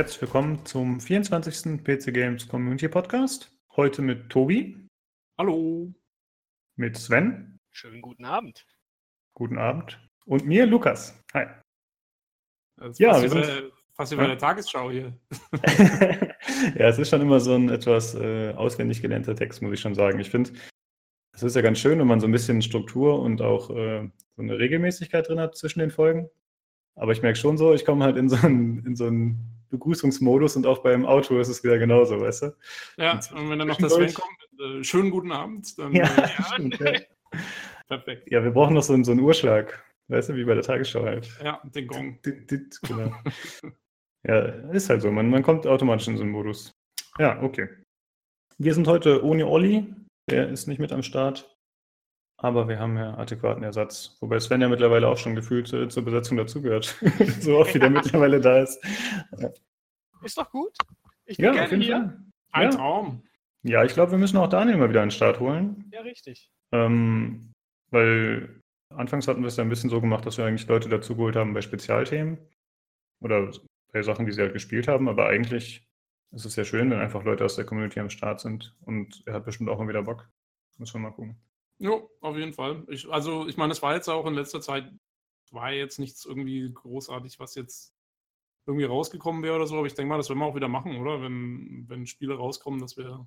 herzlich 0.00 0.22
willkommen 0.22 0.64
zum 0.64 0.98
24. 0.98 1.84
PC 1.84 2.14
Games 2.14 2.48
Community 2.48 2.88
Podcast. 2.88 3.54
Heute 3.76 4.00
mit 4.00 4.30
Tobi. 4.30 4.74
Hallo. 5.36 5.92
Mit 6.76 6.96
Sven. 6.96 7.58
Schönen 7.70 8.00
guten 8.00 8.24
Abend. 8.24 8.64
Guten 9.34 9.58
Abend. 9.58 10.00
Und 10.24 10.46
mir, 10.46 10.64
Lukas. 10.64 11.22
Hi. 11.34 11.48
ja, 12.96 13.20
wir 13.20 13.28
sind 13.28 13.72
fast 13.92 14.12
wie 14.12 14.16
bei 14.16 14.26
der 14.26 14.38
Tagesschau 14.38 14.90
hier. 14.90 15.12
ja, 16.76 16.88
es 16.88 16.98
ist 16.98 17.10
schon 17.10 17.20
immer 17.20 17.38
so 17.38 17.54
ein 17.54 17.68
etwas 17.68 18.14
äh, 18.14 18.54
auswendig 18.54 19.02
gelernter 19.02 19.36
Text, 19.36 19.60
muss 19.60 19.74
ich 19.74 19.80
schon 19.80 19.94
sagen. 19.94 20.18
Ich 20.18 20.30
finde, 20.30 20.52
es 21.36 21.42
ist 21.42 21.56
ja 21.56 21.60
ganz 21.60 21.78
schön, 21.78 21.98
wenn 21.98 22.06
man 22.06 22.20
so 22.20 22.26
ein 22.26 22.32
bisschen 22.32 22.62
Struktur 22.62 23.20
und 23.20 23.42
auch 23.42 23.68
äh, 23.68 24.08
so 24.34 24.42
eine 24.42 24.58
Regelmäßigkeit 24.58 25.28
drin 25.28 25.40
hat 25.40 25.58
zwischen 25.58 25.80
den 25.80 25.90
Folgen. 25.90 26.30
Aber 26.94 27.12
ich 27.12 27.20
merke 27.20 27.38
schon 27.38 27.58
so, 27.58 27.74
ich 27.74 27.84
komme 27.84 28.02
halt 28.02 28.16
in 28.16 28.30
so 28.30 28.36
einen, 28.36 28.86
in 28.86 28.96
so 28.96 29.04
einen 29.04 29.59
Begrüßungsmodus 29.70 30.56
und 30.56 30.66
auch 30.66 30.78
beim 30.78 31.06
Auto 31.06 31.38
ist 31.38 31.48
es 31.48 31.64
wieder 31.64 31.78
genauso, 31.78 32.20
weißt 32.20 32.42
du? 32.42 32.56
Ja, 32.96 33.12
und, 33.12 33.32
und 33.32 33.50
wenn 33.50 33.58
dann 33.58 33.68
noch 33.68 33.78
das 33.78 33.94
Sven 33.94 34.12
kommt, 34.12 34.38
äh, 34.60 34.84
schönen 34.84 35.10
guten 35.10 35.32
Abend, 35.32 35.78
dann. 35.78 35.92
Ja, 35.92 36.04
äh, 36.04 36.20
ja. 36.38 36.44
Stimmt, 36.52 36.78
ja. 36.78 36.92
Perfekt. 37.88 38.30
Ja, 38.30 38.44
wir 38.44 38.50
brauchen 38.50 38.74
noch 38.74 38.82
so, 38.82 38.92
einen, 38.92 39.04
so 39.04 39.12
einen 39.12 39.20
Urschlag, 39.20 39.82
weißt 40.08 40.28
du, 40.28 40.36
wie 40.36 40.44
bei 40.44 40.54
der 40.54 40.62
Tagesschau 40.62 41.02
halt. 41.04 41.28
Ja, 41.42 41.60
den 41.64 41.86
Gong. 41.86 42.18
genau. 42.22 43.12
ja, 44.24 44.38
ist 44.72 44.90
halt 44.90 45.02
so, 45.02 45.10
man, 45.10 45.28
man 45.30 45.42
kommt 45.42 45.66
automatisch 45.66 46.08
in 46.08 46.16
so 46.16 46.22
einen 46.22 46.32
Modus. 46.32 46.72
Ja, 47.18 47.42
okay. 47.42 47.68
Wir 48.58 48.74
sind 48.74 48.86
heute 48.86 49.24
ohne 49.24 49.46
Olli, 49.46 49.92
der 50.28 50.48
ist 50.50 50.68
nicht 50.68 50.78
mit 50.78 50.92
am 50.92 51.02
Start. 51.02 51.49
Aber 52.42 52.68
wir 52.68 52.78
haben 52.78 52.96
ja 52.96 53.18
adäquaten 53.18 53.62
Ersatz. 53.62 54.16
Wobei 54.20 54.40
Sven 54.40 54.62
ja 54.62 54.68
mittlerweile 54.68 55.08
auch 55.08 55.18
schon 55.18 55.34
gefühlt 55.34 55.70
äh, 55.74 55.90
zur 55.90 56.06
Besetzung 56.06 56.38
dazugehört. 56.38 56.98
so 57.40 57.58
oft 57.58 57.74
wie 57.74 57.78
der 57.78 57.90
mittlerweile 57.90 58.40
da 58.40 58.60
ist. 58.60 58.82
Ist 60.22 60.38
doch 60.38 60.50
gut. 60.50 60.74
Ich 61.26 61.36
bin 61.36 61.46
ja, 61.46 61.66
gerne 61.66 61.84
hier. 61.84 61.98
Fall. 61.98 62.22
Ein 62.52 62.70
ja. 62.70 62.76
Traum. 62.76 63.22
Ja, 63.62 63.84
ich 63.84 63.92
glaube, 63.92 64.12
wir 64.12 64.18
müssen 64.18 64.38
auch 64.38 64.48
Daniel 64.48 64.78
mal 64.78 64.88
wieder 64.88 65.02
an 65.02 65.08
den 65.08 65.14
Start 65.14 65.38
holen. 65.38 65.84
Ja, 65.92 66.00
richtig. 66.00 66.50
Ähm, 66.72 67.52
weil 67.90 68.62
anfangs 68.88 69.28
hatten 69.28 69.42
wir 69.42 69.48
es 69.48 69.56
ja 69.56 69.62
ein 69.62 69.68
bisschen 69.68 69.90
so 69.90 70.00
gemacht, 70.00 70.24
dass 70.24 70.38
wir 70.38 70.46
eigentlich 70.46 70.66
Leute 70.66 70.88
dazugeholt 70.88 71.36
haben 71.36 71.52
bei 71.52 71.60
Spezialthemen. 71.60 72.38
Oder 73.20 73.52
bei 73.92 74.00
Sachen, 74.00 74.24
die 74.24 74.32
sie 74.32 74.40
halt 74.40 74.54
gespielt 74.54 74.88
haben. 74.88 75.10
Aber 75.10 75.26
eigentlich 75.26 75.86
ist 76.32 76.46
es 76.46 76.56
ja 76.56 76.64
schön, 76.64 76.90
wenn 76.90 77.00
einfach 77.00 77.22
Leute 77.22 77.44
aus 77.44 77.56
der 77.56 77.66
Community 77.66 78.00
am 78.00 78.08
Start 78.08 78.40
sind. 78.40 78.74
Und 78.80 79.22
er 79.26 79.34
hat 79.34 79.44
bestimmt 79.44 79.68
auch 79.68 79.78
mal 79.78 79.88
wieder 79.88 80.02
Bock. 80.02 80.26
Müssen 80.78 80.94
wir 80.94 81.10
mal 81.10 81.14
gucken. 81.14 81.36
Ja, 81.80 81.98
auf 82.20 82.36
jeden 82.36 82.52
Fall. 82.52 82.84
Ich, 82.88 83.08
also, 83.10 83.48
ich 83.48 83.56
meine, 83.56 83.72
es 83.72 83.82
war 83.82 83.94
jetzt 83.94 84.08
auch 84.08 84.26
in 84.26 84.34
letzter 84.34 84.60
Zeit, 84.60 84.90
war 85.50 85.72
jetzt 85.72 85.98
nichts 85.98 86.24
irgendwie 86.26 86.70
großartig, 86.72 87.40
was 87.40 87.54
jetzt 87.54 87.94
irgendwie 88.66 88.84
rausgekommen 88.84 89.42
wäre 89.42 89.56
oder 89.56 89.66
so, 89.66 89.78
aber 89.78 89.86
ich 89.86 89.94
denke 89.94 90.10
mal, 90.10 90.18
das 90.18 90.28
werden 90.28 90.38
wir 90.38 90.46
auch 90.46 90.54
wieder 90.54 90.68
machen, 90.68 90.96
oder? 90.96 91.22
Wenn, 91.22 91.86
wenn 91.88 92.06
Spiele 92.06 92.36
rauskommen, 92.36 92.80
dass 92.80 92.96
wir 92.96 93.26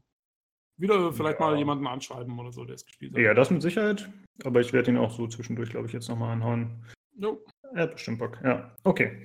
wieder 0.78 1.12
vielleicht 1.14 1.40
ja. 1.40 1.46
mal 1.48 1.58
jemanden 1.58 1.88
anschreiben 1.88 2.38
oder 2.40 2.52
so, 2.52 2.64
der 2.64 2.76
es 2.76 2.86
gespielt 2.86 3.14
hat. 3.14 3.20
Ja, 3.20 3.34
das 3.34 3.50
mit 3.50 3.62
Sicherheit. 3.62 4.10
Aber 4.44 4.62
ich 4.62 4.72
werde 4.72 4.92
ihn 4.92 4.98
auch 4.98 5.12
so 5.12 5.28
zwischendurch, 5.28 5.72
glaube 5.72 5.88
ich, 5.88 5.94
jetzt 5.94 6.08
nochmal 6.08 6.32
anhauen. 6.32 6.86
Jo. 7.18 7.44
Er 7.74 7.84
hat 7.84 7.94
bestimmt 7.94 8.20
Bock. 8.20 8.40
Ja, 8.44 8.76
okay. 8.84 9.24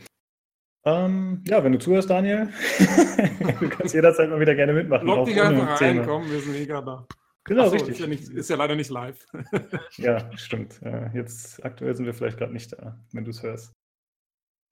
Ähm, 0.84 1.42
ja, 1.46 1.62
wenn 1.62 1.72
du 1.72 1.78
zuhörst, 1.78 2.08
Daniel, 2.08 2.50
du 3.60 3.68
kannst 3.68 3.94
jederzeit 3.94 4.30
mal 4.30 4.40
wieder 4.40 4.54
gerne 4.54 4.72
mitmachen. 4.72 5.06
Lock 5.06 5.26
dich 5.26 5.40
einfach 5.40 5.80
rein, 5.80 6.04
komm, 6.06 6.30
wir 6.30 6.40
sind 6.40 6.54
eh 6.54 6.66
gerade 6.66 6.86
da. 6.86 7.06
Genau, 7.48 7.66
so, 7.66 7.72
richtig. 7.72 7.94
Ist 7.94 8.00
ja, 8.00 8.06
nicht, 8.06 8.28
ist 8.28 8.50
ja, 8.50 8.56
leider 8.56 8.76
nicht 8.76 8.90
live. 8.90 9.26
ja, 9.96 10.30
stimmt. 10.36 10.80
Jetzt 11.14 11.64
aktuell 11.64 11.96
sind 11.96 12.06
wir 12.06 12.14
vielleicht 12.14 12.38
gerade 12.38 12.52
nicht 12.52 12.72
da, 12.72 12.98
wenn 13.12 13.24
du 13.24 13.30
es 13.30 13.42
hörst. 13.42 13.72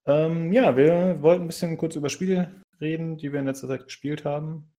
Ähm, 0.06 0.53
ja, 0.53 0.77
wir 0.77 1.21
wollten 1.23 1.45
ein 1.45 1.49
bisschen 1.49 1.77
kurz 1.77 1.97
über 1.97 2.09
Spiele 2.09 2.62
reden, 2.81 3.17
die 3.17 3.33
wir 3.33 3.41
in 3.41 3.47
letzter 3.47 3.69
Zeit 3.69 3.84
gespielt 3.84 4.25
haben. 4.25 4.73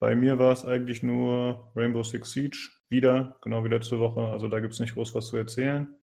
Bei 0.00 0.16
mir 0.16 0.38
war 0.38 0.52
es 0.52 0.64
eigentlich 0.64 1.02
nur 1.02 1.70
Rainbow 1.76 2.02
Six 2.02 2.32
Siege 2.32 2.58
wieder, 2.88 3.36
genau 3.42 3.64
wie 3.64 3.68
letzte 3.68 4.00
Woche. 4.00 4.20
Also 4.20 4.48
da 4.48 4.60
gibt 4.60 4.74
es 4.74 4.80
nicht 4.80 4.94
groß 4.94 5.14
was 5.14 5.28
zu 5.28 5.36
erzählen. 5.36 5.94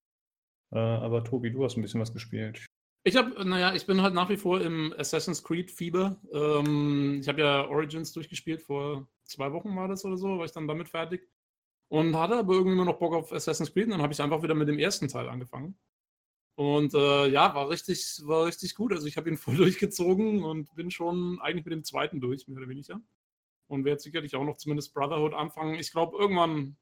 Äh, 0.72 0.80
aber 0.80 1.24
Tobi, 1.24 1.52
du 1.52 1.64
hast 1.64 1.78
ein 1.78 1.82
bisschen 1.82 2.02
was 2.02 2.14
gespielt. 2.14 2.66
Ich 3.04 3.16
habe, 3.16 3.48
naja, 3.48 3.74
ich 3.74 3.86
bin 3.86 4.02
halt 4.02 4.14
nach 4.14 4.30
wie 4.30 4.38
vor 4.38 4.62
im 4.62 4.94
Assassin's 4.98 5.44
Creed 5.44 5.72
Fieber. 5.72 6.22
Ähm, 6.32 7.20
ich 7.22 7.28
habe 7.28 7.42
ja 7.42 7.68
Origins 7.68 8.14
durchgespielt, 8.14 8.62
vor 8.62 9.08
zwei 9.32 9.52
Wochen 9.54 9.76
war 9.76 9.88
das 9.88 10.06
oder 10.06 10.18
so, 10.18 10.38
war 10.38 10.46
ich 10.46 10.52
dann 10.52 10.68
damit 10.68 10.90
fertig. 10.90 11.28
Und 11.90 12.16
hatte 12.16 12.38
aber 12.38 12.54
irgendwie 12.54 12.76
nur 12.76 12.86
noch 12.86 13.00
Bock 13.00 13.14
auf 13.14 13.34
Assassin's 13.34 13.74
Creed 13.74 13.86
und 13.86 13.92
dann 13.92 14.02
habe 14.02 14.14
ich 14.14 14.22
einfach 14.22 14.44
wieder 14.44 14.56
mit 14.56 14.68
dem 14.68 14.80
ersten 14.80 15.08
Teil 15.08 15.28
angefangen. 15.28 15.78
Und 16.56 16.94
äh, 16.94 17.28
ja, 17.28 17.54
war 17.56 17.70
richtig, 17.70 18.22
war 18.24 18.46
richtig 18.46 18.76
gut. 18.76 18.94
Also 18.94 19.08
ich 19.08 19.18
habe 19.18 19.30
ihn 19.30 19.38
voll 19.38 19.56
durchgezogen 19.56 20.44
und 20.44 20.74
bin 20.76 20.92
schon 20.92 21.40
eigentlich 21.42 21.66
mit 21.66 21.74
dem 21.74 21.84
zweiten 21.84 22.22
durch, 22.22 22.48
mehr 22.48 22.58
oder 22.58 22.70
weniger. 22.70 23.02
Und 23.68 23.86
werde 23.86 24.02
sicherlich 24.02 24.36
auch 24.36 24.44
noch 24.44 24.58
zumindest 24.58 24.94
Brotherhood 24.94 25.34
anfangen. 25.34 25.76
Ich 25.76 25.92
glaube, 25.92 26.18
irgendwann 26.18 26.76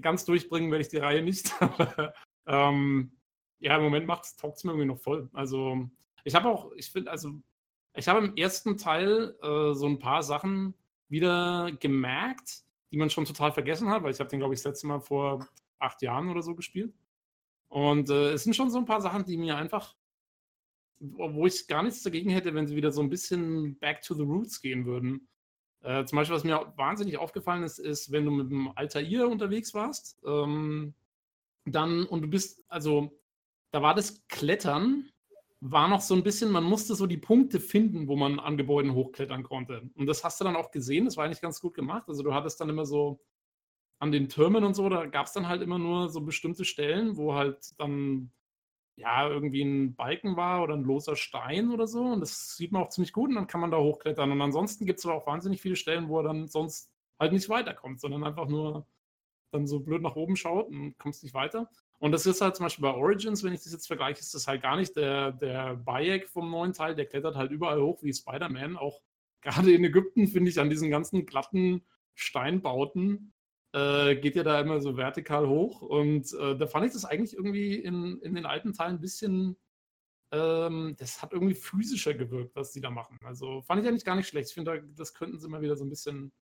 ganz 0.00 0.24
durchbringen 0.24 0.70
werde 0.70 0.82
ich 0.82 0.88
die 0.88 0.98
Reihe 0.98 1.22
nicht. 1.22 1.52
ähm, 2.46 3.12
ja, 3.58 3.76
im 3.76 3.82
Moment 3.82 4.06
macht 4.06 4.24
es, 4.24 4.36
taugt 4.36 4.58
es 4.58 4.64
mir 4.64 4.72
irgendwie 4.72 4.88
noch 4.88 5.00
voll. 5.00 5.28
Also, 5.32 5.88
ich 6.24 6.34
habe 6.34 6.48
auch, 6.48 6.72
ich 6.72 6.90
finde, 6.90 7.10
also, 7.10 7.32
ich 7.94 8.08
habe 8.08 8.24
im 8.24 8.36
ersten 8.36 8.76
Teil 8.76 9.36
äh, 9.42 9.74
so 9.74 9.86
ein 9.86 9.98
paar 9.98 10.22
Sachen 10.22 10.74
wieder 11.08 11.70
gemerkt, 11.80 12.64
die 12.90 12.96
man 12.96 13.10
schon 13.10 13.24
total 13.24 13.52
vergessen 13.52 13.88
hat, 13.90 14.02
weil 14.02 14.12
ich 14.12 14.20
habe 14.20 14.30
den, 14.30 14.38
glaube 14.38 14.54
ich, 14.54 14.60
das 14.60 14.72
letzte 14.72 14.86
Mal 14.86 15.00
vor 15.00 15.46
acht 15.78 16.02
Jahren 16.02 16.28
oder 16.28 16.42
so 16.42 16.54
gespielt. 16.54 16.94
Und 17.68 18.10
äh, 18.10 18.32
es 18.32 18.44
sind 18.44 18.54
schon 18.54 18.70
so 18.70 18.78
ein 18.78 18.86
paar 18.86 19.00
Sachen, 19.00 19.24
die 19.24 19.36
mir 19.36 19.56
einfach, 19.56 19.94
wo 20.98 21.46
ich 21.46 21.66
gar 21.66 21.82
nichts 21.82 22.02
dagegen 22.02 22.30
hätte, 22.30 22.54
wenn 22.54 22.66
sie 22.66 22.76
wieder 22.76 22.92
so 22.92 23.02
ein 23.02 23.10
bisschen 23.10 23.78
back 23.78 24.02
to 24.02 24.14
the 24.14 24.22
roots 24.22 24.60
gehen 24.60 24.86
würden. 24.86 25.28
Äh, 25.82 26.04
zum 26.04 26.16
Beispiel, 26.16 26.36
was 26.36 26.44
mir 26.44 26.72
wahnsinnig 26.76 27.18
aufgefallen 27.18 27.62
ist, 27.62 27.78
ist, 27.78 28.10
wenn 28.12 28.24
du 28.24 28.30
mit 28.30 28.50
dem 28.50 28.72
Altair 28.76 29.28
unterwegs 29.28 29.74
warst, 29.74 30.18
ähm, 30.24 30.94
dann 31.64 32.06
und 32.06 32.22
du 32.22 32.28
bist, 32.28 32.64
also 32.68 33.20
da 33.72 33.82
war 33.82 33.94
das 33.94 34.26
Klettern, 34.28 35.10
war 35.60 35.88
noch 35.88 36.00
so 36.00 36.14
ein 36.14 36.22
bisschen, 36.22 36.50
man 36.50 36.64
musste 36.64 36.94
so 36.94 37.06
die 37.06 37.16
Punkte 37.16 37.60
finden, 37.60 38.08
wo 38.08 38.16
man 38.16 38.38
an 38.38 38.56
Gebäuden 38.56 38.94
hochklettern 38.94 39.42
konnte. 39.42 39.88
Und 39.94 40.06
das 40.06 40.22
hast 40.22 40.40
du 40.40 40.44
dann 40.44 40.56
auch 40.56 40.70
gesehen, 40.70 41.06
das 41.06 41.16
war 41.16 41.24
eigentlich 41.24 41.40
ganz 41.40 41.60
gut 41.60 41.74
gemacht. 41.74 42.04
Also 42.08 42.22
du 42.22 42.34
hattest 42.34 42.60
dann 42.60 42.68
immer 42.68 42.84
so 42.86 43.20
an 43.98 44.12
den 44.12 44.28
Türmen 44.28 44.64
und 44.64 44.74
so, 44.74 44.88
da 44.88 45.06
gab 45.06 45.26
es 45.26 45.32
dann 45.32 45.48
halt 45.48 45.62
immer 45.62 45.78
nur 45.78 46.10
so 46.10 46.20
bestimmte 46.20 46.64
Stellen, 46.64 47.16
wo 47.16 47.34
halt 47.34 47.78
dann 47.78 48.30
ja 48.96 49.28
irgendwie 49.28 49.62
ein 49.62 49.94
Balken 49.94 50.36
war 50.36 50.62
oder 50.62 50.74
ein 50.74 50.84
loser 50.84 51.16
Stein 51.16 51.70
oder 51.70 51.86
so. 51.86 52.02
Und 52.02 52.20
das 52.20 52.56
sieht 52.56 52.72
man 52.72 52.82
auch 52.82 52.90
ziemlich 52.90 53.12
gut 53.12 53.30
und 53.30 53.36
dann 53.36 53.46
kann 53.46 53.60
man 53.60 53.70
da 53.70 53.78
hochklettern. 53.78 54.30
Und 54.32 54.40
ansonsten 54.42 54.86
gibt 54.86 54.98
es 54.98 55.06
aber 55.06 55.14
auch 55.14 55.26
wahnsinnig 55.26 55.60
viele 55.60 55.76
Stellen, 55.76 56.08
wo 56.08 56.18
er 56.20 56.24
dann 56.24 56.48
sonst 56.48 56.90
halt 57.18 57.32
nicht 57.32 57.48
weiterkommt, 57.48 58.00
sondern 58.00 58.24
einfach 58.24 58.48
nur 58.48 58.86
dann 59.52 59.66
so 59.66 59.80
blöd 59.80 60.02
nach 60.02 60.16
oben 60.16 60.36
schaut 60.36 60.68
und 60.68 60.98
kommst 60.98 61.22
nicht 61.22 61.34
weiter. 61.34 61.70
Und 61.98 62.12
das 62.12 62.26
ist 62.26 62.40
halt 62.40 62.56
zum 62.56 62.66
Beispiel 62.66 62.82
bei 62.82 62.94
Origins, 62.94 63.42
wenn 63.42 63.54
ich 63.54 63.62
das 63.62 63.72
jetzt 63.72 63.86
vergleiche, 63.86 64.20
ist 64.20 64.34
das 64.34 64.46
halt 64.46 64.62
gar 64.62 64.76
nicht 64.76 64.94
der, 64.96 65.32
der 65.32 65.76
Bayek 65.76 66.28
vom 66.28 66.50
neuen 66.50 66.72
Teil, 66.72 66.94
der 66.94 67.06
klettert 67.06 67.36
halt 67.36 67.50
überall 67.50 67.80
hoch 67.80 68.02
wie 68.02 68.12
Spider-Man. 68.12 68.76
Auch 68.76 69.00
gerade 69.40 69.72
in 69.72 69.84
Ägypten 69.84 70.28
finde 70.28 70.50
ich 70.50 70.60
an 70.60 70.70
diesen 70.70 70.90
ganzen 70.90 71.24
glatten 71.24 71.82
Steinbauten 72.14 73.32
äh, 73.76 74.16
geht 74.16 74.36
ja 74.36 74.42
da 74.42 74.60
immer 74.60 74.80
so 74.80 74.96
vertikal 74.96 75.46
hoch. 75.46 75.82
Und 75.82 76.32
äh, 76.32 76.56
da 76.56 76.66
fand 76.66 76.86
ich 76.86 76.92
das 76.92 77.04
eigentlich 77.04 77.34
irgendwie 77.34 77.74
in, 77.74 78.20
in 78.20 78.34
den 78.34 78.46
alten 78.46 78.72
Teilen 78.72 78.96
ein 78.96 79.00
bisschen, 79.00 79.56
ähm, 80.32 80.96
das 80.98 81.22
hat 81.22 81.32
irgendwie 81.32 81.54
physischer 81.54 82.14
gewirkt, 82.14 82.56
was 82.56 82.72
die 82.72 82.80
da 82.80 82.90
machen. 82.90 83.18
Also 83.22 83.62
fand 83.62 83.82
ich 83.82 83.88
eigentlich 83.88 84.04
gar 84.04 84.16
nicht 84.16 84.28
schlecht. 84.28 84.48
Ich 84.48 84.54
finde, 84.54 84.82
das 84.96 85.14
könnten 85.14 85.38
sie 85.38 85.48
mal 85.48 85.60
wieder 85.60 85.76
so 85.76 85.84
ein 85.84 85.90
bisschen 85.90 86.32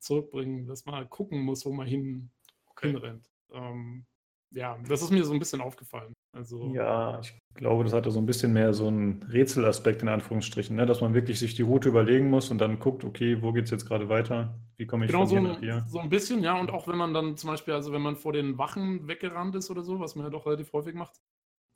zurückbringen, 0.00 0.66
dass 0.66 0.84
man 0.84 1.08
gucken 1.08 1.40
muss, 1.40 1.64
wo 1.64 1.72
man 1.72 1.86
hin, 1.86 2.30
okay. 2.66 2.88
hinrennt. 2.88 3.30
Ähm, 3.52 4.06
ja, 4.52 4.78
das 4.88 5.02
ist 5.02 5.10
mir 5.10 5.24
so 5.24 5.32
ein 5.32 5.38
bisschen 5.38 5.60
aufgefallen. 5.60 6.12
Also, 6.32 6.72
ja, 6.74 7.20
ich 7.20 7.34
glaube, 7.54 7.84
das 7.84 7.92
hatte 7.92 8.10
so 8.10 8.18
ein 8.18 8.26
bisschen 8.26 8.52
mehr 8.52 8.72
so 8.72 8.88
einen 8.88 9.22
Rätselaspekt 9.24 10.02
in 10.02 10.08
Anführungsstrichen, 10.08 10.76
ne? 10.76 10.86
dass 10.86 11.00
man 11.00 11.14
wirklich 11.14 11.38
sich 11.38 11.54
die 11.54 11.62
Route 11.62 11.88
überlegen 11.88 12.30
muss 12.30 12.50
und 12.50 12.58
dann 12.58 12.78
guckt, 12.78 13.04
okay, 13.04 13.42
wo 13.42 13.52
geht 13.52 13.64
es 13.64 13.70
jetzt 13.70 13.86
gerade 13.86 14.08
weiter? 14.08 14.58
Wie 14.76 14.86
komme 14.86 15.04
ich 15.04 15.10
genau 15.10 15.26
von 15.26 15.28
so 15.28 15.38
hier 15.38 15.48
nach 15.48 15.60
hier? 15.60 15.84
So 15.88 16.00
ein 16.00 16.08
bisschen, 16.08 16.42
ja, 16.42 16.58
und 16.58 16.70
auch 16.70 16.88
wenn 16.88 16.96
man 16.96 17.14
dann 17.14 17.36
zum 17.36 17.50
Beispiel, 17.50 17.74
also 17.74 17.92
wenn 17.92 18.02
man 18.02 18.16
vor 18.16 18.32
den 18.32 18.58
Wachen 18.58 19.06
weggerannt 19.06 19.54
ist 19.54 19.70
oder 19.70 19.82
so, 19.82 20.00
was 20.00 20.16
man 20.16 20.24
ja 20.24 20.30
doch 20.30 20.46
relativ 20.46 20.72
häufig 20.72 20.94
macht, 20.94 21.20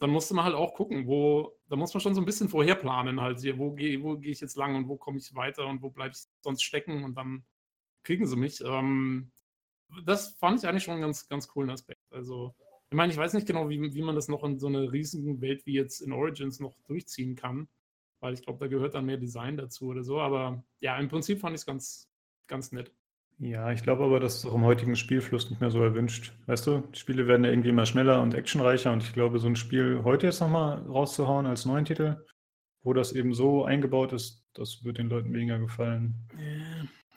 dann 0.01 0.11
musste 0.11 0.35
man 0.35 0.45
halt 0.45 0.57
auch 0.57 0.75
gucken, 0.75 1.07
wo, 1.07 1.57
da 1.69 1.77
muss 1.77 1.95
man 1.95 2.01
schon 2.01 2.15
so 2.15 2.21
ein 2.21 2.27
bisschen 2.27 2.49
vorher 2.49 2.75
planen 2.75 3.21
halt 3.21 3.41
hier, 3.41 3.59
wo 3.59 3.73
gehe 3.73 4.03
wo 4.03 4.17
geh 4.17 4.31
ich 4.31 4.41
jetzt 4.41 4.57
lang 4.57 4.75
und 4.75 4.89
wo 4.89 4.97
komme 4.97 5.19
ich 5.19 5.35
weiter 5.35 5.67
und 5.67 5.83
wo 5.83 5.91
bleibe 5.91 6.15
ich 6.15 6.25
sonst 6.43 6.63
stecken 6.63 7.05
und 7.05 7.15
dann 7.17 7.45
kriegen 8.03 8.27
sie 8.27 8.37
mich. 8.37 8.61
Ähm, 8.65 9.31
das 10.05 10.31
fand 10.39 10.59
ich 10.59 10.69
eigentlich 10.69 10.85
schon 10.85 10.95
einen 10.95 11.03
ganz, 11.03 11.29
ganz 11.29 11.49
coolen 11.49 11.71
Aspekt. 11.71 12.03
Also 12.11 12.55
ich 12.95 12.97
meine, 12.97 13.13
ich 13.13 13.19
weiß 13.19 13.33
nicht 13.35 13.49
genau, 13.49 13.69
wie, 13.69 13.93
wie 13.93 14.03
man 14.03 14.15
das 14.15 14.29
noch 14.29 14.45
in 14.45 14.61
so 14.61 14.69
einer 14.69 14.93
riesigen 14.93 15.41
Welt 15.41 15.67
wie 15.67 15.73
jetzt 15.73 16.01
in 16.01 16.13
Origins 16.13 16.61
noch 16.61 16.77
durchziehen 16.87 17.35
kann, 17.35 17.67
weil 18.21 18.35
ich 18.35 18.43
glaube, 18.43 18.61
da 18.61 18.69
gehört 18.69 18.95
dann 18.95 19.05
mehr 19.05 19.17
Design 19.17 19.57
dazu 19.57 19.87
oder 19.87 20.05
so. 20.05 20.21
Aber 20.21 20.63
ja, 20.79 20.97
im 20.99 21.09
Prinzip 21.09 21.41
fand 21.41 21.57
ich 21.57 21.63
es 21.63 21.67
ganz, 21.67 22.09
ganz 22.47 22.71
nett. 22.71 22.95
Ja, 23.41 23.73
ich 23.73 23.83
glaube 23.83 24.05
aber, 24.05 24.21
das 24.21 24.37
ist 24.37 24.47
auch 24.47 24.55
im 24.55 24.63
heutigen 24.63 24.95
Spielfluss 24.95 25.51
nicht 25.51 25.61
mehr 25.61 25.73
so 25.73 25.83
erwünscht. 25.83 26.35
Weißt 26.47 26.69
du, 26.69 26.85
die 26.95 26.99
Spiele 27.01 27.27
werden 27.27 27.43
ja 27.43 27.51
irgendwie 27.51 27.71
immer 27.71 27.85
schneller 27.85 28.23
und 28.23 28.33
actionreicher 28.33 28.93
und 28.93 29.03
ich 29.03 29.13
glaube, 29.13 29.41
so 29.41 29.49
ein 29.49 29.57
Spiel 29.57 30.03
heute 30.05 30.27
jetzt 30.27 30.39
nochmal 30.39 30.79
rauszuhauen 30.87 31.47
als 31.47 31.67
neuen 31.67 31.87
Titel, 31.87 32.25
wo 32.85 32.93
das 32.93 33.11
eben 33.11 33.35
so 33.35 33.65
eingebaut 33.65 34.13
ist, 34.13 34.47
das 34.55 34.85
wird 34.85 34.99
den 34.99 35.09
Leuten 35.09 35.33
weniger 35.33 35.59
gefallen. 35.59 36.15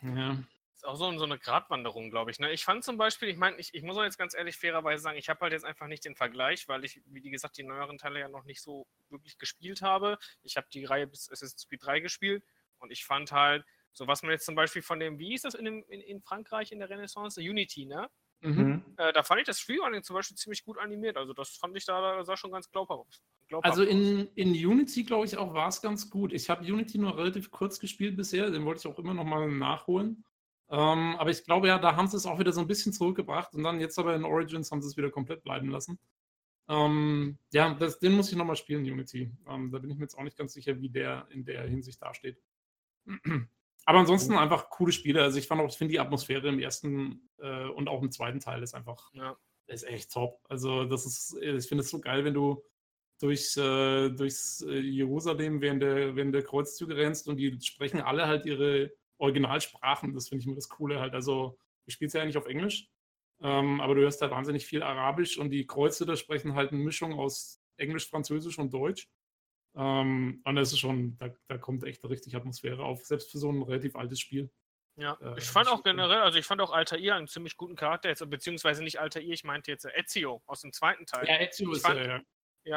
Ja. 0.02 0.40
Auch 0.88 0.96
so, 0.96 1.18
so 1.18 1.26
eine 1.26 1.38
Gratwanderung, 1.38 2.10
glaube 2.10 2.32
ich. 2.32 2.40
Ne? 2.40 2.52
Ich 2.52 2.64
fand 2.64 2.84
zum 2.84 2.98
Beispiel, 2.98 3.30
ich 3.30 3.38
meine, 3.38 3.58
ich, 3.58 3.74
ich 3.74 3.84
muss 3.84 3.98
auch 3.98 4.04
jetzt 4.04 4.18
ganz 4.18 4.34
ehrlich 4.34 4.58
fairerweise 4.58 5.04
sagen, 5.04 5.18
ich 5.18 5.30
habe 5.30 5.42
halt 5.42 5.54
jetzt 5.54 5.66
einfach 5.66 5.88
nicht 5.88 6.06
den 6.06 6.16
Vergleich, 6.16 6.68
weil 6.68 6.86
ich, 6.86 7.02
wie 7.06 7.30
gesagt, 7.30 7.58
die 7.58 7.64
neueren 7.64 7.98
Teile 7.98 8.20
ja 8.20 8.30
noch 8.30 8.46
nicht 8.46 8.62
so 8.62 8.88
wirklich 9.10 9.38
gespielt 9.38 9.82
habe. 9.82 10.18
Ich 10.44 10.58
habe 10.58 10.68
die 10.72 10.86
Reihe 10.86 11.08
bis 11.08 11.32
Assassin's 11.32 11.68
Creed 11.68 11.86
3 11.86 12.00
gespielt 12.00 12.44
und 12.80 12.92
ich 12.92 13.06
fand 13.06 13.32
halt, 13.32 13.66
so 13.92 14.08
was 14.08 14.22
man 14.22 14.32
jetzt 14.32 14.46
zum 14.46 14.56
Beispiel 14.56 14.82
von 14.82 15.00
dem, 15.00 15.20
wie 15.20 15.30
hieß 15.30 15.42
das 15.44 15.56
in, 15.56 15.66
dem, 15.66 15.84
in, 15.90 16.02
in 16.02 16.22
Frankreich 16.22 16.72
in 16.72 16.80
der 16.80 16.90
Renaissance? 16.90 17.40
Unity, 17.42 17.86
ne? 17.86 18.10
Mhm. 18.42 18.54
mhm. 18.54 18.84
Äh, 18.98 19.14
da 19.14 19.24
fand 19.24 19.42
ich 19.42 19.48
das 19.48 19.60
Freerunning 19.60 20.04
zum 20.04 20.16
Beispiel 20.16 20.38
ziemlich 20.38 20.64
gut 20.64 20.78
animiert. 20.78 21.18
Also 21.18 21.34
das 21.34 21.50
fand 21.50 21.76
ich 21.76 21.86
da, 21.86 22.00
da 22.00 22.24
sah 22.24 22.38
schon 22.38 22.52
ganz 22.52 22.70
glaubhaft. 22.70 23.22
glaubhaft 23.48 23.72
also 23.72 23.84
in, 23.84 24.28
in 24.36 24.52
Unity, 24.52 25.04
glaube 25.04 25.26
ich, 25.26 25.38
auch 25.38 25.54
war 25.54 25.68
es 25.68 25.82
ganz 25.82 26.10
gut. 26.10 26.34
Ich 26.34 26.50
habe 26.50 26.64
Unity 26.64 26.98
nur 26.98 27.18
relativ 27.18 27.52
kurz 27.52 27.80
gespielt 27.80 28.16
bisher, 28.16 28.50
den 28.52 28.66
wollte 28.66 28.80
ich 28.80 28.88
auch 28.88 29.00
immer 29.00 29.14
noch 29.14 29.24
mal 29.24 29.50
nachholen. 29.50 30.24
Ähm, 30.70 31.16
aber 31.18 31.30
ich 31.30 31.44
glaube 31.44 31.68
ja, 31.68 31.80
da 31.80 31.96
haben 31.96 32.08
sie 32.08 32.18
es 32.18 32.26
auch 32.26 32.40
wieder 32.40 32.52
so 32.52 32.62
ein 32.62 32.68
bisschen 32.68 32.92
zurückgebracht 32.92 33.54
und 33.54 33.64
dann 33.64 33.80
jetzt 33.80 33.98
aber 33.98 34.16
in 34.16 34.26
Origins 34.26 34.72
haben 34.72 34.82
sie 34.82 34.90
es 34.90 34.98
wieder 34.98 35.10
komplett 35.10 35.44
bleiben 35.44 35.70
lassen. 35.70 35.98
Ähm, 36.70 37.38
ja, 37.54 37.74
das, 37.74 38.00
den 38.00 38.14
muss 38.14 38.30
ich 38.30 38.38
nochmal 38.38 38.58
spielen, 38.58 38.84
Unity. 38.84 39.32
Ähm, 39.48 39.72
da 39.72 39.80
bin 39.80 39.90
ich 39.90 39.98
mir 39.98 40.04
jetzt 40.04 40.18
auch 40.18 40.24
nicht 40.24 40.38
ganz 40.38 40.54
sicher, 40.54 40.80
wie 40.82 40.90
der 40.90 41.28
in 41.32 41.46
der 41.46 41.64
Hinsicht 41.64 42.02
dasteht. 42.02 42.42
Aber 43.86 44.00
ansonsten 44.00 44.34
einfach 44.34 44.70
coole 44.70 44.92
Spiele. 44.92 45.24
Also 45.24 45.40
ich 45.40 45.48
fand 45.48 45.62
auch, 45.62 45.70
ich 45.70 45.78
finde 45.78 45.94
die 45.94 46.00
Atmosphäre 46.02 46.50
im 46.50 46.60
ersten 46.60 47.30
äh, 47.38 47.68
und 47.68 47.88
auch 47.88 48.02
im 48.02 48.12
zweiten 48.12 48.42
Teil 48.42 48.62
ist 48.62 48.74
einfach 48.74 49.10
ja. 49.14 49.38
ist 49.68 49.88
echt 49.88 50.12
top. 50.12 50.42
Also 50.50 50.84
das 50.84 51.06
ist, 51.06 51.38
ich 51.42 51.68
finde 51.70 51.86
es 51.86 51.90
so 51.90 52.02
geil, 52.02 52.26
wenn 52.26 52.34
du 52.34 52.62
durchs, 53.22 53.56
äh, 53.56 54.10
durchs 54.10 54.62
äh, 54.62 54.80
Jerusalem 54.80 55.62
während 55.62 55.82
der, 55.82 56.18
während 56.18 56.36
der 56.36 56.44
Kreuzzüge 56.44 56.98
rennst 56.98 57.30
und 57.30 57.38
die 57.38 57.58
sprechen 57.62 58.02
alle 58.02 58.28
halt 58.28 58.46
ihre 58.46 58.92
Originalsprachen. 59.18 60.14
Das 60.14 60.30
finde 60.30 60.42
ich 60.42 60.48
immer 60.48 60.56
das 60.56 60.70
Coole 60.70 61.00
halt. 61.00 61.14
Also 61.14 61.58
du 61.86 61.92
spielst 61.92 62.16
ja 62.16 62.22
eigentlich 62.22 62.38
auf 62.38 62.48
Englisch, 62.48 62.90
ähm, 63.42 63.82
aber 63.82 63.96
du 63.96 64.02
hörst 64.02 64.22
halt 64.22 64.32
wahnsinnig 64.32 64.66
viel 64.66 64.84
Arabisch 64.84 65.38
und 65.38 65.50
die 65.50 65.66
Kreuze 65.66 66.06
da 66.06 66.16
sprechen 66.16 66.56
halt 66.56 66.72
eine 66.72 66.84
Mischung 66.84 67.14
aus 67.14 67.60
Englisch, 67.78 68.10
Französisch 68.10 68.58
und 68.60 68.74
Deutsch. 68.74 69.08
Ähm, 69.76 70.42
und 70.44 70.56
das 70.56 70.72
ist 70.72 70.80
schon, 70.80 71.18
da, 71.18 71.30
da, 71.48 71.58
kommt 71.58 71.84
echt 71.84 72.04
richtig 72.06 72.36
Atmosphäre 72.36 72.84
auf, 72.84 73.06
selbst 73.06 73.32
für 73.32 73.38
so 73.38 73.52
ein 73.52 73.62
relativ 73.62 73.96
altes 73.96 74.20
Spiel. 74.20 74.50
Ja, 74.96 75.16
äh, 75.22 75.38
ich 75.38 75.46
fand 75.46 75.68
auch 75.68 75.84
generell, 75.84 76.22
also 76.22 76.40
ich 76.40 76.46
fand 76.46 76.62
auch 76.62 76.72
Altair 76.72 77.16
einen 77.16 77.28
ziemlich 77.28 77.58
guten 77.58 77.76
Charakter, 77.76 78.10
jetzt, 78.10 78.28
beziehungsweise 78.28 78.84
nicht 78.84 79.00
Altair, 79.00 79.22
ich 79.22 79.44
meinte 79.44 79.70
jetzt 79.70 79.86
Ezio 79.86 80.42
aus 80.48 80.62
dem 80.62 80.74
zweiten 80.74 81.06
Teil. 81.06 81.28
Ja, 81.28 81.40
Ezio 81.40 81.70
ich 81.70 81.78
ist 81.78 81.86
fand, 81.86 82.00
ja. 82.00 82.06
Ja, 82.06 82.22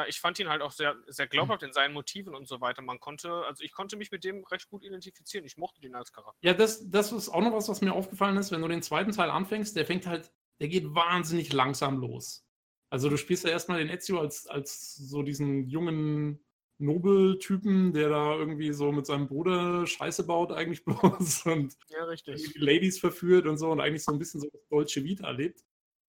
ich 0.07 0.19
fand 0.19 0.39
ihn 0.39 0.49
halt 0.49 0.61
auch 0.61 0.71
sehr, 0.71 0.95
sehr 1.07 1.27
glaubhaft 1.27 1.63
in 1.63 1.73
seinen 1.73 1.93
Motiven 1.93 2.35
und 2.35 2.47
so 2.47 2.61
weiter. 2.61 2.81
Man 2.81 2.99
konnte, 2.99 3.31
also 3.45 3.63
ich 3.63 3.71
konnte 3.71 3.97
mich 3.97 4.11
mit 4.11 4.23
dem 4.23 4.43
recht 4.45 4.69
gut 4.69 4.83
identifizieren. 4.83 5.45
Ich 5.45 5.57
mochte 5.57 5.81
den 5.81 5.95
als 5.95 6.11
Charakter. 6.11 6.37
Ja, 6.41 6.53
das, 6.53 6.89
das 6.89 7.11
ist 7.11 7.29
auch 7.29 7.41
noch 7.41 7.53
was, 7.53 7.69
was 7.69 7.81
mir 7.81 7.93
aufgefallen 7.93 8.37
ist, 8.37 8.51
wenn 8.51 8.61
du 8.61 8.67
den 8.67 8.81
zweiten 8.81 9.11
Teil 9.11 9.29
anfängst, 9.29 9.75
der 9.75 9.85
fängt 9.85 10.07
halt, 10.07 10.31
der 10.59 10.67
geht 10.67 10.93
wahnsinnig 10.95 11.53
langsam 11.53 11.99
los. 11.99 12.45
Also 12.89 13.09
du 13.09 13.17
spielst 13.17 13.45
ja 13.45 13.51
erstmal 13.51 13.79
den 13.79 13.89
Ezio 13.89 14.19
als, 14.19 14.47
als 14.47 14.95
so 14.95 15.23
diesen 15.23 15.67
jungen 15.67 16.43
Nobeltypen, 16.77 17.93
der 17.93 18.09
da 18.09 18.35
irgendwie 18.35 18.73
so 18.73 18.91
mit 18.91 19.05
seinem 19.05 19.27
Bruder 19.27 19.85
Scheiße 19.87 20.25
baut, 20.25 20.51
eigentlich 20.51 20.83
bloß 20.85 21.45
und 21.45 21.77
ja, 21.89 22.03
richtig. 22.05 22.53
Ladies 22.55 22.99
verführt 22.99 23.45
und 23.45 23.57
so 23.57 23.71
und 23.71 23.79
eigentlich 23.79 24.03
so 24.03 24.11
ein 24.11 24.19
bisschen 24.19 24.41
so 24.41 24.49
das 24.51 24.67
deutsche 24.67 25.03
Vita 25.03 25.27
erlebt. 25.27 25.63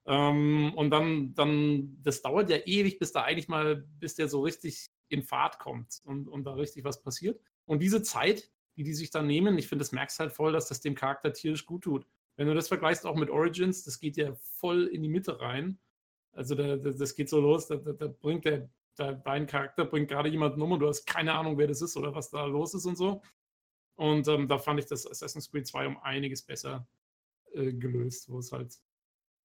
Ähm, 0.06 0.72
und 0.75 0.90
dann, 0.90 1.34
dann, 1.34 1.99
das 2.02 2.22
dauert 2.22 2.50
ja 2.50 2.58
ewig, 2.64 2.99
bis 2.99 3.12
da 3.12 3.22
eigentlich 3.22 3.49
mal, 3.49 3.76
bis 3.76 4.14
der 4.14 4.28
so 4.28 4.40
richtig 4.40 4.90
in 5.08 5.22
Fahrt 5.22 5.58
kommt 5.58 6.00
und, 6.04 6.28
und 6.28 6.44
da 6.44 6.54
richtig 6.54 6.84
was 6.84 7.02
passiert. 7.02 7.40
Und 7.66 7.81
diese 7.81 8.02
Zeit, 8.02 8.50
die 8.76 8.82
die 8.82 8.94
sich 8.94 9.10
dann 9.10 9.26
nehmen, 9.26 9.58
ich 9.58 9.69
finde, 9.69 9.82
das 9.82 9.93
merkst 9.93 10.19
halt 10.19 10.32
voll, 10.32 10.52
dass 10.52 10.69
das 10.69 10.81
dem 10.81 10.94
Charakter 10.94 11.32
tierisch 11.32 11.66
gut 11.66 11.84
tut. 11.84 12.06
Wenn 12.37 12.46
du 12.46 12.54
das 12.54 12.69
vergleichst 12.69 13.06
auch 13.06 13.16
mit 13.16 13.31
Origins, 13.31 13.84
das 13.84 14.00
geht 14.00 14.16
ja 14.16 14.34
voll 14.34 14.87
in 14.87 15.02
die 15.02 15.08
Mitte 15.08 15.40
rein. 15.40 15.78
Also 16.32 16.54
da, 16.54 16.76
das 16.76 17.14
geht 17.14 17.28
so 17.28 17.40
los, 17.40 17.66
da, 17.69 17.76
da, 17.76 17.93
da 17.93 18.08
bringt 18.08 18.46
der 18.46 18.70
dein 18.96 19.46
Charakter 19.46 19.84
bringt 19.84 20.08
gerade 20.08 20.28
jemanden 20.28 20.60
um 20.60 20.72
und 20.72 20.81
du 20.81 20.88
hast 20.88 21.06
keine 21.06 21.34
Ahnung, 21.34 21.58
wer 21.58 21.66
das 21.66 21.82
ist 21.82 21.96
oder 21.96 22.14
was 22.14 22.31
da 22.31 22.44
los 22.44 22.75
ist 22.75 22.87
und 22.87 22.96
so. 22.96 23.22
Und 23.94 24.26
ähm, 24.28 24.49
da 24.49 24.58
fand 24.58 24.81
ich 24.81 24.87
das 24.87 25.06
Assassin's 25.06 25.50
Creed 25.50 25.66
2 25.66 25.87
um 25.87 25.99
einiges 25.99 26.43
besser 26.43 26.87
äh, 27.52 27.72
gelöst, 27.72 28.28
wo 28.31 28.38
es 28.38 28.52
halt, 28.52 28.78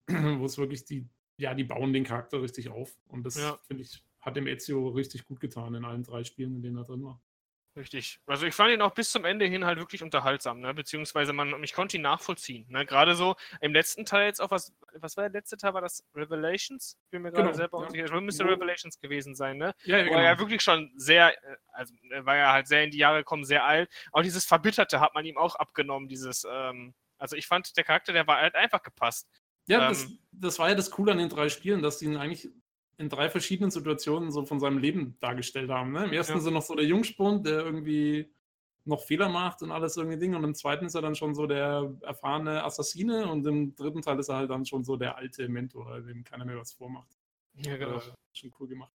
wo 0.40 0.46
es 0.46 0.58
wirklich 0.58 0.86
die, 0.86 1.08
ja, 1.38 1.54
die 1.54 1.64
bauen 1.64 1.94
den 1.94 2.04
Charakter 2.04 2.42
richtig 2.42 2.70
auf. 2.70 2.98
Und 3.08 3.26
das, 3.26 3.36
ja. 3.36 3.58
finde 3.68 3.84
ich, 3.84 4.04
hat 4.20 4.36
dem 4.36 4.48
Ezio 4.48 4.90
richtig 4.90 5.26
gut 5.26 5.40
getan 5.40 5.76
in 5.76 5.86
allen 5.86 6.04
drei 6.04 6.24
Spielen, 6.24 6.56
in 6.56 6.62
denen 6.62 6.78
er 6.78 6.86
drin 6.86 7.04
war. 7.04 7.22
Richtig. 7.76 8.20
Also 8.28 8.46
ich 8.46 8.54
fand 8.54 8.72
ihn 8.72 8.84
auch 8.84 8.94
bis 8.94 9.10
zum 9.10 9.26
Ende 9.26 9.46
hin 9.46 9.66
halt 9.66 9.80
wirklich 9.80 10.04
unterhaltsam, 10.04 10.60
ne? 10.60 10.76
Beziehungsweise 10.76 11.34
man, 11.34 11.64
ich 11.64 11.74
konnte 11.74 11.98
ihn 11.98 12.04
nachvollziehen. 12.04 12.68
Ne? 12.70 12.86
Gerade 12.86 13.16
so 13.16 13.36
im 13.62 13.74
letzten 13.74 14.06
Teil 14.06 14.28
jetzt 14.28 14.42
auch 14.42 14.52
was, 14.52 14.72
was 14.94 15.18
war 15.18 15.24
der 15.24 15.32
letzte 15.32 15.58
Teil? 15.58 15.74
War 15.74 15.82
das 15.82 16.06
Revelations? 16.14 17.00
Ich 17.06 17.10
bin 17.10 17.24
mir 17.24 17.32
gerade 17.32 17.46
genau, 17.46 17.58
selber 17.58 17.80
ja. 17.80 17.86
unsicher. 17.86 18.06
Das 18.06 18.22
müsste 18.22 18.46
Revelations 18.46 19.00
gewesen 19.00 19.34
sein, 19.34 19.58
ne? 19.58 19.74
Ja, 19.86 19.98
ja, 19.98 20.06
Wo 20.06 20.10
genau. 20.10 20.20
er 20.20 20.34
ja 20.34 20.40
wirklich 20.40 20.62
schon 20.62 20.92
sehr, 20.98 21.32
äh, 21.32 21.56
also 21.72 21.96
er 22.12 22.26
war 22.28 22.38
ja 22.38 22.54
halt 22.54 22.68
sehr 22.68 22.84
in 22.84 22.92
die 22.92 23.00
Jahre 23.00 23.20
gekommen, 23.20 23.44
sehr 23.44 23.66
alt. 23.66 23.90
Auch 24.12 24.22
dieses 24.22 24.46
Verbitterte 24.46 25.00
hat 25.00 25.16
man 25.16 25.26
ihm 25.26 25.38
auch 25.38 25.56
abgenommen, 25.56 26.08
dieses, 26.08 26.46
ähm, 26.48 26.94
also 27.18 27.36
ich 27.36 27.48
fand, 27.48 27.76
der 27.76 27.84
Charakter, 27.84 28.14
der 28.14 28.28
war 28.28 28.40
halt 28.40 28.54
einfach 28.54 28.84
gepasst. 28.84 29.28
Ja, 29.68 29.84
ähm, 29.84 29.90
das, 29.90 30.08
das 30.32 30.60
war 30.60 30.70
ja 30.70 30.76
das 30.76 30.92
Coole 30.92 31.12
an 31.12 31.18
den 31.18 31.30
drei 31.30 31.50
Spielen, 31.50 31.82
dass 31.82 32.00
die 32.00 32.06
ihn 32.06 32.18
eigentlich 32.18 32.50
in 32.98 33.10
drei 33.10 33.30
verschiedenen 33.30 33.72
Situationen 33.72 34.32
so 34.32 34.46
von 34.46 34.60
seinem 34.60 34.78
Leben 34.78 35.18
dargestellt 35.20 35.70
haben. 35.70 35.92
Ne? 35.92 36.06
Im 36.06 36.14
ersten 36.14 36.34
ja. 36.34 36.40
ist 36.40 36.46
er 36.46 36.52
noch 36.52 36.62
so 36.62 36.76
der 36.76 36.86
Jungspund, 36.86 37.46
der 37.46 37.66
irgendwie 37.66 38.32
noch 38.86 39.02
Fehler 39.02 39.30
macht 39.30 39.62
und 39.62 39.72
alles 39.72 39.98
irgendwie 39.98 40.18
Ding. 40.18 40.36
Und 40.36 40.44
im 40.44 40.56
zweiten 40.56 40.86
ist 40.86 40.96
er 40.96 41.02
dann 41.02 41.16
schon 41.16 41.34
so 41.34 41.48
der 41.48 41.94
erfahrene 42.02 42.64
Assassine 42.64 43.30
und 43.32 43.46
im 43.48 43.76
dritten 43.76 44.02
Teil 44.02 44.20
ist 44.20 44.30
er 44.30 44.38
halt 44.38 44.50
dann 44.50 44.66
schon 44.66 44.84
so 44.84 44.98
der 44.98 45.18
alte 45.18 45.48
Mentor, 45.48 46.02
dem 46.02 46.24
keiner 46.24 46.46
mehr 46.46 46.58
was 46.58 46.74
vormacht. 46.74 47.18
Ja, 47.56 47.78
genau. 47.78 47.98
Äh, 47.98 48.02
schon 48.34 48.54
cool 48.60 48.68
gemacht. 48.68 48.92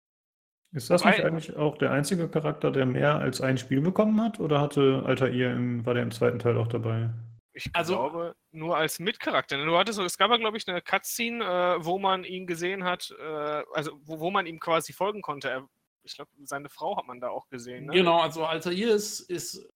Ist 0.73 0.91
das 0.91 1.05
nicht 1.05 1.25
eigentlich 1.25 1.57
auch 1.57 1.79
der 1.79 1.93
einzige 1.93 2.29
Charakter, 2.29 2.71
der 2.71 2.85
mehr 2.85 3.17
als 3.17 3.41
ein 3.41 3.57
Spiel 3.57 3.81
bekommen 3.81 4.21
hat? 4.21 4.41
Oder 4.41 4.61
hatte 4.61 5.05
Altair 5.07 5.55
im, 5.55 5.87
war 5.87 5.95
der 5.95 6.03
im 6.03 6.11
zweiten 6.11 6.39
Teil 6.39 6.59
auch 6.59 6.67
dabei? 6.67 7.11
Ich 7.57 7.71
also, 7.73 7.95
glaube, 7.95 8.37
nur 8.53 8.77
als 8.77 8.99
Mitcharakter. 8.99 9.65
Du 9.65 9.79
hattest, 9.79 9.99
es 9.99 10.19
gab 10.19 10.31
ja, 10.31 10.37
glaube 10.37 10.59
ich, 10.59 10.69
eine 10.69 10.83
Cutscene, 10.83 11.43
äh, 11.43 11.85
wo 11.85 11.99
man 11.99 12.23
ihn 12.25 12.47
gesehen 12.47 12.85
hat, 12.85 13.15
äh, 13.19 13.63
also 13.73 13.99
wo, 14.05 14.21
wo, 14.21 14.31
man 14.31 14.45
ihm 14.45 14.61
quasi 14.61 14.93
folgen 14.93 15.23
konnte. 15.23 15.49
Er, 15.49 15.69
ich 16.03 16.17
glaube, 16.17 16.31
seine 16.45 16.69
Frau 16.69 16.99
hat 16.99 17.07
man 17.07 17.19
da 17.19 17.31
auch 17.31 17.49
gesehen. 17.49 17.87
Ne? 17.87 17.95
Genau, 17.95 18.21
also 18.21 18.45
Altair 18.45 18.95
ist, 18.95 19.21
ist, 19.21 19.67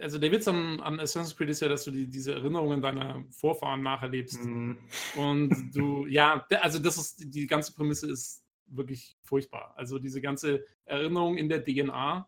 also 0.00 0.18
der 0.18 0.32
Witz 0.32 0.48
an, 0.48 0.80
an 0.80 0.98
Assassin's 1.00 1.36
Creed 1.36 1.50
ist 1.50 1.60
ja, 1.60 1.68
dass 1.68 1.84
du 1.84 1.90
die, 1.90 2.08
diese 2.08 2.32
Erinnerungen 2.32 2.80
deiner 2.80 3.22
Vorfahren 3.30 3.82
nacherlebst. 3.82 4.42
Mhm. 4.42 4.78
Und 5.16 5.76
du, 5.76 6.06
ja, 6.08 6.46
also 6.62 6.78
das 6.78 6.96
ist, 6.96 7.22
die 7.26 7.46
ganze 7.46 7.74
Prämisse 7.74 8.10
ist 8.10 8.42
wirklich 8.68 9.18
furchtbar. 9.22 9.74
Also 9.76 9.98
diese 9.98 10.22
ganze 10.22 10.64
Erinnerung 10.86 11.36
in 11.36 11.50
der 11.50 11.62
DNA, 11.62 12.26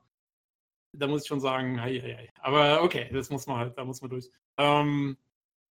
da 0.93 1.07
muss 1.07 1.23
ich 1.23 1.29
schon 1.29 1.41
sagen, 1.41 1.81
hei, 1.81 2.01
hei, 2.01 2.15
hei. 2.17 2.33
aber 2.41 2.83
okay, 2.83 3.09
das 3.13 3.31
muss 3.31 3.47
man 3.47 3.57
halt, 3.57 3.79
da 3.79 3.85
muss 3.85 4.03
man 4.03 4.11
durch. 4.11 4.31
Ähm, 4.61 5.17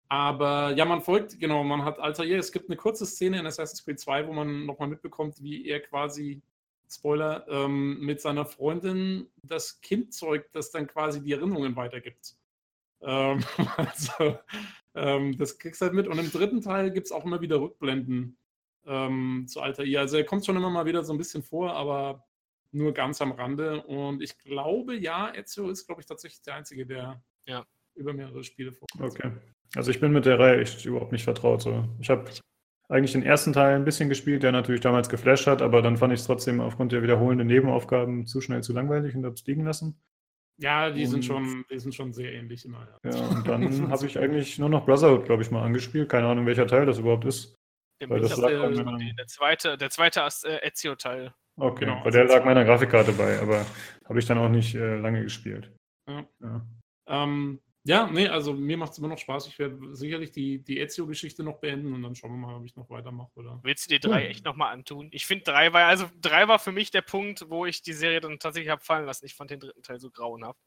aber 0.08 0.72
ja, 0.76 0.84
man 0.84 1.00
folgt, 1.00 1.40
genau, 1.40 1.64
man 1.64 1.84
hat 1.84 1.98
Altair. 1.98 2.38
Es 2.38 2.52
gibt 2.52 2.68
eine 2.68 2.76
kurze 2.76 3.06
Szene 3.06 3.38
in 3.38 3.46
Assassin's 3.46 3.84
Creed 3.84 3.98
2, 3.98 4.26
wo 4.28 4.32
man 4.32 4.66
nochmal 4.66 4.88
mitbekommt, 4.88 5.42
wie 5.42 5.66
er 5.66 5.80
quasi, 5.80 6.42
Spoiler, 6.88 7.46
ähm, 7.48 7.98
mit 8.00 8.20
seiner 8.20 8.44
Freundin 8.44 9.26
das 9.42 9.80
Kind 9.80 10.12
zeugt, 10.12 10.54
das 10.54 10.70
dann 10.70 10.86
quasi 10.86 11.22
die 11.22 11.32
Erinnerungen 11.32 11.74
weitergibt. 11.76 12.36
Ähm, 13.00 13.42
also, 13.76 14.38
ähm, 14.94 15.36
das 15.38 15.58
kriegst 15.58 15.80
du 15.80 15.86
halt 15.86 15.94
mit. 15.94 16.06
Und 16.06 16.18
im 16.18 16.30
dritten 16.30 16.60
Teil 16.60 16.90
gibt 16.90 17.06
es 17.06 17.12
auch 17.12 17.24
immer 17.24 17.40
wieder 17.40 17.60
Rückblenden 17.60 18.36
ähm, 18.86 19.46
zu 19.48 19.62
Altair. 19.62 20.00
Also 20.00 20.18
er 20.18 20.24
kommt 20.24 20.44
schon 20.44 20.56
immer 20.56 20.70
mal 20.70 20.84
wieder 20.86 21.04
so 21.04 21.14
ein 21.14 21.18
bisschen 21.18 21.42
vor, 21.42 21.72
aber 21.72 22.24
nur 22.70 22.92
ganz 22.92 23.22
am 23.22 23.32
Rande. 23.32 23.82
Und 23.82 24.22
ich 24.22 24.38
glaube, 24.38 24.94
ja, 24.96 25.32
Ezio 25.34 25.70
ist, 25.70 25.86
glaube 25.86 26.02
ich, 26.02 26.06
tatsächlich 26.06 26.42
der 26.42 26.56
Einzige, 26.56 26.86
der 26.86 27.22
ja 27.46 27.66
über 27.96 28.12
mehrere 28.12 28.44
Spiele 28.44 28.72
vor. 28.72 28.86
Okay. 29.00 29.32
Also 29.74 29.90
ich 29.90 30.00
bin 30.00 30.12
mit 30.12 30.26
der 30.26 30.38
Reihe 30.38 30.60
echt 30.60 30.84
überhaupt 30.84 31.12
nicht 31.12 31.24
vertraut. 31.24 31.62
So. 31.62 31.88
Ich 32.00 32.10
habe 32.10 32.30
eigentlich 32.88 33.12
den 33.12 33.22
ersten 33.22 33.52
Teil 33.52 33.76
ein 33.76 33.84
bisschen 33.84 34.08
gespielt, 34.08 34.42
der 34.42 34.52
natürlich 34.52 34.80
damals 34.80 35.08
geflasht 35.08 35.46
hat, 35.46 35.62
aber 35.62 35.82
dann 35.82 35.96
fand 35.96 36.12
ich 36.12 36.20
es 36.20 36.26
trotzdem 36.26 36.60
aufgrund 36.60 36.92
der 36.92 37.02
wiederholenden 37.02 37.46
Nebenaufgaben 37.46 38.26
zu 38.26 38.40
schnell 38.40 38.62
zu 38.62 38.72
langweilig 38.72 39.14
und 39.14 39.24
habe 39.24 39.34
es 39.34 39.46
liegen 39.46 39.64
lassen. 39.64 40.00
Ja, 40.58 40.90
die 40.90 41.04
und, 41.04 41.10
sind, 41.10 41.24
schon, 41.24 41.64
die 41.70 41.78
sind 41.78 41.94
schon 41.94 42.12
sehr 42.12 42.32
ähnlich 42.32 42.64
immer. 42.64 42.86
Ja, 43.02 43.10
ja 43.10 43.28
und 43.28 43.48
dann 43.48 43.88
habe 43.90 44.06
ich 44.06 44.18
eigentlich 44.18 44.58
nur 44.58 44.68
noch 44.68 44.86
Brotherhood, 44.86 45.24
glaube 45.24 45.42
ich, 45.42 45.50
mal 45.50 45.64
angespielt. 45.64 46.08
Keine 46.08 46.28
Ahnung, 46.28 46.46
welcher 46.46 46.66
Teil 46.66 46.86
das 46.86 46.98
überhaupt 46.98 47.24
ist. 47.24 47.56
Weil 48.06 48.20
das 48.20 48.36
lag 48.36 48.50
der, 48.50 48.84
meiner... 48.84 49.14
der 49.14 49.26
zweite, 49.26 49.76
der 49.76 49.90
zweite 49.90 50.20
äh, 50.20 50.66
Ezio-Teil. 50.68 51.34
Okay, 51.56 51.86
genau, 51.86 52.04
weil 52.04 52.12
der 52.12 52.24
lag 52.24 52.44
meiner 52.44 52.64
Grafikkarte 52.64 53.12
bei, 53.12 53.38
aber 53.40 53.64
habe 54.04 54.18
ich 54.18 54.26
dann 54.26 54.38
auch 54.38 54.48
nicht 54.48 54.74
äh, 54.74 54.96
lange 54.96 55.22
gespielt. 55.22 55.72
Ja. 56.08 56.26
Ja. 56.42 56.66
Ähm, 57.06 57.60
ja, 57.86 58.06
nee, 58.06 58.28
also 58.28 58.54
mir 58.54 58.78
macht 58.78 58.92
es 58.92 58.98
immer 58.98 59.08
noch 59.08 59.18
Spaß. 59.18 59.46
Ich 59.46 59.58
werde 59.58 59.94
sicherlich 59.94 60.32
die, 60.32 60.58
die 60.64 60.78
Ezio-Geschichte 60.78 61.42
noch 61.42 61.60
beenden 61.60 61.92
und 61.92 62.02
dann 62.02 62.14
schauen 62.14 62.30
wir 62.30 62.38
mal, 62.38 62.56
ob 62.56 62.64
ich 62.64 62.74
noch 62.76 62.88
weitermache. 62.88 63.30
Oder? 63.34 63.60
Willst 63.62 63.84
du 63.84 63.90
dir 63.90 64.00
drei 64.00 64.22
hm. 64.22 64.30
echt 64.30 64.44
nochmal 64.46 64.72
antun? 64.72 65.08
Ich 65.12 65.26
finde 65.26 65.44
drei 65.44 65.72
war, 65.74 65.86
also 65.86 66.08
drei 66.20 66.48
war 66.48 66.58
für 66.58 66.72
mich 66.72 66.90
der 66.90 67.02
Punkt, 67.02 67.50
wo 67.50 67.66
ich 67.66 67.82
die 67.82 67.92
Serie 67.92 68.20
dann 68.20 68.38
tatsächlich 68.38 68.70
habe 68.70 68.82
fallen 68.82 69.04
lassen. 69.04 69.26
Ich 69.26 69.34
fand 69.34 69.50
den 69.50 69.60
dritten 69.60 69.82
Teil 69.82 70.00
so 70.00 70.10
grauenhaft. 70.10 70.58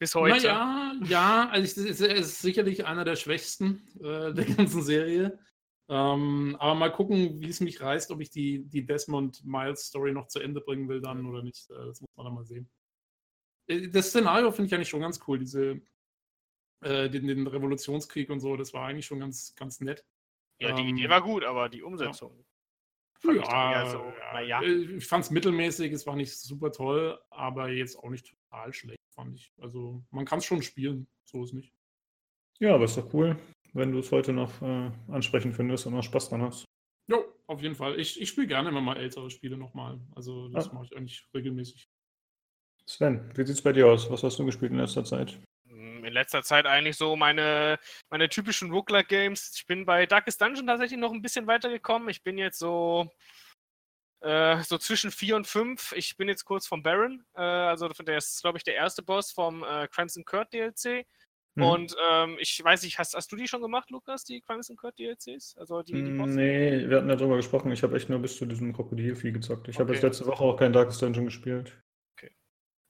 Bis 0.00 0.14
heute. 0.14 0.46
Naja, 0.46 0.94
ja, 1.04 1.48
also 1.50 1.62
es 1.62 1.76
ist, 1.76 2.00
es 2.00 2.26
ist 2.26 2.42
sicherlich 2.42 2.84
einer 2.84 3.04
der 3.04 3.16
schwächsten 3.16 3.86
äh, 4.00 4.32
der 4.34 4.44
ganzen 4.56 4.82
Serie. 4.82 5.38
Ähm, 5.88 6.56
aber 6.58 6.74
mal 6.74 6.90
gucken, 6.90 7.40
wie 7.40 7.48
es 7.48 7.60
mich 7.60 7.80
reißt, 7.80 8.10
ob 8.10 8.20
ich 8.20 8.30
die, 8.30 8.64
die 8.64 8.86
Desmond-Miles-Story 8.86 10.12
noch 10.12 10.26
zu 10.28 10.40
Ende 10.40 10.60
bringen 10.60 10.88
will 10.88 11.00
dann 11.00 11.26
oder 11.26 11.42
nicht. 11.42 11.70
Äh, 11.70 11.74
das 11.86 12.00
muss 12.00 12.10
man 12.16 12.26
dann 12.26 12.34
mal 12.34 12.44
sehen. 12.44 12.68
Äh, 13.68 13.88
das 13.88 14.08
Szenario 14.08 14.50
finde 14.50 14.66
ich 14.66 14.74
eigentlich 14.74 14.88
schon 14.88 15.00
ganz 15.00 15.20
cool, 15.26 15.38
diese, 15.38 15.80
äh, 16.82 17.08
den, 17.08 17.26
den, 17.26 17.46
Revolutionskrieg 17.46 18.30
und 18.30 18.40
so, 18.40 18.56
das 18.56 18.72
war 18.72 18.86
eigentlich 18.86 19.06
schon 19.06 19.20
ganz, 19.20 19.54
ganz 19.54 19.80
nett. 19.80 20.04
Ja, 20.58 20.74
die 20.74 20.82
ähm, 20.82 20.96
Idee 20.96 21.08
war 21.08 21.22
gut, 21.22 21.44
aber 21.44 21.68
die 21.68 21.82
Umsetzung. 21.82 22.44
Ja, 23.22 23.32
ja, 23.32 23.90
so, 23.90 24.12
ja. 24.46 24.62
Äh, 24.62 24.96
ich 24.96 25.06
fand 25.06 25.24
es 25.24 25.30
mittelmäßig, 25.30 25.92
es 25.92 26.06
war 26.06 26.16
nicht 26.16 26.34
super 26.34 26.72
toll, 26.72 27.18
aber 27.30 27.68
jetzt 27.68 27.96
auch 27.96 28.08
nicht 28.08 28.26
total 28.26 28.72
schlecht, 28.72 29.00
fand 29.14 29.34
ich. 29.34 29.52
Also 29.58 30.02
man 30.10 30.24
kann 30.24 30.38
es 30.38 30.46
schon 30.46 30.62
spielen, 30.62 31.06
so 31.24 31.44
ist 31.44 31.52
nicht. 31.52 31.72
Ja, 32.58 32.74
aber 32.74 32.84
ist 32.84 32.96
doch 32.96 33.12
cool 33.12 33.36
wenn 33.72 33.92
du 33.92 33.98
es 33.98 34.10
heute 34.10 34.32
noch 34.32 34.60
äh, 34.62 34.90
ansprechend 35.08 35.54
findest 35.54 35.86
und 35.86 35.94
noch 35.94 36.02
Spaß 36.02 36.30
dran 36.30 36.42
hast. 36.42 36.64
Jo, 37.08 37.24
auf 37.46 37.62
jeden 37.62 37.74
Fall. 37.74 37.98
Ich, 37.98 38.20
ich 38.20 38.28
spiele 38.28 38.46
gerne 38.46 38.68
immer 38.68 38.80
mal 38.80 38.96
ältere 38.96 39.30
Spiele 39.30 39.56
nochmal. 39.56 40.00
Also 40.14 40.48
das 40.48 40.70
ah. 40.70 40.74
mache 40.74 40.86
ich 40.86 40.96
eigentlich 40.96 41.26
regelmäßig. 41.34 41.88
Sven, 42.86 43.30
wie 43.36 43.46
sieht 43.46 43.56
es 43.56 43.62
bei 43.62 43.72
dir 43.72 43.86
aus? 43.86 44.10
Was 44.10 44.22
hast 44.22 44.38
du 44.38 44.44
gespielt 44.44 44.72
in 44.72 44.78
letzter 44.78 45.04
Zeit? 45.04 45.38
Hm, 45.70 46.04
in 46.04 46.12
letzter 46.12 46.42
Zeit 46.42 46.66
eigentlich 46.66 46.96
so 46.96 47.16
meine, 47.16 47.78
meine 48.10 48.28
typischen 48.28 48.70
Roguelike-Games. 48.70 49.52
Ich 49.56 49.66
bin 49.66 49.86
bei 49.86 50.06
Darkest 50.06 50.40
Dungeon 50.40 50.66
tatsächlich 50.66 50.98
noch 50.98 51.12
ein 51.12 51.22
bisschen 51.22 51.46
weitergekommen. 51.46 52.08
Ich 52.08 52.22
bin 52.22 52.38
jetzt 52.38 52.58
so 52.58 53.10
äh, 54.20 54.62
so 54.62 54.76
zwischen 54.78 55.10
4 55.10 55.36
und 55.36 55.46
5. 55.46 55.92
Ich 55.96 56.16
bin 56.16 56.28
jetzt 56.28 56.44
kurz 56.44 56.66
vom 56.66 56.82
Baron. 56.82 57.24
Äh, 57.34 57.40
also 57.40 57.88
der 57.88 58.18
ist, 58.18 58.42
glaube 58.42 58.58
ich, 58.58 58.64
der 58.64 58.74
erste 58.74 59.02
Boss 59.02 59.32
vom 59.32 59.62
äh, 59.62 59.88
Crimson 59.88 60.24
Kurt 60.24 60.52
DLC. 60.52 61.06
Mhm. 61.54 61.62
Und 61.62 61.96
ähm, 62.10 62.36
ich 62.38 62.62
weiß 62.62 62.82
nicht, 62.82 62.98
hast, 62.98 63.14
hast 63.14 63.30
du 63.32 63.36
die 63.36 63.48
schon 63.48 63.62
gemacht, 63.62 63.90
Lukas, 63.90 64.24
die 64.24 64.40
Crimes 64.40 64.70
and 64.70 64.78
Kurt 64.78 64.98
DLCs? 64.98 65.56
Also 65.58 65.82
die, 65.82 65.92
die 65.92 66.10
Bosse? 66.12 66.34
Nee, 66.34 66.88
wir 66.88 66.98
hatten 66.98 67.08
ja 67.08 67.16
drüber 67.16 67.36
gesprochen. 67.36 67.72
Ich 67.72 67.82
habe 67.82 67.96
echt 67.96 68.08
nur 68.08 68.18
bis 68.18 68.36
zu 68.36 68.46
diesem 68.46 68.72
Krokodilvieh 68.72 69.32
gezockt. 69.32 69.68
Ich 69.68 69.76
okay. 69.76 69.82
habe 69.82 69.94
jetzt 69.94 70.02
letzte 70.02 70.26
Woche 70.26 70.44
auch 70.44 70.56
kein 70.56 70.72
Darkest 70.72 71.02
Dungeon 71.02 71.26
gespielt. 71.26 71.80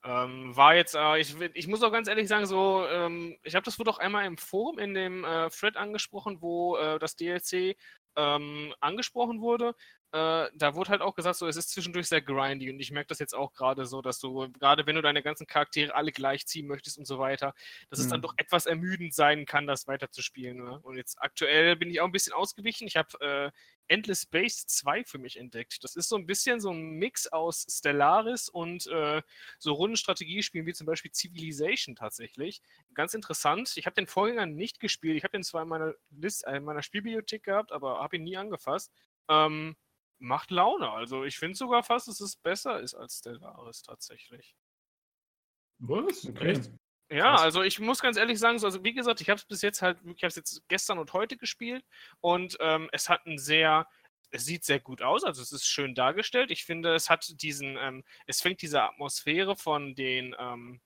Ähm, 0.02 0.56
war 0.56 0.74
jetzt, 0.74 0.94
äh, 0.94 1.18
ich, 1.18 1.38
ich 1.54 1.66
muss 1.66 1.82
auch 1.82 1.92
ganz 1.92 2.08
ehrlich 2.08 2.26
sagen, 2.26 2.46
so, 2.46 2.86
ähm, 2.86 3.36
ich 3.42 3.54
habe 3.54 3.64
das 3.64 3.78
wurde 3.78 3.90
auch 3.90 3.98
einmal 3.98 4.24
im 4.24 4.38
Forum 4.38 4.78
in 4.78 4.94
dem 4.94 5.24
äh, 5.24 5.50
Thread 5.50 5.76
angesprochen, 5.76 6.40
wo 6.40 6.76
äh, 6.76 6.98
das 6.98 7.16
DLC 7.16 7.76
ähm, 8.16 8.74
angesprochen 8.80 9.40
wurde 9.40 9.74
äh, 10.12 10.48
da 10.54 10.74
wurde 10.74 10.90
halt 10.90 11.02
auch 11.02 11.14
gesagt, 11.14 11.36
so 11.36 11.46
es 11.46 11.56
ist 11.56 11.70
zwischendurch 11.70 12.08
sehr 12.08 12.20
grindy 12.20 12.68
und 12.68 12.80
ich 12.80 12.90
merke 12.90 13.06
das 13.08 13.20
jetzt 13.20 13.34
auch 13.34 13.52
gerade 13.52 13.86
so, 13.86 14.02
dass 14.02 14.18
du, 14.18 14.50
gerade 14.58 14.84
wenn 14.86 14.96
du 14.96 15.02
deine 15.02 15.22
ganzen 15.22 15.46
Charaktere 15.46 15.94
alle 15.94 16.10
gleichziehen 16.10 16.66
möchtest 16.66 16.98
und 16.98 17.06
so 17.06 17.20
weiter, 17.20 17.54
dass 17.90 18.00
mhm. 18.00 18.04
es 18.04 18.10
dann 18.10 18.18
mhm. 18.18 18.22
doch 18.22 18.34
etwas 18.36 18.66
ermüdend 18.66 19.14
sein 19.14 19.46
kann, 19.46 19.68
das 19.68 19.86
weiterzuspielen. 19.86 20.64
Ne? 20.64 20.80
Und 20.82 20.96
jetzt 20.96 21.22
aktuell 21.22 21.76
bin 21.76 21.90
ich 21.90 22.00
auch 22.00 22.06
ein 22.06 22.12
bisschen 22.12 22.32
ausgewichen. 22.32 22.88
Ich 22.88 22.96
habe 22.96 23.20
äh, 23.20 23.50
Endless 23.86 24.22
Space 24.22 24.66
2 24.66 25.04
für 25.04 25.18
mich 25.18 25.36
entdeckt. 25.38 25.84
Das 25.84 25.94
ist 25.94 26.08
so 26.08 26.16
ein 26.16 26.26
bisschen 26.26 26.60
so 26.60 26.70
ein 26.70 26.90
Mix 26.98 27.28
aus 27.28 27.64
Stellaris 27.70 28.48
und 28.48 28.88
äh, 28.88 29.22
so 29.58 29.74
Rundenstrategiespielen 29.74 30.66
wie 30.66 30.72
zum 30.72 30.88
Beispiel 30.88 31.12
Civilization 31.12 31.94
tatsächlich. 31.94 32.62
Ganz 32.94 33.14
interessant. 33.14 33.72
Ich 33.76 33.86
habe 33.86 33.94
den 33.94 34.08
Vorgänger 34.08 34.46
nicht 34.46 34.80
gespielt. 34.80 35.16
Ich 35.16 35.22
habe 35.22 35.32
den 35.32 35.44
zwar 35.44 35.62
in 35.62 35.68
meiner, 35.68 35.94
List, 36.10 36.44
äh, 36.48 36.56
in 36.56 36.64
meiner 36.64 36.82
Spielbibliothek 36.82 37.44
gehabt, 37.44 37.70
aber 37.70 38.00
habe 38.00 38.16
ihn 38.16 38.24
nie 38.24 38.36
angefasst. 38.36 38.92
Ähm, 39.28 39.76
macht 40.20 40.50
Laune. 40.50 40.90
Also 40.90 41.24
ich 41.24 41.38
finde 41.38 41.56
sogar 41.56 41.82
fast, 41.82 42.08
dass 42.08 42.20
es 42.20 42.36
besser 42.36 42.80
ist 42.80 42.94
als 42.94 43.18
Stellaris 43.18 43.82
tatsächlich. 43.82 44.54
Was? 45.78 46.28
Okay. 46.28 46.60
Ja, 47.12 47.34
also 47.34 47.62
ich 47.62 47.80
muss 47.80 48.00
ganz 48.00 48.16
ehrlich 48.16 48.38
sagen, 48.38 48.60
so, 48.60 48.66
also 48.66 48.84
wie 48.84 48.92
gesagt, 48.92 49.20
ich 49.20 49.28
habe 49.28 49.38
es 49.38 49.44
bis 49.44 49.62
jetzt 49.62 49.82
halt, 49.82 49.98
ich 50.04 50.22
habe 50.22 50.28
es 50.28 50.36
jetzt 50.36 50.62
gestern 50.68 50.98
und 50.98 51.12
heute 51.12 51.36
gespielt 51.36 51.84
und 52.20 52.56
ähm, 52.60 52.88
es 52.92 53.08
hat 53.08 53.26
ein 53.26 53.36
sehr, 53.36 53.88
es 54.30 54.44
sieht 54.44 54.64
sehr 54.64 54.78
gut 54.78 55.02
aus, 55.02 55.24
also 55.24 55.42
es 55.42 55.50
ist 55.50 55.66
schön 55.66 55.96
dargestellt. 55.96 56.52
Ich 56.52 56.64
finde, 56.64 56.94
es 56.94 57.10
hat 57.10 57.26
diesen, 57.42 57.76
ähm, 57.78 58.04
es 58.26 58.40
fängt 58.40 58.62
diese 58.62 58.82
Atmosphäre 58.82 59.56
von 59.56 59.96
den 59.96 60.36
ähm, 60.38 60.80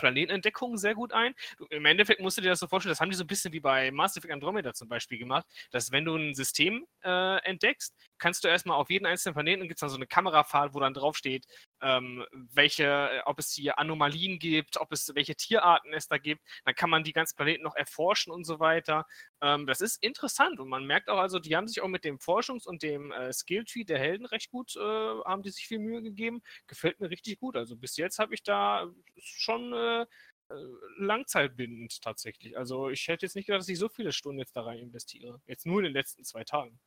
Planetenentdeckungen 0.00 0.78
sehr 0.78 0.94
gut 0.94 1.12
ein. 1.12 1.34
Im 1.70 1.84
Endeffekt 1.84 2.20
musst 2.20 2.38
du 2.38 2.42
dir 2.42 2.50
das 2.50 2.60
so 2.60 2.66
vorstellen, 2.66 2.90
das 2.92 3.00
haben 3.00 3.10
die 3.10 3.16
so 3.16 3.24
ein 3.24 3.28
bisschen 3.28 3.52
wie 3.52 3.60
bei 3.60 3.90
Mass 3.90 4.16
Effect 4.16 4.32
Andromeda 4.32 4.72
zum 4.74 4.88
Beispiel 4.88 5.18
gemacht, 5.18 5.46
dass 5.70 5.92
wenn 5.92 6.04
du 6.04 6.16
ein 6.16 6.34
System 6.34 6.86
äh, 7.04 7.36
entdeckst, 7.44 7.94
kannst 8.18 8.44
du 8.44 8.48
erstmal 8.48 8.76
auf 8.76 8.90
jeden 8.90 9.06
einzelnen 9.06 9.34
Planeten, 9.34 9.62
gibt 9.62 9.74
es 9.74 9.80
dann 9.80 9.90
so 9.90 9.96
eine 9.96 10.06
Kamerafahrt, 10.06 10.74
wo 10.74 10.80
dann 10.80 10.94
draufsteht, 10.94 11.46
ähm, 11.82 12.24
welche, 12.32 12.84
äh, 12.84 13.20
ob 13.24 13.38
es 13.38 13.52
hier 13.52 13.78
Anomalien 13.78 14.38
gibt, 14.38 14.78
ob 14.78 14.92
es 14.92 15.14
welche 15.14 15.34
Tierarten 15.34 15.92
es 15.92 16.08
da 16.08 16.18
gibt, 16.18 16.42
dann 16.64 16.74
kann 16.74 16.90
man 16.90 17.04
die 17.04 17.12
ganzen 17.12 17.36
Planeten 17.36 17.62
noch 17.62 17.76
erforschen 17.76 18.32
und 18.32 18.44
so 18.44 18.60
weiter. 18.60 19.06
Ähm, 19.40 19.66
das 19.66 19.80
ist 19.80 20.02
interessant 20.02 20.60
und 20.60 20.68
man 20.68 20.86
merkt 20.86 21.08
auch, 21.08 21.18
also 21.18 21.38
die 21.38 21.56
haben 21.56 21.68
sich 21.68 21.80
auch 21.82 21.88
mit 21.88 22.04
dem 22.04 22.18
Forschungs- 22.18 22.66
und 22.66 22.82
dem 22.82 23.12
äh, 23.12 23.32
Skilltree 23.32 23.84
der 23.84 23.98
Helden 23.98 24.26
recht 24.26 24.50
gut, 24.50 24.76
äh, 24.76 24.80
haben 24.80 25.42
die 25.42 25.50
sich 25.50 25.66
viel 25.66 25.78
Mühe 25.78 26.02
gegeben. 26.02 26.42
Gefällt 26.66 27.00
mir 27.00 27.10
richtig 27.10 27.40
gut. 27.40 27.56
Also 27.56 27.76
bis 27.76 27.96
jetzt 27.96 28.18
habe 28.18 28.34
ich 28.34 28.42
da 28.42 28.90
schon 29.16 29.72
äh, 29.72 30.06
äh, 30.50 30.54
langzeitbindend 30.98 32.02
tatsächlich. 32.02 32.58
Also 32.58 32.90
ich 32.90 33.06
hätte 33.08 33.26
jetzt 33.26 33.36
nicht 33.36 33.46
gedacht, 33.46 33.60
dass 33.60 33.68
ich 33.68 33.78
so 33.78 33.88
viele 33.88 34.12
Stunden 34.12 34.40
jetzt 34.40 34.56
da 34.56 34.62
rein 34.62 34.78
investiere. 34.78 35.40
Jetzt 35.46 35.64
nur 35.64 35.78
in 35.80 35.84
den 35.84 35.92
letzten 35.92 36.24
zwei 36.24 36.44
Tagen. 36.44 36.80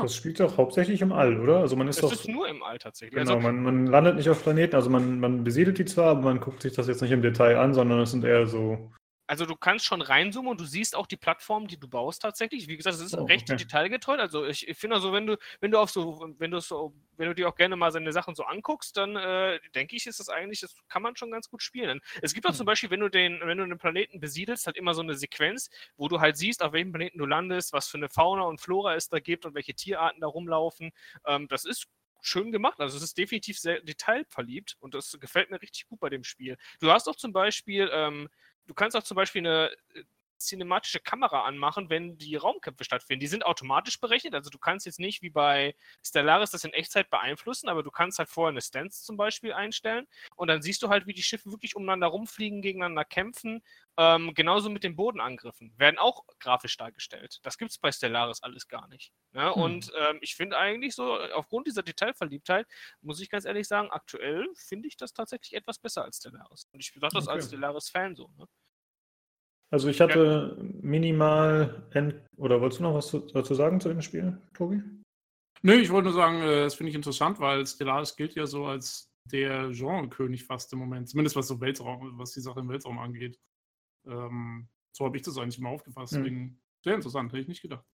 Das 0.00 0.16
spielt 0.16 0.40
doch 0.40 0.56
hauptsächlich 0.56 1.02
im 1.02 1.12
All, 1.12 1.38
oder? 1.38 1.58
Also 1.58 1.76
man 1.76 1.86
ist 1.86 2.02
das 2.02 2.10
doch. 2.10 2.12
ist 2.12 2.28
nur 2.28 2.48
im 2.48 2.62
All 2.62 2.78
tatsächlich. 2.78 3.18
Genau, 3.18 3.36
also, 3.36 3.46
man, 3.46 3.62
man 3.62 3.86
landet 3.86 4.16
nicht 4.16 4.30
auf 4.30 4.42
Planeten, 4.42 4.74
also 4.74 4.88
man, 4.88 5.20
man 5.20 5.44
besiedelt 5.44 5.78
die 5.78 5.84
zwar, 5.84 6.06
aber 6.12 6.22
man 6.22 6.40
guckt 6.40 6.62
sich 6.62 6.72
das 6.72 6.88
jetzt 6.88 7.02
nicht 7.02 7.10
im 7.12 7.20
Detail 7.20 7.58
an, 7.58 7.74
sondern 7.74 8.00
es 8.00 8.10
sind 8.10 8.24
eher 8.24 8.46
so 8.46 8.90
also 9.32 9.46
du 9.46 9.56
kannst 9.56 9.86
schon 9.86 10.02
reinzoomen 10.02 10.50
und 10.50 10.60
du 10.60 10.66
siehst 10.66 10.94
auch 10.94 11.06
die 11.06 11.16
Plattform, 11.16 11.66
die 11.66 11.80
du 11.80 11.88
baust 11.88 12.20
tatsächlich. 12.20 12.68
Wie 12.68 12.76
gesagt, 12.76 12.96
es 12.96 13.00
ist 13.00 13.16
oh, 13.16 13.24
recht 13.24 13.48
okay. 13.48 13.56
detailgetreu. 13.56 14.18
Also 14.18 14.44
ich, 14.44 14.68
ich 14.68 14.76
finde 14.76 14.96
also, 14.96 15.14
wenn 15.14 15.26
du, 15.26 15.38
wenn 15.58 15.70
du 15.70 15.78
auf 15.78 15.88
so, 15.88 16.34
wenn 16.36 16.50
du 16.50 16.60
so, 16.60 16.92
wenn 17.16 17.28
du 17.28 17.34
dir 17.34 17.48
auch 17.48 17.54
gerne 17.54 17.74
mal 17.76 17.90
seine 17.92 18.12
Sachen 18.12 18.34
so 18.34 18.44
anguckst, 18.44 18.94
dann 18.94 19.16
äh, 19.16 19.58
denke 19.74 19.96
ich, 19.96 20.06
ist 20.06 20.20
das 20.20 20.28
eigentlich, 20.28 20.60
das 20.60 20.76
kann 20.86 21.00
man 21.00 21.16
schon 21.16 21.30
ganz 21.30 21.48
gut 21.48 21.62
spielen. 21.62 22.02
Es 22.20 22.34
gibt 22.34 22.44
auch 22.44 22.50
hm. 22.50 22.56
zum 22.58 22.66
Beispiel, 22.66 22.90
wenn 22.90 23.00
du 23.00 23.08
den, 23.08 23.40
wenn 23.42 23.56
du 23.56 23.64
einen 23.64 23.78
Planeten 23.78 24.20
besiedelst, 24.20 24.66
halt 24.66 24.76
immer 24.76 24.92
so 24.92 25.00
eine 25.00 25.14
Sequenz, 25.14 25.70
wo 25.96 26.08
du 26.08 26.20
halt 26.20 26.36
siehst, 26.36 26.62
auf 26.62 26.74
welchem 26.74 26.92
Planeten 26.92 27.16
du 27.16 27.24
landest, 27.24 27.72
was 27.72 27.88
für 27.88 27.96
eine 27.96 28.10
Fauna 28.10 28.42
und 28.42 28.60
Flora 28.60 28.96
es 28.96 29.08
da 29.08 29.18
gibt 29.18 29.46
und 29.46 29.54
welche 29.54 29.72
Tierarten 29.72 30.20
da 30.20 30.26
rumlaufen. 30.26 30.92
Ähm, 31.24 31.48
das 31.48 31.64
ist 31.64 31.88
schön 32.22 32.52
gemacht. 32.52 32.80
Also 32.80 32.96
es 32.96 33.02
ist 33.02 33.18
definitiv 33.18 33.58
sehr 33.58 33.80
detailverliebt 33.80 34.76
und 34.80 34.94
das 34.94 35.18
gefällt 35.20 35.50
mir 35.50 35.60
richtig 35.60 35.88
gut 35.88 36.00
bei 36.00 36.08
dem 36.08 36.24
Spiel. 36.24 36.56
Du 36.80 36.90
hast 36.90 37.08
auch 37.08 37.16
zum 37.16 37.32
Beispiel 37.32 37.90
ähm, 37.92 38.28
du 38.66 38.74
kannst 38.74 38.96
auch 38.96 39.02
zum 39.02 39.14
Beispiel 39.16 39.40
eine 39.46 39.70
äh, 40.42 40.46
cinematische 40.52 41.00
Kamera 41.00 41.44
anmachen, 41.44 41.90
wenn 41.90 42.18
die 42.18 42.36
Raumkämpfe 42.36 42.84
stattfinden. 42.84 43.20
Die 43.20 43.26
sind 43.26 43.44
automatisch 43.44 44.00
berechnet, 44.00 44.34
also 44.34 44.50
du 44.50 44.58
kannst 44.58 44.86
jetzt 44.86 44.98
nicht 44.98 45.22
wie 45.22 45.30
bei 45.30 45.74
Stellaris 46.04 46.50
das 46.50 46.64
in 46.64 46.72
Echtzeit 46.72 47.10
beeinflussen, 47.10 47.68
aber 47.68 47.82
du 47.82 47.90
kannst 47.90 48.18
halt 48.18 48.28
vorher 48.28 48.50
eine 48.50 48.60
Stance 48.60 49.04
zum 49.04 49.16
Beispiel 49.16 49.52
einstellen 49.52 50.06
und 50.36 50.48
dann 50.48 50.62
siehst 50.62 50.82
du 50.82 50.88
halt, 50.88 51.06
wie 51.06 51.12
die 51.12 51.22
Schiffe 51.22 51.50
wirklich 51.50 51.76
umeinander 51.76 52.08
rumfliegen, 52.08 52.62
gegeneinander 52.62 53.04
kämpfen. 53.04 53.62
Ähm, 53.98 54.32
genauso 54.32 54.70
mit 54.70 54.84
den 54.84 54.96
Bodenangriffen. 54.96 55.74
Werden 55.76 55.98
auch 55.98 56.24
grafisch 56.38 56.78
dargestellt. 56.78 57.40
Das 57.42 57.58
gibt 57.58 57.72
es 57.72 57.78
bei 57.78 57.92
Stellaris 57.92 58.42
alles 58.42 58.66
gar 58.66 58.88
nicht. 58.88 59.12
Ne? 59.32 59.54
Hm. 59.54 59.62
Und 59.62 59.92
ähm, 59.98 60.18
ich 60.22 60.34
finde 60.34 60.56
eigentlich 60.56 60.94
so, 60.94 61.18
aufgrund 61.34 61.66
dieser 61.66 61.82
Detailverliebtheit, 61.82 62.66
muss 63.02 63.20
ich 63.20 63.28
ganz 63.28 63.44
ehrlich 63.44 63.68
sagen, 63.68 63.90
aktuell 63.90 64.48
finde 64.54 64.88
ich 64.88 64.96
das 64.96 65.12
tatsächlich 65.12 65.54
etwas 65.54 65.78
besser 65.78 66.04
als 66.04 66.16
Stellaris. 66.16 66.68
Und 66.72 66.80
ich 66.80 66.92
sage 66.94 67.14
das 67.14 67.26
okay. 67.26 67.36
als 67.36 67.48
Stellaris-Fan 67.48 68.16
so. 68.16 68.30
Ne? 68.38 68.46
Also 69.72 69.88
ich 69.88 70.02
hatte 70.02 70.54
ja. 70.58 70.64
minimal, 70.82 71.88
oder 72.36 72.60
wolltest 72.60 72.80
du 72.80 72.84
noch 72.84 72.94
was 72.94 73.10
dazu 73.32 73.54
sagen 73.54 73.80
zu 73.80 73.88
dem 73.88 74.02
Spiel, 74.02 74.38
Tobi? 74.52 74.82
Nö, 75.62 75.74
ich 75.74 75.90
wollte 75.90 76.10
nur 76.10 76.14
sagen, 76.14 76.42
äh, 76.42 76.64
das 76.64 76.74
finde 76.74 76.90
ich 76.90 76.96
interessant, 76.96 77.40
weil 77.40 77.66
Stellaris 77.66 78.14
gilt 78.14 78.34
ja 78.34 78.46
so 78.46 78.66
als 78.66 79.10
der 79.30 79.70
Genrekönig 79.70 80.44
fast 80.44 80.72
im 80.74 80.78
Moment, 80.78 81.08
zumindest 81.08 81.36
was 81.36 81.48
so 81.48 81.60
Weltraum, 81.60 82.18
was 82.18 82.32
die 82.32 82.40
Sache 82.40 82.60
im 82.60 82.68
Weltraum 82.68 82.98
angeht. 82.98 83.40
Ähm, 84.06 84.68
so 84.94 85.06
habe 85.06 85.16
ich 85.16 85.22
das 85.22 85.38
eigentlich 85.38 85.58
immer 85.58 85.70
aufgefasst. 85.70 86.12
Hm. 86.12 86.22
Deswegen 86.22 86.60
sehr 86.84 86.94
interessant, 86.96 87.32
hätte 87.32 87.40
ich 87.40 87.48
nicht 87.48 87.62
gedacht. 87.62 87.86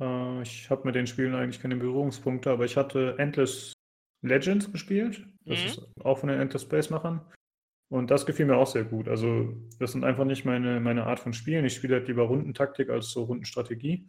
Äh, 0.00 0.42
ich 0.42 0.70
habe 0.70 0.84
mit 0.84 0.94
den 0.94 1.08
Spielen 1.08 1.34
eigentlich 1.34 1.60
keine 1.60 1.76
Berührungspunkte, 1.76 2.50
aber 2.50 2.64
ich 2.64 2.76
hatte 2.76 3.16
Endless 3.18 3.72
Legends 4.22 4.70
gespielt. 4.70 5.26
Das 5.46 5.58
mhm. 5.58 5.66
ist 5.66 6.04
auch 6.04 6.18
von 6.18 6.28
den 6.28 6.40
Endless 6.40 6.62
Space-Machern. 6.62 7.24
Und 7.90 8.10
das 8.10 8.26
gefiel 8.26 8.46
mir 8.46 8.56
auch 8.56 8.66
sehr 8.66 8.84
gut. 8.84 9.08
Also, 9.08 9.54
das 9.78 9.92
sind 9.92 10.04
einfach 10.04 10.24
nicht 10.24 10.44
meine, 10.44 10.78
meine 10.80 11.06
Art 11.06 11.20
von 11.20 11.32
Spielen. 11.32 11.64
Ich 11.64 11.74
spiele 11.74 11.96
halt 11.96 12.08
lieber 12.08 12.24
Rundentaktik 12.24 12.90
als 12.90 13.10
so 13.10 13.24
Rundenstrategie. 13.24 14.08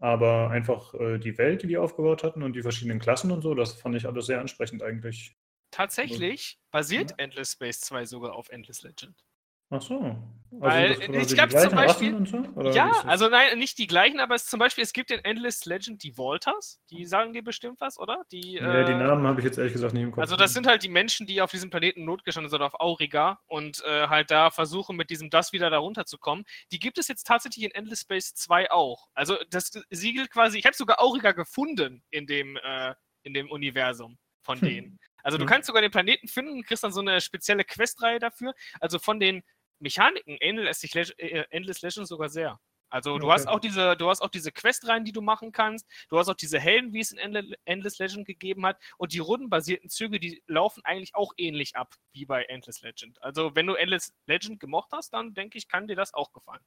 Aber 0.00 0.50
einfach 0.50 0.94
äh, 0.94 1.18
die 1.18 1.38
Welt, 1.38 1.62
die 1.62 1.66
die 1.66 1.78
aufgebaut 1.78 2.22
hatten 2.22 2.42
und 2.42 2.54
die 2.54 2.62
verschiedenen 2.62 3.00
Klassen 3.00 3.32
und 3.32 3.42
so, 3.42 3.54
das 3.54 3.80
fand 3.80 3.96
ich 3.96 4.06
alles 4.06 4.26
sehr 4.26 4.40
ansprechend 4.40 4.82
eigentlich. 4.82 5.36
Tatsächlich 5.70 6.60
basiert 6.70 7.10
ja. 7.10 7.16
Endless 7.18 7.52
Space 7.52 7.80
2 7.80 8.04
sogar 8.04 8.34
auf 8.34 8.48
Endless 8.50 8.82
Legend. 8.82 9.27
Ach 9.70 9.82
so. 9.82 10.16
Also 10.50 10.78
Weil, 10.78 10.92
ich 10.92 11.26
die 11.26 11.34
glaub, 11.34 11.50
zum 11.50 11.72
Beispiel- 11.74 12.26
so? 12.26 12.42
Ja, 12.70 12.90
also 13.04 13.28
nein, 13.28 13.58
nicht 13.58 13.76
die 13.76 13.86
gleichen, 13.86 14.18
aber 14.18 14.34
es, 14.34 14.46
zum 14.46 14.58
Beispiel, 14.58 14.82
es 14.82 14.94
gibt 14.94 15.10
in 15.10 15.22
Endless 15.22 15.66
Legend 15.66 16.02
die 16.02 16.16
Volters, 16.16 16.80
die 16.88 17.04
sagen 17.04 17.34
dir 17.34 17.44
bestimmt 17.44 17.78
was, 17.82 17.98
oder? 17.98 18.24
Die, 18.32 18.54
Ja, 18.54 18.82
die 18.84 18.92
äh, 18.92 18.96
Namen 18.96 19.26
habe 19.26 19.40
ich 19.40 19.44
jetzt 19.44 19.58
ehrlich 19.58 19.74
gesagt 19.74 19.92
nicht 19.92 20.04
im 20.04 20.10
Kopf. 20.12 20.22
Also 20.22 20.36
das 20.36 20.54
sind 20.54 20.66
halt 20.66 20.82
die 20.82 20.88
Menschen, 20.88 21.26
die 21.26 21.42
auf 21.42 21.50
diesem 21.50 21.68
Planeten 21.68 22.06
notgestanden 22.06 22.48
sind, 22.50 22.62
auf 22.62 22.80
Auriga 22.80 23.40
und 23.46 23.84
äh, 23.84 24.08
halt 24.08 24.30
da 24.30 24.50
versuchen, 24.50 24.96
mit 24.96 25.10
diesem 25.10 25.28
Das 25.28 25.52
wieder 25.52 25.68
da 25.68 25.78
runterzukommen. 25.78 26.46
Die 26.72 26.78
gibt 26.78 26.96
es 26.96 27.08
jetzt 27.08 27.26
tatsächlich 27.26 27.66
in 27.66 27.70
Endless 27.72 28.00
Space 28.00 28.32
2 28.34 28.70
auch. 28.70 29.08
Also 29.12 29.36
das 29.50 29.70
Siegel 29.90 30.28
quasi, 30.28 30.58
ich 30.58 30.64
habe 30.64 30.74
sogar 30.74 30.98
Auriga 31.02 31.32
gefunden 31.32 32.02
in 32.08 32.26
dem, 32.26 32.56
äh, 32.56 32.94
in 33.22 33.34
dem 33.34 33.50
Universum 33.50 34.16
von 34.40 34.58
Hm. 34.60 34.62
denen. 34.70 34.98
Also 35.22 35.36
du 35.36 35.42
Hm. 35.44 35.48
kannst 35.50 35.66
sogar 35.66 35.82
den 35.82 35.90
Planeten 35.90 36.26
finden 36.26 36.62
kriegst 36.62 36.82
dann 36.84 36.92
so 36.92 37.00
eine 37.02 37.20
spezielle 37.20 37.64
Questreihe 37.64 38.18
dafür. 38.18 38.54
Also 38.80 38.98
von 38.98 39.20
den 39.20 39.42
Mechaniken 39.80 40.36
Endless, 40.40 40.82
Leg- 40.94 41.14
äh, 41.18 41.44
Endless 41.50 41.82
Legends 41.82 42.08
sogar 42.08 42.28
sehr. 42.28 42.60
Also 42.90 43.18
du 43.18 43.26
Okay. 43.26 43.34
hast 43.34 43.48
auch 43.48 43.60
diese, 43.60 43.96
du 43.96 44.08
hast 44.08 44.22
auch 44.22 44.30
diese 44.30 44.50
Questreihen, 44.50 45.04
die 45.04 45.12
du 45.12 45.20
machen 45.20 45.52
kannst. 45.52 45.86
Du 46.08 46.18
hast 46.18 46.28
auch 46.28 46.34
diese 46.34 46.58
Helden, 46.58 46.94
wie 46.94 47.00
es 47.00 47.12
in 47.12 47.18
Endle- 47.18 47.54
Endless 47.66 47.98
Legend 47.98 48.26
gegeben 48.26 48.64
hat. 48.64 48.80
Und 48.96 49.12
die 49.12 49.18
rundenbasierten 49.18 49.90
Züge, 49.90 50.18
die 50.18 50.42
laufen 50.46 50.82
eigentlich 50.84 51.14
auch 51.14 51.34
ähnlich 51.36 51.76
ab 51.76 51.94
wie 52.12 52.24
bei 52.24 52.44
Endless 52.44 52.80
Legend. 52.80 53.22
Also 53.22 53.54
wenn 53.54 53.66
du 53.66 53.74
Endless 53.74 54.14
Legend 54.26 54.58
gemocht 54.58 54.90
hast, 54.92 55.12
dann 55.12 55.34
denke 55.34 55.58
ich, 55.58 55.68
kann 55.68 55.86
dir 55.86 55.96
das 55.96 56.14
auch 56.14 56.32
gefallen. 56.32 56.62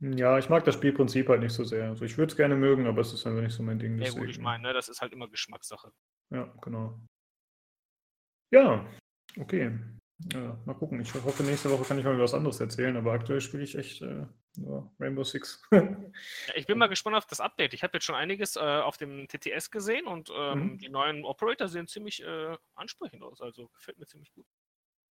Ja, 0.00 0.38
ich 0.38 0.50
mag 0.50 0.62
das 0.64 0.74
Spielprinzip 0.74 1.26
halt 1.30 1.40
nicht 1.40 1.54
so 1.54 1.64
sehr. 1.64 1.88
Also 1.88 2.04
ich 2.04 2.18
würde 2.18 2.30
es 2.30 2.36
gerne 2.36 2.54
mögen, 2.54 2.86
aber 2.86 3.00
es 3.00 3.14
ist 3.14 3.26
einfach 3.26 3.40
nicht 3.40 3.54
so 3.54 3.62
mein 3.62 3.78
Ding. 3.78 3.98
Ja 3.98 4.10
gut, 4.10 4.28
ich 4.28 4.38
meine, 4.38 4.62
ne, 4.62 4.72
das 4.74 4.90
ist 4.90 5.00
halt 5.00 5.14
immer 5.14 5.26
Geschmackssache. 5.26 5.90
Ja, 6.28 6.52
genau. 6.60 7.00
Ja, 8.50 8.84
okay. 9.38 9.72
Ja, 10.18 10.58
mal 10.64 10.74
gucken. 10.74 11.00
Ich 11.00 11.12
hoffe, 11.14 11.42
nächste 11.42 11.70
Woche 11.70 11.84
kann 11.84 11.98
ich 11.98 12.04
mal 12.04 12.14
wieder 12.14 12.22
was 12.24 12.32
anderes 12.34 12.58
erzählen, 12.60 12.96
aber 12.96 13.12
aktuell 13.12 13.40
spiele 13.40 13.62
ich 13.64 13.76
echt 13.76 14.00
äh, 14.02 14.26
nur 14.56 14.90
Rainbow 14.98 15.24
Six. 15.24 15.62
Ja, 16.46 16.54
ich 16.56 16.66
bin 16.66 16.78
mal 16.78 16.86
gespannt 16.88 17.16
auf 17.16 17.26
das 17.26 17.40
Update. 17.40 17.74
Ich 17.74 17.82
habe 17.82 17.94
jetzt 17.94 18.04
schon 18.04 18.14
einiges 18.14 18.56
äh, 18.56 18.60
auf 18.60 18.96
dem 18.96 19.26
TTS 19.28 19.70
gesehen 19.70 20.06
und 20.06 20.30
ähm, 20.34 20.74
Mhm. 20.74 20.78
die 20.78 20.88
neuen 20.88 21.24
Operator 21.24 21.68
sehen 21.68 21.88
ziemlich 21.88 22.22
äh, 22.22 22.56
ansprechend 22.74 23.22
aus. 23.22 23.40
Also 23.40 23.68
gefällt 23.68 23.98
mir 23.98 24.06
ziemlich 24.06 24.32
gut. 24.32 24.46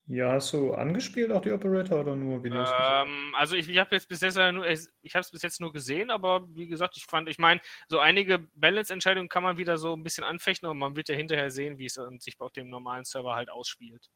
ja, 0.07 0.33
hast 0.33 0.53
du 0.53 0.73
angespielt 0.73 1.31
auch 1.31 1.41
die 1.41 1.51
Operator 1.51 2.01
oder 2.01 2.15
nur 2.15 2.43
Videos? 2.43 2.69
Ähm, 2.73 3.33
also 3.37 3.55
ich, 3.55 3.69
ich 3.69 3.77
habe 3.77 3.95
jetzt 3.95 4.07
bis 4.09 4.19
jetzt 4.21 4.35
nur, 4.35 4.67
ich 4.67 5.15
habe 5.15 5.21
es 5.21 5.31
bis 5.31 5.41
jetzt 5.41 5.61
nur 5.61 5.71
gesehen, 5.71 6.09
aber 6.09 6.45
wie 6.53 6.67
gesagt, 6.67 6.97
ich 6.97 7.05
fand, 7.05 7.29
ich 7.29 7.37
meine, 7.39 7.61
so 7.87 7.99
einige 7.99 8.39
Balance-Entscheidungen 8.55 9.29
kann 9.29 9.43
man 9.43 9.57
wieder 9.57 9.77
so 9.77 9.93
ein 9.95 10.03
bisschen 10.03 10.23
anfechten 10.25 10.67
und 10.67 10.77
man 10.77 10.95
wird 10.95 11.07
ja 11.09 11.15
hinterher 11.15 11.49
sehen, 11.51 11.77
wie 11.77 11.85
es 11.85 11.97
ähm, 11.97 12.19
sich 12.19 12.39
auf 12.41 12.51
dem 12.51 12.69
normalen 12.69 13.05
Server 13.05 13.35
halt 13.35 13.49
ausspielt. 13.49 14.09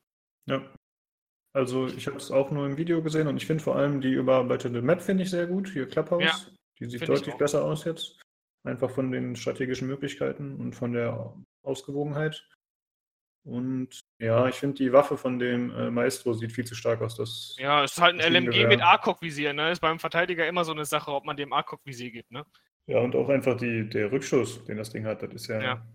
Ja. 0.47 0.61
Also 1.53 1.87
ich 1.87 2.07
habe 2.07 2.17
es 2.17 2.31
auch 2.31 2.51
nur 2.51 2.65
im 2.65 2.77
Video 2.77 3.01
gesehen 3.01 3.27
und 3.27 3.37
ich 3.37 3.45
finde 3.45 3.63
vor 3.63 3.77
allem 3.77 4.01
die 4.01 4.11
überarbeitete 4.11 4.81
Map 4.81 5.01
finde 5.01 5.23
ich 5.23 5.29
sehr 5.29 5.47
gut. 5.47 5.69
Hier 5.69 5.87
Clubhouse. 5.87 6.23
Ja, 6.23 6.35
die 6.79 6.85
sieht 6.85 7.07
deutlich 7.07 7.35
besser 7.35 7.63
aus 7.63 7.85
jetzt. 7.85 8.19
Einfach 8.65 8.89
von 8.89 9.11
den 9.11 9.35
strategischen 9.35 9.87
Möglichkeiten 9.87 10.55
und 10.57 10.75
von 10.75 10.91
der 10.91 11.33
Ausgewogenheit. 11.63 12.45
Und 13.45 13.99
ja, 14.19 14.47
ich 14.47 14.55
finde 14.55 14.77
die 14.77 14.91
Waffe 14.91 15.17
von 15.17 15.37
dem 15.37 15.69
äh, 15.75 15.91
Maestro 15.91 16.33
sieht 16.33 16.51
viel 16.51 16.65
zu 16.65 16.73
stark 16.73 17.01
aus. 17.01 17.15
Das, 17.15 17.55
Ja, 17.59 17.83
es 17.83 17.93
ist 17.93 18.01
halt 18.01 18.19
ein 18.19 18.33
LMG 18.33 18.67
mit 18.67 18.81
ACOG-Visier, 18.81 19.53
ne? 19.53 19.71
Ist 19.71 19.81
beim 19.81 19.99
Verteidiger 19.99 20.47
immer 20.47 20.65
so 20.65 20.71
eine 20.71 20.83
Sache, 20.83 21.11
ob 21.11 21.25
man 21.25 21.37
dem 21.37 21.53
ACOG-Visier 21.53 22.09
gibt, 22.09 22.31
ne? 22.31 22.43
ja, 22.87 22.99
und 22.99 23.15
auch 23.15 23.29
einfach 23.29 23.57
die, 23.57 23.87
der 23.89 24.11
Rückschuss, 24.11 24.63
den 24.65 24.77
das 24.77 24.91
Ding 24.91 25.05
hat, 25.05 25.23
das 25.23 25.33
ist 25.33 25.47
ja, 25.47 25.61
Ja. 25.61 25.87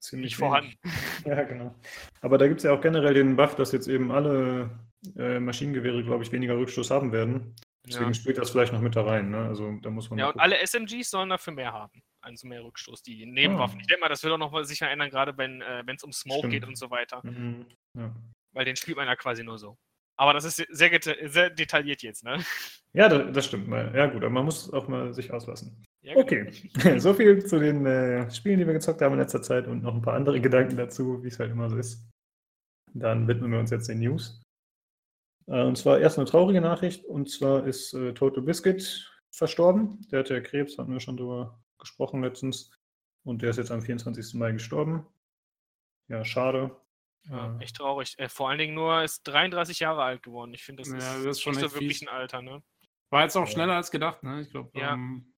Ziemlich 0.00 0.30
Nicht 0.32 0.36
vorhanden. 0.36 0.74
Ja, 1.26 1.42
genau. 1.42 1.74
Aber 2.22 2.38
da 2.38 2.48
gibt 2.48 2.58
es 2.60 2.64
ja 2.64 2.72
auch 2.72 2.80
generell 2.80 3.14
den 3.14 3.36
Buff, 3.36 3.54
dass 3.54 3.72
jetzt 3.72 3.88
eben 3.88 4.10
alle 4.10 4.70
äh, 5.16 5.38
Maschinengewehre, 5.38 6.02
glaube 6.02 6.24
ich, 6.24 6.32
weniger 6.32 6.56
Rückstoß 6.56 6.90
haben 6.90 7.12
werden. 7.12 7.54
Deswegen 7.86 8.08
Ja. 8.08 8.14
spielt 8.14 8.38
das 8.38 8.50
vielleicht 8.50 8.72
noch 8.72 8.80
mit 8.80 8.96
da 8.96 9.02
rein. 9.04 9.30
Ne? 9.30 9.38
Also 9.46 9.72
da 9.82 9.90
muss 9.90 10.10
man 10.10 10.18
ja, 10.18 10.26
und 10.26 10.32
gucken. 10.32 10.40
alle 10.42 10.58
SMGs 10.66 11.10
sollen 11.10 11.28
dafür 11.30 11.52
mehr 11.54 11.72
haben. 11.72 12.02
Also 12.22 12.46
mehr 12.46 12.62
Rückstoß, 12.62 13.02
die 13.02 13.24
Nebenwaffen. 13.24 13.78
Ah. 13.78 13.80
Ich 13.80 13.86
denke 13.86 14.00
mal, 14.02 14.08
das 14.08 14.22
wird 14.22 14.32
auch 14.34 14.38
noch 14.38 14.50
mal 14.50 14.64
sicher 14.64 14.90
ändern, 14.90 15.08
gerade 15.10 15.36
wenn 15.38 15.60
äh, 15.62 15.82
es 15.94 16.02
um 16.04 16.12
Smoke 16.12 16.40
Stimmt. 16.40 16.52
geht 16.52 16.64
und 16.66 16.76
so 16.76 16.90
weiter. 16.90 17.20
Mhm. 17.24 17.66
Ja. 17.98 18.14
Weil 18.52 18.64
den 18.66 18.76
spielt 18.76 18.96
man 18.98 19.06
ja 19.06 19.16
quasi 19.16 19.42
nur 19.42 19.58
so. 19.58 19.78
Aber 20.16 20.34
das 20.34 20.44
ist 20.44 20.56
sehr, 20.68 21.00
sehr 21.24 21.48
detailliert 21.50 22.02
jetzt, 22.02 22.24
ne? 22.24 22.44
Ja, 22.92 23.08
das, 23.08 23.32
das 23.32 23.46
stimmt 23.46 23.68
mal. 23.68 23.90
Ja, 23.94 24.06
gut, 24.06 24.16
aber 24.22 24.28
man 24.30 24.44
muss 24.44 24.70
auch 24.70 24.86
mal 24.86 25.14
sich 25.14 25.32
auslassen. 25.32 25.82
Ja, 26.02 26.14
genau. 26.14 26.20
Okay, 26.24 26.50
so 27.00 27.14
viel 27.14 27.44
zu 27.44 27.58
den 27.58 27.84
äh, 27.86 28.30
Spielen, 28.30 28.58
die 28.58 28.66
wir 28.66 28.72
gezockt 28.74 29.02
haben 29.02 29.12
in 29.14 29.18
letzter 29.20 29.42
Zeit 29.42 29.66
und 29.66 29.82
noch 29.82 29.94
ein 29.94 30.02
paar 30.02 30.14
andere 30.14 30.40
Gedanken 30.40 30.76
dazu, 30.76 31.22
wie 31.22 31.28
es 31.28 31.38
halt 31.38 31.50
immer 31.50 31.68
so 31.70 31.76
ist. 31.76 32.02
Dann 32.94 33.28
widmen 33.28 33.52
wir 33.52 33.58
uns 33.60 33.70
jetzt 33.70 33.88
den 33.88 34.00
News. 34.00 34.42
Äh, 35.46 35.62
und 35.62 35.76
zwar 35.76 35.98
erst 36.00 36.18
eine 36.18 36.26
traurige 36.26 36.60
Nachricht, 36.60 37.04
und 37.04 37.28
zwar 37.30 37.66
ist 37.66 37.92
äh, 37.94 38.12
Total 38.14 38.42
Biscuit 38.42 39.06
verstorben. 39.30 40.00
Der 40.10 40.20
hatte 40.20 40.34
ja 40.34 40.40
Krebs, 40.40 40.76
hatten 40.78 40.92
wir 40.92 41.00
schon 41.00 41.16
drüber 41.16 41.62
gesprochen 41.78 42.22
letztens. 42.22 42.72
Und 43.24 43.42
der 43.42 43.50
ist 43.50 43.58
jetzt 43.58 43.70
am 43.70 43.82
24. 43.82 44.34
Mai 44.34 44.52
gestorben. 44.52 45.06
Ja, 46.08 46.24
schade. 46.24 46.74
Ja, 47.28 47.56
Äh, 47.58 47.62
echt 47.64 47.76
traurig. 47.76 48.18
Äh, 48.18 48.28
vor 48.30 48.48
allen 48.48 48.58
Dingen 48.58 48.74
nur 48.74 49.02
ist 49.02 49.22
33 49.24 49.78
Jahre 49.80 50.02
alt 50.02 50.22
geworden. 50.22 50.54
Ich 50.54 50.64
finde, 50.64 50.82
das 50.82 50.90
Ja, 50.90 50.96
ist, 50.96 51.26
das 51.26 51.36
ist 51.36 51.42
schon 51.42 51.52
nicht 51.52 51.60
so 51.60 51.66
echt 51.66 51.74
wirklich 51.74 51.98
fies. 51.98 52.08
ein 52.08 52.14
Alter, 52.14 52.40
ne? 52.42 52.62
War 53.10 53.22
jetzt 53.22 53.36
auch 53.36 53.42
Ja. 53.44 53.46
schneller 53.52 53.74
als 53.76 53.90
gedacht, 53.90 54.22
ne? 54.22 54.40
Ich 54.40 54.50
glaube. 54.50 54.70
Ja. 54.74 54.94
Ähm, 54.94 55.32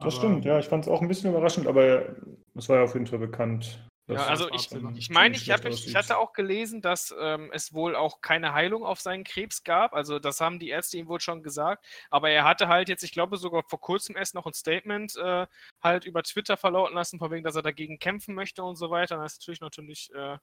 Das 0.00 0.14
aber- 0.14 0.24
stimmt, 0.24 0.44
ja. 0.44 0.58
Ich 0.58 0.66
fand 0.66 0.84
es 0.84 0.90
auch 0.90 1.02
ein 1.02 1.08
bisschen 1.08 1.30
überraschend, 1.30 1.66
aber 1.66 2.16
es 2.54 2.68
war 2.68 2.78
ja 2.78 2.84
auf 2.84 2.94
jeden 2.94 3.06
Fall 3.06 3.18
bekannt. 3.18 3.86
Ja, 4.08 4.26
also 4.26 4.50
ich, 4.50 4.68
ich 4.96 5.10
meine, 5.10 5.36
ich, 5.36 5.50
hab, 5.50 5.64
ich 5.64 5.94
hatte 5.94 6.18
auch 6.18 6.32
gelesen, 6.32 6.82
dass 6.82 7.14
ähm, 7.16 7.50
es 7.52 7.72
wohl 7.72 7.94
auch 7.94 8.20
keine 8.20 8.52
Heilung 8.54 8.84
auf 8.84 9.00
seinen 9.00 9.22
Krebs 9.22 9.62
gab. 9.62 9.94
Also 9.94 10.18
das 10.18 10.40
haben 10.40 10.58
die 10.58 10.70
Ärzte 10.70 10.98
ihm 10.98 11.06
wohl 11.06 11.20
schon 11.20 11.44
gesagt. 11.44 11.86
Aber 12.10 12.28
er 12.28 12.44
hatte 12.44 12.66
halt 12.66 12.88
jetzt, 12.88 13.04
ich 13.04 13.12
glaube 13.12 13.36
sogar 13.36 13.62
vor 13.62 13.80
kurzem 13.80 14.16
erst 14.16 14.34
noch 14.34 14.46
ein 14.46 14.52
Statement 14.52 15.16
äh, 15.16 15.46
halt 15.80 16.06
über 16.06 16.24
Twitter 16.24 16.56
verlauten 16.56 16.94
lassen, 16.94 17.20
von 17.20 17.30
wegen, 17.30 17.44
dass 17.44 17.54
er 17.54 17.62
dagegen 17.62 18.00
kämpfen 18.00 18.34
möchte 18.34 18.64
und 18.64 18.74
so 18.74 18.90
weiter. 18.90 19.16
Das 19.16 19.34
ist 19.34 19.40
natürlich 19.40 19.60
natürlich 19.60 20.12
äh, 20.12 20.38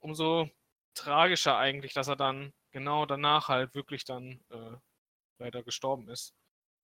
umso 0.00 0.48
tragischer 0.94 1.56
eigentlich, 1.56 1.92
dass 1.92 2.08
er 2.08 2.16
dann 2.16 2.52
genau 2.70 3.04
danach 3.04 3.48
halt 3.48 3.74
wirklich 3.74 4.04
dann 4.04 4.40
äh, 4.50 4.76
leider 5.38 5.64
gestorben 5.64 6.08
ist. 6.08 6.34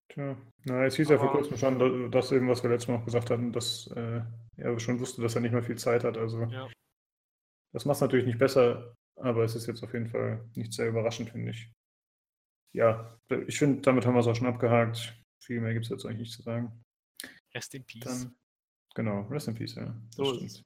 Tja, 0.09 0.37
na, 0.65 0.85
es 0.87 0.97
hieß 0.97 1.09
ja 1.11 1.19
vor 1.19 1.31
Aber- 1.31 1.39
kurzem 1.41 1.57
schon, 1.57 1.79
da- 1.79 2.09
das 2.09 2.33
eben, 2.33 2.49
was 2.49 2.63
wir 2.63 2.71
letztes 2.71 2.89
Mal 2.89 2.97
auch 2.97 3.05
gesagt 3.05 3.31
hatten, 3.31 3.53
dass 3.53 3.89
äh, 3.89 4.23
er 4.57 4.79
schon 4.81 5.01
wusste, 5.01 5.21
dass 5.23 5.35
er 5.35 5.41
nicht 5.41 5.53
mehr 5.53 5.63
viel 5.63 5.77
Zeit 5.79 6.05
hat. 6.05 6.17
Also 6.17 6.43
Ja. 6.45 6.69
das 7.73 7.85
macht 7.85 7.97
es 7.97 8.01
natürlich 8.03 8.27
nicht 8.27 8.39
besser, 8.39 8.95
aber 9.19 9.45
es 9.45 9.55
ist 9.57 9.67
jetzt 9.67 9.83
auf 9.83 9.93
jeden 9.93 10.07
Fall 10.09 10.49
nicht 10.55 10.73
sehr 10.73 10.89
überraschend, 10.89 11.31
finde 11.31 11.51
ich. 11.51 11.71
Ja, 12.75 13.19
ich 13.47 13.59
finde, 13.59 13.81
damit 13.83 14.07
haben 14.07 14.15
wir 14.15 14.21
es 14.21 14.27
auch 14.27 14.37
schon 14.37 14.47
abgehakt. 14.47 15.19
Viel 15.43 15.61
mehr 15.61 15.73
gibt 15.73 15.87
es 15.87 15.91
jetzt 15.91 16.05
eigentlich 16.05 16.19
nicht 16.21 16.33
zu 16.33 16.43
sagen. 16.43 16.83
Rest 17.55 17.75
in 17.75 17.85
Peace. 17.85 18.05
Dann, 18.05 18.37
genau, 18.95 19.23
Rest 19.29 19.49
in 19.49 19.55
Peace, 19.55 19.75
ja. 19.77 19.87
Das 19.87 20.17
So 20.17 20.33
ist 20.33 20.59
stimmt. 20.59 20.63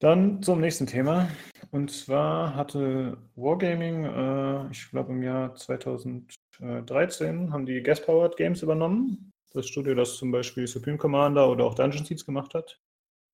Dann 0.00 0.42
zum 0.42 0.60
nächsten 0.60 0.86
Thema. 0.86 1.28
Und 1.70 1.90
zwar 1.90 2.54
hatte 2.56 3.18
Wargaming, 3.36 4.04
äh, 4.04 4.70
ich 4.70 4.88
glaube 4.90 5.12
im 5.12 5.22
Jahr 5.22 5.54
2013, 5.54 7.52
haben 7.52 7.66
die 7.66 7.82
Gas 7.82 8.00
Powered 8.00 8.34
Games 8.38 8.62
übernommen. 8.62 9.30
Das 9.52 9.68
Studio, 9.68 9.94
das 9.94 10.16
zum 10.16 10.32
Beispiel 10.32 10.66
Supreme 10.66 10.96
Commander 10.96 11.50
oder 11.50 11.64
auch 11.64 11.74
Dungeon 11.74 12.06
Siege 12.06 12.24
gemacht 12.24 12.54
hat. 12.54 12.80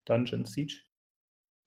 Dungeon 0.06 0.44
Siege. 0.44 0.82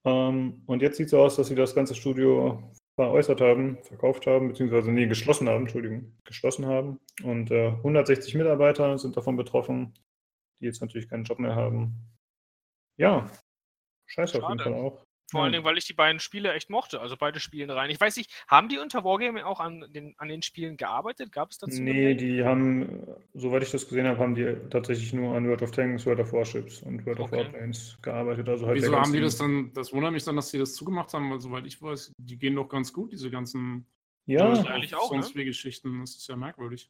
Ähm, 0.05 0.63
und 0.65 0.81
jetzt 0.81 0.97
sieht 0.97 1.05
es 1.05 1.11
so 1.11 1.21
aus, 1.21 1.37
dass 1.37 1.47
sie 1.47 1.55
das 1.55 1.73
ganze 1.73 1.95
Studio 1.95 2.69
veräußert 2.95 3.39
haben, 3.39 3.77
verkauft 3.83 4.27
haben, 4.27 4.49
beziehungsweise 4.49 4.91
nie 4.91 5.07
geschlossen 5.07 5.47
haben, 5.47 5.61
Entschuldigung, 5.61 6.17
geschlossen 6.25 6.65
haben. 6.65 6.99
Und 7.23 7.51
äh, 7.51 7.69
160 7.69 8.35
Mitarbeiter 8.35 8.97
sind 8.97 9.15
davon 9.15 9.37
betroffen, 9.37 9.93
die 10.59 10.65
jetzt 10.65 10.81
natürlich 10.81 11.07
keinen 11.07 11.23
Job 11.23 11.39
mehr 11.39 11.55
haben. 11.55 11.95
Ja, 12.97 13.29
scheiße 14.09 14.43
auf 14.43 14.49
jeden. 14.49 14.59
Fall 14.59 14.73
auch. 14.73 15.03
Vor 15.31 15.43
allen. 15.43 15.51
Dingen, 15.51 15.63
weil 15.63 15.77
ich 15.77 15.85
die 15.85 15.93
beiden 15.93 16.19
Spiele 16.19 16.53
echt 16.53 16.69
mochte. 16.69 16.99
Also 17.01 17.15
beide 17.17 17.39
Spielen 17.39 17.69
rein. 17.69 17.89
Ich 17.89 17.99
weiß 17.99 18.17
nicht, 18.17 18.31
haben 18.47 18.67
die 18.67 18.79
unter 18.79 19.03
Wargaming 19.03 19.43
auch 19.43 19.59
an 19.59 19.85
den, 19.93 20.15
an 20.17 20.27
den 20.27 20.41
Spielen 20.41 20.75
gearbeitet? 20.75 21.31
Gab 21.31 21.51
es 21.51 21.59
dazu? 21.59 21.81
Nee, 21.81 22.15
die 22.15 22.43
haben, 22.43 23.05
soweit 23.33 23.63
ich 23.63 23.71
das 23.71 23.87
gesehen 23.87 24.07
habe, 24.07 24.19
haben 24.19 24.35
die 24.35 24.55
tatsächlich 24.69 25.13
nur 25.13 25.35
an 25.35 25.47
World 25.47 25.61
of 25.61 25.71
Tanks, 25.71 26.05
World 26.05 26.19
of 26.19 26.33
Warships 26.33 26.81
und 26.81 27.05
World 27.05 27.19
of 27.19 27.31
Okay. 27.31 27.43
Warplanes 27.43 27.97
gearbeitet. 28.01 28.49
Also 28.49 28.65
halt 28.65 28.77
Wieso 28.77 28.99
haben 28.99 29.13
die 29.13 29.21
das 29.21 29.37
dann, 29.37 29.71
das 29.73 29.93
wundert 29.93 30.13
mich 30.13 30.23
dann, 30.23 30.35
dass 30.35 30.49
die 30.49 30.57
das 30.57 30.73
zugemacht 30.73 31.13
haben, 31.13 31.29
weil 31.29 31.39
soweit 31.39 31.65
ich 31.67 31.79
weiß, 31.81 32.11
die 32.17 32.37
gehen 32.37 32.55
doch 32.55 32.67
ganz 32.67 32.91
gut, 32.91 33.11
diese 33.11 33.29
ganzen 33.29 33.85
Ja, 34.25 34.51
Ja, 34.53 34.63
eigentlich 34.63 34.95
auch, 34.95 35.11
ne? 35.11 35.43
Geschichten. 35.43 35.99
Das 35.99 36.15
ist 36.15 36.27
ja 36.27 36.35
merkwürdig. 36.35 36.89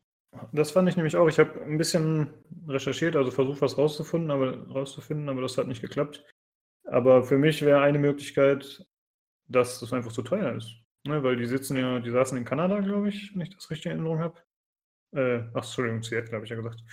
Das 0.54 0.72
fand 0.72 0.88
ich 0.88 0.96
nämlich 0.96 1.16
auch. 1.16 1.28
Ich 1.28 1.40
habe 1.40 1.62
ein 1.64 1.78
bisschen 1.78 2.30
recherchiert, 2.68 3.16
also 3.16 3.32
versucht, 3.32 3.62
was 3.62 3.78
rauszufinden, 3.78 4.32
aber, 4.32 4.68
rauszufinden, 4.68 5.28
aber 5.28 5.42
das 5.42 5.58
hat 5.58 5.68
nicht 5.68 5.82
geklappt. 5.82 6.24
Aber 6.92 7.24
für 7.24 7.38
mich 7.38 7.62
wäre 7.62 7.82
eine 7.82 8.00
Möglichkeit, 8.00 8.86
dass 9.48 9.80
das 9.80 9.94
einfach 9.94 10.12
zu 10.12 10.22
teuer 10.22 10.56
ist. 10.56 10.76
Ne, 11.08 11.24
weil 11.24 11.38
die 11.38 11.46
sitzen 11.46 11.78
ja, 11.78 12.00
die 12.00 12.10
saßen 12.10 12.38
in 12.38 12.46
Kanada, 12.46 12.80
glaube 12.82 13.10
ich, 13.10 13.34
wenn 13.34 13.42
ich 13.42 13.56
das 13.56 13.70
richtig 13.70 13.88
in 13.88 13.92
Erinnerung 13.94 14.20
habe. 14.20 14.38
Äh, 15.16 15.44
ach, 15.54 15.64
Entschuldigung, 15.64 16.04
Seattle 16.04 16.34
habe 16.34 16.46
ich 16.46 16.52
ja 16.52 16.58
gesagt. 16.58 16.84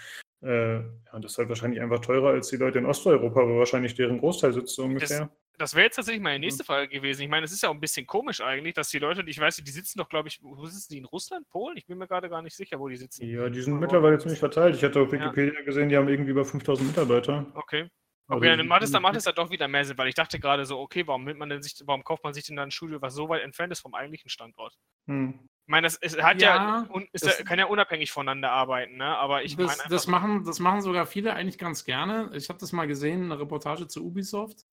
Äh, 0.42 0.76
ja, 0.76 1.18
das 1.20 1.32
ist 1.32 1.38
halt 1.38 1.48
wahrscheinlich 1.48 1.80
einfach 1.80 1.98
teurer 1.98 2.30
als 2.30 2.48
die 2.48 2.56
Leute 2.56 2.78
in 2.78 2.86
Osteuropa, 2.86 3.46
wo 3.46 3.58
wahrscheinlich 3.58 3.94
deren 3.94 4.18
Großteil 4.18 4.52
sitzt 4.52 4.76
so 4.76 4.84
ungefähr. 4.84 5.30
das 5.58 5.74
wäre 5.74 5.86
jetzt 5.86 5.96
tatsächlich 5.96 6.22
meine 6.22 6.38
nächste 6.38 6.62
Frage 6.62 6.88
gewesen. 6.88 7.22
Ich 7.22 7.28
meine, 7.28 7.46
es 7.46 7.52
ist 7.52 7.62
ja 7.62 7.68
auch 7.68 7.74
ein 7.74 7.80
bisschen 7.80 8.06
komisch 8.06 8.40
eigentlich, 8.40 8.74
dass 8.74 8.90
die 8.90 8.98
Leute, 8.98 9.24
ich 9.26 9.40
weiß 9.40 9.58
nicht, 9.58 9.66
die 9.66 9.72
sitzen 9.72 9.98
doch, 9.98 10.08
glaube 10.08 10.28
ich, 10.28 10.38
wo 10.42 10.66
sitzen 10.66 10.92
die? 10.92 10.98
In 10.98 11.04
Russland, 11.06 11.48
Polen? 11.48 11.76
Ich 11.76 11.86
bin 11.86 11.98
mir 11.98 12.06
gerade 12.06 12.28
gar 12.28 12.42
nicht 12.42 12.54
sicher, 12.54 12.78
wo 12.78 12.88
die 12.88 12.96
sitzen. 12.96 13.26
Ja, 13.26 13.48
die 13.48 13.60
sind 13.60 13.80
mittlerweile 13.80 14.18
ziemlich 14.18 14.38
verteilt. 14.38 14.76
Ich 14.76 14.84
hatte 14.84 15.00
auf 15.00 15.10
Wikipedia 15.10 15.58
ja. 15.58 15.64
gesehen, 15.64 15.88
die 15.88 15.96
haben 15.96 16.08
irgendwie 16.08 16.30
über 16.30 16.44
5000 16.44 16.88
Mitarbeiter. 16.88 17.46
Okay. 17.54 17.88
Okay, 18.28 18.56
dann 18.56 18.66
macht 18.66 18.82
es, 18.82 18.90
dann 18.90 19.02
macht 19.02 19.14
es 19.14 19.24
ja 19.24 19.32
doch 19.32 19.50
wieder 19.50 19.68
mehr 19.68 19.84
Sinn, 19.84 19.96
weil 19.98 20.08
ich 20.08 20.14
dachte 20.16 20.40
gerade 20.40 20.66
so, 20.66 20.80
okay, 20.80 21.06
warum 21.06 21.24
nimmt 21.24 21.38
man 21.38 21.48
denn 21.48 21.62
sich, 21.62 21.80
warum 21.84 22.02
kauft 22.02 22.24
man 22.24 22.34
sich 22.34 22.44
denn 22.44 22.56
dann 22.56 22.68
ein 22.68 22.72
Studio, 22.72 23.00
was 23.00 23.14
so 23.14 23.28
weit 23.28 23.42
entfernt 23.42 23.72
ist 23.72 23.80
vom 23.80 23.94
eigentlichen 23.94 24.30
Standort? 24.30 24.76
Hm. 25.06 25.38
Ich 25.66 25.70
meine, 25.70 25.86
das 25.86 25.96
ist, 25.96 26.20
hat 26.20 26.42
ja, 26.42 26.56
ja 26.56 27.02
ist 27.12 27.24
das, 27.24 27.38
ja, 27.38 27.44
kann 27.44 27.58
ja 27.58 27.66
unabhängig 27.66 28.10
voneinander 28.10 28.50
arbeiten, 28.50 28.96
ne? 28.96 29.16
Aber 29.16 29.44
ich 29.44 29.56
das, 29.56 29.78
meine 29.78 29.88
das 29.88 30.08
machen, 30.08 30.44
das 30.44 30.58
machen 30.58 30.80
sogar 30.80 31.06
viele 31.06 31.34
eigentlich 31.34 31.58
ganz 31.58 31.84
gerne. 31.84 32.30
Ich 32.34 32.48
habe 32.48 32.58
das 32.58 32.72
mal 32.72 32.86
gesehen, 32.86 33.24
eine 33.24 33.38
Reportage 33.38 33.86
zu 33.86 34.04
Ubisoft. 34.04 34.64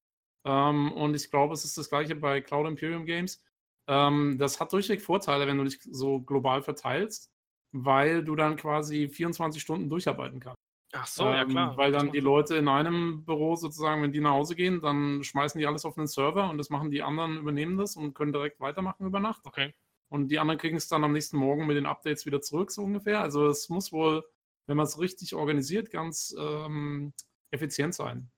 Ähm, 0.45 0.91
und 0.91 1.15
ich 1.15 1.29
glaube, 1.29 1.53
es 1.53 1.63
ist 1.63 1.77
das 1.77 1.89
gleiche 1.89 2.15
bei 2.15 2.41
Cloud 2.41 2.67
Imperium 2.67 3.05
Games. 3.05 3.43
Ähm, 3.87 4.37
das 4.39 4.59
hat 4.59 4.73
durchweg 4.73 5.01
Vorteile, 5.01 5.45
wenn 5.45 5.57
du 5.57 5.63
dich 5.63 5.79
so 5.91 6.21
global 6.21 6.61
verteilst, 6.63 7.31
weil 7.71 8.23
du 8.23 8.35
dann 8.35 8.55
quasi 8.55 9.09
24 9.09 9.61
Stunden 9.61 9.89
durcharbeiten 9.89 10.39
kannst. 10.39 10.62
Ach 10.95 11.08
so, 11.08 11.25
ähm, 11.25 11.34
ja 11.34 11.45
klar. 11.45 11.77
Weil 11.77 11.91
dann 11.91 12.12
die 12.12 12.19
Leute 12.19 12.56
in 12.56 12.67
einem 12.67 13.25
Büro 13.25 13.56
sozusagen, 13.56 14.03
wenn 14.03 14.12
die 14.12 14.19
nach 14.19 14.32
Hause 14.32 14.56
gehen, 14.56 14.79
dann 14.79 15.23
schmeißen 15.23 15.60
die 15.60 15.65
alles 15.65 15.86
auf 15.86 15.97
einen 15.97 16.08
Server 16.08 16.49
und 16.49 16.60
das 16.60 16.69
machen 16.69 16.91
die 16.91 17.01
anderen, 17.01 17.38
übernehmen 17.38 17.77
das 17.77 17.95
und 17.95 18.13
können 18.13 18.32
direkt 18.32 18.60
weitermachen 18.60 19.06
über 19.08 19.19
Nacht. 19.19 19.41
Okay. 19.45 19.73
Und 20.10 20.27
die 20.27 20.38
anderen 20.38 20.60
kriegen 20.60 20.77
es 20.77 20.88
dann 20.88 21.03
am 21.03 21.12
nächsten 21.12 21.38
Morgen 21.38 21.65
mit 21.65 21.75
den 21.75 21.88
Updates 21.88 22.27
wieder 22.27 22.41
zurück, 22.41 22.69
so 22.71 22.84
ungefähr. 22.84 23.21
Also 23.21 23.47
es 23.47 23.69
muss 23.69 23.91
wohl, 23.91 24.23
wenn 24.67 24.77
man 24.77 24.86
es 24.86 24.99
richtig 24.99 25.34
organisiert, 25.34 25.89
ganz 25.89 26.36
ähm, 26.39 27.13
effizient 27.49 27.95
sein, 27.95 28.32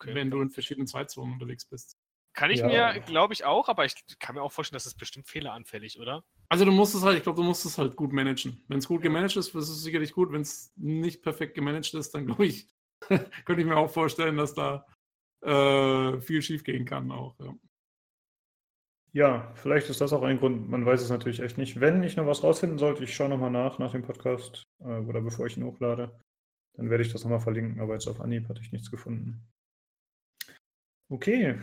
okay. 0.00 0.14
wenn 0.16 0.30
du 0.32 0.40
in 0.40 0.50
verschiedenen 0.50 0.88
Zeitzonen 0.88 1.34
unterwegs 1.34 1.64
bist. 1.64 1.96
Kann 2.32 2.50
ich 2.50 2.58
ja. 2.58 2.66
mir, 2.66 3.00
glaube 3.00 3.34
ich, 3.34 3.44
auch, 3.44 3.68
aber 3.68 3.84
ich 3.84 3.94
kann 4.18 4.34
mir 4.34 4.42
auch 4.42 4.50
vorstellen, 4.50 4.76
dass 4.76 4.86
es 4.86 4.94
bestimmt 4.94 5.28
fehleranfällig, 5.28 6.00
oder? 6.00 6.24
Also 6.52 6.64
du 6.64 6.72
musst 6.72 6.96
es 6.96 7.02
halt, 7.02 7.16
ich 7.16 7.22
glaube, 7.22 7.36
du 7.36 7.44
musst 7.44 7.64
es 7.64 7.78
halt 7.78 7.94
gut 7.94 8.12
managen. 8.12 8.64
Wenn 8.66 8.78
es 8.78 8.88
gut 8.88 9.02
gemanagt 9.02 9.36
ist, 9.36 9.54
ist 9.54 9.68
es 9.68 9.82
sicherlich 9.82 10.12
gut. 10.12 10.32
Wenn 10.32 10.40
es 10.40 10.72
nicht 10.76 11.22
perfekt 11.22 11.54
gemanagt 11.54 11.94
ist, 11.94 12.12
dann 12.12 12.26
glaube 12.26 12.46
ich, 12.46 12.68
könnte 13.44 13.62
ich 13.62 13.66
mir 13.66 13.76
auch 13.76 13.90
vorstellen, 13.90 14.36
dass 14.36 14.54
da 14.54 14.84
äh, 15.42 16.20
viel 16.20 16.42
schief 16.42 16.64
gehen 16.64 16.84
kann 16.84 17.12
auch. 17.12 17.38
Ja. 17.38 17.54
ja. 19.12 19.52
vielleicht 19.54 19.90
ist 19.90 20.00
das 20.00 20.12
auch 20.12 20.22
ein 20.22 20.38
Grund, 20.38 20.68
man 20.68 20.84
weiß 20.84 21.02
es 21.02 21.10
natürlich 21.10 21.38
echt 21.38 21.56
nicht. 21.56 21.78
Wenn 21.78 22.02
ich 22.02 22.16
noch 22.16 22.26
was 22.26 22.42
rausfinden 22.42 22.78
sollte, 22.78 23.04
ich 23.04 23.14
schaue 23.14 23.28
nochmal 23.28 23.52
nach, 23.52 23.78
nach 23.78 23.92
dem 23.92 24.02
Podcast 24.02 24.64
äh, 24.80 24.98
oder 24.98 25.20
bevor 25.20 25.46
ich 25.46 25.56
ihn 25.56 25.64
hochlade, 25.64 26.20
dann 26.76 26.90
werde 26.90 27.04
ich 27.04 27.12
das 27.12 27.22
nochmal 27.22 27.40
verlinken, 27.40 27.80
aber 27.80 27.94
jetzt 27.94 28.08
auf 28.08 28.20
Anhieb 28.20 28.48
hatte 28.48 28.60
ich 28.60 28.72
nichts 28.72 28.90
gefunden. 28.90 29.46
Okay, 31.08 31.60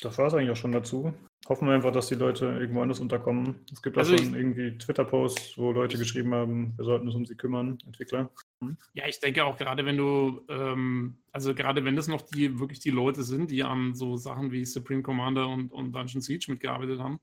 das 0.00 0.18
war 0.18 0.26
es 0.26 0.34
eigentlich 0.34 0.50
auch 0.50 0.56
schon 0.56 0.72
dazu. 0.72 1.14
Hoffen 1.48 1.66
wir 1.66 1.74
einfach, 1.74 1.92
dass 1.92 2.08
die 2.08 2.14
Leute 2.14 2.44
irgendwo 2.44 2.82
anders 2.82 3.00
unterkommen. 3.00 3.64
Es 3.72 3.80
gibt 3.80 3.96
also 3.96 4.14
auch 4.14 4.18
schon 4.18 4.34
irgendwie 4.34 4.76
Twitter-Posts, 4.76 5.56
wo 5.56 5.72
Leute 5.72 5.96
geschrieben 5.96 6.34
haben, 6.34 6.74
wir 6.76 6.84
sollten 6.84 7.06
uns 7.06 7.16
um 7.16 7.24
sie 7.24 7.36
kümmern, 7.36 7.78
Entwickler. 7.86 8.30
Hm? 8.60 8.76
Ja, 8.92 9.06
ich 9.06 9.18
denke 9.18 9.44
auch 9.44 9.56
gerade, 9.56 9.86
wenn 9.86 9.96
du, 9.96 10.44
ähm, 10.50 11.22
also 11.32 11.54
gerade 11.54 11.84
wenn 11.86 11.96
das 11.96 12.06
noch 12.06 12.20
die 12.20 12.58
wirklich 12.58 12.80
die 12.80 12.90
Leute 12.90 13.22
sind, 13.22 13.50
die 13.50 13.62
an 13.62 13.94
so 13.94 14.16
Sachen 14.18 14.52
wie 14.52 14.66
Supreme 14.66 15.02
Commander 15.02 15.48
und, 15.48 15.72
und 15.72 15.92
Dungeon 15.92 16.20
Siege 16.20 16.52
mitgearbeitet 16.52 17.00
haben, 17.00 17.18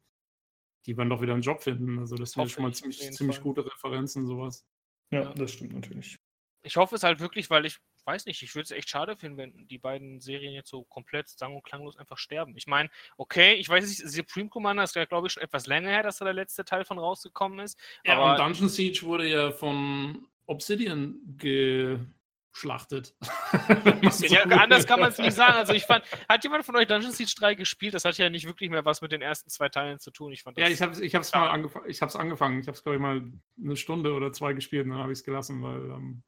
die 0.87 0.97
werden 0.97 1.09
doch 1.09 1.21
wieder 1.21 1.33
einen 1.33 1.43
Job 1.43 1.61
finden. 1.61 1.99
Also 1.99 2.15
das 2.15 2.31
sind 2.31 2.49
schon 2.49 2.63
mal 2.63 2.73
ziemlich, 2.73 3.11
ziemlich 3.11 3.41
gute 3.41 3.63
Referenzen, 3.63 4.25
sowas. 4.25 4.65
Ja, 5.11 5.21
ja, 5.21 5.33
das 5.33 5.51
stimmt 5.51 5.73
natürlich. 5.73 6.17
Ich 6.63 6.77
hoffe 6.77 6.95
es 6.95 7.03
halt 7.03 7.19
wirklich, 7.19 7.51
weil 7.51 7.67
ich 7.67 7.79
weiß 8.05 8.25
nicht, 8.25 8.41
ich 8.41 8.53
würde 8.55 8.65
es 8.65 8.71
echt 8.71 8.89
schade 8.89 9.15
finden, 9.17 9.37
wenn 9.37 9.67
die 9.67 9.77
beiden 9.77 10.19
Serien 10.21 10.53
jetzt 10.53 10.69
so 10.69 10.83
komplett 10.83 11.27
sang- 11.27 11.55
und 11.55 11.63
klanglos 11.63 11.97
einfach 11.97 12.17
sterben. 12.17 12.55
Ich 12.57 12.67
meine, 12.67 12.89
okay, 13.17 13.53
ich 13.53 13.69
weiß 13.69 13.87
nicht, 13.87 14.09
Supreme 14.09 14.49
Commander 14.49 14.83
ist 14.83 14.95
ja, 14.95 15.05
glaube 15.05 15.27
ich, 15.27 15.33
schon 15.33 15.43
etwas 15.43 15.67
länger 15.67 15.89
her, 15.89 16.03
dass 16.03 16.17
da 16.17 16.25
der 16.25 16.33
letzte 16.33 16.65
Teil 16.65 16.85
von 16.85 16.99
rausgekommen 16.99 17.59
ist. 17.59 17.79
Ja, 18.05 18.17
aber 18.17 18.31
und 18.31 18.39
Dungeon 18.39 18.69
Siege 18.69 19.01
wurde 19.03 19.27
ja 19.27 19.51
von 19.51 20.27
Obsidian 20.45 21.19
geschlachtet. 21.37 23.15
ja, 24.29 24.43
anders 24.43 24.85
kann 24.85 24.99
man 24.99 25.09
es 25.09 25.17
nicht 25.19 25.33
sagen. 25.33 25.55
Also 25.57 25.73
ich 25.73 25.83
fand, 25.83 26.05
hat 26.29 26.43
jemand 26.43 26.65
von 26.65 26.75
euch 26.75 26.87
Dungeon 26.87 27.11
Siege 27.11 27.33
3 27.37 27.55
gespielt? 27.55 27.93
Das 27.93 28.05
hat 28.05 28.17
ja 28.17 28.29
nicht 28.29 28.45
wirklich 28.45 28.69
mehr 28.69 28.85
was 28.85 29.01
mit 29.01 29.11
den 29.11 29.21
ersten 29.21 29.49
zwei 29.49 29.69
Teilen 29.69 29.99
zu 29.99 30.11
tun. 30.11 30.31
Ich 30.31 30.43
fand 30.43 30.57
ja, 30.57 30.67
ich 30.67 30.81
habe 30.81 30.91
es 30.91 30.99
ich 30.99 31.13
mal 31.13 31.49
angefangen. 31.49 31.89
Ich 31.89 32.01
habe 32.01 32.09
es 32.09 32.15
angefangen. 32.15 32.59
Ich 32.59 32.67
habe 32.67 32.75
es, 32.75 32.83
glaube 32.83 32.95
ich, 32.97 33.01
mal 33.01 33.23
eine 33.61 33.75
Stunde 33.75 34.13
oder 34.13 34.31
zwei 34.31 34.53
gespielt 34.53 34.85
und 34.85 34.91
dann 34.91 34.99
habe 34.99 35.11
ich 35.11 35.19
es 35.19 35.25
gelassen, 35.25 35.61
weil 35.63 35.91
ähm, 35.91 36.23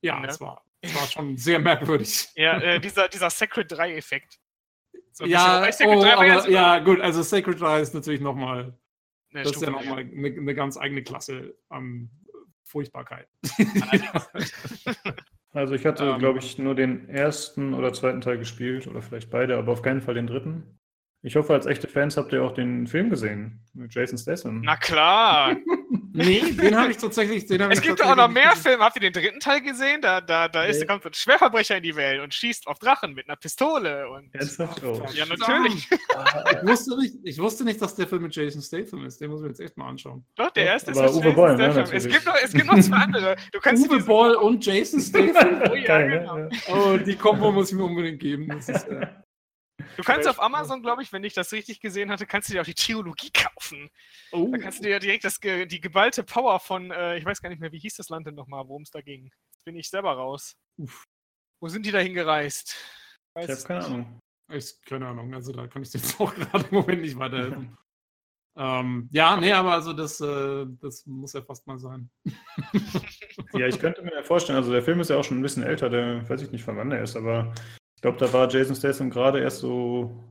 ja, 0.00 0.20
ja, 0.22 0.28
es 0.28 0.40
war 0.40 0.64
das 0.80 0.94
war 0.94 1.06
schon 1.06 1.36
sehr 1.36 1.58
merkwürdig. 1.58 2.28
Ja, 2.34 2.58
äh, 2.60 2.80
dieser, 2.80 3.08
dieser 3.08 3.30
Sacred 3.30 3.70
3-Effekt. 3.72 4.38
So 5.12 5.24
ja, 5.24 5.68
oh, 5.84 6.04
aber, 6.04 6.48
ja, 6.48 6.78
gut, 6.78 7.00
also 7.00 7.22
Sacred 7.22 7.60
3 7.60 7.80
ist 7.80 7.94
natürlich 7.94 8.20
nochmal. 8.20 8.78
Ne, 9.30 9.42
das 9.42 9.52
ist 9.52 9.62
ja 9.62 9.70
nochmal 9.70 9.98
eine, 9.98 10.28
eine 10.28 10.54
ganz 10.54 10.78
eigene 10.78 11.02
Klasse 11.02 11.54
an 11.68 12.10
Furchtbarkeit. 12.64 13.28
also 15.52 15.74
ich 15.74 15.84
hatte, 15.84 16.04
ähm, 16.04 16.18
glaube 16.18 16.38
ich, 16.38 16.58
nur 16.58 16.74
den 16.74 17.08
ersten 17.08 17.74
oder 17.74 17.92
zweiten 17.92 18.20
Teil 18.20 18.38
gespielt 18.38 18.86
oder 18.86 19.02
vielleicht 19.02 19.30
beide, 19.30 19.58
aber 19.58 19.72
auf 19.72 19.82
keinen 19.82 20.00
Fall 20.00 20.14
den 20.14 20.26
dritten. 20.28 20.78
Ich 21.22 21.34
hoffe, 21.34 21.52
als 21.52 21.66
echte 21.66 21.88
Fans 21.88 22.16
habt 22.16 22.32
ihr 22.32 22.44
auch 22.44 22.52
den 22.52 22.86
Film 22.86 23.10
gesehen 23.10 23.60
mit 23.74 23.92
Jason 23.92 24.16
Statham. 24.16 24.60
Na 24.64 24.76
klar. 24.76 25.56
nee, 26.12 26.42
den 26.52 26.76
habe 26.76 26.92
ich 26.92 26.96
tatsächlich. 26.96 27.46
Den 27.46 27.60
hab 27.60 27.72
es 27.72 27.80
gibt 27.80 28.04
auch 28.04 28.14
noch 28.14 28.28
mehr 28.28 28.54
Filme. 28.54 28.84
Habt 28.84 28.96
ihr 28.96 29.00
den 29.00 29.12
dritten 29.12 29.40
Teil 29.40 29.60
gesehen? 29.60 30.00
Da, 30.00 30.20
da, 30.20 30.46
da 30.46 30.62
ist, 30.62 30.78
nee. 30.78 30.86
kommt 30.86 31.04
ein 31.04 31.12
Schwerverbrecher 31.12 31.76
in 31.76 31.82
die 31.82 31.96
Welt 31.96 32.20
und 32.20 32.34
schießt 32.34 32.68
auf 32.68 32.78
Drachen 32.78 33.14
mit 33.14 33.28
einer 33.28 33.34
Pistole. 33.34 34.08
Und 34.10 34.32
Ernsthaft? 34.32 34.84
Oh. 34.84 35.02
Ja, 35.12 35.26
natürlich. 35.26 35.88
ich, 35.90 36.68
wusste 36.68 36.96
nicht, 36.96 37.14
ich 37.24 37.38
wusste 37.40 37.64
nicht, 37.64 37.82
dass 37.82 37.96
der 37.96 38.06
Film 38.06 38.22
mit 38.22 38.36
Jason 38.36 38.62
Statham 38.62 39.04
ist. 39.04 39.20
Den 39.20 39.30
muss 39.30 39.42
ich 39.42 39.48
jetzt 39.48 39.60
echt 39.60 39.76
mal 39.76 39.88
anschauen. 39.88 40.24
Doch, 40.36 40.50
der 40.50 40.66
erste 40.66 40.92
ist 40.92 41.00
mit 41.00 41.10
Uwe 41.10 41.32
Boll, 41.32 41.56
ne, 41.56 41.84
es, 41.92 42.06
gibt 42.06 42.26
noch, 42.26 42.36
es 42.40 42.52
gibt 42.52 42.66
noch 42.66 42.78
zwei 42.78 42.96
andere. 42.96 43.34
Du 43.52 43.58
kannst 43.58 43.88
Uwe 43.88 43.98
Boll 44.04 44.34
und 44.36 44.64
Jason 44.64 45.00
Statham. 45.00 45.62
oh, 45.70 45.74
ja, 45.74 45.98
ne? 45.98 46.08
genau. 46.20 46.48
oh, 46.68 46.96
die 46.96 47.16
Kombo 47.16 47.50
muss 47.50 47.72
ich 47.72 47.76
mir 47.76 47.84
unbedingt 47.84 48.20
geben. 48.20 48.48
Das 48.48 48.68
ist, 48.68 48.86
äh, 48.86 49.06
Du 49.96 50.02
kannst 50.02 50.28
auf 50.28 50.42
Amazon, 50.42 50.82
glaube 50.82 51.02
ich, 51.02 51.12
wenn 51.12 51.24
ich 51.24 51.34
das 51.34 51.52
richtig 51.52 51.80
gesehen 51.80 52.10
hatte, 52.10 52.26
kannst 52.26 52.48
du 52.48 52.52
dir 52.52 52.62
auch 52.62 52.66
die 52.66 52.74
Trilogie 52.74 53.30
kaufen. 53.32 53.90
Oh. 54.32 54.48
Da 54.50 54.58
kannst 54.58 54.78
du 54.78 54.82
dir 54.84 54.90
ja 54.90 54.98
direkt 54.98 55.24
das, 55.24 55.38
die 55.40 55.80
geballte 55.80 56.24
Power 56.24 56.58
von, 56.60 56.90
äh, 56.90 57.16
ich 57.16 57.24
weiß 57.24 57.40
gar 57.40 57.48
nicht 57.48 57.60
mehr, 57.60 57.72
wie 57.72 57.78
hieß 57.78 57.96
das 57.96 58.08
Land 58.08 58.26
denn 58.26 58.34
nochmal, 58.34 58.66
worum 58.68 58.82
es 58.82 58.90
da 58.90 59.00
ging. 59.00 59.30
Jetzt 59.52 59.64
bin 59.64 59.76
ich 59.76 59.88
selber 59.88 60.12
raus. 60.12 60.56
Uff. 60.78 61.04
Wo 61.60 61.68
sind 61.68 61.86
die 61.86 61.90
da 61.90 61.98
hingereist? 61.98 62.76
Ich 63.40 63.48
habe 63.48 63.62
keine 63.62 63.84
Ahnung. 63.84 64.20
Ich, 64.50 64.80
keine 64.82 65.06
Ahnung, 65.08 65.34
also 65.34 65.52
da 65.52 65.66
kann 65.66 65.82
ich 65.82 65.90
dir 65.90 65.98
jetzt 65.98 66.18
auch 66.20 66.34
gerade 66.34 66.64
im 66.68 66.74
Moment 66.74 67.02
nicht 67.02 67.18
weiterhelfen. 67.18 67.76
ähm, 68.56 69.08
ja, 69.12 69.36
nee, 69.36 69.52
aber 69.52 69.72
also 69.72 69.92
das, 69.92 70.20
äh, 70.20 70.66
das 70.80 71.06
muss 71.06 71.34
ja 71.34 71.42
fast 71.42 71.66
mal 71.66 71.78
sein. 71.78 72.10
ja, 73.52 73.66
ich 73.66 73.78
könnte 73.78 74.02
mir 74.02 74.24
vorstellen, 74.24 74.58
also 74.58 74.72
der 74.72 74.82
Film 74.82 75.00
ist 75.00 75.10
ja 75.10 75.16
auch 75.16 75.24
schon 75.24 75.38
ein 75.38 75.42
bisschen 75.42 75.62
älter, 75.62 75.90
der 75.90 76.28
weiß 76.28 76.42
ich 76.42 76.50
nicht, 76.50 76.64
von 76.64 76.76
wann 76.76 76.90
der 76.90 77.02
ist, 77.02 77.16
aber 77.16 77.52
ich 77.98 78.02
glaube, 78.02 78.16
da 78.18 78.32
war 78.32 78.48
Jason 78.48 78.76
Statham 78.76 79.10
gerade 79.10 79.40
erst 79.40 79.58
so. 79.58 80.22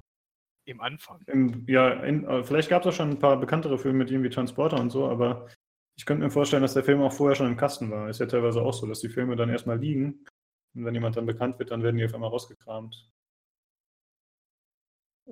Im 0.63 0.79
Anfang. 0.79 1.21
Im, 1.27 1.65
ja, 1.67 1.89
in, 2.01 2.23
äh, 2.23 2.41
vielleicht 2.41 2.69
gab 2.69 2.83
es 2.83 2.87
auch 2.87 2.93
schon 2.93 3.09
ein 3.09 3.19
paar 3.19 3.37
bekanntere 3.37 3.77
Filme 3.77 3.97
mit 3.97 4.09
ihm 4.09 4.23
wie 4.23 4.29
Transporter 4.29 4.79
und 4.79 4.89
so, 4.89 5.09
aber 5.09 5.49
ich 5.97 6.05
könnte 6.05 6.23
mir 6.23 6.31
vorstellen, 6.31 6.61
dass 6.61 6.75
der 6.75 6.85
Film 6.85 7.01
auch 7.01 7.11
vorher 7.11 7.35
schon 7.35 7.47
im 7.47 7.57
Kasten 7.57 7.91
war. 7.91 8.09
Ist 8.09 8.21
ja 8.21 8.25
teilweise 8.25 8.61
auch 8.61 8.71
so, 8.71 8.87
dass 8.87 9.01
die 9.01 9.09
Filme 9.09 9.35
dann 9.35 9.49
erstmal 9.49 9.77
liegen 9.77 10.25
und 10.75 10.85
wenn 10.85 10.93
jemand 10.93 11.17
dann 11.17 11.25
bekannt 11.25 11.59
wird, 11.59 11.71
dann 11.71 11.83
werden 11.83 11.97
die 11.97 12.05
auf 12.05 12.13
einmal 12.13 12.29
rausgekramt. 12.29 13.11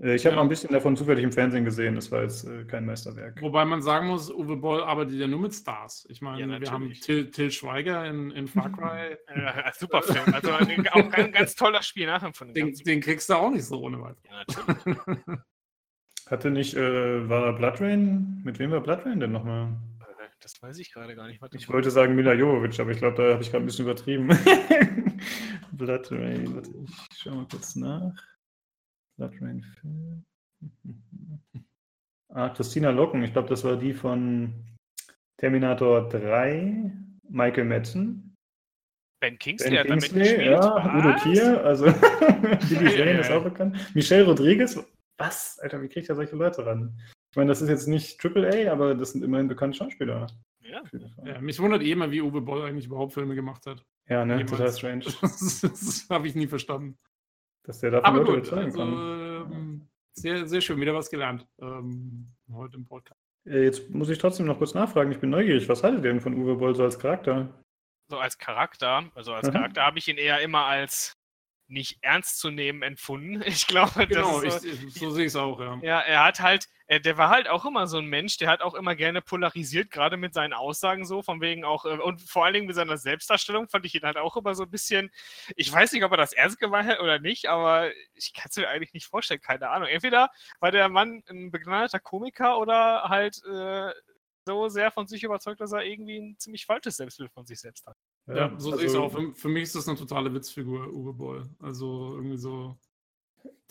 Äh, 0.01 0.15
ich 0.15 0.25
habe 0.25 0.33
ja. 0.33 0.37
mal 0.37 0.43
ein 0.43 0.49
bisschen 0.49 0.71
davon 0.71 0.95
zufällig 0.95 1.23
im 1.23 1.31
Fernsehen 1.31 1.65
gesehen, 1.65 1.95
das 1.95 2.11
war 2.11 2.23
jetzt 2.23 2.45
äh, 2.45 2.65
kein 2.65 2.85
Meisterwerk. 2.85 3.41
Wobei 3.41 3.65
man 3.65 3.81
sagen 3.81 4.07
muss, 4.07 4.31
Uwe 4.31 4.57
Boll 4.57 4.83
arbeitet 4.83 5.15
ja 5.15 5.27
nur 5.27 5.39
mit 5.39 5.53
Stars. 5.53 6.05
Ich 6.09 6.21
meine, 6.21 6.53
ja, 6.53 6.59
wir 6.59 6.71
haben 6.71 6.91
Till, 6.93 7.31
Till, 7.31 7.51
Schweiger 7.51 8.05
in, 8.05 8.31
in 8.31 8.47
Far 8.47 8.71
Cry. 8.77 9.17
Ja, 9.35 9.71
super 9.73 10.01
Film, 10.01 10.33
also 10.33 10.51
auch 10.51 10.59
ein 10.59 11.31
ganz 11.31 11.55
toller 11.55 11.81
Spiel 11.81 12.07
nachempfunden. 12.07 12.53
Den, 12.53 12.73
den 12.73 13.01
kriegst 13.01 13.29
du 13.29 13.35
auch 13.35 13.49
nicht 13.49 13.65
so 13.65 13.79
ohne 13.81 14.01
weiteres. 14.01 14.57
Ja, 14.85 15.37
Hatte 16.27 16.49
nicht, 16.49 16.73
äh, 16.73 17.29
war 17.29 17.53
Blood 17.53 17.81
Rain? 17.81 18.41
Mit 18.43 18.57
wem 18.57 18.71
war 18.71 18.81
Blood 18.81 19.05
Rain 19.05 19.19
denn 19.19 19.31
nochmal? 19.31 19.67
Äh, 19.99 20.27
das 20.41 20.59
weiß 20.59 20.79
ich 20.79 20.91
gerade 20.91 21.15
gar 21.15 21.27
nicht. 21.27 21.39
Warte 21.39 21.55
ich 21.55 21.69
wollte 21.69 21.91
sagen 21.91 22.15
Mila 22.15 22.33
Jovovic, 22.33 22.79
aber 22.79 22.91
ich 22.91 22.97
glaube, 22.97 23.15
da 23.21 23.33
habe 23.33 23.43
ich 23.43 23.51
gerade 23.51 23.63
ein 23.63 23.67
bisschen 23.67 23.85
übertrieben. 23.85 24.27
Blood 25.71 26.11
Rain, 26.11 26.55
warte, 26.55 26.71
ich 27.11 27.17
schau 27.19 27.35
mal 27.35 27.47
kurz 27.47 27.75
nach. 27.75 28.34
Blood 29.17 29.33
Rain 29.41 29.63
Film. 29.81 30.25
Ah, 32.29 32.49
Christina 32.49 32.89
Locken, 32.89 33.23
ich 33.23 33.31
glaube, 33.31 33.47
das 33.47 33.63
war 33.63 33.77
die 33.77 33.93
von 33.93 34.53
Terminator 35.37 36.09
3, 36.09 36.91
Michael 37.29 37.63
Madsen. 37.63 38.35
Ben 39.21 39.39
Kingsley 39.39 39.69
ben 39.69 39.79
hat 39.79 39.87
Kingsley, 39.87 40.19
damit 40.19 40.33
gespielt. 40.33 40.51
Ja, 40.51 40.97
Udo 40.97 41.15
Kier, 41.23 41.63
also 41.63 41.85
Billy 42.69 42.97
Zane 42.97 43.19
ist 43.19 43.31
auch 43.31 43.43
bekannt. 43.43 43.77
Michelle 43.95 44.25
Rodriguez, 44.25 44.77
was? 45.17 45.59
Alter, 45.61 45.81
wie 45.81 45.87
kriegt 45.87 46.09
er 46.09 46.15
solche 46.15 46.35
Leute 46.35 46.65
ran? 46.65 46.99
Ich 47.31 47.37
meine, 47.37 47.47
das 47.47 47.61
ist 47.61 47.69
jetzt 47.69 47.87
nicht 47.87 48.19
Triple 48.19 48.49
A, 48.49 48.71
aber 48.71 48.95
das 48.95 49.11
sind 49.11 49.23
immerhin 49.23 49.47
bekannte 49.47 49.77
Schauspieler. 49.77 50.27
Ja. 50.61 50.83
ja 51.23 51.39
mich 51.39 51.59
wundert 51.59 51.83
eh 51.83 51.91
immer, 51.91 52.11
wie 52.11 52.21
Uwe 52.21 52.41
Boll 52.41 52.63
eigentlich 52.63 52.87
überhaupt 52.87 53.13
Filme 53.13 53.35
gemacht 53.35 53.65
hat. 53.65 53.83
Ja, 54.09 54.25
ne, 54.25 54.37
Jemals. 54.37 54.51
total 54.51 54.71
strange. 54.73 55.05
das, 55.21 55.61
das 55.61 56.07
habe 56.09 56.27
ich 56.27 56.35
nie 56.35 56.47
verstanden. 56.47 56.97
Dass 57.65 57.79
der 57.79 57.91
davon 57.91 58.15
Leute 58.17 58.31
überzeugen 58.31 58.65
also, 58.65 58.77
kann. 58.77 58.93
Ähm, 59.51 59.87
sehr, 60.13 60.47
sehr 60.47 60.61
schön, 60.61 60.79
wieder 60.79 60.93
was 60.93 61.09
gelernt 61.09 61.45
ähm, 61.59 62.33
heute 62.51 62.77
im 62.77 62.85
Podcast. 62.85 63.19
Äh, 63.45 63.63
jetzt 63.63 63.89
muss 63.89 64.09
ich 64.09 64.17
trotzdem 64.17 64.45
noch 64.45 64.57
kurz 64.57 64.73
nachfragen. 64.73 65.11
Ich 65.11 65.19
bin 65.19 65.29
neugierig. 65.29 65.67
Was 65.67 65.83
haltet 65.83 66.03
ihr 66.03 66.11
denn 66.11 66.21
von 66.21 66.35
Uwe 66.35 66.55
Boll 66.55 66.75
so 66.75 66.83
als 66.83 66.97
Charakter? 66.97 67.49
So 68.07 68.17
als 68.19 68.37
Charakter, 68.37 69.09
also 69.15 69.33
als 69.33 69.47
Aha. 69.47 69.53
Charakter 69.53 69.81
habe 69.81 69.97
ich 69.97 70.07
ihn 70.07 70.17
eher 70.17 70.39
immer 70.41 70.65
als 70.65 71.17
nicht 71.67 71.97
ernst 72.01 72.39
zu 72.39 72.51
nehmen 72.51 72.81
empfunden. 72.81 73.41
Ich 73.55 73.67
glaube, 73.67 74.07
genau, 74.07 74.39
so, 74.39 74.43
ich, 74.43 74.93
so 74.93 75.09
sehe 75.09 75.25
ich 75.25 75.29
es 75.29 75.35
auch, 75.35 75.59
ja. 75.59 75.79
Ja, 75.81 75.99
er 76.01 76.23
hat 76.23 76.39
halt, 76.39 76.67
er, 76.87 76.99
der 76.99 77.17
war 77.17 77.29
halt 77.29 77.47
auch 77.47 77.65
immer 77.65 77.87
so 77.87 77.97
ein 77.97 78.05
Mensch, 78.05 78.37
der 78.37 78.49
hat 78.49 78.61
auch 78.61 78.73
immer 78.73 78.95
gerne 78.95 79.21
polarisiert, 79.21 79.91
gerade 79.91 80.17
mit 80.17 80.33
seinen 80.33 80.53
Aussagen 80.53 81.05
so, 81.05 81.21
von 81.21 81.41
wegen 81.41 81.63
auch, 81.63 81.85
äh, 81.85 81.97
und 81.97 82.21
vor 82.21 82.45
allen 82.45 82.53
Dingen 82.53 82.67
mit 82.67 82.75
seiner 82.75 82.97
Selbstdarstellung 82.97 83.69
fand 83.69 83.85
ich 83.85 83.95
ihn 83.95 84.03
halt 84.03 84.17
auch 84.17 84.35
immer 84.35 84.55
so 84.55 84.63
ein 84.63 84.69
bisschen, 84.69 85.09
ich 85.55 85.71
weiß 85.71 85.93
nicht, 85.93 86.03
ob 86.03 86.11
er 86.11 86.17
das 86.17 86.33
ernst 86.33 86.59
gemeint 86.59 86.89
hat 86.89 86.99
oder 86.99 87.19
nicht, 87.19 87.47
aber 87.47 87.91
ich 88.13 88.33
kann 88.33 88.47
es 88.49 88.57
mir 88.57 88.67
eigentlich 88.69 88.93
nicht 88.93 89.07
vorstellen, 89.07 89.41
keine 89.41 89.69
Ahnung. 89.69 89.87
Entweder 89.87 90.29
war 90.59 90.71
der 90.71 90.89
Mann 90.89 91.23
ein 91.29 91.51
begnadeter 91.51 91.99
Komiker 91.99 92.59
oder 92.59 93.03
halt 93.03 93.41
äh, 93.45 93.91
so 94.45 94.69
sehr 94.69 94.91
von 94.91 95.07
sich 95.07 95.23
überzeugt, 95.23 95.61
dass 95.61 95.71
er 95.71 95.83
irgendwie 95.83 96.17
ein 96.17 96.35
ziemlich 96.37 96.65
falsches 96.65 96.97
Selbstbild 96.97 97.31
von 97.31 97.45
sich 97.45 97.59
selbst 97.59 97.87
hat. 97.87 97.97
Ja, 98.27 98.35
ja 98.35 98.49
so 98.57 98.71
also, 98.71 98.77
sehe 98.77 98.87
ich 98.87 98.91
es 98.91 98.97
auch. 98.97 99.11
Für, 99.11 99.33
für, 99.33 99.49
mich 99.49 99.63
ist 99.63 99.75
das 99.75 99.87
eine 99.87 99.97
totale 99.97 100.33
Witzfigur, 100.33 100.91
Uwe 100.93 101.13
Boll. 101.13 101.49
Also 101.59 102.15
irgendwie 102.15 102.37
so, 102.37 102.77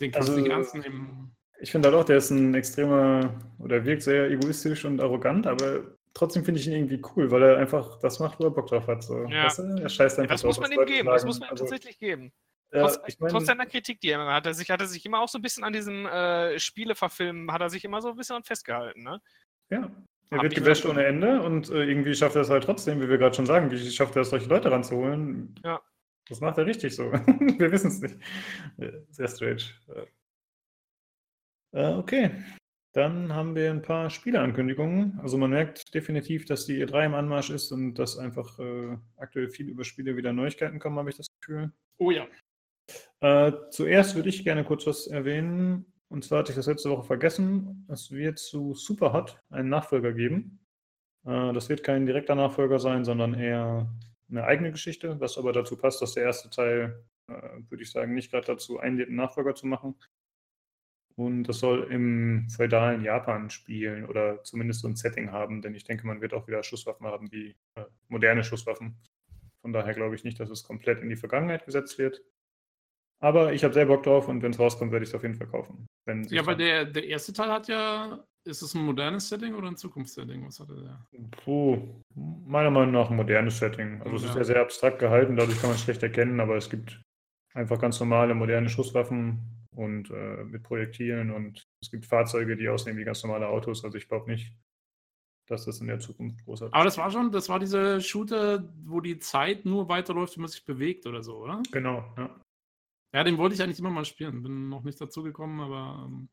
den 0.01 0.13
kannst 0.13 0.29
also, 0.29 0.41
du 0.41 0.43
nicht 0.43 0.53
ernst 0.53 0.75
nehmen. 0.75 1.35
Ich 1.61 1.71
finde 1.71 1.89
halt 1.89 1.99
auch, 1.99 2.05
der 2.05 2.19
ist 2.19 2.31
ein 2.31 2.55
extremer 2.55 3.41
oder 3.59 3.85
wirkt 3.85 4.03
sehr 4.03 4.31
egoistisch 4.31 4.85
und 4.85 5.01
arrogant, 5.01 5.47
aber 5.47 5.97
trotzdem 6.13 6.45
finde 6.45 6.61
ich 6.61 6.67
ihn 6.67 6.75
irgendwie 6.75 7.03
cool, 7.15 7.31
weil 7.31 7.43
er 7.43 7.59
einfach 7.59 7.99
das 8.01 8.19
macht, 8.19 8.39
wo 8.39 8.45
er 8.45 8.51
Bock 8.51 8.67
drauf 8.67 8.87
hat. 8.87 9.03
So. 9.03 9.25
Ja. 9.27 9.47
Weißt 9.47 9.59
du? 9.59 9.63
Er 9.63 9.89
scheißt 9.89 10.19
einfach 10.19 10.35
Das 10.35 10.43
drauf, 10.43 10.59
muss 10.59 10.61
man 10.61 10.73
ihm 10.73 10.87
geben, 10.87 11.07
sagen. 11.07 11.15
das 11.15 11.25
muss 11.25 11.41
man 11.41 11.49
ihm 11.49 11.53
also, 11.53 11.65
tatsächlich 11.65 11.99
geben. 11.99 12.33
Ja, 12.73 12.83
trotz, 12.83 13.01
ich 13.07 13.21
mein, 13.21 13.31
trotz, 13.31 13.47
seiner 13.47 13.67
Kritik, 13.67 14.01
die 14.01 14.11
er 14.11 14.21
immer 14.21 14.35
hat, 14.35 14.47
er 14.47 14.55
sich, 14.55 14.69
hat 14.69 14.81
er 14.81 14.87
sich 14.87 15.05
immer 15.07 15.21
auch 15.21 15.29
so 15.29 15.39
ein 15.39 15.43
bisschen 15.43 15.63
an 15.63 15.73
diesem 15.73 16.07
äh, 16.07 16.59
Spieleverfilmen, 16.59 17.53
hat 17.53 17.61
er 17.61 17.71
sich 17.71 17.85
immer 17.85 18.03
so 18.03 18.11
ein 18.11 18.17
bisschen 18.17 18.43
festgehalten, 18.43 19.03
ne? 19.03 19.21
Ja, 19.71 19.91
er 20.31 20.43
wird 20.43 20.55
gebasht 20.55 20.87
ohne 20.87 21.05
Ende 21.05 21.43
und 21.43 21.71
äh, 21.71 21.85
irgendwie 21.85 22.15
schafft 22.15 22.37
er 22.37 22.43
es 22.43 22.51
halt 22.51 22.65
trotzdem, 22.65 23.01
wie 23.01 23.09
wir 23.09 23.19
gerade 23.19 23.35
schon 23.35 23.47
sagen, 23.47 23.71
wie 23.71 23.79
schafft 23.91 24.17
er 24.17 24.23
es, 24.23 24.31
solche 24.31 24.49
Leute 24.49 24.71
ranzuholen. 24.71 25.55
Ja. 25.65 25.81
Das 26.29 26.41
macht 26.41 26.59
er 26.59 26.67
richtig 26.67 26.95
so. 26.95 27.13
wir 27.13 27.71
wissen 27.71 27.89
es 27.89 28.01
nicht. 28.01 28.17
Sehr 29.11 29.29
strange. 29.29 29.63
Äh, 31.73 31.93
okay. 31.95 32.31
Dann 32.93 33.33
haben 33.33 33.57
wir 33.57 33.71
ein 33.71 33.83
paar 33.83 34.09
Spieleankündigungen. 34.09 35.19
Also 35.21 35.37
man 35.37 35.51
merkt 35.51 35.95
definitiv, 35.95 36.45
dass 36.47 36.65
die 36.65 36.85
E3 36.85 37.07
im 37.07 37.15
Anmarsch 37.15 37.51
ist 37.51 37.73
und 37.73 37.95
dass 37.95 38.17
einfach 38.17 38.59
äh, 38.61 38.97
aktuell 39.17 39.49
viel 39.49 39.69
über 39.69 39.85
Spiele 39.85 40.17
wieder 40.17 40.33
Neuigkeiten 40.33 40.79
kommen, 40.79 40.99
habe 40.99 41.11
ich 41.11 41.17
das 41.17 41.27
Gefühl. 41.41 41.73
Oh 41.99 42.13
ja. 42.13 42.27
Äh, 43.21 43.53
zuerst 43.71 44.15
würde 44.15 44.29
ich 44.29 44.45
gerne 44.45 44.65
kurz 44.65 44.87
was 44.87 45.09
erwähnen. 45.09 45.87
Und 46.09 46.25
zwar 46.25 46.41
hatte 46.41 46.53
ich 46.53 46.57
das 46.57 46.67
letzte 46.67 46.91
Woche 46.91 47.05
vergessen. 47.05 47.87
Es 47.89 48.11
wird 48.11 48.39
zu 48.39 48.75
Superhot 48.75 49.41
einen 49.51 49.69
Nachfolger 49.69 50.13
geben. 50.13 50.61
Äh, 51.25 51.53
das 51.53 51.69
wird 51.69 51.83
kein 51.83 52.07
direkter 52.07 52.35
Nachfolger 52.35 52.79
sein, 52.79 53.05
sondern 53.05 53.35
eher 53.35 53.89
eine 54.31 54.45
eigene 54.45 54.73
Geschichte, 54.73 55.19
was 55.21 55.39
aber 55.39 55.53
dazu 55.53 55.77
passt, 55.77 56.03
dass 56.03 56.15
der 56.15 56.25
erste 56.25 56.51
Teil, 56.51 57.05
äh, 57.29 57.61
würde 57.69 57.83
ich 57.83 57.91
sagen, 57.91 58.15
nicht 58.15 58.31
gerade 58.31 58.47
dazu 58.47 58.79
einlädt, 58.79 59.09
einen 59.09 59.17
Nachfolger 59.17 59.55
zu 59.55 59.67
machen. 59.67 59.95
Und 61.17 61.45
das 61.45 61.61
soll 61.61 61.93
im 61.93 62.49
feudalen 62.49 63.05
Japan 63.05 63.49
spielen 63.49 64.05
oder 64.07 64.43
zumindest 64.43 64.81
so 64.81 64.89
ein 64.89 64.97
Setting 64.97 65.31
haben, 65.31 65.63
denn 65.63 65.75
ich 65.75 65.85
denke, 65.85 66.07
man 66.07 66.21
wird 66.21 66.35
auch 66.35 66.49
wieder 66.49 66.63
Schusswaffen 66.65 67.07
haben 67.07 67.31
wie 67.31 67.55
äh, 67.77 67.85
moderne 68.09 68.43
Schusswaffen. 68.43 68.97
Von 69.61 69.73
daher 69.73 69.95
glaube 69.95 70.17
ich 70.17 70.25
nicht, 70.25 70.41
dass 70.41 70.51
es 70.51 70.65
komplett 70.65 71.01
in 71.01 71.09
die 71.09 71.17
Vergangenheit 71.17 71.65
gesetzt 71.65 71.99
wird. 71.99 72.23
Aber 73.21 73.53
ich 73.53 73.65
habe 73.65 73.75
sehr 73.75 73.87
Bock 73.87 74.03
drauf 74.03 74.29
und 74.29 74.43
wenn 74.43 74.53
es 74.53 74.59
rauskommt, 74.59 74.93
werde 74.93 75.05
ich 75.05 75.11
es 75.11 75.15
auf 75.15 75.23
jeden 75.23 75.35
Fall 75.35 75.47
kaufen. 75.47 75.87
ja, 76.29 76.45
weil 76.45 76.57
der, 76.57 76.85
der 76.85 77.05
erste 77.05 77.33
Teil 77.33 77.51
hat 77.51 77.69
ja, 77.69 78.23
ist 78.45 78.63
es 78.63 78.75
ein 78.75 78.85
modernes 78.85 79.29
Setting 79.29 79.55
oder 79.55 79.69
ein 79.69 79.77
Zukunftssetting? 79.77 80.47
Was 80.47 80.61
hatte 80.61 80.75
der? 80.75 81.21
Puh, 81.43 82.03
meiner 82.15 82.71
Meinung 82.71 82.93
nach 82.93 83.11
ein 83.11 83.17
modernes 83.17 83.59
Setting. 83.59 84.03
Also 84.03 84.17
ja. 84.17 84.17
es 84.17 84.25
ist 84.25 84.37
ja 84.37 84.45
sehr 84.45 84.61
abstrakt 84.61 84.99
gehalten, 84.99 85.37
dadurch 85.37 85.59
kann 85.61 85.71
man 85.71 85.77
es 85.77 85.83
schlecht 85.83 86.03
erkennen, 86.03 86.41
aber 86.41 86.57
es 86.57 86.69
gibt 86.69 87.01
einfach 87.55 87.79
ganz 87.79 87.99
normale 88.01 88.35
moderne 88.35 88.69
Schusswaffen 88.69 89.67
und 89.75 90.11
äh, 90.11 90.45
mit 90.45 90.63
Projektilen 90.63 91.31
und 91.31 91.67
es 91.81 91.91
gibt 91.91 92.07
Fahrzeuge, 92.07 92.57
die 92.57 92.69
aussehen 92.69 92.97
wie 92.97 93.05
ganz 93.05 93.23
normale 93.25 93.49
Autos. 93.49 93.85
Also 93.85 93.97
ich 93.97 94.09
glaube 94.09 94.31
nicht, 94.31 94.53
dass 95.47 95.65
das 95.65 95.81
in 95.81 95.87
der 95.87 95.99
Zukunft 95.99 96.45
großartig 96.45 96.73
ist. 96.73 96.75
Aber 96.75 96.85
das 96.85 96.99
war 96.99 97.11
schon, 97.11 97.31
das 97.31 97.49
war 97.49 97.59
diese 97.59 98.01
Shooter, 98.01 98.69
wo 98.85 99.01
die 99.01 99.19
Zeit 99.19 99.65
nur 99.65 99.89
weiterläuft, 99.89 100.37
wenn 100.37 100.43
man 100.43 100.51
sich 100.51 100.65
bewegt 100.65 101.07
oder 101.07 101.23
so, 101.23 101.39
oder? 101.39 101.63
Genau, 101.73 102.05
ja. 102.17 102.31
Ja, 103.15 103.23
den 103.23 103.39
wollte 103.39 103.55
ich 103.55 103.63
eigentlich 103.63 103.79
immer 103.79 103.91
mal 103.91 104.05
spielen. 104.05 104.43
Bin 104.43 104.69
noch 104.69 104.83
nicht 104.83 105.01
dazu 105.01 105.23
gekommen, 105.23 105.61
aber. 105.61 106.07
Ähm, 106.07 106.29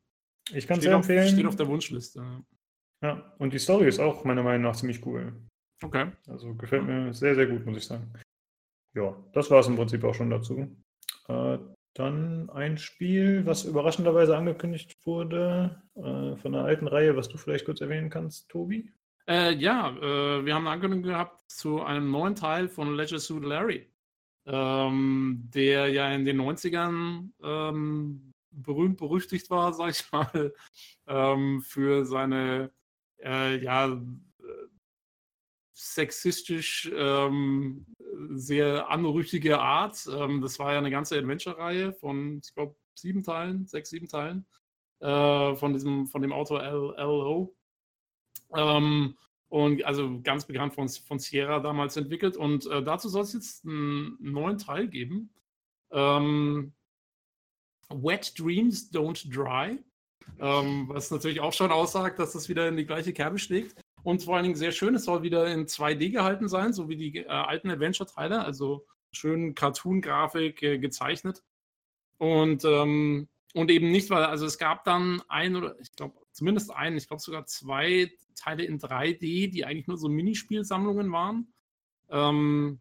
ich 0.52 0.66
kann 0.66 0.78
es 0.78 0.84
sehr 0.84 0.94
empfehlen. 0.94 1.28
Steht 1.28 1.46
auf 1.46 1.54
der 1.54 1.68
Wunschliste. 1.68 2.42
Ja, 3.02 3.34
und 3.38 3.52
die 3.52 3.60
Story 3.60 3.86
ist 3.86 4.00
auch 4.00 4.24
meiner 4.24 4.42
Meinung 4.42 4.62
nach 4.62 4.74
ziemlich 4.74 5.06
cool. 5.06 5.32
Okay. 5.82 6.10
Also 6.26 6.54
gefällt 6.54 6.84
mir 6.84 7.14
sehr, 7.14 7.36
sehr 7.36 7.46
gut, 7.46 7.64
muss 7.64 7.76
ich 7.76 7.86
sagen. 7.86 8.12
Ja, 8.94 9.16
das 9.32 9.48
war 9.50 9.60
es 9.60 9.68
im 9.68 9.76
Prinzip 9.76 10.02
auch 10.02 10.14
schon 10.14 10.30
dazu. 10.30 10.76
Äh, 11.28 11.58
dann 11.94 12.50
ein 12.50 12.78
Spiel, 12.78 13.46
was 13.46 13.64
überraschenderweise 13.64 14.36
angekündigt 14.36 14.96
wurde 15.04 15.82
äh, 15.94 16.36
von 16.36 16.54
einer 16.54 16.64
alten 16.64 16.88
Reihe, 16.88 17.16
was 17.16 17.28
du 17.28 17.38
vielleicht 17.38 17.64
kurz 17.64 17.80
erwähnen 17.80 18.10
kannst, 18.10 18.48
Tobi. 18.48 18.90
Äh, 19.28 19.54
ja, 19.54 19.90
äh, 19.90 20.44
wir 20.44 20.54
haben 20.54 20.66
eine 20.66 20.70
Ankündigung 20.74 21.04
gehabt 21.04 21.48
zu 21.48 21.82
einem 21.82 22.10
neuen 22.10 22.34
Teil 22.34 22.68
von 22.68 22.96
Leisure 22.96 23.20
Suit 23.20 23.44
Larry 23.44 23.91
ähm, 24.46 25.48
der 25.54 25.88
ja 25.88 26.12
in 26.12 26.24
den 26.24 26.40
90ern 26.40 27.30
ähm, 27.42 28.32
berühmt 28.50 28.98
berüchtigt 28.98 29.50
war, 29.50 29.72
sag 29.72 29.90
ich 29.90 30.12
mal, 30.12 30.52
ähm, 31.06 31.62
für 31.62 32.04
seine 32.04 32.72
äh, 33.22 33.62
ja, 33.62 34.00
sexistisch 35.74 36.90
ähm, 36.94 37.86
sehr 38.30 38.88
anrüchige 38.90 39.58
Art. 39.60 40.06
Ähm, 40.12 40.40
das 40.40 40.58
war 40.58 40.72
ja 40.72 40.78
eine 40.78 40.90
ganze 40.90 41.18
Adventure-Reihe 41.18 41.92
von, 41.92 42.40
ich 42.44 42.54
glaube, 42.54 42.76
sieben 42.94 43.22
Teilen, 43.22 43.66
sechs, 43.66 43.90
sieben 43.90 44.08
Teilen 44.08 44.46
äh, 45.00 45.54
von 45.56 45.72
diesem, 45.72 46.06
von 46.06 46.22
dem 46.22 46.32
Autor 46.32 46.62
L.O. 46.62 47.54
Ähm, 48.54 49.16
und 49.52 49.84
also 49.84 50.18
ganz 50.22 50.46
bekannt 50.46 50.72
von, 50.72 50.88
von 50.88 51.18
Sierra 51.18 51.60
damals 51.60 51.98
entwickelt. 51.98 52.38
Und 52.38 52.66
äh, 52.68 52.82
dazu 52.82 53.10
soll 53.10 53.24
es 53.24 53.34
jetzt 53.34 53.66
einen 53.66 54.16
neuen 54.18 54.56
Teil 54.56 54.88
geben. 54.88 55.28
Ähm, 55.90 56.72
Wet 57.90 58.32
Dreams 58.38 58.90
Don't 58.90 59.30
Dry. 59.30 59.78
Ähm, 60.40 60.88
was 60.88 61.10
natürlich 61.10 61.40
auch 61.40 61.52
schon 61.52 61.70
aussagt, 61.70 62.18
dass 62.18 62.32
das 62.32 62.48
wieder 62.48 62.66
in 62.66 62.78
die 62.78 62.86
gleiche 62.86 63.12
Kerbe 63.12 63.38
schlägt. 63.38 63.78
Und 64.02 64.22
vor 64.22 64.36
allen 64.36 64.44
Dingen 64.44 64.54
sehr 64.54 64.72
schön, 64.72 64.94
es 64.94 65.04
soll 65.04 65.22
wieder 65.22 65.46
in 65.46 65.66
2D 65.66 66.12
gehalten 66.12 66.48
sein, 66.48 66.72
so 66.72 66.88
wie 66.88 66.96
die 66.96 67.18
äh, 67.18 67.26
alten 67.26 67.68
Adventure-Teile, 67.68 68.42
also 68.42 68.86
schön 69.12 69.54
Cartoon-Grafik 69.54 70.62
äh, 70.62 70.78
gezeichnet. 70.78 71.42
Und, 72.16 72.64
ähm, 72.64 73.28
und 73.52 73.70
eben 73.70 73.90
nicht, 73.90 74.08
weil, 74.08 74.24
also 74.24 74.46
es 74.46 74.56
gab 74.56 74.84
dann 74.84 75.22
ein 75.28 75.56
oder 75.56 75.78
ich 75.78 75.94
glaube 75.94 76.21
zumindest 76.32 76.70
einen, 76.70 76.96
ich 76.96 77.08
glaube 77.08 77.22
sogar 77.22 77.46
zwei 77.46 78.10
Teile 78.34 78.64
in 78.64 78.78
3D, 78.78 79.50
die 79.50 79.64
eigentlich 79.64 79.86
nur 79.86 79.98
so 79.98 80.08
Minispielsammlungen 80.08 81.12
waren, 81.12 81.52
ähm, 82.10 82.80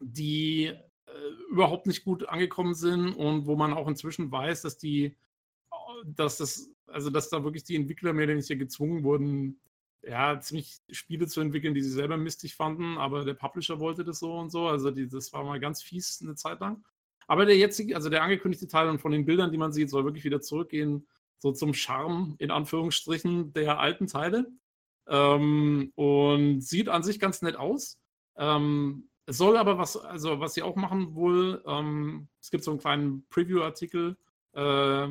die 0.00 0.66
äh, 0.66 0.80
überhaupt 1.50 1.86
nicht 1.86 2.04
gut 2.04 2.28
angekommen 2.28 2.74
sind 2.74 3.12
und 3.14 3.46
wo 3.46 3.56
man 3.56 3.72
auch 3.72 3.88
inzwischen 3.88 4.32
weiß, 4.32 4.62
dass 4.62 4.78
die, 4.78 5.16
dass 6.04 6.38
das, 6.38 6.70
also 6.86 7.10
dass 7.10 7.28
da 7.28 7.44
wirklich 7.44 7.64
die 7.64 7.76
Entwickler 7.76 8.12
mehr 8.12 8.24
oder 8.24 8.34
weniger 8.34 8.56
gezwungen 8.56 9.04
wurden, 9.04 9.60
ja, 10.02 10.38
ziemlich 10.40 10.78
Spiele 10.90 11.26
zu 11.26 11.40
entwickeln, 11.40 11.74
die 11.74 11.82
sie 11.82 11.90
selber 11.90 12.16
mistig 12.16 12.56
fanden, 12.56 12.98
aber 12.98 13.24
der 13.24 13.34
Publisher 13.34 13.80
wollte 13.80 14.04
das 14.04 14.18
so 14.18 14.34
und 14.34 14.50
so. 14.50 14.66
Also 14.68 14.90
die, 14.90 15.08
das 15.08 15.32
war 15.32 15.44
mal 15.44 15.60
ganz 15.60 15.82
fies 15.82 16.20
eine 16.22 16.34
Zeit 16.34 16.60
lang. 16.60 16.84
Aber 17.26 17.46
der 17.46 17.56
jetzige, 17.56 17.96
also 17.96 18.10
der 18.10 18.22
angekündigte 18.22 18.68
Teil 18.68 18.90
und 18.90 19.00
von 19.00 19.12
den 19.12 19.24
Bildern, 19.24 19.50
die 19.50 19.56
man 19.56 19.72
sieht, 19.72 19.88
soll 19.88 20.04
wirklich 20.04 20.24
wieder 20.24 20.42
zurückgehen 20.42 21.06
so 21.44 21.52
zum 21.52 21.74
Charme 21.74 22.36
in 22.38 22.50
Anführungsstrichen 22.50 23.52
der 23.52 23.78
alten 23.78 24.06
Teile. 24.06 24.46
Ähm, 25.06 25.92
und 25.94 26.62
sieht 26.62 26.88
an 26.88 27.02
sich 27.02 27.20
ganz 27.20 27.42
nett 27.42 27.56
aus. 27.56 27.98
Ähm, 28.38 29.10
es 29.26 29.36
soll 29.36 29.58
aber 29.58 29.76
was, 29.76 29.98
also 29.98 30.40
was 30.40 30.54
sie 30.54 30.62
auch 30.62 30.76
machen 30.76 31.14
wohl, 31.14 31.62
ähm, 31.66 32.28
es 32.40 32.50
gibt 32.50 32.64
so 32.64 32.70
einen 32.70 32.80
kleinen 32.80 33.26
Preview-Artikel, 33.28 34.16
äh, 34.52 35.08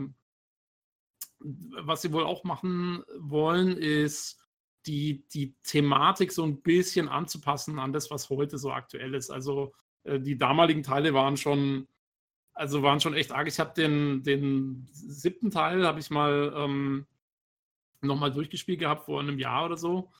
was 1.39 2.02
sie 2.02 2.12
wohl 2.12 2.24
auch 2.24 2.43
machen 2.43 3.04
wollen, 3.19 3.78
ist 3.78 4.39
die, 4.88 5.28
die 5.30 5.54
Thematik 5.62 6.32
so 6.32 6.43
ein 6.43 6.63
bisschen 6.63 7.10
anzupassen 7.10 7.78
an 7.78 7.93
das, 7.93 8.10
was 8.10 8.32
heute 8.32 8.58
so 8.58 8.72
aktuell 8.72 9.13
ist. 9.13 9.30
Also 9.30 9.74
äh, 10.04 10.19
die 10.19 10.38
damaligen 10.38 10.82
Teile 10.82 11.13
waren 11.13 11.38
schon 11.38 11.88
also 12.54 12.84
waren 12.84 13.00
schon 13.00 13.13
echt 13.13 13.32
arg. 13.32 13.48
Ich 13.48 13.60
habe 13.60 13.74
den, 13.76 14.24
den 14.24 14.88
siebten 14.92 15.52
Teil, 15.52 15.86
habe 15.86 16.00
ich 16.00 16.10
mal 16.10 16.54
ähm, 16.56 17.06
nochmal 18.02 18.32
durchgespielt 18.32 18.80
gehabt 18.80 19.06
vor 19.06 19.20
einem 19.22 19.39
Jahr 19.39 19.66
oder 19.66 19.78
so. 19.78 20.12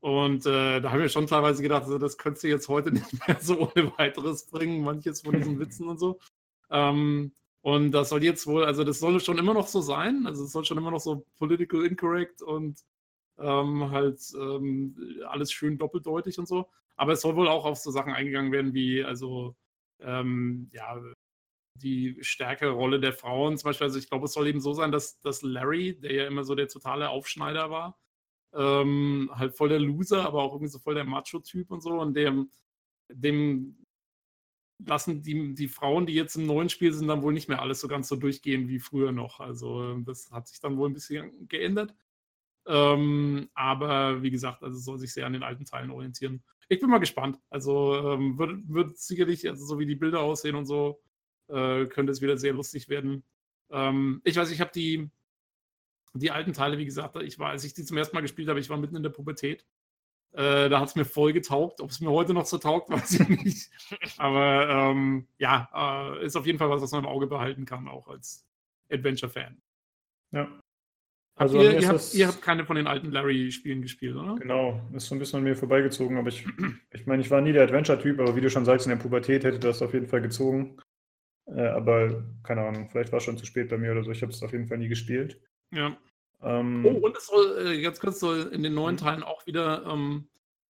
Und 0.00 0.46
äh, 0.46 0.80
da 0.80 0.90
habe 0.90 1.04
ich 1.06 1.12
schon 1.12 1.26
teilweise 1.26 1.62
gedacht, 1.62 1.84
also 1.84 1.98
das 1.98 2.18
könntest 2.18 2.44
du 2.44 2.48
jetzt 2.48 2.68
heute 2.68 2.92
nicht 2.92 3.28
mehr 3.28 3.38
so 3.40 3.70
ohne 3.74 3.92
weiteres 3.98 4.46
bringen, 4.46 4.82
manches 4.84 5.22
von 5.22 5.34
diesen 5.36 5.58
Witzen 5.60 5.88
und 5.88 5.98
so. 5.98 6.18
Ähm, 6.70 7.32
Und 7.62 7.92
das 7.92 8.08
soll 8.08 8.24
jetzt 8.24 8.46
wohl, 8.46 8.64
also 8.64 8.82
das 8.84 8.98
soll 8.98 9.20
schon 9.20 9.38
immer 9.38 9.54
noch 9.54 9.68
so 9.68 9.80
sein. 9.80 10.26
Also 10.26 10.44
es 10.44 10.52
soll 10.52 10.64
schon 10.64 10.78
immer 10.78 10.90
noch 10.90 11.00
so 11.00 11.24
political 11.38 11.84
incorrect 11.86 12.42
und 12.42 12.80
ähm, 13.38 13.90
halt 13.90 14.20
ähm, 14.36 14.96
alles 15.28 15.52
schön 15.52 15.78
doppeldeutig 15.78 16.38
und 16.38 16.48
so. 16.48 16.68
Aber 16.96 17.12
es 17.12 17.20
soll 17.22 17.36
wohl 17.36 17.48
auch 17.48 17.64
auf 17.64 17.78
so 17.78 17.90
Sachen 17.92 18.12
eingegangen 18.12 18.52
werden 18.52 18.74
wie, 18.74 19.04
also, 19.04 19.54
ähm, 20.00 20.70
ja, 20.72 21.00
die 21.74 22.18
stärkere 22.20 22.70
Rolle 22.70 23.00
der 23.00 23.12
Frauen. 23.12 23.56
Zum 23.58 23.68
Beispiel, 23.68 23.86
also 23.86 23.98
ich 23.98 24.08
glaube, 24.08 24.26
es 24.26 24.32
soll 24.32 24.46
eben 24.46 24.60
so 24.60 24.72
sein, 24.72 24.92
dass, 24.92 25.20
dass 25.20 25.42
Larry, 25.42 25.98
der 25.98 26.12
ja 26.12 26.26
immer 26.26 26.44
so 26.44 26.54
der 26.54 26.68
totale 26.68 27.10
Aufschneider 27.10 27.70
war, 27.70 27.98
ähm, 28.54 29.30
halt 29.34 29.56
voll 29.56 29.70
der 29.70 29.80
Loser, 29.80 30.26
aber 30.26 30.42
auch 30.42 30.52
irgendwie 30.52 30.70
so 30.70 30.78
voll 30.78 30.94
der 30.94 31.04
Macho-Typ 31.04 31.70
und 31.70 31.82
so. 31.82 31.92
Und 32.00 32.14
dem, 32.14 32.50
dem 33.08 33.84
lassen 34.86 35.22
die, 35.22 35.54
die 35.54 35.68
Frauen, 35.68 36.06
die 36.06 36.14
jetzt 36.14 36.36
im 36.36 36.46
neuen 36.46 36.68
Spiel 36.68 36.92
sind, 36.92 37.08
dann 37.08 37.22
wohl 37.22 37.32
nicht 37.32 37.48
mehr 37.48 37.62
alles 37.62 37.80
so 37.80 37.88
ganz 37.88 38.08
so 38.08 38.16
durchgehen 38.16 38.68
wie 38.68 38.78
früher 38.80 39.12
noch. 39.12 39.40
Also 39.40 39.96
das 40.00 40.30
hat 40.30 40.48
sich 40.48 40.60
dann 40.60 40.76
wohl 40.76 40.90
ein 40.90 40.94
bisschen 40.94 41.48
geändert. 41.48 41.94
Ähm, 42.66 43.48
aber 43.54 44.22
wie 44.22 44.30
gesagt, 44.30 44.62
also 44.62 44.78
soll 44.78 44.98
sich 44.98 45.12
sehr 45.12 45.26
an 45.26 45.32
den 45.32 45.42
alten 45.42 45.64
Teilen 45.64 45.90
orientieren. 45.90 46.42
Ich 46.68 46.80
bin 46.80 46.90
mal 46.90 46.98
gespannt. 46.98 47.38
Also 47.50 47.96
ähm, 47.96 48.38
wird, 48.38 48.68
wird 48.68 48.98
sicherlich, 48.98 49.48
also 49.48 49.64
so 49.64 49.78
wie 49.78 49.86
die 49.86 49.96
Bilder 49.96 50.20
aussehen 50.20 50.56
und 50.56 50.66
so, 50.66 51.00
äh, 51.48 51.86
könnte 51.86 52.12
es 52.12 52.20
wieder 52.20 52.36
sehr 52.36 52.52
lustig 52.52 52.88
werden. 52.88 53.24
Ähm, 53.70 54.20
ich 54.24 54.36
weiß, 54.36 54.50
ich 54.50 54.60
habe 54.60 54.70
die, 54.74 55.10
die 56.14 56.30
alten 56.30 56.52
Teile, 56.52 56.78
wie 56.78 56.84
gesagt, 56.84 57.16
ich 57.16 57.38
war, 57.38 57.50
als 57.50 57.64
ich 57.64 57.74
die 57.74 57.84
zum 57.84 57.96
ersten 57.96 58.14
Mal 58.14 58.20
gespielt 58.20 58.48
habe, 58.48 58.60
ich 58.60 58.70
war 58.70 58.76
mitten 58.76 58.96
in 58.96 59.02
der 59.02 59.10
Pubertät. 59.10 59.64
Äh, 60.32 60.70
da 60.70 60.80
hat 60.80 60.88
es 60.88 60.94
mir 60.94 61.04
voll 61.04 61.32
getaugt. 61.32 61.80
Ob 61.80 61.90
es 61.90 62.00
mir 62.00 62.10
heute 62.10 62.32
noch 62.32 62.46
so 62.46 62.58
taugt, 62.58 62.90
weiß 62.90 63.20
ich 63.20 63.28
nicht. 63.28 63.70
Aber 64.18 64.68
ähm, 64.68 65.26
ja, 65.38 65.68
äh, 65.74 66.24
ist 66.24 66.36
auf 66.36 66.46
jeden 66.46 66.58
Fall 66.58 66.70
was, 66.70 66.82
was 66.82 66.92
man 66.92 67.04
im 67.04 67.10
Auge 67.10 67.26
behalten 67.26 67.64
kann, 67.64 67.88
auch 67.88 68.08
als 68.08 68.46
Adventure-Fan. 68.90 69.60
Ja. 70.32 70.48
Also 71.34 71.60
ihr, 71.60 71.80
ihr, 71.80 71.88
habt, 71.88 72.14
ihr, 72.14 72.28
habt, 72.28 72.42
keine 72.42 72.66
von 72.66 72.76
den 72.76 72.86
alten 72.86 73.10
Larry-Spielen 73.10 73.80
gespielt, 73.80 74.16
oder? 74.16 74.36
Genau, 74.36 74.80
ist 74.92 75.06
so 75.06 75.14
ein 75.14 75.18
bisschen 75.18 75.38
an 75.38 75.44
mir 75.44 75.56
vorbeigezogen, 75.56 76.18
aber 76.18 76.28
ich, 76.28 76.46
ich 76.92 77.06
meine, 77.06 77.22
ich 77.22 77.30
war 77.30 77.40
nie 77.40 77.52
der 77.52 77.64
Adventure-Typ, 77.64 78.20
aber 78.20 78.36
wie 78.36 78.42
du 78.42 78.50
schon 78.50 78.66
sagst, 78.66 78.86
in 78.86 78.90
der 78.90 79.02
Pubertät 79.02 79.44
hätte 79.44 79.58
das 79.58 79.80
auf 79.80 79.94
jeden 79.94 80.06
Fall 80.06 80.20
gezogen. 80.20 80.78
Äh, 81.46 81.66
aber 81.68 82.24
keine 82.42 82.62
Ahnung, 82.62 82.88
vielleicht 82.90 83.12
war 83.12 83.18
es 83.18 83.24
schon 83.24 83.38
zu 83.38 83.46
spät 83.46 83.68
bei 83.68 83.78
mir 83.78 83.92
oder 83.92 84.04
so. 84.04 84.10
Ich 84.10 84.22
habe 84.22 84.32
es 84.32 84.42
auf 84.42 84.52
jeden 84.52 84.66
Fall 84.66 84.78
nie 84.78 84.88
gespielt. 84.88 85.40
Ja. 85.70 85.96
Ähm, 86.42 86.84
oh, 86.84 87.06
und 87.06 87.16
es 87.16 87.26
soll, 87.26 87.66
äh, 87.66 87.82
ganz 87.82 88.00
kurz, 88.00 88.20
soll 88.20 88.50
in 88.52 88.62
den 88.62 88.74
neuen 88.74 88.98
hm? 88.98 89.04
Teilen 89.04 89.22
auch 89.22 89.46
wieder 89.46 89.84
ähm, 89.86 90.28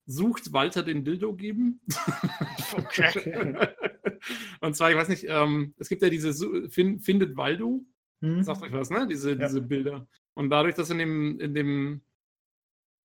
Sucht 0.05 0.51
Walter 0.53 0.81
den 0.81 1.05
Dildo 1.05 1.35
geben. 1.35 1.81
okay. 2.77 3.55
und 4.61 4.75
zwar, 4.75 4.89
ich 4.89 4.97
weiß 4.97 5.09
nicht, 5.09 5.25
ähm, 5.27 5.75
es 5.77 5.89
gibt 5.89 6.01
ja 6.01 6.09
diese 6.09 6.33
Find, 6.69 7.03
Findet 7.03 7.37
Waldo. 7.37 7.85
Hm. 8.21 8.43
Sagt 8.43 8.63
euch 8.63 8.73
was, 8.73 8.89
ne? 8.89 9.07
Diese, 9.07 9.31
ja. 9.31 9.35
diese 9.35 9.61
Bilder. 9.61 10.07
Und 10.33 10.49
dadurch, 10.49 10.75
dass 10.75 10.89
in 10.89 10.97
dem, 10.97 11.39
in 11.39 11.53
dem 11.53 12.01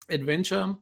Adventure 0.08 0.78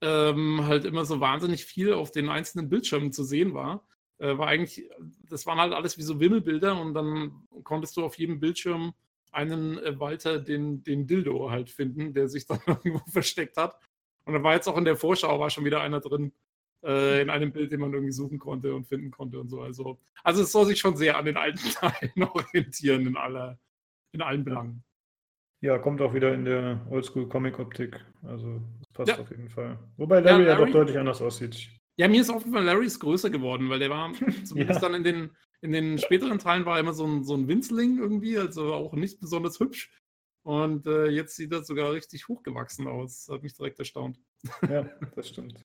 ähm, 0.00 0.66
halt 0.66 0.84
immer 0.84 1.04
so 1.04 1.20
wahnsinnig 1.20 1.64
viel 1.64 1.92
auf 1.92 2.10
den 2.10 2.28
einzelnen 2.28 2.68
Bildschirmen 2.68 3.12
zu 3.12 3.22
sehen 3.22 3.54
war, 3.54 3.85
äh, 4.18 4.36
war 4.38 4.48
eigentlich, 4.48 4.88
das 5.28 5.46
waren 5.46 5.58
halt 5.58 5.72
alles 5.72 5.98
wie 5.98 6.02
so 6.02 6.20
Wimmelbilder 6.20 6.80
und 6.80 6.94
dann 6.94 7.46
konntest 7.64 7.96
du 7.96 8.04
auf 8.04 8.18
jedem 8.18 8.40
Bildschirm 8.40 8.94
einen 9.32 9.78
äh, 9.78 9.98
Walter 10.00 10.38
den, 10.38 10.82
den 10.82 11.06
Dildo 11.06 11.50
halt 11.50 11.70
finden, 11.70 12.14
der 12.14 12.28
sich 12.28 12.46
dann 12.48 12.60
irgendwo 12.66 13.00
versteckt 13.10 13.56
hat. 13.56 13.78
Und 14.24 14.32
dann 14.32 14.42
war 14.42 14.54
jetzt 14.54 14.68
auch 14.68 14.76
in 14.76 14.84
der 14.84 14.96
Vorschau 14.96 15.38
war 15.38 15.50
schon 15.50 15.64
wieder 15.64 15.80
einer 15.80 16.00
drin, 16.00 16.32
äh, 16.84 17.22
in 17.22 17.30
einem 17.30 17.52
Bild, 17.52 17.70
den 17.70 17.80
man 17.80 17.92
irgendwie 17.92 18.12
suchen 18.12 18.38
konnte 18.38 18.74
und 18.74 18.86
finden 18.86 19.10
konnte 19.10 19.38
und 19.38 19.48
so. 19.48 19.60
Also, 19.60 19.98
also 20.24 20.42
es 20.42 20.52
soll 20.52 20.66
sich 20.66 20.78
schon 20.78 20.96
sehr 20.96 21.16
an 21.16 21.26
den 21.26 21.36
alten 21.36 21.58
Teilen 21.70 22.22
orientieren 22.22 23.06
in 23.06 23.16
aller, 23.16 23.58
in 24.12 24.22
allen 24.22 24.44
Belangen. 24.44 24.82
Ja, 25.60 25.78
kommt 25.78 26.00
auch 26.02 26.12
wieder 26.12 26.34
in 26.34 26.44
der 26.44 26.86
Oldschool-Comic-Optik. 26.90 28.04
Also 28.22 28.60
das 28.78 28.88
passt 28.92 29.08
ja. 29.08 29.18
auf 29.18 29.30
jeden 29.30 29.48
Fall. 29.48 29.78
Wobei 29.96 30.20
Larry 30.20 30.44
ja, 30.44 30.50
Larry 30.50 30.60
ja 30.60 30.66
doch 30.66 30.72
deutlich 30.72 30.98
anders 30.98 31.22
aussieht. 31.22 31.70
Ja, 31.98 32.08
mir 32.08 32.20
ist 32.20 32.30
auf 32.30 32.42
jeden 32.42 32.54
Fall 32.54 32.64
Larry 32.64 32.86
ist 32.86 33.00
größer 33.00 33.30
geworden, 33.30 33.70
weil 33.70 33.78
der 33.78 33.90
war 33.90 34.12
zumindest 34.44 34.82
ja. 34.82 34.88
dann 34.88 34.94
in 34.94 35.04
den, 35.04 35.30
in 35.62 35.72
den 35.72 35.98
späteren 35.98 36.38
Teilen 36.38 36.66
war 36.66 36.78
immer 36.78 36.92
so 36.92 37.06
ein, 37.06 37.24
so 37.24 37.34
ein 37.34 37.48
Winzling 37.48 37.98
irgendwie, 37.98 38.38
also 38.38 38.74
auch 38.74 38.92
nicht 38.92 39.20
besonders 39.20 39.60
hübsch. 39.60 39.90
Und 40.42 40.86
äh, 40.86 41.08
jetzt 41.08 41.34
sieht 41.34 41.52
er 41.52 41.64
sogar 41.64 41.92
richtig 41.92 42.28
hochgewachsen 42.28 42.86
aus. 42.86 43.28
Hat 43.28 43.42
mich 43.42 43.54
direkt 43.54 43.80
erstaunt. 43.80 44.20
Ja, 44.68 44.88
das 45.16 45.30
stimmt. 45.30 45.64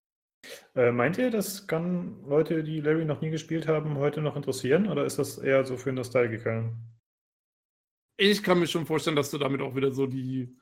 Äh, 0.73 0.91
meint 0.91 1.19
ihr, 1.19 1.29
das 1.29 1.67
kann 1.67 2.23
Leute, 2.27 2.63
die 2.63 2.81
Larry 2.81 3.05
noch 3.05 3.21
nie 3.21 3.29
gespielt 3.29 3.67
haben, 3.67 3.97
heute 3.97 4.21
noch 4.21 4.35
interessieren? 4.35 4.89
Oder 4.89 5.05
ist 5.05 5.19
das 5.19 5.37
eher 5.37 5.63
so 5.65 5.77
für 5.77 5.91
Nostalgiker? 5.91 6.73
Ich 8.17 8.41
kann 8.41 8.59
mir 8.59 8.67
schon 8.67 8.85
vorstellen, 8.85 9.15
dass 9.15 9.31
du 9.31 9.37
damit 9.37 9.61
auch 9.61 9.75
wieder 9.75 9.91
so 9.91 10.07
die, 10.07 10.57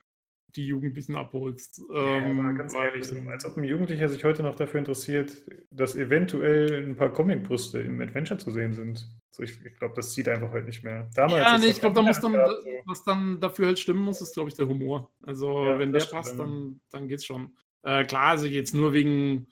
die 0.56 0.68
Jugendlichen 0.68 1.16
abholst. 1.16 1.82
Ähm, 1.94 2.38
ja, 2.38 2.52
ganz 2.54 2.74
ehrlich, 2.74 3.06
so, 3.06 3.16
als 3.30 3.46
ob 3.46 3.58
ein 3.58 3.64
Jugendlicher 3.64 4.10
sich 4.10 4.24
heute 4.24 4.44
noch 4.44 4.56
dafür 4.56 4.80
interessiert, 4.80 5.38
dass 5.72 5.96
eventuell 5.96 6.86
ein 6.86 6.96
paar 6.96 7.12
Comicbrüste 7.12 7.80
im 7.80 8.02
Adventure 8.02 8.40
zu 8.40 8.52
sehen 8.52 8.74
sind. 8.74 9.08
So, 9.32 9.44
ich, 9.44 9.64
ich 9.64 9.76
glaube, 9.78 9.94
das 9.96 10.14
zieht 10.14 10.28
einfach 10.28 10.52
heute 10.52 10.66
nicht 10.66 10.84
mehr. 10.84 11.10
Damals 11.16 11.44
ja, 11.44 11.58
nee, 11.58 11.68
ich 11.68 11.80
glaube, 11.80 11.96
da 11.96 12.02
muss 12.02 12.20
dann, 12.20 12.34
so. 12.34 12.40
was 12.86 13.04
dann 13.04 13.40
dafür 13.40 13.68
halt 13.68 13.80
stimmen 13.80 14.04
muss, 14.04 14.22
ist, 14.22 14.34
glaube 14.34 14.50
ich, 14.50 14.56
der 14.56 14.68
Humor. 14.68 15.12
Also, 15.24 15.66
ja, 15.66 15.80
wenn 15.80 15.94
der 15.94 16.06
passt, 16.06 16.38
dann, 16.40 16.82
dann 16.90 17.08
geht's 17.08 17.26
schon. 17.26 17.56
Äh, 17.84 18.04
klar, 18.06 18.32
also 18.32 18.46
jetzt 18.46 18.74
nur 18.74 18.92
wegen, 18.92 19.48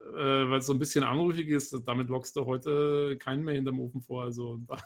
äh, 0.00 0.14
weil 0.14 0.58
es 0.58 0.66
so 0.66 0.72
ein 0.72 0.78
bisschen 0.78 1.02
anrufig 1.02 1.48
ist, 1.48 1.76
damit 1.86 2.08
lockst 2.08 2.36
du 2.36 2.46
heute 2.46 3.16
keinen 3.18 3.44
mehr 3.44 3.54
hinterm 3.54 3.80
Ofen 3.80 4.02
vor. 4.02 4.24
Also, 4.24 4.60
da 4.68 4.78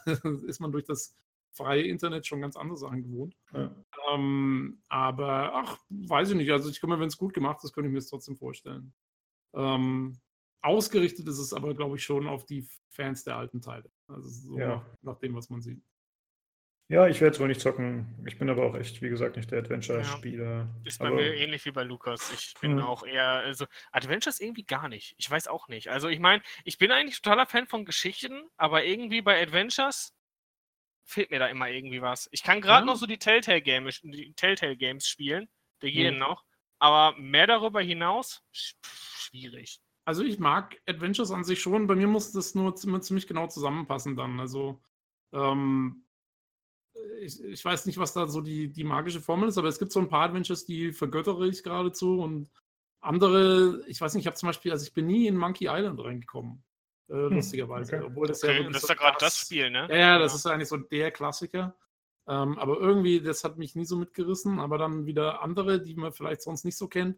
ist 0.47 0.59
man 0.59 0.71
durch 0.71 0.85
das 0.85 1.13
freie 1.57 1.83
Internet 1.83 2.25
schon 2.25 2.41
ganz 2.41 2.55
andere 2.55 2.77
Sachen 2.77 3.03
gewohnt. 3.03 3.35
Ja. 3.53 3.75
Ähm, 4.13 4.79
aber 4.87 5.53
ach, 5.53 5.77
weiß 5.89 6.29
ich 6.29 6.35
nicht. 6.35 6.51
Also 6.51 6.69
ich 6.69 6.79
glaube, 6.79 6.99
wenn 6.99 7.07
es 7.07 7.17
gut 7.17 7.33
gemacht 7.33 7.63
ist, 7.63 7.73
könnte 7.73 7.89
ich 7.89 7.93
mir 7.93 7.99
es 7.99 8.09
trotzdem 8.09 8.37
vorstellen. 8.37 8.93
Ähm, 9.53 10.19
ausgerichtet 10.61 11.27
ist 11.27 11.39
es 11.39 11.53
aber, 11.53 11.73
glaube 11.73 11.97
ich, 11.97 12.03
schon 12.03 12.27
auf 12.27 12.45
die 12.45 12.67
Fans 12.89 13.23
der 13.23 13.37
alten 13.37 13.61
Teile. 13.61 13.89
Also 14.07 14.29
so 14.29 14.59
ja. 14.59 14.67
nach, 14.67 14.85
nach, 15.01 15.19
dem, 15.19 15.35
was 15.35 15.49
man 15.49 15.61
sieht. 15.61 15.81
Ja, 16.89 17.05
ich 17.07 17.19
werde 17.19 17.33
es 17.33 17.39
wohl 17.41 17.49
nicht 17.49 17.59
zocken. 17.59 18.15
Ich 18.25 18.37
bin 18.37 18.49
aber 18.49 18.65
auch 18.65 18.75
echt, 18.75 19.01
wie 19.01 19.09
gesagt, 19.09 19.35
nicht 19.35 19.51
der 19.51 19.59
Adventure-Spieler. 19.59 20.45
Ja. 20.45 20.69
Ist 20.85 20.99
bei 20.99 21.07
aber... 21.07 21.17
mir 21.17 21.35
ähnlich 21.35 21.65
wie 21.65 21.71
bei 21.71 21.83
Lukas. 21.83 22.31
Ich 22.33 22.53
bin 22.61 22.75
mhm. 22.75 22.81
auch 22.81 23.05
eher, 23.05 23.27
also 23.27 23.65
Adventures 23.91 24.39
irgendwie 24.39 24.63
gar 24.63 24.87
nicht. 24.87 25.13
Ich 25.17 25.29
weiß 25.29 25.49
auch 25.49 25.67
nicht. 25.67 25.89
Also 25.89 26.07
ich 26.07 26.19
meine, 26.19 26.41
ich 26.63 26.77
bin 26.77 26.91
eigentlich 26.91 27.21
totaler 27.21 27.45
Fan 27.45 27.67
von 27.67 27.83
Geschichten, 27.83 28.41
aber 28.55 28.85
irgendwie 28.85 29.21
bei 29.21 29.41
Adventures 29.41 30.16
fehlt 31.07 31.31
mir 31.31 31.39
da 31.39 31.47
immer 31.47 31.69
irgendwie 31.69 32.01
was. 32.01 32.27
Ich 32.31 32.43
kann 32.43 32.61
gerade 32.61 32.85
ja. 32.85 32.93
noch 32.93 32.99
so 32.99 33.07
die 33.07 33.17
Telltale 33.17 33.61
Games, 33.61 34.01
die 34.03 34.33
Telltale 34.33 34.75
Games 34.75 35.07
spielen, 35.07 35.47
die 35.81 35.91
gehen 35.91 36.15
mhm. 36.15 36.19
noch, 36.19 36.43
aber 36.79 37.17
mehr 37.17 37.47
darüber 37.47 37.81
hinaus 37.81 38.43
schwierig. 38.51 39.79
Also 40.05 40.23
ich 40.23 40.37
mag 40.39 40.79
Adventures 40.85 41.31
an 41.31 41.43
sich 41.43 41.61
schon, 41.61 41.87
bei 41.87 41.95
mir 41.95 42.07
muss 42.07 42.31
das 42.31 42.55
nur 42.55 42.75
ziemlich 42.75 43.27
genau 43.27 43.47
zusammenpassen 43.47 44.15
dann. 44.15 44.39
Also 44.39 44.81
ähm, 45.33 46.03
ich, 47.21 47.41
ich, 47.43 47.63
weiß 47.63 47.85
nicht, 47.85 47.97
was 47.97 48.13
da 48.13 48.27
so 48.27 48.41
die, 48.41 48.71
die 48.71 48.83
magische 48.83 49.21
Formel 49.21 49.49
ist, 49.49 49.57
aber 49.57 49.67
es 49.67 49.79
gibt 49.79 49.91
so 49.91 49.99
ein 49.99 50.09
paar 50.09 50.23
Adventures, 50.23 50.65
die 50.65 50.91
vergöttere 50.91 51.47
ich 51.47 51.63
geradezu 51.63 52.19
und 52.21 52.49
andere, 52.99 53.83
ich 53.87 53.99
weiß 54.01 54.13
nicht, 54.13 54.23
ich 54.23 54.27
habe 54.27 54.37
zum 54.37 54.47
Beispiel, 54.47 54.71
also 54.71 54.85
ich 54.85 54.93
bin 54.93 55.07
nie 55.07 55.27
in 55.27 55.37
Monkey 55.37 55.67
Island 55.69 55.99
reingekommen. 55.99 56.63
Äh, 57.09 57.13
hm, 57.13 57.33
lustigerweise. 57.35 57.97
Okay. 57.97 58.05
Obwohl 58.05 58.27
das, 58.27 58.43
okay, 58.43 58.61
ja 58.61 58.69
das 58.69 58.83
ist 58.83 58.89
ja 58.89 58.95
gerade 58.95 59.17
das 59.19 59.37
Spiel, 59.37 59.69
ne? 59.69 59.87
Ja, 59.89 59.97
ja, 59.97 60.19
das 60.19 60.35
ist 60.35 60.45
eigentlich 60.45 60.69
so 60.69 60.77
der 60.77 61.11
Klassiker. 61.11 61.75
Ähm, 62.27 62.57
aber 62.57 62.79
irgendwie, 62.79 63.21
das 63.21 63.43
hat 63.43 63.57
mich 63.57 63.75
nie 63.75 63.85
so 63.85 63.95
mitgerissen. 63.95 64.59
Aber 64.59 64.77
dann 64.77 65.05
wieder 65.05 65.41
andere, 65.41 65.81
die 65.81 65.95
man 65.95 66.11
vielleicht 66.11 66.41
sonst 66.41 66.65
nicht 66.65 66.77
so 66.77 66.87
kennt. 66.87 67.17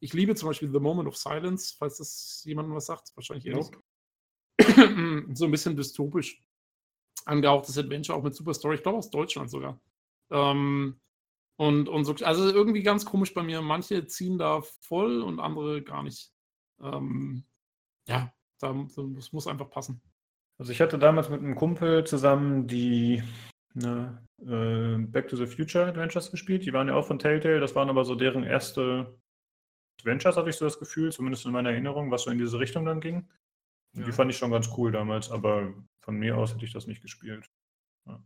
Ich 0.00 0.12
liebe 0.12 0.34
zum 0.34 0.48
Beispiel 0.48 0.70
The 0.70 0.80
Moment 0.80 1.08
of 1.08 1.16
Silence, 1.16 1.74
falls 1.76 1.98
das 1.98 2.42
jemandem 2.44 2.74
was 2.74 2.86
sagt. 2.86 3.12
Wahrscheinlich 3.14 3.46
eher 3.46 3.56
nope. 3.56 3.78
so 5.34 5.44
ein 5.44 5.50
bisschen 5.50 5.76
dystopisch 5.76 6.42
angehauchtes 7.24 7.78
Adventure, 7.78 8.18
auch 8.18 8.22
mit 8.22 8.34
Super 8.34 8.54
Story. 8.54 8.76
Ich 8.76 8.82
glaube 8.82 8.98
aus 8.98 9.10
Deutschland 9.10 9.50
sogar. 9.50 9.80
Ähm, 10.30 11.00
und, 11.56 11.88
und 11.88 12.04
so, 12.04 12.14
also 12.24 12.48
irgendwie 12.50 12.82
ganz 12.82 13.04
komisch 13.04 13.34
bei 13.34 13.42
mir. 13.42 13.60
Manche 13.60 14.06
ziehen 14.06 14.38
da 14.38 14.62
voll 14.62 15.22
und 15.22 15.40
andere 15.40 15.82
gar 15.82 16.02
nicht. 16.02 16.32
Ähm, 16.80 17.44
ja, 18.06 18.32
das 18.60 19.32
muss 19.32 19.46
einfach 19.46 19.70
passen. 19.70 20.00
Also 20.58 20.72
ich 20.72 20.80
hatte 20.80 20.98
damals 20.98 21.28
mit 21.28 21.40
einem 21.40 21.54
Kumpel 21.54 22.04
zusammen 22.04 22.66
die 22.66 23.22
ne, 23.74 24.20
äh, 24.40 24.98
Back 25.06 25.28
to 25.28 25.36
the 25.36 25.46
Future 25.46 25.86
Adventures 25.86 26.30
gespielt. 26.30 26.64
Die 26.64 26.72
waren 26.72 26.88
ja 26.88 26.94
auch 26.94 27.06
von 27.06 27.18
Telltale, 27.18 27.60
das 27.60 27.74
waren 27.74 27.88
aber 27.88 28.04
so 28.04 28.14
deren 28.14 28.44
erste 28.44 29.18
Adventures, 30.00 30.36
hatte 30.36 30.50
ich 30.50 30.56
so 30.56 30.64
das 30.64 30.78
Gefühl, 30.78 31.12
zumindest 31.12 31.46
in 31.46 31.52
meiner 31.52 31.70
Erinnerung, 31.70 32.10
was 32.10 32.22
so 32.22 32.30
in 32.30 32.38
diese 32.38 32.58
Richtung 32.58 32.84
dann 32.84 33.00
ging. 33.00 33.28
Ja. 33.94 34.04
Die 34.04 34.12
fand 34.12 34.30
ich 34.30 34.38
schon 34.38 34.50
ganz 34.50 34.68
cool 34.76 34.92
damals, 34.92 35.30
aber 35.30 35.72
von 36.00 36.16
mir 36.16 36.36
aus 36.36 36.54
hätte 36.54 36.64
ich 36.64 36.72
das 36.72 36.86
nicht 36.86 37.02
gespielt. 37.02 37.50
Ja. 38.06 38.22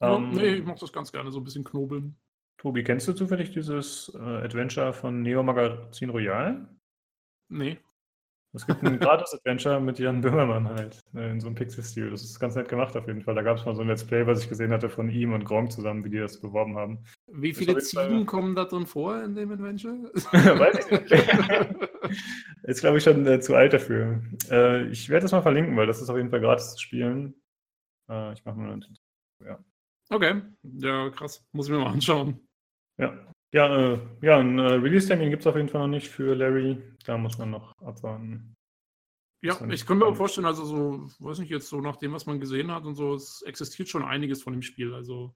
Ja, 0.00 0.14
um, 0.14 0.24
ähm, 0.24 0.30
nee, 0.32 0.54
ich 0.54 0.64
mache 0.64 0.80
das 0.80 0.92
ganz 0.92 1.12
gerne, 1.12 1.30
so 1.30 1.40
ein 1.40 1.44
bisschen 1.44 1.64
knobeln. 1.64 2.16
Tobi, 2.58 2.82
kennst 2.82 3.08
du 3.08 3.12
zufällig 3.12 3.52
dieses 3.52 4.12
äh, 4.14 4.18
Adventure 4.18 4.92
von 4.92 5.22
Neo 5.22 5.42
Magazin 5.42 6.10
Royal? 6.10 6.68
Nee. 7.48 7.78
Es 8.54 8.66
gibt 8.66 8.82
ein 8.82 8.98
Gratis-Adventure 8.98 9.80
mit 9.80 9.98
Jan 9.98 10.20
Böhmermann 10.20 10.68
halt, 10.68 11.00
äh, 11.14 11.30
in 11.30 11.40
so 11.40 11.46
einem 11.46 11.56
Pixel-Stil. 11.56 12.10
Das 12.10 12.22
ist 12.22 12.38
ganz 12.38 12.54
nett 12.54 12.68
gemacht 12.68 12.94
auf 12.96 13.06
jeden 13.06 13.22
Fall. 13.22 13.34
Da 13.34 13.40
gab 13.40 13.56
es 13.56 13.64
mal 13.64 13.74
so 13.74 13.80
ein 13.80 13.88
Let's 13.88 14.04
Play, 14.04 14.26
was 14.26 14.42
ich 14.42 14.48
gesehen 14.48 14.72
hatte 14.72 14.90
von 14.90 15.08
ihm 15.08 15.32
und 15.32 15.44
Gronk 15.44 15.72
zusammen, 15.72 16.04
wie 16.04 16.10
die 16.10 16.18
das 16.18 16.38
beworben 16.38 16.76
haben. 16.76 16.98
Wie 17.28 17.54
viele 17.54 17.78
Ziegen 17.78 18.26
kommen 18.26 18.54
da 18.54 18.66
drin 18.66 18.86
vor 18.86 19.22
in 19.22 19.34
dem 19.34 19.52
Adventure? 19.52 19.94
Weiß 20.14 20.78
ich 20.84 20.90
nicht. 20.90 21.12
ist, 22.64 22.80
glaube 22.80 22.98
ich, 22.98 23.04
schon 23.04 23.26
äh, 23.26 23.40
zu 23.40 23.54
alt 23.54 23.72
dafür. 23.72 24.22
Äh, 24.50 24.88
ich 24.88 25.08
werde 25.08 25.22
das 25.22 25.32
mal 25.32 25.42
verlinken, 25.42 25.76
weil 25.76 25.86
das 25.86 26.02
ist 26.02 26.10
auf 26.10 26.16
jeden 26.18 26.30
Fall 26.30 26.40
gratis 26.40 26.74
zu 26.74 26.80
spielen. 26.80 27.34
Äh, 28.10 28.34
ich 28.34 28.44
mache 28.44 28.58
mal 28.58 28.70
eine 28.70 28.86
ja. 29.46 29.58
Okay, 30.10 30.42
ja, 30.62 31.08
krass. 31.08 31.42
Muss 31.52 31.66
ich 31.66 31.72
mir 31.72 31.78
mal 31.78 31.92
anschauen. 31.92 32.46
Ja, 32.98 33.31
ja, 33.52 33.94
äh, 33.94 33.98
ja 34.22 34.38
ein 34.38 34.58
äh, 34.58 34.62
Release-Termin 34.62 35.30
gibt 35.30 35.42
es 35.42 35.46
auf 35.46 35.56
jeden 35.56 35.68
Fall 35.68 35.82
noch 35.82 35.88
nicht 35.88 36.08
für 36.08 36.34
Larry. 36.34 36.82
Da 37.04 37.18
muss 37.18 37.38
man 37.38 37.50
noch 37.50 37.72
abwarten. 37.82 38.54
Ja, 39.44 39.60
ich 39.68 39.84
kann 39.84 39.98
mir 39.98 40.06
auch 40.06 40.14
vorstellen, 40.14 40.46
also 40.46 40.64
so, 40.64 41.08
weiß 41.18 41.40
nicht, 41.40 41.50
jetzt 41.50 41.68
so 41.68 41.80
nach 41.80 41.96
dem, 41.96 42.12
was 42.12 42.26
man 42.26 42.38
gesehen 42.38 42.70
hat 42.70 42.84
und 42.84 42.94
so, 42.94 43.14
es 43.14 43.42
existiert 43.42 43.88
schon 43.88 44.04
einiges 44.04 44.42
von 44.42 44.52
dem 44.52 44.62
Spiel. 44.62 44.94
Also 44.94 45.34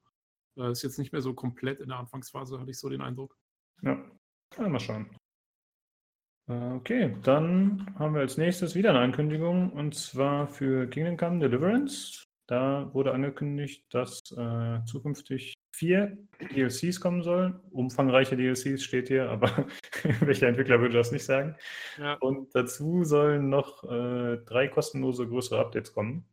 äh, 0.57 0.71
ist 0.71 0.83
jetzt 0.83 0.97
nicht 0.97 1.11
mehr 1.11 1.21
so 1.21 1.33
komplett 1.33 1.81
in 1.81 1.89
der 1.89 1.97
Anfangsphase, 1.97 2.59
hatte 2.59 2.71
ich 2.71 2.79
so 2.79 2.87
den 2.87 3.01
Eindruck. 3.01 3.37
Ja, 3.81 4.01
ja 4.57 4.69
mal 4.69 4.79
schauen. 4.79 5.09
Äh, 6.47 6.71
okay, 6.71 7.17
dann 7.23 7.93
haben 7.99 8.13
wir 8.13 8.21
als 8.21 8.37
nächstes 8.37 8.75
wieder 8.75 8.91
eine 8.91 8.99
Ankündigung 8.99 9.73
und 9.73 9.93
zwar 9.93 10.47
für 10.47 10.87
Kingdom 10.87 11.17
Come 11.17 11.39
Deliverance. 11.39 12.23
Da 12.47 12.89
wurde 12.93 13.13
angekündigt, 13.13 13.85
dass 13.89 14.31
äh, 14.31 14.79
zukünftig 14.85 15.53
vier 15.77 16.17
DLCs 16.41 16.99
kommen 16.99 17.21
sollen. 17.21 17.59
Umfangreiche 17.69 18.35
DLCs 18.35 18.83
steht 18.83 19.09
hier, 19.09 19.29
aber 19.29 19.67
welcher 20.21 20.47
Entwickler 20.47 20.81
würde 20.81 20.95
das 20.95 21.11
nicht 21.11 21.23
sagen? 21.23 21.55
Ja. 21.97 22.15
Und 22.15 22.53
dazu 22.55 23.03
sollen 23.03 23.49
noch 23.49 23.83
äh, 23.83 24.37
drei 24.37 24.67
kostenlose 24.67 25.27
größere 25.27 25.59
Updates 25.59 25.93
kommen. 25.93 26.25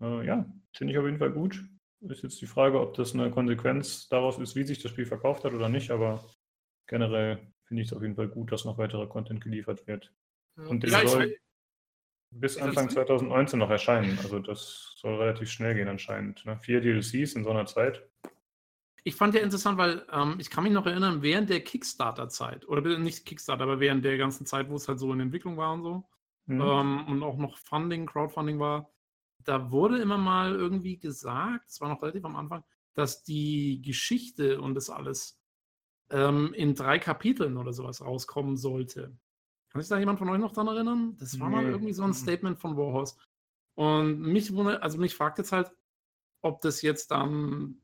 Äh, 0.00 0.26
ja, 0.26 0.46
finde 0.72 0.92
ich 0.92 0.98
auf 0.98 1.04
jeden 1.04 1.18
Fall 1.18 1.32
gut. 1.32 1.62
Ist 2.00 2.22
jetzt 2.22 2.40
die 2.40 2.46
Frage, 2.46 2.80
ob 2.80 2.94
das 2.94 3.14
eine 3.14 3.30
Konsequenz 3.30 4.08
daraus 4.08 4.38
ist, 4.38 4.56
wie 4.56 4.64
sich 4.64 4.82
das 4.82 4.90
Spiel 4.90 5.06
verkauft 5.06 5.44
hat 5.44 5.52
oder 5.52 5.68
nicht, 5.68 5.90
aber 5.90 6.24
generell 6.86 7.38
finde 7.64 7.82
ich 7.82 7.88
es 7.88 7.94
auf 7.94 8.02
jeden 8.02 8.16
Fall 8.16 8.28
gut, 8.28 8.52
dass 8.52 8.64
noch 8.64 8.78
weiterer 8.78 9.08
Content 9.08 9.42
geliefert 9.42 9.86
wird. 9.86 10.14
Und 10.56 10.82
der 10.82 10.90
ja, 10.90 11.06
soll, 11.06 11.36
bis 12.30 12.56
Anfang 12.56 12.88
2019 12.88 13.58
noch 13.58 13.70
erscheinen. 13.70 14.18
Also 14.22 14.38
das 14.38 14.94
soll 14.96 15.16
relativ 15.16 15.50
schnell 15.50 15.74
gehen 15.74 15.88
anscheinend. 15.88 16.44
Ne? 16.46 16.58
Vier 16.62 16.80
DLCs 16.80 17.34
in 17.34 17.44
so 17.44 17.50
einer 17.50 17.66
Zeit. 17.66 18.06
Ich 19.06 19.14
fand 19.14 19.36
ja 19.36 19.40
interessant, 19.40 19.78
weil 19.78 20.04
ähm, 20.10 20.34
ich 20.40 20.50
kann 20.50 20.64
mich 20.64 20.72
noch 20.72 20.84
erinnern, 20.84 21.22
während 21.22 21.48
der 21.48 21.62
Kickstarter-Zeit, 21.62 22.66
oder 22.66 22.98
nicht 22.98 23.24
Kickstarter, 23.24 23.62
aber 23.62 23.78
während 23.78 24.04
der 24.04 24.18
ganzen 24.18 24.46
Zeit, 24.46 24.68
wo 24.68 24.74
es 24.74 24.88
halt 24.88 24.98
so 24.98 25.12
in 25.12 25.20
Entwicklung 25.20 25.56
war 25.56 25.74
und 25.74 25.84
so, 25.84 26.08
mhm. 26.46 26.60
ähm, 26.60 27.06
und 27.06 27.22
auch 27.22 27.36
noch 27.36 27.56
Funding, 27.56 28.06
Crowdfunding 28.06 28.58
war, 28.58 28.90
da 29.44 29.70
wurde 29.70 29.98
immer 29.98 30.18
mal 30.18 30.56
irgendwie 30.56 30.98
gesagt, 30.98 31.70
es 31.70 31.80
war 31.80 31.88
noch 31.88 32.02
relativ 32.02 32.24
am 32.24 32.34
Anfang, 32.34 32.64
dass 32.94 33.22
die 33.22 33.80
Geschichte 33.80 34.60
und 34.60 34.74
das 34.74 34.90
alles 34.90 35.40
ähm, 36.10 36.52
in 36.54 36.74
drei 36.74 36.98
Kapiteln 36.98 37.58
oder 37.58 37.72
sowas 37.72 38.04
rauskommen 38.04 38.56
sollte. 38.56 39.16
Kann 39.68 39.80
sich 39.80 39.88
da 39.88 40.00
jemand 40.00 40.18
von 40.18 40.30
euch 40.30 40.40
noch 40.40 40.52
dran 40.52 40.66
erinnern? 40.66 41.16
Das 41.20 41.38
war 41.38 41.48
nee. 41.48 41.54
mal 41.54 41.66
irgendwie 41.66 41.92
so 41.92 42.02
ein 42.02 42.12
Statement 42.12 42.58
von 42.58 42.76
Warhorse. 42.76 43.14
Und 43.76 44.20
mich 44.20 44.52
wundert, 44.52 44.82
also 44.82 44.98
mich 44.98 45.14
fragt 45.14 45.38
jetzt 45.38 45.52
halt, 45.52 45.70
ob 46.42 46.60
das 46.60 46.82
jetzt 46.82 47.12
dann 47.12 47.82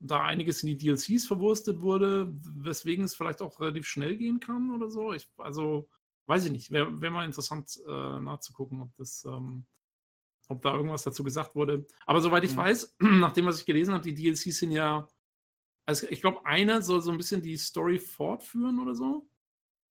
da 0.00 0.22
einiges 0.22 0.62
in 0.62 0.68
die 0.68 0.76
DLCs 0.76 1.26
verwurstet 1.26 1.80
wurde, 1.80 2.32
weswegen 2.42 3.04
es 3.04 3.14
vielleicht 3.14 3.42
auch 3.42 3.60
relativ 3.60 3.86
schnell 3.86 4.16
gehen 4.16 4.40
kann 4.40 4.70
oder 4.70 4.90
so. 4.90 5.12
Ich, 5.12 5.28
also, 5.38 5.88
weiß 6.26 6.44
ich 6.46 6.52
nicht. 6.52 6.70
Wäre 6.70 7.00
wär 7.00 7.10
mal 7.10 7.24
interessant 7.24 7.80
äh, 7.86 8.20
nachzugucken, 8.20 8.80
ob 8.80 8.94
das, 8.96 9.24
ähm, 9.24 9.66
ob 10.48 10.62
da 10.62 10.74
irgendwas 10.74 11.02
dazu 11.02 11.24
gesagt 11.24 11.54
wurde. 11.54 11.86
Aber 12.06 12.20
soweit 12.20 12.44
ich 12.44 12.52
mhm. 12.52 12.58
weiß, 12.58 12.96
nach 12.98 13.32
dem, 13.32 13.46
was 13.46 13.60
ich 13.60 13.66
gelesen 13.66 13.94
habe, 13.94 14.04
die 14.04 14.14
DLCs 14.14 14.58
sind 14.58 14.70
ja, 14.70 15.08
also 15.86 16.06
ich 16.08 16.20
glaube, 16.20 16.44
einer 16.44 16.82
soll 16.82 17.00
so 17.00 17.10
ein 17.10 17.16
bisschen 17.16 17.42
die 17.42 17.56
Story 17.56 17.98
fortführen 17.98 18.78
oder 18.78 18.94
so 18.94 19.28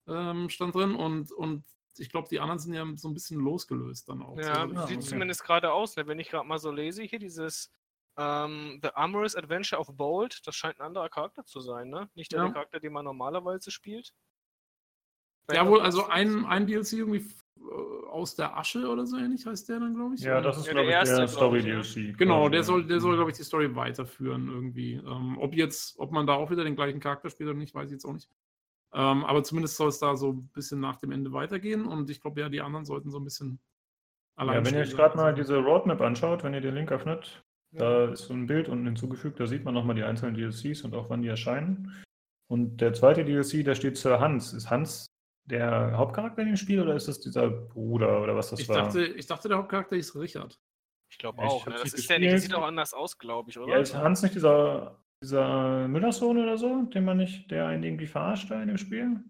ähm, 0.08 0.48
stand 0.48 0.74
drin 0.74 0.94
und, 0.94 1.32
und 1.32 1.64
ich 1.98 2.10
glaube, 2.10 2.28
die 2.28 2.40
anderen 2.40 2.58
sind 2.58 2.74
ja 2.74 2.86
so 2.96 3.08
ein 3.08 3.14
bisschen 3.14 3.40
losgelöst 3.40 4.08
dann 4.08 4.22
auch. 4.22 4.38
Ja, 4.38 4.68
so, 4.68 4.86
sieht 4.86 4.98
okay. 4.98 5.06
zumindest 5.06 5.42
gerade 5.42 5.72
aus, 5.72 5.96
ne? 5.96 6.06
wenn 6.06 6.18
ich 6.18 6.28
gerade 6.28 6.46
mal 6.46 6.58
so 6.58 6.70
lese, 6.70 7.02
hier 7.02 7.18
dieses 7.18 7.72
ähm, 8.16 8.80
The 8.82 8.90
Amorous 8.94 9.36
Adventure 9.36 9.80
of 9.80 9.88
Bold, 9.96 10.46
das 10.46 10.56
scheint 10.56 10.80
ein 10.80 10.86
anderer 10.86 11.08
Charakter 11.08 11.44
zu 11.44 11.60
sein, 11.60 11.90
ne? 11.90 12.08
Nicht 12.14 12.32
der, 12.32 12.44
ja. 12.44 12.50
Charakter, 12.50 12.80
den 12.80 12.92
man 12.92 13.04
normalerweise 13.04 13.70
spielt. 13.70 14.12
Ja, 15.52 15.66
wohl, 15.68 15.80
also 15.80 16.06
ein, 16.06 16.44
ein 16.46 16.66
DLC 16.66 16.94
irgendwie 16.94 17.24
äh, 17.58 18.06
aus 18.08 18.34
der 18.34 18.56
Asche 18.56 18.88
oder 18.88 19.06
so 19.06 19.16
ähnlich 19.16 19.46
heißt 19.46 19.68
der 19.68 19.80
dann, 19.80 19.94
glaube 19.94 20.14
ich. 20.14 20.22
Ja, 20.22 20.40
das 20.40 20.58
ist, 20.58 20.66
ja, 20.66 20.72
glaube 20.72 20.88
ich, 20.88 20.94
der, 20.94 21.16
der 21.18 21.28
Story-DLC. 21.28 22.18
Genau, 22.18 22.48
der 22.48 22.62
soll, 22.62 22.86
der 22.86 23.00
soll, 23.00 23.14
glaube 23.14 23.30
ich, 23.30 23.36
die 23.36 23.44
Story 23.44 23.74
weiterführen 23.76 24.48
irgendwie. 24.48 24.94
Ähm, 24.94 25.38
ob 25.38 25.54
jetzt, 25.54 25.98
ob 25.98 26.10
man 26.10 26.26
da 26.26 26.34
auch 26.34 26.50
wieder 26.50 26.64
den 26.64 26.74
gleichen 26.74 27.00
Charakter 27.00 27.30
spielt 27.30 27.50
oder 27.50 27.58
nicht, 27.58 27.74
weiß 27.74 27.86
ich 27.86 27.92
jetzt 27.92 28.04
auch 28.04 28.12
nicht. 28.12 28.28
Ähm, 28.92 29.24
aber 29.24 29.42
zumindest 29.44 29.76
soll 29.76 29.88
es 29.88 29.98
da 29.98 30.16
so 30.16 30.32
ein 30.32 30.48
bisschen 30.48 30.80
nach 30.80 30.96
dem 30.96 31.12
Ende 31.12 31.32
weitergehen 31.32 31.86
und 31.86 32.08
ich 32.08 32.20
glaube, 32.20 32.40
ja, 32.40 32.48
die 32.48 32.60
anderen 32.60 32.84
sollten 32.84 33.10
so 33.10 33.18
ein 33.18 33.24
bisschen 33.24 33.60
allein. 34.36 34.56
Ja, 34.56 34.64
wenn 34.64 34.74
ihr 34.74 34.80
euch 34.80 34.96
gerade 34.96 35.16
mal 35.16 35.34
diese 35.34 35.58
Roadmap 35.58 36.00
anschaut, 36.00 36.42
wenn 36.44 36.54
ihr 36.54 36.60
den 36.60 36.74
Link 36.74 36.90
öffnet. 36.90 37.44
Da 37.76 38.12
ist 38.12 38.26
so 38.26 38.34
ein 38.34 38.46
Bild 38.46 38.68
unten 38.68 38.86
hinzugefügt, 38.86 39.40
da 39.40 39.46
sieht 39.46 39.64
man 39.64 39.74
nochmal 39.74 39.96
die 39.96 40.04
einzelnen 40.04 40.34
DLCs 40.34 40.82
und 40.82 40.94
auch 40.94 41.10
wann 41.10 41.22
die 41.22 41.28
erscheinen. 41.28 41.94
Und 42.48 42.80
der 42.80 42.92
zweite 42.92 43.24
DLC, 43.24 43.64
da 43.64 43.74
steht 43.74 43.96
Sir 43.96 44.20
Hans. 44.20 44.52
Ist 44.52 44.70
Hans 44.70 45.06
der 45.44 45.96
Hauptcharakter 45.96 46.42
in 46.42 46.48
dem 46.48 46.56
Spiel 46.56 46.80
oder 46.80 46.94
ist 46.94 47.08
das 47.08 47.20
dieser 47.20 47.50
Bruder 47.50 48.22
oder 48.22 48.36
was 48.36 48.50
das 48.50 48.60
ich 48.60 48.68
war? 48.68 48.76
Dachte, 48.76 49.04
ich 49.04 49.26
dachte, 49.26 49.48
der 49.48 49.58
Hauptcharakter 49.58 49.96
ist 49.96 50.14
Richard. 50.14 50.58
Ich 51.10 51.18
glaube 51.18 51.42
auch. 51.42 51.66
Ne? 51.66 51.74
Das 51.82 51.92
ist 51.92 52.10
der, 52.10 52.18
der 52.18 52.38
sieht 52.38 52.54
auch 52.54 52.64
anders 52.64 52.94
aus, 52.94 53.18
glaube 53.18 53.50
ich, 53.50 53.58
oder? 53.58 53.72
Ja, 53.72 53.78
ist 53.78 53.94
Hans 53.94 54.22
nicht 54.22 54.34
dieser 54.34 54.98
dieser 55.22 55.88
Müllersohn 55.88 56.38
oder 56.38 56.58
so, 56.58 56.82
den 56.82 57.04
man 57.04 57.16
nicht, 57.16 57.50
der 57.50 57.66
einen 57.66 57.82
irgendwie 57.82 58.06
verarscht 58.06 58.50
da 58.50 58.60
in 58.60 58.68
dem 58.68 58.78
Spiel? 58.78 59.20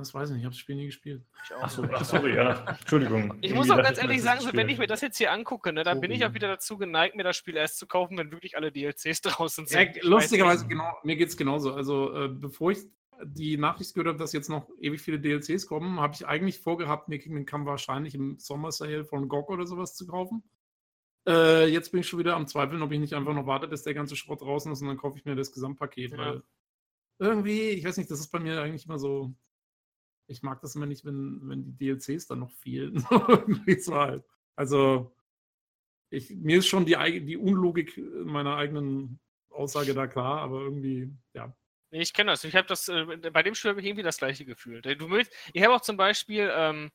Das 0.00 0.14
weiß 0.14 0.30
ich 0.30 0.34
nicht, 0.34 0.40
ich 0.40 0.44
habe 0.46 0.54
das 0.54 0.58
Spiel 0.58 0.76
nie 0.76 0.86
gespielt. 0.86 1.22
Achso, 1.60 1.84
ach, 1.92 2.04
sorry, 2.04 2.34
ja. 2.34 2.64
Entschuldigung. 2.78 3.38
Ich 3.42 3.54
muss 3.54 3.70
auch 3.70 3.76
ganz 3.76 3.98
ehrlich 3.98 4.22
sagen, 4.22 4.40
so, 4.40 4.52
wenn 4.52 4.68
ich 4.68 4.78
mir 4.78 4.86
das 4.86 5.00
jetzt 5.00 5.18
hier 5.18 5.32
angucke, 5.32 5.72
ne, 5.72 5.84
dann 5.84 5.98
so 5.98 6.00
bin 6.00 6.10
ich 6.10 6.24
auch 6.24 6.34
wieder 6.34 6.48
dazu 6.48 6.78
geneigt, 6.78 7.16
mir 7.16 7.22
das 7.22 7.36
Spiel 7.36 7.56
erst 7.56 7.78
zu 7.78 7.86
kaufen, 7.86 8.18
wenn 8.18 8.32
wirklich 8.32 8.56
alle 8.56 8.72
DLCs 8.72 9.20
draußen 9.22 9.66
sind. 9.66 9.96
Ja, 9.96 10.02
lustigerweise, 10.02 10.66
genau, 10.66 10.96
mir 11.04 11.16
geht 11.16 11.28
es 11.28 11.36
genauso. 11.36 11.74
Also, 11.74 12.14
äh, 12.14 12.28
bevor 12.28 12.72
ich 12.72 12.78
die 13.22 13.56
Nachricht 13.56 13.94
gehört 13.94 14.08
habe, 14.08 14.18
dass 14.18 14.32
jetzt 14.32 14.48
noch 14.48 14.68
ewig 14.80 15.00
viele 15.00 15.20
DLCs 15.20 15.66
kommen, 15.66 16.00
habe 16.00 16.14
ich 16.14 16.26
eigentlich 16.26 16.58
vorgehabt, 16.58 17.08
mir 17.08 17.18
Kingdom 17.18 17.46
Come 17.46 17.66
wahrscheinlich 17.66 18.14
im 18.14 18.38
Sommer 18.38 18.72
Sale 18.72 19.04
von 19.04 19.28
GOG 19.28 19.50
oder 19.50 19.66
sowas 19.66 19.94
zu 19.94 20.06
kaufen. 20.06 20.42
Äh, 21.28 21.66
jetzt 21.66 21.90
bin 21.90 22.00
ich 22.00 22.08
schon 22.08 22.18
wieder 22.18 22.34
am 22.34 22.46
Zweifeln, 22.46 22.82
ob 22.82 22.92
ich 22.92 22.98
nicht 22.98 23.14
einfach 23.14 23.34
noch 23.34 23.46
warte, 23.46 23.68
bis 23.68 23.82
der 23.82 23.94
ganze 23.94 24.16
Schrott 24.16 24.40
draußen 24.40 24.72
ist 24.72 24.80
und 24.80 24.88
dann 24.88 24.96
kaufe 24.96 25.18
ich 25.18 25.24
mir 25.24 25.36
das 25.36 25.52
Gesamtpaket. 25.52 26.12
Ja. 26.12 26.18
Weil 26.18 26.42
irgendwie, 27.18 27.70
ich 27.70 27.84
weiß 27.84 27.98
nicht, 27.98 28.10
das 28.10 28.20
ist 28.20 28.30
bei 28.30 28.40
mir 28.40 28.60
eigentlich 28.60 28.86
immer 28.86 28.98
so. 28.98 29.34
Ich 30.30 30.42
mag 30.42 30.60
das 30.60 30.76
immer 30.76 30.86
nicht, 30.86 31.04
wenn, 31.04 31.40
wenn 31.42 31.64
die 31.64 31.76
DLCs 31.76 32.28
dann 32.28 32.38
noch 32.38 32.52
fehlen. 32.52 33.04
halt. 33.10 34.24
Also, 34.54 35.12
ich, 36.10 36.30
mir 36.30 36.58
ist 36.58 36.68
schon 36.68 36.86
die, 36.86 36.94
die 37.24 37.36
Unlogik 37.36 38.00
meiner 38.24 38.56
eigenen 38.56 39.18
Aussage 39.50 39.92
da 39.92 40.06
klar, 40.06 40.40
aber 40.40 40.60
irgendwie, 40.60 41.12
ja. 41.34 41.52
Ich 41.90 42.12
kenne 42.12 42.30
das. 42.30 42.44
Ich 42.44 42.54
habe 42.54 42.68
das, 42.68 42.88
äh, 42.88 43.04
bei 43.32 43.42
dem 43.42 43.56
Spiel 43.56 43.70
habe 43.70 43.80
ich 43.80 43.86
irgendwie 43.86 44.04
das 44.04 44.18
gleiche 44.18 44.44
Gefühl. 44.44 44.80
Du 44.82 45.10
willst, 45.10 45.32
ich 45.52 45.64
habe 45.64 45.74
auch 45.74 45.80
zum 45.80 45.96
Beispiel, 45.96 46.48
ähm, 46.54 46.92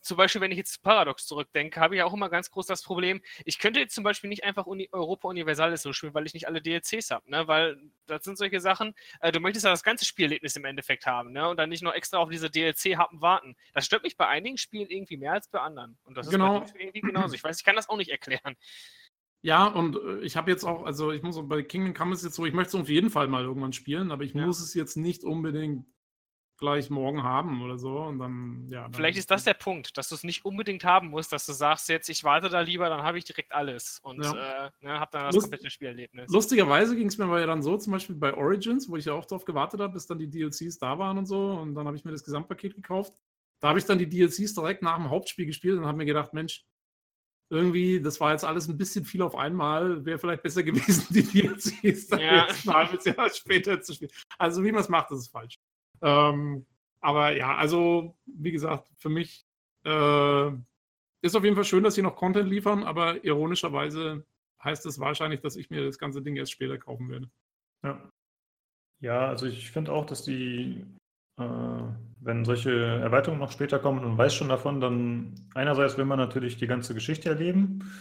zum 0.00 0.16
Beispiel, 0.16 0.40
wenn 0.40 0.50
ich 0.50 0.58
jetzt 0.58 0.82
Paradox 0.82 1.26
zurückdenke, 1.26 1.80
habe 1.80 1.96
ich 1.96 2.02
auch 2.02 2.12
immer 2.12 2.28
ganz 2.28 2.50
groß 2.50 2.66
das 2.66 2.82
Problem, 2.82 3.20
ich 3.44 3.58
könnte 3.58 3.80
jetzt 3.80 3.94
zum 3.94 4.04
Beispiel 4.04 4.28
nicht 4.28 4.44
einfach 4.44 4.66
Uni 4.66 4.88
Europa 4.92 5.28
Universalis 5.28 5.82
so 5.82 5.92
spielen, 5.92 6.14
weil 6.14 6.26
ich 6.26 6.34
nicht 6.34 6.48
alle 6.48 6.60
DLCs 6.60 7.10
habe, 7.10 7.30
ne? 7.30 7.46
Weil 7.46 7.76
das 8.06 8.24
sind 8.24 8.38
solche 8.38 8.60
Sachen, 8.60 8.94
äh, 9.20 9.32
du 9.32 9.40
möchtest 9.40 9.64
ja 9.64 9.70
das 9.70 9.82
ganze 9.82 10.04
Spielerlebnis 10.04 10.56
im 10.56 10.64
Endeffekt 10.64 11.06
haben, 11.06 11.32
ne? 11.32 11.48
Und 11.48 11.56
dann 11.56 11.68
nicht 11.68 11.82
nur 11.82 11.94
extra 11.94 12.18
auf 12.18 12.30
diese 12.30 12.50
DLC-Happen 12.50 13.20
warten. 13.20 13.56
Das 13.72 13.86
stört 13.86 14.02
mich 14.02 14.16
bei 14.16 14.26
einigen 14.26 14.58
Spielen 14.58 14.88
irgendwie 14.88 15.16
mehr 15.16 15.32
als 15.32 15.48
bei 15.48 15.60
anderen. 15.60 15.98
Und 16.04 16.16
das 16.16 16.28
genau. 16.28 16.62
ist 16.62 16.74
irgendwie 16.76 17.00
genauso. 17.00 17.34
Ich 17.34 17.44
weiß, 17.44 17.58
ich 17.58 17.64
kann 17.64 17.76
das 17.76 17.88
auch 17.88 17.96
nicht 17.96 18.10
erklären. 18.10 18.56
Ja, 19.42 19.66
und 19.66 19.96
äh, 19.96 20.20
ich 20.20 20.36
habe 20.36 20.50
jetzt 20.50 20.64
auch, 20.64 20.84
also 20.84 21.12
ich 21.12 21.22
muss 21.22 21.38
bei 21.46 21.62
Kingdom 21.62 21.94
Come 21.94 22.14
ist 22.14 22.24
jetzt 22.24 22.34
so, 22.34 22.46
ich 22.46 22.54
möchte 22.54 22.76
es 22.76 22.82
auf 22.82 22.88
jeden 22.88 23.10
Fall 23.10 23.28
mal 23.28 23.44
irgendwann 23.44 23.72
spielen, 23.72 24.10
aber 24.10 24.24
ich 24.24 24.34
ja. 24.34 24.44
muss 24.44 24.60
es 24.60 24.74
jetzt 24.74 24.96
nicht 24.96 25.22
unbedingt 25.22 25.86
gleich 26.58 26.90
morgen 26.90 27.22
haben 27.22 27.62
oder 27.62 27.78
so. 27.78 27.98
Und 27.98 28.18
dann, 28.18 28.66
ja. 28.70 28.82
Dann 28.82 28.94
Vielleicht 28.94 29.18
ist 29.18 29.30
das 29.30 29.44
der 29.44 29.54
Punkt, 29.54 29.96
dass 29.96 30.08
du 30.08 30.14
es 30.14 30.24
nicht 30.24 30.44
unbedingt 30.44 30.84
haben 30.84 31.08
musst, 31.08 31.32
dass 31.32 31.46
du 31.46 31.52
sagst, 31.52 31.88
jetzt 31.88 32.08
ich 32.08 32.24
warte 32.24 32.48
da 32.48 32.60
lieber, 32.60 32.88
dann 32.88 33.02
habe 33.02 33.18
ich 33.18 33.24
direkt 33.24 33.52
alles 33.52 34.00
und 34.02 34.22
ja. 34.22 34.66
äh, 34.66 34.70
ne, 34.80 35.00
habe 35.00 35.10
dann 35.12 35.24
das 35.24 35.34
Lust, 35.34 35.46
komplette 35.46 35.70
Spielerlebnis. 35.70 36.30
Lustigerweise 36.30 36.96
ging 36.96 37.08
es 37.08 37.18
mir 37.18 37.24
aber 37.24 37.40
ja 37.40 37.46
dann 37.46 37.62
so, 37.62 37.76
zum 37.76 37.92
Beispiel 37.92 38.16
bei 38.16 38.34
Origins, 38.34 38.88
wo 38.88 38.96
ich 38.96 39.04
ja 39.04 39.12
auch 39.12 39.24
darauf 39.24 39.44
gewartet 39.44 39.80
habe, 39.80 39.92
bis 39.92 40.06
dann 40.06 40.18
die 40.18 40.28
DLCs 40.28 40.78
da 40.78 40.98
waren 40.98 41.18
und 41.18 41.26
so. 41.26 41.50
Und 41.50 41.74
dann 41.74 41.86
habe 41.86 41.96
ich 41.96 42.04
mir 42.04 42.12
das 42.12 42.24
Gesamtpaket 42.24 42.74
gekauft. 42.74 43.12
Da 43.60 43.68
habe 43.68 43.78
ich 43.78 43.84
dann 43.84 43.98
die 43.98 44.08
DLCs 44.08 44.54
direkt 44.54 44.82
nach 44.82 44.96
dem 44.96 45.10
Hauptspiel 45.10 45.46
gespielt 45.46 45.78
und 45.78 45.86
habe 45.86 45.98
mir 45.98 46.04
gedacht, 46.04 46.32
Mensch, 46.34 46.64
irgendwie, 47.48 48.00
das 48.00 48.20
war 48.20 48.32
jetzt 48.32 48.44
alles 48.44 48.68
ein 48.68 48.76
bisschen 48.76 49.04
viel 49.04 49.22
auf 49.22 49.36
einmal. 49.36 50.04
Wäre 50.04 50.18
vielleicht 50.18 50.42
besser 50.42 50.62
gewesen, 50.64 51.06
die 51.10 51.22
DLCs 51.22 52.08
dann 52.08 52.20
ja. 52.20 52.46
jetzt 52.46 52.68
ein 52.68 52.74
halbes 52.74 53.04
Jahr 53.04 53.30
später 53.30 53.80
zu 53.80 53.94
spielen. 53.94 54.10
Also 54.38 54.62
wie 54.64 54.72
man 54.72 54.82
es 54.82 54.88
macht, 54.88 55.10
das 55.10 55.20
ist 55.20 55.28
falsch. 55.28 55.58
Ähm, 56.02 56.66
aber 57.00 57.32
ja, 57.36 57.56
also 57.56 58.16
wie 58.26 58.52
gesagt, 58.52 58.88
für 58.96 59.08
mich 59.08 59.44
Äh, 59.84 60.50
ist 61.22 61.36
auf 61.36 61.44
jeden 61.44 61.54
Fall 61.56 61.64
schön, 61.64 61.84
dass 61.84 61.94
sie 61.94 62.02
noch 62.02 62.16
Content 62.16 62.48
liefern, 62.50 62.82
aber 62.84 63.24
ironischerweise 63.24 64.24
heißt 64.62 64.84
es 64.86 64.98
wahrscheinlich, 64.98 65.40
dass 65.40 65.56
ich 65.56 65.70
mir 65.70 65.84
das 65.84 65.98
ganze 65.98 66.22
Ding 66.22 66.36
erst 66.36 66.52
später 66.52 66.78
kaufen 66.78 67.08
werde. 67.08 67.30
Ja. 67.84 68.10
Ja, 69.00 69.28
also 69.28 69.46
ich 69.46 69.70
finde 69.70 69.92
auch, 69.92 70.06
dass 70.06 70.24
die, 70.24 70.84
äh, 71.38 71.82
wenn 72.20 72.44
solche 72.44 72.72
Erweiterungen 72.72 73.40
noch 73.40 73.52
später 73.52 73.78
kommen 73.78 74.00
und 74.00 74.08
man 74.08 74.18
weiß 74.18 74.34
schon 74.34 74.48
davon, 74.48 74.80
dann 74.80 75.34
einerseits 75.54 75.98
will 75.98 76.06
man 76.06 76.18
natürlich 76.18 76.56
die 76.56 76.66
ganze 76.66 76.94
Geschichte 76.94 77.28
erleben. 77.28 77.92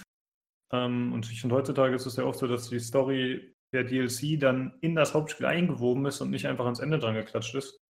Ähm, 0.71 1.13
und 1.13 1.29
ich 1.31 1.41
finde, 1.41 1.55
heutzutage 1.55 1.95
ist 1.95 2.05
es 2.05 2.15
ja 2.15 2.23
oft 2.23 2.39
so, 2.39 2.47
dass 2.47 2.69
die 2.69 2.79
Story 2.79 3.53
der 3.73 3.83
DLC 3.83 4.39
dann 4.39 4.77
in 4.81 4.95
das 4.95 5.13
Hauptspiel 5.13 5.45
eingewoben 5.45 6.05
ist 6.05 6.21
und 6.21 6.31
nicht 6.31 6.47
einfach 6.47 6.65
ans 6.65 6.79
Ende 6.79 6.97
dran 6.99 7.15
geklatscht 7.15 7.55
ist. 7.55 7.84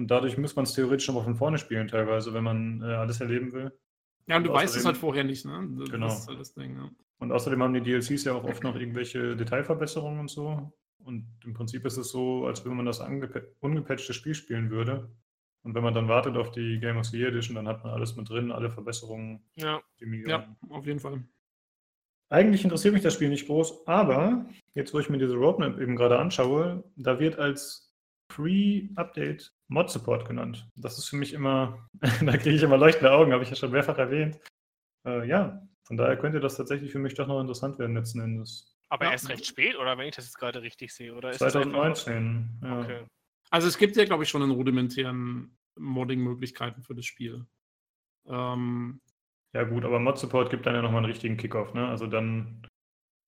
Und 0.00 0.10
dadurch 0.10 0.38
muss 0.38 0.56
man 0.56 0.62
es 0.62 0.72
theoretisch 0.72 1.06
noch 1.08 1.16
mal 1.16 1.24
von 1.24 1.34
vorne 1.34 1.58
spielen, 1.58 1.86
teilweise, 1.86 2.32
wenn 2.32 2.42
man 2.42 2.80
äh, 2.80 2.86
alles 2.86 3.20
erleben 3.20 3.52
will. 3.52 3.70
Ja, 4.26 4.38
und 4.38 4.44
du 4.44 4.50
Und 4.50 4.56
weißt 4.56 4.74
es 4.74 4.86
halt 4.86 4.96
vorher 4.96 5.24
nicht, 5.24 5.44
ne? 5.44 5.68
Das 5.78 5.90
Genau. 5.90 6.06
ist 6.06 6.26
halt 6.26 6.40
das 6.40 6.54
Ding, 6.54 6.74
ja. 6.74 6.90
Und 7.18 7.32
außerdem 7.32 7.62
haben 7.62 7.74
die 7.74 7.82
DLCs 7.82 8.24
ja 8.24 8.32
auch 8.32 8.44
oft 8.44 8.62
noch 8.64 8.76
irgendwelche 8.76 9.36
Detailverbesserungen 9.36 10.18
und 10.20 10.30
so. 10.30 10.72
Und 11.04 11.26
im 11.44 11.52
Prinzip 11.52 11.84
ist 11.84 11.98
es 11.98 12.08
so, 12.08 12.46
als 12.46 12.64
wenn 12.64 12.74
man 12.74 12.86
das 12.86 13.00
ungepatchte 13.60 14.14
Spiel 14.14 14.34
spielen 14.34 14.70
würde. 14.70 15.10
Und 15.64 15.74
wenn 15.74 15.82
man 15.82 15.92
dann 15.92 16.08
wartet 16.08 16.38
auf 16.38 16.50
die 16.50 16.80
Game 16.80 16.96
of 16.96 17.04
the 17.04 17.18
Year 17.18 17.28
Edition, 17.28 17.56
dann 17.56 17.68
hat 17.68 17.84
man 17.84 17.92
alles 17.92 18.16
mit 18.16 18.26
drin, 18.30 18.50
alle 18.52 18.70
Verbesserungen, 18.70 19.44
Ja. 19.56 19.82
Ja, 19.98 20.56
auf 20.70 20.86
jeden 20.86 21.00
Fall. 21.00 21.24
Eigentlich 22.30 22.64
interessiert 22.64 22.94
mich 22.94 23.02
das 23.02 23.12
Spiel 23.12 23.28
nicht 23.28 23.48
groß, 23.48 23.86
aber 23.86 24.46
jetzt, 24.72 24.94
wo 24.94 24.98
ich 24.98 25.10
mir 25.10 25.18
diese 25.18 25.34
Roadmap 25.34 25.78
eben 25.78 25.94
gerade 25.94 26.18
anschaue, 26.18 26.84
da 26.96 27.20
wird 27.20 27.38
als 27.38 27.94
Free-Update 28.30 29.52
Mod-Support 29.70 30.26
genannt. 30.26 30.68
Das 30.76 30.98
ist 30.98 31.08
für 31.08 31.16
mich 31.16 31.32
immer, 31.32 31.86
da 32.00 32.36
kriege 32.36 32.56
ich 32.56 32.62
immer 32.62 32.76
leuchtende 32.76 33.12
Augen, 33.12 33.32
habe 33.32 33.42
ich 33.44 33.50
ja 33.50 33.56
schon 33.56 33.70
mehrfach 33.70 33.98
erwähnt. 33.98 34.38
Äh, 35.06 35.26
ja, 35.28 35.62
von 35.86 35.96
daher 35.96 36.16
könnte 36.16 36.40
das 36.40 36.56
tatsächlich 36.56 36.92
für 36.92 36.98
mich 36.98 37.14
doch 37.14 37.26
noch 37.26 37.40
interessant 37.40 37.78
werden 37.78 37.96
letzten 37.96 38.20
Endes. 38.20 38.76
Aber 38.88 39.06
Ja. 39.06 39.12
erst 39.12 39.28
recht 39.28 39.46
spät, 39.46 39.76
oder 39.76 39.96
wenn 39.96 40.08
ich 40.08 40.16
das 40.16 40.24
jetzt 40.26 40.38
gerade 40.38 40.60
richtig 40.62 40.92
sehe? 40.92 41.14
Oder 41.14 41.30
ist 41.30 41.40
das 41.40 41.54
einfach 41.54 41.70
nur- 41.70 41.94
2019. 41.94 42.60
Ja. 42.62 42.80
Okay. 42.80 43.06
Also 43.50 43.68
es 43.68 43.78
gibt 43.78 43.96
ja, 43.96 44.04
glaube 44.04 44.24
ich, 44.24 44.28
schon 44.28 44.42
in 44.42 44.50
rudimentären 44.50 45.56
Modding-Möglichkeiten 45.78 46.82
für 46.82 46.94
das 46.94 47.04
Spiel. 47.06 47.46
Ähm, 48.28 49.00
ja, 49.54 49.64
gut, 49.64 49.84
aber 49.84 49.98
Mod-Support 49.98 50.50
gibt 50.50 50.66
dann 50.66 50.74
ja 50.74 50.82
nochmal 50.82 50.98
einen 50.98 51.10
richtigen 51.12 51.36
Kickoff, 51.36 51.74
ne? 51.74 51.88
Also 51.88 52.06
dann 52.06 52.66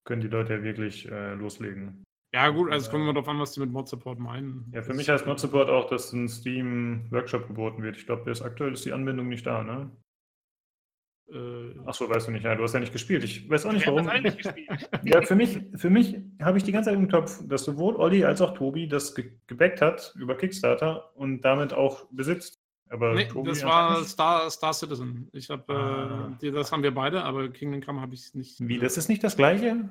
können 0.05 0.20
die 0.20 0.28
Leute 0.28 0.55
ja 0.55 0.62
wirklich 0.62 1.09
äh, 1.11 1.34
loslegen. 1.34 2.05
Ja, 2.33 2.49
gut, 2.49 2.72
also 2.72 2.87
es 2.87 2.91
kommt 2.91 3.03
immer 3.03 3.12
darauf 3.12 3.28
an, 3.28 3.39
was 3.39 3.53
die 3.53 3.61
mit 3.61 3.70
Mod-Support 3.70 4.18
meinen. 4.18 4.70
Ja, 4.72 4.83
für 4.83 4.95
mich 4.95 5.09
heißt 5.09 5.26
Mod-Support 5.26 5.68
auch, 5.68 5.89
dass 5.89 6.12
ein 6.12 6.28
Steam-Workshop 6.28 7.47
geboten 7.47 7.83
wird. 7.83 7.97
Ich 7.97 8.07
glaube, 8.07 8.30
aktuell 8.30 8.72
ist 8.72 8.85
die 8.85 8.93
Anbindung 8.93 9.28
nicht 9.28 9.47
da, 9.47 9.62
ne? 9.62 9.91
Äh, 11.33 11.78
Achso, 11.87 12.09
weißt 12.09 12.28
du 12.28 12.33
nicht. 12.33 12.45
Ja, 12.45 12.55
du 12.55 12.62
hast 12.62 12.74
ja 12.74 12.80
nicht 12.80 12.93
gespielt. 12.93 13.24
Ich 13.24 13.49
weiß 13.49 13.66
auch 13.66 13.72
nicht, 13.72 13.87
warum. 13.87 14.07
das. 14.07 14.35
Ja, 15.05 15.22
für 15.22 15.35
mich, 15.35 15.61
für 15.76 15.91
mich 15.91 16.16
habe 16.41 16.59
ich 16.59 16.64
die 16.64 16.72
ganze 16.72 16.91
Zeit 16.91 16.99
im 16.99 17.09
Kopf, 17.09 17.41
dass 17.47 17.64
sowohl 17.64 17.97
Olli 17.97 18.24
als 18.24 18.41
auch 18.41 18.55
Tobi 18.55 18.87
das 18.87 19.14
ge 19.14 19.33
gebackt 19.47 19.80
hat 19.80 20.14
über 20.18 20.37
Kickstarter 20.37 21.14
und 21.16 21.43
damit 21.43 21.72
auch 21.72 22.07
besitzt. 22.11 22.61
Aber 22.93 23.14
nee, 23.14 23.26
Tobi 23.26 23.49
das 23.49 23.64
war 23.64 24.05
Star, 24.05 24.51
Star 24.51 24.74
Citizen. 24.74 25.26
Ich 25.32 25.49
habe, 25.49 25.72
Ah. 25.74 26.36
äh, 26.43 26.51
das 26.51 26.70
haben 26.70 26.82
wir 26.82 26.93
beide, 26.93 27.24
aber 27.24 27.49
Kingdom 27.49 27.80
Come 27.80 28.01
habe 28.03 28.12
ich 28.14 28.34
nicht. 28.34 28.61
nicht. 28.61 28.68
Wie, 28.68 28.78
das 28.78 28.99
ist 28.99 29.09
nicht 29.09 29.24
das 29.24 29.34
gleiche? 29.36 29.88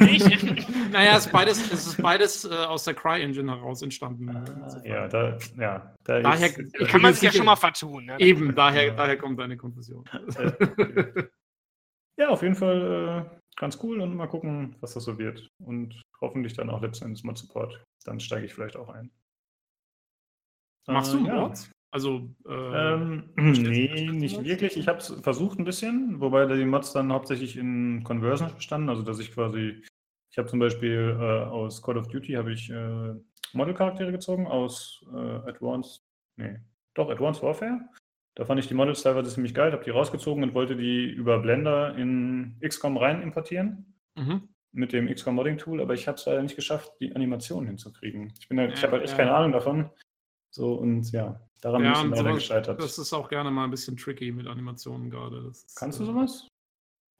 Nicht? 0.00 0.68
Naja, 0.92 1.18
es 1.18 1.26
ist 1.26 1.32
beides, 1.32 1.70
es 1.70 1.86
ist 1.88 2.02
beides 2.02 2.44
äh, 2.46 2.54
aus 2.54 2.84
der 2.84 2.94
Cry-Engine 2.94 3.54
heraus 3.54 3.82
entstanden. 3.82 4.30
Ah, 4.34 4.80
ja, 4.84 5.06
da, 5.08 5.36
ja, 5.58 5.94
da 6.04 6.20
Daher- 6.20 6.46
ist, 6.58 6.74
ich 6.80 6.88
Kann 6.88 7.02
man 7.02 7.12
sich 7.12 7.22
ja 7.24 7.32
schon 7.32 7.44
mal 7.44 7.56
vertun. 7.56 8.06
Ne? 8.06 8.18
Eben, 8.18 8.54
daher, 8.54 8.86
Ja. 8.86 8.94
daher 8.94 9.18
kommt 9.18 9.38
deine 9.38 9.56
Konfusion. 9.58 10.04
Ja, 12.20 12.30
auf 12.30 12.42
jeden 12.42 12.56
Fall 12.56 13.30
äh, 13.30 13.38
ganz 13.56 13.78
cool 13.82 14.00
und 14.00 14.16
mal 14.16 14.26
gucken, 14.26 14.74
was 14.80 14.94
das 14.94 15.04
so 15.04 15.18
wird. 15.18 15.48
Und 15.64 16.02
hoffentlich 16.20 16.52
dann 16.54 16.68
auch 16.68 16.80
letzten 16.82 17.04
Endes 17.04 17.22
Mod 17.22 17.38
Support. 17.38 17.84
Dann 18.04 18.18
steige 18.18 18.44
ich 18.46 18.54
vielleicht 18.54 18.76
auch 18.76 18.88
ein. 18.88 19.12
Machst 20.88 21.14
Äh, 21.14 21.18
du 21.18 21.26
ja. 21.26 21.34
Mods? 21.42 21.70
Also, 21.90 22.28
äh, 22.46 22.52
Ähm, 22.94 23.30
du 23.36 23.42
nee, 23.42 24.10
nicht 24.10 24.44
wirklich. 24.44 24.76
Ich 24.76 24.88
habe 24.88 24.98
es 24.98 25.08
versucht 25.22 25.58
ein 25.58 25.64
bisschen, 25.64 26.20
wobei 26.20 26.44
die 26.46 26.64
Mods 26.64 26.92
dann 26.92 27.12
hauptsächlich 27.12 27.56
in 27.56 28.04
Conversion 28.04 28.54
bestanden. 28.54 28.88
Also 28.90 29.02
dass 29.02 29.18
ich 29.18 29.32
quasi, 29.32 29.82
ich 30.30 30.38
habe 30.38 30.48
zum 30.48 30.58
Beispiel 30.58 31.16
äh, 31.18 31.22
aus 31.22 31.82
Call 31.82 31.96
of 31.96 32.08
Duty 32.08 32.34
habe 32.34 32.52
ich 32.52 32.70
äh, 32.70 33.14
Modelcharaktere 33.54 34.12
gezogen, 34.12 34.46
aus 34.46 35.02
äh, 35.14 35.48
Advanced, 35.48 36.02
nee, 36.36 36.58
doch 36.94 37.08
Advanced 37.08 37.42
Warfare. 37.42 37.80
Da 38.34 38.44
fand 38.44 38.60
ich 38.60 38.68
die 38.68 38.74
Models 38.74 39.02
teilweise 39.02 39.32
ziemlich 39.32 39.54
geil, 39.54 39.72
habe 39.72 39.82
die 39.82 39.90
rausgezogen 39.90 40.42
und 40.44 40.54
wollte 40.54 40.76
die 40.76 41.06
über 41.10 41.38
Blender 41.40 41.96
in 41.96 42.56
XCOM 42.60 42.96
rein 42.98 43.22
importieren 43.22 43.94
mhm. 44.14 44.48
mit 44.72 44.92
dem 44.92 45.08
XCOM 45.12 45.34
Modding 45.34 45.56
Tool, 45.56 45.80
aber 45.80 45.94
ich 45.94 46.06
habe 46.06 46.16
es 46.18 46.26
leider 46.26 46.42
nicht 46.42 46.54
geschafft, 46.54 46.92
die 47.00 47.16
Animationen 47.16 47.66
hinzukriegen. 47.66 48.32
Ich 48.38 48.48
bin 48.48 48.60
halt, 48.60 48.74
ich 48.74 48.80
Ja, 48.80 48.82
habe 48.84 48.92
halt 48.92 49.04
echt 49.04 49.12
ja. 49.12 49.24
keine 49.24 49.34
Ahnung 49.34 49.52
davon. 49.52 49.90
So 50.50 50.74
und 50.74 51.10
ja, 51.10 51.40
daran 51.60 51.82
Ja, 51.84 51.92
ich 51.92 52.04
und 52.04 52.10
leider 52.10 52.34
gescheitert. 52.34 52.80
das 52.80 52.98
ist 52.98 53.12
auch 53.12 53.28
gerne 53.28 53.50
mal 53.50 53.64
ein 53.64 53.70
bisschen 53.70 53.96
tricky 53.96 54.32
mit 54.32 54.46
Animationen 54.46 55.10
gerade. 55.10 55.52
Kannst 55.76 55.98
du 55.98 56.04
äh, 56.04 56.06
sowas? 56.06 56.48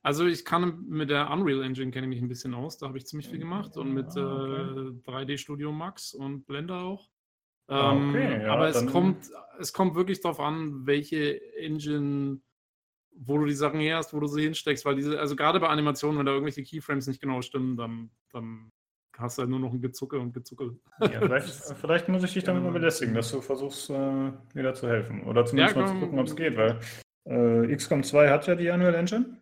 Also 0.03 0.27
ich 0.27 0.45
kann 0.45 0.85
mit 0.89 1.11
der 1.11 1.31
Unreal 1.31 1.63
Engine 1.63 1.91
kenne 1.91 2.07
ich 2.07 2.11
mich 2.11 2.23
ein 2.23 2.29
bisschen 2.29 2.55
aus, 2.55 2.79
da 2.79 2.87
habe 2.87 2.99
ich 2.99 3.07
ziemlich 3.07 3.29
viel 3.29 3.39
gemacht 3.39 3.77
und 3.77 3.93
mit 3.93 4.17
Ah, 4.17 4.43
okay. 4.43 4.89
äh, 4.89 5.25
3D 5.25 5.39
Studio 5.39 5.73
Max 5.73 6.15
und 6.15 6.47
Blender 6.47 6.83
auch. 6.83 7.11
Ah, 7.67 7.93
Ähm, 7.93 8.09
okay, 8.11 8.43
ja, 8.43 8.53
aber 8.53 8.69
es 8.69 8.87
kommt, 8.87 9.31
es 9.59 9.73
kommt 9.73 9.95
wirklich 9.97 10.21
darauf 10.21 10.41
an, 10.41 10.87
welche 10.87 11.43
Engine, 11.57 12.41
wo 13.13 13.37
du 13.39 13.45
die 13.47 13.55
Sachen 13.55 13.81
her 13.81 13.97
hast, 13.99 14.15
wo 14.15 14.21
du 14.21 14.29
sie 14.29 14.43
hinsteckst, 14.43 14.85
weil 14.85 14.95
diese, 14.95 15.19
also 15.19 15.37
gerade 15.37 15.61
bei 15.61 15.69
Animationen, 15.69 16.19
wenn 16.19 16.27
da 16.27 16.33
irgendwelche 16.33 16.63
Keyframes 16.63 17.09
nicht 17.09 17.21
genau 17.21 17.43
stimmen, 17.43 17.77
dann, 17.77 18.11
dann 18.31 18.71
hast 19.19 19.37
du 19.39 19.43
halt 19.43 19.51
nur 19.51 19.61
noch 19.61 19.73
ein 19.73 19.81
Gezucke 19.81 20.19
und 20.19 20.33
Gezucke. 20.33 20.77
Ja, 21.01 21.21
vielleicht, 21.21 21.49
vielleicht 21.81 22.09
muss 22.09 22.23
ich 22.25 22.33
dich 22.35 22.45
damit 22.45 22.63
mal 22.63 22.73
belästigen, 22.73 23.15
dass 23.15 23.31
du 23.31 23.41
versuchst, 23.41 23.91
äh, 23.91 23.95
mir 24.55 24.63
da 24.63 24.75
zu 24.75 24.89
helfen. 24.89 25.25
Oder 25.25 25.45
zumindest 25.45 25.77
Ja, 25.77 25.83
mal 25.83 25.89
zu 25.89 25.95
gucken, 25.99 26.19
ob 26.19 26.27
es 26.27 26.37
geht, 26.37 26.57
weil 26.57 26.79
äh, 27.25 27.75
XCOM 27.77 28.03
2 28.03 28.31
hat 28.31 28.47
ja 28.47 28.55
die 28.55 28.69
Unreal 28.71 28.95
Engine. 28.95 29.37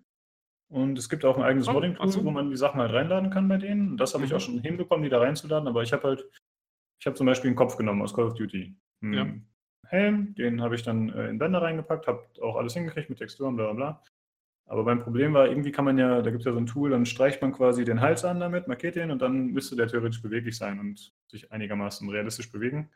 Und 0.68 0.98
es 0.98 1.08
gibt 1.08 1.24
auch 1.24 1.36
ein 1.36 1.44
eigenes 1.44 1.68
Oh, 1.68 1.72
Modding-Tool, 1.74 2.06
ach 2.06 2.10
so. 2.12 2.24
wo 2.24 2.30
man 2.30 2.50
die 2.50 2.56
Sachen 2.56 2.80
halt 2.80 2.92
reinladen 2.92 3.30
kann 3.30 3.46
bei 3.48 3.56
denen. 3.56 3.90
Und 3.92 3.96
das 3.98 4.14
habe 4.14 4.24
ich 4.24 4.30
Mhm. 4.30 4.36
auch 4.36 4.40
schon 4.40 4.58
hinbekommen, 4.60 5.04
die 5.04 5.10
da 5.10 5.20
reinzuladen. 5.20 5.68
Aber 5.68 5.82
ich 5.82 5.92
habe 5.92 6.02
halt, 6.08 6.26
ich 6.98 7.06
habe 7.06 7.14
zum 7.14 7.26
Beispiel 7.26 7.48
einen 7.48 7.56
Kopf 7.56 7.76
genommen 7.76 8.02
aus 8.02 8.12
Call 8.14 8.24
of 8.26 8.34
Duty. 8.34 8.74
Einen 9.02 9.12
Ja. 9.12 9.26
Helm, 9.88 10.34
den 10.34 10.60
habe 10.62 10.74
ich 10.74 10.82
dann 10.82 11.10
äh, 11.10 11.28
in 11.28 11.38
Blender 11.38 11.62
reingepackt, 11.62 12.08
habe 12.08 12.26
auch 12.42 12.56
alles 12.56 12.74
hingekriegt 12.74 13.08
mit 13.08 13.18
Texturen, 13.20 13.54
bla 13.54 13.66
bla 13.66 13.74
bla. 13.74 14.02
Aber 14.68 14.82
mein 14.82 14.98
Problem 15.00 15.32
war, 15.32 15.46
irgendwie 15.48 15.70
kann 15.70 15.84
man 15.84 15.96
ja, 15.96 16.20
da 16.22 16.30
gibt 16.30 16.40
es 16.40 16.44
ja 16.46 16.52
so 16.52 16.58
ein 16.58 16.66
Tool, 16.66 16.90
dann 16.90 17.06
streicht 17.06 17.40
man 17.40 17.52
quasi 17.52 17.84
den 17.84 18.00
Hals 18.00 18.24
an 18.24 18.40
damit, 18.40 18.66
markiert 18.66 18.96
den 18.96 19.12
und 19.12 19.22
dann 19.22 19.46
müsste 19.52 19.76
der 19.76 19.86
theoretisch 19.86 20.20
beweglich 20.20 20.56
sein 20.56 20.80
und 20.80 21.12
sich 21.28 21.52
einigermaßen 21.52 22.08
realistisch 22.10 22.50
bewegen. 22.50 22.90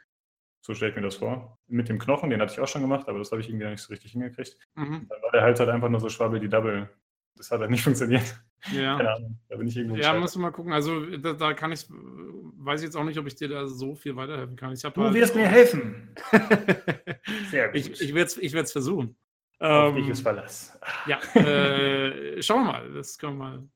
So 0.62 0.74
stelle 0.74 0.90
ich 0.90 0.96
mir 0.96 1.02
das 1.02 1.16
vor. 1.16 1.58
Mit 1.68 1.88
dem 1.88 1.98
Knochen, 1.98 2.28
den 2.30 2.40
hatte 2.40 2.52
ich 2.52 2.60
auch 2.60 2.68
schon 2.68 2.82
gemacht, 2.82 3.08
aber 3.08 3.18
das 3.18 3.30
habe 3.30 3.40
ich 3.40 3.48
irgendwie 3.48 3.64
noch 3.64 3.70
nicht 3.70 3.82
so 3.82 3.92
richtig 3.92 4.12
hingekriegt. 4.12 4.58
Mhm. 4.74 5.06
Dann 5.08 5.22
war 5.22 5.30
der 5.32 5.42
Hals 5.42 5.60
halt 5.60 5.70
einfach 5.70 5.88
nur 5.88 6.00
so 6.00 6.08
schwabbel 6.08 6.40
die 6.40 6.48
Double. 6.48 6.88
Das 7.36 7.50
hat 7.52 7.60
halt 7.60 7.70
nicht 7.70 7.82
funktioniert. 7.84 8.34
Ja. 8.72 8.96
Keine 8.98 9.12
Ahnung. 9.14 9.38
Da 9.48 9.56
bin 9.56 9.68
ich 9.68 9.76
irgendwo 9.76 9.96
Ja, 9.96 10.12
musst 10.12 10.34
du 10.34 10.40
mal 10.40 10.50
gucken. 10.50 10.72
Also 10.72 11.06
da, 11.18 11.32
da 11.34 11.54
kann 11.54 11.70
ich, 11.72 11.86
weiß 11.88 12.80
ich 12.80 12.86
jetzt 12.86 12.96
auch 12.96 13.04
nicht, 13.04 13.18
ob 13.18 13.26
ich 13.26 13.36
dir 13.36 13.48
da 13.48 13.66
so 13.68 13.94
viel 13.94 14.16
weiterhelfen 14.16 14.56
kann. 14.56 14.72
Ich 14.72 14.82
Du 14.82 14.90
halt- 14.96 15.14
wirst 15.14 15.34
mir 15.36 15.46
helfen. 15.46 16.14
Sehr 17.50 17.68
gut. 17.68 17.76
ich 17.76 18.00
ich 18.00 18.14
werde 18.14 18.26
es 18.26 18.36
ich 18.38 18.52
werd's 18.52 18.72
versuchen. 18.72 19.16
Ähm, 19.60 20.14
Verlass. 20.14 20.78
ja, 21.06 21.18
äh, 21.34 22.42
schauen 22.42 22.64
wir 22.64 22.72
mal. 22.72 22.92
Das 22.94 23.18
können 23.18 23.38
wir 23.38 23.68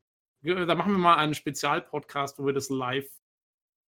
mal. 0.45 0.67
Da 0.67 0.75
machen 0.75 0.93
wir 0.93 0.99
mal 0.99 1.17
einen 1.17 1.35
Spezialpodcast, 1.35 2.39
wo 2.39 2.47
wir 2.47 2.53
das 2.53 2.69
live, 2.71 3.09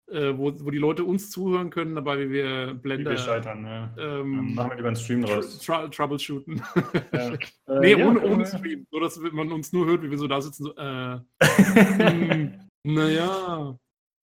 äh, 0.09 0.33
wo, 0.37 0.53
wo 0.59 0.71
die 0.71 0.77
Leute 0.77 1.03
uns 1.03 1.29
zuhören 1.31 1.69
können, 1.69 1.95
dabei 1.95 2.19
wie 2.19 2.29
wir 2.29 2.69
Wie 2.69 2.73
Blender 2.79 3.11
wir 3.11 3.17
scheitern. 3.17 3.63
Dann 3.63 3.93
ähm, 3.97 4.55
machen 4.55 4.71
wir 4.71 4.75
lieber 4.75 4.87
einen 4.89 4.97
Stream 4.97 5.21
draus. 5.23 5.59
tr 5.59 5.89
troubleshooten. 5.89 6.61
Ja. 7.13 7.31
nee, 7.79 7.93
Äh, 7.93 7.99
ja, 7.99 8.07
ohne, 8.07 8.45
Stream. 8.45 8.85
Nur, 8.91 9.01
dass 9.01 9.17
man 9.17 9.51
uns 9.51 9.71
nur 9.73 9.85
hört, 9.85 10.03
wie 10.03 10.11
wir 10.11 10.17
so 10.17 10.27
da 10.27 10.41
sitzen. 10.41 10.63
So, 10.63 10.75
äh, 10.75 11.19
hm, 11.41 12.69
naja. 12.83 13.77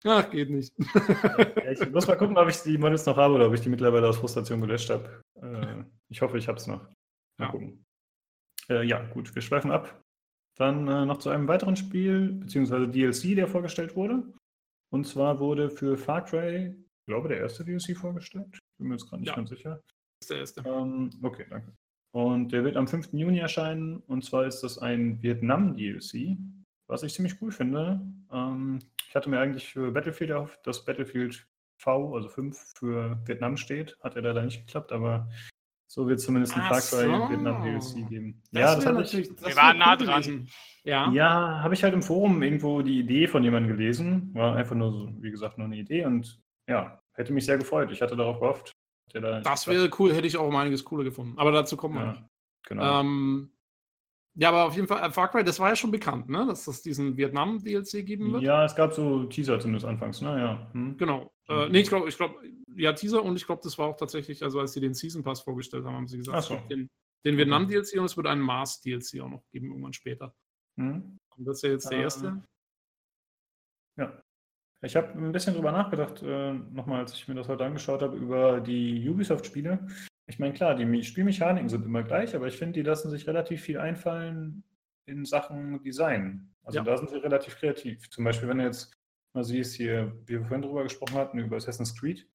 Ach, 0.05 0.31
geht 0.31 0.51
nicht. 0.51 0.73
Ja, 0.79 1.73
ich 1.73 1.91
muss 1.91 2.07
mal 2.07 2.17
gucken, 2.17 2.39
ob 2.39 2.49
ich 2.49 2.63
die 2.63 2.79
Models 2.79 3.05
noch 3.07 3.17
habe 3.17 3.35
oder 3.35 3.47
ob 3.49 3.55
ich 3.55 3.61
die 3.61 3.69
mittlerweile 3.69 4.09
aus 4.09 4.17
Frustration 4.17 4.61
gelöscht 4.61 4.89
habe. 4.89 5.23
Äh, 5.43 5.85
ich 6.09 6.23
hoffe, 6.23 6.39
ich 6.39 6.49
habe 6.49 6.59
es 6.59 6.67
noch. 6.67 6.81
Mal 7.41 7.47
Ja. 7.47 7.51
gucken. 7.53 7.85
Äh, 8.69 8.85
ja, 8.87 9.05
gut, 9.07 9.35
wir 9.35 9.43
schweifen 9.43 9.71
ab. 9.71 10.03
Dann 10.57 10.87
äh, 10.89 11.07
noch 11.07 11.19
zu 11.19 11.31
einem 11.31 11.49
weiteren 11.49 11.77
Spiel, 11.77 12.33
beziehungsweise 12.33 12.87
DLC, 12.89 13.35
der 13.35 13.49
vorgestellt 13.49 13.97
wurde. 13.97 14.23
Und 14.93 15.07
zwar 15.07 15.39
wurde 15.41 15.71
für 15.71 15.97
Far 15.97 16.25
Cry, 16.25 16.67
ich 16.77 17.07
glaube, 17.07 17.29
der 17.29 17.39
erste 17.39 17.65
DLC 17.65 17.97
vorgestellt. 17.97 18.59
Bin 18.79 18.89
mir 18.89 18.95
jetzt 18.95 19.09
gerade 19.09 19.23
nicht 19.23 19.31
Ja. 19.31 19.37
ganz 19.37 19.51
sicher. 19.51 19.81
Das 20.21 20.23
ist 20.23 20.31
der 20.31 20.39
erste. 20.39 20.63
Ähm, 20.69 21.11
okay, 21.23 21.47
danke. 21.49 21.73
Und 22.13 22.53
der 22.53 22.65
wird 22.65 22.77
am 22.77 22.89
5. 22.89 23.13
Juni 23.13 23.39
erscheinen. 23.39 23.99
Und 24.07 24.25
zwar 24.25 24.45
ist 24.47 24.61
das 24.63 24.79
ein 24.79 25.23
Vietnam-DLC, 25.23 26.37
was 26.89 27.03
ich 27.05 27.15
ziemlich 27.15 27.41
cool 27.41 27.53
finde. 27.53 28.01
Ähm, 28.33 28.81
ich 29.09 29.15
hatte 29.15 29.31
mir 29.31 29.39
eigentlich 29.41 29.69
für 29.73 29.93
Battlefield 29.93 30.31
erhofft, 30.31 30.67
dass 30.67 30.85
Battlefield 30.85 31.47
V, 31.79 32.15
also 32.15 32.29
5, 32.29 32.57
für 32.77 33.19
Vietnam 33.27 33.57
steht. 33.57 33.97
Hat 34.03 34.15
ja 34.17 34.21
leider 34.23 34.43
nicht 34.43 34.67
geklappt, 34.67 34.93
aber 34.93 35.29
So 35.93 36.07
wird 36.07 36.21
es 36.21 36.25
zumindest 36.25 36.55
ein 36.57 36.63
Far 36.63 36.81
Cry 36.81 37.07
so. 37.11 37.31
Vietnam 37.31 37.63
DLC 37.65 38.09
geben. 38.09 38.41
Das 38.53 38.61
ja, 38.61 38.75
das 38.77 38.79
ich, 38.85 38.85
natürlich- 38.93 39.35
das 39.35 39.49
Wir 39.49 39.57
waren 39.57 39.79
nah 39.79 39.97
cool 39.99 40.07
dran. 40.07 40.23
gewesen. 40.23 40.49
Ja. 40.85 41.11
ja, 41.11 41.61
habe 41.65 41.75
ich 41.75 41.83
halt 41.83 41.95
im 41.95 42.03
Forum 42.03 42.41
irgendwo 42.45 42.81
die 42.81 43.01
Idee 43.01 43.27
von 43.27 43.43
jemandem 43.43 43.77
gelesen. 43.77 44.31
War 44.33 44.55
einfach 44.55 44.77
nur 44.77 44.93
so, 44.93 45.13
wie 45.21 45.33
gesagt, 45.33 45.59
nur 45.59 45.67
eine 45.67 45.77
Idee 45.77 46.05
und 46.07 46.41
ja, 46.69 47.03
hätte 47.15 47.33
mich 47.33 47.45
sehr 47.45 47.59
gefreut. 47.59 47.91
Ich 47.91 48.01
hatte 48.01 48.15
darauf 48.15 48.39
gehofft. 48.39 48.73
Der 49.13 49.21
da 49.21 49.41
Das 49.41 49.67
wäre 49.67 49.91
cool, 49.99 50.15
hätte 50.15 50.29
ich 50.29 50.37
auch 50.37 50.47
um 50.47 50.55
einiges 50.55 50.85
cooler 50.85 51.03
gefunden. 51.03 51.37
Aber 51.37 51.51
dazu 51.51 51.77
kommen 51.77 51.97
wir 51.97 52.03
Ja, 52.05 52.11
nicht. 52.13 52.23
genau. 52.69 53.01
Ähm, 53.01 53.51
ja, 54.37 54.51
aber 54.51 54.67
auf 54.67 54.77
jeden 54.77 54.87
Fall, 54.87 55.03
äh, 55.03 55.11
Far 55.11 55.27
Cry, 55.29 55.43
das 55.43 55.59
war 55.59 55.71
ja 55.71 55.77
schon 55.77 55.91
bekannt, 55.91 56.29
ne? 56.29 56.47
dass 56.47 56.69
es 56.69 56.83
diesen 56.83 57.17
Vietnam-DLC 57.17 58.07
geben 58.07 58.33
wird. 58.33 58.43
ja, 58.45 58.65
es 58.65 58.77
gab 58.77 58.93
so 58.95 59.25
Teaser 59.25 59.59
zumindest 59.59 59.87
anfangs, 59.87 60.23
ne? 60.23 60.39
Ja. 60.39 60.71
Hm. 60.73 60.97
Genau. 60.97 61.33
Äh, 61.51 61.69
nee, 61.69 61.81
ich 61.81 61.89
glaube, 61.89 62.09
ich 62.09 62.17
glaube, 62.17 62.37
ja, 62.77 62.93
Teaser 62.93 63.23
und 63.23 63.37
ich 63.37 63.45
glaube, 63.47 63.61
das 63.65 63.77
war 63.77 63.89
auch 63.89 63.97
tatsächlich, 63.97 64.43
also 64.43 64.61
als 64.61 64.73
sie 64.73 64.81
den 64.81 64.95
Season 64.95 65.23
Pass 65.23 65.41
vorgestellt 65.41 65.85
haben, 65.85 65.95
haben 65.97 66.07
sie 66.09 66.19
gesagt, 66.19 66.39
Ach 66.39 66.43
so. 66.43 66.57
den, 66.71 66.89
den 67.25 67.37
Vietnam-DLC 67.37 67.99
und 67.99 68.05
es 68.07 68.17
wird 68.17 68.27
einen 68.27 68.41
Mars-DLC 68.41 69.21
auch 69.21 69.29
noch 69.29 69.43
geben, 69.53 69.69
irgendwann 69.71 69.93
später. 69.93 70.35
Hm. 70.79 71.19
Und 71.37 71.45
das 71.45 71.57
ist 71.59 71.63
ja 71.63 71.71
jetzt 71.71 71.91
der 71.91 71.99
Ähm, 71.99 72.05
erste. 72.05 72.43
Ja. 73.97 74.23
Ich 74.83 74.97
habe 74.97 75.09
ein 75.09 75.33
bisschen 75.33 75.55
drüber 75.55 75.73
nachgedacht, 75.73 76.23
äh, 76.23 76.53
nochmal, 76.55 77.01
als 77.01 77.13
ich 77.13 77.29
mir 77.29 77.35
das 77.35 77.49
heute 77.49 77.65
angeschaut 77.67 78.01
habe, 78.01 78.17
über 78.17 78.61
die 78.61 79.07
Ubisoft-Spiele. 79.09 79.87
Ich 80.27 80.39
meine, 80.39 80.55
klar, 80.55 80.75
die 80.75 80.87
Me- 80.87 81.03
Spielmechaniken 81.03 81.69
sind 81.69 81.85
immer 81.85 82.03
gleich, 82.03 82.35
aber 82.35 82.47
ich 82.47 82.57
finde, 82.57 82.75
die 82.81 82.83
lassen 82.89 83.11
sich 83.11 83.27
relativ 83.27 83.61
viel 83.63 83.79
einfallen 83.79 84.63
in 85.07 85.25
Sachen 85.27 85.83
Design. 85.83 86.55
Also 86.63 86.79
Ja. 86.79 86.85
da 86.85 86.97
sind 86.97 87.11
sie 87.11 87.17
relativ 87.17 87.57
kreativ. 87.57 88.09
Zum 88.11 88.25
Beispiel, 88.25 88.49
wenn 88.49 88.59
du 88.59 88.65
jetzt 88.65 88.97
mal 89.35 89.45
siehst, 89.45 89.75
hier, 89.77 90.17
wie 90.27 90.35
wir 90.35 90.41
vorhin 90.45 90.63
drüber 90.63 90.83
gesprochen 90.83 91.15
hatten, 91.17 91.39
über 91.39 91.57
Assassin's 91.57 91.99
Creed. 91.99 92.29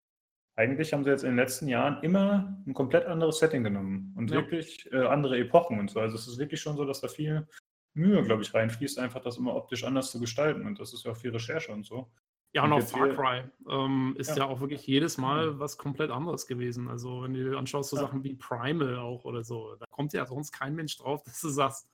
Eigentlich 0.58 0.94
haben 0.94 1.04
sie 1.04 1.10
jetzt 1.10 1.24
in 1.24 1.32
den 1.32 1.36
letzten 1.38 1.68
Jahren 1.68 2.02
immer 2.04 2.62
ein 2.66 2.74
komplett 2.74 3.06
anderes 3.08 3.40
Setting 3.40 3.64
genommen 3.64 4.14
und 4.18 4.30
Ja. 4.32 4.38
wirklich 4.38 4.90
äh, 4.94 5.06
andere 5.06 5.38
Epochen 5.38 5.80
und 5.80 5.90
so. 5.90 6.00
Also 6.00 6.16
es 6.16 6.28
ist 6.28 6.38
wirklich 6.38 6.62
schon 6.62 6.78
so, 6.78 6.86
dass 6.86 7.02
da 7.02 7.08
viel 7.10 7.48
Mühe, 7.94 8.24
glaube 8.24 8.42
ich, 8.44 8.54
reinfließt, 8.54 9.00
einfach 9.00 9.22
das 9.22 9.38
immer 9.38 9.56
optisch 9.56 9.84
anders 9.84 10.12
zu 10.12 10.20
gestalten. 10.20 10.66
Und 10.66 10.80
das 10.80 10.94
ist 10.94 11.06
ja 11.06 11.12
auch 11.12 11.18
viel 11.18 11.32
Recherche 11.32 11.72
und 11.74 11.86
so. 11.86 12.12
Ja, 12.54 12.64
und 12.64 12.72
und 12.72 12.82
auch 12.84 12.88
Far 12.88 13.10
Cry 13.10 13.44
ähm, 13.70 14.16
ist 14.18 14.30
ja. 14.30 14.38
Ja. 14.38 14.46
auch 14.46 14.62
wirklich 14.62 14.88
jedes 14.88 15.18
Mal 15.18 15.60
was 15.60 15.78
komplett 15.78 16.10
anderes 16.10 16.48
gewesen. 16.48 16.88
Also, 16.88 17.24
wenn 17.24 17.34
du 17.34 17.44
dir 17.52 17.58
anschaust, 17.58 17.90
so 17.90 17.98
Ja. 17.98 18.04
Sachen 18.04 18.24
wie 18.24 18.36
Primal 18.36 18.98
auch 18.98 19.26
oder 19.26 19.44
so, 19.44 19.76
da 19.76 19.86
kommt 19.92 20.14
ja 20.14 20.26
sonst 20.26 20.54
kein 20.54 20.74
Mensch 20.76 20.98
drauf, 20.98 21.22
dass 21.26 21.42
du 21.42 21.50
sagst, 21.50 21.90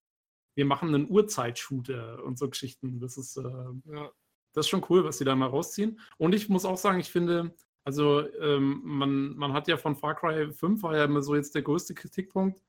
wir 0.56 0.66
machen 0.66 0.94
einen 0.94 1.10
Uhrzeitshooter 1.10 2.24
und 2.24 2.38
so 2.38 2.48
Geschichten. 2.50 3.00
Das 3.00 3.18
ist, 3.18 3.38
äh, 3.38 3.42
Ja. 3.92 4.12
Das 4.54 4.66
ist 4.66 4.70
schon 4.70 4.86
cool, 4.90 5.04
was 5.04 5.18
die 5.18 5.26
da 5.26 5.36
mal 5.36 5.48
rausziehen. 5.48 6.00
Und 6.18 6.36
ich 6.36 6.50
muss 6.50 6.66
auch 6.66 6.78
sagen, 6.78 7.00
ich 7.00 7.12
finde, 7.12 7.54
also 7.84 8.28
ähm, 8.40 8.82
man, 8.84 9.36
man 9.36 9.54
hat 9.54 9.68
ja 9.68 9.78
von 9.78 9.96
Far 9.96 10.16
Cry 10.16 10.52
5 10.52 10.84
war 10.84 10.96
ja 10.96 11.06
immer 11.06 11.22
so 11.22 11.36
jetzt 11.36 11.56
der 11.56 11.62
größte 11.62 11.94
Kritikpunkt 11.94 12.62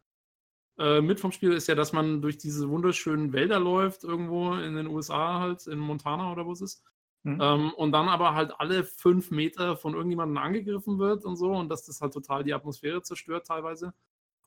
äh, 0.78 1.00
mit 1.00 1.20
vom 1.20 1.32
Spiel 1.32 1.52
ist 1.52 1.68
ja, 1.68 1.74
dass 1.74 1.92
man 1.92 2.22
durch 2.22 2.38
diese 2.38 2.68
wunderschönen 2.68 3.32
Wälder 3.32 3.60
läuft, 3.60 4.04
irgendwo 4.04 4.54
in 4.54 4.74
den 4.74 4.86
USA 4.86 5.40
halt, 5.40 5.66
in 5.66 5.78
Montana 5.78 6.32
oder 6.32 6.46
wo 6.46 6.52
es 6.52 6.62
ist. 6.62 6.82
Mhm. 7.24 7.38
Ähm, 7.40 7.72
und 7.74 7.92
dann 7.92 8.08
aber 8.08 8.34
halt 8.34 8.52
alle 8.58 8.84
fünf 8.84 9.30
Meter 9.30 9.76
von 9.76 9.94
irgendjemandem 9.94 10.38
angegriffen 10.38 10.98
wird 10.98 11.24
und 11.24 11.36
so 11.36 11.52
und 11.52 11.68
dass 11.68 11.84
das 11.84 12.00
halt 12.00 12.12
total 12.12 12.42
die 12.42 12.54
Atmosphäre 12.54 13.02
zerstört 13.02 13.46
teilweise. 13.46 13.94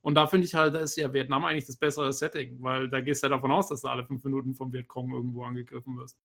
Und 0.01 0.15
da 0.15 0.27
finde 0.27 0.45
ich 0.45 0.53
halt, 0.55 0.75
da 0.75 0.79
ist 0.79 0.97
ja 0.97 1.13
Vietnam 1.13 1.45
eigentlich 1.45 1.65
das 1.65 1.77
bessere 1.77 2.11
Setting, 2.11 2.61
weil 2.61 2.89
da 2.89 3.01
gehst 3.01 3.23
du 3.23 3.27
ja 3.27 3.29
davon 3.29 3.51
aus, 3.51 3.69
dass 3.69 3.81
du 3.81 3.87
alle 3.87 4.05
fünf 4.05 4.23
Minuten 4.23 4.53
vom 4.53 4.73
Vietcong 4.73 5.11
irgendwo 5.11 5.43
angegriffen 5.43 5.97
wirst. 5.97 6.19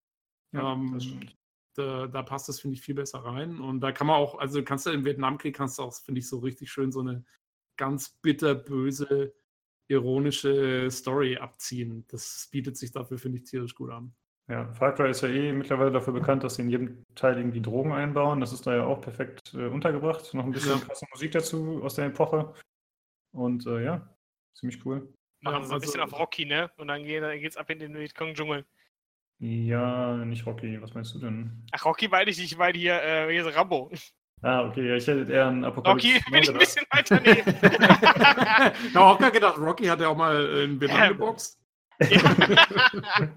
Ja, 0.53 0.73
ähm, 0.73 0.93
das 0.95 1.05
stimmt. 1.05 1.37
Da, 1.77 2.07
da 2.09 2.23
passt 2.23 2.49
das, 2.49 2.61
finde 2.61 2.75
ich, 2.75 2.83
viel 2.83 2.95
besser 2.97 3.21
rein. 3.21 3.61
Und 3.61 3.81
da 3.81 3.93
kann 3.93 4.07
man 4.09 4.17
auch, 4.17 4.39
also 4.39 4.63
kannst 4.63 4.87
du 4.87 4.91
im 4.91 5.05
Vietnamkrieg, 5.05 5.55
kannst 5.55 5.79
du 5.79 5.83
auch, 5.85 5.95
finde 5.95 6.19
ich, 6.19 6.29
so 6.29 6.39
richtig 6.41 6.71
schön 6.71 6.91
so 6.91 7.01
eine 7.01 7.25
ganz 7.77 8.09
bitterböse, 8.21 9.33
ironische 9.89 10.91
Story 10.91 11.37
abziehen. 11.37 12.05
Das 12.09 12.49
bietet 12.51 12.77
sich 12.77 12.91
dafür, 12.93 13.19
finde 13.19 13.39
ich, 13.39 13.45
tierisch 13.45 13.75
gut 13.75 13.91
an. 13.91 14.15
Ja, 14.49 14.73
Far 14.73 14.95
Cry 14.95 15.11
ist 15.11 15.21
ja 15.23 15.29
eh 15.29 15.53
mittlerweile 15.53 15.93
dafür 15.93 16.13
bekannt, 16.13 16.43
dass 16.43 16.57
sie 16.57 16.63
in 16.63 16.71
jedem 16.71 17.05
Teil 17.15 17.37
irgendwie 17.39 17.61
Drogen 17.61 17.93
einbauen. 17.93 18.41
Das 18.41 18.53
ist 18.53 18.67
da 18.67 18.75
ja 18.75 18.85
auch 18.85 19.01
perfekt 19.01 19.55
äh, 19.55 19.67
untergebracht. 19.69 20.35
Noch 20.35 20.45
ein 20.45 20.51
bisschen 20.51 20.73
Ja. 20.79 20.85
krasse 20.85 21.07
Musik 21.13 21.31
dazu 21.33 21.83
aus 21.85 21.95
der 21.95 22.07
Epoche. 22.07 22.53
Und 23.33 23.65
äh, 23.67 23.85
ja, 23.85 24.13
ziemlich 24.57 24.85
cool. 24.85 25.13
Machen 25.41 25.63
Ja, 25.63 25.65
sie 25.69 25.75
ein 25.75 25.81
bisschen 25.81 26.01
also- 26.01 26.15
auf 26.17 26.21
Rocky, 26.21 26.47
ne? 26.47 26.69
Und 26.79 26.89
dann 26.89 27.05
geht, 27.05 27.23
geht's 27.41 27.57
ab 27.57 27.71
in 27.71 27.79
den 27.79 27.95
Vietcong-Dschungel. 27.97 28.67
Ja, 29.41 30.17
nicht 30.17 30.45
Rocky. 30.47 30.81
Was 30.83 30.95
meinst 30.95 31.15
du 31.15 31.19
denn? 31.19 31.51
Ach, 31.73 31.85
Rocky 31.85 32.09
meine 32.09 32.31
ich 32.31 32.39
nicht, 32.39 32.53
ich 32.53 32.59
meine 32.59 32.79
hier, 32.79 33.03
äh, 33.03 33.31
hier 33.33 33.47
ist 33.47 33.57
Rambo. 33.57 33.91
Ah, 34.43 34.67
okay, 34.67 34.89
ja, 34.89 34.95
ich 34.97 35.07
hätte 35.07 35.31
eher 35.33 35.47
an 35.47 35.65
Apocalypse 35.65 36.09
Rocky 36.09 36.21
Now 36.27 36.33
bin 36.33 36.43
ich 36.43 36.51
ein 36.51 36.59
bisschen 36.59 36.85
weiter 36.91 37.21
neben. 37.21 37.49
ich 38.89 38.95
habe 38.95 39.07
auch 39.07 39.19
gerade 39.19 39.33
gedacht, 39.33 39.59
Rocky 39.59 39.85
hat 39.87 40.01
ja 40.01 40.09
auch 40.09 40.17
mal 40.17 40.45
in 40.65 40.81
Vietnam 40.81 40.99
Ja. 41.01 41.09
geboxt. 41.09 41.59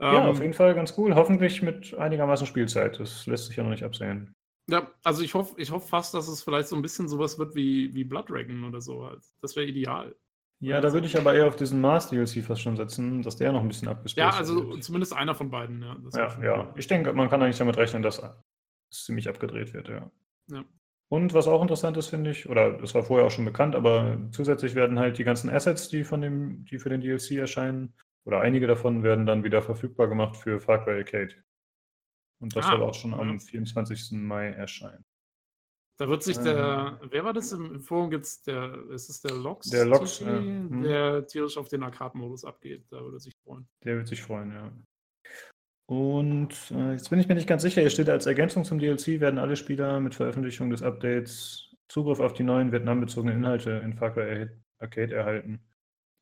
Ja, 0.00 0.24
Ähm, 0.24 0.30
auf 0.30 0.40
jeden 0.40 0.54
Fall 0.54 0.74
ganz 0.74 0.92
cool. 0.98 1.14
Hoffentlich 1.14 1.62
mit 1.62 1.94
einigermaßen 1.94 2.46
Spielzeit. 2.48 2.98
Das 2.98 3.26
lässt 3.26 3.46
sich 3.46 3.56
ja 3.56 3.62
noch 3.62 3.70
nicht 3.70 3.84
absehen. 3.84 4.34
Ja, 4.68 4.90
also 5.04 5.22
ich 5.22 5.34
hoffe 5.34 5.54
ich 5.56 5.70
hoff 5.70 5.88
fast, 5.88 6.14
dass 6.14 6.26
es 6.26 6.42
vielleicht 6.42 6.66
so 6.68 6.74
ein 6.76 6.82
bisschen 6.82 7.08
sowas 7.08 7.38
wird 7.38 7.54
wie, 7.54 7.94
wie 7.94 8.02
Blood 8.02 8.28
Dragon 8.28 8.64
oder 8.64 8.80
so. 8.80 9.06
halt. 9.06 9.22
Das 9.40 9.54
wäre 9.54 9.66
ideal. 9.66 10.16
Ja, 10.60 10.80
da 10.80 10.92
würde 10.92 11.06
ich 11.06 11.18
aber 11.18 11.34
eher 11.34 11.46
auf 11.46 11.56
diesen 11.56 11.80
Mars 11.80 12.08
DLC 12.08 12.42
fast 12.42 12.62
schon 12.62 12.76
setzen, 12.76 13.22
dass 13.22 13.36
der 13.36 13.52
noch 13.52 13.60
ein 13.60 13.68
bisschen 13.68 13.88
abgespaced 13.88 14.16
Ja, 14.16 14.30
also 14.38 14.70
wird. 14.70 14.84
zumindest 14.84 15.12
einer 15.12 15.34
von 15.34 15.50
beiden. 15.50 15.82
Ja, 15.82 15.96
Ja, 16.14 16.42
ja. 16.42 16.74
Ich 16.76 16.86
denke, 16.86 17.12
man 17.12 17.28
kann 17.28 17.42
eigentlich 17.42 17.58
damit 17.58 17.76
rechnen, 17.76 18.02
dass 18.02 18.22
es 18.90 19.04
ziemlich 19.04 19.28
abgedreht 19.28 19.74
wird, 19.74 19.88
ja. 19.88 20.10
Ja. 20.50 20.64
Und 21.08 21.34
was 21.34 21.46
auch 21.48 21.60
interessant 21.60 21.96
ist, 21.96 22.08
finde 22.08 22.30
ich, 22.30 22.48
oder 22.48 22.72
das 22.78 22.94
war 22.94 23.02
vorher 23.02 23.26
auch 23.26 23.30
schon 23.30 23.44
bekannt, 23.44 23.74
aber 23.76 24.18
zusätzlich 24.30 24.74
werden 24.74 24.98
halt 24.98 25.18
die 25.18 25.24
ganzen 25.24 25.50
Assets, 25.50 25.88
die 25.88 26.02
von 26.02 26.20
dem, 26.22 26.64
die 26.64 26.78
für 26.78 26.88
den 26.88 27.00
DLC 27.02 27.32
erscheinen, 27.32 27.94
oder 28.24 28.40
einige 28.40 28.66
davon 28.66 29.02
werden 29.02 29.26
dann 29.26 29.44
wieder 29.44 29.60
verfügbar 29.60 30.08
gemacht 30.08 30.36
für 30.36 30.60
Far 30.60 30.82
Cry 30.82 30.92
Arcade. 30.98 31.34
Und 32.40 32.56
das 32.56 32.64
Ah, 32.66 32.70
soll 32.70 32.82
auch 32.82 32.94
schon 32.94 33.12
am 33.14 33.32
ja. 33.34 33.38
24. 33.38 34.12
Mai 34.12 34.48
erscheinen. 34.48 35.04
Da 35.96 36.08
wird 36.08 36.24
sich 36.24 36.38
der, 36.38 36.98
wer 37.08 37.24
war 37.24 37.32
das 37.32 37.52
im 37.52 37.80
Forum? 37.80 38.10
Gibt's 38.10 38.42
der, 38.42 38.90
ist 38.90 39.08
es 39.08 39.20
der 39.20 39.32
Lox? 39.34 39.70
Der 39.70 39.84
Lox, 39.84 40.20
ja. 40.20 40.40
Mhm. 40.40 40.82
der 40.82 41.26
tierisch 41.26 41.56
auf 41.56 41.68
den 41.68 41.84
Arcade-Modus 41.84 42.44
abgeht. 42.44 42.84
Da 42.90 43.00
würde 43.00 43.16
er 43.16 43.20
sich 43.20 43.34
freuen. 43.44 43.68
Der 43.84 43.96
wird 43.96 44.08
sich 44.08 44.20
freuen, 44.20 44.52
ja. 44.52 44.72
Und 45.86 46.72
äh, 46.72 46.92
jetzt 46.92 47.10
bin 47.10 47.20
ich 47.20 47.28
mir 47.28 47.34
nicht 47.34 47.46
ganz 47.46 47.62
sicher, 47.62 47.82
hier 47.82 47.90
steht 47.90 48.08
als 48.08 48.26
Ergänzung 48.26 48.64
zum 48.64 48.78
DLC 48.78 49.20
werden 49.20 49.38
alle 49.38 49.54
Spieler 49.54 50.00
mit 50.00 50.14
Veröffentlichung 50.14 50.70
des 50.70 50.82
Updates 50.82 51.74
Zugriff 51.88 52.20
auf 52.20 52.32
die 52.32 52.42
neuen 52.42 52.72
Vietnam-bezogenen 52.72 53.36
Inhalte 53.36 53.82
in 53.84 53.94
Far 53.94 54.12
Cry 54.12 54.48
Arcade 54.78 55.14
erhalten. 55.14 55.60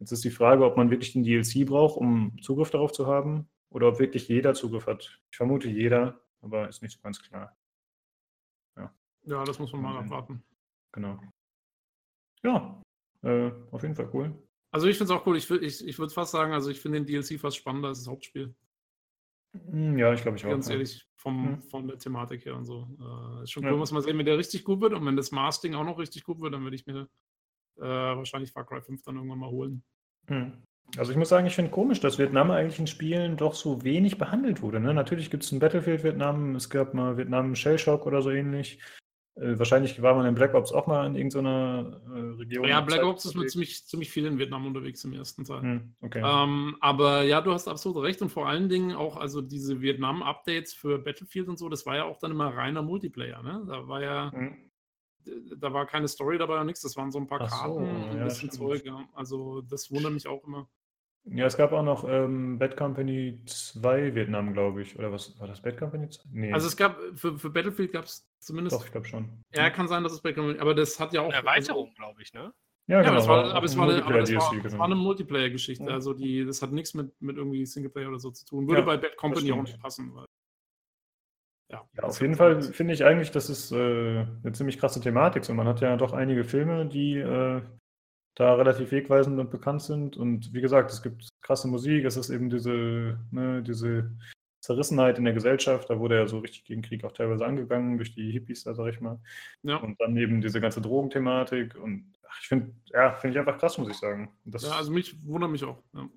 Jetzt 0.00 0.12
ist 0.12 0.24
die 0.24 0.30
Frage, 0.30 0.64
ob 0.64 0.76
man 0.76 0.90
wirklich 0.90 1.12
den 1.12 1.22
DLC 1.22 1.64
braucht, 1.64 1.96
um 1.96 2.36
Zugriff 2.42 2.70
darauf 2.70 2.92
zu 2.92 3.06
haben, 3.06 3.48
oder 3.70 3.88
ob 3.88 4.00
wirklich 4.00 4.28
jeder 4.28 4.54
Zugriff 4.54 4.86
hat. 4.86 5.20
Ich 5.30 5.36
vermute 5.36 5.68
jeder, 5.68 6.20
aber 6.40 6.68
ist 6.68 6.82
nicht 6.82 6.92
so 6.92 7.00
ganz 7.00 7.22
klar. 7.22 7.56
Ja, 9.24 9.44
das 9.44 9.58
muss 9.58 9.72
man 9.72 9.82
mal 9.82 9.92
Mhm. 9.94 9.98
abwarten. 10.12 10.42
Genau. 10.92 11.18
Ja, 12.42 12.82
äh, 13.22 13.50
auf 13.70 13.82
jeden 13.82 13.94
Fall 13.94 14.10
cool. 14.12 14.36
Also 14.72 14.86
ich 14.88 14.96
finde 14.98 15.12
es 15.12 15.18
auch 15.20 15.26
cool. 15.26 15.36
Ich, 15.36 15.50
ich, 15.50 15.86
ich 15.86 15.98
würde 15.98 16.12
fast 16.12 16.32
sagen, 16.32 16.52
also 16.52 16.70
ich 16.70 16.80
finde 16.80 17.02
den 17.02 17.06
DLC 17.06 17.38
fast 17.38 17.56
spannender 17.56 17.88
als 17.88 17.98
das 17.98 18.08
Hauptspiel. 18.08 18.54
Hm, 19.70 19.98
Ja, 19.98 20.12
ich 20.14 20.22
glaube 20.22 20.38
ich 20.38 20.46
auch. 20.46 20.50
Ganz 20.50 20.66
ja. 20.68 20.74
ehrlich, 20.74 21.06
vom, 21.16 21.52
Mhm. 21.52 21.62
von 21.64 21.86
der 21.86 21.98
Thematik 21.98 22.44
her 22.46 22.56
und 22.56 22.64
so. 22.64 22.88
Äh, 22.98 23.42
ist 23.44 23.52
schon 23.52 23.62
Ja. 23.62 23.70
cool, 23.70 23.78
muss 23.78 23.92
man 23.92 24.02
sehen, 24.02 24.16
wenn 24.18 24.26
der 24.26 24.38
richtig 24.38 24.64
gut 24.64 24.80
wird. 24.80 24.94
Und 24.94 25.04
wenn 25.06 25.16
das 25.16 25.30
Mars-Ding 25.30 25.74
auch 25.74 25.84
noch 25.84 25.98
richtig 25.98 26.24
gut 26.24 26.40
wird, 26.40 26.54
dann 26.54 26.62
würde 26.64 26.76
ich 26.76 26.86
mir 26.86 27.08
äh, 27.78 27.84
wahrscheinlich 27.84 28.52
Far 28.52 28.66
Cry 28.66 28.82
5 28.82 29.02
dann 29.02 29.16
irgendwann 29.16 29.38
mal 29.38 29.48
holen. 29.50 29.82
Hm. 30.28 30.62
Also 30.98 31.10
ich 31.12 31.16
muss 31.18 31.30
sagen, 31.30 31.46
ich 31.46 31.54
finde 31.54 31.70
komisch, 31.70 32.00
dass 32.00 32.18
Vietnam 32.18 32.50
eigentlich 32.50 32.78
in 32.78 32.86
Spielen 32.86 33.36
doch 33.38 33.54
so 33.54 33.82
wenig 33.82 34.18
behandelt 34.18 34.60
wurde. 34.60 34.78
Ne? 34.78 34.92
Natürlich 34.92 35.30
gibt 35.30 35.42
es 35.44 35.52
ein 35.52 35.58
Battlefield 35.58 36.04
Vietnam, 36.04 36.54
es 36.54 36.68
gab 36.68 36.92
mal 36.92 37.16
Vietnam 37.16 37.54
Shell 37.54 37.78
Shock 37.78 38.04
oder 38.06 38.20
so 38.20 38.30
ähnlich. 38.30 38.78
Äh, 39.34 39.58
wahrscheinlich 39.58 40.02
war 40.02 40.14
man 40.14 40.26
in 40.26 40.34
Black 40.34 40.52
Ops 40.54 40.72
auch 40.72 40.86
mal 40.86 41.06
in 41.06 41.16
irgendeiner 41.16 42.00
äh, 42.14 42.18
Region. 42.38 42.68
Ja, 42.68 42.80
Black 42.82 43.00
Zeit 43.00 43.06
Ops 43.06 43.24
ist 43.24 43.34
mit 43.34 43.50
ziemlich, 43.50 43.86
ziemlich 43.86 44.10
viel 44.10 44.26
in 44.26 44.38
Vietnam 44.38 44.66
unterwegs 44.66 45.02
im 45.04 45.14
ersten 45.14 45.44
Teil. 45.44 45.62
Hm, 45.62 45.94
okay. 46.02 46.22
Ähm, 46.24 46.76
aber 46.80 47.22
ja, 47.22 47.40
du 47.40 47.52
hast 47.52 47.66
absolut 47.66 48.02
recht 48.02 48.20
und 48.20 48.28
vor 48.28 48.46
allen 48.46 48.68
Dingen 48.68 48.94
auch, 48.94 49.16
also 49.16 49.40
diese 49.40 49.80
Vietnam-Updates 49.80 50.74
für 50.74 50.98
Battlefield 50.98 51.48
und 51.48 51.58
so, 51.58 51.70
das 51.70 51.86
war 51.86 51.96
ja 51.96 52.04
auch 52.04 52.18
dann 52.18 52.32
immer 52.32 52.54
reiner 52.54 52.82
Multiplayer, 52.82 53.42
ne? 53.42 53.64
Da 53.66 53.88
war 53.88 54.02
ja, 54.02 54.32
Hm. 54.32 54.70
da 55.56 55.72
war 55.72 55.86
keine 55.86 56.08
Story 56.08 56.36
dabei 56.36 56.60
und 56.60 56.66
nichts, 56.66 56.82
das 56.82 56.96
waren 56.96 57.10
so 57.10 57.18
ein 57.18 57.26
paar 57.26 57.40
Ach 57.40 57.48
so, 57.48 57.56
Karten 57.56 57.88
und 57.88 58.10
ein 58.10 58.18
ja, 58.18 58.24
bisschen. 58.24 58.50
Zeug, 58.50 58.84
ja. 58.84 59.08
Also 59.14 59.62
das 59.62 59.90
wundert 59.90 60.12
mich 60.12 60.26
auch 60.26 60.44
immer. 60.44 60.68
Ja, 61.24 61.46
es 61.46 61.56
gab 61.56 61.72
auch 61.72 61.84
noch 61.84 62.04
ähm, 62.06 62.58
Bad 62.58 62.76
Company 62.76 63.40
2 63.46 64.14
Vietnam, 64.14 64.52
glaube 64.52 64.82
ich. 64.82 64.98
Oder 64.98 65.12
was 65.12 65.38
war 65.38 65.46
das? 65.46 65.62
Bad 65.62 65.78
Company 65.78 66.08
2? 66.08 66.28
Nee, 66.32 66.52
Also 66.52 66.66
es 66.66 66.76
gab, 66.76 66.98
für, 67.14 67.38
für 67.38 67.48
Battlefield 67.48 67.92
gab 67.92 68.06
es 68.06 68.28
zumindest, 68.42 68.76
doch, 68.76 68.84
ich 68.84 68.92
glaube 68.92 69.06
schon. 69.06 69.42
ja, 69.54 69.70
kann 69.70 69.88
sein, 69.88 70.02
dass 70.02 70.12
es 70.12 70.20
Battlefield, 70.20 70.60
aber 70.60 70.74
das 70.74 70.98
hat 71.00 71.12
ja 71.12 71.22
auch. 71.22 71.26
Eine 71.26 71.36
Erweiterung, 71.36 71.94
glaube 71.94 72.22
ich, 72.22 72.32
ne? 72.32 72.52
Ja, 72.88 73.00
Ja, 73.00 73.02
genau. 73.02 73.12
aber 73.12 73.18
es 73.20 73.28
war, 73.28 73.54
aber 73.54 73.66
es 73.66 73.76
war, 73.76 73.88
eine, 73.88 74.04
aber 74.04 74.18
das 74.18 74.34
war, 74.34 74.50
genau. 74.50 74.78
war 74.78 74.86
eine 74.86 74.94
Multiplayer-Geschichte. 74.96 75.84
Ja. 75.84 75.90
Also 75.90 76.12
die, 76.14 76.44
das 76.44 76.62
hat 76.62 76.72
nichts 76.72 76.94
mit, 76.94 77.12
mit 77.20 77.36
irgendwie 77.36 77.64
Singleplayer 77.64 78.08
oder 78.08 78.18
so 78.18 78.30
zu 78.30 78.44
tun. 78.44 78.66
Würde 78.66 78.80
Ja, 78.80 78.86
bei 78.86 78.96
Bad 78.96 79.16
Company 79.16 79.52
auch 79.52 79.62
nicht 79.62 79.80
passen. 79.80 80.14
Weil, 80.14 80.26
ja. 81.70 81.88
Ja, 81.96 82.02
auf 82.02 82.20
jeden 82.20 82.34
Fall 82.34 82.60
finde 82.60 82.94
ich 82.94 83.04
eigentlich, 83.04 83.30
das 83.30 83.48
ist 83.48 83.72
äh, 83.72 83.76
eine 83.76 84.52
ziemlich 84.52 84.78
krasse 84.78 85.00
Thematik. 85.00 85.44
So, 85.44 85.54
man 85.54 85.68
hat 85.68 85.80
ja 85.80 85.96
doch 85.96 86.12
einige 86.12 86.44
Filme, 86.44 86.86
die 86.86 87.18
äh, 87.18 87.62
da 88.34 88.54
relativ 88.54 88.90
wegweisend 88.90 89.38
und 89.38 89.50
bekannt 89.50 89.82
sind. 89.82 90.16
Und 90.16 90.52
wie 90.52 90.60
gesagt, 90.60 90.90
es 90.90 91.02
gibt 91.02 91.28
krasse 91.40 91.68
Musik, 91.68 92.04
es 92.04 92.16
ist 92.16 92.30
eben 92.30 92.50
diese, 92.50 93.18
ne, 93.30 93.62
diese 93.62 94.10
Zerrissenheit 94.62 95.18
in 95.18 95.24
der 95.24 95.34
Gesellschaft. 95.34 95.90
Da 95.90 95.98
wurde 95.98 96.16
ja 96.16 96.26
so 96.26 96.38
richtig 96.38 96.64
gegen 96.64 96.82
Krieg 96.82 97.04
auch 97.04 97.12
teilweise 97.12 97.44
angegangen, 97.44 97.96
durch 97.96 98.14
die 98.14 98.30
Hippies, 98.30 98.62
da 98.62 98.74
sag 98.74 98.94
ich 98.94 99.00
mal. 99.00 99.20
Ja. 99.62 99.76
Und 99.76 100.00
dann 100.00 100.16
eben 100.16 100.40
diese 100.40 100.60
ganze 100.60 100.80
Drogenthematik. 100.80 101.74
Und 101.74 102.12
ach, 102.28 102.38
ich 102.40 102.48
finde, 102.48 102.72
ja, 102.86 103.12
finde 103.14 103.34
ich 103.34 103.40
einfach 103.40 103.58
krass, 103.58 103.76
muss 103.76 103.90
ich 103.90 103.96
sagen. 103.96 104.30
Das, 104.44 104.62
ja, 104.62 104.76
also 104.76 104.92
mich 104.92 105.26
wundert 105.26 105.50
mich 105.50 105.64
auch. 105.64 105.82
Ja. 105.92 106.08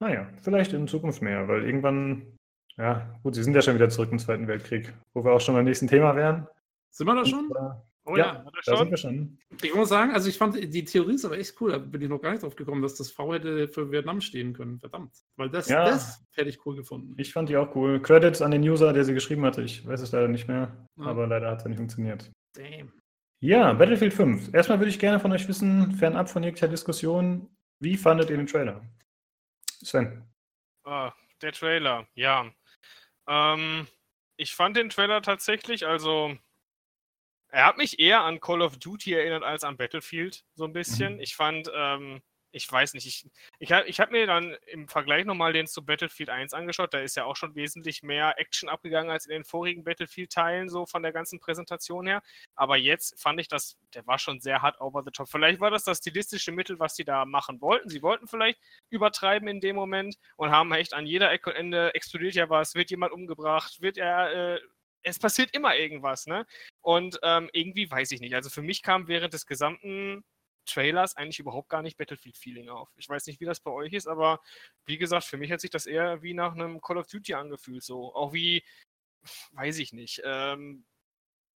naja, 0.00 0.28
vielleicht 0.42 0.74
in 0.74 0.86
Zukunft 0.86 1.22
mehr, 1.22 1.48
weil 1.48 1.64
irgendwann, 1.64 2.36
ja, 2.76 3.18
gut, 3.22 3.34
sie 3.36 3.42
sind 3.42 3.54
ja 3.54 3.62
schon 3.62 3.74
wieder 3.74 3.88
zurück 3.88 4.12
im 4.12 4.18
Zweiten 4.18 4.46
Weltkrieg, 4.46 4.92
wo 5.14 5.24
wir 5.24 5.32
auch 5.32 5.40
schon 5.40 5.54
beim 5.54 5.64
nächsten 5.64 5.88
Thema 5.88 6.14
wären. 6.14 6.46
Sind 6.90 7.06
wir 7.06 7.14
da 7.14 7.24
schon? 7.24 7.46
Und, 7.46 7.56
äh, 7.56 7.74
Oh 8.04 8.16
Ja, 8.16 8.44
ja, 8.44 8.44
Da 8.66 8.76
sind 8.76 8.90
wir 8.90 8.96
schon. 8.96 9.38
Ich 9.62 9.74
muss 9.74 9.88
sagen, 9.88 10.12
also 10.12 10.28
ich 10.28 10.36
fand 10.36 10.56
die 10.56 10.84
Theorie 10.84 11.14
ist 11.14 11.24
aber 11.24 11.38
echt 11.38 11.60
cool. 11.60 11.70
Da 11.70 11.78
bin 11.78 12.00
ich 12.02 12.08
noch 12.08 12.20
gar 12.20 12.32
nicht 12.32 12.42
drauf 12.42 12.56
gekommen, 12.56 12.82
dass 12.82 12.96
das 12.96 13.12
V 13.12 13.32
hätte 13.34 13.68
für 13.68 13.92
Vietnam 13.92 14.20
stehen 14.20 14.52
können. 14.54 14.80
Verdammt. 14.80 15.12
Weil 15.36 15.50
das, 15.50 15.68
Ja. 15.68 15.84
das 15.84 16.20
hätte 16.32 16.48
ich 16.50 16.66
cool 16.66 16.74
gefunden. 16.74 17.14
Ich 17.16 17.32
fand 17.32 17.48
die 17.48 17.56
auch 17.56 17.74
cool. 17.76 18.02
Credits 18.02 18.42
an 18.42 18.50
den 18.50 18.62
User, 18.62 18.92
der 18.92 19.04
sie 19.04 19.14
geschrieben 19.14 19.44
hatte. 19.44 19.62
Ich 19.62 19.86
weiß 19.86 20.00
es 20.00 20.10
leider 20.10 20.26
nicht 20.28 20.48
mehr, 20.48 20.88
Ja. 20.96 21.04
aber 21.04 21.28
leider 21.28 21.48
hat 21.50 21.58
es 21.58 21.64
ja 21.64 21.68
nicht 21.68 21.78
funktioniert. 21.78 22.30
Damn. 22.54 22.92
Ja, 23.40 23.72
Battlefield 23.72 24.14
5. 24.14 24.52
Erstmal 24.52 24.78
würde 24.80 24.90
ich 24.90 24.98
gerne 24.98 25.20
von 25.20 25.32
euch 25.32 25.46
wissen, 25.48 25.92
fernab 25.92 26.28
von 26.28 26.42
jeglicher 26.42 26.68
Diskussion, 26.68 27.48
wie 27.80 27.96
fandet 27.96 28.30
ihr 28.30 28.36
den 28.36 28.46
Trailer? 28.46 28.84
Sven. 29.82 30.22
Ah, 30.84 31.12
der 31.40 31.52
Trailer, 31.52 32.06
ja. 32.14 32.50
Ähm, 33.28 33.86
ich 34.36 34.54
fand 34.54 34.76
den 34.76 34.90
Trailer 34.90 35.22
tatsächlich, 35.22 35.86
also 35.86 36.36
er 37.52 37.66
hat 37.66 37.76
mich 37.78 37.98
eher 38.00 38.22
an 38.22 38.40
Call 38.40 38.62
of 38.62 38.78
Duty 38.78 39.14
erinnert 39.14 39.44
als 39.44 39.64
an 39.64 39.76
Battlefield, 39.76 40.44
so 40.56 40.64
ein 40.64 40.72
bisschen. 40.72 41.14
Mhm. 41.16 41.20
Ich 41.20 41.36
fand, 41.36 41.70
ähm, 41.74 42.22
ich 42.54 42.70
weiß 42.70 42.92
nicht, 42.94 43.06
ich, 43.06 43.26
ich, 43.60 43.72
hab- 43.72 43.86
ich 43.86 43.98
habe 44.00 44.12
mir 44.12 44.26
dann 44.26 44.54
im 44.66 44.86
Vergleich 44.88 45.24
nochmal 45.24 45.54
den 45.54 45.66
zu 45.66 45.84
Battlefield 45.86 46.28
1 46.28 46.52
angeschaut. 46.52 46.92
Da 46.92 46.98
ist 47.00 47.16
ja 47.16 47.24
auch 47.24 47.36
schon 47.36 47.54
wesentlich 47.54 48.02
mehr 48.02 48.38
Action 48.38 48.68
abgegangen 48.68 49.10
als 49.10 49.24
in 49.26 49.32
den 49.32 49.44
vorigen 49.44 49.84
Battlefield-Teilen, 49.84 50.68
so 50.68 50.84
von 50.84 51.02
der 51.02 51.12
ganzen 51.12 51.40
Präsentation 51.40 52.06
her. 52.06 52.22
Aber 52.54 52.76
jetzt 52.76 53.20
fand 53.22 53.40
ich 53.40 53.48
das, 53.48 53.78
der 53.94 54.06
war 54.06 54.18
schon 54.18 54.40
sehr 54.40 54.60
hart 54.62 54.80
over 54.82 55.02
the 55.04 55.10
top. 55.12 55.28
Vielleicht 55.30 55.60
war 55.60 55.70
das 55.70 55.84
das 55.84 55.98
stilistische 55.98 56.52
Mittel, 56.52 56.78
was 56.78 56.94
sie 56.96 57.04
da 57.04 57.24
machen 57.24 57.60
wollten. 57.62 57.88
Sie 57.88 58.02
wollten 58.02 58.28
vielleicht 58.28 58.58
übertreiben 58.90 59.48
in 59.48 59.60
dem 59.60 59.76
Moment 59.76 60.16
und 60.36 60.50
haben 60.50 60.72
echt 60.72 60.92
an 60.94 61.06
jeder 61.06 61.30
Ecke 61.32 61.50
und 61.50 61.56
Ende 61.56 61.94
explodiert 61.94 62.34
ja 62.34 62.50
was, 62.50 62.74
wird 62.74 62.90
jemand 62.90 63.12
umgebracht, 63.14 63.80
wird 63.80 63.96
er, 63.98 64.56
äh, 64.56 64.60
es 65.02 65.18
passiert 65.18 65.54
immer 65.54 65.76
irgendwas, 65.76 66.26
ne? 66.26 66.46
Und 66.80 67.18
ähm, 67.22 67.50
irgendwie 67.52 67.90
weiß 67.90 68.12
ich 68.12 68.20
nicht. 68.20 68.34
Also 68.34 68.50
für 68.50 68.62
mich 68.62 68.82
kam 68.82 69.08
während 69.08 69.34
des 69.34 69.46
gesamten 69.46 70.24
Trailers 70.66 71.16
eigentlich 71.16 71.40
überhaupt 71.40 71.68
gar 71.68 71.82
nicht 71.82 71.96
Battlefield-Feeling 71.98 72.68
auf. 72.68 72.88
Ich 72.96 73.08
weiß 73.08 73.26
nicht, 73.26 73.40
wie 73.40 73.44
das 73.44 73.60
bei 73.60 73.70
euch 73.70 73.92
ist, 73.92 74.06
aber 74.06 74.40
wie 74.86 74.98
gesagt, 74.98 75.24
für 75.24 75.36
mich 75.36 75.50
hat 75.50 75.60
sich 75.60 75.70
das 75.70 75.86
eher 75.86 76.22
wie 76.22 76.34
nach 76.34 76.52
einem 76.52 76.80
Call 76.80 76.98
of 76.98 77.06
Duty 77.06 77.34
angefühlt, 77.34 77.82
so. 77.82 78.14
Auch 78.14 78.32
wie, 78.32 78.64
weiß 79.52 79.78
ich 79.78 79.92
nicht, 79.92 80.22
ähm, 80.24 80.84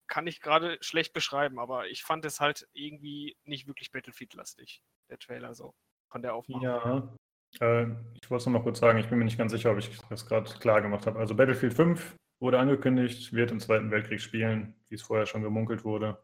kann 0.09 0.26
ich 0.26 0.40
gerade 0.40 0.78
schlecht 0.80 1.12
beschreiben, 1.12 1.59
aber 1.59 1.88
ich 1.88 2.03
fand 2.03 2.24
es 2.24 2.40
halt 2.40 2.68
irgendwie 2.72 3.36
nicht 3.44 3.66
wirklich 3.66 3.90
Battlefield-lastig, 3.90 4.82
der 5.09 5.18
Trailer 5.18 5.55
so, 5.55 5.74
von 6.11 6.22
der 6.22 6.34
Aufmachung. 6.34 6.62
Ja. 6.62 7.16
Äh, 7.61 7.86
ich 8.20 8.30
wollte 8.30 8.40
es 8.42 8.47
noch 8.47 8.53
mal 8.53 8.62
kurz 8.62 8.80
sagen, 8.80 8.99
ich 8.99 9.09
bin 9.09 9.18
mir 9.18 9.24
nicht 9.24 9.38
ganz 9.38 9.53
sicher, 9.53 9.70
ob 9.70 9.78
ich 9.78 9.90
das 10.09 10.26
gerade 10.26 10.53
klar 10.59 10.82
gemacht 10.82 11.07
habe. 11.07 11.18
Also 11.18 11.34
Battlefield 11.34 11.74
5 11.74 12.16
wurde 12.41 12.59
angekündigt, 12.59 13.32
wird 13.32 13.51
im 13.51 13.61
Zweiten 13.61 13.91
Weltkrieg 13.91 14.20
spielen, 14.20 14.74
wie 14.89 14.95
es 14.95 15.03
vorher 15.03 15.26
schon 15.26 15.43
gemunkelt 15.43 15.84
wurde. 15.84 16.18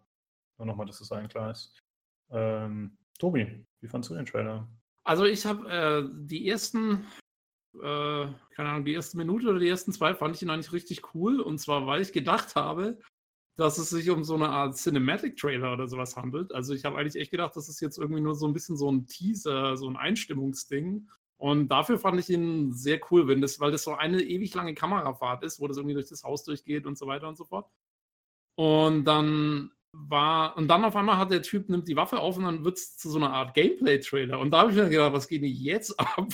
Nur 0.59 0.67
nochmal, 0.67 0.87
dass 0.87 1.01
es 1.01 1.13
allen 1.13 1.29
klar 1.29 1.51
ist. 1.51 1.79
Ähm, 2.31 2.97
Tobi, 3.19 3.65
wie 3.81 3.89
fandst 3.89 4.11
du 4.11 4.15
den 4.15 4.27
Trailer? 4.27 4.69
Also 5.05 5.25
ich 5.25 5.45
habe 5.47 5.69
äh, 5.69 6.09
die 6.13 6.49
ersten, 6.49 7.07
äh, 7.75 8.27
keine 8.55 8.69
Ahnung, 8.69 8.85
die 8.85 8.93
erste 8.93 9.17
Minute 9.17 9.49
oder 9.49 9.59
die 9.59 9.69
ersten 9.69 9.93
zwei 9.93 10.15
fand 10.15 10.37
ich 10.37 10.43
ihn 10.43 10.51
eigentlich 10.51 10.73
richtig 10.73 11.15
cool. 11.15 11.41
Und 11.41 11.59
zwar, 11.59 11.87
weil 11.87 12.03
ich 12.03 12.13
gedacht 12.13 12.55
habe, 12.55 12.99
dass 13.57 13.79
es 13.79 13.91
sich 13.91 14.09
um 14.11 14.25
so 14.25 14.35
eine 14.35 14.49
Art 14.49 14.77
Cinematic-Trailer 14.77 15.73
oder 15.73 15.87
sowas 15.87 16.17
handelt. 16.17 16.53
Also 16.53 16.75
ich 16.75 16.85
habe 16.85 16.99
eigentlich 16.99 17.21
echt 17.21 17.31
gedacht, 17.31 17.55
das 17.57 17.69
ist 17.69 17.81
jetzt 17.81 17.99
irgendwie 17.99 18.23
nur 18.23 18.35
so 18.35 18.47
ein 18.47 18.53
bisschen 18.53 18.77
so 18.77 18.91
ein 18.91 19.07
Teaser, 19.07 19.77
so 19.77 19.89
ein 19.89 19.97
Einstimmungsding. 19.97 21.09
Und 21.43 21.70
dafür 21.70 21.99
fand 21.99 22.20
ich 22.20 22.30
ihn 22.30 22.72
sehr 22.72 23.01
cool, 23.11 23.26
wenn 23.26 23.40
das, 23.40 23.59
weil 23.59 23.72
das 23.72 23.82
so 23.82 23.95
eine 23.95 24.22
ewig 24.22 24.55
lange 24.55 24.74
Kamerafahrt 24.74 25.43
ist, 25.43 25.59
wo 25.59 25.66
das 25.66 25.76
irgendwie 25.76 25.95
durch 25.95 26.09
das 26.09 26.22
Haus 26.22 26.45
durchgeht 26.45 26.86
und 26.86 26.97
so 26.97 27.09
weiter 27.09 27.26
und 27.26 27.36
so 27.36 27.45
fort. 27.45 27.68
Und 28.55 29.07
dann 29.07 29.72
war, 29.93 30.57
und 30.57 30.68
dann 30.68 30.84
auf 30.84 30.95
einmal 30.95 31.18
hat 31.18 31.32
der 31.32 31.43
Typ, 31.43 31.68
nimmt 31.68 31.88
die 31.88 31.97
Waffe 31.97 32.20
auf 32.20 32.36
und 32.36 32.45
dann 32.45 32.64
wird 32.64 32.78
es 32.78 32.97
zu 32.97 33.11
so 33.11 33.18
einer 33.18 33.32
Art 33.32 33.55
Gameplay-Trailer. 33.55 34.38
Und 34.38 34.53
da 34.53 34.61
habe 34.61 34.70
ich 34.70 34.76
mir 34.76 34.88
gedacht, 34.88 35.14
was 35.14 35.26
geht 35.26 35.43
denn 35.43 35.51
jetzt 35.51 35.99
ab? 35.99 36.28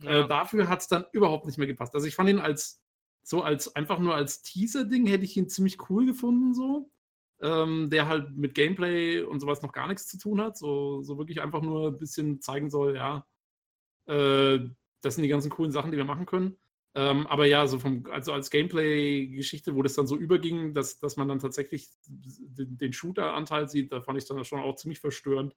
Ja. 0.00 0.20
Äh, 0.20 0.28
dafür 0.28 0.68
hat 0.68 0.82
es 0.82 0.86
dann 0.86 1.04
überhaupt 1.10 1.46
nicht 1.46 1.58
mehr 1.58 1.66
gepasst. 1.66 1.92
Also 1.96 2.06
ich 2.06 2.14
fand 2.14 2.30
ihn 2.30 2.38
als, 2.38 2.80
so 3.24 3.42
als, 3.42 3.74
einfach 3.74 3.98
nur 3.98 4.14
als 4.14 4.42
Teaser-Ding 4.42 5.08
hätte 5.08 5.24
ich 5.24 5.36
ihn 5.36 5.48
ziemlich 5.48 5.90
cool 5.90 6.06
gefunden, 6.06 6.54
so. 6.54 6.92
Ähm, 7.42 7.90
der 7.90 8.06
halt 8.06 8.36
mit 8.36 8.54
Gameplay 8.54 9.20
und 9.20 9.40
sowas 9.40 9.62
noch 9.62 9.72
gar 9.72 9.88
nichts 9.88 10.06
zu 10.06 10.16
tun 10.16 10.40
hat. 10.40 10.56
So, 10.56 11.02
so 11.02 11.18
wirklich 11.18 11.42
einfach 11.42 11.60
nur 11.60 11.88
ein 11.88 11.98
bisschen 11.98 12.40
zeigen 12.40 12.70
soll, 12.70 12.94
ja, 12.94 13.26
äh, 14.06 14.58
das 15.00 15.14
sind 15.14 15.22
die 15.22 15.28
ganzen 15.28 15.50
coolen 15.50 15.72
Sachen, 15.72 15.90
die 15.90 15.96
wir 15.96 16.04
machen 16.04 16.26
können. 16.26 16.56
Ähm, 16.96 17.26
aber 17.26 17.46
ja, 17.46 17.66
so 17.66 17.78
vom, 17.78 18.06
also 18.10 18.32
als 18.32 18.50
Gameplay-Geschichte, 18.50 19.74
wo 19.74 19.82
das 19.82 19.94
dann 19.94 20.06
so 20.06 20.16
überging, 20.16 20.74
dass, 20.74 20.98
dass 21.00 21.16
man 21.16 21.26
dann 21.28 21.40
tatsächlich 21.40 21.88
den, 22.06 22.78
den 22.78 22.92
Shooter-Anteil 22.92 23.68
sieht, 23.68 23.92
da 23.92 24.00
fand 24.00 24.18
ich 24.18 24.26
dann 24.26 24.44
schon 24.44 24.60
auch 24.60 24.76
ziemlich 24.76 25.00
verstörend, 25.00 25.56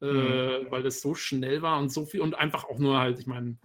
äh, 0.00 0.06
weil 0.06 0.82
das 0.82 1.02
so 1.02 1.14
schnell 1.14 1.60
war 1.60 1.78
und 1.78 1.92
so 1.92 2.06
viel 2.06 2.22
und 2.22 2.34
einfach 2.34 2.64
auch 2.64 2.78
nur 2.78 2.98
halt, 2.98 3.18
ich 3.18 3.26
meine, 3.26 3.58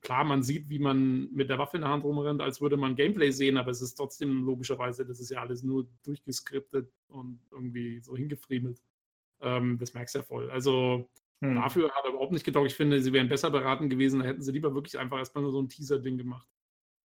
klar, 0.00 0.24
man 0.24 0.42
sieht, 0.42 0.68
wie 0.68 0.80
man 0.80 1.30
mit 1.32 1.48
der 1.48 1.58
Waffe 1.58 1.76
in 1.76 1.82
der 1.82 1.90
Hand 1.90 2.02
rumrennt, 2.02 2.40
als 2.40 2.60
würde 2.60 2.76
man 2.76 2.96
Gameplay 2.96 3.30
sehen, 3.30 3.56
aber 3.56 3.70
es 3.70 3.82
ist 3.82 3.94
trotzdem 3.94 4.44
logischerweise, 4.44 5.06
das 5.06 5.20
ist 5.20 5.30
ja 5.30 5.40
alles 5.40 5.62
nur 5.62 5.86
durchgeskriptet 6.02 6.90
und 7.08 7.40
irgendwie 7.52 8.00
so 8.00 8.16
hingefriemelt. 8.16 8.82
Ähm, 9.40 9.78
das 9.78 9.94
merkst 9.94 10.14
du 10.14 10.18
ja 10.20 10.24
voll. 10.24 10.50
Also 10.50 11.08
Hm. 11.42 11.56
Dafür 11.56 11.90
hat 11.90 12.04
er 12.04 12.10
überhaupt 12.10 12.32
nicht 12.32 12.44
getaugt. 12.44 12.68
Ich 12.68 12.76
finde, 12.76 13.02
sie 13.02 13.12
wären 13.12 13.28
besser 13.28 13.50
beraten 13.50 13.88
gewesen, 13.90 14.20
da 14.20 14.26
hätten 14.26 14.42
sie 14.42 14.52
lieber 14.52 14.74
wirklich 14.74 14.98
einfach 14.98 15.18
erstmal 15.18 15.42
nur 15.42 15.52
so 15.52 15.60
ein 15.60 15.68
Teaser-Ding 15.68 16.16
gemacht. 16.16 16.48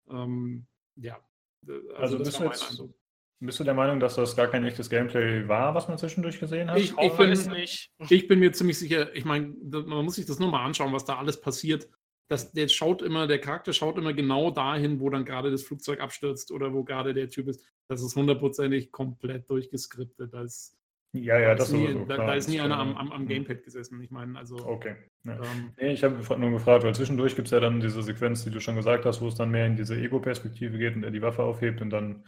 Ähm, 0.09 0.67
ja. 0.95 1.19
Also, 1.67 1.93
Also 1.95 2.17
das 2.19 2.27
bist 2.27 2.39
war 2.39 2.43
du 2.45 2.49
mein 2.49 2.59
jetzt- 2.59 2.69
Eindruck. 2.71 2.93
Bist 3.39 3.59
du 3.59 3.63
der 3.63 3.73
Meinung, 3.75 3.99
dass 3.99 4.15
das 4.15 4.35
gar 4.35 4.47
kein 4.47 4.63
echtes 4.65 4.89
Gameplay 4.89 5.47
war, 5.47 5.75
was 5.75 5.87
man 5.87 5.97
zwischendurch 5.99 6.39
gesehen 6.39 6.71
hat? 6.71 6.79
Ich- 6.79 6.95
Ich 6.97 7.13
bin- 7.17 7.31
es 7.31 7.45
nicht. 7.47 7.91
Ich 8.09 8.27
bin 8.27 8.39
mir 8.39 8.51
ziemlich 8.51 8.79
sicher, 8.79 9.15
ich 9.15 9.25
meine, 9.25 9.47
man 9.63 10.05
muss 10.05 10.15
sich 10.15 10.25
das 10.25 10.39
nur 10.39 10.49
mal 10.49 10.63
anschauen, 10.65 10.91
was 10.93 11.05
da 11.05 11.17
alles 11.17 11.39
passiert. 11.39 11.87
Das, 12.29 12.51
der 12.51 12.67
schaut 12.67 13.01
immer, 13.03 13.25
der 13.27 13.39
Charakter 13.39 13.73
schaut 13.73 13.97
immer 13.97 14.13
genau 14.13 14.49
dahin, 14.51 14.99
wo 14.99 15.09
dann 15.09 15.23
gerade 15.23 15.49
das 15.51 15.63
Flugzeug 15.63 15.99
abstürzt 15.99 16.51
oder 16.51 16.73
wo 16.73 16.83
gerade 16.83 17.13
der 17.13 17.29
Typ 17.29 17.47
ist. 17.47 17.63
Das 17.87 18.01
ist 18.01 18.15
hundertprozentig 18.15 18.91
komplett 18.91 19.49
durchgeskriptet. 19.49 20.33
Da 20.33 20.41
ist, 20.41 20.75
ja, 21.13 21.39
ja, 21.39 21.49
da 21.49 21.55
das 21.55 21.69
ist 21.69 21.73
nie, 21.73 21.87
sowieso. 21.87 22.05
da, 22.05 22.17
da 22.17 22.33
ist 22.33 22.47
nie 22.49 22.59
einer 22.61 22.77
am, 22.77 22.89
stimmt. 22.89 22.99
am, 22.99 23.11
am 23.11 23.21
Hm. 23.21 23.27
Gamepad 23.27 23.63
gesessen. 23.63 24.01
Ich 24.01 24.11
meine, 24.11 24.37
also. 24.37 24.55
Okay. 24.65 24.95
Ja. 25.23 25.33
Ähm, 25.35 25.73
Nee, 25.79 25.93
ich 25.93 26.03
habe 26.03 26.39
nur 26.39 26.51
gefragt, 26.51 26.83
weil 26.83 26.95
zwischendurch 26.95 27.35
gibt 27.35 27.47
es 27.47 27.51
ja 27.51 27.59
dann 27.59 27.79
diese 27.81 28.01
Sequenz, 28.03 28.43
die 28.43 28.49
du 28.51 28.59
schon 28.59 28.75
gesagt 28.75 29.05
hast, 29.05 29.21
wo 29.21 29.27
es 29.27 29.35
dann 29.35 29.49
mehr 29.51 29.65
in 29.65 29.75
diese 29.75 29.95
Ego-Perspektive 29.95 30.77
geht 30.77 30.95
und 30.95 31.03
er 31.03 31.11
die 31.11 31.21
Waffe 31.21 31.43
aufhebt 31.43 31.81
und 31.81 31.89
dann 31.89 32.23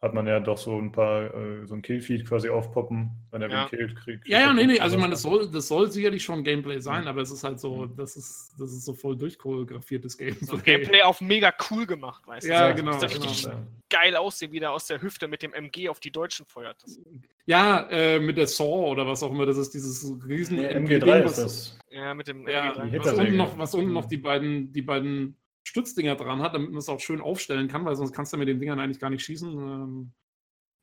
hat 0.00 0.14
man 0.14 0.28
ja 0.28 0.38
doch 0.38 0.58
so 0.58 0.76
ein 0.78 0.92
paar, 0.92 1.34
äh, 1.34 1.66
so 1.66 1.74
ein 1.74 1.82
Killfeed 1.82 2.24
quasi 2.26 2.48
aufpoppen, 2.48 3.10
wenn 3.32 3.42
er 3.42 3.50
Ja. 3.50 3.62
wen 3.70 3.78
killt, 3.78 3.96
kriegt. 3.96 4.28
Ja, 4.28 4.38
ja, 4.40 4.52
nee, 4.52 4.64
nee, 4.66 4.78
also 4.78 4.94
ich 4.94 5.00
meine, 5.00 5.12
das 5.12 5.22
soll, 5.22 5.50
das 5.50 5.66
soll 5.66 5.90
sicherlich 5.90 6.22
schon 6.22 6.44
Gameplay 6.44 6.78
sein, 6.78 7.02
Mhm. 7.02 7.08
aber 7.08 7.20
es 7.22 7.32
ist 7.32 7.42
halt 7.42 7.58
so, 7.58 7.86
das 7.86 8.16
ist, 8.16 8.52
das 8.58 8.70
ist 8.72 8.84
so 8.84 8.94
voll 8.94 9.16
durchchoreografiertes 9.16 10.16
Gameplay. 10.16 10.46
So 10.46 10.56
Gameplay 10.58 11.02
auf 11.02 11.20
mega 11.20 11.52
cool 11.70 11.84
gemacht, 11.84 12.24
weißt 12.28 12.46
du? 12.46 12.50
Ja, 12.52 12.70
so, 12.70 12.76
genau, 12.76 13.00
Das 13.00 13.12
genau. 13.12 13.24
richtig 13.26 13.42
Ja. 13.44 13.60
geil 13.90 14.14
aussehen, 14.14 14.52
wie 14.52 14.60
der 14.60 14.70
aus 14.70 14.86
der 14.86 15.02
Hüfte 15.02 15.26
mit 15.26 15.42
dem 15.42 15.52
MG 15.52 15.88
auf 15.88 15.98
die 15.98 16.12
Deutschen 16.12 16.46
feuert. 16.46 16.76
Das, 16.84 17.00
Ja, 17.46 17.88
äh, 17.90 18.20
mit 18.20 18.36
der 18.36 18.46
Saw 18.46 18.90
oder 18.92 19.04
was 19.04 19.22
auch 19.24 19.32
immer, 19.32 19.46
das 19.46 19.56
ist 19.56 19.74
dieses 19.74 20.04
riesen 20.28 20.58
Nee, 20.58 20.66
MG 20.66 20.98
MG3 20.98 21.24
was- 21.24 21.38
ist 21.38 21.44
das. 21.44 21.78
ja, 21.90 22.14
mit 22.14 22.28
dem 22.28 22.46
Ja, 22.46 22.70
MG3. 22.72 22.90
Die 22.90 22.98
was 23.00 23.12
unten, 23.18 23.36
noch, 23.36 23.58
was 23.58 23.74
unten 23.74 23.88
Mhm. 23.88 23.94
noch 23.94 24.04
die 24.04 24.18
beiden, 24.18 24.72
die 24.72 24.82
beiden 24.82 25.36
Stützdinger 25.68 26.16
dran 26.16 26.40
hat, 26.40 26.54
damit 26.54 26.70
man 26.70 26.78
es 26.78 26.88
auch 26.88 26.98
schön 27.00 27.20
aufstellen 27.20 27.68
kann, 27.68 27.84
weil 27.84 27.94
sonst 27.96 28.12
kannst 28.12 28.32
du 28.32 28.36
mit 28.38 28.48
den 28.48 28.58
Dingern 28.58 28.80
eigentlich 28.80 28.98
gar 29.00 29.10
nicht 29.10 29.24
schießen. 29.24 29.50
Ähm, 29.52 30.12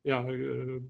ja, 0.04 0.28
äh, 0.30 0.82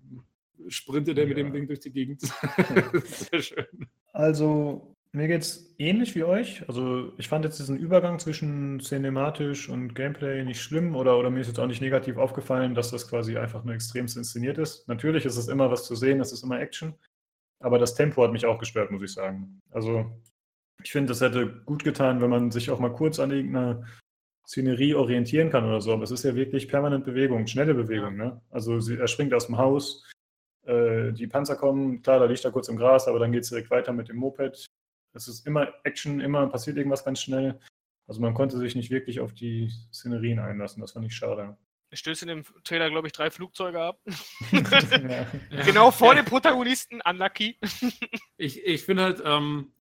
sprintet 0.68 1.18
er 1.18 1.26
mit 1.28 1.38
Ja. 1.38 1.44
dem 1.44 1.54
Ding 1.54 1.68
durch 1.68 1.80
die 1.80 1.92
Gegend. 1.92 2.22
Sehr 3.06 3.42
schön. 3.42 3.66
Also, 4.14 4.94
mir 5.14 5.28
geht's 5.30 5.74
ähnlich 5.78 6.14
wie 6.16 6.24
euch. 6.26 6.68
Also, 6.68 7.14
ich 7.18 7.30
fand 7.30 7.46
jetzt 7.46 7.58
diesen 7.60 7.78
Übergang 7.78 8.20
zwischen 8.20 8.80
cinematisch 8.82 9.70
und 9.70 9.96
Gameplay 9.96 10.44
nicht 10.44 10.62
schlimm 10.62 10.96
oder, 10.96 11.18
oder 11.18 11.30
mir 11.30 11.40
ist 11.40 11.48
jetzt 11.48 11.60
auch 11.60 11.68
nicht 11.68 11.82
negativ 11.82 12.18
aufgefallen, 12.18 12.76
dass 12.76 12.92
das 12.92 13.08
quasi 13.10 13.38
einfach 13.38 13.64
nur 13.64 13.74
extremst 13.76 14.18
inszeniert 14.18 14.58
ist. 14.58 14.88
Natürlich 14.90 15.24
ist 15.26 15.38
es 15.38 15.48
immer 15.48 15.72
was 15.72 15.86
zu 15.86 15.96
sehen, 15.96 16.20
es 16.20 16.34
ist 16.34 16.44
immer 16.44 16.60
Action, 16.60 16.94
aber 17.60 17.80
das 17.80 17.96
Tempo 17.96 18.24
hat 18.24 18.34
mich 18.34 18.46
auch 18.46 18.60
gestört, 18.60 18.92
muss 18.92 19.04
ich 19.04 19.14
sagen. 19.14 19.62
Also, 19.72 20.12
ich 20.86 20.92
finde, 20.92 21.14
es 21.14 21.22
hätte 21.22 21.48
gut 21.66 21.84
getan, 21.84 22.22
wenn 22.22 22.30
man 22.30 22.52
sich 22.52 22.70
auch 22.70 22.78
mal 22.78 22.94
kurz 22.94 23.20
an 23.20 23.32
irgendeiner 23.32 23.84
Szenerie 24.48 24.94
orientieren 24.94 25.50
kann 25.50 25.66
oder 25.66 25.82
so, 25.82 25.92
aber 25.92 26.04
es 26.04 26.12
ist 26.12 26.24
ja 26.24 26.36
wirklich 26.36 26.68
permanent 26.68 27.06
Bewegung, 27.06 27.48
schnelle 27.48 27.74
Bewegung. 27.74 28.16
Ne? 28.18 28.40
Also 28.52 28.80
sie, 28.80 28.96
er 28.96 29.08
springt 29.08 29.34
aus 29.34 29.48
dem 29.48 29.58
Haus, 29.58 30.08
äh, 30.68 31.12
die 31.12 31.26
Panzer 31.26 31.56
kommen, 31.56 32.04
klar, 32.04 32.20
da 32.20 32.26
liegt 32.26 32.46
er 32.46 32.52
kurz 32.52 32.68
im 32.68 32.78
Gras, 32.78 33.08
aber 33.08 33.18
dann 33.18 33.32
geht 33.32 33.42
es 33.42 33.50
direkt 33.50 33.72
weiter 33.72 33.94
mit 33.94 34.10
dem 34.10 34.18
Moped. 34.18 34.68
Es 35.16 35.28
ist 35.28 35.48
immer 35.48 35.74
Action, 35.84 36.22
immer 36.22 36.46
passiert 36.48 36.78
irgendwas 36.78 37.04
ganz 37.04 37.20
schnell. 37.20 37.60
Also 38.08 38.22
man 38.22 38.36
konnte 38.36 38.60
sich 38.60 38.76
nicht 38.76 38.92
wirklich 38.92 39.20
auf 39.20 39.34
die 39.34 39.72
Szenerien 39.92 40.38
einlassen, 40.38 40.82
das 40.82 40.92
fand 40.92 41.08
ich 41.08 41.16
schade. 41.16 41.58
Er 41.90 41.98
stößt 41.98 42.22
in 42.22 42.28
dem 42.28 42.44
Trailer, 42.64 42.92
glaube 42.92 43.08
ich, 43.08 43.14
drei 43.14 43.32
Flugzeuge 43.32 43.82
ab. 43.82 44.00
ja. 44.52 45.26
Genau 45.66 45.90
vor 45.90 46.14
dem 46.14 46.26
Protagonisten, 46.26 47.02
unlucky. 47.02 47.58
ich 48.38 48.64
ich 48.64 48.84
finde 48.84 49.04
halt, 49.04 49.24
ähm, 49.26 49.72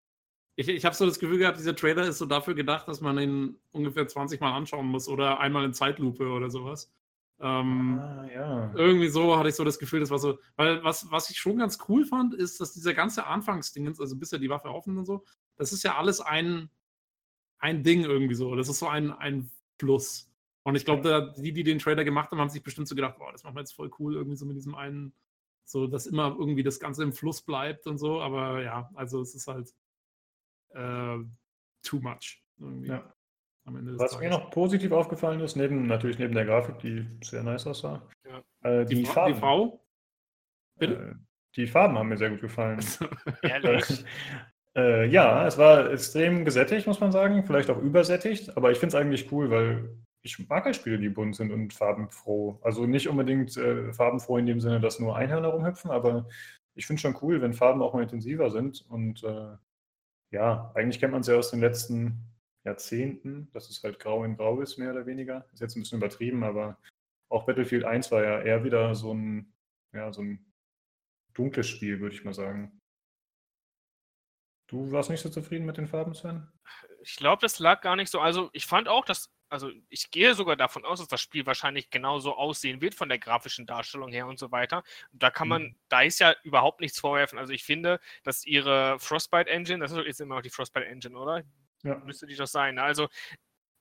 ich, 0.57 0.69
ich 0.69 0.85
habe 0.85 0.95
so 0.95 1.07
das 1.07 1.19
Gefühl 1.19 1.39
gehabt, 1.39 1.59
dieser 1.59 1.75
Trailer 1.75 2.07
ist 2.07 2.19
so 2.19 2.27
dafür 2.27 2.55
gedacht, 2.55 2.87
dass 2.89 3.01
man 3.01 3.19
ihn 3.19 3.57
ungefähr 3.73 4.07
20 4.07 4.41
Mal 4.41 4.53
anschauen 4.53 4.87
muss 4.87 5.09
oder 5.09 5.41
einmal 5.41 5.65
in 5.65 5.75
Zeitlupe 5.75 6.29
oder 6.29 6.51
sowas. 6.51 6.93
Ähm, 7.41 7.99
ah, 7.99 8.27
ja. 8.33 8.73
Irgendwie 8.75 9.09
so 9.09 9.37
hatte 9.37 9.49
ich 9.49 9.57
so 9.57 9.65
das 9.65 9.79
Gefühl, 9.79 10.01
das 10.01 10.11
war 10.11 10.19
so, 10.19 10.39
weil 10.57 10.83
was, 10.85 11.11
was 11.11 11.31
ich 11.31 11.39
schon 11.39 11.59
ganz 11.59 11.79
cool 11.89 12.05
fand, 12.05 12.35
ist, 12.35 12.61
dass 12.61 12.73
dieser 12.73 12.95
ganze 12.95 13.27
Anfangsding, 13.27 13.89
also 13.99 14.17
bis 14.17 14.33
er 14.33 14.39
die 14.39 14.49
Waffe 14.49 14.69
aufnimmt 14.69 15.01
und 15.01 15.07
so, 15.07 15.25
das 15.57 15.73
ist 15.73 15.83
ja 15.83 15.97
alles 15.97 16.21
ein, 16.21 16.71
ein 17.59 17.83
Ding 17.83 18.05
irgendwie 18.05 18.35
so. 18.35 18.55
Das 18.55 18.69
ist 18.69 18.79
so 18.79 18.87
ein, 18.87 19.13
ein 19.13 19.51
Fluss. 19.81 20.31
Und 20.63 20.77
ich 20.77 20.85
glaube, 20.85 21.35
die, 21.37 21.53
die 21.53 21.65
den 21.65 21.79
Trailer 21.79 22.05
gemacht 22.05 22.31
haben, 22.31 22.39
haben 22.39 22.49
sich 22.49 22.63
bestimmt 22.63 22.89
so 22.89 22.95
gedacht, 22.95 23.19
boah, 23.19 23.33
das 23.33 23.43
machen 23.43 23.57
wir 23.57 23.61
jetzt 23.61 23.75
voll 23.75 23.91
cool, 23.99 24.15
irgendwie 24.15 24.37
so 24.37 24.47
mit 24.47 24.57
diesem 24.57 24.75
einen, 24.75 25.13
so, 25.65 25.87
dass 25.87 26.07
immer 26.07 26.37
irgendwie 26.39 26.63
das 26.63 26.79
Ganze 26.79 27.03
im 27.03 27.13
Fluss 27.13 27.43
bleibt 27.43 27.87
und 27.87 27.99
so. 27.99 28.21
Aber 28.21 28.63
ja, 28.63 28.89
also 28.95 29.21
es 29.21 29.35
ist 29.35 29.49
halt 29.49 29.75
äh, 30.75 31.19
too 31.83 32.01
much. 32.01 32.43
Irgendwie. 32.59 32.89
Ja. 32.89 33.15
Was 33.67 34.19
mir 34.19 34.29
noch 34.29 34.51
positiv 34.51 34.93
aufgefallen 34.93 35.41
ist, 35.41 35.57
neben 35.57 35.87
natürlich 35.87 36.19
neben 36.19 36.35
der 36.35 36.45
Grafik, 36.45 36.79
die 36.81 37.07
sehr 37.23 37.43
nice 37.43 37.67
aussah, 37.67 38.07
ja. 38.27 38.43
äh, 38.63 38.85
die, 38.85 38.97
die, 38.97 39.07
Farben. 39.07 39.35
Die 39.35 39.41
Frau? 39.41 39.85
Bitte? 40.79 40.95
Äh, 40.95 41.15
die 41.57 41.67
Farben 41.67 41.99
haben 41.99 42.09
mir 42.09 42.19
sehr 42.19 42.31
gut 42.31 42.43
gefallen. 42.43 42.85
Ehrlich? 43.43 44.05
äh, 44.77 45.07
ja, 45.07 45.47
es 45.47 45.57
war 45.57 45.91
extrem 45.91 46.45
gesättigt, 46.45 46.87
muss 46.87 47.01
man 47.01 47.11
sagen. 47.11 47.45
Vielleicht 47.47 47.71
auch 47.71 47.81
übersättigt, 47.81 48.55
aber 48.55 48.71
ich 48.71 48.79
finde 48.79 48.97
es 48.97 49.01
eigentlich 49.01 49.33
cool, 49.33 49.51
weil 49.51 49.97
ich 50.21 50.47
mag 50.49 50.65
halt 50.65 50.77
Spiele, 50.77 50.99
die 50.99 51.09
bunt 51.09 51.37
sind 51.37 51.51
und 51.51 51.73
farbenfroh. 51.73 52.59
Also 52.63 52.87
nicht 52.87 53.09
unbedingt 53.09 53.57
äh, 53.57 53.93
farbenfroh 53.93 54.39
in 54.39 54.47
dem 54.47 54.61
Sinne, 54.61 54.81
dass 54.81 54.99
nur 54.99 55.17
Einhörner 55.17 55.49
rumhüpfen, 55.49 55.91
aber 55.91 56.27
ich 56.75 56.87
finde 56.87 57.01
schon 57.01 57.17
cool, 57.23 57.41
wenn 57.41 57.53
Farben 57.53 57.83
auch 57.83 57.95
mal 57.95 58.03
intensiver 58.03 58.51
sind. 58.51 58.85
Und 58.89 59.23
äh, 59.23 59.57
ja, 60.35 60.73
eigentlich 60.75 60.99
kennt 60.99 61.13
man 61.13 61.21
es 61.21 61.29
ja 61.29 61.37
aus 61.37 61.51
den 61.51 61.61
letzten 61.61 62.19
Jahrzehnten, 62.65 63.51
dass 63.53 63.71
es 63.71 63.83
halt 63.85 64.01
grau 64.01 64.25
in 64.25 64.37
grau 64.37 64.61
ist, 64.61 64.79
mehr 64.79 64.91
oder 64.91 65.07
weniger. 65.07 65.47
Ist 65.53 65.61
jetzt 65.61 65.77
ein 65.77 65.83
bisschen 65.83 65.99
übertrieben, 65.99 66.43
aber 66.43 66.77
auch 67.29 67.47
Battlefield 67.47 67.85
1 67.85 68.11
war 68.11 68.23
ja 68.25 68.43
eher 68.43 68.65
wieder 68.65 68.95
so 68.97 69.15
ein, 69.15 69.55
ja, 69.93 70.13
so 70.13 70.23
ein 70.23 70.45
dunkles 71.35 71.69
Spiel, 71.69 72.01
würde 72.01 72.17
ich 72.17 72.25
mal 72.25 72.35
sagen. 72.35 72.81
Du 74.67 74.91
warst 74.91 75.09
nicht 75.09 75.21
so 75.21 75.29
zufrieden 75.29 75.67
mit 75.67 75.77
den 75.77 75.87
Farben, 75.87 76.15
Sven? 76.15 76.49
Ich 77.03 77.17
glaube, 77.17 77.41
das 77.41 77.61
lag 77.61 77.81
gar 77.81 77.95
nicht 77.95 78.11
so. 78.11 78.19
Also, 78.19 78.51
ich 78.53 78.67
fand 78.67 78.89
auch, 78.89 79.05
dass, 79.05 79.31
also 79.55 79.71
ich 79.89 80.11
gehe 80.11 80.35
sogar 80.35 80.57
davon 80.57 80.85
aus, 80.85 80.99
dass 80.99 81.07
das 81.07 81.21
Spiel 81.21 81.47
wahrscheinlich 81.47 81.89
genauso 81.89 82.35
aussehen 82.35 82.81
wird 82.81 82.97
von 82.97 83.09
der 83.09 83.19
grafischen 83.19 83.67
Darstellung 83.67 84.11
her 84.11 84.27
und 84.27 84.37
so 84.37 84.51
weiter. 84.51 84.83
Da 85.13 85.31
kann 85.31 85.47
man, 85.47 85.63
mhm. 85.63 85.77
da 85.89 86.03
ist 86.03 86.19
ja 86.19 86.35
überhaupt 86.43 86.81
nichts 86.81 86.99
vorwerfen. 86.99 87.39
Also, 87.39 87.53
ich 87.53 87.63
finde, 87.63 88.01
dass 88.25 88.45
ihre 88.45 88.99
Frostbite 88.99 89.49
Engine, 89.49 89.79
das 89.79 89.93
ist 89.93 89.99
jetzt 90.05 90.21
immer 90.21 90.35
noch 90.35 90.43
die 90.43 90.51
Frostbite 90.51 90.87
Engine, 90.87 91.17
oder? 91.17 91.45
Ja. 91.85 91.97
Müsste 91.99 92.27
die 92.27 92.35
doch 92.35 92.49
sein. 92.49 92.75
Ne? 92.75 92.83
Also, 92.83 93.09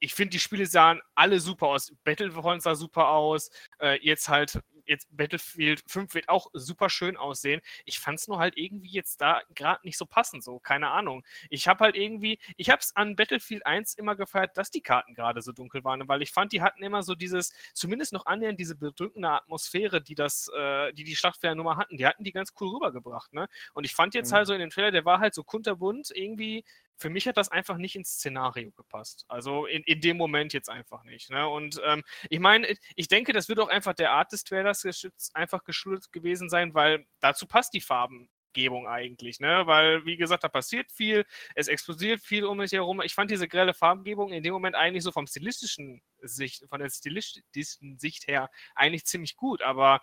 ich 0.03 0.13
finde, 0.13 0.31
die 0.31 0.39
Spiele 0.39 0.65
sahen 0.65 1.01
alle 1.15 1.39
super 1.39 1.67
aus. 1.67 1.93
Battlefront 2.03 2.61
sah 2.61 2.75
super 2.75 3.07
aus. 3.07 3.49
Äh, 3.79 3.99
jetzt 4.05 4.27
halt 4.27 4.61
jetzt 4.85 5.07
Battlefield 5.15 5.81
5 5.87 6.13
wird 6.13 6.27
auch 6.27 6.47
super 6.51 6.89
schön 6.89 7.15
aussehen. 7.15 7.61
Ich 7.85 7.99
fand 7.99 8.19
es 8.19 8.27
nur 8.27 8.37
halt 8.37 8.57
irgendwie 8.57 8.89
jetzt 8.89 9.21
da 9.21 9.41
gerade 9.55 9.79
nicht 9.85 9.97
so 9.97 10.05
passend, 10.05 10.43
so, 10.43 10.59
keine 10.59 10.89
Ahnung. 10.89 11.23
Ich 11.49 11.69
habe 11.69 11.85
halt 11.85 11.95
irgendwie, 11.95 12.37
ich 12.57 12.69
habe 12.69 12.81
es 12.81 12.93
an 12.97 13.15
Battlefield 13.15 13.65
1 13.65 13.93
immer 13.93 14.17
gefeiert, 14.17 14.57
dass 14.57 14.71
die 14.71 14.81
Karten 14.81 15.13
gerade 15.13 15.41
so 15.41 15.53
dunkel 15.53 15.85
waren, 15.85 16.05
weil 16.09 16.21
ich 16.21 16.31
fand, 16.31 16.51
die 16.51 16.61
hatten 16.61 16.83
immer 16.83 17.01
so 17.01 17.15
dieses, 17.15 17.53
zumindest 17.73 18.11
noch 18.11 18.25
annähernd 18.25 18.59
diese 18.59 18.75
bedrückende 18.75 19.29
Atmosphäre, 19.29 20.01
die 20.01 20.15
das, 20.15 20.49
äh, 20.53 20.91
die 20.91 21.05
die 21.05 21.15
Schlachtfeuernummer 21.15 21.77
hatten, 21.77 21.95
die 21.95 22.05
hatten 22.05 22.25
die 22.25 22.33
ganz 22.33 22.53
cool 22.59 22.75
rübergebracht, 22.75 23.31
ne? 23.31 23.47
Und 23.73 23.85
ich 23.85 23.95
fand 23.95 24.13
jetzt 24.15 24.31
mhm. 24.31 24.35
halt 24.35 24.47
so 24.47 24.53
in 24.53 24.59
dem 24.59 24.69
Trailer, 24.69 24.91
der 24.91 25.05
war 25.05 25.19
halt 25.19 25.33
so 25.33 25.45
kunterbunt, 25.45 26.11
irgendwie 26.13 26.65
für 26.97 27.09
mich 27.09 27.27
hat 27.27 27.37
das 27.37 27.49
einfach 27.49 27.77
nicht 27.77 27.95
ins 27.95 28.13
Szenario 28.13 28.71
gepasst. 28.71 29.25
Also 29.27 29.65
in, 29.65 29.83
in 29.83 30.01
dem 30.01 30.17
Moment 30.17 30.53
jetzt 30.53 30.69
einfach 30.69 31.03
nicht. 31.03 31.29
Ne? 31.29 31.47
Und 31.47 31.81
ähm, 31.83 32.03
ich 32.29 32.39
meine, 32.39 32.75
ich 32.95 33.07
denke, 33.07 33.33
das 33.33 33.49
wird 33.49 33.59
auch 33.59 33.69
einfach 33.69 33.93
der 33.93 34.11
Art 34.11 34.31
des 34.31 34.43
Trailers 34.43 34.85
einfach 35.33 35.63
geschuldet 35.63 36.11
gewesen 36.11 36.49
sein, 36.49 36.73
weil 36.73 37.05
dazu 37.19 37.45
passt 37.45 37.73
die 37.73 37.81
Farbengebung 37.81 38.87
eigentlich, 38.87 39.39
ne? 39.39 39.65
Weil, 39.65 40.05
wie 40.05 40.17
gesagt, 40.17 40.43
da 40.43 40.49
passiert 40.49 40.91
viel, 40.91 41.25
es 41.55 41.67
explodiert 41.67 42.21
viel 42.21 42.45
um 42.45 42.57
mich 42.57 42.71
herum. 42.71 43.01
Ich 43.01 43.15
fand 43.15 43.31
diese 43.31 43.47
grelle 43.47 43.73
Farbengebung 43.73 44.31
in 44.31 44.43
dem 44.43 44.53
Moment 44.53 44.75
eigentlich 44.75 45.03
so 45.03 45.11
vom 45.11 45.27
stilistischen 45.27 46.01
Sicht, 46.21 46.65
von 46.69 46.79
der 46.79 46.89
stilistischen 46.89 47.97
Sicht 47.97 48.27
her 48.27 48.49
eigentlich 48.75 49.05
ziemlich 49.05 49.35
gut, 49.35 49.61
aber 49.61 50.01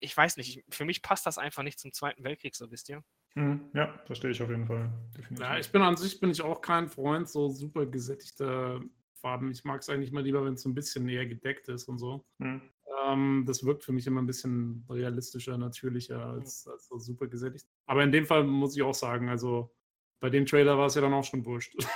ich 0.00 0.16
weiß 0.16 0.36
nicht, 0.38 0.64
für 0.70 0.84
mich 0.84 1.02
passt 1.02 1.26
das 1.26 1.38
einfach 1.38 1.62
nicht 1.62 1.78
zum 1.78 1.92
Zweiten 1.92 2.24
Weltkrieg, 2.24 2.56
so 2.56 2.70
wisst 2.70 2.88
ihr. 2.88 3.04
Mhm, 3.34 3.70
ja, 3.74 3.92
verstehe 4.06 4.30
ich 4.30 4.42
auf 4.42 4.50
jeden 4.50 4.66
Fall. 4.66 4.92
Definitiv. 5.16 5.46
Ja, 5.46 5.58
ich 5.58 5.70
bin 5.70 5.82
an 5.82 5.96
sich 5.96 6.20
bin 6.20 6.30
ich 6.30 6.42
auch 6.42 6.60
kein 6.60 6.88
Freund 6.88 7.28
so 7.28 7.48
super 7.48 7.86
gesättigter 7.86 8.80
Farben. 9.14 9.50
Ich 9.50 9.64
mag 9.64 9.80
es 9.80 9.88
eigentlich 9.88 10.12
mal 10.12 10.22
lieber, 10.22 10.44
wenn 10.44 10.54
es 10.54 10.62
so 10.62 10.68
ein 10.68 10.74
bisschen 10.74 11.04
näher 11.04 11.26
gedeckt 11.26 11.68
ist 11.68 11.88
und 11.88 11.98
so. 11.98 12.24
Mhm. 12.38 12.62
Ähm, 13.06 13.44
das 13.46 13.64
wirkt 13.64 13.84
für 13.84 13.92
mich 13.92 14.06
immer 14.06 14.20
ein 14.20 14.26
bisschen 14.26 14.84
realistischer, 14.90 15.56
natürlicher 15.58 16.26
als, 16.26 16.66
als 16.66 16.88
so 16.88 16.98
super 16.98 17.28
gesättigt. 17.28 17.66
Aber 17.86 18.02
in 18.02 18.12
dem 18.12 18.26
Fall 18.26 18.44
muss 18.44 18.76
ich 18.76 18.82
auch 18.82 18.94
sagen, 18.94 19.28
also 19.28 19.72
bei 20.20 20.28
dem 20.28 20.44
Trailer 20.44 20.76
war 20.76 20.86
es 20.86 20.94
ja 20.94 21.00
dann 21.00 21.14
auch 21.14 21.24
schon 21.24 21.44
wurscht. 21.44 21.74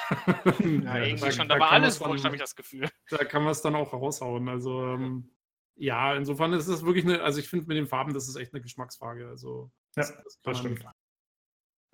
Ja, 0.85 0.99
ja 0.99 1.05
irgendwie 1.05 1.25
da, 1.25 1.33
schon, 1.33 1.49
da, 1.49 1.55
da 1.55 1.61
war 1.61 1.73
alles 1.73 2.01
wurscht, 2.01 2.25
habe 2.25 2.37
ich 2.37 2.43
das 2.43 2.55
Gefühl. 2.55 2.89
Da 3.11 3.25
kann 3.25 3.43
man 3.43 3.53
es 3.53 3.61
dann 3.61 3.75
auch 3.75 3.93
raushauen. 3.93 4.49
Also 4.49 4.83
ähm, 4.83 5.31
ja, 5.77 6.15
insofern 6.15 6.53
ist 6.53 6.69
es 6.69 6.85
wirklich 6.85 7.05
eine, 7.05 7.23
also 7.23 7.41
ich 7.41 7.49
finde 7.49 7.67
mit 7.67 7.77
den 7.77 7.87
Farben, 7.87 8.15
das 8.15 8.29
ist 8.29 8.37
echt 8.37 8.55
eine 8.55 8.63
Geschmacksfrage. 8.63 9.29
Also 9.29 9.71
ja, 9.97 10.03
das, 10.03 10.41
das 10.43 10.59
stimmt. 10.59 10.85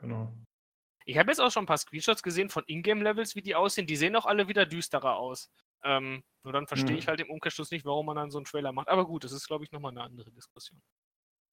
Genau. 0.01 0.33
Ich 1.05 1.19
habe 1.19 1.31
jetzt 1.31 1.41
auch 1.41 1.51
schon 1.51 1.65
ein 1.65 1.67
paar 1.67 1.79
Screenshots 1.79 2.23
gesehen 2.23 2.51
von 2.51 2.65
Ingame-Levels, 2.67 3.35
wie 3.35 3.43
die 3.43 3.55
aussehen. 3.55 3.87
Die 3.87 3.97
sehen 3.97 4.17
auch 4.17 4.27
alle 4.27 4.49
wieder 4.49 4.67
düsterer 4.67 5.17
aus. 5.17 5.51
Ähm, 5.83 6.23
nur 6.45 6.53
dann 6.53 6.67
verstehe 6.67 6.91
hm. 6.91 6.99
ich 6.99 7.09
halt 7.09 7.21
im 7.21 7.31
Umkehrschluss 7.31 7.71
nicht, 7.71 7.85
warum 7.85 8.07
man 8.07 8.17
dann 8.17 8.31
so 8.31 8.39
einen 8.39 8.45
Trailer 8.45 8.73
macht. 8.73 8.89
Aber 8.89 9.07
gut, 9.07 9.25
das 9.25 9.33
ist, 9.33 9.47
glaube 9.47 9.65
ich, 9.65 9.73
nochmal 9.73 9.93
eine 9.93 10.03
andere 10.03 10.31
Diskussion. 10.31 10.81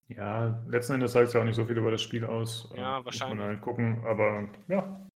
Ja, 0.08 0.62
letzten 0.68 0.94
Endes 0.94 1.12
sagt 1.12 1.28
es 1.28 1.34
ja 1.34 1.40
auch 1.40 1.44
nicht 1.44 1.56
so 1.56 1.66
viel 1.66 1.76
über 1.76 1.90
das 1.90 2.02
Spiel 2.02 2.24
aus. 2.24 2.72
Ja, 2.76 3.04
wahrscheinlich. 3.04 3.36
Muss 3.36 3.44
man 3.44 3.54
halt 3.54 3.60
gucken, 3.60 4.04
aber 4.06 4.48
ja. 4.68 5.06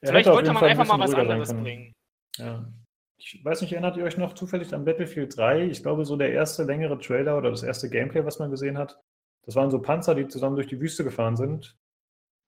Er 0.00 0.08
Vielleicht 0.08 0.28
wollte 0.28 0.52
man 0.52 0.64
einfach 0.64 0.86
mal 0.86 0.98
was 0.98 1.14
anderes 1.14 1.52
bringen. 1.52 1.92
Ja. 2.36 2.72
Ich 3.18 3.44
weiß 3.44 3.60
nicht, 3.60 3.72
erinnert 3.72 3.96
ihr 3.96 4.04
euch 4.04 4.16
noch 4.16 4.32
zufällig 4.32 4.74
an 4.74 4.84
Battlefield 4.84 5.36
3? 5.36 5.66
Ich 5.66 5.82
glaube, 5.82 6.04
so 6.04 6.16
der 6.16 6.32
erste 6.32 6.64
längere 6.64 6.98
Trailer 6.98 7.36
oder 7.36 7.50
das 7.50 7.62
erste 7.62 7.88
Gameplay, 7.88 8.24
was 8.24 8.38
man 8.38 8.50
gesehen 8.50 8.78
hat, 8.78 8.98
das 9.44 9.54
waren 9.54 9.70
so 9.70 9.80
Panzer, 9.80 10.14
die 10.14 10.26
zusammen 10.26 10.56
durch 10.56 10.66
die 10.66 10.80
Wüste 10.80 11.04
gefahren 11.04 11.36
sind 11.36 11.76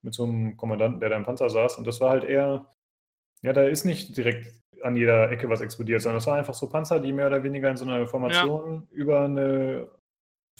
mit 0.04 0.14
so 0.14 0.24
einem 0.24 0.56
Kommandanten, 0.56 1.00
der 1.00 1.08
da 1.08 1.16
im 1.16 1.24
Panzer 1.24 1.50
saß. 1.50 1.78
Und 1.78 1.86
das 1.86 2.00
war 2.00 2.10
halt 2.10 2.24
eher, 2.24 2.66
ja, 3.42 3.52
da 3.52 3.64
ist 3.64 3.84
nicht 3.84 4.16
direkt 4.16 4.52
an 4.82 4.96
jeder 4.96 5.30
Ecke 5.30 5.48
was 5.48 5.62
explodiert, 5.62 6.02
sondern 6.02 6.18
das 6.18 6.26
war 6.26 6.36
einfach 6.36 6.54
so 6.54 6.68
Panzer, 6.68 7.00
die 7.00 7.12
mehr 7.12 7.26
oder 7.26 7.42
weniger 7.42 7.70
in 7.70 7.76
so 7.76 7.86
einer 7.86 8.06
Formation 8.06 8.86
ja. 8.90 8.96
über 8.96 9.24
eine 9.24 9.88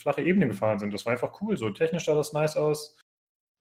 flache 0.01 0.23
Ebene 0.23 0.49
gefahren 0.49 0.79
sind. 0.79 0.93
Das 0.93 1.05
war 1.05 1.13
einfach 1.13 1.41
cool. 1.41 1.57
So 1.57 1.71
technisch 1.71 2.07
sah 2.07 2.15
das 2.15 2.33
nice 2.33 2.57
aus. 2.57 2.97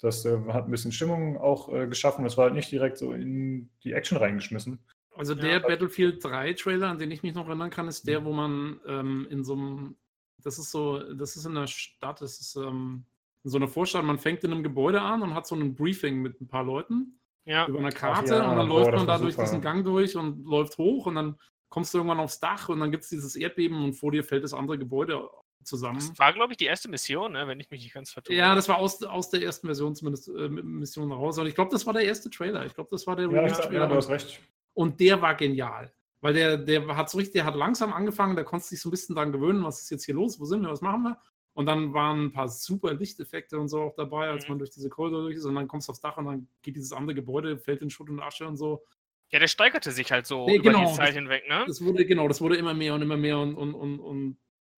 Das 0.01 0.25
äh, 0.25 0.37
hat 0.49 0.65
ein 0.65 0.71
bisschen 0.71 0.91
Stimmung 0.91 1.37
auch 1.37 1.71
äh, 1.71 1.87
geschaffen. 1.87 2.23
Das 2.23 2.37
war 2.37 2.45
halt 2.45 2.55
nicht 2.55 2.71
direkt 2.71 2.97
so 2.97 3.11
in 3.11 3.69
die 3.83 3.93
Action 3.93 4.17
reingeschmissen. 4.17 4.79
Also 5.15 5.35
der 5.35 5.51
ja, 5.51 5.59
Battlefield 5.59 6.23
3 6.23 6.53
Trailer, 6.53 6.89
an 6.89 6.97
den 6.97 7.11
ich 7.11 7.23
mich 7.23 7.35
noch 7.35 7.47
erinnern 7.47 7.69
kann, 7.69 7.87
ist 7.87 8.07
der, 8.07 8.21
mhm. 8.21 8.25
wo 8.25 8.33
man 8.33 8.79
ähm, 8.87 9.27
in 9.29 9.43
so 9.43 9.53
einem, 9.53 9.95
das 10.41 10.57
ist 10.57 10.71
so, 10.71 10.99
das 11.13 11.35
ist 11.35 11.45
in 11.45 11.55
der 11.55 11.67
Stadt, 11.67 12.21
das 12.21 12.39
ist 12.39 12.55
ähm, 12.55 13.05
so 13.43 13.57
einer 13.57 13.67
Vorstadt, 13.67 14.03
man 14.05 14.19
fängt 14.19 14.43
in 14.43 14.51
einem 14.51 14.63
Gebäude 14.63 15.01
an 15.01 15.21
und 15.21 15.33
hat 15.33 15.47
so 15.47 15.55
ein 15.55 15.75
Briefing 15.75 16.21
mit 16.21 16.39
ein 16.41 16.47
paar 16.47 16.63
Leuten 16.63 17.19
ja. 17.45 17.67
über 17.67 17.79
eine 17.79 17.91
Karte 17.91 18.35
ja, 18.35 18.49
und 18.49 18.57
dann 18.57 18.67
boah, 18.69 18.79
läuft 18.79 18.93
man 18.93 19.07
da 19.07 19.17
durch 19.17 19.35
diesen 19.35 19.61
Gang 19.61 19.83
durch 19.83 20.15
und 20.15 20.45
läuft 20.45 20.77
hoch 20.77 21.07
und 21.07 21.15
dann 21.15 21.37
kommst 21.69 21.93
du 21.93 21.97
irgendwann 21.97 22.19
aufs 22.19 22.39
Dach 22.39 22.69
und 22.69 22.79
dann 22.79 22.91
gibt 22.91 23.03
es 23.03 23.09
dieses 23.09 23.35
Erdbeben 23.35 23.83
und 23.83 23.93
vor 23.93 24.11
dir 24.11 24.23
fällt 24.23 24.43
das 24.43 24.53
andere 24.53 24.77
Gebäude 24.77 25.27
zusammen. 25.63 25.99
Das 25.99 26.17
war, 26.19 26.33
glaube 26.33 26.53
ich, 26.53 26.57
die 26.57 26.65
erste 26.65 26.89
Mission, 26.89 27.33
ne? 27.33 27.47
wenn 27.47 27.59
ich 27.59 27.69
mich 27.69 27.83
nicht 27.83 27.93
ganz 27.93 28.11
vertue. 28.11 28.35
Ja, 28.35 28.53
das 28.55 28.69
war 28.69 28.77
aus, 28.77 29.01
aus 29.03 29.29
der 29.29 29.41
ersten 29.41 29.67
Version 29.67 29.95
zumindest 29.95 30.27
äh, 30.27 30.49
Mission 30.49 31.11
raus. 31.11 31.37
Und 31.37 31.47
ich 31.47 31.55
glaube, 31.55 31.71
das 31.71 31.85
war 31.85 31.93
der 31.93 32.03
erste 32.03 32.29
Trailer. 32.29 32.65
Ich 32.65 32.75
glaube, 32.75 32.89
das 32.91 33.07
war 33.07 33.15
der 33.15 33.29
ja, 33.29 33.47
Trailer. 33.47 33.81
Ja, 33.81 33.87
du 33.87 33.95
hast 33.95 34.09
recht. 34.09 34.39
Und 34.73 34.99
der 34.99 35.21
war 35.21 35.35
genial. 35.35 35.91
Weil 36.21 36.33
der, 36.33 36.57
der 36.57 36.95
hat 36.95 37.09
so 37.09 37.17
richtig, 37.17 37.33
der 37.33 37.45
hat 37.45 37.55
langsam 37.55 37.91
angefangen, 37.91 38.35
der 38.35 38.45
konnte 38.45 38.65
sich 38.65 38.79
so 38.79 38.87
ein 38.87 38.91
bisschen 38.91 39.15
daran 39.15 39.31
gewöhnen, 39.31 39.63
was 39.63 39.81
ist 39.81 39.89
jetzt 39.89 40.05
hier 40.05 40.15
los, 40.15 40.39
wo 40.39 40.45
sind 40.45 40.61
wir, 40.61 40.69
was 40.69 40.81
machen 40.81 41.03
wir? 41.03 41.17
Und 41.53 41.67
dann 41.67 41.93
waren 41.93 42.25
ein 42.25 42.31
paar 42.31 42.47
super 42.47 42.93
Lichteffekte 42.93 43.59
und 43.59 43.67
so 43.67 43.81
auch 43.81 43.95
dabei, 43.95 44.29
als 44.29 44.45
mhm. 44.45 44.53
man 44.53 44.59
durch 44.59 44.71
diese 44.71 44.89
Korridor 44.89 45.21
durch 45.21 45.35
ist. 45.35 45.45
Und 45.45 45.55
dann 45.55 45.67
kommst 45.67 45.87
du 45.87 45.91
aufs 45.91 46.01
Dach 46.01 46.17
und 46.17 46.25
dann 46.25 46.47
geht 46.61 46.75
dieses 46.75 46.93
andere 46.93 47.15
Gebäude, 47.15 47.57
fällt 47.57 47.81
in 47.81 47.89
Schutt 47.89 48.09
und 48.09 48.19
Asche 48.19 48.47
und 48.47 48.57
so. 48.57 48.83
Ja, 49.29 49.39
der 49.39 49.47
steigerte 49.47 49.91
sich 49.91 50.11
halt 50.11 50.25
so 50.25 50.45
Nee, 50.45 50.55
über 50.55 50.71
genau, 50.71 50.89
die 50.89 50.93
Zeit 50.93 51.09
das- 51.09 51.15
hinweg, 51.15 51.47
ne? 51.47 51.63
Das 51.67 51.83
wurde, 51.83 52.05
genau, 52.05 52.27
das 52.27 52.41
wurde 52.41 52.55
immer 52.55 52.73
mehr 52.73 52.93
und 52.93 53.01
immer 53.01 53.17
mehr 53.17 53.37
und, 53.39 53.55
und, 53.55 53.73
und, 53.73 53.99
und 53.99 54.37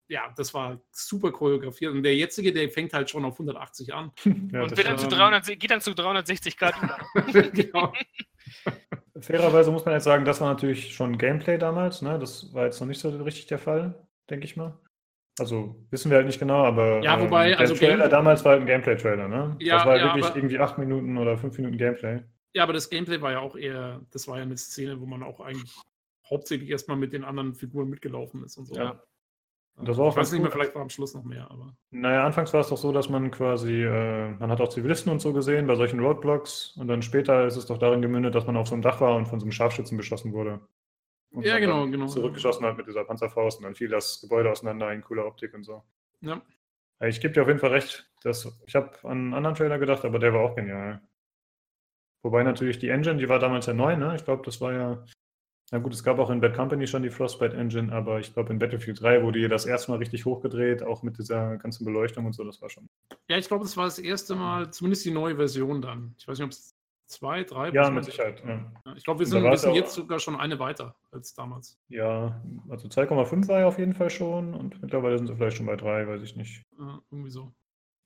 ja, 0.08 0.32
das 0.36 0.52
war 0.52 0.80
super 0.92 1.32
choreografiert. 1.32 1.92
Und 1.92 2.02
der 2.02 2.14
jetzige, 2.14 2.52
der 2.52 2.68
fängt 2.68 2.92
halt 2.92 3.08
schon 3.08 3.24
auf 3.24 3.34
180 3.34 3.94
an. 3.94 4.12
Ja, 4.52 4.62
und 4.62 4.78
dann 4.78 4.98
zu 4.98 5.06
stimmt. 5.06 5.12
300, 5.12 5.58
geht 5.58 5.70
dann 5.70 5.80
zu 5.80 5.94
360 5.94 6.56
Grad 6.56 6.74
über. 6.82 7.42
genau. 7.50 7.92
Fairerweise 9.20 9.70
muss 9.70 9.84
man 9.84 9.94
jetzt 9.94 10.04
sagen, 10.04 10.24
das 10.24 10.40
war 10.40 10.52
natürlich 10.52 10.94
schon 10.94 11.18
Gameplay 11.18 11.56
damals, 11.56 12.02
ne? 12.02 12.18
Das 12.18 12.52
war 12.52 12.66
jetzt 12.66 12.80
noch 12.80 12.86
nicht 12.86 13.00
so 13.00 13.08
richtig 13.10 13.46
der 13.46 13.58
Fall, 13.58 14.06
denke 14.28 14.44
ich 14.44 14.56
mal. 14.56 14.78
Also 15.38 15.84
wissen 15.90 16.10
wir 16.10 16.18
halt 16.18 16.26
nicht 16.26 16.38
genau, 16.38 16.64
aber 16.64 17.02
Ja, 17.02 17.20
wobei, 17.20 17.48
der 17.48 17.58
also 17.60 17.74
Trailer 17.74 18.02
Game- 18.04 18.10
damals 18.10 18.44
war 18.44 18.52
halt 18.52 18.60
ein 18.62 18.66
Gameplay-Trailer, 18.66 19.26
ne? 19.28 19.56
Ja, 19.58 19.76
das 19.78 19.86
war 19.86 19.96
ja, 19.96 20.04
wirklich 20.04 20.26
aber- 20.26 20.36
irgendwie 20.36 20.58
acht 20.60 20.78
Minuten 20.78 21.18
oder 21.18 21.36
fünf 21.36 21.56
Minuten 21.58 21.76
Gameplay. 21.76 22.20
Ja, 22.54 22.62
aber 22.62 22.72
das 22.72 22.88
Gameplay 22.88 23.20
war 23.20 23.32
ja 23.32 23.40
auch 23.40 23.56
eher, 23.56 24.00
das 24.12 24.28
war 24.28 24.36
ja 24.36 24.42
eine 24.44 24.56
Szene, 24.56 25.00
wo 25.00 25.06
man 25.06 25.24
auch 25.24 25.40
eigentlich 25.40 25.74
hauptsächlich 26.30 26.70
erstmal 26.70 26.96
mit 26.96 27.12
den 27.12 27.24
anderen 27.24 27.54
Figuren 27.54 27.88
mitgelaufen 27.90 28.44
ist 28.44 28.56
und 28.58 28.66
so. 28.66 28.76
Ja. 28.76 29.02
Und 29.76 29.88
das 29.88 29.98
war 29.98 30.06
auch 30.06 30.10
ich 30.12 30.16
weiß 30.18 30.30
nicht 30.30 30.40
mehr, 30.40 30.50
cool. 30.50 30.52
vielleicht 30.52 30.74
war 30.76 30.82
am 30.82 30.88
Schluss 30.88 31.14
noch 31.14 31.24
mehr, 31.24 31.50
aber. 31.50 31.74
Naja, 31.90 32.24
anfangs 32.24 32.52
war 32.54 32.60
es 32.60 32.68
doch 32.68 32.76
so, 32.76 32.92
dass 32.92 33.08
man 33.08 33.32
quasi, 33.32 33.82
äh, 33.82 34.30
man 34.38 34.48
hat 34.52 34.60
auch 34.60 34.68
Zivilisten 34.68 35.10
und 35.10 35.18
so 35.18 35.32
gesehen 35.32 35.66
bei 35.66 35.74
solchen 35.74 35.98
Roadblocks 35.98 36.76
und 36.78 36.86
dann 36.86 37.02
später 37.02 37.44
ist 37.44 37.56
es 37.56 37.66
doch 37.66 37.78
darin 37.78 38.00
gemündet, 38.00 38.36
dass 38.36 38.46
man 38.46 38.56
auf 38.56 38.68
so 38.68 38.74
einem 38.74 38.82
Dach 38.82 39.00
war 39.00 39.16
und 39.16 39.26
von 39.26 39.40
so 39.40 39.44
einem 39.46 39.50
Scharfschützen 39.50 39.96
beschossen 39.96 40.32
wurde. 40.32 40.60
Und 41.34 41.44
Ja, 41.44 41.58
genau, 41.58 41.86
genau. 41.86 42.06
Zurückgeschossen 42.06 42.64
hat 42.64 42.76
mit 42.76 42.86
dieser 42.86 43.04
Panzerfaust 43.04 43.58
und 43.58 43.64
dann 43.64 43.74
fiel 43.74 43.88
das 43.88 44.20
Gebäude 44.20 44.50
auseinander 44.50 44.92
in 44.92 45.02
cooler 45.02 45.26
Optik 45.26 45.52
und 45.52 45.64
so. 45.64 45.82
Ja. 46.20 46.40
Ich 47.00 47.20
gebe 47.20 47.34
dir 47.34 47.42
auf 47.42 47.48
jeden 47.48 47.60
Fall 47.60 47.72
recht. 47.72 48.08
Dass, 48.22 48.48
ich 48.66 48.74
habe 48.74 48.92
an 49.02 49.10
einen 49.10 49.34
anderen 49.34 49.56
Trailer 49.56 49.78
gedacht, 49.78 50.04
aber 50.04 50.18
der 50.18 50.32
war 50.32 50.40
auch 50.40 50.54
genial. 50.54 51.02
Wobei 52.22 52.42
natürlich 52.42 52.78
die 52.78 52.88
Engine, 52.88 53.16
die 53.16 53.28
war 53.28 53.38
damals 53.38 53.66
ja 53.66 53.74
neu, 53.74 53.96
ne? 53.96 54.14
Ich 54.16 54.24
glaube, 54.24 54.42
das 54.44 54.60
war 54.60 54.72
ja. 54.72 55.04
Na 55.70 55.78
gut, 55.78 55.92
es 55.92 56.04
gab 56.04 56.18
auch 56.18 56.30
in 56.30 56.40
Bad 56.40 56.54
Company 56.54 56.86
schon 56.86 57.02
die 57.02 57.10
Frostbite 57.10 57.56
Engine, 57.56 57.92
aber 57.92 58.20
ich 58.20 58.32
glaube, 58.32 58.52
in 58.52 58.58
Battlefield 58.58 59.00
3 59.00 59.22
wurde 59.22 59.40
hier 59.40 59.48
das 59.48 59.66
erste 59.66 59.90
Mal 59.90 59.96
richtig 59.96 60.24
hochgedreht, 60.24 60.82
auch 60.82 61.02
mit 61.02 61.18
dieser 61.18 61.56
ganzen 61.56 61.84
Beleuchtung 61.84 62.26
und 62.26 62.34
so. 62.34 62.44
Das 62.44 62.62
war 62.62 62.70
schon. 62.70 62.88
Ja, 63.28 63.38
ich 63.38 63.48
glaube, 63.48 63.64
das 63.64 63.76
war 63.76 63.84
das 63.84 63.98
erste 63.98 64.36
Mal, 64.36 64.70
zumindest 64.72 65.04
die 65.04 65.10
neue 65.10 65.36
Version 65.36 65.82
dann. 65.82 66.14
Ich 66.16 66.28
weiß 66.28 66.38
nicht, 66.38 66.44
ob 66.44 66.52
es 66.52 66.73
zwei, 67.06 67.44
drei 67.44 67.70
Ja, 67.70 67.90
mit 67.90 68.04
Sicherheit. 68.04 68.42
Ja, 68.46 68.72
Ich 68.96 69.04
glaube, 69.04 69.20
wir 69.20 69.26
sind, 69.26 69.42
wir 69.42 69.56
sind 69.56 69.74
jetzt 69.74 69.94
sogar 69.94 70.18
schon 70.18 70.36
eine 70.36 70.58
weiter 70.58 70.94
als 71.10 71.34
damals. 71.34 71.78
ja 71.88 72.40
also 72.68 72.88
2,5 72.88 73.48
war 73.48 73.60
ja 73.60 73.66
auf 73.66 73.78
jeden 73.78 73.94
Fall 73.94 74.10
schon 74.10 74.54
und 74.54 74.80
mittlerweile 74.82 75.18
sind 75.18 75.26
sie 75.26 75.34
vielleicht 75.36 75.56
schon 75.56 75.66
bei 75.66 75.76
3, 75.76 76.06
weiß 76.08 76.22
ich 76.22 76.36
nicht. 76.36 76.62
Ja, 76.78 77.00
irgendwie 77.10 77.30
so. 77.30 77.52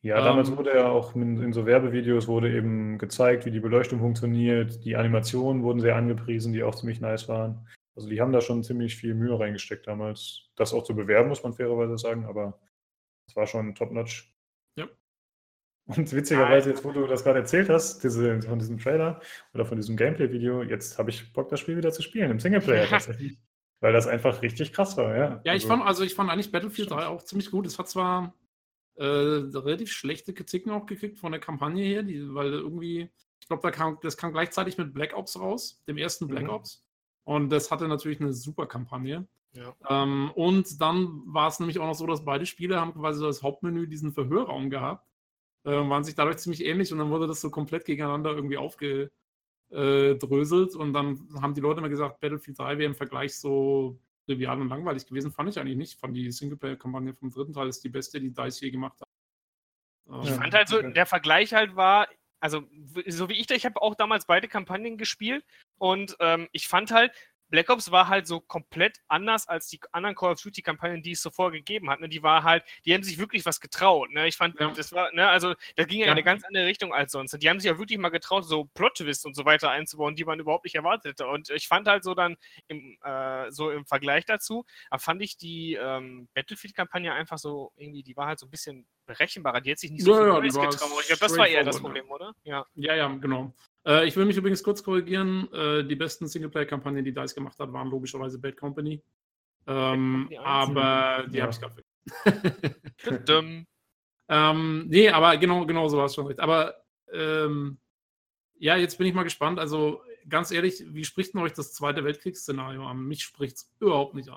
Ja, 0.03 0.21
damals 0.21 0.49
Ähm, 0.49 0.57
wurde 0.57 0.77
ja 0.77 0.89
auch 0.89 1.15
in, 1.17 1.43
in 1.43 1.53
so 1.53 1.67
Werbevideos 1.67 2.29
wurde 2.29 2.55
eben 2.55 2.99
gezeigt, 2.99 3.47
wie 3.47 3.51
die 3.51 3.59
Beleuchtung 3.61 3.99
funktioniert. 3.99 4.85
Die 4.85 4.97
Animationen 4.97 5.63
wurden 5.65 5.81
sehr 5.81 5.97
angepriesen, 5.97 6.53
die 6.53 6.63
auch 6.63 6.75
ziemlich 6.77 7.01
nice 7.01 7.29
waren. 7.29 7.67
Also 7.97 8.09
die 8.09 8.21
haben 8.21 8.33
da 8.33 8.41
schon 8.41 8.63
ziemlich 8.63 8.95
viel 8.95 9.15
Mühe 9.15 9.39
reingesteckt 9.39 9.89
damals. 9.89 10.51
Das 10.55 10.73
auch 10.73 10.85
zu 10.85 10.95
bewerben, 10.95 11.29
muss 11.29 11.43
man 11.43 11.53
fairerweise 11.53 11.99
sagen, 11.99 12.27
aber 12.27 12.61
es 13.27 13.35
war 13.35 13.47
schon 13.49 13.75
top-notch. 13.75 14.33
Und 15.89 16.13
witzigerweise, 16.13 16.71
jetzt 16.71 16.85
wo 16.85 16.93
du 16.93 17.07
das 17.07 17.25
gerade 17.25 17.39
erzählt 17.41 17.69
hast, 17.71 18.05
diese, 18.05 18.41
von 18.43 18.59
diesem 18.59 18.79
Trailer 18.79 19.21
oder 19.55 19.65
von 19.65 19.77
diesem 19.77 19.97
Gameplay-Video, 19.97 20.63
jetzt 20.63 20.99
habe 20.99 21.11
ich 21.11 21.33
Bock, 21.33 21.49
das 21.49 21.61
Spiel 21.61 21.77
wieder 21.77 21.91
zu 21.93 22.03
spielen, 22.03 22.31
im 22.31 22.39
Singleplayer 22.41 22.85
Ja. 22.85 22.89
tatsächlich. 22.91 23.39
Weil 23.81 23.93
das 23.93 24.07
einfach 24.07 24.43
richtig 24.43 24.73
krass 24.73 24.97
war, 24.97 25.17
ja. 25.17 25.41
Ja, 25.45 25.55
ich 25.55 25.63
Also- 25.65 25.69
fand, 25.69 25.83
also 25.85 26.05
ich 26.05 26.15
fand 26.15 26.31
eigentlich 26.31 26.53
Battlefield 26.53 26.89
Stimmt. 26.89 27.01
3 27.01 27.07
auch 27.07 27.23
ziemlich 27.23 27.51
gut. 27.51 27.67
Es 27.67 27.79
hat 27.79 27.89
zwar 27.89 28.35
äh, 28.97 29.05
relativ 29.05 29.93
schlechte 29.93 30.35
Kritiken 30.35 30.73
auch 30.73 30.85
gekriegt 30.85 31.19
von 31.19 31.31
der 31.31 31.41
Kampagne 31.41 31.85
her, 31.85 32.03
die, 32.03 32.35
weil 32.35 32.53
irgendwie, 32.53 33.09
ich 33.41 33.47
glaube, 33.47 33.63
da 33.63 33.71
kam, 33.71 33.97
das 34.03 34.17
kam 34.17 34.33
gleichzeitig 34.33 34.77
mit 34.77 34.93
Black 34.93 35.17
Ops 35.17 35.39
raus, 35.39 35.81
dem 35.87 35.97
ersten 35.99 36.27
Black 36.27 36.43
Mhm. 36.45 36.51
Ops. 36.51 36.85
Und 37.25 37.51
das 37.51 37.71
hatte 37.71 37.87
natürlich 37.87 38.21
eine 38.21 38.33
super 38.33 38.67
Kampagne. 38.67 39.29
Ja. 39.53 39.75
Ähm, 39.89 40.33
und 40.35 40.81
dann 40.81 41.23
war 41.27 41.47
es 41.49 41.61
nämlich 41.61 41.79
auch 41.79 41.87
noch 41.87 41.95
so, 41.95 42.07
dass 42.09 42.25
beide 42.25 42.45
Spiele 42.45 42.81
haben 42.81 42.93
quasi 42.93 43.21
so 43.21 43.27
das 43.27 43.43
Hauptmenü 43.43 43.87
diesen 43.87 44.13
Verhörraum 44.13 44.69
gehabt. 44.69 45.07
Äh, 45.65 45.71
waren 45.71 46.05
sich 46.05 46.15
dadurch 46.15 46.39
ziemlich 46.39 46.65
ähnlich 46.65 46.93
und 46.93 46.99
dann 46.99 47.11
wurde 47.11 47.27
das 47.27 47.41
so 47.41 47.51
komplett 47.51 47.85
gegeneinander 47.85 48.31
irgendwie 48.33 48.57
aufgedröselt. 48.57 50.75
Und 50.77 50.93
dann 50.93 51.29
haben 51.43 51.55
die 51.55 51.61
Leute 51.61 51.81
immer 51.81 51.89
gesagt, 51.89 52.21
Battlefield 52.21 52.59
3 52.59 52.79
wäre 52.79 52.89
im 52.91 52.95
Vergleich 52.95 53.39
so 53.39 53.99
trivial 54.27 54.61
und 54.61 54.69
langweilig 54.69 55.07
gewesen. 55.07 55.33
Fand 55.33 55.51
ich 55.51 55.59
eigentlich 55.59 55.77
nicht. 55.77 55.93
Ich 55.95 55.99
fand 55.99 56.17
die 56.17 56.31
Singleplayer-Kampagne 56.31 57.15
vom 57.15 57.31
dritten 57.31 57.53
Teil 57.53 57.69
ist 57.69 57.83
die 57.85 57.89
beste, 57.89 58.21
die 58.21 58.33
DICE 58.33 58.61
je 58.61 58.71
gemacht 58.71 59.01
hat. 59.01 59.09
Ich 60.23 60.31
Ja. 60.31 60.37
fand 60.37 60.55
halt 60.55 60.69
so, 60.69 60.79
okay. 60.79 60.93
der 60.93 61.07
Vergleich 61.07 61.53
halt 61.53 61.77
war, 61.77 62.09
also 62.41 62.63
so 63.07 63.29
wie 63.29 63.35
ich, 63.35 63.47
da- 63.47 63.55
ich 63.55 63.67
habe 63.67 63.81
auch 63.83 63.95
damals 63.95 64.27
beide 64.27 64.49
Kampagnen 64.49 64.97
gespielt 64.97 65.45
und 65.79 66.17
ähm, 66.21 66.49
ich 66.53 66.69
fand 66.69 66.91
halt, 66.93 67.13
Black 67.51 67.71
Ops 67.71 67.91
war 67.91 68.09
halt 68.09 68.27
so 68.27 68.41
komplett 68.41 69.01
anders 69.09 69.49
als 69.49 69.69
die 69.69 69.81
anderen 69.93 70.15
Call 70.15 70.33
of 70.33 70.41
Duty 70.43 70.63
Kampagnen, 70.63 71.03
die 71.03 71.13
es 71.13 71.23
zuvor 71.23 71.51
gegeben 71.51 71.89
hat. 71.91 72.01
Ne? 72.01 72.09
Die 72.09 72.23
war 72.23 72.43
halt, 72.43 72.65
die 72.85 72.93
haben 72.95 73.03
sich 73.03 73.19
wirklich 73.19 73.47
was 73.47 73.61
getraut. 73.61 74.11
Ne? 74.11 74.29
Ich 74.29 74.37
fand, 74.37 74.59
Ja. 74.61 74.71
das 74.71 74.93
war, 74.93 75.13
ne, 75.13 75.29
also 75.29 75.55
da 75.77 75.85
ging 75.85 76.01
ja, 76.01 76.07
in 76.07 76.13
eine 76.13 76.23
ganz 76.23 76.45
andere 76.45 76.67
Richtung 76.67 76.93
als 76.93 77.13
sonst. 77.13 77.33
Die 77.43 77.49
haben 77.49 77.59
sich 77.61 77.71
ja 77.71 77.79
wirklich 77.79 77.99
mal 77.99 78.11
getraut, 78.11 78.45
so 78.45 78.65
Plot-Twists 78.75 79.25
und 79.25 79.35
so 79.35 79.45
weiter 79.45 79.71
einzubauen, 79.71 80.15
die 80.15 80.25
man 80.25 80.39
überhaupt 80.41 80.65
nicht 80.65 80.75
erwartet 80.75 81.13
hätte. 81.13 81.27
Und 81.27 81.51
ich 81.51 81.69
fand 81.69 81.89
halt 81.89 82.05
so 82.05 82.15
dann 82.15 82.37
im, 82.67 82.99
äh, 83.03 83.51
so 83.51 83.71
im 83.71 83.87
Vergleich 83.87 84.25
dazu, 84.27 84.65
da 84.91 84.99
fand 84.99 85.23
ich 85.23 85.37
die 85.37 85.75
ähm, 85.75 86.29
Battlefield-Kampagne 86.35 87.13
einfach 87.13 87.39
so 87.39 87.73
irgendwie, 87.77 88.03
die 88.03 88.17
war 88.17 88.27
halt 88.27 88.39
so 88.39 88.47
ein 88.47 88.51
bisschen 88.51 88.87
berechenbarer. 89.07 89.61
Die 89.61 89.71
hat 89.71 89.79
sich 89.79 89.91
nicht 89.91 90.05
so 90.05 90.13
Ja, 90.13 90.19
viel 90.19 90.27
ja, 90.29 90.41
getraut. 90.41 90.75
Ich 91.01 91.07
glaube, 91.07 91.21
das 91.21 91.37
war 91.39 91.47
eher 91.49 91.65
das 91.65 91.77
straightforward, 91.77 91.81
Problem, 91.81 92.11
oder? 92.11 92.35
Ja. 92.45 92.67
Ja, 92.75 92.95
ja, 92.95 93.09
genau. 93.09 93.53
Äh, 93.89 94.07
ich 94.07 94.15
will 94.17 94.27
mich 94.27 94.37
übrigens 94.37 94.63
kurz 94.63 94.83
korrigieren. 94.85 95.53
Äh, 95.53 95.85
die 95.85 95.97
besten 95.97 96.29
Singleplayer-Kampagnen, 96.29 97.05
die 97.05 97.15
DICE 97.15 97.35
gemacht 97.35 97.59
hat, 97.59 97.73
waren 97.73 97.89
logischerweise 97.89 98.39
Bad 98.39 98.57
Company. 98.57 99.03
Ähm, 99.67 100.29
eins? 100.31 100.39
aber 100.39 101.27
die 101.29 101.39
Ja. 101.39 101.43
habe 101.45 101.53
ich 101.53 101.61
gerade 101.61 101.83
vergessen. 102.99 103.67
Ähm, 104.31 104.87
nee, 104.89 105.09
aber 105.09 105.39
genau, 105.39 105.65
genau 105.65 105.89
so 105.89 105.97
war 105.97 106.05
es 106.05 106.15
schon 106.15 106.27
recht. 106.27 106.41
Aber 106.41 106.85
ähm, 107.13 107.79
ja, 108.59 108.77
jetzt 108.77 108.99
bin 108.99 109.07
ich 109.07 109.15
mal 109.15 109.23
gespannt. 109.23 109.59
Also 109.59 110.03
ganz 110.29 110.51
ehrlich, 110.51 110.85
wie 110.87 111.05
spricht 111.05 111.33
denn 111.33 111.41
euch 111.41 111.55
das 111.55 111.73
Zweite 111.73 112.05
Weltkriegsszenario 112.05 112.87
an? 112.87 113.05
Mich 113.07 113.23
spricht 113.23 113.57
es 113.57 113.75
überhaupt 113.81 114.15
nicht 114.15 114.29
an. 114.29 114.37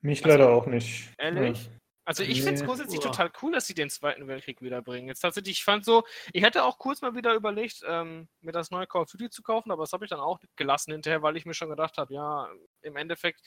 Mich 0.00 0.24
Also, 0.24 0.38
leider 0.38 0.52
auch 0.52 0.66
nicht. 0.66 1.12
ehrlich? 1.18 1.68
Also 2.06 2.22
ich 2.22 2.40
finde 2.40 2.54
es 2.54 2.64
grundsätzlich 2.64 3.00
Uah. 3.00 3.10
total 3.10 3.32
cool, 3.42 3.52
dass 3.52 3.66
sie 3.66 3.74
den 3.74 3.90
Zweiten 3.90 4.28
Weltkrieg 4.28 4.62
wiederbringen. 4.62 5.08
Jetzt 5.08 5.20
tatsächlich, 5.20 5.58
ich 5.58 5.64
fand 5.64 5.84
so, 5.84 6.04
ich 6.32 6.44
hätte 6.44 6.62
auch 6.62 6.78
kurz 6.78 7.02
mal 7.02 7.16
wieder 7.16 7.34
überlegt, 7.34 7.82
ähm, 7.84 8.28
mir 8.40 8.52
das 8.52 8.70
neue 8.70 8.86
Call 8.86 9.02
of 9.02 9.10
Duty 9.10 9.28
zu 9.28 9.42
kaufen, 9.42 9.72
aber 9.72 9.82
das 9.82 9.92
habe 9.92 10.04
ich 10.04 10.10
dann 10.10 10.20
auch 10.20 10.38
gelassen 10.54 10.92
hinterher, 10.92 11.22
weil 11.22 11.36
ich 11.36 11.46
mir 11.46 11.54
schon 11.54 11.68
gedacht 11.68 11.98
habe, 11.98 12.14
ja, 12.14 12.48
im 12.82 12.94
Endeffekt 12.94 13.40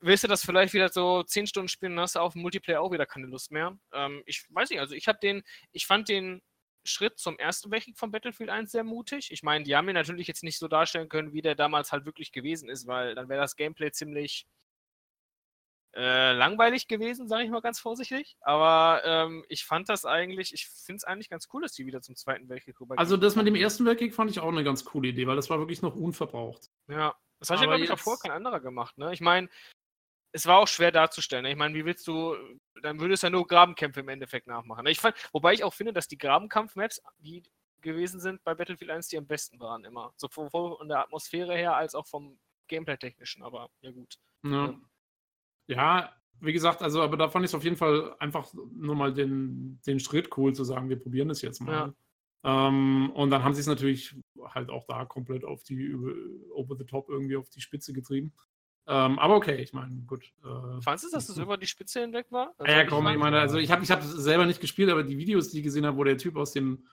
willst 0.00 0.24
du 0.24 0.28
das 0.28 0.44
vielleicht 0.44 0.74
wieder 0.74 0.88
so 0.88 1.22
10 1.22 1.46
Stunden 1.46 1.68
spielen, 1.68 1.98
hast 2.00 2.16
du 2.16 2.18
auf 2.18 2.32
dem 2.32 2.42
Multiplayer 2.42 2.80
auch 2.80 2.90
wieder 2.90 3.06
keine 3.06 3.26
Lust 3.26 3.52
mehr. 3.52 3.78
Ähm, 3.92 4.24
ich 4.26 4.44
weiß 4.50 4.70
nicht, 4.70 4.80
also 4.80 4.96
ich 4.96 5.06
habe 5.06 5.20
den, 5.22 5.44
ich 5.70 5.86
fand 5.86 6.08
den 6.08 6.42
Schritt 6.82 7.20
zum 7.20 7.38
Ersten 7.38 7.70
Weltkrieg 7.70 7.96
von 7.96 8.10
Battlefield 8.10 8.50
1 8.50 8.72
sehr 8.72 8.82
mutig. 8.84 9.30
Ich 9.30 9.44
meine, 9.44 9.64
die 9.64 9.76
haben 9.76 9.88
ihn 9.88 9.94
natürlich 9.94 10.26
jetzt 10.26 10.42
nicht 10.42 10.58
so 10.58 10.66
darstellen 10.66 11.08
können, 11.08 11.32
wie 11.32 11.42
der 11.42 11.54
damals 11.54 11.92
halt 11.92 12.06
wirklich 12.06 12.32
gewesen 12.32 12.68
ist, 12.68 12.88
weil 12.88 13.14
dann 13.14 13.28
wäre 13.28 13.40
das 13.40 13.54
Gameplay 13.54 13.92
ziemlich 13.92 14.46
äh, 15.96 16.32
langweilig 16.32 16.88
gewesen, 16.88 17.28
sage 17.28 17.44
ich 17.44 17.50
mal 17.50 17.60
ganz 17.60 17.78
vorsichtig. 17.78 18.36
Aber 18.40 19.02
ähm, 19.04 19.44
ich 19.48 19.64
fand 19.64 19.88
das 19.88 20.04
eigentlich, 20.04 20.52
ich 20.52 20.66
finde 20.68 20.96
es 20.98 21.04
eigentlich 21.04 21.30
ganz 21.30 21.48
cool, 21.52 21.62
dass 21.62 21.72
die 21.72 21.86
wieder 21.86 22.02
zum 22.02 22.16
Zweiten 22.16 22.48
Weltkrieg 22.48 22.80
rübergehen. 22.80 22.98
Also 22.98 23.16
das 23.16 23.36
mit 23.36 23.46
dem 23.46 23.54
Ersten 23.54 23.84
Weltkrieg 23.86 24.14
fand 24.14 24.30
ich 24.30 24.40
auch 24.40 24.48
eine 24.48 24.64
ganz 24.64 24.84
coole 24.84 25.08
Idee, 25.08 25.26
weil 25.26 25.36
das 25.36 25.50
war 25.50 25.58
wirklich 25.58 25.82
noch 25.82 25.94
unverbraucht. 25.94 26.70
Ja, 26.88 27.14
das 27.38 27.50
hat 27.50 27.60
ja, 27.60 27.66
glaube 27.66 27.84
ich, 27.84 27.90
auch 27.90 27.94
jetzt- 27.96 28.02
vorher 28.04 28.20
kein 28.20 28.30
anderer 28.32 28.60
gemacht. 28.60 28.98
Ne? 28.98 29.12
Ich 29.12 29.20
meine, 29.20 29.48
es 30.32 30.46
war 30.46 30.58
auch 30.58 30.68
schwer 30.68 30.90
darzustellen. 30.90 31.44
Ne? 31.44 31.50
Ich 31.52 31.56
meine, 31.56 31.74
wie 31.74 31.84
willst 31.84 32.06
du, 32.08 32.34
dann 32.82 32.98
würdest 32.98 33.22
du 33.22 33.28
ja 33.28 33.30
nur 33.30 33.46
Grabenkämpfe 33.46 34.00
im 34.00 34.08
Endeffekt 34.08 34.48
nachmachen. 34.48 34.84
Ne? 34.84 34.90
Ich 34.90 34.98
fand, 35.00 35.14
wobei 35.32 35.54
ich 35.54 35.62
auch 35.62 35.74
finde, 35.74 35.92
dass 35.92 36.08
die 36.08 36.18
Grabenkampf-Maps, 36.18 37.00
die 37.18 37.44
gewesen 37.82 38.18
sind 38.18 38.42
bei 38.42 38.54
Battlefield 38.54 38.90
1, 38.90 39.08
die 39.08 39.18
am 39.18 39.26
besten 39.28 39.60
waren 39.60 39.84
immer. 39.84 40.12
Sowohl 40.16 40.50
von 40.50 40.88
der 40.88 41.00
Atmosphäre 41.00 41.54
her 41.54 41.76
als 41.76 41.94
auch 41.94 42.06
vom 42.08 42.40
Gameplay-technischen. 42.66 43.42
Aber 43.44 43.68
ja 43.82 43.92
gut. 43.92 44.16
Ja. 44.44 44.74
Ja, 45.68 46.12
wie 46.40 46.52
gesagt, 46.52 46.82
also 46.82 47.00
aber 47.02 47.16
da 47.16 47.28
fand 47.28 47.44
ich 47.44 47.50
es 47.50 47.54
auf 47.54 47.64
jeden 47.64 47.76
Fall 47.76 48.14
einfach 48.18 48.52
nur 48.74 48.94
mal 48.94 49.12
den, 49.12 49.80
den 49.86 50.00
Schritt 50.00 50.36
cool 50.36 50.52
zu 50.54 50.64
sagen, 50.64 50.88
wir 50.88 50.98
probieren 50.98 51.28
das 51.28 51.42
jetzt 51.42 51.60
mal. 51.60 51.94
Ähm, 52.44 53.10
und 53.14 53.30
dann 53.30 53.42
haben 53.42 53.54
sie 53.54 53.60
es 53.60 53.66
natürlich 53.66 54.14
halt 54.48 54.68
auch 54.68 54.84
da 54.86 55.06
komplett 55.06 55.44
auf 55.44 55.62
die 55.62 55.76
über- 55.76 56.12
over 56.54 56.76
the 56.76 56.84
top 56.84 57.08
irgendwie 57.08 57.36
auf 57.36 57.48
die 57.48 57.62
Spitze 57.62 57.92
getrieben. 57.94 58.32
Ähm, 58.86 59.18
aber 59.18 59.36
okay, 59.36 59.62
ich 59.62 59.72
meine, 59.72 60.02
gut. 60.02 60.24
Äh, 60.44 60.82
Fandest 60.82 61.06
du, 61.06 61.10
dass 61.12 61.28
es 61.30 61.38
über 61.38 61.56
die 61.56 61.66
Spitze 61.66 62.00
hinweg 62.02 62.26
war? 62.30 62.52
Also 62.58 62.70
ja, 62.70 62.82
ich 62.82 62.88
komm, 62.90 63.06
ich 63.08 63.16
meine, 63.16 63.40
also 63.40 63.56
ich 63.56 63.70
habe 63.70 63.82
ich 63.82 63.90
hab 63.90 64.02
selber 64.02 64.44
nicht 64.44 64.60
gespielt, 64.60 64.90
aber 64.90 65.02
die 65.02 65.16
Videos, 65.16 65.50
die 65.50 65.58
ich 65.58 65.64
gesehen 65.64 65.86
habe, 65.86 65.96
wo 65.96 66.04
der 66.04 66.18
Typ 66.18 66.36
aus 66.36 66.52
dem 66.52 66.86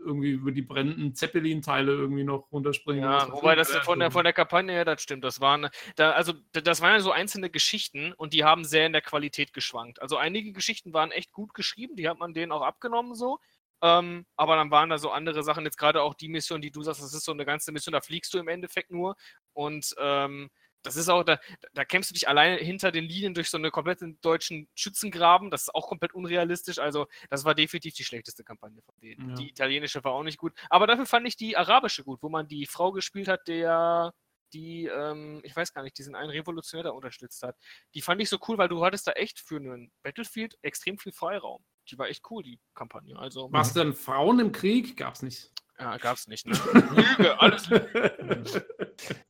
irgendwie 0.00 0.30
über 0.30 0.52
die 0.52 0.62
brennenden 0.62 1.14
Zeppelin-Teile 1.14 1.92
irgendwie 1.92 2.24
noch 2.24 2.50
runterspringen. 2.52 3.02
Ja, 3.02 3.30
wobei 3.32 3.54
das 3.54 3.70
von 3.76 3.98
der, 3.98 4.10
von 4.10 4.24
der 4.24 4.32
Kampagne 4.32 4.72
her, 4.72 4.84
das 4.84 5.02
stimmt. 5.02 5.24
Das 5.24 5.40
waren, 5.40 5.68
da, 5.96 6.12
also, 6.12 6.32
das 6.52 6.80
waren 6.80 6.92
ja 6.92 7.00
so 7.00 7.12
einzelne 7.12 7.50
Geschichten 7.50 8.12
und 8.12 8.32
die 8.32 8.44
haben 8.44 8.64
sehr 8.64 8.86
in 8.86 8.92
der 8.92 9.02
Qualität 9.02 9.52
geschwankt. 9.52 10.00
Also 10.00 10.16
einige 10.16 10.52
Geschichten 10.52 10.92
waren 10.92 11.10
echt 11.10 11.32
gut 11.32 11.54
geschrieben, 11.54 11.96
die 11.96 12.08
hat 12.08 12.18
man 12.18 12.34
denen 12.34 12.52
auch 12.52 12.62
abgenommen 12.62 13.14
so. 13.14 13.38
Ähm, 13.80 14.26
aber 14.36 14.56
dann 14.56 14.70
waren 14.70 14.90
da 14.90 14.98
so 14.98 15.10
andere 15.10 15.42
Sachen, 15.42 15.64
jetzt 15.64 15.78
gerade 15.78 16.02
auch 16.02 16.14
die 16.14 16.28
Mission, 16.28 16.60
die 16.60 16.70
du 16.70 16.82
sagst, 16.82 17.02
das 17.02 17.14
ist 17.14 17.24
so 17.24 17.32
eine 17.32 17.44
ganze 17.44 17.70
Mission, 17.70 17.92
da 17.92 18.00
fliegst 18.00 18.34
du 18.34 18.38
im 18.38 18.48
Endeffekt 18.48 18.90
nur. 18.90 19.16
Und 19.52 19.94
ähm, 19.98 20.50
das 20.82 20.96
ist 20.96 21.08
auch, 21.08 21.24
da, 21.24 21.38
da 21.74 21.84
kämpfst 21.84 22.10
du 22.10 22.14
dich 22.14 22.28
alleine 22.28 22.56
hinter 22.56 22.92
den 22.92 23.04
Linien 23.04 23.34
durch 23.34 23.50
so 23.50 23.58
einen 23.58 23.70
kompletten 23.70 24.20
deutschen 24.20 24.68
Schützengraben. 24.74 25.50
Das 25.50 25.62
ist 25.62 25.74
auch 25.74 25.88
komplett 25.88 26.14
unrealistisch. 26.14 26.78
Also, 26.78 27.06
das 27.30 27.44
war 27.44 27.54
definitiv 27.54 27.94
die 27.94 28.04
schlechteste 28.04 28.44
Kampagne 28.44 28.80
von 28.82 28.94
denen. 29.00 29.30
Ja. 29.30 29.34
Die 29.36 29.48
italienische 29.48 30.02
war 30.04 30.12
auch 30.12 30.22
nicht 30.22 30.38
gut. 30.38 30.52
Aber 30.70 30.86
dafür 30.86 31.06
fand 31.06 31.26
ich 31.26 31.36
die 31.36 31.56
arabische 31.56 32.04
gut, 32.04 32.22
wo 32.22 32.28
man 32.28 32.48
die 32.48 32.66
Frau 32.66 32.92
gespielt 32.92 33.28
hat, 33.28 33.48
der 33.48 34.14
die, 34.52 34.86
ähm, 34.86 35.40
ich 35.44 35.54
weiß 35.54 35.72
gar 35.74 35.82
nicht, 35.82 35.98
diesen 35.98 36.14
einen 36.14 36.30
Revolutionär 36.30 36.84
da 36.84 36.90
unterstützt 36.90 37.42
hat. 37.42 37.56
Die 37.94 38.02
fand 38.02 38.20
ich 38.20 38.28
so 38.28 38.38
cool, 38.48 38.58
weil 38.58 38.68
du 38.68 38.84
hattest 38.84 39.06
da 39.06 39.12
echt 39.12 39.40
für 39.40 39.56
einen 39.56 39.92
Battlefield 40.02 40.56
extrem 40.62 40.98
viel 40.98 41.12
Freiraum. 41.12 41.64
Die 41.90 41.98
war 41.98 42.08
echt 42.08 42.22
cool, 42.30 42.42
die 42.42 42.58
Kampagne. 42.74 43.18
Also, 43.18 43.48
Was 43.50 43.72
denn 43.72 43.94
Frauen 43.94 44.40
im 44.40 44.52
Krieg? 44.52 44.96
Gab's 44.96 45.22
nicht. 45.22 45.50
Ja, 45.78 45.96
gab's 45.96 46.26
nicht. 46.26 46.46
Ne? 46.46 46.54
Lüge, 46.72 47.40
alles 47.40 47.68
Lüge. 47.70 48.64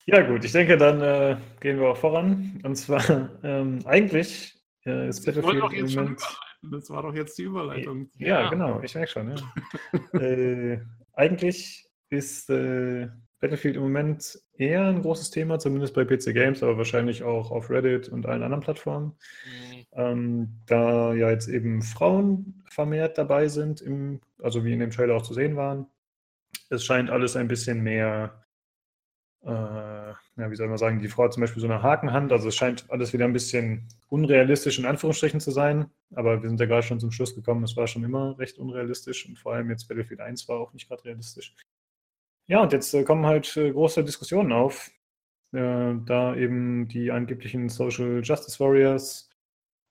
Ja, 0.07 0.23
gut, 0.23 0.43
ich 0.43 0.53
denke, 0.53 0.79
dann 0.79 1.03
äh, 1.03 1.37
gehen 1.61 1.79
wir 1.79 1.89
auch 1.89 1.97
voran. 1.97 2.59
Und 2.65 2.77
zwar, 2.77 3.29
ähm, 3.43 3.81
eigentlich 3.85 4.59
äh, 4.87 5.09
ist 5.09 5.27
Battlefield 5.27 5.63
doch 5.63 5.73
jetzt 5.73 5.95
Moment... 5.95 6.23
Das 6.63 6.89
war 6.91 7.03
doch 7.03 7.15
jetzt 7.15 7.37
die 7.37 7.43
Überleitung. 7.43 8.11
Ja, 8.17 8.41
ja. 8.41 8.51
genau, 8.51 8.81
ich 8.83 8.95
merke 8.95 9.11
schon. 9.11 9.37
Ja. 9.37 10.19
äh, 10.21 10.81
eigentlich 11.13 11.87
ist 12.09 12.49
äh, 12.49 13.09
Battlefield 13.41 13.77
im 13.77 13.83
Moment 13.83 14.39
eher 14.55 14.87
ein 14.87 15.03
großes 15.03 15.31
Thema, 15.31 15.59
zumindest 15.59 15.95
bei 15.95 16.05
PC 16.05 16.33
Games, 16.33 16.63
aber 16.63 16.79
wahrscheinlich 16.79 17.23
auch 17.23 17.51
auf 17.51 17.71
Reddit 17.71 18.09
und 18.09 18.27
allen 18.27 18.43
anderen 18.43 18.63
Plattformen. 18.63 19.17
Mhm. 19.45 19.87
Ähm, 19.93 20.49
da 20.67 21.15
ja 21.15 21.31
jetzt 21.31 21.49
eben 21.49 21.83
Frauen 21.83 22.65
vermehrt 22.71 23.19
dabei 23.19 23.49
sind, 23.49 23.81
im, 23.81 24.21
also 24.43 24.65
wie 24.65 24.73
in 24.73 24.81
dem 24.81 24.91
Trailer 24.91 25.17
auch 25.17 25.23
zu 25.23 25.35
sehen 25.35 25.57
waren. 25.57 25.87
Es 26.71 26.85
scheint 26.85 27.11
alles 27.11 27.37
ein 27.37 27.49
bisschen 27.49 27.83
mehr, 27.83 28.45
äh, 29.43 29.49
ja, 29.51 30.51
wie 30.51 30.57
soll 30.57 30.69
man 30.69 30.79
sagen, 30.79 31.01
die 31.01 31.09
Frau 31.09 31.25
hat 31.25 31.33
zum 31.33 31.41
Beispiel 31.43 31.61
so 31.61 31.69
eine 31.69 31.83
Hakenhand, 31.83 32.33
also 32.33 32.49
es 32.49 32.57
scheint 32.57 32.91
alles 32.91 33.13
wieder 33.13 33.25
ein 33.25 33.33
bisschen 33.33 33.89
unrealistisch 34.09 34.79
in 34.79 34.87
Anführungsstrichen 34.87 35.41
zu 35.41 35.51
sein, 35.51 35.91
aber 36.15 36.43
wir 36.43 36.49
sind 36.49 36.61
ja 36.61 36.67
gerade 36.67 36.83
schon 36.83 37.01
zum 37.01 37.13
Schluss 37.13 37.35
gekommen, 37.35 37.65
es 37.65 37.77
war 37.77 37.87
schon 37.87 38.05
immer 38.05 38.39
recht 38.39 38.59
unrealistisch 38.59 39.27
und 39.27 39.39
vor 39.39 39.55
allem 39.55 39.71
jetzt 39.71 39.89
Battlefield 39.89 40.21
1 40.21 40.49
war 40.49 40.61
auch 40.61 40.73
nicht 40.73 40.89
gerade 40.89 41.05
realistisch. 41.05 41.55
Ja, 42.47 42.63
und 42.63 42.73
jetzt 42.73 42.95
äh, 42.95 43.05
kommen 43.05 43.27
halt 43.27 43.57
äh, 43.57 43.71
große 43.71 44.05
Diskussionen 44.05 44.53
auf, 44.53 44.91
äh, 45.53 45.95
da 46.07 46.35
eben 46.35 46.89
die 46.89 47.11
angeblichen 47.11 47.69
Social 47.69 48.23
Justice 48.23 48.59
Warriors 48.59 49.28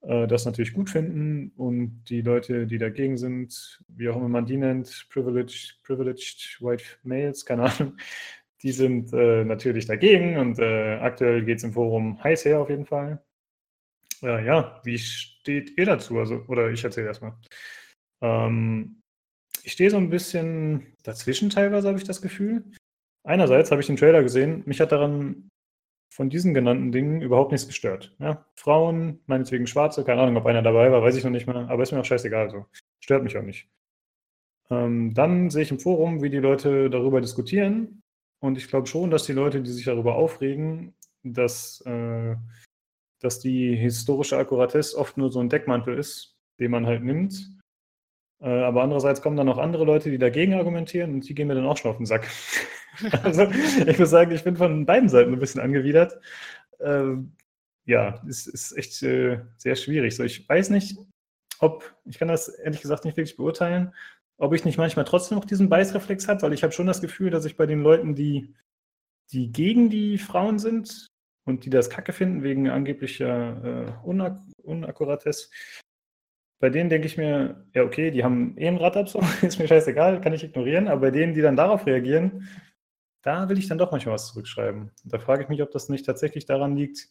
äh, 0.02 0.28
das 0.28 0.46
natürlich 0.46 0.74
gut 0.74 0.90
finden 0.90 1.52
und 1.58 2.04
die 2.10 2.22
Leute, 2.22 2.68
die 2.68 2.78
dagegen 2.78 3.18
sind, 3.18 3.82
wie 3.88 4.10
auch 4.10 4.16
immer 4.16 4.30
man 4.30 4.46
die 4.46 4.58
nennt, 4.58 5.08
privileged, 5.10 5.80
privileged 5.84 6.58
white 6.62 6.84
males, 7.04 7.46
keine 7.46 7.64
Ahnung, 7.64 7.98
die 8.64 8.72
sind 8.72 9.14
äh, 9.14 9.44
natürlich 9.44 9.86
dagegen 9.86 10.38
und 10.38 10.60
äh, 10.60 10.96
aktuell 10.96 11.44
geht 11.46 11.58
es 11.58 11.64
im 11.64 11.74
Forum 11.74 12.24
heiß 12.24 12.46
her 12.46 12.60
auf 12.60 12.70
jeden 12.70 12.86
Fall. 12.86 13.24
ja, 14.22 14.82
wie 14.84 14.98
steht 14.98 15.78
ihr 15.78 15.86
dazu? 15.86 16.18
Also, 16.18 16.44
oder 16.48 16.72
ich 16.72 16.84
erzähle 16.84 17.08
erstmal. 17.08 17.34
Ähm, 18.22 19.02
ich 19.64 19.74
stehe 19.74 19.92
so 19.92 19.98
ein 19.98 20.10
bisschen 20.10 20.96
dazwischen 21.04 21.50
teilweise, 21.50 21.88
habe 21.90 21.98
ich 21.98 22.04
das 22.04 22.22
Gefühl. 22.22 22.64
Einerseits 23.24 23.70
habe 23.72 23.82
ich 23.82 23.88
den 23.88 23.98
Trailer 23.98 24.24
gesehen, 24.24 24.64
mich 24.66 24.80
hat 24.80 24.92
daran 24.92 25.50
von 26.10 26.30
diesen 26.30 26.54
genannten 26.54 26.92
Dingen 26.92 27.22
überhaupt 27.22 27.52
nichts 27.52 27.68
gestört. 27.68 28.16
Ja? 28.20 28.46
Frauen, 28.56 29.20
meinetwegen 29.28 29.68
Schwarze, 29.68 30.04
keine 30.04 30.22
Ahnung, 30.22 30.38
ob 30.38 30.46
einer 30.46 30.62
dabei 30.62 30.92
war, 30.92 31.02
weiß 31.02 31.16
ich 31.16 31.24
noch 31.24 31.32
nicht 31.32 31.48
mehr, 31.48 31.70
aber 31.70 31.84
ist 31.84 31.92
mir 31.92 32.00
auch 32.00 32.06
scheißegal 32.06 32.50
so. 32.50 32.66
Stört 33.00 33.24
mich 33.24 33.38
auch 33.38 33.44
nicht. 33.44 33.68
Ähm, 34.70 35.14
dann 35.14 35.50
sehe 35.50 35.64
ich 35.64 35.72
im 35.72 35.80
Forum, 35.80 36.22
wie 36.22 36.30
die 36.30 36.38
Leute 36.38 36.90
darüber 36.90 37.22
diskutieren 37.22 38.02
und 38.40 38.58
ich 38.58 38.68
glaube 38.68 38.88
schon, 38.88 39.12
dass 39.12 39.26
die 39.26 39.34
Leute, 39.34 39.62
die 39.62 39.72
sich 39.72 39.86
darüber 39.86 40.16
aufregen, 40.16 40.94
dass, 41.24 41.82
äh, 41.86 42.36
dass 43.20 43.40
die 43.40 43.76
historische 43.76 44.38
Akkuratesse 44.38 44.98
oft 44.98 45.18
nur 45.18 45.32
so 45.32 45.40
ein 45.40 45.50
Deckmantel 45.50 45.98
ist, 45.98 46.36
den 46.60 46.72
man 46.72 46.86
halt 46.86 47.04
nimmt 47.04 47.57
aber 48.40 48.84
andererseits 48.84 49.22
kommen 49.22 49.38
dann 49.38 49.48
noch 49.48 49.58
andere 49.58 49.84
Leute, 49.84 50.12
die 50.12 50.18
dagegen 50.18 50.54
argumentieren 50.54 51.14
und 51.14 51.28
die 51.28 51.34
gehen 51.34 51.48
mir 51.48 51.56
dann 51.56 51.66
auch 51.66 51.78
schon 51.78 51.92
auf 51.92 51.98
den 51.98 52.06
Sack. 52.06 52.28
also 53.24 53.44
ich 53.44 54.00
muss 54.00 54.10
sagen, 54.10 54.32
ich 54.32 54.44
bin 54.44 54.56
von 54.56 54.86
beiden 54.86 55.10
Seiten 55.10 55.34
ein 55.34 55.40
bisschen 55.40 55.62
angewidert. 55.62 56.20
Ähm, 56.80 57.36
ja, 57.86 58.22
es 58.28 58.48
ist 58.48 58.78
echt 58.78 59.02
äh, 59.04 59.40
sehr 59.56 59.76
schwierig. 59.76 60.16
So, 60.16 60.24
ich 60.24 60.48
weiß 60.48 60.70
nicht, 60.70 60.98
ob, 61.60 61.96
ich 62.06 62.20
kann 62.20 62.28
das 62.28 62.50
ehrlich 62.50 62.82
gesagt 62.82 63.06
nicht 63.06 63.18
wirklich 63.18 63.38
beurteilen, 63.38 63.94
ob 64.38 64.54
ich 64.54 64.66
nicht 64.66 64.78
manchmal 64.78 65.06
trotzdem 65.06 65.38
noch 65.38 65.46
diesen 65.46 65.70
Beißreflex 65.70 66.28
habe, 66.28 66.44
weil 66.44 66.54
ich 66.54 66.64
habe 66.64 66.74
schon 66.74 66.86
das 66.86 67.02
Gefühl, 67.02 67.32
dass 67.32 67.46
ich 67.46 67.58
bei 67.58 67.66
den 67.66 67.82
Leuten, 67.82 68.14
die, 68.14 68.54
die 69.32 69.52
gegen 69.52 69.90
die 69.90 70.18
Frauen 70.18 70.60
sind 70.60 71.08
und 71.46 71.66
die 71.66 71.70
das 71.70 71.90
Kacke 71.90 72.14
finden 72.14 72.44
wegen 72.44 72.70
angeblicher 72.70 73.64
äh, 73.88 74.08
Unak 74.08 74.40
Unakkuratesse, 74.62 75.50
bei 76.60 76.70
denen 76.70 76.90
denke 76.90 77.08
ich 77.08 77.18
mir, 77.18 77.66
ja, 77.74 77.84
okay, 77.84 78.12
die 78.12 78.24
haben 78.24 78.58
eh 78.58 78.68
ein 78.68 78.78
Rad 78.78 79.10
so, 79.10 79.20
ist 79.42 79.60
mir 79.60 79.68
scheißegal, 79.68 80.22
kann 80.22 80.34
ich 80.34 80.44
ignorieren, 80.44 80.88
aber 80.88 81.02
bei 81.02 81.12
denen, 81.12 81.34
die 81.34 81.42
dann 81.42 81.56
darauf 81.56 81.86
reagieren, 81.86 82.48
da 83.22 83.50
will 83.50 83.58
ich 83.58 83.68
dann 83.68 83.78
doch 83.78 83.92
manchmal 83.92 84.16
was 84.16 84.28
zurückschreiben. 84.28 84.92
Da 85.04 85.20
frage 85.20 85.44
ich 85.44 85.50
mich, 85.50 85.62
ob 85.62 85.72
das 85.72 85.90
nicht 85.90 86.06
tatsächlich 86.06 86.46
daran 86.46 86.76
liegt, 86.76 87.10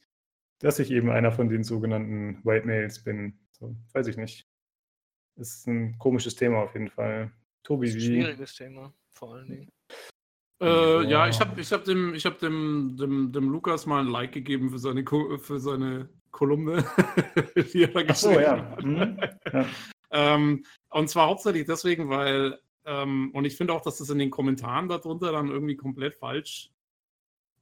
dass 0.60 0.78
ich 0.78 0.90
eben 0.90 1.10
einer 1.10 1.32
von 1.32 1.48
den 1.48 1.62
sogenannten 1.62 2.44
White 2.44 2.66
Males 2.66 3.02
bin. 3.04 3.38
So, 3.52 3.76
weiß 3.92 4.06
ich 4.06 4.16
nicht. 4.16 4.48
Das 5.36 5.48
ist 5.48 5.66
ein 5.66 5.98
komisches 5.98 6.34
Thema 6.34 6.62
auf 6.62 6.72
jeden 6.72 6.88
Fall. 6.88 7.30
Tobi, 7.62 7.92
wie. 7.94 8.00
Schwieriges 8.00 8.54
Thema, 8.54 8.94
vor 9.12 9.34
allen 9.34 9.48
Dingen. 9.48 9.68
Äh, 10.62 11.04
ja, 11.10 11.28
ich 11.28 11.38
habe 11.38 11.60
ich 11.60 11.70
hab 11.70 11.84
dem, 11.84 12.14
ich 12.14 12.24
hab 12.24 12.38
dem, 12.38 12.96
dem, 12.98 13.30
dem 13.32 13.50
Lukas 13.50 13.84
mal 13.84 14.00
ein 14.00 14.10
Like 14.10 14.32
gegeben 14.32 14.70
für 14.70 14.78
seine, 14.78 15.04
für 15.04 15.60
seine 15.60 16.08
Kolumne, 16.36 16.84
die 17.72 17.82
er 17.82 17.88
da 17.88 18.02
geschrieben 18.02 18.34
so, 18.34 18.40
ja. 18.40 18.76
Mhm. 18.82 19.18
ja. 19.52 19.66
Ähm, 20.10 20.64
und 20.90 21.08
zwar 21.08 21.28
hauptsächlich 21.28 21.66
deswegen, 21.66 22.10
weil, 22.10 22.60
ähm, 22.84 23.30
und 23.32 23.46
ich 23.46 23.56
finde 23.56 23.72
auch, 23.72 23.80
dass 23.80 23.96
das 23.96 24.10
in 24.10 24.18
den 24.18 24.30
Kommentaren 24.30 24.88
darunter 24.88 25.32
dann 25.32 25.48
irgendwie 25.48 25.76
komplett 25.76 26.14
falsch, 26.16 26.70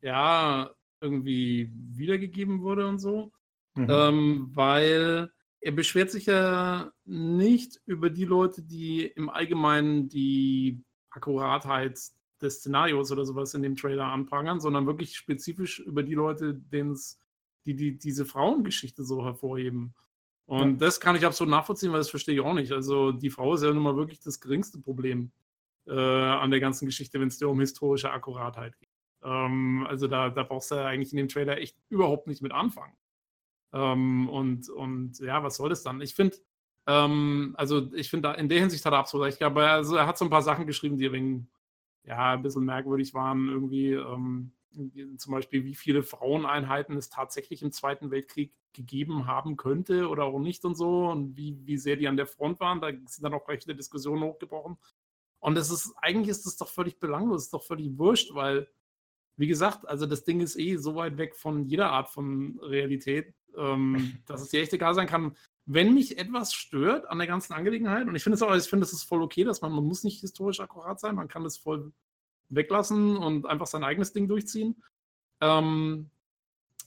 ja, 0.02 0.70
irgendwie 1.00 1.70
wiedergegeben 1.72 2.62
wurde 2.62 2.86
und 2.88 2.98
so. 2.98 3.32
Mhm. 3.76 3.86
Ähm, 3.88 4.50
weil 4.54 5.30
er 5.60 5.72
beschwert 5.72 6.10
sich 6.10 6.26
ja 6.26 6.90
nicht 7.04 7.80
über 7.86 8.10
die 8.10 8.24
Leute, 8.24 8.62
die 8.62 9.06
im 9.06 9.30
Allgemeinen 9.30 10.08
die 10.08 10.82
Akkuratheit 11.10 11.98
des 12.42 12.56
Szenarios 12.56 13.12
oder 13.12 13.24
sowas 13.24 13.54
in 13.54 13.62
dem 13.62 13.76
Trailer 13.76 14.06
anprangern, 14.06 14.60
sondern 14.60 14.86
wirklich 14.86 15.16
spezifisch 15.16 15.78
über 15.78 16.02
die 16.02 16.14
Leute, 16.14 16.54
denen 16.54 16.92
es 16.92 17.20
die, 17.66 17.74
die 17.74 17.98
diese 17.98 18.24
Frauengeschichte 18.24 19.04
so 19.04 19.24
hervorheben. 19.24 19.94
Und 20.46 20.82
das 20.82 21.00
kann 21.00 21.16
ich 21.16 21.24
absolut 21.24 21.50
nachvollziehen, 21.50 21.90
weil 21.92 22.00
das 22.00 22.10
verstehe 22.10 22.34
ich 22.34 22.40
auch 22.40 22.52
nicht. 22.52 22.72
Also 22.72 23.12
die 23.12 23.30
Frau 23.30 23.54
ist 23.54 23.62
ja 23.62 23.72
nun 23.72 23.82
mal 23.82 23.96
wirklich 23.96 24.20
das 24.20 24.40
geringste 24.40 24.78
Problem 24.78 25.32
äh, 25.86 25.92
an 25.92 26.50
der 26.50 26.60
ganzen 26.60 26.86
Geschichte, 26.86 27.18
wenn 27.18 27.28
es 27.28 27.38
dir 27.38 27.48
um 27.48 27.60
historische 27.60 28.10
Akkuratheit 28.10 28.78
geht. 28.78 28.90
Ähm, 29.22 29.86
also 29.88 30.06
da, 30.06 30.28
da 30.28 30.42
brauchst 30.42 30.70
du 30.70 30.74
ja 30.74 30.86
eigentlich 30.86 31.12
in 31.12 31.16
dem 31.16 31.28
Trailer 31.28 31.58
echt 31.58 31.78
überhaupt 31.88 32.26
nicht 32.26 32.42
mit 32.42 32.52
anfangen. 32.52 32.94
Ähm, 33.72 34.28
und, 34.28 34.68
und 34.68 35.18
ja, 35.20 35.42
was 35.42 35.56
soll 35.56 35.70
das 35.70 35.82
dann? 35.82 36.02
Ich 36.02 36.14
finde, 36.14 36.36
ähm, 36.86 37.54
also 37.56 37.90
ich 37.94 38.10
finde, 38.10 38.34
in 38.38 38.48
der 38.48 38.60
Hinsicht 38.60 38.84
hat 38.84 38.92
er 38.92 38.98
absolut 38.98 39.26
recht. 39.26 39.42
Aber 39.42 39.70
also 39.70 39.96
er 39.96 40.06
hat 40.06 40.18
so 40.18 40.26
ein 40.26 40.30
paar 40.30 40.42
Sachen 40.42 40.66
geschrieben, 40.66 40.98
die 40.98 41.10
wenig, 41.10 41.42
ja, 42.04 42.34
ein 42.34 42.42
bisschen 42.42 42.64
merkwürdig 42.64 43.14
waren 43.14 43.48
irgendwie. 43.48 43.92
Zum 45.16 45.32
Beispiel, 45.32 45.64
wie 45.64 45.74
viele 45.74 46.02
Fraueneinheiten 46.02 46.96
es 46.96 47.08
tatsächlich 47.08 47.62
im 47.62 47.72
Zweiten 47.72 48.10
Weltkrieg 48.10 48.52
gegeben 48.72 49.26
haben 49.26 49.56
könnte 49.56 50.08
oder 50.08 50.24
auch 50.24 50.38
nicht 50.38 50.64
und 50.64 50.74
so 50.74 51.06
und 51.06 51.36
wie, 51.36 51.58
wie 51.64 51.78
sehr 51.78 51.96
die 51.96 52.08
an 52.08 52.16
der 52.16 52.26
Front 52.26 52.60
waren. 52.60 52.80
Da 52.80 52.88
sind 52.88 53.22
dann 53.22 53.34
auch 53.34 53.48
rechte 53.48 53.74
Diskussionen 53.74 54.22
hochgebrochen. 54.22 54.76
Und 55.40 55.56
es 55.56 55.70
ist, 55.70 55.94
eigentlich 55.98 56.28
ist 56.28 56.46
das 56.46 56.56
doch 56.56 56.68
völlig 56.68 56.98
belanglos, 56.98 57.44
ist 57.44 57.54
doch 57.54 57.62
völlig 57.62 57.98
wurscht, 57.98 58.34
weil, 58.34 58.68
wie 59.36 59.46
gesagt, 59.46 59.86
also 59.86 60.06
das 60.06 60.24
Ding 60.24 60.40
ist 60.40 60.58
eh 60.58 60.76
so 60.76 60.94
weit 60.94 61.18
weg 61.18 61.36
von 61.36 61.66
jeder 61.66 61.90
Art 61.90 62.08
von 62.08 62.58
Realität, 62.62 63.34
ähm, 63.56 64.18
dass 64.26 64.42
es 64.42 64.48
dir 64.48 64.62
echt 64.62 64.72
egal 64.72 64.94
sein 64.94 65.06
kann. 65.06 65.36
Wenn 65.66 65.94
mich 65.94 66.18
etwas 66.18 66.52
stört 66.52 67.06
an 67.08 67.18
der 67.18 67.26
ganzen 67.26 67.52
Angelegenheit, 67.52 68.06
und 68.06 68.16
ich 68.16 68.22
finde 68.22 68.34
es 68.36 68.42
auch, 68.42 68.54
ich 68.54 68.64
finde, 68.64 68.84
es 68.84 68.92
ist 68.92 69.04
voll 69.04 69.22
okay, 69.22 69.44
dass 69.44 69.60
man, 69.62 69.72
man 69.72 69.84
muss 69.84 70.04
nicht 70.04 70.20
historisch 70.20 70.60
akkurat 70.60 70.98
sein, 71.00 71.14
man 71.14 71.28
kann 71.28 71.44
das 71.44 71.58
voll 71.58 71.92
weglassen 72.48 73.16
und 73.16 73.46
einfach 73.46 73.66
sein 73.66 73.84
eigenes 73.84 74.12
Ding 74.12 74.28
durchziehen. 74.28 74.82
Ähm, 75.40 76.10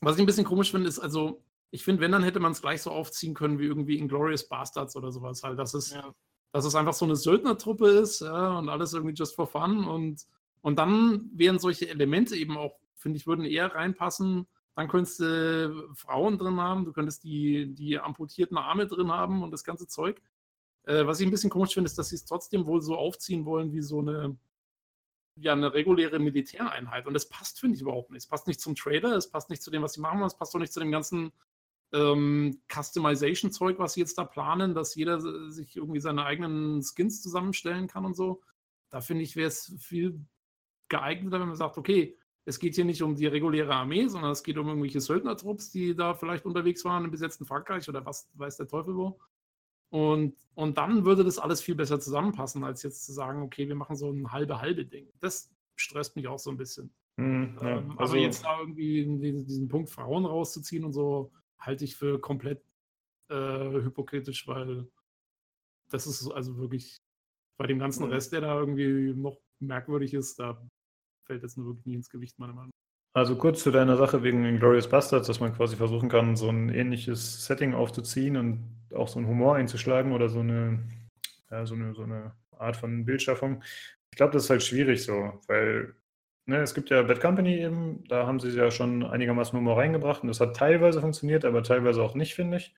was 0.02 0.16
ich 0.16 0.22
ein 0.22 0.26
bisschen 0.26 0.46
komisch 0.46 0.72
finde, 0.72 0.88
ist, 0.88 1.00
also, 1.00 1.44
ich 1.72 1.84
finde, 1.84 2.02
wenn, 2.02 2.12
dann 2.12 2.24
hätte 2.24 2.40
man 2.40 2.52
es 2.52 2.62
gleich 2.62 2.82
so 2.82 2.92
aufziehen 2.92 3.34
können 3.34 3.60
wie 3.60 3.66
irgendwie 3.66 3.98
Inglorious 3.98 4.48
Bastards 4.48 4.96
oder 4.96 5.12
sowas 5.12 5.44
halt, 5.44 5.60
dass 5.60 5.74
es, 5.74 5.92
ja. 5.92 6.14
dass 6.52 6.66
es 6.66 6.76
einfach 6.76 6.94
so 6.94 7.06
eine 7.06 7.16
Söldnertruppe 7.16 7.90
ist 7.90 8.22
ja, 8.22 8.58
und 8.58 8.70
alles 8.70 8.94
irgendwie 8.94 9.16
just 9.16 9.36
for 9.36 9.48
fun 9.48 9.86
und, 9.86 10.26
und 10.62 10.80
dann 10.80 11.30
wären 11.34 11.60
solche 11.60 11.90
Elemente 11.90 12.36
eben 12.36 12.58
auch, 12.58 12.80
finde 12.96 13.18
ich, 13.18 13.28
würden 13.28 13.46
eher 13.46 13.74
reinpassen. 13.74 14.48
Dann 14.76 14.88
könntest 14.88 15.20
du 15.20 15.90
Frauen 15.96 16.38
drin 16.38 16.62
haben, 16.62 16.86
du 16.86 16.94
könntest 16.94 17.24
die, 17.24 17.74
die 17.74 18.00
amputierten 18.00 18.58
Arme 18.58 18.88
drin 18.88 19.12
haben 19.12 19.44
und 19.44 19.52
das 19.52 19.64
ganze 19.64 19.88
Zeug. 19.88 20.22
Äh, 20.84 21.06
was 21.06 21.20
ich 21.20 21.28
ein 21.28 21.32
bisschen 21.32 21.50
komisch 21.50 21.74
finde, 21.74 21.88
ist, 21.88 21.98
dass 21.98 22.10
sie 22.10 22.16
es 22.16 22.26
trotzdem 22.26 22.66
wohl 22.66 22.82
so 22.82 22.96
aufziehen 22.96 23.46
wollen 23.46 23.74
wie 23.74 23.82
so 23.82 24.00
eine, 24.00 24.38
ja, 25.40 25.54
eine 25.54 25.74
reguläre 25.74 26.20
Militäreinheit. 26.20 27.08
Und 27.08 27.14
das 27.14 27.30
passt, 27.30 27.60
finde 27.60 27.76
ich, 27.76 27.82
überhaupt 27.82 28.12
nicht. 28.12 28.24
Es 28.24 28.28
passt 28.28 28.48
nicht 28.48 28.60
zum 28.60 28.76
Trader, 28.76 29.16
es 29.16 29.30
passt 29.30 29.50
nicht 29.50 29.62
zu 29.62 29.72
dem, 29.72 29.82
was 29.82 29.94
sie 29.94 30.02
machen, 30.02 30.22
es 30.24 30.36
passt 30.36 30.56
auch 30.56 30.60
nicht 30.60 30.74
zu 30.74 30.80
dem 30.80 30.92
ganzen 30.92 31.32
ähm, 31.94 32.62
Customization-Zeug, 32.68 33.80
was 33.80 33.94
sie 33.94 34.02
jetzt 34.02 34.18
da 34.18 34.26
planen, 34.26 34.74
dass 34.74 34.96
jeder 34.96 35.20
sich 35.52 35.76
irgendwie 35.76 36.00
seine 36.00 36.26
eigenen 36.26 36.82
Skins 36.82 37.22
zusammenstellen 37.22 37.88
kann 37.88 38.06
und 38.06 38.16
so. 38.16 38.42
Da 38.90 39.02
finde 39.02 39.24
ich, 39.24 39.36
wäre 39.36 39.48
es 39.48 39.74
viel 39.80 40.20
geeigneter, 40.90 41.40
wenn 41.40 41.48
man 41.48 41.58
sagt, 41.58 41.78
okay, 41.78 42.18
es 42.46 42.60
geht 42.60 42.76
hier 42.76 42.86
nicht 42.86 43.02
um 43.02 43.16
die 43.16 43.28
reguläre 43.28 43.76
Armee, 43.76 44.08
sondern 44.08 44.32
es 44.32 44.42
geht 44.42 44.58
um 44.58 44.68
irgendwelche 44.68 45.02
Söldnertrupps, 45.02 45.70
die 45.70 45.96
da 45.96 46.14
vielleicht 46.14 46.46
unterwegs 46.46 46.86
waren 46.86 47.04
im 47.04 47.12
besetzten 47.12 47.46
Frankreich 47.46 47.88
oder 47.90 48.06
was 48.06 48.30
weiß 48.36 48.58
der 48.58 48.68
Teufel 48.68 48.96
wo. 48.96 49.20
Und, 49.90 50.36
und 50.56 50.78
dann 50.78 51.06
würde 51.06 51.24
das 51.24 51.40
alles 51.40 51.62
viel 51.62 51.76
besser 51.76 52.00
zusammenpassen, 52.00 52.64
als 52.64 52.84
jetzt 52.84 53.06
zu 53.06 53.14
sagen, 53.14 53.42
okay, 53.42 53.68
wir 53.68 53.76
machen 53.76 53.96
so 53.96 54.12
ein 54.12 54.32
halbe-halbe 54.32 54.86
Ding. 54.86 55.08
Das 55.20 55.50
stresst 55.76 56.16
mich 56.16 56.28
auch 56.28 56.40
so 56.40 56.50
ein 56.50 56.58
bisschen. 56.58 56.94
Mhm, 57.18 57.58
ja, 57.62 57.78
ähm, 57.78 57.92
also, 57.98 58.14
aber 58.14 58.22
jetzt 58.22 58.44
da 58.44 58.60
irgendwie 58.60 59.18
diesen, 59.18 59.46
diesen 59.46 59.68
Punkt 59.68 59.90
Frauen 59.90 60.26
rauszuziehen 60.26 60.84
und 60.84 60.94
so, 60.94 61.32
halte 61.60 61.84
ich 61.84 61.96
für 61.96 62.20
komplett 62.20 62.62
äh, 63.30 63.36
hypokritisch, 63.36 64.48
weil 64.48 64.88
das 65.90 66.06
ist 66.08 66.30
also 66.32 66.58
wirklich 66.58 66.98
bei 67.58 67.68
dem 67.68 67.80
ganzen 67.80 68.06
Mhm. 68.06 68.12
Rest, 68.12 68.34
der 68.34 68.42
da 68.42 68.60
irgendwie 68.60 69.14
noch 69.14 69.38
merkwürdig 69.60 70.14
ist, 70.14 70.40
da 70.40 70.62
fällt 71.26 71.44
jetzt 71.44 71.58
nur 71.58 71.68
wirklich 71.68 71.86
nie 71.86 71.96
ins 71.96 72.10
Gewicht, 72.10 72.38
meiner 72.40 72.54
Meinung 72.54 72.70
nach. 72.70 73.22
Also 73.22 73.36
kurz 73.36 73.64
zu 73.64 73.72
deiner 73.72 73.98
Sache 73.98 74.22
wegen 74.22 74.46
Inglourious 74.46 74.88
Bastards, 74.90 75.26
dass 75.26 75.40
man 75.40 75.54
quasi 75.54 75.76
versuchen 75.76 76.08
kann, 76.08 76.36
so 76.36 76.50
ein 76.50 76.70
ähnliches 76.70 77.46
Setting 77.46 77.74
aufzuziehen 77.74 78.38
und 78.38 78.77
auch 78.94 79.08
so 79.08 79.20
einen 79.20 79.28
Humor 79.28 79.56
einzuschlagen 79.56 80.12
oder 80.12 80.30
so 80.30 80.40
eine, 80.40 80.84
ja, 81.52 81.66
so 81.66 81.76
eine, 81.76 81.94
so 81.94 82.04
eine 82.04 82.34
Art 82.58 82.78
von 82.78 83.06
Bildschaffung. 83.06 83.64
Ich 84.12 84.18
glaube, 84.18 84.34
das 84.34 84.46
ist 84.46 84.50
halt 84.50 84.64
schwierig 84.64 85.04
so, 85.04 85.40
weil 85.48 85.96
ne, 86.46 86.58
es 86.62 86.74
gibt 86.74 86.90
ja 86.90 87.04
Bad 87.04 87.22
Company 87.22 87.60
eben, 87.60 88.04
da 88.08 88.26
haben 88.26 88.40
sie 88.40 88.50
ja 88.50 88.72
schon 88.72 89.06
einigermaßen 89.06 89.58
Humor 89.58 89.78
reingebracht 89.78 90.24
und 90.24 90.30
das 90.30 90.40
hat 90.40 90.56
teilweise 90.56 91.02
funktioniert, 91.02 91.46
aber 91.46 91.64
teilweise 91.64 92.02
auch 92.02 92.16
nicht, 92.16 92.34
finde 92.34 92.58
ich. 92.58 92.74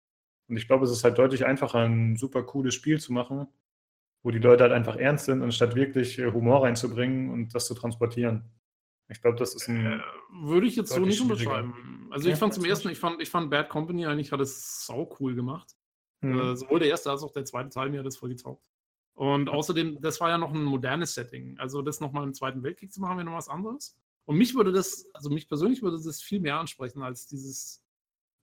Und 0.48 0.57
ich 0.57 0.68
glaube, 0.68 0.86
es 0.86 0.91
ist 0.91 1.03
halt 1.03 1.18
deutlich 1.18 1.45
einfacher, 1.45 1.80
ein 1.80 2.18
super 2.18 2.44
cooles 2.44 2.73
Spiel 2.73 2.99
zu 2.99 3.14
machen, 3.14 3.48
wo 4.23 4.31
die 4.31 4.40
Leute 4.40 4.64
halt 4.64 4.73
einfach 4.73 4.98
ernst 4.98 5.26
sind, 5.26 5.44
anstatt 5.44 5.76
wirklich 5.76 6.19
äh, 6.19 6.31
Humor 6.31 6.64
reinzubringen 6.64 7.30
und 7.30 7.53
das 7.53 7.68
zu 7.68 7.76
transportieren. 7.76 8.49
Ich 9.10 9.22
glaube, 9.22 9.38
das 9.38 9.56
ist 9.56 9.68
ein. 9.68 9.86
Äh, 9.86 9.99
würde 10.44 10.68
ich 10.68 10.76
jetzt 10.76 10.90
so 10.90 10.99
nicht 10.99 11.22
unterschreiben. 11.22 12.07
Also 12.11 12.27
Ja, 12.27 12.34
ich 12.34 12.40
fand 12.40 12.53
zum 12.53 12.65
ersten, 12.65 12.90
ich 12.90 12.99
fand, 12.99 13.22
ich 13.22 13.30
fand 13.30 13.49
Bad 13.49 13.69
Company 13.69 14.06
eigentlich 14.06 14.31
hat 14.31 14.40
es 14.40 14.86
sau 14.86 15.15
cool 15.19 15.36
gemacht. 15.36 15.76
Hm. 16.22 16.40
Äh, 16.40 16.56
sowohl 16.56 16.80
der 16.80 16.90
erste 16.90 17.10
als 17.12 17.24
auch 17.24 17.32
der 17.32 17.46
zweite 17.46 17.70
Teil 17.70 17.90
mir 17.90 18.00
hat 18.00 18.06
das 18.06 18.18
voll 18.18 18.30
getaugt. 18.30 18.70
Und 19.14 19.50
außerdem, 19.50 20.00
das 20.02 20.20
war 20.22 20.30
ja 20.30 20.38
noch 20.38 20.54
ein 20.54 20.64
modernes 20.64 21.14
Setting. 21.14 21.58
Also 21.60 21.82
das 21.82 22.00
nochmal 22.00 22.24
im 22.24 22.34
Zweiten 22.34 22.64
Weltkrieg 22.64 22.91
zu 22.94 23.02
machen, 23.02 23.18
wäre 23.18 23.26
noch 23.26 23.38
was 23.38 23.50
anderes. 23.50 23.98
Und 24.26 24.38
mich 24.38 24.56
würde 24.56 24.72
das, 24.72 25.10
also 25.14 25.30
mich 25.30 25.48
persönlich 25.48 25.82
würde 25.82 26.02
das 26.02 26.22
viel 26.22 26.40
mehr 26.40 26.60
ansprechen 26.60 27.02
als 27.02 27.28
dieses 27.28 27.84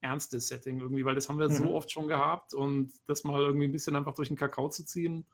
ernste 0.01 0.39
Setting 0.39 0.79
irgendwie, 0.79 1.03
weil 1.05 1.15
das 1.15 1.29
haben 1.29 1.39
wir 1.39 1.49
Mhm. 1.49 1.55
so 1.55 1.73
oft 1.75 1.91
schon 1.91 2.07
gehabt 2.07 2.53
und 2.53 2.93
das 3.07 3.23
mal 3.23 3.41
irgendwie 3.41 3.65
ein 3.65 3.71
bisschen 3.71 3.95
einfach 3.95 4.13
durch 4.13 4.27
den 4.27 4.37
Kakao 4.37 4.69
zu 4.69 4.85
ziehen, 4.85 5.25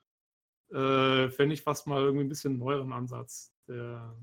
äh, 0.69 1.29
fände 1.29 1.53
ich 1.53 1.61
fast 1.61 1.87
mal 1.87 2.01
irgendwie 2.01 2.23
ein 2.25 2.29
bisschen 2.29 2.57
neueren 2.57 2.93
Ansatz, 2.93 3.53
der 3.67 4.15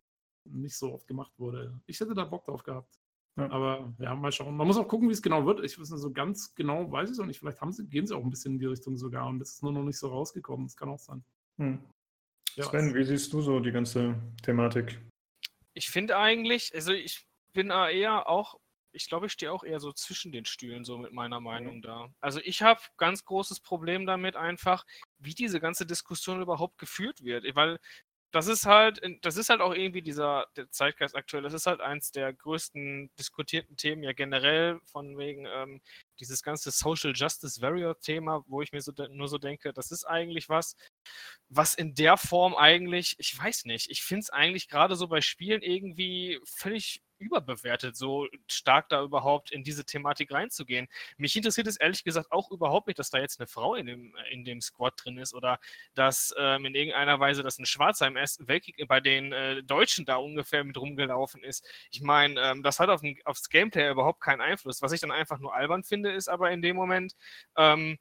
nicht 0.45 0.77
so 0.77 0.95
oft 0.95 1.07
gemacht 1.07 1.33
wurde. 1.39 1.81
Ich 1.87 2.01
hätte 2.01 2.15
da 2.15 2.25
Bock 2.25 2.45
drauf 2.45 2.63
gehabt. 2.63 3.00
Ja. 3.37 3.51
Aber 3.51 3.93
ja, 3.99 4.15
mal 4.15 4.33
schauen. 4.33 4.57
Man 4.57 4.67
muss 4.67 4.77
auch 4.77 4.89
gucken, 4.89 5.09
wie 5.09 5.13
es 5.13 5.23
genau 5.23 5.47
wird. 5.47 5.65
Ich 5.65 5.79
weiß 5.79 5.91
nicht, 5.91 6.01
so 6.01 6.13
ganz 6.13 6.55
genau 6.55 6.91
weiß 6.91 7.09
ich 7.09 7.15
es 7.15 7.21
auch 7.21 7.27
nicht. 7.27 7.39
Vielleicht 7.39 7.61
haben 7.61 7.73
sie, 7.73 7.87
gehen 7.87 8.07
sie 8.07 8.17
auch 8.17 8.23
ein 8.23 8.31
bisschen 8.31 8.55
in 8.55 8.59
die 8.59 8.67
Richtung 8.67 8.97
sogar 8.97 9.27
und 9.29 9.39
das 9.39 9.53
ist 9.53 9.63
nur 9.63 9.73
noch 9.73 9.85
nicht 9.85 9.99
so 9.99 10.09
rausgekommen. 10.09 10.67
Das 10.67 10.77
kann 10.77 10.89
auch 10.89 10.99
sein. 10.99 11.25
Hm. 11.59 11.79
Ja, 12.57 12.65
Sven, 12.65 12.95
wie 12.95 13.05
siehst 13.05 13.33
du 13.33 13.41
so 13.41 13.61
die 13.61 13.71
ganze 13.71 14.17
Thematik? 14.43 15.01
Ich 15.75 15.91
finde 15.91 16.17
eigentlich, 16.17 16.75
also 16.75 16.93
ich 16.93 17.27
bin 17.53 17.69
da 17.69 17.89
eher 17.89 18.29
auch, 18.29 18.59
ich 18.93 19.09
glaube, 19.09 19.27
ich 19.27 19.33
stehe 19.33 19.53
auch 19.53 19.63
eher 19.63 19.79
so 19.79 19.93
zwischen 19.93 20.33
den 20.33 20.45
Stühlen, 20.45 20.85
so 20.85 20.99
mit 20.99 21.13
meiner 21.13 21.41
Meinung 21.41 21.81
da. 21.81 22.13
Also 22.21 22.41
ich 22.43 22.63
habe 22.63 22.81
ganz 22.97 23.25
großes 23.25 23.61
Problem 23.61 24.05
damit 24.05 24.35
einfach, 24.35 24.85
wie 25.19 25.35
diese 25.35 25.61
ganze 25.61 25.87
Diskussion 25.87 26.43
überhaupt 26.43 26.79
geführt 26.79 27.23
wird. 27.23 27.45
Weil 27.55 27.79
das 28.33 28.47
ist 28.47 28.67
halt, 28.67 29.01
das 29.23 29.37
ist 29.37 29.49
halt 29.49 29.61
auch 29.61 29.75
irgendwie 29.75 30.03
dieser 30.03 30.47
Zeitgeist 30.71 31.17
aktuell. 31.17 31.43
Das 31.43 31.53
ist 31.53 31.67
halt 31.67 31.81
eins 31.81 32.13
der 32.13 32.33
größten 32.33 33.11
diskutierten 33.19 33.77
Themen 33.77 34.03
ja 34.03 34.13
generell 34.13 34.81
von 34.85 35.19
wegen 35.19 35.47
ähm, 35.47 35.81
dieses 36.21 36.43
ganze 36.43 36.71
Social 36.71 37.13
Justice 37.15 37.61
Warrior 37.61 37.99
Thema, 37.99 38.45
wo 38.47 38.63
ich 38.63 38.73
mir 38.73 38.81
so 38.81 38.93
nur 39.11 39.29
so 39.29 39.39
denke, 39.39 39.73
das 39.73 39.91
ist 39.91 40.05
eigentlich 40.05 40.49
was, 40.49 40.77
was 41.49 41.75
in 41.75 41.95
der 41.95 42.17
Form 42.17 42.55
eigentlich, 42.55 43.17
ich 43.19 43.37
weiß 43.37 43.65
nicht, 43.65 43.91
ich 43.91 44.03
finde 44.03 44.21
es 44.21 44.31
eigentlich 44.31 44.69
gerade 44.69 44.95
so 44.95 45.09
bei 45.09 45.21
Spielen 45.21 45.63
irgendwie 45.63 46.41
völlig 46.45 47.03
überbewertet, 47.21 47.97
so 47.97 48.27
stark 48.49 48.89
da 48.89 49.03
überhaupt 49.03 49.51
in 49.53 49.63
diese 49.63 49.85
Thematik 49.85 50.33
reinzugehen. 50.33 50.89
Mich 51.17 51.37
interessiert 51.37 51.67
es 51.67 51.77
ehrlich 51.77 52.03
gesagt 52.05 52.33
auch 52.33 52.51
überhaupt 52.51 52.87
nicht, 52.87 52.99
dass 52.99 53.11
da 53.11 53.19
jetzt 53.19 53.39
eine 53.41 53.47
Frau 53.47 53.75
in 53.75 53.87
dem, 53.87 54.15
in 54.31 54.45
dem 54.45 54.61
Squad 54.61 54.95
drin 55.05 55.19
ist 55.19 55.35
oder 55.35 55.59
dass 55.95 56.35
ähm, 56.39 56.65
in 56.65 56.75
irgendeiner 56.75 57.21
Weise, 57.21 57.43
dass 57.43 57.59
ein 57.59 57.67
Schwarzer 57.67 58.07
im 58.07 58.17
Ersten 58.17 58.49
Weltkrieg 58.49 58.77
bei 58.89 59.01
den 59.01 59.33
äh, 59.33 59.63
Deutschen 59.63 60.05
da 60.05 60.17
ungefähr 60.17 60.65
mit 60.65 60.77
rumgelaufen 60.77 61.43
ist. 61.45 61.65
Ich 61.91 62.01
meine, 62.01 62.41
ähm, 62.41 62.63
das 62.63 62.81
hat 62.81 62.89
auf, 62.89 63.03
den- 63.03 63.21
aufs 63.25 63.49
Gameplay 63.51 63.91
überhaupt 63.91 64.21
keinen 64.21 64.41
Einfluss. 64.41 64.83
Was 64.83 64.93
ich 64.93 65.01
dann 65.01 65.11
einfach 65.13 65.39
nur 65.39 65.55
albern 65.55 65.85
finde, 65.85 66.11
ist 66.13 66.29
aber 66.29 66.51
in 66.51 66.63
dem 66.63 66.77
Moment, 66.77 67.15
ähm, 67.57 67.99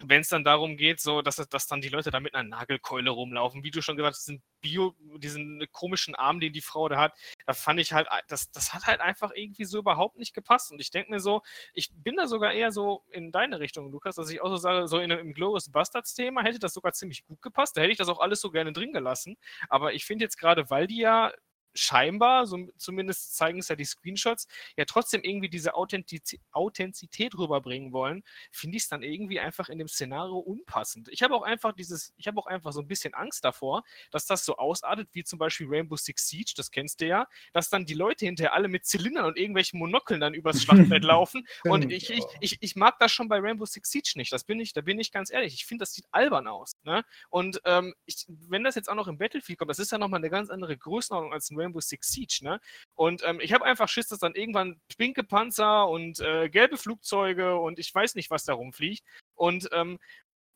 wenn 0.00 0.20
es 0.20 0.28
dann 0.28 0.44
darum 0.44 0.76
geht, 0.76 1.00
so 1.00 1.22
dass, 1.22 1.36
dass 1.36 1.66
dann 1.66 1.80
die 1.80 1.88
Leute 1.88 2.10
da 2.10 2.20
mit 2.20 2.34
einer 2.34 2.48
Nagelkeule 2.48 3.10
rumlaufen, 3.10 3.64
wie 3.64 3.70
du 3.70 3.82
schon 3.82 3.96
gesagt 3.96 4.16
hast, 4.16 4.26
diesen 4.28 4.42
Bio, 4.60 4.94
diesen 5.16 5.64
komischen 5.72 6.14
Arm, 6.14 6.40
den 6.40 6.52
die 6.52 6.60
Frau 6.60 6.88
da 6.88 6.98
hat, 6.98 7.14
da 7.46 7.52
fand 7.52 7.80
ich 7.80 7.92
halt, 7.92 8.08
das, 8.28 8.50
das 8.50 8.74
hat 8.74 8.86
halt 8.86 9.00
einfach 9.00 9.32
irgendwie 9.34 9.64
so 9.64 9.78
überhaupt 9.78 10.16
nicht 10.18 10.34
gepasst. 10.34 10.70
Und 10.70 10.80
ich 10.80 10.90
denke 10.90 11.10
mir 11.10 11.20
so, 11.20 11.42
ich 11.74 11.90
bin 11.92 12.16
da 12.16 12.26
sogar 12.26 12.52
eher 12.52 12.70
so 12.72 13.04
in 13.10 13.32
deine 13.32 13.60
Richtung, 13.60 13.90
Lukas, 13.90 14.16
dass 14.16 14.30
ich 14.30 14.40
auch 14.40 14.50
so 14.50 14.56
sage, 14.56 14.88
so 14.88 14.98
in, 14.98 15.10
im 15.10 15.34
Glorious 15.34 15.70
Bastards-Thema 15.70 16.42
hätte 16.42 16.58
das 16.58 16.74
sogar 16.74 16.92
ziemlich 16.92 17.24
gut 17.24 17.42
gepasst. 17.42 17.76
Da 17.76 17.80
hätte 17.80 17.92
ich 17.92 17.98
das 17.98 18.08
auch 18.08 18.20
alles 18.20 18.40
so 18.40 18.50
gerne 18.50 18.72
drin 18.72 18.92
gelassen. 18.92 19.36
Aber 19.68 19.94
ich 19.94 20.04
finde 20.04 20.24
jetzt 20.24 20.38
gerade, 20.38 20.70
weil 20.70 20.86
die 20.86 20.98
ja 20.98 21.32
scheinbar, 21.74 22.46
so 22.46 22.68
zumindest 22.76 23.36
zeigen 23.36 23.58
es 23.58 23.68
ja 23.68 23.76
die 23.76 23.84
Screenshots, 23.84 24.48
ja 24.76 24.84
trotzdem 24.84 25.22
irgendwie 25.22 25.48
diese 25.48 25.74
Authentiz 25.74 26.36
Authentizität 26.52 27.36
rüberbringen 27.36 27.92
wollen, 27.92 28.22
finde 28.50 28.76
ich 28.76 28.84
es 28.84 28.88
dann 28.88 29.02
irgendwie 29.02 29.40
einfach 29.40 29.68
in 29.68 29.78
dem 29.78 29.88
Szenario 29.88 30.38
unpassend. 30.38 31.08
Ich 31.10 31.22
habe 31.22 31.34
auch 31.34 31.42
einfach 31.42 31.72
dieses, 31.72 32.12
ich 32.16 32.26
habe 32.26 32.38
auch 32.38 32.46
einfach 32.46 32.72
so 32.72 32.80
ein 32.80 32.88
bisschen 32.88 33.14
Angst 33.14 33.44
davor, 33.44 33.84
dass 34.10 34.26
das 34.26 34.44
so 34.44 34.56
ausartet, 34.56 35.08
wie 35.12 35.24
zum 35.24 35.38
Beispiel 35.38 35.66
Rainbow 35.68 35.96
Six 35.96 36.28
Siege, 36.28 36.52
das 36.56 36.70
kennst 36.70 37.00
du 37.00 37.06
ja, 37.06 37.26
dass 37.52 37.70
dann 37.70 37.86
die 37.86 37.94
Leute 37.94 38.24
hinterher 38.26 38.54
alle 38.54 38.68
mit 38.68 38.86
Zylindern 38.86 39.26
und 39.26 39.38
irgendwelchen 39.38 39.78
Monokeln 39.78 40.20
dann 40.20 40.34
übers 40.34 40.62
Schlachtfeld 40.62 41.04
laufen. 41.04 41.46
Und 41.64 41.90
ich, 41.90 42.10
ich, 42.10 42.24
ich, 42.40 42.58
ich 42.60 42.76
mag 42.76 42.98
das 42.98 43.12
schon 43.12 43.28
bei 43.28 43.38
Rainbow 43.38 43.66
Six 43.66 43.90
Siege 43.90 44.12
nicht. 44.16 44.32
Das 44.32 44.44
bin 44.44 44.60
ich, 44.60 44.72
da 44.72 44.80
bin 44.80 44.98
ich 44.98 45.12
ganz 45.12 45.30
ehrlich. 45.30 45.54
Ich 45.54 45.66
finde, 45.66 45.82
das 45.82 45.92
sieht 45.92 46.06
albern 46.10 46.46
aus. 46.46 46.76
Ne? 46.82 47.04
Und 47.28 47.60
ähm, 47.64 47.94
ich, 48.06 48.24
wenn 48.28 48.64
das 48.64 48.74
jetzt 48.74 48.88
auch 48.88 48.94
noch 48.94 49.08
im 49.08 49.18
Battlefield 49.18 49.58
kommt, 49.58 49.70
das 49.70 49.78
ist 49.78 49.92
ja 49.92 49.98
nochmal 49.98 50.18
eine 50.18 50.30
ganz 50.30 50.50
andere 50.50 50.76
Größenordnung 50.76 51.32
als 51.32 51.50
ein 51.50 51.56
Rainbow 51.58 51.80
Six 51.80 52.10
Siege. 52.10 52.40
Ne? 52.42 52.60
Und 52.94 53.22
ähm, 53.24 53.40
ich 53.40 53.52
habe 53.52 53.64
einfach 53.64 53.88
Schiss, 53.88 54.08
dass 54.08 54.18
dann 54.18 54.34
irgendwann 54.34 54.80
pinke 54.96 55.24
Panzer 55.24 55.88
und 55.88 56.20
äh, 56.20 56.48
gelbe 56.48 56.76
Flugzeuge 56.76 57.56
und 57.58 57.78
ich 57.78 57.94
weiß 57.94 58.14
nicht, 58.14 58.30
was 58.30 58.44
da 58.44 58.54
rumfliegt. 58.54 59.04
Und 59.34 59.68
ähm, 59.72 59.98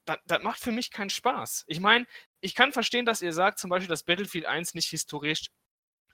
das, 0.04 0.18
das 0.26 0.42
macht 0.42 0.60
für 0.60 0.72
mich 0.72 0.90
keinen 0.90 1.10
Spaß. 1.10 1.64
Ich 1.66 1.80
meine, 1.80 2.06
ich 2.40 2.54
kann 2.54 2.72
verstehen, 2.72 3.06
dass 3.06 3.22
ihr 3.22 3.32
sagt, 3.32 3.58
zum 3.58 3.70
Beispiel, 3.70 3.88
dass 3.88 4.04
Battlefield 4.04 4.46
1 4.46 4.74
nicht 4.74 4.90
historisch 4.90 5.50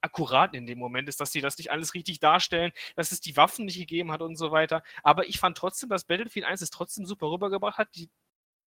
akkurat 0.00 0.54
in 0.54 0.66
dem 0.66 0.78
Moment 0.78 1.08
ist, 1.08 1.20
dass 1.20 1.32
sie 1.32 1.40
das 1.40 1.58
nicht 1.58 1.70
alles 1.70 1.94
richtig 1.94 2.20
darstellen, 2.20 2.72
dass 2.96 3.12
es 3.12 3.20
die 3.20 3.36
Waffen 3.36 3.64
nicht 3.64 3.78
gegeben 3.78 4.12
hat 4.12 4.22
und 4.22 4.36
so 4.36 4.52
weiter. 4.52 4.82
Aber 5.02 5.26
ich 5.28 5.38
fand 5.38 5.56
trotzdem, 5.58 5.88
dass 5.88 6.04
Battlefield 6.04 6.46
1 6.46 6.62
es 6.62 6.70
trotzdem 6.70 7.06
super 7.06 7.30
rübergebracht 7.30 7.78
hat, 7.78 7.94
die 7.94 8.10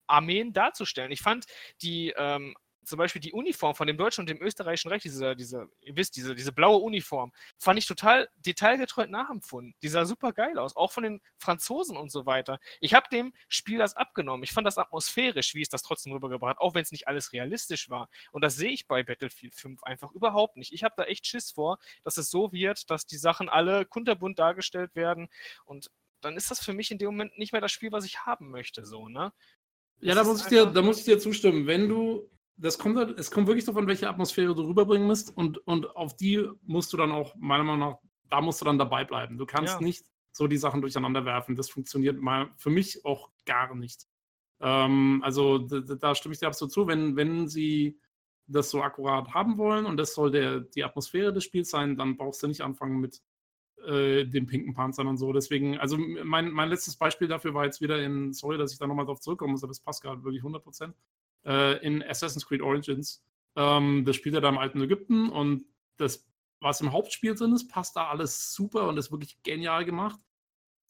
Armeen 0.07 0.53
darzustellen. 0.53 1.11
Ich 1.11 1.21
fand 1.21 1.45
die, 1.81 2.13
ähm, 2.17 2.55
zum 2.83 2.97
Beispiel 2.97 3.21
die 3.21 3.33
Uniform 3.33 3.75
von 3.75 3.87
dem 3.87 3.97
deutschen 3.97 4.21
und 4.21 4.29
dem 4.29 4.41
österreichischen 4.41 4.89
Reich, 4.89 5.01
diese, 5.01 5.35
diese, 5.35 5.69
ihr 5.81 5.95
wisst, 5.95 6.15
diese, 6.15 6.35
diese 6.35 6.51
blaue 6.51 6.77
Uniform, 6.77 7.31
fand 7.57 7.79
ich 7.79 7.85
total 7.85 8.29
detailgetreu 8.37 9.07
nachempfunden. 9.07 9.75
Die 9.81 9.87
sah 9.87 10.05
super 10.05 10.33
geil 10.33 10.57
aus, 10.57 10.75
auch 10.75 10.91
von 10.91 11.03
den 11.03 11.21
Franzosen 11.37 11.97
und 11.97 12.11
so 12.11 12.25
weiter. 12.25 12.59
Ich 12.79 12.93
habe 12.93 13.07
dem 13.11 13.33
Spiel 13.47 13.77
das 13.77 13.95
abgenommen. 13.95 14.43
Ich 14.43 14.51
fand 14.51 14.65
das 14.65 14.77
atmosphärisch, 14.77 15.53
wie 15.53 15.61
es 15.61 15.69
das 15.69 15.83
trotzdem 15.83 16.13
rübergebracht 16.13 16.51
hat, 16.51 16.61
auch 16.61 16.73
wenn 16.73 16.83
es 16.83 16.91
nicht 16.91 17.07
alles 17.07 17.33
realistisch 17.33 17.89
war. 17.89 18.09
Und 18.31 18.43
das 18.43 18.55
sehe 18.55 18.71
ich 18.71 18.87
bei 18.87 19.03
Battlefield 19.03 19.55
5 19.55 19.83
einfach 19.83 20.11
überhaupt 20.11 20.57
nicht. 20.57 20.73
Ich 20.73 20.83
habe 20.83 20.95
da 20.97 21.03
echt 21.03 21.27
Schiss 21.27 21.51
vor, 21.51 21.77
dass 22.03 22.17
es 22.17 22.29
so 22.29 22.51
wird, 22.51 22.89
dass 22.89 23.05
die 23.05 23.17
Sachen 23.17 23.49
alle 23.49 23.85
kunterbunt 23.85 24.39
dargestellt 24.39 24.95
werden 24.95 25.29
und 25.65 25.89
dann 26.21 26.37
ist 26.37 26.51
das 26.51 26.63
für 26.63 26.73
mich 26.73 26.91
in 26.91 26.97
dem 26.97 27.07
Moment 27.07 27.37
nicht 27.37 27.51
mehr 27.51 27.61
das 27.61 27.71
Spiel, 27.71 27.91
was 27.91 28.05
ich 28.05 28.25
haben 28.25 28.51
möchte, 28.51 28.85
so, 28.85 29.09
ne? 29.09 29.33
Ja, 29.99 30.15
Das 30.15 30.25
da 30.25 30.31
muss, 30.31 30.41
ich 30.41 30.47
dir, 30.47 30.65
da 30.65 30.81
muss 30.81 30.99
ich 30.99 31.05
dir 31.05 31.19
zustimmen. 31.19 31.67
Wenn 31.67 31.87
du, 31.87 32.27
das 32.61 32.77
kommt, 32.77 32.97
halt- 32.97 33.17
es 33.19 33.31
kommt 33.31 33.47
wirklich 33.47 33.65
davon, 33.65 33.87
welche 33.87 34.09
Atmosphäre 34.09 34.53
du 34.55 34.63
rüberbringen 34.63 35.07
musst 35.07 35.35
und, 35.35 35.57
und 35.67 35.95
auf 35.95 36.15
die 36.15 36.47
musst 36.63 36.93
du 36.93 36.97
dann 36.97 37.11
auch, 37.11 37.35
meiner 37.35 37.63
Meinung 37.63 37.79
nach, 37.91 37.97
da 38.29 38.39
musst 38.41 38.61
du 38.61 38.65
dann 38.65 38.77
dabei 38.77 39.03
bleiben. 39.03 39.37
Du 39.37 39.45
kannst 39.45 39.73
Ja. 39.75 39.81
nicht 39.81 40.05
so 40.31 40.47
die 40.47 40.57
Sachen 40.57 40.81
durcheinander 40.81 41.25
werfen. 41.25 41.55
Das 41.55 41.69
funktioniert 41.69 42.21
mal 42.21 42.51
für 42.57 42.69
mich 42.69 43.03
auch 43.03 43.29
gar 43.45 43.75
nicht. 43.75 44.07
Ähm, 44.61 45.21
also 45.23 45.57
da, 45.57 46.15
stimme 46.15 46.33
ich 46.33 46.39
dir 46.39 46.47
absolut 46.47 46.71
zu. 46.71 46.87
Wenn, 46.87 47.15
wenn 47.15 47.47
sie 47.49 47.99
das 48.47 48.69
so 48.69 48.81
akkurat 48.83 49.33
haben 49.33 49.57
wollen 49.57 49.85
und 49.85 49.97
das 49.97 50.13
soll 50.13 50.31
der, 50.31 50.61
die 50.61 50.83
Atmosphäre 50.83 51.33
des 51.33 51.43
Spiels 51.43 51.69
sein, 51.69 51.97
dann 51.97 52.15
brauchst 52.15 52.43
du 52.43 52.47
nicht 52.47 52.61
anfangen 52.61 52.99
mit 52.99 53.21
äh, 53.85 54.25
den 54.25 54.45
pinken 54.45 54.73
Panzern 54.73 55.07
und 55.07 55.17
so. 55.17 55.33
Deswegen, 55.33 55.77
also 55.79 55.97
mein, 55.97 56.51
mein 56.51 56.69
letztes 56.69 56.95
Beispiel 56.95 57.27
dafür 57.27 57.53
war 57.53 57.65
jetzt 57.65 57.81
wieder 57.81 58.01
in, 58.01 58.31
sorry, 58.33 58.57
dass 58.57 58.71
ich 58.71 58.79
da 58.79 58.87
nochmal 58.87 59.05
drauf 59.05 59.19
zurückkommen 59.19 59.51
muss, 59.53 59.63
aber 59.63 59.71
das 59.71 59.79
passt 59.81 60.01
gerade 60.03 60.23
wirklich 60.23 60.43
100%, 60.43 60.93
äh, 61.45 61.83
in 61.85 62.03
Assassin's 62.03 62.45
Creed 62.45 62.61
Origins. 62.61 63.23
Ähm, 63.55 64.05
das 64.05 64.15
spielt 64.15 64.35
er 64.35 64.41
da 64.41 64.49
im 64.49 64.57
alten 64.57 64.81
Ägypten 64.81 65.29
und 65.29 65.65
das, 65.97 66.27
was 66.59 66.81
im 66.81 66.91
Hauptspiel 66.91 67.35
drin 67.35 67.53
ist, 67.53 67.67
passt 67.67 67.95
da 67.95 68.07
alles 68.09 68.53
super 68.53 68.87
und 68.87 68.97
ist 68.97 69.11
wirklich 69.11 69.41
genial 69.43 69.85
gemacht. 69.85 70.19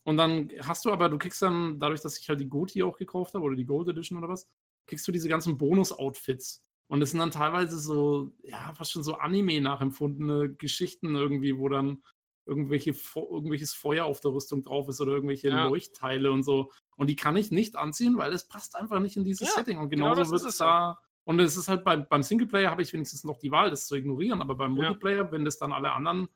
Und 0.03 0.17
dann 0.17 0.49
hast 0.61 0.85
du 0.85 0.91
aber, 0.91 1.09
du 1.09 1.17
kriegst 1.17 1.41
dann, 1.41 1.79
dadurch, 1.79 2.01
dass 2.01 2.17
ich 2.17 2.27
halt 2.27 2.39
die 2.39 2.49
Goti 2.49 2.81
auch 2.83 2.97
gekauft 2.97 3.33
habe 3.33 3.43
oder 3.43 3.55
die 3.55 3.65
Gold 3.65 3.87
Edition 3.87 4.17
oder 4.17 4.29
was, 4.29 4.49
kriegst 4.87 5.07
du 5.07 5.11
diese 5.11 5.29
ganzen 5.29 5.57
Bonus-Outfits. 5.57 6.63
Und 6.87 7.01
es 7.01 7.11
sind 7.11 7.19
dann 7.19 7.31
teilweise 7.31 7.79
so, 7.79 8.31
ja, 8.43 8.73
fast 8.73 8.91
schon 8.91 9.03
so 9.03 9.15
Anime 9.15 9.61
nachempfundene 9.61 10.53
Geschichten 10.55 11.15
irgendwie, 11.15 11.57
wo 11.57 11.69
dann 11.69 12.03
irgendwelche, 12.45 12.95
irgendwelches 13.15 13.73
Feuer 13.73 14.05
auf 14.05 14.19
der 14.21 14.31
Rüstung 14.31 14.63
drauf 14.63 14.89
ist 14.89 15.01
oder 15.01 15.13
irgendwelche 15.13 15.49
ja. 15.49 15.67
Leuchtteile 15.67 16.31
und 16.31 16.43
so. 16.43 16.71
Und 16.95 17.07
die 17.07 17.15
kann 17.15 17.35
ich 17.37 17.51
nicht 17.51 17.75
anziehen, 17.75 18.17
weil 18.17 18.33
es 18.33 18.47
passt 18.47 18.75
einfach 18.75 18.99
nicht 18.99 19.17
in 19.17 19.23
dieses 19.23 19.49
ja, 19.49 19.53
Setting. 19.55 19.77
Und 19.77 19.89
genau 19.89 20.11
genauso 20.11 20.31
genau 20.31 20.43
wird 20.43 20.49
es 20.49 20.57
da. 20.57 20.99
Und 21.23 21.39
es 21.39 21.55
ist 21.55 21.67
halt 21.67 21.83
beim, 21.83 22.07
beim 22.09 22.23
Singleplayer 22.23 22.71
habe 22.71 22.81
ich 22.81 22.93
wenigstens 22.93 23.23
noch 23.23 23.37
die 23.37 23.51
Wahl, 23.51 23.69
das 23.69 23.85
zu 23.85 23.95
ignorieren. 23.95 24.41
Aber 24.41 24.55
beim 24.55 24.71
Multiplayer, 24.71 25.25
ja. 25.25 25.31
wenn 25.31 25.45
das 25.45 25.57
dann 25.57 25.71
alle 25.71 25.91
anderen 25.91 26.27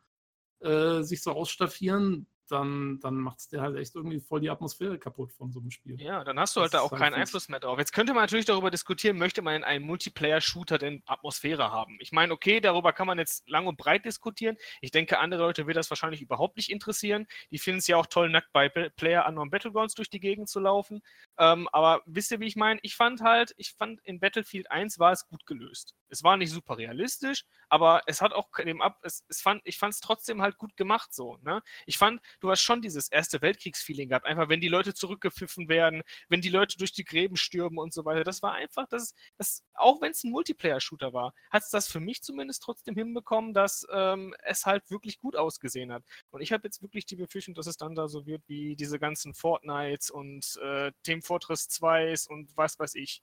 äh, 0.60 1.02
sich 1.02 1.22
so 1.24 1.32
ausstaffieren, 1.32 2.28
dann, 2.52 3.00
dann 3.02 3.16
macht 3.16 3.40
es 3.40 3.48
dir 3.48 3.62
halt 3.62 3.78
echt 3.78 3.96
irgendwie 3.96 4.20
voll 4.20 4.42
die 4.42 4.50
Atmosphäre 4.50 4.98
kaputt 4.98 5.32
von 5.34 5.52
so 5.52 5.60
einem 5.60 5.72
Spiel. 5.72 6.00
Ja, 6.02 6.24
dann 6.24 6.40
hast 6.40 6.56
du 6.56 6.62
halt 6.62 6.74
da 6.74 6.82
auch 6.82 6.92
halt 6.92 7.02
keinen 7.02 7.14
Einfluss 7.14 7.50
mehr 7.50 7.60
drauf. 7.60 7.80
Jetzt 7.80 7.94
könnte 7.94 8.14
man 8.14 8.24
natürlich 8.24 8.46
darüber 8.46 8.72
diskutieren, 8.72 9.18
möchte 9.18 9.42
man 9.42 9.56
in 9.56 9.64
einem 9.64 9.86
Multiplayer-Shooter 9.86 10.78
denn 10.78 11.04
Atmosphäre 11.06 11.72
haben? 11.72 11.98
Ich 12.00 12.12
meine, 12.12 12.34
okay, 12.34 12.60
darüber 12.60 12.94
kann 12.94 13.08
man 13.08 13.18
jetzt 13.18 13.48
lang 13.50 13.68
und 13.68 13.78
breit 13.78 14.06
diskutieren. 14.06 14.58
Ich 14.82 14.92
denke, 14.92 15.20
andere 15.20 15.42
Leute 15.42 15.68
wird 15.68 15.78
das 15.78 15.90
wahrscheinlich 15.90 16.22
überhaupt 16.22 16.58
nicht 16.58 16.70
interessieren. 16.70 17.28
Die 17.52 17.60
finden 17.60 17.80
es 17.80 17.88
ja 17.88 17.98
auch 17.98 18.06
toll, 18.06 18.30
nackt 18.30 18.52
bei 18.54 18.70
Player 18.70 19.26
Unknown 19.28 19.50
Battlegrounds 19.50 19.96
durch 19.96 20.10
die 20.10 20.20
Gegend 20.20 20.50
zu 20.50 20.60
laufen. 20.60 21.02
Ähm, 21.38 21.68
aber 21.72 22.02
wisst 22.06 22.32
ihr, 22.32 22.40
wie 22.40 22.48
ich 22.48 22.56
meine? 22.56 22.80
Ich 22.84 22.96
fand 22.96 23.22
halt, 23.22 23.54
ich 23.58 23.74
fand 23.74 24.02
in 24.02 24.20
Battlefield 24.20 24.72
1 24.72 25.00
war 25.00 25.12
es 25.12 25.28
gut 25.28 25.46
gelöst. 25.46 25.96
Es 26.10 26.24
war 26.24 26.38
nicht 26.38 26.52
super 26.52 26.78
realistisch, 26.78 27.46
aber 27.70 28.02
es 28.06 28.22
hat 28.22 28.34
auch 28.34 28.50
dem 28.64 28.82
ab, 28.82 29.00
es, 29.02 29.26
es 29.28 29.42
fand, 29.42 29.62
ich 29.66 29.78
fand 29.78 29.94
es 29.94 30.00
trotzdem 30.00 30.42
halt 30.42 30.58
gut 30.58 30.78
gemacht 30.78 31.14
so. 31.14 31.38
Ne? 31.42 31.62
Ich 31.86 31.98
fand, 31.98 32.22
du 32.40 32.50
hast 32.50 32.62
schon 32.62 32.82
dieses 32.82 33.10
Erste 33.10 33.42
Weltkriegsfeeling 33.42 34.10
gehabt, 34.10 34.26
einfach 34.26 34.50
wenn 34.50 34.62
die 34.62 34.68
Leute 34.68 34.94
zurückgepfiffen 34.94 35.70
werden, 35.70 36.02
wenn 36.30 36.42
die 36.42 36.50
Leute 36.50 36.78
durch 36.78 36.94
die 36.94 37.04
Gräben 37.04 37.38
stürmen 37.38 37.78
und 37.78 37.94
so 37.94 38.06
weiter. 38.06 38.24
Das 38.24 38.42
war 38.42 38.54
einfach, 38.54 38.88
das, 38.90 39.14
das 39.38 39.64
auch 39.74 40.02
wenn 40.02 40.12
es 40.12 40.24
ein 40.24 40.32
Multiplayer-Shooter 40.32 41.14
war, 41.14 41.34
hat 41.50 41.64
es 41.64 41.70
das 41.70 41.88
für 41.88 42.00
mich 42.00 42.22
zumindest 42.22 42.64
trotzdem 42.64 42.96
hinbekommen, 42.96 43.54
dass 43.54 43.86
ähm, 43.92 44.34
es 44.44 44.66
halt 44.66 44.90
wirklich 44.90 45.20
gut 45.20 45.36
ausgesehen 45.36 45.92
hat. 45.92 46.04
Und 46.32 46.42
ich 46.42 46.52
habe 46.52 46.68
jetzt 46.68 46.82
wirklich 46.82 47.06
die 47.06 47.16
Befürchtung, 47.16 47.56
dass 47.56 47.68
es 47.68 47.78
dann 47.78 47.96
da 47.96 48.08
so 48.08 48.26
wird 48.26 48.44
wie 48.48 48.76
diese 48.76 49.00
ganzen 49.00 49.34
Fortnites 49.34 50.10
und 50.10 50.58
äh, 50.62 50.92
Team 51.04 51.22
Fortress 51.22 51.68
2s 51.70 52.28
und 52.28 52.56
was 52.56 52.80
weiß 52.80 52.96
ich. 52.96 53.22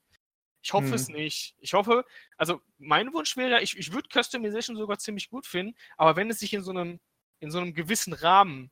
Ich 0.63 0.73
hoffe 0.73 0.87
hm. 0.87 0.95
es 0.95 1.09
nicht. 1.09 1.57
Ich 1.59 1.75
hoffe, 1.75 2.05
also 2.37 2.61
mein 2.79 3.13
Wunsch 3.13 3.37
wäre, 3.37 3.63
ich, 3.63 3.77
ich 3.77 3.93
würde 3.93 4.09
Customization 4.13 4.77
sogar 4.77 4.99
ziemlich 4.99 5.29
gut 5.29 5.47
finden, 5.47 5.77
aber 5.97 6.17
wenn 6.17 6.31
es 6.31 6.39
sich 6.39 6.55
in 6.55 6.63
so 6.63 6.71
einem, 6.71 7.01
in 7.41 7.51
so 7.51 7.59
einem 7.59 7.75
gewissen 7.75 8.13
Rahmen, 8.13 8.71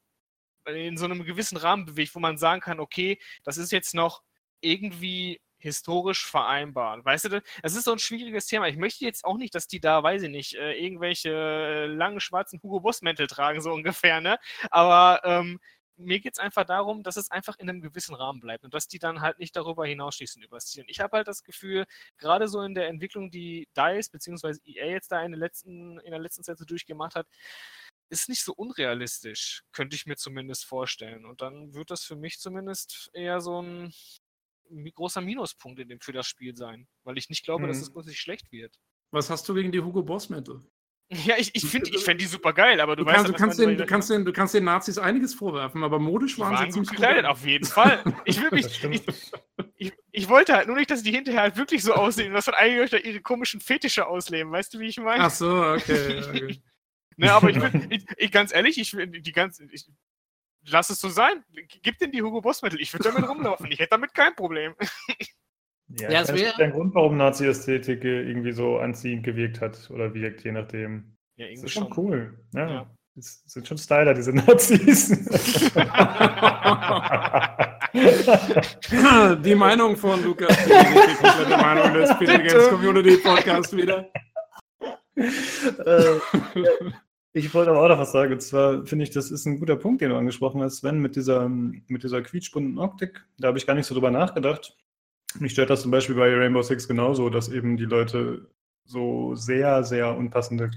in 0.67 0.97
so 0.97 1.05
einem 1.05 1.25
gewissen 1.25 1.57
Rahmen 1.57 1.87
bewegt, 1.87 2.15
wo 2.15 2.21
man 2.21 2.39
sagen 2.39 2.61
kann, 2.61 2.81
okay, 2.81 3.19
das 3.45 3.59
ist 3.59 3.73
jetzt 3.73 3.95
noch 3.95 4.23
irgendwie 4.61 5.41
historisch 5.61 6.27
vereinbar. 6.27 7.05
Weißt 7.05 7.27
du, 7.27 7.43
das 7.63 7.75
ist 7.75 7.85
so 7.85 7.93
ein 7.93 7.99
schwieriges 7.99 8.47
Thema. 8.47 8.69
Ich 8.69 8.77
möchte 8.77 9.05
jetzt 9.05 9.25
auch 9.25 9.37
nicht, 9.37 9.55
dass 9.55 9.69
die 9.69 9.81
da, 9.81 10.03
weiß 10.03 10.23
ich 10.23 10.31
nicht, 10.31 10.55
äh, 10.55 10.73
irgendwelche 10.73 11.87
langen 11.87 12.21
schwarzen 12.21 12.61
Hugo 12.63 12.81
Boss 12.81 13.03
Mäntel 13.03 13.27
tragen, 13.27 13.61
so 13.61 13.73
ungefähr, 13.75 14.21
ne? 14.21 14.39
Aber 14.71 15.21
ähm, 15.25 15.61
mir 16.01 16.21
geht 16.21 16.35
es 16.35 16.39
einfach 16.39 16.65
darum, 16.65 17.03
dass 17.03 17.17
es 17.17 17.31
einfach 17.31 17.59
in 17.59 17.69
einem 17.69 17.83
gewissen 17.83 18.15
Rahmen 18.15 18.41
bleibt 18.41 18.65
und 18.65 18.75
dass 18.75 18.89
die 18.89 18.99
dann 18.99 19.21
halt 19.21 19.39
nicht 19.39 19.55
darüber 19.55 19.87
hinausschießen 19.87 20.43
über 20.43 20.57
das 20.57 20.67
Ziel. 20.67 20.85
Ich 20.89 21.01
habe 21.01 21.19
halt 21.19 21.29
das 21.29 21.45
Gefühl, 21.45 21.85
gerade 22.19 22.49
so 22.49 22.63
in 22.63 22.75
der 22.75 22.89
Entwicklung, 22.89 23.31
die 23.31 23.69
DICE 23.77 24.09
bzw. 24.11 24.57
EA 24.65 24.87
jetzt 24.87 25.13
da 25.13 25.23
in 25.23 25.33
der 25.33 25.39
letzten, 25.39 26.01
in 26.01 26.11
der 26.11 26.21
letzten 26.21 26.43
Zeit 26.43 26.59
so 26.59 26.65
durchgemacht 26.65 27.15
hat, 27.15 27.27
ist 28.11 28.29
nicht 28.29 28.45
so 28.45 28.53
unrealistisch, 28.53 29.63
könnte 29.73 29.97
ich 29.97 30.07
mir 30.07 30.17
zumindest 30.17 30.65
vorstellen. 30.65 31.25
Und 31.25 31.41
dann 31.41 31.75
wird 31.75 31.91
das 31.91 32.05
für 32.05 32.17
mich 32.17 32.39
zumindest 32.39 33.11
eher 33.15 33.41
so 33.41 33.63
ein 33.63 33.95
großer 34.95 35.21
Minuspunkt 35.21 35.81
in 35.81 35.89
dem, 35.89 36.01
für 36.01 36.13
das 36.13 36.27
Spiel 36.27 36.57
sein, 36.57 36.87
weil 37.05 37.19
ich 37.19 37.29
nicht 37.29 37.45
glaube, 37.45 37.63
hm. 37.63 37.69
dass 37.69 37.79
mhm. 37.79 37.83
es 37.85 37.93
plötzlich 37.93 38.21
schlecht 38.21 38.53
wird. 38.53 38.79
Was 39.13 39.31
hast 39.31 39.49
du 39.49 39.55
gegen 39.55 39.73
die 39.73 39.81
Hugo 39.81 40.03
Boss 40.03 40.29
Mette? 40.29 40.61
Ja, 41.25 41.35
ich, 41.37 41.53
ich 41.57 41.67
finde 41.67 41.91
ich 41.91 42.05
find 42.05 42.21
die 42.21 42.27
super 42.27 42.53
geil, 42.53 42.81
aber 42.81 42.95
du, 42.95 43.03
du 43.03 43.11
weißt 43.11 43.25
kannst, 43.25 43.29
du, 43.31 43.35
kannst 43.35 43.59
den, 43.59 43.77
du, 43.77 43.85
kannst 43.85 44.11
den, 44.11 44.25
du 44.25 44.33
kannst 44.33 44.55
den 44.55 44.63
Nazis 44.63 44.97
einiges 44.97 45.35
vorwerfen, 45.35 45.83
aber 45.83 45.99
modisch 45.99 46.39
waren, 46.39 46.55
waren 46.55 46.71
sie 46.71 46.79
gut 46.79 46.89
gekleidet, 46.89 47.27
auf 47.27 47.45
jeden 47.45 47.67
Fall. 47.67 48.05
Ich, 48.25 48.41
will 48.41 48.49
mich, 48.53 48.85
ich, 48.85 49.03
ich, 49.75 49.93
ich, 50.13 50.29
wollte 50.29 50.55
halt 50.55 50.69
nur 50.69 50.77
nicht, 50.77 50.89
dass 50.89 51.03
die 51.03 51.11
hinterher 51.11 51.41
halt 51.41 51.57
wirklich 51.57 51.83
so 51.83 51.95
aussehen, 51.95 52.33
dass 52.33 52.45
dann 52.45 52.55
einige 52.55 52.97
ihre 52.99 53.21
komischen 53.23 53.61
Fetische 53.61 54.07
ausleben. 54.07 54.53
Weißt 54.53 54.73
du, 54.73 54.79
wie 54.79 54.87
ich 54.87 55.01
meine? 55.01 55.25
Ach 55.25 55.31
so, 55.31 55.51
okay. 55.73 56.23
okay. 56.29 56.63
Ne, 57.21 57.33
aber 57.33 57.51
ich, 57.51 57.59
bin, 57.61 57.87
ich, 57.91 58.05
ich, 58.17 58.33
ganz 58.33 58.53
ehrlich, 58.53 58.79
ich 58.79 58.91
die 58.91 59.33
ganz, 59.33 59.61
ich, 59.61 59.87
lass 60.67 60.91
es 60.91 61.01
so 61.01 61.09
sein. 61.09 61.45
Gib 61.83 61.99
denn 61.99 62.13
die 62.13 62.23
Hugo 62.23 62.41
Boss 62.41 62.63
Mittel. 62.63 62.81
Ich 62.81 62.93
würde 62.93 63.11
damit 63.11 63.29
rumlaufen. 63.29 63.71
Ich 63.71 63.79
hätte 63.79 63.91
damit 63.91 64.15
kein 64.15 64.35
Problem. 64.35 64.75
Ja, 65.99 66.09
ja 66.09 66.21
es 66.21 66.33
wäre 66.33 66.57
der 66.57 66.71
Grund, 66.71 66.95
warum 66.95 67.17
Nazi-Ästhetik 67.17 68.05
irgendwie 68.05 68.53
so 68.53 68.79
anziehend 68.79 69.25
gewirkt 69.25 69.61
hat 69.61 69.91
oder 69.91 70.15
wirkt, 70.15 70.45
je 70.45 70.53
nachdem. 70.53 71.17
Ja, 71.35 71.47
irgendwie 71.47 71.63
das 71.63 71.65
ist 71.65 71.73
schon, 71.73 71.93
cool. 71.97 72.39
Ja. 72.55 72.71
ja. 72.71 72.91
Das 73.17 73.43
sind 73.47 73.67
schon 73.67 73.77
Styler, 73.77 74.15
diese 74.15 74.33
Nazis. 74.33 75.09
Die 79.43 79.55
Meinung 79.57 79.97
von 79.97 80.23
Lukas, 80.23 80.57
die 80.65 80.71
komplette 80.71 81.57
Meinung 81.57 81.93
des 81.93 82.17
Peter 82.19 82.39
Games 82.39 82.69
Community 82.69 83.17
Podcast 83.17 83.77
wieder. 83.77 84.09
Äh, 85.17 86.21
ich 87.33 87.55
wollte 87.55 87.71
aber 87.71 87.83
auch 87.83 87.89
noch 87.89 87.99
was 87.99 88.13
sagen. 88.13 88.33
Und 88.33 88.41
zwar 88.41 88.85
finde 88.87 89.05
ich, 89.05 89.11
das 89.11 89.31
ist 89.31 89.47
ein 89.47 89.59
guter 89.59 89.77
Punkt, 89.77 90.01
den 90.01 90.11
du 90.11 90.17
angesprochen 90.17 90.63
hast, 90.63 90.79
Sven, 90.79 91.01
mit 91.01 91.17
dieser, 91.17 91.49
mit 91.49 92.03
dieser 92.03 92.23
quietschbunten 92.23 92.79
Optik. 92.79 93.25
Da 93.39 93.49
habe 93.49 93.59
ich 93.59 93.67
gar 93.67 93.75
nicht 93.75 93.87
so 93.87 93.95
drüber 93.95 94.11
nachgedacht. 94.11 94.77
Mich 95.39 95.53
stört 95.53 95.71
das 95.71 95.83
zum 95.83 95.93
Beispiel 95.93 96.17
bei 96.17 96.35
Rainbow 96.35 96.63
Six 96.63 96.89
genauso, 96.89 97.31
dass 97.31 97.49
eben 97.49 97.77
die 97.77 97.85
Leute 97.85 98.51
so 98.85 99.37
sehr, 99.37 99.85
sehr 99.85 100.17
unpassende 100.17 100.71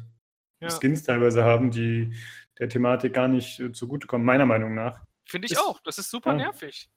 ja. 0.61 0.69
Skins 0.69 1.03
teilweise 1.03 1.43
haben, 1.43 1.71
die 1.71 2.13
der 2.59 2.69
Thematik 2.69 3.13
gar 3.13 3.27
nicht 3.27 3.59
äh, 3.59 3.71
zugutekommen, 3.71 4.25
meiner 4.25 4.45
Meinung 4.45 4.75
nach. 4.75 5.01
Finde 5.25 5.47
ich 5.47 5.53
ist, 5.53 5.59
auch. 5.59 5.79
Das 5.81 5.97
ist 5.97 6.11
super 6.11 6.31
ja. 6.31 6.37
nervig. 6.37 6.89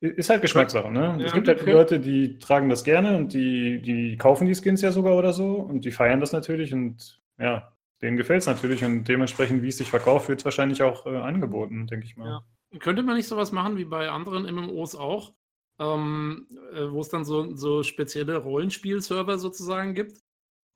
Ist 0.00 0.30
halt 0.30 0.40
Geschmackssache, 0.40 0.90
ne? 0.90 1.16
Ja, 1.18 1.26
es 1.26 1.32
gibt 1.32 1.48
halt. 1.48 1.66
Leute, 1.66 2.00
die 2.00 2.38
tragen 2.38 2.70
das 2.70 2.84
gerne 2.84 3.16
und 3.16 3.34
die, 3.34 3.82
die 3.82 4.16
kaufen 4.16 4.46
die 4.46 4.54
Skins 4.54 4.80
ja 4.80 4.92
sogar 4.92 5.14
oder 5.14 5.32
so 5.32 5.56
und 5.56 5.84
die 5.84 5.90
feiern 5.90 6.20
das 6.20 6.32
natürlich 6.32 6.72
und 6.72 7.20
ja, 7.38 7.70
denen 8.02 8.16
gefällt 8.16 8.40
es 8.40 8.46
natürlich 8.46 8.84
und 8.84 9.04
dementsprechend, 9.04 9.62
wie 9.62 9.68
es 9.68 9.78
sich 9.78 9.90
verkauft, 9.90 10.28
wird 10.28 10.40
es 10.40 10.44
wahrscheinlich 10.44 10.82
auch 10.82 11.06
äh, 11.06 11.16
angeboten, 11.16 11.86
denke 11.86 12.06
ich 12.06 12.16
mal. 12.16 12.42
Ja. 12.72 12.78
Könnte 12.78 13.02
man 13.02 13.16
nicht 13.16 13.26
sowas 13.26 13.52
machen 13.52 13.76
wie 13.76 13.84
bei 13.84 14.08
anderen 14.08 14.44
MMOs 14.54 14.94
auch, 14.94 15.34
ähm, 15.78 16.46
äh, 16.72 16.90
wo 16.90 17.00
es 17.00 17.08
dann 17.08 17.24
so, 17.24 17.54
so 17.56 17.82
spezielle 17.82 18.38
Rollenspielserver 18.38 19.38
sozusagen 19.38 19.94
gibt, 19.94 20.16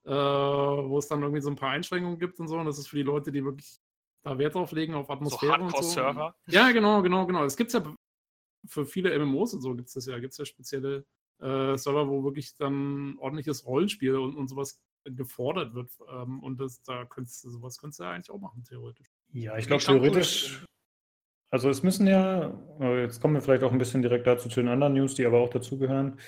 äh, 0.04 0.10
wo 0.10 0.98
es 0.98 1.08
dann 1.08 1.22
irgendwie 1.22 1.40
so 1.40 1.50
ein 1.50 1.56
paar 1.56 1.70
Einschränkungen 1.70 2.18
gibt 2.18 2.40
und 2.40 2.48
so. 2.48 2.58
Und 2.58 2.66
das 2.66 2.78
ist 2.78 2.88
für 2.88 2.96
die 2.96 3.02
Leute, 3.02 3.32
die 3.32 3.44
wirklich 3.44 3.78
da 4.22 4.38
Wert 4.38 4.54
drauf 4.54 4.72
legen, 4.72 4.94
auf 4.94 5.10
Atmosphäre 5.10 5.58
so 5.58 5.64
und 5.64 5.76
so. 5.76 5.82
Server. 5.82 6.34
Ja, 6.46 6.72
genau, 6.72 7.02
genau, 7.02 7.26
genau. 7.26 7.44
Es 7.44 7.56
gibt 7.56 7.72
ja 7.72 7.94
für 8.66 8.86
viele 8.86 9.16
MMOs 9.18 9.54
und 9.54 9.60
so 9.60 9.74
gibt 9.74 9.88
es 9.88 9.94
das 9.94 10.06
ja, 10.06 10.18
gibt 10.18 10.32
es 10.32 10.38
ja 10.38 10.44
spezielle 10.44 11.04
äh, 11.40 11.76
Server, 11.76 12.08
wo 12.08 12.24
wirklich 12.24 12.56
dann 12.56 13.16
ordentliches 13.18 13.66
Rollenspiel 13.66 14.16
und, 14.16 14.34
und 14.34 14.48
sowas 14.48 14.80
gefordert 15.04 15.74
wird. 15.74 15.90
Ähm, 16.12 16.42
und 16.42 16.60
das, 16.60 16.82
da 16.82 17.04
könntest 17.04 17.44
du 17.44 17.50
sowas 17.50 17.78
könntest 17.78 18.00
du 18.00 18.04
ja 18.04 18.10
eigentlich 18.10 18.30
auch 18.30 18.40
machen, 18.40 18.64
theoretisch. 18.64 19.08
Ja, 19.32 19.56
ich 19.56 19.66
glaube 19.66 19.82
theoretisch 19.82 20.64
also 21.54 21.70
es 21.70 21.84
müssen 21.84 22.08
ja, 22.08 22.52
äh, 22.80 23.02
jetzt 23.02 23.20
kommen 23.20 23.34
wir 23.34 23.40
vielleicht 23.40 23.62
auch 23.62 23.70
ein 23.70 23.78
bisschen 23.78 24.02
direkt 24.02 24.26
dazu 24.26 24.48
zu 24.48 24.58
den 24.58 24.68
anderen 24.68 24.94
News, 24.94 25.14
die 25.14 25.24
aber 25.24 25.38
auch 25.38 25.50
dazugehören. 25.50 26.18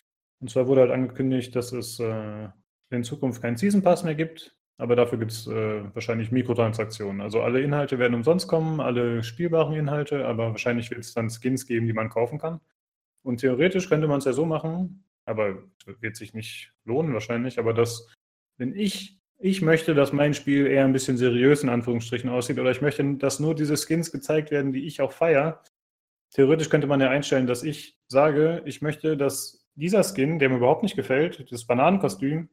Und 0.41 0.51
zwar 0.51 0.69
wurde 0.69 0.83
halt 0.83 0.93
angekündigt, 0.93 1.57
dass 1.57 1.73
es 1.73 1.99
äh, 1.99 2.49
in 2.91 3.03
Zukunft 3.03 3.43
keinen 3.43 3.57
Season 3.57 3.83
Pass 3.83 4.05
mehr 4.05 4.15
gibt, 4.15 4.57
aber 4.79 4.95
dafür 4.95 5.19
gibt 5.19 5.33
es 5.33 5.49
äh, 5.49 5.93
wahrscheinlich 5.93 6.31
Mikrotransaktionen. 6.31 7.21
Also 7.21 7.43
alle 7.43 7.61
Inhalte 7.61 7.99
werden 7.99 8.15
umsonst 8.15 8.47
kommen, 8.47 8.79
alle 8.79 9.25
spielbaren 9.25 9.73
Inhalte, 9.75 10.25
aber 10.25 10.51
wahrscheinlich 10.51 10.91
wird 10.91 11.01
es 11.01 11.13
dann 11.13 11.29
Skins 11.29 11.67
geben, 11.67 11.89
die 11.89 11.93
man 11.93 12.09
kaufen 12.09 12.39
kann. 12.39 12.61
Und 13.25 13.39
theoretisch 13.39 13.89
könnte 13.89 14.07
man 14.07 14.19
es 14.19 14.27
ja 14.27 14.33
so 14.33 14.47
machen, 14.47 15.03
aber 15.25 15.65
wird 15.99 16.15
sich 16.15 16.35
nicht 16.35 16.73
lohnen 16.85 17.13
wahrscheinlich, 17.13 17.59
aber 17.59 17.75
dass, 17.75 18.07
wenn 18.57 18.75
ich 18.75 19.17
ich 19.39 19.61
möchte, 19.61 19.95
dass 19.95 20.15
mein 20.15 20.33
Spiel 20.33 20.67
eher 20.67 20.85
ein 20.85 20.95
bisschen 20.95 21.19
seriös 21.19 21.63
in 21.63 21.69
Anführungsstrichen 21.69 22.31
aussieht 22.31 22.59
oder 22.59 22.71
ich 22.71 22.81
möchte, 22.81 23.05
dass 23.17 23.39
nur 23.39 23.55
diese 23.55 23.77
Skins 23.77 24.11
gezeigt 24.11 24.51
werden, 24.51 24.73
die 24.73 24.87
ich 24.87 25.03
auch 25.03 25.13
feiere. 25.13 25.63
Theoretisch 26.31 26.71
könnte 26.71 26.87
man 26.87 27.01
ja 27.01 27.11
einstellen, 27.11 27.47
dass 27.47 27.63
ich 27.63 27.99
sage, 28.09 28.63
ich 28.65 28.81
möchte, 28.81 29.17
dass 29.17 29.67
dieser 29.75 30.03
Skin, 30.03 30.39
der 30.39 30.49
mir 30.49 30.57
überhaupt 30.57 30.83
nicht 30.83 30.97
gefällt, 30.97 31.53
das 31.53 31.67
Bananenkostüm, 31.67 32.49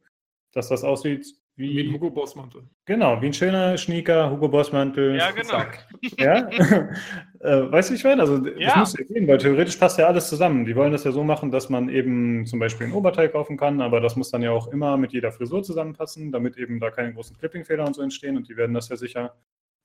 dass 0.52 0.68
das 0.68 0.84
aussieht 0.84 1.26
Wie 1.56 1.80
ein 1.80 1.92
Hugo 1.92 2.10
Boss-Mantel. 2.10 2.64
Genau, 2.84 3.22
wie 3.22 3.26
ein 3.26 3.32
schöner 3.32 3.78
Schnieker, 3.78 4.28
Hugo 4.30 4.48
Boss-Mantel. 4.48 5.16
Ja, 5.16 5.30
genau. 5.30 5.50
Zack. 5.50 5.86
Ja? 6.18 6.48
äh, 7.40 7.70
weißt 7.70 7.90
du, 7.90 7.92
wie 7.92 7.96
ich 7.96 8.02
meine? 8.04 8.22
Also, 8.22 8.38
das 8.38 8.54
Ja. 8.58 8.76
muss 8.76 8.98
ja 8.98 9.04
gehen, 9.04 9.28
weil 9.28 9.38
theoretisch 9.38 9.76
passt 9.76 9.96
ja 9.98 10.08
alles 10.08 10.28
zusammen. 10.28 10.64
Die 10.64 10.74
wollen 10.74 10.90
das 10.90 11.04
ja 11.04 11.12
so 11.12 11.22
machen, 11.22 11.52
dass 11.52 11.68
man 11.68 11.88
eben 11.88 12.44
zum 12.46 12.58
Beispiel 12.58 12.88
ein 12.88 12.92
Oberteil 12.92 13.28
kaufen 13.28 13.56
kann, 13.56 13.80
aber 13.80 14.00
das 14.00 14.16
muss 14.16 14.32
dann 14.32 14.42
ja 14.42 14.50
auch 14.50 14.66
immer 14.72 14.96
mit 14.96 15.12
jeder 15.12 15.30
Frisur 15.30 15.62
zusammenpassen, 15.62 16.32
damit 16.32 16.56
eben 16.56 16.80
da 16.80 16.90
keine 16.90 17.14
großen 17.14 17.38
Clipping-Fehler 17.38 17.86
und 17.86 17.94
so 17.94 18.02
entstehen 18.02 18.36
und 18.36 18.48
die 18.48 18.56
werden 18.56 18.74
das 18.74 18.88
ja 18.88 18.96
sicher 18.96 19.36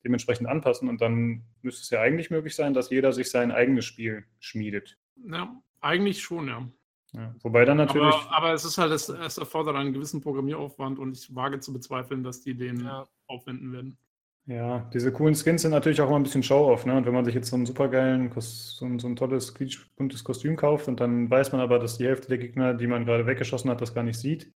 dementsprechend 0.04 0.48
anpassen 0.48 0.90
und 0.90 1.02
dann 1.02 1.44
müsste 1.62 1.82
es 1.84 1.90
ja 1.92 2.02
eigentlich 2.02 2.32
möglich 2.32 2.56
sein, 2.56 2.74
dass 2.74 2.90
jeder 2.90 3.12
sich 3.14 3.30
sein 3.30 3.52
eigenes 3.52 3.86
Spiel 3.86 4.24
schmiedet. 4.40 4.98
Ja, 5.30 5.54
eigentlich 5.82 6.22
schon, 6.22 6.48
ja. 6.48 6.68
Ja. 7.14 7.34
Wobei 7.42 7.66
dann 7.66 7.78
natürlich. 7.78 8.14
Aber, 8.14 8.36
aber 8.36 8.54
es 8.54 8.66
ist 8.66 8.78
halt, 8.78 8.92
es, 8.92 9.10
es 9.10 9.38
erfordert 9.38 9.76
einen 9.76 9.94
gewissen 9.94 10.22
Programmieraufwand 10.22 11.00
und 11.00 11.18
ich 11.18 11.34
wage 11.36 11.60
zu 11.60 11.74
bezweifeln, 11.74 12.24
dass 12.24 12.42
die 12.42 12.56
den 12.56 12.86
Ja. 12.86 13.08
aufwenden 13.28 13.72
werden. 13.74 13.98
Ja, 14.46 14.80
diese 14.94 15.12
coolen 15.12 15.36
Skins 15.36 15.62
sind 15.62 15.72
natürlich 15.72 16.02
auch 16.02 16.08
immer 16.08 16.18
ein 16.18 16.24
bisschen 16.24 16.42
Show-off, 16.42 16.86
ne? 16.86 16.98
Und 16.98 17.06
wenn 17.06 17.14
man 17.14 17.24
sich 17.24 17.36
jetzt 17.36 17.50
so 17.50 17.56
einen 17.56 17.68
supergeilen, 17.68 18.32
so 18.40 18.86
ein, 18.86 18.98
so 18.98 19.08
ein 19.08 19.16
tolles, 19.16 19.54
quietschbuntes 19.54 20.24
Kostüm 20.24 20.56
kauft 20.56 20.88
und 20.88 21.00
dann 21.00 21.30
weiß 21.30 21.52
man 21.52 21.62
aber, 21.62 21.78
dass 21.78 21.98
die 21.98 22.06
Hälfte 22.08 22.30
der 22.30 22.40
Gegner, 22.40 22.74
die 22.74 22.88
man 22.88 23.06
gerade 23.06 23.28
weggeschossen 23.28 23.70
hat, 23.70 23.80
das 23.80 23.94
gar 23.94 24.04
nicht 24.04 24.18
sieht, 24.18 24.52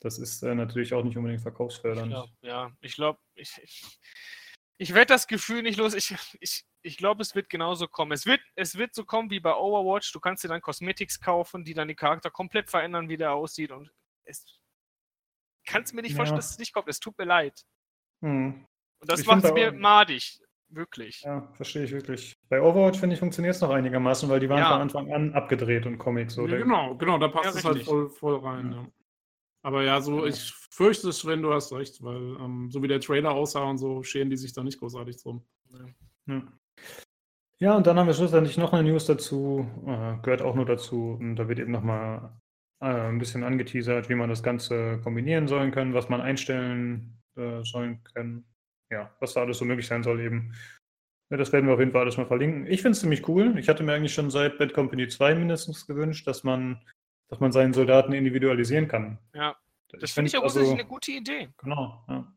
das 0.00 0.18
ist 0.18 0.42
äh, 0.42 0.54
natürlich 0.54 0.94
auch 0.94 1.04
nicht 1.04 1.16
unbedingt 1.16 1.42
verkaufsfördernd. 1.42 2.10
Ja, 2.10 2.24
ja, 2.42 2.72
ich 2.80 2.96
glaube, 2.96 3.20
ich, 3.34 3.52
ich, 3.62 4.00
ich 4.78 4.94
werde 4.94 5.14
das 5.14 5.28
Gefühl 5.28 5.62
nicht 5.62 5.78
los. 5.78 5.94
Ich, 5.94 6.14
ich, 6.40 6.64
ich 6.84 6.98
glaube, 6.98 7.22
es 7.22 7.34
wird 7.34 7.48
genauso 7.48 7.88
kommen. 7.88 8.12
Es 8.12 8.26
wird, 8.26 8.40
es 8.56 8.76
wird 8.76 8.94
so 8.94 9.04
kommen 9.04 9.30
wie 9.30 9.40
bei 9.40 9.54
Overwatch. 9.54 10.12
Du 10.12 10.20
kannst 10.20 10.44
dir 10.44 10.48
dann 10.48 10.60
Cosmetics 10.60 11.18
kaufen, 11.18 11.64
die 11.64 11.72
dann 11.74 11.88
den 11.88 11.96
Charakter 11.96 12.30
komplett 12.30 12.68
verändern, 12.68 13.08
wie 13.08 13.16
der 13.16 13.32
aussieht. 13.32 13.70
Und 13.72 13.90
es 14.24 14.60
kannst 15.66 15.94
mir 15.94 16.02
nicht 16.02 16.12
Ja. 16.12 16.16
vorstellen, 16.18 16.36
dass 16.38 16.50
es 16.50 16.58
nicht 16.58 16.74
kommt. 16.74 16.88
Es 16.88 17.00
tut 17.00 17.16
mir 17.18 17.24
leid. 17.24 17.64
Hm. 18.20 18.66
Und 19.00 19.10
das 19.10 19.20
Ich 19.20 19.26
macht 19.26 19.44
es 19.44 19.52
mir 19.52 19.72
madig. 19.72 20.38
Wirklich. 20.68 21.22
Ja, 21.22 21.50
verstehe 21.54 21.84
ich 21.84 21.92
wirklich. 21.92 22.34
Bei 22.48 22.60
Overwatch, 22.60 22.98
finde 22.98 23.14
ich, 23.14 23.20
funktioniert 23.20 23.54
es 23.54 23.60
noch 23.60 23.70
einigermaßen, 23.70 24.28
weil 24.28 24.40
die 24.40 24.48
waren 24.48 24.58
Ja. 24.58 24.72
von 24.72 24.80
Anfang 24.80 25.12
an 25.12 25.32
abgedreht 25.32 25.86
und 25.86 25.98
Comics. 25.98 26.34
So. 26.34 26.46
ja, 26.46 26.56
genau, 26.58 26.96
genau, 26.96 27.16
da 27.18 27.28
passt 27.28 27.44
Ja, 27.44 27.50
es 27.52 27.64
halt 27.64 27.82
voll, 27.84 28.08
voll 28.10 28.38
rein. 28.40 28.72
Ja. 28.72 28.78
Ja. 28.82 28.88
Aber 29.62 29.82
ja, 29.84 30.00
so, 30.00 30.20
Ja. 30.24 30.26
ich 30.26 30.52
fürchte 30.70 31.08
es, 31.08 31.24
wenn 31.26 31.42
du 31.42 31.52
hast 31.52 31.72
recht, 31.72 32.02
weil 32.02 32.16
ähm, 32.40 32.70
so 32.70 32.82
wie 32.82 32.88
der 32.88 33.00
Trailer 33.00 33.30
aussah 33.32 33.62
und 33.64 33.78
so, 33.78 34.02
scheren 34.02 34.28
die 34.30 34.36
sich 34.36 34.52
da 34.52 34.62
nicht 34.62 34.78
großartig 34.80 35.22
drum. 35.22 35.46
Ja. 36.26 36.42
Ja, 37.60 37.76
und 37.76 37.86
dann 37.86 37.98
haben 37.98 38.06
wir 38.06 38.14
schlussendlich 38.14 38.58
noch 38.58 38.72
eine 38.72 38.88
News 38.88 39.06
dazu, 39.06 39.66
äh, 39.86 40.16
gehört 40.22 40.42
auch 40.42 40.54
nur 40.54 40.66
dazu. 40.66 41.16
Und 41.20 41.36
da 41.36 41.48
wird 41.48 41.58
eben 41.60 41.70
nochmal 41.72 42.32
äh, 42.80 42.86
ein 42.86 43.18
bisschen 43.18 43.44
angeteasert, 43.44 44.08
wie 44.08 44.14
man 44.16 44.28
das 44.28 44.42
Ganze 44.42 45.00
kombinieren 45.02 45.46
sollen 45.48 45.70
können, 45.70 45.94
was 45.94 46.08
man 46.08 46.20
einstellen 46.20 47.22
äh, 47.36 47.62
sollen 47.62 48.02
können. 48.02 48.44
Ja, 48.90 49.14
was 49.20 49.34
da 49.34 49.42
alles 49.42 49.58
so 49.58 49.64
möglich 49.64 49.86
sein 49.86 50.02
soll 50.02 50.20
eben. 50.20 50.52
Ja, 51.30 51.36
das 51.38 51.52
werden 51.52 51.66
wir 51.66 51.74
auf 51.74 51.80
jeden 51.80 51.92
Fall 51.92 52.02
alles 52.02 52.16
mal 52.16 52.26
verlinken. 52.26 52.66
Ich 52.66 52.82
finde 52.82 52.92
es 52.92 53.00
ziemlich 53.00 53.26
cool. 53.28 53.58
Ich 53.58 53.68
hatte 53.68 53.82
mir 53.82 53.94
eigentlich 53.94 54.14
schon 54.14 54.30
seit 54.30 54.58
Bad 54.58 54.74
Company 54.74 55.08
2 55.08 55.34
mindestens 55.36 55.86
gewünscht, 55.86 56.26
dass 56.26 56.44
man, 56.44 56.84
dass 57.30 57.40
man 57.40 57.50
seinen 57.52 57.72
Soldaten 57.72 58.12
individualisieren 58.12 58.88
kann. 58.88 59.18
Ja, 59.32 59.56
das 59.90 60.10
finde 60.10 60.28
ich 60.28 60.34
grundsätzlich 60.34 60.62
also- 60.64 60.74
eine 60.74 60.84
gute 60.84 61.12
Idee. 61.12 61.48
Genau, 61.56 62.04
ja. 62.08 62.30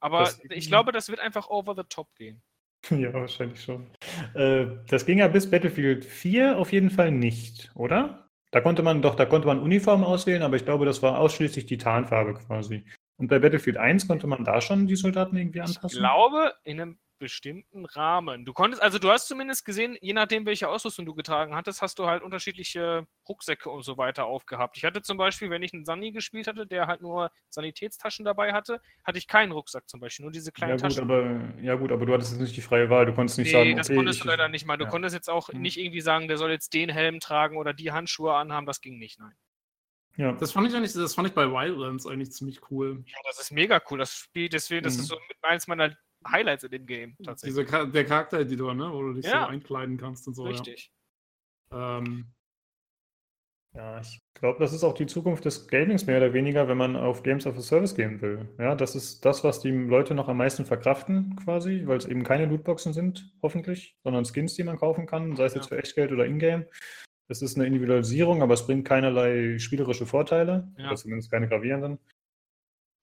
Aber 0.00 0.18
Das- 0.20 0.40
ich 0.50 0.68
glaube, 0.68 0.92
das 0.92 1.08
wird 1.08 1.20
einfach 1.20 1.48
over 1.48 1.74
the 1.74 1.84
top 1.88 2.14
gehen. 2.16 2.42
Ja, 2.90 3.12
wahrscheinlich 3.12 3.60
schon. 3.62 3.86
Äh, 4.34 4.66
das 4.88 5.04
ging 5.04 5.18
ja 5.18 5.28
bis 5.28 5.50
Battlefield 5.50 6.04
4 6.04 6.58
auf 6.58 6.72
jeden 6.72 6.90
Fall 6.90 7.10
nicht, 7.10 7.70
oder? 7.74 8.30
Da 8.50 8.60
konnte 8.60 8.82
man 8.82 9.02
doch, 9.02 9.14
da 9.14 9.26
konnte 9.26 9.46
man 9.46 9.60
Uniformen 9.60 10.04
auswählen, 10.04 10.42
aber 10.42 10.56
ich 10.56 10.64
glaube, 10.64 10.86
das 10.86 11.02
war 11.02 11.18
ausschließlich 11.18 11.66
die 11.66 11.76
Tarnfarbe 11.76 12.34
quasi. 12.34 12.84
Und 13.18 13.28
bei 13.28 13.38
Battlefield 13.40 13.76
1 13.76 14.08
konnte 14.08 14.26
man 14.26 14.44
da 14.44 14.60
schon 14.60 14.86
die 14.86 14.96
Soldaten 14.96 15.36
irgendwie 15.36 15.58
Ich 15.58 15.64
anpassen? 15.66 15.98
glaube, 15.98 16.54
in 16.64 16.80
einem 16.80 16.98
bestimmten 17.18 17.84
Rahmen. 17.86 18.44
Du 18.44 18.52
konntest, 18.52 18.82
also 18.82 18.98
du 18.98 19.10
hast 19.10 19.26
zumindest 19.28 19.64
gesehen, 19.64 19.96
je 20.00 20.12
nachdem, 20.12 20.46
welche 20.46 20.68
Ausrüstung 20.68 21.06
du 21.06 21.14
getragen 21.14 21.54
hattest, 21.54 21.82
hast 21.82 21.98
du 21.98 22.06
halt 22.06 22.22
unterschiedliche 22.22 23.06
Rucksäcke 23.28 23.70
und 23.70 23.82
so 23.82 23.96
weiter 23.98 24.26
aufgehabt. 24.26 24.76
Ich 24.76 24.84
hatte 24.84 25.02
zum 25.02 25.16
Beispiel, 25.18 25.50
wenn 25.50 25.62
ich 25.62 25.72
einen 25.74 25.84
Sunny 25.84 26.12
gespielt 26.12 26.46
hatte, 26.46 26.66
der 26.66 26.86
halt 26.86 27.00
nur 27.02 27.30
Sanitätstaschen 27.50 28.24
dabei 28.24 28.52
hatte, 28.52 28.80
hatte 29.04 29.18
ich 29.18 29.26
keinen 29.26 29.52
Rucksack 29.52 29.88
zum 29.88 30.00
Beispiel, 30.00 30.24
nur 30.24 30.32
diese 30.32 30.52
Ja 30.56 30.76
kleinen 30.76 30.76
gut, 30.76 30.98
Taschen. 30.98 30.98
aber, 30.98 31.54
ja 31.62 31.74
gut, 31.76 31.92
aber 31.92 32.04
du 32.04 32.12
hattest 32.14 32.32
jetzt 32.32 32.40
nicht 32.40 32.56
die 32.56 32.60
freie 32.62 32.90
Wahl. 32.90 33.06
Du 33.06 33.14
konntest 33.14 33.38
nicht 33.38 33.50
Nee, 33.50 33.50
sagen, 33.50 33.74
das 33.74 33.90
okay, 33.90 33.92
konntest 33.92 34.20
ich, 34.20 34.20
du 34.20 34.26
leider 34.26 34.48
nicht 34.48 34.64
mal. 34.66 34.76
Du 34.76 34.86
ja. 34.86 34.86
konntest 34.86 35.14
jetzt 35.14 35.28
auch 35.30 35.48
Hm. 35.52 35.58
nicht 35.58 35.76
irgendwie 35.78 36.00
sagen, 36.00 36.28
der 36.28 36.36
soll 36.38 36.50
jetzt 36.50 36.72
den 36.74 36.88
Helm 36.90 37.18
tragen 37.20 37.56
oder 37.56 37.72
die 37.72 37.90
Handschuhe 37.92 38.34
anhaben, 38.34 38.66
das 38.66 38.80
ging 38.80 38.98
nicht, 38.98 39.18
nein. 39.18 39.36
ja. 40.16 40.32
Das 40.32 40.52
fand 40.52 40.68
ich 40.68 40.74
eigentlich, 40.74 40.92
das 40.92 41.14
fand 41.14 41.28
ich 41.28 41.34
bei 41.34 41.46
Wildlands 41.50 42.06
eigentlich 42.06 42.32
ziemlich 42.32 42.70
cool. 42.70 43.04
Ja, 43.06 43.16
das 43.24 43.38
ist 43.38 43.50
mega 43.52 43.80
cool. 43.90 43.98
Das 43.98 44.14
Spiel, 44.14 44.48
deswegen, 44.48 44.82
das 44.82 44.98
Mhm. 44.98 44.98
ist 44.98 45.06
so 45.08 45.14
mit 45.28 45.38
eins 45.42 45.66
meiner 45.66 45.96
Highlights 46.30 46.64
in 46.64 46.70
dem 46.70 46.86
Game, 46.86 47.16
tatsächlich. 47.22 47.64
Dieser, 47.66 47.86
der 47.86 48.04
Charaktereditor, 48.04 48.74
ne, 48.74 48.90
wo 48.92 49.02
du 49.02 49.14
dich 49.14 49.24
Ja. 49.26 49.42
so 49.44 49.48
einkleiden 49.48 49.96
kannst 49.96 50.26
und 50.28 50.34
so. 50.34 50.44
Richtig. 50.44 50.90
Ja. 51.72 51.98
Ähm, 51.98 52.26
Ja, 53.74 54.00
ich 54.00 54.18
glaube, 54.34 54.58
das 54.60 54.72
ist 54.72 54.82
auch 54.82 54.94
die 54.94 55.06
Zukunft 55.06 55.44
des 55.44 55.68
Gamings 55.68 56.06
mehr 56.06 56.16
oder 56.16 56.32
weniger, 56.32 56.66
wenn 56.68 56.78
man 56.78 56.96
auf 56.96 57.22
Games 57.22 57.46
of 57.46 57.56
a 57.58 57.60
Service 57.60 57.94
gehen 57.94 58.20
will. 58.22 58.48
Ja, 58.58 58.74
das 58.74 58.96
ist 58.96 59.24
das, 59.26 59.44
was 59.44 59.60
die 59.60 59.70
Leute 59.70 60.14
noch 60.14 60.26
am 60.28 60.38
meisten 60.38 60.64
verkraften, 60.64 61.36
quasi, 61.36 61.82
weil 61.86 61.98
es 61.98 62.06
eben 62.06 62.24
keine 62.24 62.46
Lootboxen 62.46 62.94
sind, 62.94 63.30
hoffentlich, 63.42 63.96
sondern 64.02 64.24
Skins, 64.24 64.54
die 64.54 64.64
man 64.64 64.78
kaufen 64.78 65.06
kann, 65.06 65.36
sei 65.36 65.44
es 65.44 65.54
jetzt 65.54 65.70
Ja. 65.70 65.76
für 65.76 65.82
Echtgeld 65.82 66.12
oder 66.12 66.24
Ingame. 66.24 66.66
Es 67.28 67.42
ist 67.42 67.56
eine 67.56 67.66
Individualisierung, 67.66 68.42
aber 68.42 68.54
es 68.54 68.66
bringt 68.66 68.88
keinerlei 68.88 69.58
spielerische 69.58 70.06
Vorteile, 70.06 70.72
Ja. 70.78 70.86
oder 70.86 70.96
zumindest 70.96 71.30
keine 71.30 71.46
gravierenden. 71.46 71.98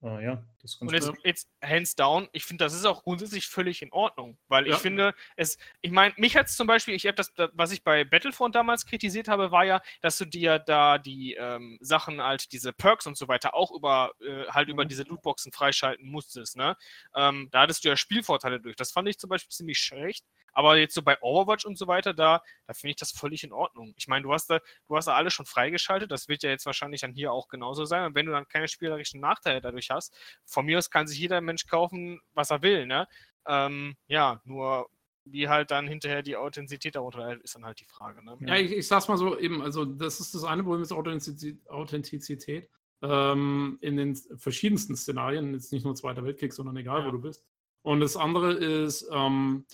Ah, 0.02 0.20
ja, 0.20 0.44
Und 0.80 0.94
jetzt, 0.94 1.12
jetzt 1.24 1.50
hands 1.64 1.96
down, 1.96 2.28
ich 2.32 2.46
finde, 2.46 2.64
das 2.66 2.74
ist 2.74 2.86
auch 2.86 3.04
grundsätzlich 3.04 3.48
völlig 3.48 3.82
in 3.82 3.92
Ordnung, 3.92 4.38
weil 4.48 4.66
ich 4.68 4.74
Ja. 4.74 4.78
finde, 4.78 5.14
es, 5.36 5.58
ich 5.82 5.92
meine, 5.92 6.14
mich 6.18 6.36
hat 6.36 6.48
es 6.48 6.56
zum 6.56 6.68
Beispiel, 6.68 6.96
ich 6.96 7.06
habe 7.06 7.16
das, 7.16 7.32
was 7.54 7.72
ich 7.72 7.84
bei 7.84 8.04
Battlefront 8.04 8.56
damals 8.56 8.86
kritisiert 8.86 9.28
habe, 9.28 9.52
war 9.52 9.64
ja, 9.66 9.82
dass 10.02 10.18
du 10.18 10.26
dir 10.26 10.60
da 10.60 10.98
die 10.98 11.34
ähm, 11.36 11.78
Sachen 11.82 12.22
halt, 12.22 12.52
diese 12.52 12.74
Perks 12.74 13.06
und 13.08 13.18
so 13.18 13.28
weiter 13.28 13.54
auch 13.54 13.72
über, 13.72 14.14
äh, 14.22 14.46
halt 14.48 14.70
über 14.70 14.84
Mhm. 14.84 14.90
diese 14.90 15.04
Lootboxen 15.04 15.52
freischalten 15.52 16.10
musstest, 16.10 16.58
ne? 16.58 16.76
Ähm, 17.16 17.50
da 17.52 17.62
hattest 17.62 17.84
du 17.84 17.90
ja 17.90 17.98
Spielvorteile 17.98 18.60
durch. 18.60 18.76
Das 18.76 18.92
fand 18.92 19.08
ich 19.08 19.18
zum 19.20 19.30
Beispiel 19.30 19.52
ziemlich 19.52 19.80
schlecht. 19.80 20.26
Aber 20.58 20.78
jetzt 20.78 20.94
so 20.96 21.02
bei 21.02 21.18
Overwatch 21.22 21.66
und 21.66 21.78
so 21.78 21.86
weiter, 21.88 22.14
da, 22.14 22.42
da 22.66 22.74
finde 22.74 22.92
ich 22.92 22.96
das 22.96 23.12
völlig 23.12 23.44
in 23.44 23.52
Ordnung. 23.52 23.94
Ich 23.98 24.08
meine, 24.08 24.24
du 24.24 24.32
hast 24.32 24.50
da, 24.50 24.60
du 24.88 24.96
hast 24.96 25.06
da 25.08 25.14
alles 25.14 25.34
schon 25.34 25.46
freigeschaltet, 25.46 26.10
das 26.12 26.30
wird 26.30 26.44
ja 26.44 26.50
jetzt 26.50 26.66
wahrscheinlich 26.66 27.02
dann 27.02 27.12
hier 27.12 27.34
auch 27.34 27.50
genauso 27.50 27.84
sein. 27.84 28.06
Und 28.06 28.16
wenn 28.16 28.26
du 28.26 28.32
dann 28.32 28.48
keine 28.48 28.70
spielerischen 28.70 29.20
Nachteile 29.20 29.60
dadurch 29.60 29.90
hast, 29.90 30.16
von 30.56 30.66
mir 30.66 30.80
aus 30.80 30.90
kann 30.90 31.06
sich 31.06 31.20
jeder 31.20 31.42
Mensch 31.42 31.68
kaufen, 31.68 32.20
was 32.34 32.50
er 32.50 32.62
will, 32.64 32.88
ne? 32.88 33.08
Ähm, 33.48 33.96
ja, 34.08 34.42
nur 34.46 34.90
wie 35.26 35.48
halt 35.50 35.70
dann 35.72 35.88
hinterher 35.88 36.22
die 36.24 36.36
Authentizität 36.38 36.96
darunter 36.96 37.42
ist 37.44 37.56
dann 37.56 37.66
halt 37.66 37.80
die 37.80 37.86
Frage, 37.86 38.24
ne? 38.24 38.38
Ja, 38.42 38.56
ich, 38.56 38.72
ich 38.72 38.88
sag's 38.88 39.08
mal 39.08 39.18
so 39.18 39.38
eben, 39.38 39.62
also 39.62 39.84
das 39.86 40.20
ist 40.20 40.34
das 40.34 40.44
eine 40.44 40.64
Problem 40.64 40.82
mit 40.82 40.92
Authentizität, 40.92 41.68
Authentizität 41.70 42.70
ähm, 43.02 43.78
in 43.82 43.98
den 43.98 44.16
verschiedensten 44.16 44.96
Szenarien, 44.96 45.54
jetzt 45.54 45.74
nicht 45.74 45.84
nur 45.84 45.96
Zweiter 45.96 46.24
Weltkrieg, 46.24 46.54
sondern 46.54 46.78
egal, 46.78 47.02
Ja. 47.02 47.08
wo 47.08 47.12
du 47.12 47.20
bist. 47.22 47.44
Und 47.84 48.00
das 48.00 48.16
andere 48.18 48.54
ist, 48.54 49.08
ähm, 49.12 49.66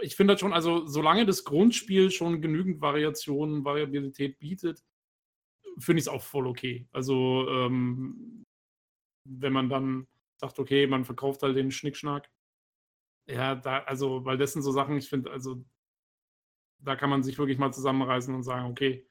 ich 0.00 0.16
finde 0.16 0.34
das 0.34 0.40
schon, 0.40 0.52
also 0.52 0.86
solange 0.86 1.24
das 1.24 1.44
Grundspiel 1.44 2.10
schon 2.10 2.42
genügend 2.42 2.80
Variationen, 2.82 3.64
Variabilität 3.64 4.38
bietet, 4.38 4.82
finde 5.78 6.00
ich 6.00 6.04
es 6.04 6.08
auch 6.08 6.22
voll 6.22 6.46
okay. 6.46 6.86
Also 6.92 7.48
ähm, 7.50 8.44
wenn 9.24 9.52
man 9.52 9.68
dann 9.68 10.06
sagt, 10.36 10.58
okay, 10.58 10.86
man 10.86 11.04
verkauft 11.04 11.42
halt 11.42 11.56
den 11.56 11.70
Schnickschnack, 11.70 12.30
ja, 13.28 13.54
da, 13.56 13.80
also, 13.84 14.24
weil 14.24 14.38
das 14.38 14.52
sind 14.52 14.62
so 14.62 14.70
Sachen, 14.72 14.96
ich 14.96 15.08
finde, 15.08 15.30
also 15.30 15.64
da 16.78 16.94
kann 16.94 17.10
man 17.10 17.22
sich 17.22 17.38
wirklich 17.38 17.58
mal 17.58 17.72
zusammenreißen 17.72 18.34
und 18.34 18.42
sagen, 18.44 18.66
okay, 18.70 19.06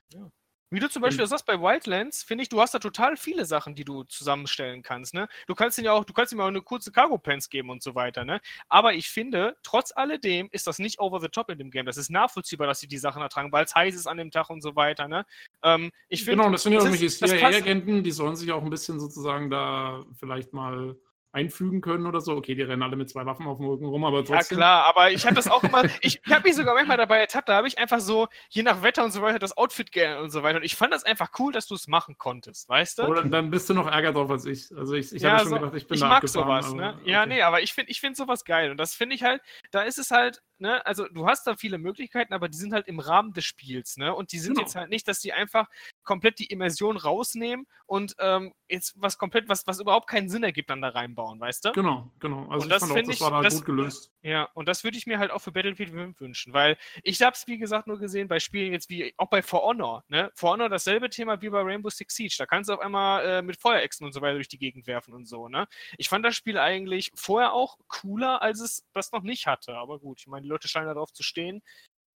Wie 0.72 0.80
du 0.80 0.89
zum 0.89 1.02
Beispiel 1.02 1.22
das 1.23 1.30
sagst 1.30 1.45
bei 1.45 1.60
Wildlands, 1.60 2.23
finde 2.23 2.41
ich, 2.43 2.49
du 2.49 2.60
hast 2.61 2.73
da 2.73 2.80
total 2.80 3.18
viele 3.18 3.45
Sachen, 3.45 3.76
die 3.76 3.85
du 3.85 4.03
zusammenstellen 4.03 4.81
kannst. 4.84 5.14
Ne? 5.14 5.27
Du 5.47 5.53
kannst 5.56 5.77
ihnen 5.77 5.85
ja 5.85 5.93
auch, 5.93 6.03
du 6.06 6.11
kannst 6.14 6.34
ihm 6.34 6.39
auch 6.41 6.47
eine 6.47 6.61
kurze 6.61 6.91
Cargo 6.91 7.18
Pants 7.18 7.49
geben 7.49 7.69
und 7.69 7.81
so 7.84 7.93
weiter. 7.95 8.26
Ne? 8.26 8.41
Aber 8.68 8.93
ich 8.93 9.10
finde, 9.10 9.56
trotz 9.64 9.91
alledem 9.95 10.49
ist 10.52 10.68
das 10.68 10.80
nicht 10.80 10.99
over 10.99 11.19
the 11.22 11.27
top 11.30 11.49
in 11.49 11.57
dem 11.60 11.72
Game. 11.72 11.85
Das 11.85 11.97
ist 11.97 12.10
nachvollziehbar, 12.10 12.68
dass 12.68 12.80
sie 12.80 12.88
die 12.88 12.97
Sachen 12.97 13.22
ertragen, 13.22 13.52
weil 13.52 13.64
es 13.65 13.76
heiß 13.76 13.95
ist 13.95 14.07
an 14.07 14.18
dem 14.18 14.31
Tag 14.31 14.49
und 14.49 14.61
so 14.61 14.76
weiter. 14.76 15.07
Ne? 15.07 15.26
Ähm, 15.64 15.91
ich 16.10 16.23
finde, 16.23 16.38
genau, 16.43 16.52
das 16.52 16.64
sind 16.64 16.73
ja 16.73 16.77
das 16.80 16.85
irgendwelche 16.85 17.06
ist- 17.06 17.22
das 17.22 17.31
passt- 17.31 17.41
CIA-Agenten, 17.53 18.03
die 18.03 18.11
sollen 18.11 18.35
sich 18.35 18.52
auch 18.52 18.64
ein 18.64 18.69
bisschen 18.69 18.99
sozusagen 18.99 19.49
da 19.49 20.03
vielleicht 20.19 20.52
mal 20.53 20.97
einfügen 21.36 21.82
können 21.82 22.07
oder 22.07 22.22
so. 22.22 22.34
Okay, 22.36 22.56
die 22.56 22.62
rennen 22.62 22.82
alle 22.82 22.95
mit 22.95 23.10
zwei 23.10 23.26
Waffen 23.26 23.45
auf 23.45 23.57
dem 23.57 23.68
Rücken 23.68 23.86
rum, 23.86 24.06
aber 24.06 24.20
Ja, 24.20 24.24
trotzdem. 24.24 24.57
klar, 24.57 24.86
aber 24.86 25.12
ich 25.12 25.26
habe 25.26 25.36
das 25.36 25.48
auch 25.48 25.64
immer, 25.64 25.84
ich, 26.02 26.22
ich 26.26 26.34
habe 26.34 26.48
mich 26.48 26.56
sogar 26.56 26.74
manchmal 26.74 26.98
dabei 26.98 27.20
ertappt, 27.20 27.49
da 27.49 27.56
habe 27.56 27.68
ich 27.68 27.78
einfach 27.78 27.99
so, 27.99 28.28
je 28.49 28.64
nach 28.64 28.82
Wetter 28.82 29.03
und 29.03 29.12
so 29.12 29.22
weiter, 29.22 29.38
das 29.38 29.56
Outfit 29.57 29.91
geändert 29.91 30.24
und 30.24 30.30
so 30.30 30.41
weiter. 30.44 30.57
Und 30.57 30.64
ich 30.64 30.76
fand 30.76 30.94
das 30.94 31.03
einfach 31.03 31.32
cool, 31.38 31.52
dass 31.52 31.68
du 31.68 31.76
es 31.76 31.88
machen 31.88 32.18
konntest, 32.18 32.70
weißt 32.70 32.99
du? 32.99 33.03
Oder 33.03 33.24
dann 33.24 33.52
bist 33.52 33.70
du 33.70 33.74
noch 33.74 33.88
ärger 33.88 34.14
drauf 34.14 34.30
als 34.32 34.45
ich. 34.45 34.76
Also 34.76 34.94
ich, 34.95 35.14
ich 35.14 35.22
ja, 35.22 35.32
habe 35.32 35.40
schon 35.41 35.49
so, 35.49 35.56
gedacht, 35.56 35.76
ich 35.76 35.88
bin 35.88 35.95
ich 35.95 36.02
da 36.02 36.07
mag 36.07 36.28
sowas, 36.28 36.74
ne? 36.74 36.94
aber 36.94 37.07
Ja, 37.10 37.22
okay. 37.22 37.30
nee, 37.30 37.41
aber 37.41 37.62
ich 37.62 37.74
finde 37.74 37.91
ich 37.91 37.99
find 37.99 38.16
sowas 38.16 38.45
geil. 38.45 38.72
Und 38.72 38.78
das 38.78 38.95
finde 38.95 39.16
ich 39.16 39.24
halt, 39.24 39.41
da 39.72 39.82
ist 39.82 39.98
es 39.98 40.12
halt, 40.12 40.41
ne, 40.60 40.86
also 40.86 41.07
du 41.07 41.27
hast 41.27 41.45
da 41.48 41.56
viele 41.56 41.77
Möglichkeiten, 41.77 42.34
aber 42.34 42.49
die 42.49 42.57
sind 42.57 42.73
halt 42.73 42.88
im 42.88 42.99
Rahmen 42.99 43.34
des 43.34 43.45
Spiels, 43.45 43.98
ne? 43.98 44.14
Und 44.14 44.32
die 44.32 44.40
sind 44.40 44.53
Genau. 44.56 44.65
jetzt 44.65 44.76
halt 44.76 44.90
nicht, 44.90 45.07
dass 45.07 45.19
die 45.19 45.34
einfach 45.34 45.68
komplett 46.03 46.40
die 46.40 46.45
Immersion 46.45 46.98
rausnehmen 46.98 47.68
und 47.86 48.15
ähm, 48.19 48.53
jetzt 48.68 48.94
was 49.02 49.18
komplett, 49.18 49.48
was, 49.49 49.65
was 49.68 49.80
überhaupt 49.80 50.07
keinen 50.10 50.30
Sinn 50.30 50.44
ergibt, 50.44 50.69
dann 50.69 50.82
da 50.82 50.90
reinbauen, 50.90 51.40
weißt 51.40 51.65
du? 51.65 51.72
Genau, 51.73 52.11
genau. 52.19 52.48
Also 52.49 52.53
Und 52.53 52.61
ich 52.64 52.68
das 52.69 52.80
fand 52.80 52.91
auch, 52.91 52.95
find 52.95 53.07
das 53.10 53.15
ich- 53.15 53.22
war 53.22 53.32
da 53.32 53.41
das- 53.41 53.56
gut 53.56 53.65
gelöst. 53.65 54.11
Ja, 54.22 54.49
und 54.56 54.68
das 54.68 54.84
würde 54.84 54.98
ich 54.98 55.06
mir 55.06 55.19
halt 55.19 55.30
auch 55.30 55.40
für 55.40 55.52
Battlefield 55.52 55.91
5 55.91 56.19
wünschen, 56.19 56.52
weil 56.53 56.77
ich 57.03 57.22
habe 57.22 57.36
es, 57.36 57.45
wie 57.48 57.57
gesagt, 57.60 57.86
nur 57.88 57.99
gesehen 57.99 58.27
bei 58.27 58.40
Spielen 58.40 58.72
jetzt 58.73 58.90
wie, 58.90 59.14
auch 59.18 59.30
bei 59.30 59.44
For 59.44 59.61
Honor, 59.61 60.03
ne? 60.07 60.32
For 60.34 60.52
Honor 60.53 60.68
dasselbe 60.69 61.10
Thema 61.11 61.41
wie 61.41 61.49
bei 61.49 61.61
Rainbow 61.61 61.90
Six 61.90 62.15
Siege. 62.15 62.36
Da 62.40 62.45
kannst 62.48 62.69
du 62.69 62.73
auf 62.73 62.80
einmal 62.80 63.23
äh, 63.26 63.41
mit 63.44 63.57
Feuerechsen 63.61 64.06
und 64.06 64.14
so 64.14 64.22
weiter 64.22 64.36
durch 64.36 64.48
die 64.48 64.57
Gegend 64.57 64.88
werfen 64.88 65.14
und 65.14 65.26
so, 65.27 65.48
ne? 65.48 65.68
Ich 65.98 66.10
fand 66.10 66.26
das 66.26 66.36
Spiel 66.36 66.57
eigentlich 66.57 67.11
vorher 67.14 67.53
auch 67.53 67.77
cooler, 67.88 68.41
als 68.41 68.60
es 68.61 68.84
das 68.94 69.11
noch 69.11 69.22
nicht 69.22 69.45
hatte. 69.45 69.76
Aber 69.76 69.99
gut, 69.99 70.19
ich 70.22 70.27
meine, 70.27 70.44
die 70.45 70.49
Leute 70.49 70.67
scheinen 70.67 70.88
darauf 70.88 71.11
zu 71.11 71.23
stehen. 71.23 71.61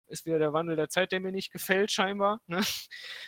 Ist 0.09 0.25
wieder 0.25 0.39
der 0.39 0.53
Wandel 0.53 0.75
der 0.77 0.87
Zeit, 0.87 1.11
der 1.11 1.19
mir 1.19 1.31
nicht 1.33 1.51
gefällt, 1.51 1.91
scheinbar. 1.91 2.39
Ne? 2.47 2.61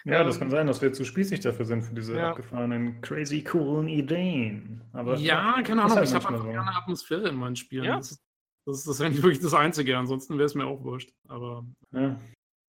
Ja, 0.06 0.24
das 0.24 0.36
Ähm, 0.36 0.40
kann 0.42 0.50
sein, 0.50 0.68
dass 0.68 0.82
wir 0.82 0.94
zu 0.94 1.04
spießig 1.04 1.42
dafür 1.42 1.66
sind 1.66 1.82
für 1.84 1.94
diese 1.94 2.16
Ja. 2.16 2.30
abgefahrenen, 2.30 3.02
crazy 3.02 3.44
coolen 3.44 3.88
Ideen. 3.90 4.82
Aber 4.94 5.16
ja, 5.18 5.62
keine 5.62 5.82
ist 5.82 5.86
Ahnung. 5.86 5.98
halt 5.98 6.08
ich 6.08 6.14
habe 6.16 6.28
einfach 6.30 6.46
so. 6.46 6.52
gerne 6.52 6.76
Atmosphäre 6.76 7.28
in 7.30 7.36
meinen 7.36 7.56
Spielen. 7.58 7.84
Ja. 7.84 7.98
Das, 7.98 8.12
ist, 8.12 8.22
das 8.66 8.78
ist 8.78 8.88
das 8.88 8.96
ist 8.96 9.02
eigentlich 9.02 9.24
wirklich 9.24 9.42
das 9.42 9.54
Einzige. 9.54 9.98
Ansonsten 9.98 10.36
wäre 10.38 10.46
es 10.46 10.56
mir 10.56 10.66
auch 10.68 10.82
wurscht. 10.84 11.12
Aber 11.28 11.66
Ja, 11.92 12.18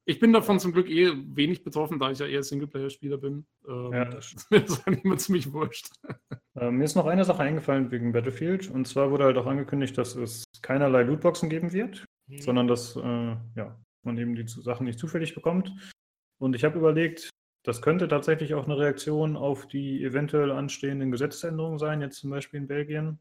ich 0.07 0.19
bin 0.19 0.33
davon 0.33 0.59
zum 0.59 0.73
Glück 0.73 0.89
eh 0.89 1.13
wenig 1.37 1.63
betroffen, 1.63 2.01
da 2.01 2.11
ich 2.11 2.19
ja 2.19 2.27
eher 2.27 2.43
Singleplayer-Spieler 2.43 3.19
bin. 3.19 3.47
Ähm, 3.69 3.93
Ja, 3.93 4.05
das 4.07 4.35
das 4.35 4.51
mir 4.51 4.65
ist 4.65 4.87
eigentlich 4.89 5.05
immer 5.05 5.19
ziemlich 5.19 5.53
wurscht. 5.53 5.87
Äh, 6.59 6.73
mir 6.73 6.83
ist 6.85 6.97
noch 6.97 7.07
eine 7.07 7.25
Sache 7.25 7.43
eingefallen 7.45 7.93
wegen 7.93 8.11
Battlefield. 8.13 8.69
Und 8.71 8.89
zwar 8.89 9.13
wurde 9.13 9.23
halt 9.25 9.37
auch 9.37 9.47
angekündigt, 9.47 9.97
dass 9.97 10.17
es 10.17 10.43
keinerlei 10.63 11.03
Lootboxen 11.05 11.49
geben 11.49 11.73
wird, 11.73 12.05
Mhm. 12.31 12.41
sondern 12.41 12.69
dass 12.69 12.97
äh, 12.97 13.37
ja, 13.57 13.79
man 14.03 14.19
eben 14.19 14.35
die 14.35 14.47
Sachen 14.47 14.87
nicht 14.87 14.99
zufällig 14.99 15.35
bekommt. 15.35 15.73
Und 16.39 16.55
ich 16.55 16.65
habe 16.65 16.79
überlegt, 16.79 17.29
das 17.65 17.83
könnte 17.83 18.09
tatsächlich 18.09 18.55
auch 18.55 18.65
eine 18.65 18.79
Reaktion 18.79 19.37
auf 19.37 19.67
die 19.67 20.03
eventuell 20.03 20.51
anstehenden 20.51 21.11
Gesetzesänderungen 21.11 21.79
sein, 21.79 22.01
jetzt 22.01 22.19
zum 22.19 22.31
Beispiel 22.31 22.61
in 22.61 22.67
Belgien, 22.67 23.19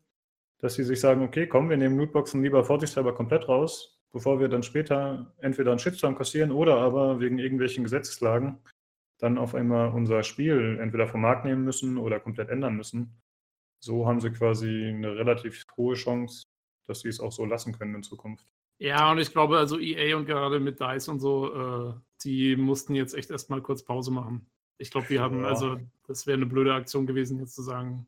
dass 0.59 0.75
sie 0.75 0.83
sich 0.83 0.99
sagen, 0.99 1.23
okay, 1.23 1.47
komm, 1.47 1.69
wir 1.69 1.77
nehmen 1.77 1.97
Lootboxen 1.97 2.41
lieber 2.41 2.63
vorsichtshalber 2.63 3.13
komplett 3.13 3.49
raus, 3.49 3.99
bevor 4.11 4.39
wir 4.39 4.47
dann 4.47 4.63
später 4.63 5.33
entweder 5.39 5.71
einen 5.71 5.79
Shitstorm 5.79 6.15
kassieren 6.15 6.51
oder 6.51 6.77
aber 6.77 7.19
wegen 7.19 7.39
irgendwelchen 7.39 7.83
Gesetzeslagen 7.83 8.59
dann 9.17 9.37
auf 9.37 9.53
einmal 9.53 9.89
unser 9.89 10.23
Spiel 10.23 10.79
entweder 10.81 11.07
vom 11.07 11.21
Markt 11.21 11.43
nehmen 11.43 11.65
müssen 11.65 11.97
oder 11.97 12.21
komplett 12.21 12.49
ändern 12.49 12.75
müssen. 12.75 13.21
So 13.81 14.07
haben 14.07 14.21
sie 14.21 14.31
quasi 14.31 14.85
eine 14.87 15.15
relativ 15.15 15.65
hohe 15.75 15.95
Chance, 15.95 16.45
dass 16.87 17.01
sie 17.01 17.09
es 17.09 17.19
auch 17.19 17.33
so 17.33 17.45
lassen 17.45 17.77
können 17.77 17.95
in 17.95 18.03
Zukunft. 18.03 18.45
Ja, 18.81 19.11
und 19.11 19.17
ich 19.19 19.31
glaube, 19.31 19.57
also 19.57 19.77
EA 19.79 20.15
und 20.15 20.25
gerade 20.25 20.59
mit 20.59 20.79
DICE 20.79 21.09
und 21.09 21.19
so, 21.19 21.89
äh, 21.89 21.93
die 22.23 22.55
mussten 22.55 22.95
jetzt 22.95 23.13
echt 23.13 23.29
erstmal 23.29 23.61
kurz 23.61 23.83
Pause 23.83 24.11
machen. 24.11 24.49
Ich 24.77 24.89
glaube, 24.91 25.09
wir 25.09 25.21
haben, 25.21 25.41
Ja. 25.41 25.47
also, 25.49 25.77
das 26.07 26.25
wäre 26.25 26.37
eine 26.37 26.45
blöde 26.45 26.73
Aktion 26.73 27.05
gewesen, 27.05 27.39
jetzt 27.39 27.55
zu 27.55 27.61
sagen. 27.61 28.07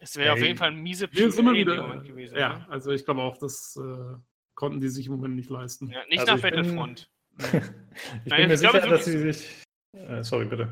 Es 0.00 0.16
wäre 0.16 0.34
auf 0.34 0.40
jeden 0.42 0.58
Fall 0.58 0.68
ein 0.72 0.82
miese 0.82 1.08
Wir 1.12 1.30
sind 1.32 1.40
immer 1.40 1.52
PA 1.52 1.58
in 1.58 1.64
dem 1.66 1.72
wieder. 1.74 1.82
Moment 1.82 2.04
gewesen. 2.06 2.36
ja, 2.36 2.58
ne? 2.58 2.66
also 2.68 2.90
ich 2.90 3.04
glaube 3.04 3.22
auch, 3.22 3.38
das 3.38 3.76
äh, 3.76 4.14
konnten 4.54 4.80
die 4.80 4.88
sich 4.88 5.06
im 5.06 5.12
Moment 5.12 5.36
nicht 5.36 5.48
leisten. 5.48 5.88
ja 5.88 6.04
nicht 6.08 6.20
Also 6.20 6.32
nach 6.32 6.36
ich 6.36 6.42
bin- 6.42 6.54
Battlefront. 6.54 7.10
ich 7.38 7.42
Nein, 7.52 8.36
bin 8.36 8.48
mir 8.48 8.54
ich 8.54 8.60
glaube, 8.60 8.80
sicher, 8.80 8.90
dass 8.90 9.04
sie 9.06 9.18
sich. 9.32 9.62
Äh, 9.96 10.22
sorry, 10.22 10.44
bitte. 10.44 10.66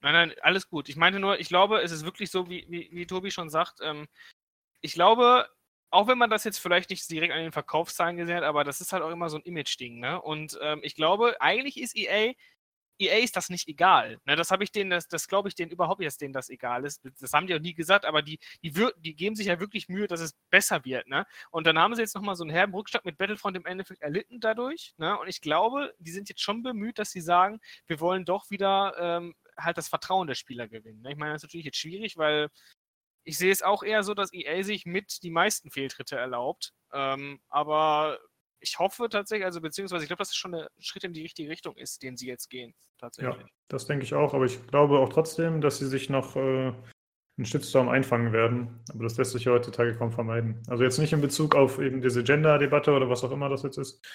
Nein, 0.00 0.12
nein, 0.14 0.32
alles 0.40 0.68
gut. 0.68 0.88
Ich 0.88 0.96
meinte 0.96 1.20
nur, 1.20 1.38
ich 1.38 1.48
glaube, 1.48 1.80
es 1.82 1.92
ist 1.92 2.04
wirklich 2.04 2.30
so, 2.30 2.48
wie, 2.48 2.64
wie, 2.68 2.88
wie 2.92 3.06
Tobi 3.06 3.30
schon 3.30 3.50
sagt. 3.50 3.80
Ähm, 3.82 4.06
ich 4.80 4.94
glaube, 4.94 5.46
auch 5.92 6.08
wenn 6.08 6.18
man 6.18 6.30
das 6.30 6.44
jetzt 6.44 6.58
vielleicht 6.58 6.90
nicht 6.90 7.08
direkt 7.10 7.32
an 7.32 7.42
den 7.42 7.52
Verkaufszahlen 7.52 8.16
gesehen 8.16 8.36
hat, 8.36 8.44
aber 8.44 8.64
das 8.64 8.80
ist 8.80 8.92
halt 8.92 9.02
auch 9.02 9.10
immer 9.10 9.28
so 9.28 9.36
ein 9.36 9.42
Image-Ding, 9.42 10.00
ne? 10.00 10.20
Und 10.20 10.58
ähm, 10.62 10.80
ich 10.82 10.94
glaube, 10.94 11.40
eigentlich 11.40 11.78
ist 11.78 11.96
EA, 11.96 12.32
EA 12.98 13.18
ist 13.18 13.36
das 13.36 13.50
nicht 13.50 13.68
egal. 13.68 14.18
Ne? 14.24 14.36
Das 14.36 14.50
habe 14.50 14.64
ich 14.64 14.72
denen, 14.72 14.90
das, 14.90 15.08
das 15.08 15.28
glaube 15.28 15.48
ich 15.48 15.54
denen 15.54 15.70
überhaupt 15.70 16.02
dass 16.02 16.16
denen 16.16 16.32
das 16.32 16.48
egal 16.48 16.84
ist. 16.84 17.02
Das 17.20 17.32
haben 17.32 17.46
die 17.46 17.54
auch 17.54 17.60
nie 17.60 17.74
gesagt, 17.74 18.04
aber 18.06 18.22
die, 18.22 18.38
die, 18.62 18.72
die 18.98 19.14
geben 19.14 19.36
sich 19.36 19.46
ja 19.46 19.60
wirklich 19.60 19.88
Mühe, 19.88 20.06
dass 20.06 20.20
es 20.20 20.34
besser 20.50 20.84
wird, 20.84 21.08
ne? 21.08 21.26
Und 21.50 21.66
dann 21.66 21.78
haben 21.78 21.94
sie 21.94 22.00
jetzt 22.00 22.14
nochmal 22.14 22.36
so 22.36 22.44
einen 22.44 22.50
herben 22.50 22.74
Rückschlag 22.74 23.04
mit 23.04 23.18
Battlefront 23.18 23.56
im 23.56 23.66
Endeffekt 23.66 24.02
erlitten 24.02 24.40
dadurch, 24.40 24.94
ne? 24.96 25.18
Und 25.18 25.28
ich 25.28 25.42
glaube, 25.42 25.94
die 25.98 26.10
sind 26.10 26.28
jetzt 26.30 26.40
schon 26.40 26.62
bemüht, 26.62 26.98
dass 26.98 27.10
sie 27.10 27.20
sagen, 27.20 27.60
wir 27.86 28.00
wollen 28.00 28.24
doch 28.24 28.50
wieder 28.50 28.94
ähm, 28.98 29.34
halt 29.58 29.76
das 29.76 29.88
Vertrauen 29.88 30.26
der 30.26 30.34
Spieler 30.36 30.68
gewinnen. 30.68 31.02
Ne? 31.02 31.12
Ich 31.12 31.18
meine, 31.18 31.32
das 31.32 31.42
ist 31.42 31.48
natürlich 31.48 31.66
jetzt 31.66 31.78
schwierig, 31.78 32.16
weil 32.16 32.48
ich 33.24 33.38
sehe 33.38 33.52
es 33.52 33.62
auch 33.62 33.82
eher 33.82 34.02
so, 34.02 34.14
dass 34.14 34.32
EA 34.32 34.62
sich 34.62 34.86
mit 34.86 35.22
die 35.22 35.30
meisten 35.30 35.70
Fehltritte 35.70 36.16
erlaubt. 36.16 36.72
Ähm, 36.92 37.40
aber 37.48 38.18
ich 38.60 38.78
hoffe 38.78 39.08
tatsächlich, 39.08 39.44
also 39.44 39.60
beziehungsweise 39.60 40.04
ich 40.04 40.08
glaube, 40.08 40.20
dass 40.20 40.30
es 40.30 40.36
schon 40.36 40.54
ein 40.54 40.66
Schritt 40.78 41.04
in 41.04 41.12
die 41.12 41.22
richtige 41.22 41.50
Richtung 41.50 41.76
ist, 41.76 42.02
den 42.02 42.16
sie 42.16 42.28
jetzt 42.28 42.48
gehen. 42.48 42.74
Tatsächlich. 42.98 43.46
Das 43.68 43.86
denke 43.86 44.04
ich 44.04 44.14
auch, 44.14 44.32
aber 44.32 44.44
ich 44.44 44.64
glaube 44.68 44.98
auch 44.98 45.08
trotzdem, 45.08 45.60
dass 45.60 45.78
sie 45.78 45.88
sich 45.88 46.08
noch 46.08 46.36
äh, 46.36 46.72
einen 47.36 47.46
Shitstorm 47.46 47.88
einfangen 47.88 48.32
werden. 48.32 48.80
Aber 48.90 49.02
das 49.02 49.16
lässt 49.16 49.32
sich 49.32 49.44
ja 49.44 49.52
heutzutage 49.52 49.96
kaum 49.96 50.12
vermeiden. 50.12 50.62
Also 50.68 50.84
jetzt 50.84 50.98
nicht 50.98 51.12
in 51.12 51.20
Bezug 51.20 51.56
auf 51.56 51.80
eben 51.80 52.00
diese 52.00 52.22
Gender-Debatte 52.22 52.92
oder 52.92 53.08
was 53.10 53.24
auch 53.24 53.32
immer 53.32 53.48
das 53.48 53.64
jetzt 53.64 53.78
ist, 53.78 54.06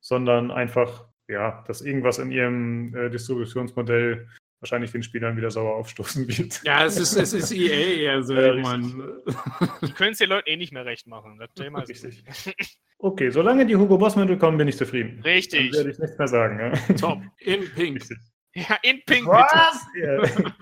sondern 0.00 0.50
einfach, 0.50 1.08
ja, 1.28 1.64
dass 1.66 1.80
irgendwas 1.80 2.18
in 2.18 2.30
ihrem 2.30 2.94
äh, 2.94 3.08
Distributionsmodell 3.08 4.28
wahrscheinlich 4.64 4.92
den 4.92 5.02
Spielern 5.02 5.36
wieder 5.36 5.50
sauer 5.50 5.76
aufstoßen 5.76 6.26
wird. 6.26 6.62
Ja, 6.64 6.86
es 6.86 6.96
ist, 6.96 7.14
es 7.16 7.34
ist 7.34 7.52
EA, 7.52 8.14
also 8.14 8.34
Ja, 8.40 8.54
Die 8.54 9.92
können 9.92 10.12
es 10.12 10.18
den 10.18 10.30
Leuten 10.30 10.48
eh 10.48 10.56
nicht 10.56 10.72
mehr 10.72 10.86
recht 10.86 11.06
machen. 11.06 11.38
Das 11.38 11.52
Thema 11.52 11.82
ist 11.82 11.90
Richtig. 11.90 12.24
Okay, 12.98 13.28
solange 13.28 13.66
die 13.66 13.76
Hugo 13.76 13.98
Boss-Mittel 13.98 14.38
kommen, 14.38 14.56
bin 14.56 14.68
ich 14.68 14.78
zufrieden. 14.78 15.20
Dann 15.22 15.32
Richtig. 15.32 15.74
werde 15.74 15.90
ich 15.90 15.98
nichts 15.98 16.16
mehr 16.16 16.28
sagen. 16.28 16.58
Ja. 16.58 16.94
top, 16.94 17.20
in 17.40 17.70
Pink. 17.74 17.96
Richtig. 17.96 18.16
Ja, 18.54 18.78
in 18.82 19.02
Pink 19.04 19.26
bitte. 19.26 19.28
Was? 19.28 19.86
Ja. 19.94 20.52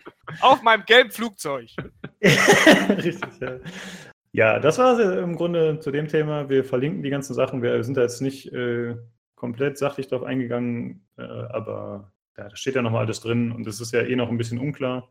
Auf 0.41 0.61
meinem 0.62 0.83
gelben 0.85 1.12
Flugzeug. 1.12 1.69
Richtig, 2.20 3.39
ja. 3.41 3.61
Ja, 4.33 4.59
das 4.59 4.79
war 4.79 4.99
es 4.99 5.23
im 5.23 5.37
Grunde 5.37 5.79
zu 5.79 5.93
dem 5.93 6.09
Thema. 6.09 6.49
Wir 6.49 6.65
verlinken 6.65 7.05
die 7.05 7.11
ganzen 7.11 7.35
Sachen. 7.35 7.62
Wir 7.62 7.85
sind 7.85 7.97
da 7.97 8.01
jetzt 8.01 8.23
nicht 8.23 8.53
äh, 8.53 8.97
komplett 9.37 9.79
sachlich 9.79 10.09
drauf 10.09 10.24
eingegangen, 10.24 11.07
äh, 11.19 11.23
aber 11.23 12.12
ja, 12.36 12.48
da 12.48 12.56
steht 12.56 12.74
ja 12.74 12.82
nochmal 12.82 13.04
alles 13.04 13.20
drin 13.20 13.52
und 13.52 13.66
es 13.66 13.80
ist 13.80 13.92
ja 13.92 14.02
eh 14.02 14.16
noch 14.16 14.28
ein 14.30 14.38
bisschen 14.38 14.59
unklar. 14.59 15.10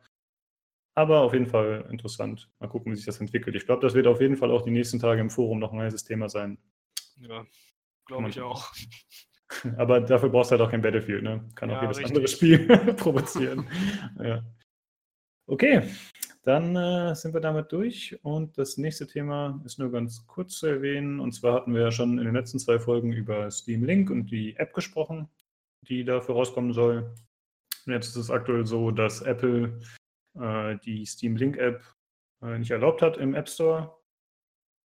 Aber 0.93 1.21
auf 1.21 1.33
jeden 1.33 1.47
Fall 1.47 1.87
interessant. 1.89 2.49
Mal 2.59 2.67
gucken, 2.67 2.91
wie 2.91 2.95
sich 2.97 3.05
das 3.05 3.21
entwickelt. 3.21 3.55
Ich 3.55 3.65
glaube, 3.65 3.81
das 3.81 3.93
wird 3.93 4.07
auf 4.07 4.19
jeden 4.19 4.35
Fall 4.35 4.51
auch 4.51 4.63
die 4.63 4.71
nächsten 4.71 4.99
Tage 4.99 5.21
im 5.21 5.29
Forum 5.29 5.59
noch 5.59 5.71
ein 5.71 5.79
heißes 5.79 6.03
Thema 6.03 6.27
sein. 6.27 6.57
Ja, 7.17 7.45
glaube 8.05 8.29
ich 8.29 8.41
auch. 8.41 8.71
Aber 9.77 10.01
dafür 10.01 10.29
brauchst 10.29 10.51
du 10.51 10.53
halt 10.53 10.61
auch 10.61 10.71
kein 10.71 10.81
Battlefield, 10.81 11.23
ne? 11.23 11.49
Kann 11.55 11.69
auch 11.69 11.75
Ja, 11.75 11.81
jedes 11.83 11.97
richtig. 11.97 12.11
andere 12.15 12.27
Spiel 12.27 12.67
provozieren. 12.97 13.67
ja. 14.21 14.43
Okay, 15.47 15.81
dann 16.43 16.75
äh, 16.75 17.13
sind 17.15 17.33
wir 17.33 17.41
damit 17.41 17.71
durch 17.71 18.17
und 18.23 18.57
das 18.57 18.77
nächste 18.77 19.05
Thema 19.07 19.61
ist 19.65 19.79
nur 19.79 19.91
ganz 19.91 20.25
kurz 20.25 20.57
zu 20.57 20.67
erwähnen. 20.67 21.19
Und 21.19 21.33
zwar 21.33 21.53
hatten 21.53 21.73
wir 21.73 21.81
ja 21.81 21.91
schon 21.91 22.17
in 22.17 22.25
den 22.25 22.33
letzten 22.35 22.59
zwei 22.59 22.79
Folgen 22.79 23.11
über 23.11 23.49
Steam 23.51 23.83
Link 23.83 24.09
und 24.09 24.31
die 24.31 24.55
App 24.55 24.73
gesprochen, 24.73 25.27
die 25.87 26.03
dafür 26.03 26.35
rauskommen 26.35 26.73
soll. 26.73 27.13
Jetzt 27.85 28.09
ist 28.09 28.15
es 28.15 28.31
aktuell 28.31 28.65
so, 28.65 28.91
dass 28.91 29.21
Apple 29.21 29.79
äh, 30.39 30.77
die 30.85 31.05
Steam 31.05 31.35
Link 31.35 31.57
App 31.57 31.83
äh, 32.41 32.57
nicht 32.57 32.71
erlaubt 32.71 33.01
hat 33.01 33.17
im 33.17 33.33
App 33.33 33.49
Store. 33.49 33.97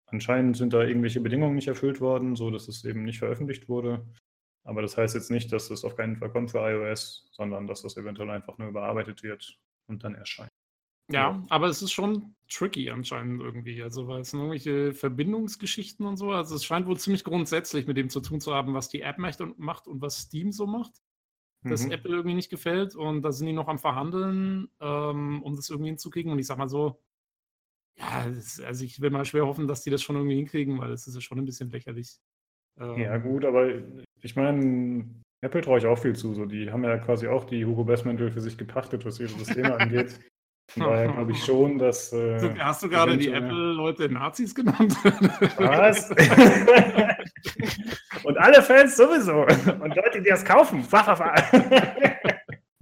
Anscheinend 0.07 0.55
sind 0.55 0.73
da 0.73 0.84
irgendwelche 0.84 1.19
Bedingungen 1.19 1.55
nicht 1.55 1.67
erfüllt 1.67 1.99
worden, 1.99 2.35
so 2.35 2.51
dass 2.51 2.67
es 2.67 2.85
eben 2.85 3.03
nicht 3.03 3.19
veröffentlicht 3.19 3.67
wurde. 3.67 4.05
Aber 4.63 4.81
das 4.81 4.97
heißt 4.97 5.15
jetzt 5.15 5.31
nicht, 5.31 5.51
dass 5.51 5.69
es 5.69 5.84
auf 5.84 5.95
keinen 5.95 6.15
Fall 6.17 6.31
kommt 6.31 6.51
für 6.51 6.59
iOS, 6.59 7.30
sondern 7.31 7.67
dass 7.67 7.81
das 7.81 7.97
eventuell 7.97 8.30
einfach 8.30 8.57
nur 8.57 8.69
überarbeitet 8.69 9.23
wird 9.23 9.59
und 9.88 10.03
dann 10.03 10.15
erscheint. 10.15 10.55
Ja, 11.11 11.45
aber 11.49 11.68
es 11.68 11.82
ist 11.82 11.91
schon 11.91 12.36
tricky 12.49 12.90
anscheinend 12.90 13.41
irgendwie. 13.41 13.82
Also, 13.84 14.07
weil 14.07 14.22
es 14.22 14.32
sind 14.32 14.40
irgendwelche 14.40 14.94
Verbindungsgeschichten 14.94 16.06
und 16.06 16.18
so. 16.18 16.32
Also, 16.32 16.56
es 16.56 16.65
scheint 16.65 16.88
wohl 16.88 16.98
ziemlich 16.98 17.23
grundsätzlich 17.23 17.86
mit 17.88 17.98
dem 17.98 18.10
zu 18.10 18.22
tun 18.22 18.41
zu 18.41 18.53
haben, 18.53 18.73
was 18.73 18.90
die 18.90 19.02
App 19.02 19.18
macht 19.19 19.41
und, 19.41 19.60
macht 19.60 19.88
und 19.88 20.02
was 20.02 20.18
Steam 20.18 20.52
so 20.52 20.65
macht. 20.68 20.94
Das 21.64 21.86
Mhm. 21.86 21.91
Apple 21.91 22.11
irgendwie 22.15 22.36
nicht 22.36 22.49
gefällt 22.49 22.95
und 22.95 23.22
da 23.23 23.32
sind 23.32 23.48
die 23.48 23.53
noch 23.53 23.68
am 23.68 23.80
Verhandeln, 23.80 24.68
ähm, 24.80 25.41
um 25.44 25.56
das 25.56 25.69
irgendwie 25.69 25.90
hinzukriegen. 25.90 26.32
Und 26.32 26.40
ich 26.40 26.48
sag 26.48 26.57
mal 26.57 26.69
so, 26.69 27.02
ja, 27.98 28.30
das, 28.30 28.60
also 28.60 28.84
ich 28.84 28.99
will 29.02 29.10
mal 29.10 29.26
schwer 29.26 29.45
hoffen, 29.48 29.68
dass 29.68 29.82
die 29.84 29.90
das 29.90 30.02
schon 30.02 30.15
irgendwie 30.15 30.36
hinkriegen, 30.36 30.80
weil 30.80 30.91
es 30.91 31.07
ist 31.07 31.15
ja 31.15 31.22
schon 31.22 31.40
ein 31.40 31.45
bisschen 31.45 31.72
lächerlich. 31.72 32.19
Ähm, 32.80 32.99
Ja, 32.99 33.18
gut, 33.18 33.45
aber 33.45 33.69
ich 34.22 34.36
meine, 34.36 35.10
Apple 35.41 35.61
traue 35.61 35.77
ich 35.80 35.86
auch 35.86 35.98
viel 35.98 36.15
zu. 36.15 36.34
So, 36.34 36.45
die 36.45 36.72
haben 36.72 36.84
ja 36.84 36.98
quasi 36.98 37.27
auch 37.27 37.45
die 37.45 37.65
Hugo 37.65 37.84
Bestmantel 37.84 38.32
für 38.32 38.41
sich 38.41 38.57
gepachtet, 38.57 39.06
was 39.06 39.19
ihre 39.19 39.30
Systeme 39.30 39.76
angeht. 39.77 40.19
Von 40.67 40.83
daher 40.83 41.11
glaube 41.11 41.31
ich 41.31 41.43
schon, 41.43 41.77
dass. 41.77 42.11
Äh, 42.11 42.39
So, 42.39 42.53
Hast 42.57 42.83
du 42.83 42.89
gerade 42.89 43.17
die 43.17 43.29
Apple-Leute 43.29 44.09
Nazis 44.09 44.53
genannt? 44.55 44.95
Was? 45.57 46.09
und 48.23 48.37
alle 48.37 48.61
Fans 48.61 48.97
sowieso. 48.97 49.41
Und 49.83 49.95
Leute, 49.95 50.21
die 50.21 50.29
das 50.29 50.43
kaufen. 50.43 50.83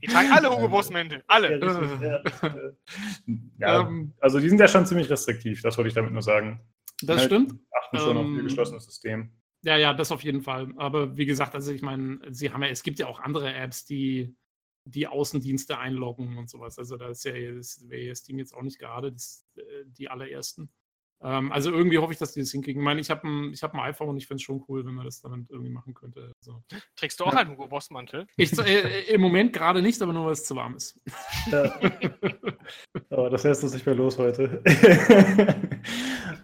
Die 0.01 0.07
tragen 0.09 0.31
alle 0.33 0.49
Hugo 0.49 0.67
Boss 0.67 0.89
Mäntel. 0.89 1.19
Ja, 1.19 1.23
Alle. 1.27 1.61
richtig, 1.61 2.01
ja, 2.01 2.19
ja, 3.57 3.87
Ähm, 3.87 4.13
also 4.19 4.41
die 4.41 4.49
sind 4.49 4.59
ja 4.59 4.67
schon 4.67 4.85
ziemlich 4.85 5.09
restriktiv, 5.09 5.61
das 5.61 5.77
wollte 5.77 5.87
ich 5.87 5.93
damit 5.93 6.11
nur 6.11 6.21
sagen. 6.21 6.59
das 7.03 7.19
Halt 7.19 7.27
stimmt. 7.27 7.53
Achten 7.71 7.97
schon 7.99 8.17
auf 8.17 8.25
ihr 8.25 8.39
Ähm, 8.39 8.43
geschlossenes 8.43 8.83
System. 8.83 9.31
Ja, 9.63 9.77
ja, 9.77 9.93
das 9.93 10.11
auf 10.11 10.21
jeden 10.21 10.41
Fall. 10.41 10.67
Aber 10.75 11.15
wie 11.15 11.25
gesagt, 11.25 11.55
also 11.55 11.71
ich 11.71 11.81
meine, 11.81 12.19
sie 12.31 12.51
haben 12.51 12.61
ja, 12.63 12.67
es 12.67 12.83
gibt 12.83 12.99
ja 12.99 13.07
auch 13.07 13.21
andere 13.21 13.53
Apps, 13.53 13.85
die 13.85 14.35
die 14.85 15.07
Außendienste 15.07 15.77
einloggen 15.77 16.37
und 16.37 16.49
sowas. 16.49 16.77
Also 16.77 16.97
da 16.97 17.09
ist 17.09 17.23
ja, 17.25 17.33
das 17.51 17.87
wäre 17.87 18.01
ja 18.01 18.15
Steam 18.15 18.39
jetzt 18.39 18.53
auch 18.53 18.61
nicht 18.61 18.79
gerade 18.79 19.11
das, 19.11 19.45
äh, 19.55 19.61
die 19.85 20.09
allerersten. 20.09 20.69
Ähm, 21.23 21.51
also 21.51 21.71
irgendwie 21.71 21.97
hoffe 21.97 22.11
ich, 22.11 22.19
dass 22.19 22.33
die 22.33 22.41
das 22.41 22.51
hinkriegen. 22.51 22.81
Ich 22.81 22.85
meine, 22.85 22.99
ich 22.99 23.09
habe 23.09 23.25
ein, 23.27 23.53
hab 23.53 23.73
ein 23.73 23.79
iPhone 23.79 24.09
und 24.09 24.17
ich 24.17 24.27
finde 24.27 24.37
es 24.37 24.43
schon 24.43 24.63
cool, 24.67 24.85
wenn 24.85 24.93
man 24.93 25.05
das 25.05 25.21
damit 25.21 25.49
irgendwie 25.49 25.71
machen 25.71 25.93
könnte. 25.93 26.33
Also, 26.39 26.63
Trägst 26.95 27.19
du 27.19 27.23
auch 27.23 27.33
ja. 27.33 27.39
einen 27.39 27.51
Hugo 27.51 27.67
Boss 27.67 27.89
Mantel? 27.89 28.27
Ich, 28.35 28.57
äh, 28.59 29.13
Im 29.13 29.21
Moment 29.21 29.53
gerade 29.53 29.81
nicht, 29.81 30.01
aber 30.01 30.11
nur 30.11 30.25
weil 30.25 30.33
es 30.33 30.43
zu 30.43 30.55
warm 30.55 30.75
ist. 30.75 30.99
Ja. 31.49 31.79
aber 33.09 33.29
das 33.29 33.43
lässt 33.43 33.63
uns 33.63 33.73
nicht 33.73 33.85
mehr 33.85 33.95
los 33.95 34.17
heute. 34.17 34.61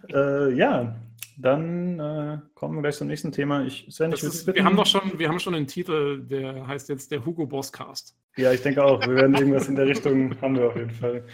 äh, 0.08 0.54
ja, 0.54 0.96
dann 1.36 1.98
äh, 1.98 2.38
kommen 2.54 2.76
wir 2.76 2.82
gleich 2.82 2.96
zum 2.96 3.08
nächsten 3.08 3.32
Thema. 3.32 3.64
Ich, 3.64 3.86
Sven, 3.90 4.12
ich 4.12 4.22
ist, 4.22 4.46
wir 4.46 4.64
haben 4.64 4.76
doch 4.76 4.86
schon, 4.86 5.18
wir 5.18 5.28
haben 5.28 5.40
schon 5.40 5.54
einen 5.54 5.66
Titel, 5.66 6.22
der 6.22 6.66
heißt 6.66 6.88
jetzt 6.88 7.10
der 7.10 7.24
Hugo 7.24 7.46
Boss 7.46 7.72
Cast. 7.72 8.16
Ja, 8.40 8.52
ich 8.52 8.62
denke 8.62 8.82
auch. 8.82 9.00
Wir 9.06 9.16
werden 9.16 9.34
irgendwas 9.34 9.68
in 9.68 9.76
der 9.76 9.86
Richtung 9.86 10.40
haben 10.40 10.56
wir 10.56 10.68
auf 10.68 10.76
jeden 10.76 10.90
Fall. 10.90 11.26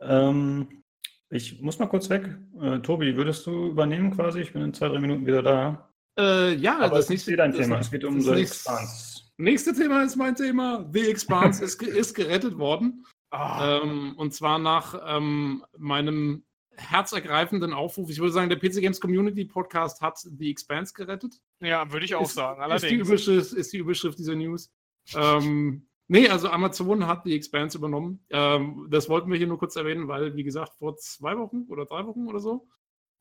Ähm, 0.00 0.82
ich 1.30 1.62
muss 1.62 1.78
mal 1.78 1.86
kurz 1.86 2.10
weg. 2.10 2.36
Äh, 2.60 2.80
Tobi, 2.80 3.16
würdest 3.16 3.46
du 3.46 3.68
übernehmen 3.68 4.10
quasi? 4.10 4.40
Ich 4.40 4.52
bin 4.52 4.62
in 4.62 4.74
zwei, 4.74 4.88
drei 4.88 4.98
Minuten 4.98 5.24
wieder 5.24 5.42
da. 5.42 5.88
Äh, 6.18 6.54
ja, 6.54 6.78
Aber 6.80 6.96
das 6.96 7.08
ist 7.08 7.26
nicht 7.26 7.38
dein 7.38 7.52
Thema. 7.52 7.78
Es 7.78 7.90
geht 7.90 8.04
um 8.04 8.20
The 8.20 8.32
Expanse. 8.32 9.22
Nächste 9.38 9.72
Thema 9.72 10.02
ist 10.02 10.16
mein 10.16 10.34
Thema. 10.34 10.84
The 10.92 11.08
Expanse 11.08 11.64
ist, 11.64 11.80
ist 11.80 12.14
gerettet 12.14 12.58
worden. 12.58 13.06
Oh. 13.30 13.38
Ähm, 13.60 14.14
und 14.16 14.34
zwar 14.34 14.58
nach 14.58 15.00
ähm, 15.06 15.64
meinem 15.78 16.44
herzergreifenden 16.76 17.72
Aufruf. 17.72 18.10
Ich 18.10 18.18
würde 18.18 18.32
sagen, 18.32 18.50
der 18.50 18.58
PC 18.58 18.80
Games 18.80 19.00
Community 19.00 19.44
Podcast 19.44 20.00
hat 20.00 20.18
The 20.18 20.50
Expanse 20.50 20.92
gerettet. 20.92 21.36
Ja, 21.60 21.90
würde 21.92 22.04
ich 22.04 22.16
auch 22.16 22.22
ist, 22.22 22.34
sagen. 22.34 22.60
Allerdings. 22.60 22.82
Ist 22.82 22.90
die, 22.90 22.96
Überschrift, 22.96 23.52
ist 23.52 23.72
die 23.72 23.78
Überschrift 23.78 24.18
dieser 24.18 24.34
News. 24.34 24.72
ähm, 25.14 25.86
nee, 26.12 26.28
also 26.28 26.48
Amazon 26.48 27.06
hat 27.06 27.24
The 27.24 27.34
Expanse 27.34 27.78
übernommen. 27.78 28.24
Ähm, 28.30 28.86
das 28.90 29.08
wollten 29.08 29.30
wir 29.30 29.38
hier 29.38 29.46
nur 29.46 29.58
kurz 29.58 29.76
erwähnen, 29.76 30.08
weil, 30.08 30.36
wie 30.36 30.44
gesagt, 30.44 30.74
vor 30.74 30.96
zwei 30.96 31.36
Wochen 31.38 31.64
oder 31.68 31.86
drei 31.86 32.06
Wochen 32.06 32.28
oder 32.28 32.38
so 32.38 32.68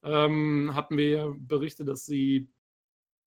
ähm, 0.03 0.71
hatten 0.75 0.97
wir 0.97 1.33
berichtet, 1.37 1.87
dass 1.87 2.05
die, 2.05 2.49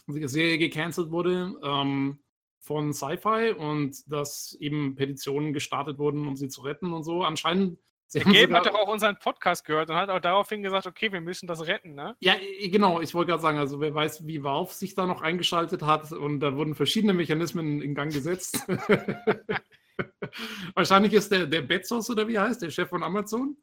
die 0.06 0.28
Serie 0.28 0.58
gecancelt 0.58 1.10
wurde 1.10 1.54
ähm, 1.62 2.20
von 2.60 2.92
Sci-Fi 2.92 3.54
und 3.56 4.10
dass 4.10 4.56
eben 4.60 4.94
Petitionen 4.96 5.52
gestartet 5.52 5.98
wurden, 5.98 6.26
um 6.26 6.36
sie 6.36 6.48
zu 6.48 6.62
retten 6.62 6.92
und 6.92 7.04
so. 7.04 7.22
Anscheinend 7.22 7.78
Gabe 8.12 8.54
hat 8.54 8.66
doch 8.66 8.74
auch 8.74 8.88
unseren 8.88 9.18
Podcast 9.18 9.64
gehört 9.64 9.90
und 9.90 9.96
hat 9.96 10.10
auch 10.10 10.20
daraufhin 10.20 10.62
gesagt, 10.62 10.86
okay, 10.86 11.12
wir 11.12 11.20
müssen 11.20 11.46
das 11.46 11.66
retten, 11.66 11.94
ne? 11.94 12.16
Ja, 12.20 12.34
genau, 12.62 13.00
ich 13.00 13.14
wollte 13.14 13.30
gerade 13.30 13.42
sagen, 13.42 13.58
also 13.58 13.80
wer 13.80 13.94
weiß, 13.94 14.26
wie 14.26 14.42
Valve 14.42 14.72
sich 14.72 14.94
da 14.94 15.06
noch 15.06 15.22
eingeschaltet 15.22 15.82
hat 15.82 16.12
und 16.12 16.40
da 16.40 16.56
wurden 16.56 16.74
verschiedene 16.74 17.12
Mechanismen 17.12 17.82
in 17.82 17.94
Gang 17.94 18.12
gesetzt. 18.12 18.66
Wahrscheinlich 20.74 21.12
ist 21.12 21.32
der, 21.32 21.46
der 21.46 21.62
Bezos 21.62 22.10
oder 22.10 22.28
wie 22.28 22.38
heißt, 22.38 22.62
der 22.62 22.70
Chef 22.70 22.88
von 22.88 23.02
Amazon, 23.02 23.56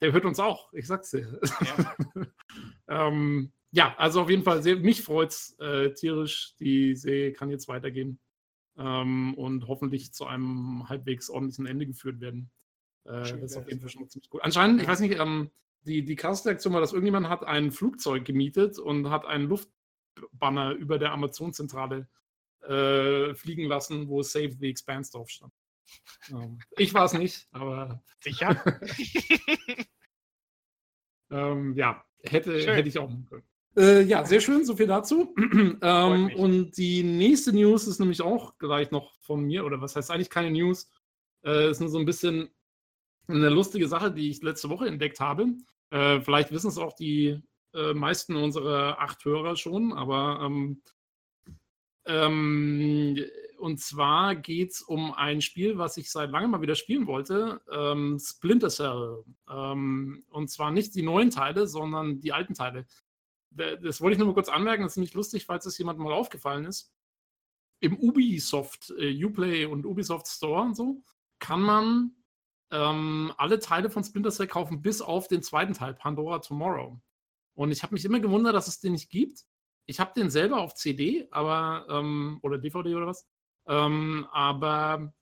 der 0.00 0.12
hört 0.12 0.24
uns 0.24 0.38
auch, 0.38 0.72
ich 0.72 0.86
sag's 0.86 1.10
dir. 1.10 1.40
Ja, 1.60 1.96
ähm, 3.08 3.52
ja 3.70 3.94
also 3.96 4.22
auf 4.22 4.30
jeden 4.30 4.44
Fall, 4.44 4.62
sehr, 4.62 4.76
mich 4.76 5.02
freut's 5.02 5.56
äh, 5.58 5.92
tierisch. 5.92 6.54
Die 6.60 6.94
Serie 6.94 7.32
kann 7.32 7.50
jetzt 7.50 7.68
weitergehen 7.68 8.20
ähm, 8.76 9.34
und 9.34 9.66
hoffentlich 9.66 10.12
zu 10.12 10.26
einem 10.26 10.88
halbwegs 10.88 11.30
ordentlichen 11.30 11.66
Ende 11.66 11.86
geführt 11.86 12.20
werden. 12.20 12.50
Äh, 13.08 13.22
das 13.22 13.32
ist 13.32 13.56
auf 13.56 13.68
jeden 13.68 13.80
Fall 13.80 13.88
schon 13.88 14.08
ziemlich 14.08 14.28
gut. 14.28 14.42
Anscheinend, 14.42 14.82
ich 14.82 14.88
weiß 14.88 15.00
nicht, 15.00 15.18
ähm, 15.18 15.50
die, 15.82 16.04
die 16.04 16.16
krasse 16.16 16.48
Reaktion 16.48 16.74
war, 16.74 16.80
dass 16.80 16.92
irgendjemand 16.92 17.28
hat 17.28 17.44
ein 17.44 17.72
Flugzeug 17.72 18.24
gemietet 18.24 18.78
und 18.78 19.08
hat 19.10 19.24
einen 19.24 19.48
Luftbanner 19.48 20.72
über 20.72 20.98
der 20.98 21.12
Amazon-Zentrale 21.12 22.08
äh, 22.62 23.34
fliegen 23.34 23.64
lassen, 23.64 24.08
wo 24.08 24.22
Save 24.22 24.52
the 24.60 24.68
Expanse 24.68 25.12
drauf 25.12 25.30
stand. 25.30 25.52
Ähm, 26.30 26.58
ich 26.76 26.92
war 26.92 27.06
es 27.06 27.14
nicht, 27.14 27.48
aber. 27.52 28.02
Sicher? 28.20 28.62
ähm, 31.30 31.74
ja, 31.74 32.04
hätte, 32.24 32.60
hätte 32.60 32.88
ich 32.88 32.98
auch 32.98 33.08
machen 33.08 33.26
können. 33.26 33.44
Äh, 33.76 34.02
ja, 34.02 34.24
sehr 34.24 34.40
schön, 34.40 34.64
so 34.64 34.76
viel 34.76 34.88
dazu. 34.88 35.34
ähm, 35.82 36.30
und 36.36 36.76
die 36.76 37.02
nächste 37.04 37.52
News 37.52 37.86
ist 37.86 38.00
nämlich 38.00 38.20
auch 38.20 38.58
gleich 38.58 38.90
noch 38.90 39.18
von 39.20 39.44
mir, 39.44 39.64
oder 39.64 39.80
was 39.80 39.96
heißt 39.96 40.10
eigentlich 40.10 40.30
keine 40.30 40.50
News? 40.50 40.90
Äh, 41.44 41.70
ist 41.70 41.80
nur 41.80 41.88
so 41.88 41.98
ein 41.98 42.04
bisschen 42.04 42.50
eine 43.28 43.48
lustige 43.50 43.88
Sache, 43.88 44.10
die 44.10 44.30
ich 44.30 44.42
letzte 44.42 44.70
Woche 44.70 44.86
entdeckt 44.86 45.20
habe. 45.20 45.46
Äh, 45.90 46.20
vielleicht 46.20 46.50
wissen 46.50 46.68
es 46.68 46.78
auch 46.78 46.94
die 46.94 47.40
äh, 47.74 47.94
meisten 47.94 48.36
unserer 48.36 49.00
acht 49.00 49.24
Hörer 49.24 49.56
schon, 49.56 49.92
aber 49.92 50.40
ähm, 50.42 50.82
ähm, 52.06 53.18
und 53.58 53.80
zwar 53.80 54.36
geht 54.36 54.70
es 54.70 54.82
um 54.82 55.12
ein 55.12 55.42
Spiel, 55.42 55.78
was 55.78 55.96
ich 55.96 56.10
seit 56.10 56.30
langem 56.30 56.52
mal 56.52 56.62
wieder 56.62 56.74
spielen 56.74 57.06
wollte, 57.06 57.60
ähm, 57.70 58.18
Splinter 58.18 58.70
Cell. 58.70 59.24
Ähm, 59.50 60.24
und 60.30 60.48
zwar 60.48 60.70
nicht 60.70 60.94
die 60.94 61.02
neuen 61.02 61.30
Teile, 61.30 61.66
sondern 61.66 62.20
die 62.20 62.32
alten 62.32 62.54
Teile. 62.54 62.86
Das 63.50 64.00
wollte 64.00 64.12
ich 64.12 64.18
nur 64.18 64.28
mal 64.28 64.34
kurz 64.34 64.48
anmerken, 64.48 64.82
das 64.82 64.92
ist 64.92 64.96
nämlich 64.98 65.14
lustig, 65.14 65.46
falls 65.46 65.66
es 65.66 65.78
jemandem 65.78 66.04
mal 66.04 66.12
aufgefallen 66.12 66.64
ist. 66.64 66.92
Im 67.80 67.98
Ubisoft, 67.98 68.92
äh, 68.98 69.24
Uplay 69.24 69.66
und 69.66 69.84
Ubisoft 69.84 70.28
Store 70.28 70.62
und 70.62 70.76
so, 70.76 71.02
kann 71.38 71.60
man 71.60 72.12
ähm, 72.70 73.32
alle 73.36 73.58
Teile 73.58 73.90
von 73.90 74.04
Splinter 74.04 74.30
Cell 74.30 74.46
kaufen, 74.46 74.82
bis 74.82 75.00
auf 75.00 75.28
den 75.28 75.42
zweiten 75.42 75.74
Teil, 75.74 75.94
Pandora 75.94 76.38
Tomorrow. 76.38 77.00
Und 77.54 77.72
ich 77.72 77.82
habe 77.82 77.94
mich 77.94 78.04
immer 78.04 78.20
gewundert, 78.20 78.54
dass 78.54 78.68
es 78.68 78.80
den 78.80 78.92
nicht 78.92 79.10
gibt. 79.10 79.44
Ich 79.86 80.00
habe 80.00 80.12
den 80.14 80.30
selber 80.30 80.58
auf 80.58 80.74
CD, 80.74 81.26
aber, 81.30 81.86
ähm, 81.88 82.38
oder 82.42 82.58
DVD 82.58 82.94
oder 82.94 83.06
was. 83.06 83.26
Ähm, 83.66 84.26
aber 84.32 85.12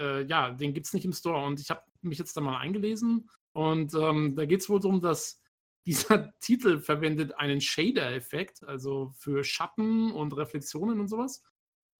äh, 0.00 0.24
ja, 0.24 0.50
den 0.50 0.74
gibt 0.74 0.86
es 0.86 0.94
nicht 0.94 1.04
im 1.04 1.12
Store. 1.12 1.44
Und 1.44 1.60
ich 1.60 1.70
habe 1.70 1.82
mich 2.00 2.18
jetzt 2.18 2.36
da 2.36 2.40
mal 2.40 2.58
eingelesen. 2.58 3.28
Und 3.52 3.94
ähm, 3.94 4.34
da 4.36 4.44
geht 4.46 4.60
es 4.60 4.68
wohl 4.68 4.80
darum, 4.80 5.00
dass 5.00 5.40
dieser 5.86 6.32
Titel 6.40 6.80
verwendet 6.80 7.38
einen 7.38 7.60
Shader-Effekt, 7.60 8.64
also 8.64 9.12
für 9.16 9.44
Schatten 9.44 10.10
und 10.10 10.36
Reflexionen 10.36 10.98
und 10.98 11.08
sowas, 11.08 11.44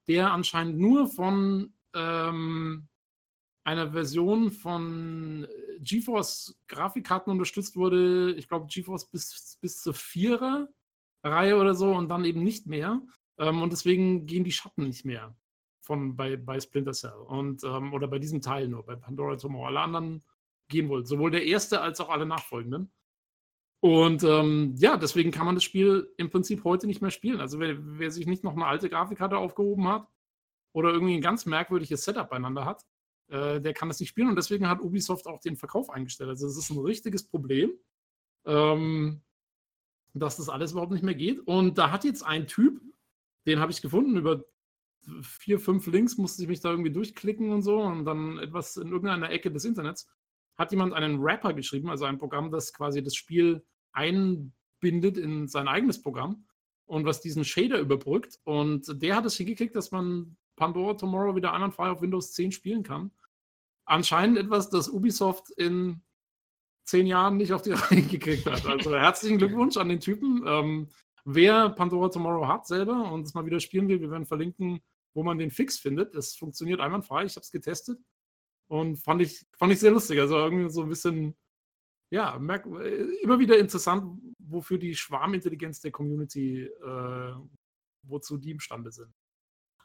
der 0.09 0.33
anscheinend 0.33 0.79
nur 0.79 1.09
von 1.09 1.75
ähm, 1.95 2.89
einer 3.67 3.91
Version 3.91 4.53
von 4.53 5.45
äh, 5.45 5.81
GeForce 5.81 6.57
Grafikkarten 6.69 7.33
unterstützt 7.33 7.77
wurde. 7.77 8.33
Ich 8.35 8.49
glaube, 8.49 8.69
GeForce 8.69 9.11
bis, 9.11 9.59
bis 9.61 9.83
zur 9.83 9.95
Vierer 9.95 10.69
Reihe 11.25 11.57
oder 11.57 11.75
so 11.75 11.93
und 11.93 12.09
dann 12.09 12.25
eben 12.25 12.45
nicht 12.45 12.67
mehr. 12.67 13.03
Ähm, 13.39 13.63
und 13.63 13.73
deswegen 13.73 14.27
gehen 14.27 14.45
die 14.45 14.53
Schatten 14.53 14.85
nicht 14.85 15.05
mehr 15.05 15.37
von, 15.81 16.15
bei, 16.15 16.37
bei 16.37 16.61
Splinter 16.61 16.93
Cell. 16.93 17.17
Und, 17.27 17.65
ähm, 17.65 17.93
oder 17.93 18.07
bei 18.07 18.21
diesem 18.21 18.41
Teil 18.41 18.69
nur, 18.69 18.87
bei 18.87 18.95
Pandora 18.95 19.37
Tomorrow. 19.37 19.67
Alle 19.67 19.81
anderen 19.81 20.25
gehen 20.69 20.89
wohl. 20.89 21.05
Sowohl 21.05 21.33
der 21.33 21.45
erste 21.45 21.81
als 21.81 22.01
auch 22.01 22.09
alle 22.09 22.27
nachfolgenden. 22.27 22.93
Und 23.81 24.23
ähm, 24.23 24.75
ja, 24.79 24.97
deswegen 24.97 25.33
kann 25.33 25.47
man 25.47 25.57
das 25.57 25.65
Spiel 25.65 26.09
im 26.19 26.31
Prinzip 26.31 26.63
heute 26.63 26.87
nicht 26.87 27.03
mehr 27.03 27.11
spielen. 27.11 27.41
Also 27.41 27.59
wer, 27.59 27.77
wer 27.99 28.13
sich 28.13 28.27
nicht 28.27 28.45
noch 28.45 28.55
eine 28.55 28.67
alte 28.67 28.89
Grafikkarte 28.89 29.37
aufgehoben 29.37 29.89
hat 29.89 30.09
oder 30.73 30.93
irgendwie 30.93 31.15
ein 31.15 31.21
ganz 31.21 31.47
merkwürdiges 31.47 32.05
Setup 32.05 32.31
beieinander 32.31 32.65
hat, 32.65 32.85
äh, 33.29 33.61
der 33.61 33.73
kann 33.73 33.89
das 33.89 34.01
nicht 34.01 34.11
spielen 34.11 34.29
und 34.29 34.37
deswegen 34.37 34.69
hat 34.69 34.81
Ubisoft 34.81 35.27
auch 35.27 35.41
den 35.41 35.57
Verkauf 35.57 35.91
eingestellt. 35.91 36.31
Also 36.31 36.47
es 36.47 36.57
ist 36.57 36.71
ein 36.71 36.79
richtiges 36.79 37.27
Problem, 37.27 37.73
ähm, 38.45 39.23
dass 40.15 40.37
das 40.37 40.49
alles 40.49 40.73
überhaupt 40.73 40.93
nicht 40.93 41.05
mehr 41.05 41.15
geht. 41.15 41.41
Und 41.41 41.79
da 41.79 41.91
hat 41.91 42.05
jetzt 42.05 42.23
ein 42.23 42.47
Typ, 42.47 42.81
den 43.47 43.61
habe 43.61 43.73
ich 43.73 43.83
gefunden, 43.83 44.17
über 44.17 44.45
vier, 45.23 45.61
fünf 45.61 45.87
Links 45.87 46.17
musste 46.17 46.43
ich 46.43 46.49
mich 46.49 46.61
da 46.61 46.71
irgendwie 46.71 46.93
durchklicken 46.93 47.51
und 47.51 47.63
so 47.63 47.81
und 47.81 48.05
dann 48.05 48.39
etwas 48.39 48.77
in 48.77 48.89
irgendeiner 48.89 49.31
Ecke 49.31 49.51
des 49.51 49.65
Internets 49.65 50.09
hat 50.57 50.73
jemand 50.73 50.95
einen 50.95 51.21
Rapper 51.21 51.53
geschrieben, 51.53 51.91
also 51.91 52.07
ein 52.07 52.19
Programm, 52.19 52.51
das 52.51 52.73
quasi 52.73 53.03
das 53.03 53.15
Spiel 53.15 53.65
einbindet 53.93 55.19
in 55.19 55.49
sein 55.49 55.69
eigenes 55.69 56.01
Programm 56.01 56.47
und 56.87 57.05
was 57.05 57.21
diesen 57.21 57.45
Shader 57.45 57.79
überbrückt. 57.79 58.39
Und 58.45 59.03
der 59.03 59.17
hat 59.17 59.27
es 59.27 59.37
hingekriegt, 59.37 59.77
dass 59.77 59.91
man 59.91 60.37
Pandora 60.57 60.95
Tomorrow 60.95 61.37
wieder 61.37 61.53
einwandfrei 61.53 61.91
auf 61.91 62.03
Windows 62.03 62.33
10 62.33 62.53
spielen 62.53 62.83
kann. 62.83 63.11
Anscheinend 63.85 64.39
etwas, 64.39 64.69
das 64.71 64.89
Ubisoft 64.89 65.51
in 65.51 66.03
zehn 66.85 67.07
Jahren 67.07 67.37
nicht 67.37 67.53
auf 67.53 67.63
die 67.63 67.73
Reihe 67.73 68.03
gekriegt 68.03 68.47
hat. 68.47 68.67
Also 68.67 68.97
herzlichen 68.97 69.39
Glückwunsch 69.39 69.77
an 69.77 69.89
den 69.89 70.01
Typen. 70.01 70.43
Ähm, 70.47 70.89
wer 71.25 71.71
Pandora 71.71 72.09
Tomorrow 72.09 72.49
hat 72.49 72.67
selber 72.67 73.13
und 73.13 73.27
es 73.27 73.35
mal 73.35 73.47
wieder 73.47 73.61
spielen 73.61 73.89
will, 73.89 74.01
wir 74.01 74.11
werden 74.11 74.27
verlinken, 74.27 74.81
wo 75.15 75.23
man 75.23 75.39
den 75.39 75.51
Fix 75.51 75.79
findet. 75.79 76.15
Das 76.15 76.35
funktioniert 76.35 76.81
einwandfrei. 76.81 77.25
Ich 77.25 77.37
habe 77.37 77.43
es 77.43 77.53
getestet 77.53 77.99
und 78.69 78.97
fand 78.97 79.23
ich, 79.23 79.47
fand 79.57 79.73
ich 79.73 79.81
sehr 79.81 79.91
lustig. 79.91 80.19
Also 80.21 80.37
irgendwie 80.37 80.71
so 80.71 80.83
ein 80.83 80.89
bisschen, 80.89 81.37
ja, 82.11 82.39
merk, 82.39 82.67
immer 83.23 83.39
wieder 83.39 83.59
interessant, 83.59 84.21
wofür 84.39 84.79
die 84.79 84.95
Schwarmintelligenz 84.95 85.81
der 85.81 85.91
Community, 85.91 86.65
äh, 86.65 87.35
wozu 88.03 88.39
die 88.39 88.53
imstande 88.53 88.91
sind. 88.93 89.13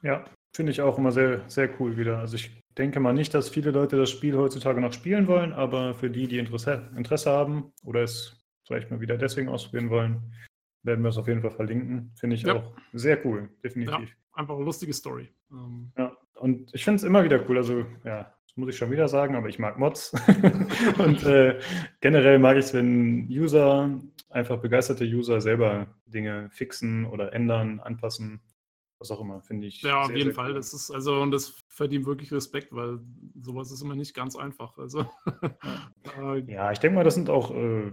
Ja, 0.04 0.26
finde 0.54 0.72
ich 0.72 0.82
auch 0.82 0.98
immer 0.98 1.12
sehr, 1.12 1.42
sehr 1.50 1.70
cool 1.80 1.98
wieder. 1.98 2.20
Also 2.20 2.36
ich 2.36 2.52
denke 2.78 3.00
mal 3.00 3.14
nicht, 3.14 3.34
dass 3.34 3.50
viele 3.50 3.72
Leute 3.72 3.98
das 3.98 4.10
Spiel 4.10 4.36
heutzutage 4.38 4.82
noch 4.82 4.94
spielen 4.94 5.28
wollen, 5.28 5.54
aber 5.54 5.94
für 5.94 6.10
die, 6.10 6.28
die 6.28 6.40
Interesse, 6.40 6.90
Interesse 6.96 7.30
haben 7.32 7.72
oder 7.84 8.02
es 8.04 8.38
vielleicht 8.66 8.92
mal 8.92 9.02
wieder 9.02 9.18
deswegen 9.18 9.50
ausprobieren 9.50 9.90
wollen, 9.90 10.34
werden 10.84 11.04
wir 11.04 11.10
es 11.10 11.18
auf 11.18 11.28
jeden 11.28 11.42
Fall 11.42 11.52
verlinken. 11.52 12.12
Finde 12.16 12.36
ich 12.36 12.44
Ja. 12.44 12.56
auch 12.56 12.74
sehr 12.94 13.24
cool, 13.26 13.50
definitiv. 13.64 14.16
Einfach 14.34 14.56
eine 14.56 14.64
lustige 14.66 14.94
Story. 14.94 15.30
Ähm, 15.52 15.92
Ja, 15.98 16.16
und 16.36 16.74
ich 16.74 16.84
finde 16.84 16.96
es 16.98 17.04
immer 17.04 17.24
wieder 17.24 17.48
cool. 17.50 17.58
Also, 17.58 17.86
ja, 18.06 18.34
das 18.48 18.56
muss 18.58 18.70
ich 18.70 18.78
schon 18.78 18.92
wieder 18.92 19.08
sagen, 19.08 19.36
aber 19.36 19.50
ich 19.50 19.60
mag 19.60 19.78
Mods. 19.78 20.14
und 21.00 21.24
äh, 21.24 21.60
generell 22.00 22.40
mag 22.40 22.58
ich 22.58 22.66
es, 22.66 22.74
wenn 22.74 23.28
User, 23.30 24.00
einfach 24.30 24.58
begeisterte 24.60 25.04
User 25.04 25.42
selber 25.42 25.88
Dinge 26.06 26.50
fixen 26.52 27.06
oder 27.06 27.34
ändern, 27.34 27.80
anpassen, 27.82 28.40
was 29.02 29.12
auch 29.12 29.20
immer, 29.20 29.42
finde 29.42 29.68
ich. 29.68 29.82
ja, 29.82 30.02
auf 30.02 30.08
sehr, 30.08 30.18
jeden 30.18 30.30
sehr 30.30 30.36
Fall. 30.36 30.52
cool. 30.52 30.56
Das 30.56 30.74
ist 30.74 30.92
also, 30.92 31.22
und 31.22 31.32
das 31.32 31.60
verdient 31.68 32.06
wirklich 32.06 32.32
Respekt, 32.32 32.74
weil 32.74 33.00
sowas 33.42 33.72
ist 33.72 33.82
immer 33.82 33.96
nicht 33.96 34.14
ganz 34.14 34.36
einfach. 34.36 34.78
Also, 34.78 35.06
äh, 36.20 36.40
Ja, 36.52 36.72
ich 36.72 36.80
denke 36.80 36.96
mal, 36.96 37.04
das 37.04 37.16
sind 37.16 37.30
auch 37.30 37.52
äh, 37.52 37.92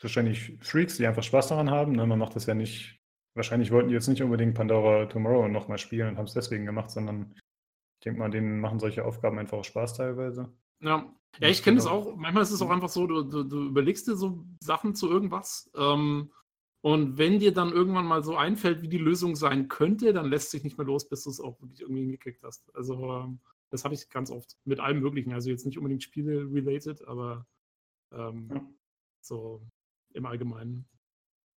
wahrscheinlich 0.00 0.56
Freaks, 0.60 0.96
die 0.96 1.06
einfach 1.06 1.22
Spaß 1.22 1.48
daran 1.48 1.70
haben. 1.70 1.92
Ne? 1.92 2.06
Man 2.06 2.18
macht 2.18 2.34
das 2.34 2.46
ja 2.46 2.54
nicht. 2.54 2.98
Wahrscheinlich 3.34 3.70
wollten 3.70 3.88
die 3.88 3.94
jetzt 3.94 4.08
nicht 4.08 4.22
unbedingt 4.22 4.54
Pandora 4.54 5.06
Tomorrow 5.06 5.46
nochmal 5.48 5.78
spielen 5.78 6.08
und 6.08 6.18
haben 6.18 6.24
es 6.24 6.34
deswegen 6.34 6.66
gemacht, 6.66 6.90
sondern 6.90 7.34
ich 7.36 8.04
denke 8.04 8.18
mal, 8.18 8.30
denen 8.30 8.60
machen 8.60 8.80
solche 8.80 9.04
Aufgaben 9.04 9.38
einfach 9.38 9.58
auch 9.58 9.64
Spaß 9.64 9.94
teilweise. 9.94 10.52
Ja, 10.80 11.12
ja 11.38 11.48
Ich 11.48 11.62
kenne 11.62 11.78
es 11.78 11.86
finde 11.86 11.90
auch. 11.90 12.16
Manchmal 12.16 12.42
ist 12.42 12.50
es 12.50 12.62
auch 12.62 12.70
einfach 12.70 12.88
so, 12.88 13.06
du, 13.06 13.22
du, 13.22 13.44
du 13.44 13.66
überlegst 13.66 14.08
dir 14.08 14.16
so 14.16 14.44
Sachen 14.60 14.94
zu 14.94 15.08
irgendwas. 15.08 15.70
Ähm, 15.76 16.32
und 16.80 17.18
wenn 17.18 17.38
dir 17.38 17.52
dann 17.52 17.72
irgendwann 17.72 18.06
mal 18.06 18.22
so 18.22 18.36
einfällt, 18.36 18.82
wie 18.82 18.88
die 18.88 18.98
Lösung 18.98 19.34
sein 19.36 19.68
könnte, 19.68 20.12
dann 20.12 20.26
lässt 20.26 20.50
sich 20.50 20.62
nicht 20.64 20.78
mehr 20.78 20.86
los, 20.86 21.08
bis 21.08 21.24
du 21.24 21.30
es 21.30 21.40
auch 21.40 21.60
wirklich 21.60 21.80
irgendwie 21.80 22.02
hingekriegt 22.02 22.42
hast. 22.42 22.74
Also, 22.74 23.12
ähm, 23.12 23.40
das 23.70 23.84
habe 23.84 23.94
ich 23.94 24.08
ganz 24.08 24.30
oft 24.30 24.56
mit 24.64 24.80
allem 24.80 25.00
Möglichen. 25.00 25.32
Also, 25.32 25.50
jetzt 25.50 25.66
nicht 25.66 25.76
unbedingt 25.78 26.02
Spiele-related, 26.02 27.06
aber 27.06 27.46
ähm, 28.12 28.48
Ja. 28.52 28.60
so 29.20 29.62
im 30.14 30.24
Allgemeinen. 30.26 30.86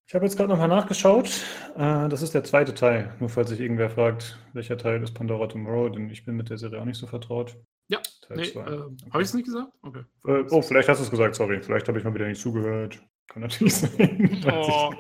Ich 0.08 0.16
habe 0.16 0.26
jetzt 0.26 0.36
gerade 0.36 0.50
nochmal 0.50 0.68
nachgeschaut. 0.68 1.30
Äh, 1.76 2.10
das 2.10 2.22
ist 2.22 2.34
der 2.34 2.44
zweite 2.44 2.74
Teil. 2.74 3.16
Nur 3.22 3.30
falls 3.30 3.50
sich 3.50 3.62
irgendwer 3.62 3.90
fragt, 3.90 4.38
welcher 4.52 4.78
Teil 4.78 5.02
ist 5.02 5.14
Pandora 5.14 5.48
Tomorrow, 5.48 5.88
denn 5.90 6.10
ich 6.10 6.26
bin 6.26 6.36
mit 6.36 6.50
der 6.50 6.58
Serie 6.58 6.82
auch 6.82 6.86
nicht 6.86 6.98
so 6.98 7.08
vertraut. 7.08 7.56
Ja, 7.88 8.02
Teil 8.28 8.38
Nee, 8.38 8.44
äh, 8.48 8.60
Okay. 8.60 8.96
Habe 9.12 9.22
ich 9.24 9.30
es 9.30 9.34
nicht 9.34 9.46
gesagt? 9.46 9.72
Okay. 9.82 10.04
Äh, 10.26 10.44
oh, 10.50 10.62
vielleicht 10.62 10.90
hast 10.90 11.00
du 11.00 11.06
es 11.06 11.12
gesagt, 11.12 11.36
sorry. 11.36 11.62
Vielleicht 11.62 11.88
habe 11.88 11.98
ich 11.98 12.04
mal 12.04 12.14
wieder 12.14 12.28
nicht 12.28 12.42
zugehört. 12.42 13.02
Kann 13.28 13.44
natürlich 13.44 13.76
sein. 13.76 14.44
Oh. 14.52 14.94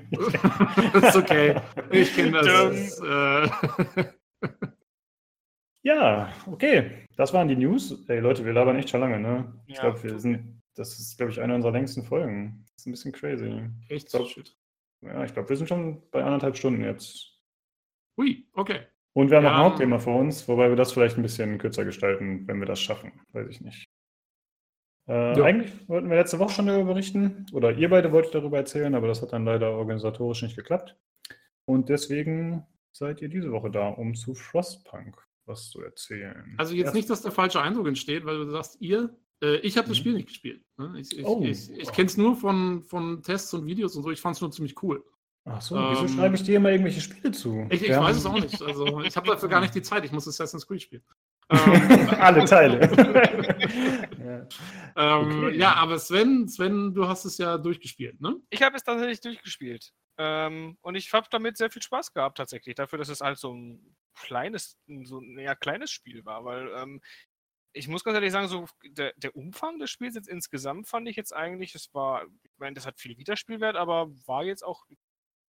das 0.94 1.04
ist 1.10 1.16
okay. 1.18 1.60
Ich 1.92 2.16
kenne 2.16 2.42
das. 2.42 2.98
Dumm. 2.98 3.08
äh, 3.10 4.04
Ja, 5.84 6.32
okay. 6.46 7.08
Das 7.16 7.34
waren 7.34 7.48
die 7.48 7.56
News. 7.56 8.06
Ey, 8.08 8.20
Leute, 8.20 8.46
wir 8.46 8.54
labern 8.54 8.76
echt 8.78 8.90
schon 8.90 9.00
lange, 9.02 9.20
ne? 9.20 9.52
Ich 9.66 9.76
Ja. 9.78 9.82
glaube, 9.90 10.04
wir 10.04 10.20
sind, 10.20 10.62
das 10.76 11.00
ist, 11.00 11.18
glaube 11.18 11.32
ich, 11.32 11.42
eine 11.42 11.56
unserer 11.56 11.72
längsten 11.72 12.04
Folgen. 12.04 12.64
Das 12.76 12.82
ist 12.82 12.86
ein 12.86 12.92
bisschen 12.92 13.12
crazy. 13.12 13.62
echt 13.90 14.10
Glaub- 14.10 14.28
shit. 14.28 14.56
Ja, 15.02 15.24
ich 15.24 15.34
glaube, 15.34 15.50
wir 15.50 15.58
sind 15.58 15.68
schon 15.68 16.04
bei 16.12 16.24
anderthalb 16.24 16.56
Stunden 16.56 16.84
jetzt. 16.84 17.36
Ui, 18.20 18.48
okay. 18.54 18.82
Und 19.14 19.32
wir 19.32 19.38
haben 19.38 19.44
noch 19.44 19.52
ein 19.54 19.58
Ja. 19.58 19.64
Hauptthema 19.66 19.98
vor 19.98 20.20
uns, 20.20 20.48
wobei 20.48 20.70
wir 20.70 20.76
das 20.76 20.92
vielleicht 20.94 21.18
ein 21.18 21.24
bisschen 21.24 21.58
kürzer 21.58 21.84
gestalten, 21.84 22.48
wenn 22.48 22.60
wir 22.60 22.68
das 22.68 22.80
schaffen. 22.80 23.12
Weiß 23.34 23.48
ich 23.50 23.60
nicht. 23.62 23.90
Äh, 25.08 25.38
Ja. 25.38 25.44
Eigentlich 25.46 25.72
wollten 25.90 26.10
wir 26.10 26.18
letzte 26.18 26.40
Woche 26.40 26.54
schon 26.54 26.68
darüber 26.68 26.94
berichten, 26.94 27.46
oder 27.54 27.72
ihr 27.72 27.90
beide 27.90 28.12
wolltet 28.12 28.36
darüber 28.36 28.58
erzählen, 28.58 28.94
aber 28.96 29.08
das 29.08 29.22
hat 29.22 29.34
dann 29.34 29.46
leider 29.46 29.72
organisatorisch 29.72 30.42
nicht 30.44 30.56
geklappt. 30.56 30.96
Und 31.66 31.90
deswegen 31.90 32.66
seid 32.92 33.22
ihr 33.22 33.30
diese 33.30 33.52
Woche 33.52 33.72
da, 33.72 33.88
um 33.90 34.16
zu 34.16 34.34
Frostpunk 34.36 35.18
was 35.46 35.70
zu 35.70 35.82
erzählen. 35.82 36.56
Also 36.58 36.76
jetzt 36.76 36.86
Erst- 36.88 36.96
nicht, 36.96 37.10
dass 37.10 37.22
der 37.24 37.32
falsche 37.32 37.62
Eindruck 37.62 37.88
entsteht, 37.88 38.26
weil 38.26 38.38
du 38.38 38.50
sagst, 38.52 38.78
ihr, 38.80 39.16
äh, 39.44 39.56
ich 39.58 39.76
habe 39.78 39.88
das 39.88 39.98
Mhm. 39.98 40.02
Spiel 40.02 40.14
nicht 40.14 40.28
gespielt. 40.28 40.64
Ne? 40.78 40.94
Ich, 41.00 41.18
ich, 41.18 41.26
Oh. 41.26 41.42
ich, 41.44 41.70
ich 41.72 41.92
kenne 41.92 42.06
es 42.08 42.16
nur 42.18 42.36
von, 42.36 42.84
von 42.84 43.22
Tests 43.24 43.54
und 43.54 43.66
Videos 43.66 43.96
und 43.96 44.04
so. 44.04 44.12
Ich 44.12 44.22
fand 44.22 44.36
es 44.36 44.42
nur 44.42 44.52
ziemlich 44.52 44.82
cool. 44.84 45.04
Ach 45.46 45.60
so, 45.62 45.76
wieso 45.76 46.04
Ähm, 46.04 46.08
schreibe 46.10 46.36
ich 46.36 46.44
dir 46.44 46.58
immer 46.58 46.70
irgendwelche 46.70 47.02
Spiele 47.02 47.32
zu? 47.32 47.66
Ich, 47.72 47.82
ich 47.84 47.90
weiß 47.90 48.16
es 48.18 48.26
auch 48.28 48.40
nicht. 48.40 48.62
Also 48.62 49.02
ich 49.02 49.16
habe 49.18 49.28
dafür 49.28 49.50
gar 49.50 49.60
nicht 49.62 49.74
die 49.74 49.82
Zeit. 49.82 50.06
Ich 50.06 50.12
muss 50.12 50.28
Assassin's 50.28 50.68
Creed 50.68 50.84
spielen. 50.84 51.02
Ähm, 51.52 52.10
Alle 52.20 52.46
Teile. 52.46 52.80
ja. 54.96 55.20
ähm, 55.20 55.44
Okay. 55.44 55.58
Ja, 55.58 55.74
aber 55.76 56.00
Sven, 56.00 56.48
Sven, 56.48 56.94
du 56.94 57.08
hast 57.08 57.26
es 57.26 57.38
ja 57.38 57.58
durchgespielt, 57.58 58.22
ne? 58.22 58.36
Ich 58.50 58.62
habe 58.62 58.76
es 58.76 58.84
tatsächlich 58.84 59.22
durchgespielt. 59.22 59.94
Ähm, 60.18 60.78
und 60.82 60.96
ich 60.96 61.12
habe 61.14 61.28
damit 61.32 61.58
sehr 61.58 61.72
viel 61.72 61.82
Spaß 61.82 62.14
gehabt, 62.14 62.38
tatsächlich. 62.38 62.76
Dafür, 62.76 63.00
dass 63.00 63.10
es 63.10 63.22
halt 63.22 63.38
so 63.38 63.54
ein 63.54 63.96
kleines, 64.16 64.78
so 65.04 65.20
ein 65.20 65.38
eher 65.38 65.56
kleines 65.56 65.92
Spiel 65.92 66.24
war. 66.26 66.46
Weil 66.46 66.70
ähm, 66.76 67.02
ich 67.74 67.88
muss 67.88 68.04
ganz 68.04 68.16
ehrlich 68.16 68.32
sagen, 68.32 68.48
so 68.48 68.66
der, 68.84 69.14
der 69.16 69.36
Umfang 69.36 69.80
des 69.80 69.90
Spiels 69.90 70.16
jetzt 70.16 70.28
insgesamt 70.28 70.88
fand 70.88 71.08
ich 71.08 71.16
jetzt 71.16 71.34
eigentlich, 71.34 71.74
es 71.76 71.94
war, 71.94 72.26
ich 72.44 72.52
meine, 72.58 72.76
das 72.76 72.86
hat 72.86 73.00
viel 73.00 73.18
Wiederspielwert, 73.18 73.76
aber 73.76 74.10
war 74.26 74.44
jetzt 74.44 74.64
auch, 74.64 74.86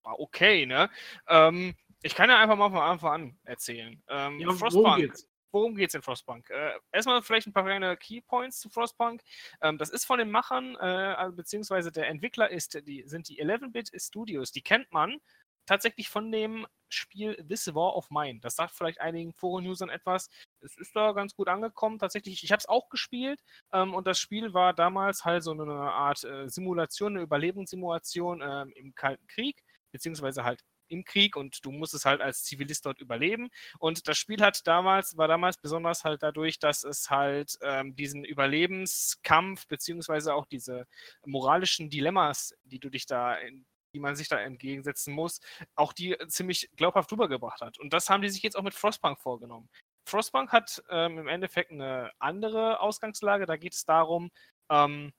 war 0.03 0.19
okay, 0.19 0.65
ne? 0.65 0.89
Ähm, 1.27 1.76
ich 2.01 2.15
kann 2.15 2.30
ja 2.30 2.39
einfach 2.39 2.55
mal 2.55 2.69
von 2.69 2.80
Anfang 2.80 3.11
an 3.11 3.39
erzählen. 3.43 4.01
Ähm, 4.07 4.39
Ja, 4.39 4.51
Frostpunk 4.53 4.97
geht's? 4.97 5.27
Worum 5.56 5.76
geht 5.76 5.90
es 5.90 5.95
in 5.95 6.02
Frostpunk? 6.02 6.49
Äh, 6.49 6.73
erstmal 6.91 7.22
vielleicht 7.22 7.48
ein 7.48 7.53
paar 7.53 7.64
kleine 7.64 7.95
Keypoints 7.95 8.60
zu 8.60 8.69
Frostpunk. 8.69 9.22
Ähm, 9.61 9.77
das 9.77 9.90
ist 9.90 10.03
von 10.03 10.19
den 10.19 10.30
Machern, 10.30 10.76
äh, 10.76 11.32
beziehungsweise 11.32 11.94
der 11.94 12.10
Entwickler 12.10 12.52
ist, 12.52 12.86
die, 12.86 13.03
sind 13.07 13.30
die 13.30 13.41
11-Bit 13.41 13.91
Studios. 13.95 14.52
Die 14.52 14.61
kennt 14.61 14.91
man 14.91 15.18
tatsächlich 15.65 16.10
von 16.10 16.30
dem 16.30 16.68
Spiel 16.90 17.36
This 17.48 17.73
War 17.73 17.95
of 17.95 18.10
Mine. 18.11 18.40
Das 18.41 18.57
sagt 18.57 18.76
vielleicht 18.76 18.99
einigen 18.99 19.32
Foren-Usern 19.34 19.90
etwas. 19.90 20.30
Es 20.60 20.76
ist 20.77 20.94
da 20.94 21.14
ganz 21.14 21.34
gut 21.36 21.48
angekommen. 21.48 21.99
Tatsächlich, 21.99 22.44
ich 22.44 22.52
habe 22.52 22.60
es 22.60 22.68
auch 22.68 22.90
gespielt 22.90 23.41
ähm, 23.72 23.94
und 23.94 24.07
das 24.07 24.19
Spiel 24.19 24.53
war 24.53 24.73
damals 24.73 25.23
halt 25.23 25.44
so 25.44 25.52
eine 25.52 25.72
Art 25.72 26.22
äh, 26.26 26.49
Simulation, 26.49 27.14
eine 27.14 27.23
Überlebenssimulation 27.23 28.41
ähm, 28.45 28.73
im 28.76 28.94
Kalten 28.94 29.26
Krieg, 29.27 29.64
beziehungsweise 29.94 30.44
halt 30.44 30.61
im 30.88 31.03
Krieg 31.03 31.36
und 31.36 31.64
du 31.66 31.72
musstest 31.72 32.06
halt 32.06 32.22
als 32.22 32.44
Zivilist 32.44 32.86
dort 32.86 32.99
überleben. 32.99 33.49
Und 33.80 34.07
das 34.07 34.18
Spiel 34.18 34.41
hat 34.41 34.66
damals, 34.68 35.18
war 35.18 35.28
damals 35.28 35.57
besonders 35.57 36.03
halt 36.03 36.24
dadurch, 36.24 36.60
dass 36.60 36.84
es 36.84 37.10
halt 37.10 37.57
ähm, 37.62 37.95
diesen 37.95 38.24
Überlebenskampf, 38.24 39.68
beziehungsweise 39.68 40.34
auch 40.34 40.45
diese 40.45 40.88
moralischen 41.26 41.90
Dilemmas, 41.90 42.53
die 42.64 42.80
du 42.80 42.90
dich 42.90 43.06
da, 43.06 43.36
in, 43.36 43.66
die 43.94 43.99
man 43.99 44.16
sich 44.16 44.28
da 44.28 44.40
entgegensetzen 44.40 45.14
muss, 45.14 45.40
auch 45.76 45.94
die 45.94 46.16
ziemlich 46.28 46.70
glaubhaft 46.76 47.12
rübergebracht 47.12 47.62
hat. 47.62 47.80
Und 47.80 47.94
das 47.94 48.10
haben 48.10 48.22
die 48.22 48.30
sich 48.30 48.44
jetzt 48.44 48.57
auch 48.57 48.64
mit 48.64 48.74
Frostpunk 48.74 49.20
vorgenommen. 49.20 49.70
Frostpunk 50.07 50.52
hat 50.52 50.84
ähm, 50.90 51.18
im 51.18 51.28
Endeffekt 51.28 51.72
eine 51.72 52.12
andere 52.20 52.80
Ausgangslage. 52.80 53.45
Da 53.45 53.57
geht 53.57 53.74
es 53.74 53.86
darum, 53.86 54.30
ähm, 54.70 55.14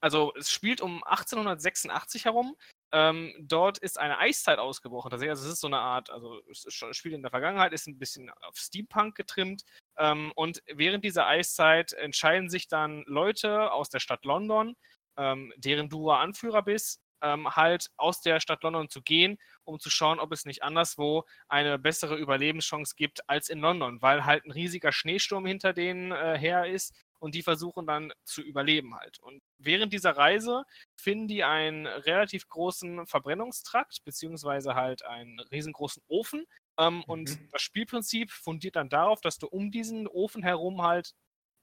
also 0.00 0.32
es 0.36 0.50
spielt 0.50 0.80
um 0.80 1.02
1886 1.04 2.24
herum. 2.26 2.56
Ähm, 2.92 3.34
dort 3.40 3.78
ist 3.78 3.98
eine 3.98 4.18
Eiszeit 4.18 4.58
ausgebrochen. 4.58 5.10
Tatsächlich, 5.10 5.30
also 5.30 5.46
es 5.46 5.54
ist 5.54 5.60
so 5.60 5.66
eine 5.66 5.78
Art, 5.78 6.10
also 6.10 6.40
es 6.48 6.66
spielt 6.92 7.14
in 7.14 7.22
der 7.22 7.30
Vergangenheit, 7.30 7.72
ist 7.72 7.86
ein 7.88 7.98
bisschen 7.98 8.30
auf 8.30 8.56
Steampunk 8.56 9.16
getrimmt. 9.16 9.64
Ähm, 9.98 10.32
und 10.36 10.62
während 10.72 11.04
dieser 11.04 11.26
Eiszeit 11.26 11.92
entscheiden 11.94 12.48
sich 12.48 12.68
dann 12.68 13.02
Leute 13.06 13.72
aus 13.72 13.88
der 13.88 14.00
Stadt 14.00 14.24
London, 14.24 14.76
ähm, 15.16 15.52
deren 15.56 15.88
du 15.88 16.10
Anführer 16.10 16.62
bist, 16.62 17.00
ähm, 17.22 17.48
halt 17.56 17.90
aus 17.96 18.20
der 18.20 18.40
Stadt 18.40 18.62
London 18.62 18.88
zu 18.88 19.02
gehen, 19.02 19.38
um 19.64 19.80
zu 19.80 19.90
schauen, 19.90 20.20
ob 20.20 20.32
es 20.32 20.44
nicht 20.44 20.62
anderswo 20.62 21.24
eine 21.48 21.78
bessere 21.78 22.16
Überlebenschance 22.16 22.94
gibt 22.96 23.28
als 23.28 23.48
in 23.48 23.60
London, 23.60 24.00
weil 24.02 24.24
halt 24.24 24.44
ein 24.44 24.52
riesiger 24.52 24.92
Schneesturm 24.92 25.46
hinter 25.46 25.72
denen 25.72 26.12
äh, 26.12 26.38
her 26.38 26.66
ist 26.66 26.94
und 27.18 27.34
die 27.34 27.42
versuchen 27.42 27.86
dann 27.86 28.12
zu 28.24 28.42
überleben 28.42 28.94
halt. 28.96 29.18
Und 29.20 29.42
während 29.58 29.92
dieser 29.92 30.16
Reise 30.16 30.64
finden 30.96 31.28
die 31.28 31.44
einen 31.44 31.86
relativ 31.86 32.48
großen 32.48 33.06
Verbrennungstrakt, 33.06 34.04
beziehungsweise 34.04 34.74
halt 34.74 35.04
einen 35.04 35.40
riesengroßen 35.40 36.02
Ofen. 36.08 36.46
Ähm, 36.78 37.02
Und 37.06 37.36
Mhm. 37.36 37.48
das 37.52 37.62
Spielprinzip 37.62 38.30
fundiert 38.30 38.76
dann 38.76 38.88
darauf, 38.88 39.20
dass 39.20 39.38
du 39.38 39.46
um 39.48 39.70
diesen 39.70 40.06
Ofen 40.08 40.42
herum 40.42 40.82
halt 40.82 41.12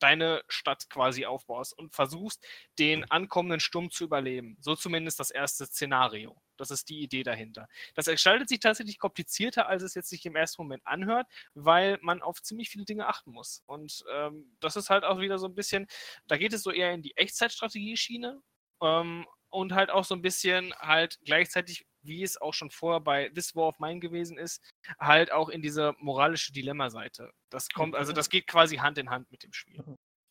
deine 0.04 0.44
Stadt 0.50 0.90
quasi 0.90 1.26
aufbaust 1.26 1.78
und 1.78 1.96
versuchst, 1.96 2.46
den 2.78 3.10
ankommenden 3.10 3.62
Sturm 3.62 3.90
zu 3.90 4.04
überleben. 4.04 4.58
So 4.60 4.76
zumindest 4.76 5.20
das 5.20 5.32
erste 5.32 5.66
Szenario. 5.66 6.42
Das 6.58 6.72
ist 6.72 6.90
die 6.90 7.02
Idee 7.02 7.24
dahinter. 7.24 7.68
Das 7.96 8.06
gestaltet 8.06 8.50
sich 8.50 8.60
tatsächlich 8.60 9.00
komplizierter, 9.00 9.68
als 9.68 9.82
es 9.82 9.96
jetzt 9.96 10.10
sich 10.10 10.26
im 10.26 10.36
ersten 10.36 10.62
Moment 10.62 10.86
anhört, 10.86 11.28
weil 11.54 11.98
man 12.02 12.22
auf 12.22 12.42
ziemlich 12.42 12.70
viele 12.70 12.84
Dinge 12.84 13.08
achten 13.08 13.32
muss. 13.32 13.64
Und 13.66 14.04
ähm, 14.14 14.56
das 14.60 14.76
ist 14.76 14.90
halt 14.90 15.06
auch 15.06 15.20
wieder 15.20 15.40
so 15.40 15.48
ein 15.48 15.56
bisschen, 15.56 15.88
da 16.28 16.38
geht 16.38 16.52
es 16.52 16.64
so 16.64 16.72
eher 16.72 16.92
in 16.94 17.02
die 17.02 17.16
Echtzeitstrategie-Schiene 17.16 18.42
ähm, 18.82 19.26
und 19.50 19.74
halt 19.74 19.90
auch 19.90 20.04
so 20.04 20.16
ein 20.16 20.22
bisschen 20.22 20.74
halt 20.80 21.18
gleichzeitig, 21.24 21.86
wie 22.04 22.24
es 22.24 22.40
auch 22.40 22.54
schon 22.54 22.70
vorher 22.70 23.00
bei 23.00 23.30
This 23.30 23.56
War 23.56 23.68
of 23.68 23.80
Mine 23.80 24.00
gewesen 24.00 24.38
ist, 24.38 24.62
halt 25.00 25.32
auch 25.32 25.50
in 25.50 25.62
diese 25.62 25.94
moralische 26.00 26.52
Dilemma-Seite. 26.54 27.32
Das 27.50 27.70
kommt, 27.70 27.96
also 27.96 28.14
das 28.14 28.30
geht 28.30 28.48
quasi 28.48 28.78
Hand 28.78 28.98
in 28.98 29.10
Hand 29.10 29.32
mit 29.32 29.44
dem 29.44 29.54
Spiel. 29.54 29.84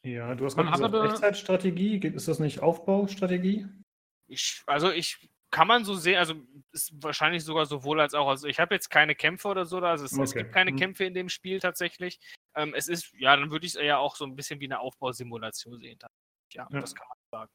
Ja, 0.04 0.34
du 0.34 0.44
hast 0.44 0.56
Man 0.56 0.66
gesagt, 0.70 0.82
aber- 0.94 1.04
Echtzeitstrategie. 1.06 1.98
Ist 1.98 2.28
das 2.28 2.38
nicht 2.38 2.60
Aufbaustrategie? 2.60 3.66
Ich, 4.28 4.62
also 4.66 4.90
ich 4.90 5.28
kann 5.50 5.68
man 5.68 5.84
so 5.84 5.94
sehen, 5.94 6.16
also 6.18 6.34
ist 6.72 6.92
wahrscheinlich 7.02 7.44
sogar 7.44 7.66
sowohl 7.66 8.00
als 8.00 8.14
auch. 8.14 8.26
Also 8.28 8.48
ich 8.48 8.58
habe 8.58 8.74
jetzt 8.74 8.88
keine 8.88 9.14
Kämpfe 9.14 9.48
oder 9.48 9.66
so, 9.66 9.78
also 9.78 10.04
es, 10.04 10.12
es 10.12 10.30
Okay. 10.30 10.42
gibt 10.42 10.52
keine 10.54 10.72
Mhm. 10.72 10.76
Kämpfe 10.76 11.04
in 11.04 11.12
dem 11.14 11.28
Spiel 11.28 11.60
tatsächlich. 11.60 12.18
Ähm, 12.56 12.72
es 12.74 12.88
ist, 12.88 13.12
ja, 13.18 13.36
dann 13.36 13.50
würde 13.50 13.66
ich 13.66 13.72
es 13.74 13.76
eher 13.80 13.98
auch 13.98 14.16
so 14.16 14.24
ein 14.24 14.34
bisschen 14.34 14.60
wie 14.60 14.64
eine 14.64 14.80
Aufbausimulation 14.80 15.78
sehen. 15.78 15.98
Ja, 16.52 16.66
Ja. 16.70 16.80
das 16.80 16.94
kann 16.94 17.06
man 17.08 17.18
sagen. 17.40 17.50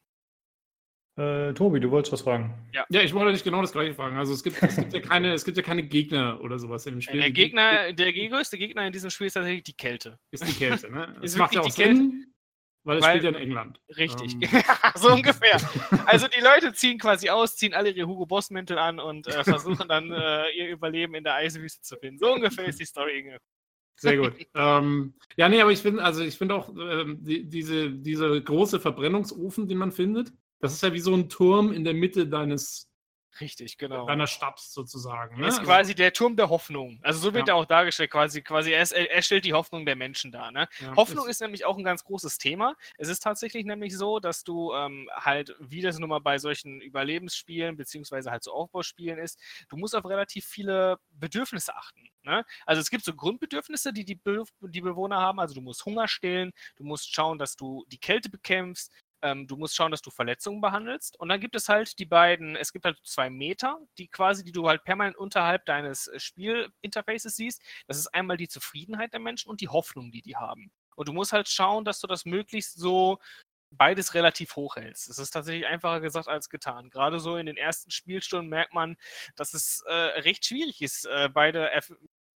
Äh, 1.17 1.55
Tobi, 1.55 1.79
du 1.79 1.89
wolltest 1.89 2.13
was 2.13 2.21
fragen. 2.21 2.53
Ja. 2.73 2.85
ja, 2.89 3.01
ich 3.01 3.11
wollte 3.11 3.31
nicht 3.31 3.43
genau 3.43 3.61
das 3.61 3.71
gleiche 3.71 3.95
fragen. 3.95 4.17
Also 4.17 4.33
es 4.33 4.43
gibt, 4.43 4.61
es 4.61 4.75
gibt, 4.75 4.93
ja, 4.93 4.99
keine, 4.99 5.33
es 5.33 5.43
gibt 5.43 5.57
ja 5.57 5.63
keine 5.63 5.81
Gegner 5.81 6.39
oder 6.41 6.59
sowas 6.59 6.85
in 6.85 6.93
dem 6.93 7.01
Spiel. 7.01 7.19
Der 7.19 7.31
Gegner, 7.31 7.91
der 7.91 8.13
größte 8.13 8.59
Gegner 8.59 8.85
in 8.85 8.93
diesem 8.93 9.09
Spiel 9.09 9.25
ist 9.25 9.33
tatsächlich 9.33 9.63
die 9.63 9.75
Kälte. 9.75 10.19
Ist 10.29 10.47
die 10.47 10.53
Kälte, 10.53 10.91
ne? 10.91 11.15
Das 11.21 11.35
macht 11.35 11.55
ja 11.55 11.61
auch 11.61 11.71
Sinn, 11.71 12.31
weil 12.83 12.99
es 12.99 13.05
spielt 13.05 13.23
ja 13.23 13.29
in 13.29 13.35
England. 13.35 13.81
Richtig. 13.97 14.35
Ähm. 14.41 14.63
so 14.95 15.11
ungefähr. 15.11 15.59
Also 16.05 16.27
die 16.27 16.39
Leute 16.39 16.71
ziehen 16.73 16.99
quasi 16.99 17.29
aus, 17.29 17.55
ziehen 17.55 17.73
alle 17.73 17.89
ihre 17.89 18.07
Hugo 18.07 18.27
Boss 18.27 18.51
Mäntel 18.51 18.77
an 18.77 18.99
und 18.99 19.27
äh, 19.27 19.43
versuchen 19.43 19.87
dann 19.87 20.11
äh, 20.11 20.49
ihr 20.51 20.69
Überleben 20.69 21.15
in 21.15 21.23
der 21.23 21.33
Eiswüste 21.33 21.81
zu 21.81 21.97
finden. 21.97 22.19
So 22.19 22.31
ungefähr 22.31 22.65
ist 22.65 22.79
die 22.79 22.85
Story, 22.85 23.19
Inge. 23.19 23.39
Sehr 23.95 24.17
gut. 24.17 24.33
ähm, 24.53 25.15
ja, 25.35 25.49
nee, 25.49 25.59
aber 25.59 25.71
ich 25.71 25.79
finde, 25.79 26.03
also 26.03 26.23
ich 26.23 26.37
finde 26.37 26.53
auch 26.53 26.69
ähm, 26.69 27.17
die, 27.23 27.49
diese, 27.49 27.89
diese 27.89 28.39
große 28.39 28.79
Verbrennungsofen, 28.79 29.67
den 29.67 29.79
man 29.79 29.91
findet, 29.91 30.31
das 30.59 30.73
ist 30.73 30.83
ja 30.83 30.93
wie 30.93 30.99
so 30.99 31.13
ein 31.13 31.29
Turm 31.29 31.71
in 31.71 31.83
der 31.83 31.93
Mitte 31.93 32.27
deines 32.27 32.87
Richtig, 33.39 33.77
genau. 33.77 34.05
Deiner 34.07 34.27
Stadt 34.27 34.59
sozusagen. 34.59 35.39
Ne? 35.39 35.47
Ist 35.47 35.59
also 35.59 35.67
quasi 35.67 35.95
der 35.95 36.13
Turm 36.13 36.35
der 36.35 36.49
Hoffnung. 36.49 36.99
Also 37.03 37.19
so 37.19 37.33
wird 37.33 37.47
ja. 37.47 37.53
er 37.53 37.57
auch 37.57 37.65
dargestellt, 37.65 38.09
quasi, 38.09 38.41
quasi 38.41 38.71
er, 38.71 38.91
er, 38.91 39.21
stellt 39.21 39.45
die 39.45 39.53
Hoffnung 39.53 39.85
der 39.85 39.95
Menschen 39.95 40.31
dar. 40.31 40.51
Ne? 40.51 40.67
Ja, 40.79 40.95
Hoffnung 40.95 41.25
ist, 41.25 41.31
ist, 41.31 41.41
nämlich 41.41 41.65
auch 41.65 41.77
ein 41.77 41.83
ganz 41.83 42.03
großes 42.03 42.37
Thema. 42.37 42.75
Es 42.97 43.09
ist 43.09 43.21
tatsächlich 43.21 43.65
nämlich 43.65 43.95
so, 43.95 44.19
dass 44.19 44.43
du 44.43 44.73
ähm, 44.73 45.09
halt, 45.13 45.55
wie 45.59 45.81
das 45.81 45.99
nun 45.99 46.09
mal 46.09 46.19
bei 46.19 46.39
solchen 46.39 46.81
Überlebensspielen, 46.81 47.77
beziehungsweise 47.77 48.31
halt 48.31 48.43
so 48.43 48.53
Aufbauspielen 48.53 49.19
ist, 49.19 49.39
du 49.69 49.77
musst 49.77 49.95
auf 49.95 50.05
relativ 50.05 50.45
viele 50.45 50.97
Bedürfnisse 51.11 51.75
achten. 51.75 52.09
Ne? 52.23 52.43
Also 52.65 52.81
es 52.81 52.89
gibt 52.89 53.05
so 53.05 53.13
Grundbedürfnisse, 53.13 53.93
die 53.93 54.03
die, 54.03 54.15
Be 54.15 54.43
die 54.61 54.81
Bewohner 54.81 55.17
haben. 55.17 55.39
Also 55.39 55.53
du 55.53 55.61
musst 55.61 55.85
Hunger 55.85 56.07
stillen, 56.07 56.51
du 56.75 56.83
musst 56.83 57.13
schauen, 57.13 57.37
dass 57.37 57.55
du 57.55 57.85
die 57.87 57.99
Kälte 57.99 58.29
bekämpfst, 58.29 58.91
ähm, 59.21 59.47
du 59.47 59.57
musst 59.57 59.75
schauen, 59.75 59.91
dass 59.91 60.01
du 60.01 60.11
Verletzungen 60.11 60.61
behandelst. 60.61 61.19
Und 61.19 61.29
dann 61.29 61.39
gibt 61.39 61.55
es 61.55 61.69
halt 61.69 61.97
die 61.99 62.05
beiden, 62.05 62.55
es 62.55 62.71
gibt 62.71 62.85
halt 62.85 62.99
zwei 63.03 63.29
Meter, 63.29 63.79
die 63.97 64.07
quasi, 64.07 64.43
die 64.43 64.51
du 64.51 64.67
halt 64.67 64.83
permanent 64.83 65.17
unterhalb 65.17 65.65
deines 65.65 66.07
äh, 66.07 66.19
Spielinterfaces 66.19 67.35
siehst. 67.35 67.61
Das 67.87 67.97
ist 67.97 68.07
einmal 68.07 68.37
die 68.37 68.47
Zufriedenheit 68.47 69.13
der 69.13 69.19
Menschen 69.19 69.49
und 69.49 69.61
die 69.61 69.69
Hoffnung, 69.69 70.11
die 70.11 70.21
die 70.21 70.35
haben. 70.35 70.71
Und 70.95 71.07
du 71.07 71.13
musst 71.13 71.33
halt 71.33 71.47
schauen, 71.47 71.85
dass 71.85 71.99
du 71.99 72.07
das 72.07 72.25
möglichst 72.25 72.77
so 72.77 73.19
beides 73.71 74.13
relativ 74.13 74.55
hoch 74.55 74.77
hältst. 74.77 75.09
Es 75.09 75.19
ist 75.19 75.31
tatsächlich 75.31 75.67
einfacher 75.67 75.99
gesagt 75.99 76.27
als 76.27 76.49
getan. 76.49 76.89
Gerade 76.89 77.19
so 77.19 77.37
in 77.37 77.45
den 77.45 77.57
ersten 77.57 77.91
Spielstunden 77.91 78.49
merkt 78.49 78.73
man, 78.73 78.97
dass 79.35 79.53
es 79.53 79.83
äh, 79.87 79.93
recht 79.93 80.45
schwierig 80.45 80.81
ist, 80.81 81.05
äh, 81.05 81.29
beide, 81.31 81.69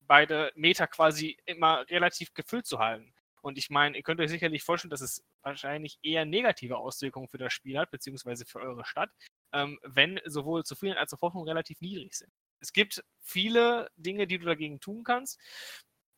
beide 0.00 0.52
Meter 0.56 0.86
quasi 0.86 1.38
immer 1.46 1.88
relativ 1.88 2.34
gefüllt 2.34 2.66
zu 2.66 2.78
halten. 2.78 3.14
Und 3.42 3.58
ich 3.58 3.70
meine, 3.70 3.96
ihr 3.96 4.02
könnt 4.02 4.20
euch 4.20 4.30
sicherlich 4.30 4.62
vorstellen, 4.62 4.90
dass 4.90 5.00
es 5.00 5.24
wahrscheinlich 5.42 5.98
eher 6.02 6.24
negative 6.24 6.78
Auswirkungen 6.78 7.28
für 7.28 7.38
das 7.38 7.52
Spiel 7.52 7.78
hat, 7.78 7.90
beziehungsweise 7.90 8.44
für 8.44 8.60
eure 8.60 8.84
Stadt, 8.84 9.10
ähm, 9.52 9.78
wenn 9.82 10.20
sowohl 10.26 10.64
Zufriedenheit 10.64 11.00
als 11.00 11.14
auch 11.14 11.22
Hoffnung 11.22 11.44
relativ 11.44 11.80
niedrig 11.80 12.14
sind. 12.14 12.30
Es 12.60 12.72
gibt 12.72 13.02
viele 13.20 13.90
Dinge, 13.96 14.26
die 14.26 14.38
du 14.38 14.46
dagegen 14.46 14.80
tun 14.80 15.04
kannst. 15.04 15.40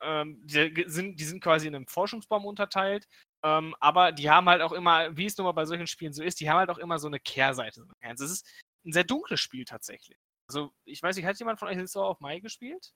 Ähm, 0.01 0.41
die, 0.45 0.85
sind, 0.87 1.21
die 1.21 1.25
sind 1.25 1.43
quasi 1.43 1.69
in 1.69 1.77
einem 1.77 1.87
Forschungsbaum 1.87 2.45
unterteilt, 2.45 3.07
ähm, 3.45 3.75
aber 3.79 4.11
die 4.11 4.31
haben 4.31 4.49
halt 4.49 4.61
auch 4.61 4.73
immer, 4.73 5.17
wie 5.17 5.27
es 5.27 5.37
nun 5.37 5.45
mal 5.45 5.53
bei 5.53 5.65
solchen 5.65 5.87
Spielen 5.87 6.13
so 6.13 6.23
ist, 6.25 6.41
die 6.41 6.51
haben 6.51 6.59
halt 6.59 6.71
auch 6.71 6.79
immer 6.79 6.99
so 6.99 7.07
eine 7.07 7.21
Kehrseite. 7.21 7.87
Es 8.01 8.21
ist 8.21 8.47
ein 8.85 8.93
sehr 8.93 9.05
dunkles 9.05 9.41
Spiel 9.41 9.65
tatsächlich. 9.65 10.19
Also, 10.49 10.73
ich 10.85 11.03
weiß 11.03 11.17
nicht, 11.17 11.25
hat 11.25 11.39
jemand 11.39 11.61
von 11.61 11.69
euch 11.69 11.91
so 11.91 12.03
auf 12.03 12.21
Mai 12.21 12.41
gespielt? 12.41 12.93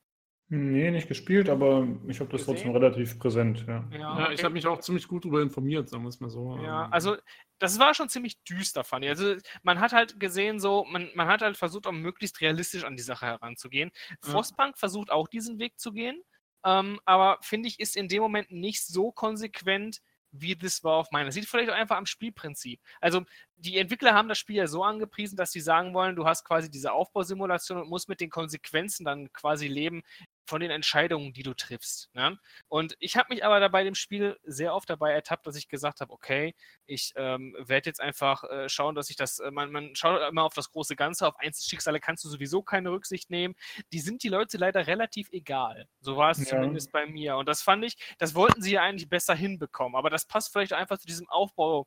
Nee, 0.48 0.92
nicht 0.92 1.08
gespielt, 1.08 1.48
aber 1.48 1.88
ich 2.06 2.20
habe 2.20 2.30
das 2.30 2.44
trotzdem 2.44 2.70
relativ 2.70 3.18
präsent, 3.18 3.64
ja. 3.66 3.84
Ja, 3.90 3.98
ja 3.98 4.24
okay. 4.24 4.34
ich 4.34 4.44
habe 4.44 4.54
mich 4.54 4.64
auch 4.66 4.78
ziemlich 4.78 5.08
gut 5.08 5.24
darüber 5.24 5.42
informiert, 5.42 5.88
sagen 5.88 6.04
wir 6.04 6.08
es 6.08 6.20
mal 6.20 6.30
so. 6.30 6.56
Ja, 6.62 6.84
ähm. 6.84 6.92
also 6.92 7.16
das 7.58 7.80
war 7.80 7.94
schon 7.94 8.08
ziemlich 8.08 8.40
düster, 8.44 8.84
fand 8.84 9.04
ich. 9.04 9.10
Also 9.10 9.34
man 9.64 9.80
hat 9.80 9.92
halt 9.92 10.20
gesehen, 10.20 10.60
so, 10.60 10.84
man, 10.84 11.10
man 11.16 11.26
hat 11.26 11.42
halt 11.42 11.56
versucht, 11.56 11.88
auch 11.88 11.92
möglichst 11.92 12.40
realistisch 12.40 12.84
an 12.84 12.96
die 12.96 13.02
Sache 13.02 13.26
heranzugehen. 13.26 13.90
Ja. 14.08 14.16
Frostpunk 14.30 14.78
versucht 14.78 15.10
auch 15.10 15.26
diesen 15.26 15.58
Weg 15.58 15.80
zu 15.80 15.92
gehen, 15.92 16.22
ähm, 16.64 17.00
aber 17.04 17.38
finde 17.42 17.68
ich, 17.68 17.80
ist 17.80 17.96
in 17.96 18.06
dem 18.06 18.22
Moment 18.22 18.52
nicht 18.52 18.86
so 18.86 19.10
konsequent, 19.10 20.00
wie 20.30 20.54
das 20.54 20.84
war 20.84 20.94
auf 20.94 21.10
meiner. 21.10 21.32
Sieht 21.32 21.46
vielleicht 21.46 21.70
auch 21.70 21.74
einfach 21.74 21.96
am 21.96 22.06
Spielprinzip. 22.06 22.80
Also 23.00 23.22
die 23.56 23.78
Entwickler 23.78 24.14
haben 24.14 24.28
das 24.28 24.38
Spiel 24.38 24.56
ja 24.56 24.66
so 24.66 24.82
angepriesen, 24.84 25.36
dass 25.36 25.52
sie 25.52 25.60
sagen 25.60 25.94
wollen, 25.94 26.16
du 26.16 26.26
hast 26.26 26.44
quasi 26.44 26.70
diese 26.70 26.92
Aufbausimulation 26.92 27.78
und 27.78 27.88
musst 27.88 28.08
mit 28.08 28.20
den 28.20 28.30
Konsequenzen 28.30 29.04
dann 29.04 29.32
quasi 29.32 29.68
leben, 29.68 30.02
von 30.46 30.60
den 30.60 30.70
Entscheidungen, 30.70 31.32
die 31.32 31.42
du 31.42 31.54
triffst. 31.54 32.10
Ne? 32.14 32.38
Und 32.68 32.96
ich 32.98 33.16
habe 33.16 33.34
mich 33.34 33.44
aber 33.44 33.60
dabei 33.60 33.84
dem 33.84 33.94
Spiel 33.94 34.38
sehr 34.44 34.74
oft 34.74 34.88
dabei 34.88 35.12
ertappt, 35.12 35.46
dass 35.46 35.56
ich 35.56 35.68
gesagt 35.68 36.00
habe, 36.00 36.12
okay, 36.12 36.54
ich 36.86 37.12
ähm, 37.16 37.56
werde 37.58 37.90
jetzt 37.90 38.00
einfach 38.00 38.44
äh, 38.44 38.68
schauen, 38.68 38.94
dass 38.94 39.10
ich 39.10 39.16
das, 39.16 39.38
äh, 39.40 39.50
man, 39.50 39.70
man 39.72 39.94
schaut 39.96 40.20
immer 40.28 40.44
auf 40.44 40.54
das 40.54 40.70
große 40.70 40.96
Ganze, 40.96 41.26
auf 41.26 41.38
Einzelschicksale 41.38 42.00
kannst 42.00 42.24
du 42.24 42.28
sowieso 42.28 42.62
keine 42.62 42.90
Rücksicht 42.90 43.30
nehmen. 43.30 43.54
Die 43.92 44.00
sind 44.00 44.22
die 44.22 44.28
Leute 44.28 44.56
leider 44.56 44.86
relativ 44.86 45.28
egal. 45.32 45.88
So 46.00 46.16
war 46.16 46.30
es 46.30 46.38
ja. 46.38 46.46
zumindest 46.46 46.92
bei 46.92 47.06
mir. 47.06 47.36
Und 47.36 47.48
das 47.48 47.62
fand 47.62 47.84
ich, 47.84 47.96
das 48.18 48.34
wollten 48.34 48.62
sie 48.62 48.72
ja 48.72 48.82
eigentlich 48.82 49.08
besser 49.08 49.34
hinbekommen. 49.34 49.96
Aber 49.96 50.10
das 50.10 50.26
passt 50.26 50.52
vielleicht 50.52 50.72
einfach 50.72 50.98
zu 50.98 51.06
diesem 51.06 51.28
Aufbau. 51.28 51.86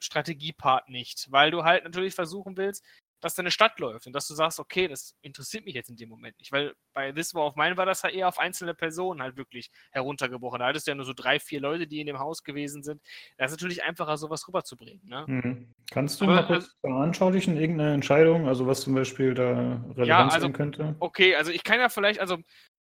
Strategiepart 0.00 0.88
nicht, 0.88 1.26
weil 1.30 1.50
du 1.50 1.64
halt 1.64 1.82
natürlich 1.82 2.14
versuchen 2.14 2.56
willst, 2.56 2.84
dass 3.20 3.34
deine 3.34 3.50
Stadt 3.50 3.78
läuft 3.80 4.06
und 4.06 4.12
dass 4.12 4.26
du 4.28 4.34
sagst, 4.34 4.60
okay, 4.60 4.88
das 4.88 5.16
interessiert 5.22 5.64
mich 5.64 5.74
jetzt 5.74 5.90
in 5.90 5.96
dem 5.96 6.08
Moment 6.08 6.38
nicht. 6.38 6.52
Weil 6.52 6.74
bei 6.94 7.12
This 7.12 7.34
War 7.34 7.46
of 7.46 7.56
Mine 7.56 7.76
war 7.76 7.86
das 7.86 8.02
ja 8.02 8.10
eher 8.10 8.28
auf 8.28 8.38
einzelne 8.38 8.74
Personen 8.74 9.22
halt 9.22 9.36
wirklich 9.36 9.70
heruntergebrochen. 9.90 10.60
Da 10.60 10.66
hattest 10.66 10.86
du 10.86 10.92
ja 10.92 10.94
nur 10.94 11.04
so 11.04 11.12
drei, 11.12 11.40
vier 11.40 11.60
Leute, 11.60 11.86
die 11.86 12.00
in 12.00 12.06
dem 12.06 12.18
Haus 12.18 12.42
gewesen 12.42 12.82
sind. 12.82 13.02
Da 13.36 13.46
ist 13.46 13.50
natürlich 13.52 13.82
einfacher, 13.82 14.16
sowas 14.16 14.46
rüberzubringen. 14.46 15.02
Ne? 15.04 15.24
Mhm. 15.26 15.74
Kannst 15.90 16.20
du 16.20 16.24
Aber, 16.24 16.34
mal 16.34 16.46
kurz 16.46 16.76
äh, 16.82 16.90
anschaulichen 16.90 17.56
irgendeine 17.56 17.94
Entscheidung, 17.94 18.46
also 18.46 18.66
was 18.66 18.82
zum 18.82 18.94
Beispiel 18.94 19.34
da 19.34 19.82
relevant 19.96 20.06
ja, 20.06 20.24
also, 20.24 20.40
sein 20.40 20.52
könnte? 20.52 20.96
Okay, 21.00 21.34
also 21.34 21.50
ich 21.50 21.64
kann 21.64 21.80
ja 21.80 21.88
vielleicht, 21.88 22.20
also 22.20 22.38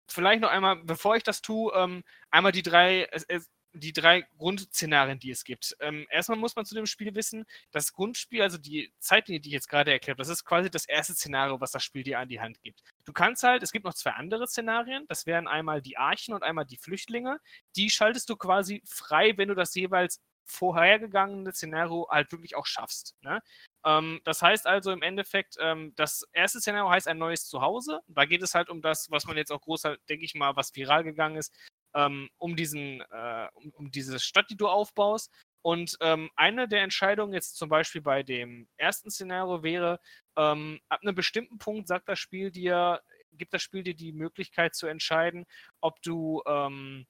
vielleicht 0.07 0.41
noch 0.41 0.49
einmal, 0.49 0.77
bevor 0.83 1.15
ich 1.15 1.23
das 1.23 1.41
tue, 1.41 1.71
ähm, 1.75 2.03
einmal 2.31 2.51
die 2.51 2.63
drei, 2.63 3.07
es, 3.11 3.23
es, 3.23 3.49
die 3.79 3.93
drei 3.93 4.23
Grundszenarien, 4.37 5.19
die 5.19 5.31
es 5.31 5.43
gibt. 5.43 5.75
Ähm, 5.79 6.07
erstmal 6.09 6.37
muss 6.37 6.55
man 6.55 6.65
zu 6.65 6.75
dem 6.75 6.85
Spiel 6.85 7.15
wissen, 7.15 7.45
das 7.71 7.93
Grundspiel, 7.93 8.41
also 8.41 8.57
die 8.57 8.91
Zeitlinie, 8.99 9.39
die 9.39 9.49
ich 9.49 9.53
jetzt 9.53 9.69
gerade 9.69 9.91
erklärt 9.91 10.15
habe, 10.15 10.21
das 10.21 10.29
ist 10.29 10.45
quasi 10.45 10.69
das 10.69 10.85
erste 10.85 11.13
Szenario, 11.13 11.59
was 11.61 11.71
das 11.71 11.83
Spiel 11.83 12.03
dir 12.03 12.19
an 12.19 12.29
die 12.29 12.39
Hand 12.39 12.61
gibt. 12.61 12.81
Du 13.05 13.13
kannst 13.13 13.43
halt, 13.43 13.63
es 13.63 13.71
gibt 13.71 13.85
noch 13.85 13.93
zwei 13.93 14.11
andere 14.11 14.47
Szenarien, 14.47 15.05
das 15.07 15.25
wären 15.25 15.47
einmal 15.47 15.81
die 15.81 15.97
Archen 15.97 16.33
und 16.33 16.43
einmal 16.43 16.65
die 16.65 16.77
Flüchtlinge. 16.77 17.39
Die 17.75 17.89
schaltest 17.89 18.29
du 18.29 18.35
quasi 18.35 18.81
frei, 18.85 19.37
wenn 19.37 19.49
du 19.49 19.55
das 19.55 19.73
jeweils 19.75 20.21
vorhergegangene 20.47 21.51
Szenario 21.51 22.07
halt 22.09 22.31
wirklich 22.31 22.55
auch 22.55 22.65
schaffst. 22.65 23.15
Ne? 23.21 23.41
Ähm, 23.85 24.21
das 24.23 24.41
heißt 24.41 24.65
also 24.65 24.91
im 24.91 25.01
Endeffekt, 25.01 25.57
ähm, 25.59 25.93
das 25.95 26.25
erste 26.33 26.59
Szenario 26.59 26.89
heißt 26.89 27.07
ein 27.07 27.17
neues 27.17 27.47
Zuhause. 27.47 28.01
Da 28.07 28.25
geht 28.25 28.41
es 28.41 28.55
halt 28.55 28.69
um 28.69 28.81
das, 28.81 29.11
was 29.11 29.25
man 29.25 29.37
jetzt 29.37 29.51
auch 29.51 29.61
groß, 29.61 29.83
denke 30.09 30.25
ich 30.25 30.35
mal, 30.35 30.55
was 30.55 30.75
viral 30.75 31.03
gegangen 31.03 31.35
ist, 31.35 31.53
ähm, 31.97 32.29
um, 32.37 32.55
diesen, 32.55 33.01
äh, 33.01 33.47
um, 33.55 33.71
um, 33.71 33.91
diese 33.91 34.19
Stadt, 34.19 34.49
die 34.51 34.55
du 34.55 34.67
aufbaust. 34.67 35.33
Und 35.63 35.97
ähm, 36.01 36.29
eine 36.35 36.67
der 36.67 36.83
Entscheidungen 36.83 37.33
jetzt 37.33 37.57
zum 37.57 37.69
Beispiel 37.69 38.01
bei 38.01 38.23
dem 38.23 38.69
ersten 38.77 39.09
Szenario 39.09 39.63
wäre, 39.63 39.99
ähm, 40.37 40.79
ab 40.89 40.99
einem 41.01 41.15
bestimmten 41.15 41.57
Punkt 41.57 41.87
sagt 41.87 42.07
das 42.07 42.19
Spiel 42.19 42.51
dir, 42.51 43.01
gibt 43.33 43.53
das 43.53 43.63
Spiel 43.63 43.83
dir 43.83 43.95
die 43.95 44.13
Möglichkeit 44.13 44.75
zu 44.75 44.85
entscheiden, 44.87 45.45
ob 45.81 46.01
du, 46.03 46.43
ähm, 46.47 47.07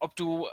ob 0.00 0.16
du 0.16 0.48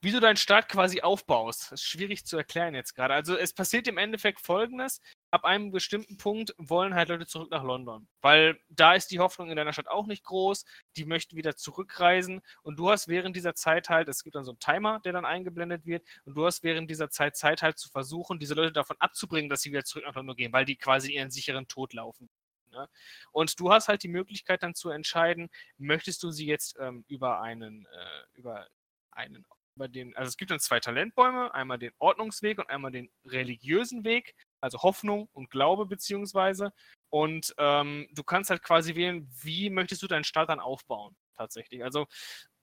wie 0.00 0.10
du 0.10 0.20
deinen 0.20 0.36
Start 0.36 0.68
quasi 0.68 1.00
aufbaust. 1.00 1.72
Das 1.72 1.80
ist 1.80 1.88
schwierig 1.88 2.26
zu 2.26 2.36
erklären 2.36 2.74
jetzt 2.74 2.94
gerade. 2.94 3.14
Also 3.14 3.36
es 3.36 3.54
passiert 3.54 3.88
im 3.88 3.98
Endeffekt 3.98 4.40
folgendes. 4.40 5.00
Ab 5.30 5.44
einem 5.44 5.70
bestimmten 5.70 6.16
Punkt 6.16 6.54
wollen 6.58 6.94
halt 6.94 7.08
Leute 7.08 7.26
zurück 7.26 7.50
nach 7.50 7.62
London, 7.62 8.08
weil 8.20 8.58
da 8.68 8.94
ist 8.94 9.10
die 9.10 9.20
Hoffnung 9.20 9.50
in 9.50 9.56
deiner 9.56 9.72
Stadt 9.72 9.88
auch 9.88 10.06
nicht 10.06 10.24
groß. 10.24 10.64
Die 10.96 11.04
möchten 11.04 11.36
wieder 11.36 11.56
zurückreisen 11.56 12.40
und 12.62 12.78
du 12.78 12.90
hast 12.90 13.06
während 13.08 13.36
dieser 13.36 13.54
Zeit 13.54 13.88
halt, 13.88 14.08
es 14.08 14.24
gibt 14.24 14.34
dann 14.34 14.44
so 14.44 14.52
einen 14.52 14.58
Timer, 14.58 15.00
der 15.00 15.12
dann 15.12 15.24
eingeblendet 15.24 15.86
wird 15.86 16.04
und 16.24 16.34
du 16.34 16.46
hast 16.46 16.62
während 16.62 16.90
dieser 16.90 17.10
Zeit 17.10 17.36
Zeit 17.36 17.62
halt 17.62 17.78
zu 17.78 17.88
versuchen, 17.88 18.38
diese 18.38 18.54
Leute 18.54 18.72
davon 18.72 18.96
abzubringen, 18.98 19.48
dass 19.48 19.62
sie 19.62 19.70
wieder 19.70 19.84
zurück 19.84 20.04
nach 20.06 20.14
London 20.14 20.36
gehen, 20.36 20.52
weil 20.52 20.64
die 20.64 20.76
quasi 20.76 21.12
ihren 21.14 21.30
sicheren 21.30 21.68
Tod 21.68 21.92
laufen. 21.92 22.28
Ne? 22.72 22.88
Und 23.32 23.58
du 23.60 23.72
hast 23.72 23.88
halt 23.88 24.02
die 24.02 24.08
Möglichkeit 24.08 24.62
dann 24.62 24.74
zu 24.74 24.90
entscheiden, 24.90 25.50
möchtest 25.78 26.22
du 26.22 26.30
sie 26.30 26.46
jetzt 26.46 26.76
ähm, 26.80 27.04
über 27.08 27.40
einen, 27.40 27.86
äh, 27.86 28.38
über 28.38 28.66
einen, 29.10 29.44
über 29.76 29.88
den, 29.88 30.16
also 30.16 30.28
es 30.28 30.36
gibt 30.36 30.50
dann 30.50 30.60
zwei 30.60 30.80
Talentbäume, 30.80 31.52
einmal 31.54 31.78
den 31.78 31.92
Ordnungsweg 31.98 32.58
und 32.58 32.70
einmal 32.70 32.90
den 32.90 33.10
religiösen 33.24 34.04
Weg, 34.04 34.34
also 34.60 34.82
Hoffnung 34.82 35.28
und 35.32 35.50
Glaube 35.50 35.86
beziehungsweise. 35.86 36.72
Und 37.10 37.54
ähm, 37.58 38.08
du 38.12 38.22
kannst 38.22 38.50
halt 38.50 38.62
quasi 38.62 38.94
wählen, 38.94 39.28
wie 39.42 39.70
möchtest 39.70 40.02
du 40.02 40.06
deinen 40.06 40.24
Start 40.24 40.48
dann 40.50 40.60
aufbauen, 40.60 41.16
tatsächlich. 41.36 41.82
Also 41.84 42.06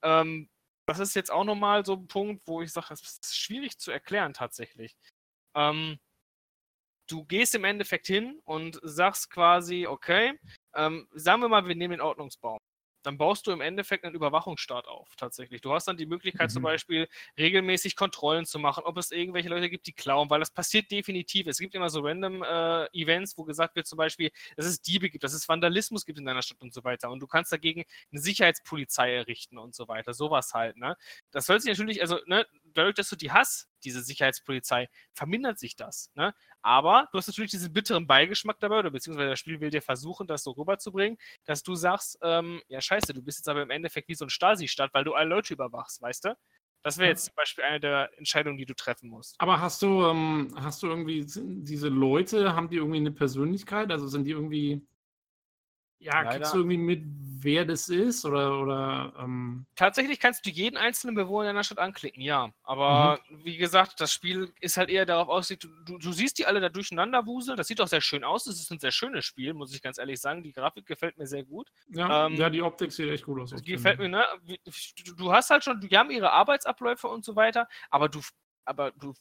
ähm, 0.04 0.50
das 0.88 1.00
ist 1.00 1.16
jetzt 1.16 1.32
auch 1.32 1.44
nochmal 1.44 1.86
so 1.86 1.94
ein 1.96 2.08
Punkt, 2.08 2.48
wo 2.48 2.62
ich 2.62 2.72
sage, 2.72 2.88
das 2.90 3.02
ist 3.02 3.38
schwierig 3.38 3.78
zu 3.78 3.92
erklären 3.92 4.34
tatsächlich. 4.34 4.96
Ähm, 5.56 6.00
du 7.10 7.26
gehst 7.26 7.56
im 7.56 7.64
Endeffekt 7.66 8.08
hin 8.08 8.40
und 8.46 8.80
sagst 8.84 9.30
quasi, 9.30 9.88
okay, 9.88 10.40
ähm, 10.76 11.08
sagen 11.14 11.42
wir 11.42 11.50
mal, 11.50 11.68
wir 11.68 11.76
nehmen 11.76 11.92
den 11.92 12.02
Ordnungsbaum 12.02 12.60
dann 13.08 13.18
baust 13.18 13.48
du 13.48 13.52
im 13.52 13.62
Endeffekt 13.62 14.04
einen 14.04 14.16
Überwachungsstaat 14.16 14.86
auf, 14.86 15.16
tatsächlich. 15.16 15.62
Du 15.62 15.74
hast 15.74 15.88
dann 15.88 15.96
die 15.96 16.06
Möglichkeit, 16.06 16.50
mhm. 16.50 16.54
zum 16.54 16.64
Beispiel 16.64 17.08
regelmäßig 17.38 17.96
Kontrollen 17.96 18.46
zu 18.46 18.60
machen, 18.60 18.84
ob 18.84 18.98
es 18.98 19.12
irgendwelche 19.12 19.48
Leute 19.48 19.70
gibt, 19.70 19.88
die 19.88 19.94
klauen, 19.94 20.30
weil 20.30 20.42
das 20.42 20.52
passiert 20.52 20.92
definitiv. 20.92 21.48
Es 21.48 21.58
gibt 21.58 21.74
immer 21.74 21.90
so 21.90 22.02
random 22.02 22.44
äh, 22.44 22.86
Events, 22.92 23.38
wo 23.38 23.46
gesagt 23.46 23.78
wird, 23.78 23.88
zum 23.88 23.98
Beispiel, 23.98 24.30
dass 24.58 24.66
es 24.66 24.82
Diebe 24.82 25.10
gibt, 25.10 25.24
dass 25.24 25.34
es 25.34 25.48
Vandalismus 25.48 26.06
gibt 26.06 26.20
in 26.20 26.26
deiner 26.26 26.42
Stadt 26.42 26.62
und 26.62 26.74
so 26.74 26.84
weiter. 26.84 27.10
Und 27.10 27.22
du 27.22 27.28
kannst 27.28 27.52
dagegen 27.52 27.86
eine 28.12 28.20
Sicherheitspolizei 28.20 29.14
errichten 29.14 29.58
und 29.58 29.74
so 29.74 29.88
weiter. 29.88 30.14
Sowas 30.14 30.54
halt, 30.54 30.76
ne? 30.76 30.98
Das 31.32 31.46
soll 31.46 31.62
sich 31.62 31.70
natürlich, 31.70 32.02
also, 32.02 32.20
ne, 32.26 32.46
dadurch, 32.74 32.96
dass 32.96 33.10
du 33.10 33.16
die 33.16 33.32
hast, 33.32 33.68
diese 33.84 34.02
Sicherheitspolizei, 34.02 34.90
vermindert 35.14 35.60
sich 35.60 35.76
das. 35.76 36.12
Ne? 36.16 36.34
Aber 36.62 37.08
du 37.12 37.18
hast 37.18 37.28
natürlich 37.28 37.52
diesen 37.52 37.74
bitteren 37.74 38.08
Beigeschmack 38.08 38.60
dabei, 38.60 38.80
oder 38.80 38.92
beziehungsweise 38.92 39.30
das 39.30 39.40
Spiel 39.40 39.60
will 39.60 39.70
dir 39.70 39.82
versuchen, 39.82 40.28
das 40.28 40.44
so 40.44 40.52
rüberzubringen, 40.52 41.18
dass 41.46 41.64
du 41.64 41.76
sagst, 41.76 42.18
ähm, 42.22 42.62
ja 42.68 42.82
scheiße, 42.82 43.14
du 43.14 43.22
bist 43.22 43.40
jetzt 43.40 43.50
aber 43.50 43.62
im 43.62 43.70
Endeffekt 43.70 44.08
wie 44.08 44.16
so 44.16 44.26
ein 44.26 44.30
Stasi-Stadt, 44.30 44.94
weil 44.94 45.04
du 45.04 45.14
alle 45.14 45.30
Leute 45.30 45.54
überwachst, 45.54 46.02
weißt 46.02 46.26
du? 46.26 46.38
Das 46.84 46.98
wäre 46.98 47.10
jetzt 47.10 47.26
zum 47.26 47.36
Beispiel 47.36 47.64
eine 47.64 47.80
der 47.80 48.10
Entscheidungen, 48.18 48.58
die 48.58 48.66
du 48.66 48.74
treffen 48.74 49.10
musst. 49.10 49.36
Aber 49.40 49.60
hast 49.60 49.82
du, 49.82 50.06
ähm, 50.06 50.54
hast 50.56 50.84
du 50.84 50.88
irgendwie 50.88 51.26
diese 51.26 51.90
Leute, 51.90 52.56
haben 52.56 52.70
die 52.70 52.78
irgendwie 52.78 52.98
eine 52.98 53.12
Persönlichkeit? 53.12 53.92
Also 53.92 54.08
sind 54.08 54.26
die 54.26 54.32
irgendwie 54.32 54.88
ja, 56.00 56.22
Leider. 56.22 56.38
kriegst 56.38 56.54
du 56.54 56.60
irgendwie 56.60 56.78
mit, 56.78 57.04
wer 57.42 57.66
das 57.66 57.90
ist? 57.90 58.24
Oder, 58.24 58.60
oder 58.60 59.14
ähm 59.20 59.66
Tatsächlich 59.76 60.20
kannst 60.20 60.46
du 60.46 60.52
jeden 60.52 60.78
einzelnen 60.78 61.16
Bewohner 61.16 61.48
deiner 61.48 61.64
Stadt 61.64 61.80
anklicken, 61.80 62.22
ja. 62.22 62.52
Aber 62.64 63.20
mhm. 63.30 63.46
wie 63.46 63.58
gesagt, 63.58 64.00
das 64.00 64.12
Spiel 64.14 64.54
ist 64.62 64.78
halt 64.78 64.90
eher 64.90 65.06
darauf 65.06 65.28
ausgelegt, 65.28 65.68
du, 65.86 65.98
du, 65.98 66.12
siehst 66.12 66.38
die 66.38 66.46
alle 66.46 66.60
da 66.60 66.70
durcheinander 66.70 67.26
wuseln. 67.26 67.58
Das 67.58 67.68
sieht 67.68 67.82
auch 67.82 67.88
sehr 67.88 68.02
schön 68.02 68.24
aus. 68.24 68.44
Das 68.44 68.56
ist 68.56 68.72
ein 68.72 68.80
sehr 68.80 68.92
schönes 68.92 69.26
Spiel, 69.26 69.54
muss 69.54 69.74
ich 69.74 69.82
ganz 69.82 69.98
ehrlich 69.98 70.20
sagen. 70.20 70.44
Die 70.44 70.52
Grafik 70.52 70.86
gefällt 70.86 71.18
mir 71.18 71.26
sehr 71.26 71.44
gut. 71.44 71.70
Ja, 71.90 72.28
ähm, 72.28 72.36
ja 72.36 72.50
die 72.50 72.62
Optik 72.62 72.92
sieht 72.92 73.10
echt 73.10 73.26
gut 73.26 73.42
aus. 73.42 73.50
Die 73.50 73.72
gefällt 73.72 73.98
mir, 73.98 74.10
ne? 74.10 74.24
Du, 74.46 75.16
du 75.16 75.32
hast 75.32 75.50
halt 75.50 75.64
schon, 75.64 75.80
die 75.80 75.98
haben 75.98 76.12
ihre 76.12 76.32
Arbeitsabläufe 76.32 77.08
und 77.08 77.26
so 77.26 77.36
weiter, 77.36 77.68
aber 77.90 78.08
du, 78.08 78.22
aber 78.66 78.92
du 78.92 79.14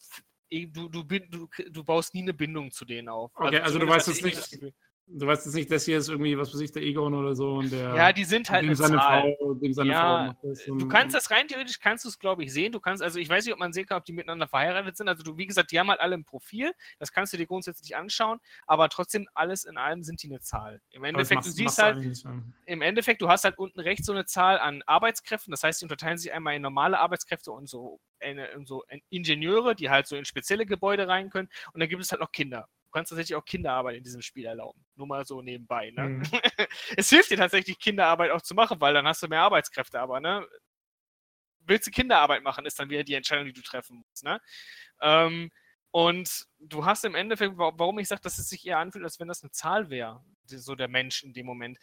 du, 0.50 0.88
du, 0.88 1.02
du, 1.02 1.48
du 1.70 1.84
baust 1.84 2.14
nie 2.14 2.22
eine 2.22 2.34
Bindung 2.34 2.70
zu 2.70 2.84
denen 2.84 3.08
auf. 3.08 3.32
Okay, 3.34 3.56
also, 3.56 3.64
also 3.64 3.78
du 3.80 3.88
weißt 3.88 4.08
es 4.08 4.22
nicht. 4.22 4.74
Du 5.08 5.24
weißt 5.24 5.46
jetzt 5.46 5.54
nicht, 5.54 5.70
das 5.70 5.84
hier 5.84 5.98
ist 5.98 6.08
irgendwie, 6.08 6.36
was 6.36 6.52
weiß 6.52 6.60
ich, 6.60 6.72
der 6.72 6.82
Egon 6.82 7.14
oder 7.14 7.36
so 7.36 7.54
und 7.54 7.70
der. 7.70 7.94
Ja, 7.94 8.12
die 8.12 8.24
sind 8.24 8.50
halt 8.50 8.64
dem 8.64 8.74
seine 8.74 8.96
Zahl. 8.96 9.36
Frau, 9.38 9.54
dem 9.54 9.72
seine 9.72 9.90
ja, 9.90 10.00
Frau 10.00 10.26
macht 10.26 10.38
das. 10.42 10.64
Du 10.64 10.88
kannst 10.88 11.14
das 11.14 11.30
rein 11.30 11.46
theoretisch, 11.46 11.78
kannst 11.78 12.04
du 12.04 12.08
es, 12.08 12.18
glaube 12.18 12.42
ich, 12.42 12.52
sehen. 12.52 12.72
Du 12.72 12.80
kannst, 12.80 13.04
also 13.04 13.20
ich 13.20 13.28
weiß 13.28 13.44
nicht, 13.44 13.54
ob 13.54 13.60
man 13.60 13.72
sehen 13.72 13.86
kann, 13.86 13.98
ob 13.98 14.04
die 14.04 14.12
miteinander 14.12 14.48
verheiratet 14.48 14.96
sind. 14.96 15.08
Also 15.08 15.22
du, 15.22 15.36
wie 15.36 15.46
gesagt, 15.46 15.70
die 15.70 15.78
haben 15.78 15.88
halt 15.90 16.00
alle 16.00 16.16
ein 16.16 16.24
Profil. 16.24 16.72
Das 16.98 17.12
kannst 17.12 17.32
du 17.32 17.36
dir 17.36 17.46
grundsätzlich 17.46 17.94
anschauen. 17.94 18.40
Aber 18.66 18.88
trotzdem, 18.88 19.28
alles 19.32 19.64
in 19.64 19.76
allem 19.76 20.02
sind 20.02 20.24
die 20.24 20.28
eine 20.28 20.40
Zahl. 20.40 20.82
Im 20.90 21.04
Endeffekt, 21.04 21.36
machst, 21.36 21.50
du 21.50 21.52
siehst 21.52 21.80
halt, 21.80 22.24
im 22.64 22.82
Endeffekt, 22.82 23.22
du 23.22 23.28
hast 23.28 23.44
halt 23.44 23.58
unten 23.58 23.78
rechts 23.78 24.06
so 24.06 24.12
eine 24.12 24.24
Zahl 24.24 24.58
an 24.58 24.82
Arbeitskräften. 24.86 25.52
Das 25.52 25.62
heißt, 25.62 25.82
die 25.82 25.84
unterteilen 25.84 26.18
sich 26.18 26.32
einmal 26.32 26.56
in 26.56 26.62
normale 26.62 26.98
Arbeitskräfte 26.98 27.52
und 27.52 27.68
so, 27.68 28.00
eine, 28.18 28.48
so 28.64 28.82
Ingenieure, 29.10 29.76
die 29.76 29.88
halt 29.88 30.08
so 30.08 30.16
in 30.16 30.24
spezielle 30.24 30.66
Gebäude 30.66 31.06
rein 31.06 31.30
können. 31.30 31.48
Und 31.72 31.78
dann 31.78 31.88
gibt 31.88 32.02
es 32.02 32.10
halt 32.10 32.20
noch 32.20 32.32
Kinder 32.32 32.68
kannst 32.96 33.10
tatsächlich 33.10 33.36
auch 33.36 33.44
Kinderarbeit 33.44 33.96
in 33.96 34.04
diesem 34.04 34.22
Spiel 34.22 34.46
erlauben. 34.46 34.82
Nur 34.94 35.06
mal 35.06 35.26
so 35.26 35.42
nebenbei. 35.42 35.90
Ne? 35.90 36.02
Mhm. 36.02 36.22
es 36.96 37.10
hilft 37.10 37.30
dir 37.30 37.36
tatsächlich, 37.36 37.78
Kinderarbeit 37.78 38.30
auch 38.30 38.40
zu 38.40 38.54
machen, 38.54 38.80
weil 38.80 38.94
dann 38.94 39.06
hast 39.06 39.22
du 39.22 39.28
mehr 39.28 39.42
Arbeitskräfte, 39.42 40.00
aber 40.00 40.18
ne? 40.18 40.46
Willst 41.66 41.86
du 41.86 41.90
Kinderarbeit 41.90 42.42
machen, 42.42 42.64
ist 42.64 42.78
dann 42.78 42.88
wieder 42.88 43.04
die 43.04 43.14
Entscheidung, 43.14 43.44
die 43.44 43.52
du 43.52 43.60
treffen 43.60 43.98
musst. 43.98 44.24
Ne? 44.24 44.40
Ähm, 45.02 45.50
und 45.90 46.46
du 46.58 46.86
hast 46.86 47.04
im 47.04 47.14
Endeffekt, 47.14 47.58
warum 47.58 47.98
ich 47.98 48.08
sage, 48.08 48.22
dass 48.22 48.38
es 48.38 48.48
sich 48.48 48.66
eher 48.66 48.78
anfühlt, 48.78 49.04
als 49.04 49.20
wenn 49.20 49.28
das 49.28 49.42
eine 49.42 49.50
Zahl 49.50 49.90
wäre, 49.90 50.24
so 50.46 50.74
der 50.74 50.88
Mensch 50.88 51.22
in 51.22 51.34
dem 51.34 51.44
Moment. 51.44 51.78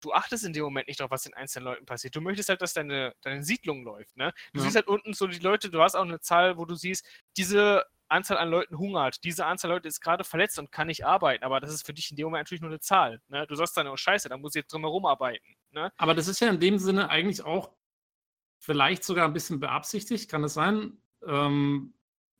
Du 0.00 0.12
achtest 0.12 0.44
in 0.44 0.52
dem 0.52 0.62
Moment 0.62 0.86
nicht 0.86 1.00
darauf, 1.00 1.10
was 1.10 1.22
den 1.22 1.34
einzelnen 1.34 1.64
Leuten 1.64 1.86
passiert. 1.86 2.14
Du 2.14 2.20
möchtest 2.20 2.50
halt, 2.50 2.60
dass 2.60 2.74
deine, 2.74 3.14
deine 3.22 3.42
Siedlung 3.42 3.84
läuft. 3.84 4.16
Ne? 4.16 4.32
Du 4.52 4.58
ja. 4.58 4.64
siehst 4.64 4.76
halt 4.76 4.86
unten 4.86 5.14
so 5.14 5.26
die 5.26 5.38
Leute, 5.38 5.70
du 5.70 5.80
hast 5.80 5.94
auch 5.94 6.02
eine 6.02 6.20
Zahl, 6.20 6.56
wo 6.56 6.66
du 6.66 6.74
siehst, 6.74 7.06
diese 7.36 7.84
Anzahl 8.12 8.38
an 8.38 8.50
Leuten 8.50 8.78
hungert. 8.78 9.24
Diese 9.24 9.46
Anzahl 9.46 9.70
Leute 9.70 9.88
ist 9.88 10.00
gerade 10.00 10.24
verletzt 10.24 10.58
und 10.58 10.70
kann 10.70 10.86
nicht 10.86 11.04
arbeiten. 11.04 11.44
Aber 11.44 11.60
das 11.60 11.72
ist 11.72 11.84
für 11.84 11.94
dich 11.94 12.10
in 12.10 12.16
dem 12.16 12.26
Moment 12.26 12.46
natürlich 12.46 12.60
nur 12.60 12.70
eine 12.70 12.80
Zahl. 12.80 13.20
Ne? 13.28 13.46
Du 13.48 13.54
sagst 13.54 13.76
dann, 13.76 13.88
oh 13.88 13.96
Scheiße, 13.96 14.28
da 14.28 14.36
muss 14.36 14.54
ich 14.54 14.60
jetzt 14.60 14.72
drumherum 14.72 15.06
arbeiten. 15.06 15.56
Ne? 15.70 15.92
Aber 15.96 16.14
das 16.14 16.28
ist 16.28 16.40
ja 16.40 16.48
in 16.48 16.60
dem 16.60 16.78
Sinne 16.78 17.10
eigentlich 17.10 17.42
auch 17.42 17.72
vielleicht 18.58 19.02
sogar 19.02 19.26
ein 19.26 19.32
bisschen 19.32 19.58
beabsichtigt, 19.58 20.30
kann 20.30 20.42
das 20.42 20.54
sein? 20.54 20.98
Ähm, 21.26 21.94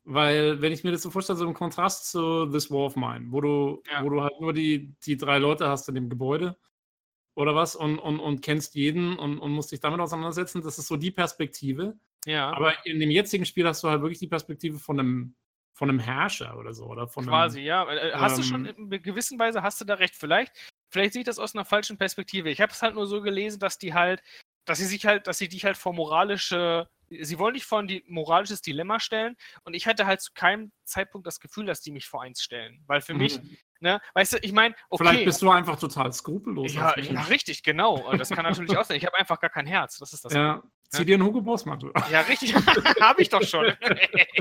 weil, 0.05 0.61
wenn 0.61 0.73
ich 0.73 0.83
mir 0.83 0.91
das 0.91 1.01
so 1.01 1.09
vorstelle, 1.09 1.37
so 1.37 1.45
im 1.45 1.53
Kontrast 1.53 2.09
zu 2.11 2.45
This 2.45 2.71
War 2.71 2.85
of 2.85 2.95
Mine, 2.95 3.27
wo 3.29 3.41
du, 3.41 3.83
ja. 3.91 4.03
wo 4.03 4.09
du 4.09 4.21
halt 4.21 4.39
nur 4.39 4.53
die, 4.53 4.95
die 5.05 5.17
drei 5.17 5.37
Leute 5.37 5.67
hast 5.67 5.89
in 5.89 5.95
dem 5.95 6.09
Gebäude 6.09 6.57
oder 7.35 7.55
was 7.55 7.75
und, 7.75 7.99
und, 7.99 8.19
und 8.19 8.41
kennst 8.41 8.75
jeden 8.75 9.17
und, 9.17 9.39
und 9.39 9.51
musst 9.51 9.71
dich 9.71 9.79
damit 9.79 9.99
auseinandersetzen, 9.99 10.61
das 10.61 10.77
ist 10.77 10.87
so 10.87 10.97
die 10.97 11.11
Perspektive. 11.11 11.97
Ja. 12.25 12.51
Aber 12.51 12.85
in 12.85 12.99
dem 12.99 13.11
jetzigen 13.11 13.45
Spiel 13.45 13.67
hast 13.67 13.83
du 13.83 13.89
halt 13.89 14.01
wirklich 14.01 14.19
die 14.19 14.27
Perspektive 14.27 14.79
von 14.79 14.99
einem 14.99 15.35
von 15.73 15.89
einem 15.89 15.99
Herrscher 15.99 16.57
oder 16.57 16.73
so. 16.73 16.85
Oder 16.85 17.07
von 17.07 17.25
Quasi, 17.25 17.59
einem, 17.59 17.67
ja. 17.67 17.91
Äh, 17.91 18.13
hast 18.13 18.33
ähm, 18.33 18.37
du 18.37 18.43
schon 18.43 18.65
ähm, 18.65 18.91
in 18.91 19.01
gewisser 19.01 19.37
Weise, 19.37 19.63
hast 19.63 19.81
du 19.81 19.85
da 19.85 19.95
recht. 19.95 20.15
Vielleicht, 20.15 20.53
vielleicht 20.89 21.13
sehe 21.13 21.21
ich 21.21 21.25
das 21.25 21.39
aus 21.39 21.55
einer 21.55 21.65
falschen 21.65 21.97
Perspektive. 21.97 22.49
Ich 22.49 22.61
habe 22.61 22.71
es 22.71 22.81
halt 22.81 22.95
nur 22.95 23.07
so 23.07 23.21
gelesen, 23.21 23.59
dass 23.59 23.77
die 23.77 23.93
halt, 23.93 24.21
dass 24.65 24.77
sie 24.77 24.85
sich 24.85 25.05
halt, 25.05 25.27
dass 25.27 25.39
sie 25.39 25.49
dich 25.49 25.65
halt 25.65 25.75
vor 25.75 25.93
moralische, 25.93 26.87
sie 27.09 27.39
wollen 27.39 27.55
dich 27.55 27.65
vor 27.65 27.79
ein 27.79 28.01
moralisches 28.07 28.61
Dilemma 28.61 28.99
stellen 28.99 29.35
und 29.63 29.73
ich 29.73 29.87
hatte 29.87 30.05
halt 30.05 30.21
zu 30.21 30.31
keinem 30.33 30.71
Zeitpunkt 30.85 31.27
das 31.27 31.39
Gefühl, 31.39 31.65
dass 31.65 31.81
die 31.81 31.91
mich 31.91 32.07
vor 32.07 32.21
eins 32.21 32.41
stellen. 32.41 32.83
Weil 32.87 33.01
für 33.01 33.13
mhm. 33.13 33.19
mich, 33.19 33.39
ne, 33.79 34.01
weißt 34.13 34.33
du, 34.33 34.37
ich 34.41 34.51
meine, 34.51 34.75
okay. 34.89 35.03
Vielleicht 35.03 35.25
bist 35.25 35.41
du 35.41 35.49
einfach 35.49 35.79
total 35.79 36.11
skrupellos. 36.13 36.73
Ja, 36.73 36.97
ja 36.99 37.21
richtig, 37.23 37.63
genau. 37.63 38.13
Das 38.17 38.29
kann 38.29 38.43
natürlich 38.43 38.77
auch 38.77 38.85
sein. 38.85 38.97
Ich 38.97 39.05
habe 39.05 39.17
einfach 39.17 39.39
gar 39.39 39.49
kein 39.49 39.65
Herz. 39.67 39.97
Das 39.97 40.13
ist 40.13 40.25
das. 40.25 40.33
Ja. 40.33 40.63
Zieh 40.93 41.05
dir 41.05 41.15
einen 41.15 41.23
Hugo 41.23 41.41
Boss 41.41 41.65
Mantel. 41.65 41.91
Ja, 42.11 42.21
richtig. 42.21 42.53
Habe 43.01 43.21
ich 43.21 43.29
doch 43.29 43.41
schon. 43.41 43.73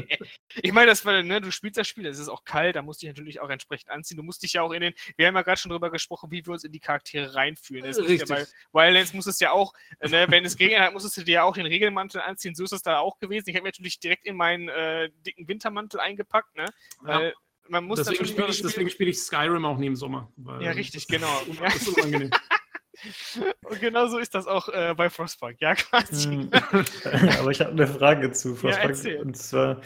ich 0.62 0.72
meine, 0.72 0.88
das 0.88 1.04
war, 1.06 1.22
ne, 1.22 1.40
du 1.40 1.50
spielst 1.50 1.78
das 1.78 1.88
Spiel, 1.88 2.04
es 2.04 2.18
ist 2.18 2.28
auch 2.28 2.44
kalt, 2.44 2.76
da 2.76 2.82
musst 2.82 3.00
du 3.00 3.06
dich 3.06 3.16
natürlich 3.16 3.40
auch 3.40 3.48
entsprechend 3.48 3.88
anziehen. 3.90 4.18
Du 4.18 4.22
musst 4.22 4.42
dich 4.42 4.54
ja 4.54 4.62
auch 4.62 4.72
in 4.72 4.82
den, 4.82 4.94
wir 5.16 5.26
haben 5.26 5.34
ja 5.34 5.42
gerade 5.42 5.58
schon 5.58 5.70
drüber 5.70 5.90
gesprochen, 5.90 6.30
wie 6.30 6.44
wir 6.44 6.52
uns 6.52 6.64
in 6.64 6.72
die 6.72 6.80
Charaktere 6.80 7.34
reinfühlen. 7.34 7.84
Das 7.84 7.98
richtig. 7.98 8.28
Ja 8.28 8.44
bei 8.72 8.86
Wildlands 8.86 9.14
muss 9.14 9.26
es 9.26 9.40
ja 9.40 9.52
auch, 9.52 9.72
ne, 10.02 10.26
wenn 10.28 10.44
es 10.44 10.56
geregnet 10.56 10.80
hat, 10.80 10.92
musstest 10.92 11.16
du 11.16 11.24
dir 11.24 11.32
ja 11.32 11.42
auch 11.44 11.54
den 11.54 11.66
Regelmantel 11.66 12.20
anziehen. 12.20 12.54
So 12.54 12.64
ist 12.64 12.72
es 12.72 12.82
da 12.82 12.98
auch 12.98 13.18
gewesen. 13.18 13.48
Ich 13.48 13.56
habe 13.56 13.62
mir 13.62 13.68
natürlich 13.68 14.00
direkt 14.00 14.26
in 14.26 14.36
meinen 14.36 14.68
äh, 14.68 15.10
dicken 15.24 15.48
Wintermantel 15.48 16.00
eingepackt, 16.00 16.31
ne? 16.54 16.66
Weil 17.00 17.28
ja. 17.28 17.32
man 17.68 17.84
muss 17.84 18.02
deswegen 18.02 18.26
spiele 18.26 18.48
ich, 18.48 18.62
deswegen 18.62 18.90
spiel 18.90 19.08
ich 19.08 19.18
Skyrim 19.18 19.64
auch 19.64 19.78
im 19.78 19.96
Sommer. 19.96 20.32
ja, 20.60 20.72
richtig, 20.72 21.06
genau. 21.08 21.42
Das 21.60 21.76
ist 21.76 21.88
unangenehm. 21.88 22.30
Und 23.64 23.80
genau 23.80 24.06
so 24.06 24.18
ist 24.18 24.34
das 24.34 24.46
auch 24.46 24.68
äh, 24.68 24.94
bei 24.96 25.10
Frostpunk, 25.10 25.60
ja, 25.60 25.74
quasi. 25.74 26.28
Hm. 26.28 26.50
Aber 27.40 27.50
ich 27.50 27.60
habe 27.60 27.72
eine 27.72 27.86
Frage 27.86 28.30
zu 28.32 28.54
Frostpunk. 28.54 29.04
Ja, 29.04 29.20
und 29.20 29.36
zwar, 29.36 29.80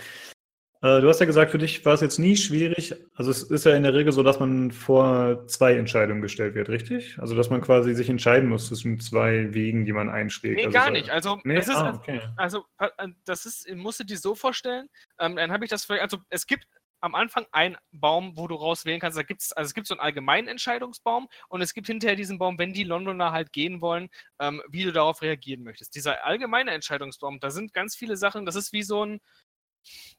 du 0.83 1.09
hast 1.09 1.21
ja 1.21 1.27
gesagt, 1.27 1.51
für 1.51 1.59
dich 1.59 1.85
war 1.85 1.95
es 1.95 2.01
jetzt 2.01 2.19
nie 2.19 2.37
schwierig. 2.37 2.95
Also, 3.15 3.31
es 3.31 3.43
ist 3.43 3.65
ja 3.65 3.75
in 3.75 3.83
der 3.83 3.95
Regel 3.95 4.13
so, 4.13 4.23
dass 4.23 4.41
man 4.41 4.71
vor 4.71 5.47
zwei 5.47 5.75
Entscheidungen 5.75 6.23
gestellt 6.23 6.55
wird, 6.55 6.69
richtig? 6.69 7.19
Also, 7.19 7.35
dass 7.35 7.51
man 7.51 7.61
quasi 7.61 7.95
sich 7.95 8.09
entscheiden 8.09 8.49
muss 8.49 8.69
zwischen 8.69 9.01
zwei 9.01 9.55
Wegen, 9.55 9.85
die 9.85 9.93
man 9.93 10.09
einschlägt. 10.09 10.57
Nee, 10.57 10.67
also, 10.67 10.79
gar 10.79 10.91
nicht. 10.91 11.11
Also, 11.11 11.41
nee? 11.45 11.55
das 11.55 11.69
ist, 11.69 11.77
ah, 11.77 11.95
okay. 11.95 12.21
also, 12.37 12.65
äh, 12.79 13.09
das 13.25 13.47
ist, 13.47 13.73
musst 13.75 14.01
du 14.01 14.05
dir 14.05 14.19
so 14.19 14.35
vorstellen, 14.35 14.89
ähm, 15.19 15.37
dann 15.37 15.53
habe 15.53 15.65
ich 15.65 15.71
das, 15.71 15.85
vielleicht, 15.85 16.03
also, 16.03 16.19
es 16.31 16.47
gibt 16.47 16.67
am 17.01 17.15
Anfang 17.15 17.47
einen 17.53 17.77
Baum, 17.93 18.37
wo 18.37 18.49
du 18.49 18.55
rauswählen 18.55 19.01
kannst. 19.01 19.19
Da 19.19 19.23
gibt's, 19.23 19.53
also 19.53 19.69
es 19.69 19.75
gibt 19.75 19.87
so 19.87 19.95
einen 19.95 20.01
allgemeinen 20.01 20.49
Entscheidungsbaum 20.49 21.29
und 21.49 21.61
es 21.61 21.75
gibt 21.75 21.87
hinterher 21.87 22.17
diesen 22.17 22.39
Baum, 22.39 22.59
wenn 22.59 22.73
die 22.73 22.85
Londoner 22.85 23.33
halt 23.33 23.53
gehen 23.53 23.81
wollen, 23.81 24.09
ähm, 24.41 24.63
wie 24.69 24.85
du 24.85 24.93
darauf 24.93 25.23
reagieren 25.23 25.63
möchtest. 25.63 25.95
Dieser 25.95 26.25
allgemeine 26.25 26.73
Entscheidungsbaum, 26.73 27.39
da 27.41 27.51
sind 27.51 27.73
ganz 27.73 27.97
viele 27.97 28.17
Sachen, 28.17 28.47
das 28.47 28.57
ist 28.57 28.73
wie 28.73 28.83
so 28.83 29.05
ein, 29.05 29.21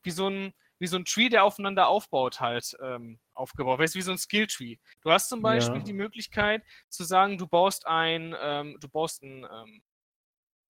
wie 0.04 0.12
so 0.12 0.30
ein, 0.30 0.54
wie 0.80 0.88
so 0.88 0.98
ein 0.98 1.06
Tree, 1.06 1.30
der 1.30 1.44
aufeinander 1.44 1.88
aufbaut, 1.88 2.40
halt 2.40 2.76
ähm, 2.82 3.20
aufgebaut. 3.34 3.80
Weißt 3.80 3.96
wie 3.96 4.02
so 4.02 4.12
ein 4.12 4.18
Skill-Tree. 4.18 4.78
Du 5.02 5.12
hast 5.12 5.30
zum 5.30 5.42
Beispiel 5.42 5.80
ja. 5.80 5.84
die 5.84 5.94
Möglichkeit 5.94 6.64
zu 6.90 7.04
sagen, 7.04 7.38
du 7.38 7.48
baust 7.48 7.88
ein, 7.88 8.36
ähm, 8.40 8.78
du 8.80 8.88
baust 8.90 9.24
ein 9.24 9.44
ähm, 9.44 9.82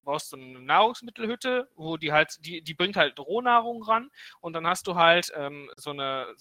brauchst 0.08 0.32
du 0.32 0.38
eine 0.38 0.62
Nahrungsmittelhütte, 0.62 1.70
wo 1.76 1.98
die 1.98 2.14
halt, 2.14 2.38
die, 2.40 2.62
die 2.62 2.74
bringt 2.74 2.96
halt 2.96 3.20
Rohnahrung 3.20 3.84
ran 3.84 4.10
und 4.40 4.54
dann 4.54 4.66
hast 4.66 4.88
du 4.88 4.96
halt 4.96 5.34
ähm, 5.36 5.70
so 5.76 5.90
eine 5.90 6.34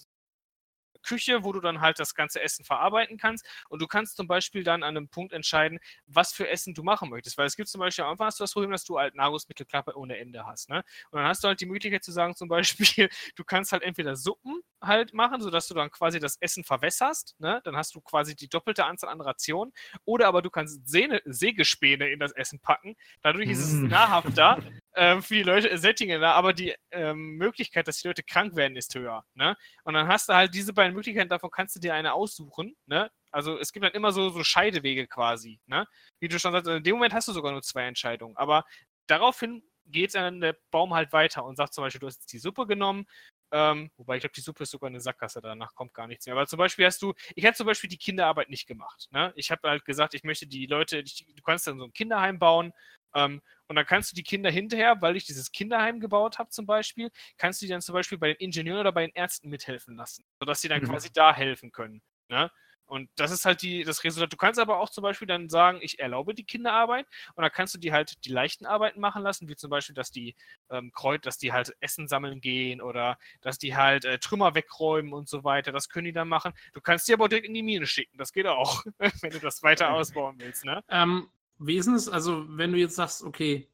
Küche, 1.07 1.43
wo 1.43 1.53
du 1.53 1.61
dann 1.61 1.79
halt 1.79 1.99
das 1.99 2.13
ganze 2.15 2.41
Essen 2.41 2.65
verarbeiten 2.65 3.17
kannst. 3.17 3.45
Und 3.69 3.81
du 3.81 3.87
kannst 3.87 4.17
zum 4.17 4.27
Beispiel 4.27 4.63
dann 4.63 4.83
an 4.83 4.97
einem 4.97 5.07
Punkt 5.07 5.33
entscheiden, 5.33 5.79
was 6.05 6.33
für 6.33 6.47
Essen 6.49 6.73
du 6.73 6.83
machen 6.83 7.09
möchtest. 7.09 7.37
Weil 7.37 7.47
es 7.47 7.55
gibt 7.55 7.69
zum 7.69 7.79
Beispiel 7.79 8.03
am 8.03 8.11
Anfang 8.11 8.27
hast 8.27 8.39
du 8.39 8.43
das 8.43 8.53
Problem, 8.53 8.71
dass 8.71 8.83
du 8.83 8.99
halt 8.99 9.15
Nahrungsmittelklappe 9.15 9.97
ohne 9.97 10.17
Ende 10.17 10.45
hast. 10.45 10.69
Ne? 10.69 10.83
Und 11.11 11.19
dann 11.19 11.27
hast 11.27 11.43
du 11.43 11.47
halt 11.47 11.61
die 11.61 11.65
Möglichkeit 11.65 12.03
zu 12.03 12.11
sagen, 12.11 12.35
zum 12.35 12.49
Beispiel, 12.49 13.09
du 13.35 13.43
kannst 13.43 13.71
halt 13.71 13.83
entweder 13.83 14.15
Suppen 14.15 14.61
halt 14.81 15.13
machen, 15.13 15.41
sodass 15.41 15.67
du 15.67 15.73
dann 15.73 15.89
quasi 15.89 16.19
das 16.19 16.37
Essen 16.37 16.63
verwässerst. 16.63 17.35
Ne? 17.39 17.61
Dann 17.63 17.77
hast 17.77 17.95
du 17.95 18.01
quasi 18.01 18.35
die 18.35 18.49
doppelte 18.49 18.85
Anzahl 18.85 19.09
an 19.09 19.21
Rationen. 19.21 19.73
Oder 20.05 20.27
aber 20.27 20.41
du 20.41 20.49
kannst 20.49 20.87
Sehne, 20.87 21.21
Sägespäne 21.25 22.09
in 22.09 22.19
das 22.19 22.33
Essen 22.33 22.59
packen. 22.59 22.95
Dadurch 23.21 23.49
ist 23.49 23.59
es 23.59 23.73
mm. 23.73 23.87
nahrhafter 23.87 24.59
äh, 24.97 25.21
für 25.21 25.35
die 25.35 25.43
Leute, 25.43 25.77
sättigender, 25.77 26.33
aber 26.33 26.53
die 26.53 26.75
ähm, 26.91 27.37
Möglichkeit, 27.37 27.87
dass 27.87 28.01
die 28.01 28.07
Leute 28.07 28.23
krank 28.23 28.55
werden, 28.55 28.75
ist 28.75 28.93
höher. 28.95 29.23
Ne? 29.35 29.55
Und 29.83 29.93
dann 29.93 30.07
hast 30.07 30.29
du 30.29 30.33
halt 30.33 30.53
diese 30.53 30.73
beiden 30.73 30.93
Möglichkeiten, 30.93 31.29
davon 31.29 31.51
kannst 31.51 31.75
du 31.75 31.79
dir 31.79 31.93
eine 31.93 32.13
aussuchen. 32.13 32.75
Ne? 32.85 33.09
also 33.31 33.57
es 33.59 33.71
gibt 33.71 33.85
dann 33.85 33.93
immer 33.93 34.11
so, 34.11 34.29
so 34.29 34.43
Scheidewege 34.43 35.07
quasi, 35.07 35.59
ne? 35.67 35.87
Wie 36.19 36.27
du 36.27 36.39
schon 36.39 36.53
sagst, 36.53 36.67
in 36.67 36.83
dem 36.83 36.95
Moment 36.95 37.13
hast 37.13 37.27
du 37.27 37.33
sogar 37.33 37.51
nur 37.51 37.61
zwei 37.61 37.85
Entscheidungen, 37.85 38.35
aber 38.35 38.65
daraufhin 39.07 39.63
geht 39.85 40.15
dann 40.15 40.41
der 40.41 40.57
Baum 40.71 40.93
halt 40.93 41.13
weiter 41.13 41.45
und 41.45 41.55
sagt 41.55 41.73
zum 41.73 41.83
Beispiel, 41.83 41.99
du 41.99 42.07
hast 42.07 42.21
jetzt 42.21 42.33
die 42.33 42.39
Suppe 42.39 42.65
genommen, 42.67 43.05
ähm, 43.51 43.91
wobei 43.95 44.17
ich 44.17 44.21
glaube, 44.21 44.33
die 44.33 44.41
Suppe 44.41 44.63
ist 44.63 44.71
sogar 44.71 44.89
eine 44.89 44.99
Sackgasse, 44.99 45.39
danach 45.39 45.73
kommt 45.75 45.93
gar 45.93 46.07
nichts 46.07 46.25
mehr. 46.25 46.35
Aber 46.35 46.47
zum 46.47 46.57
Beispiel 46.57 46.85
hast 46.85 47.01
du, 47.01 47.13
ich 47.35 47.43
hätte 47.43 47.57
zum 47.57 47.67
Beispiel 47.67 47.89
die 47.89 47.97
Kinderarbeit 47.97 48.49
nicht 48.49 48.67
gemacht. 48.67 49.07
Ne? 49.11 49.31
Ich 49.35 49.51
habe 49.51 49.69
halt 49.69 49.85
gesagt, 49.85 50.13
ich 50.13 50.23
möchte 50.23 50.47
die 50.47 50.65
Leute, 50.65 50.99
ich, 50.99 51.25
du 51.33 51.41
kannst 51.43 51.67
dann 51.67 51.79
so 51.79 51.85
ein 51.85 51.93
Kinderheim 51.93 52.39
bauen 52.39 52.73
ähm, 53.17 53.41
und 53.67 53.75
dann 53.75 53.85
kannst 53.85 54.11
du 54.11 54.15
die 54.15 54.23
Kinder 54.23 54.49
hinterher, 54.49 55.01
weil 55.01 55.15
ich 55.17 55.25
dieses 55.25 55.51
Kinderheim 55.51 55.99
gebaut 55.99 56.39
habe 56.39 56.49
zum 56.49 56.65
Beispiel, 56.65 57.11
kannst 57.37 57.61
du 57.61 57.65
die 57.65 57.71
dann 57.71 57.81
zum 57.81 57.93
Beispiel 57.93 58.17
bei 58.17 58.27
den 58.27 58.37
Ingenieuren 58.37 58.79
oder 58.79 58.91
bei 58.91 59.05
den 59.05 59.15
Ärzten 59.15 59.49
mithelfen 59.49 59.95
lassen, 59.95 60.23
sodass 60.39 60.61
sie 60.61 60.69
dann 60.69 60.81
mhm. 60.81 60.87
quasi 60.87 61.11
da 61.11 61.33
helfen 61.35 61.71
können. 61.71 62.01
Ne? 62.29 62.49
Und 62.87 63.09
das 63.17 63.31
ist 63.31 63.43
halt 63.45 63.61
die, 63.61 63.83
das 63.83 64.03
Resultat. 64.05 64.31
Du 64.31 64.37
kannst 64.37 64.59
aber 64.59 64.79
auch 64.79 64.89
zum 64.89 65.01
Beispiel 65.01 65.27
dann 65.27 65.49
sagen, 65.49 65.79
ich 65.81 65.99
erlaube 65.99 66.33
die 66.33 66.45
Kinderarbeit 66.45 67.05
und 67.35 67.41
dann 67.41 67.51
kannst 67.51 67.75
du 67.75 67.79
die 67.79 67.91
halt 67.91 68.23
die 68.23 68.31
leichten 68.31 68.65
Arbeiten 68.65 69.01
machen 69.01 69.23
lassen, 69.23 69.49
wie 69.49 69.57
zum 69.57 69.69
Beispiel, 69.69 69.93
dass 69.93 70.09
die 70.09 70.35
ähm, 70.69 70.91
Kreuz, 70.93 71.21
dass 71.23 71.37
die 71.37 71.51
halt 71.51 71.75
Essen 71.81 72.07
sammeln 72.07 72.39
gehen 72.39 72.81
oder 72.81 73.17
dass 73.41 73.57
die 73.57 73.75
halt 73.75 74.05
äh, 74.05 74.19
Trümmer 74.19 74.55
wegräumen 74.55 75.11
und 75.11 75.27
so 75.27 75.43
weiter. 75.43 75.73
Das 75.73 75.89
können 75.89 76.05
die 76.05 76.13
dann 76.13 76.29
machen. 76.29 76.53
Du 76.73 76.79
kannst 76.79 77.09
die 77.09 77.13
aber 77.13 77.27
direkt 77.27 77.47
in 77.47 77.53
die 77.53 77.63
Mine 77.63 77.87
schicken. 77.87 78.17
Das 78.17 78.31
geht 78.31 78.47
auch, 78.47 78.85
wenn 79.21 79.31
du 79.31 79.39
das 79.39 79.63
weiter 79.63 79.91
ausbauen 79.91 80.35
willst, 80.39 80.63
ne? 80.63 80.81
Ähm, 80.87 81.29
es? 81.59 82.09
Also, 82.09 82.45
wenn 82.49 82.71
du 82.71 82.77
jetzt 82.77 82.95
sagst, 82.95 83.23
okay, 83.23 83.69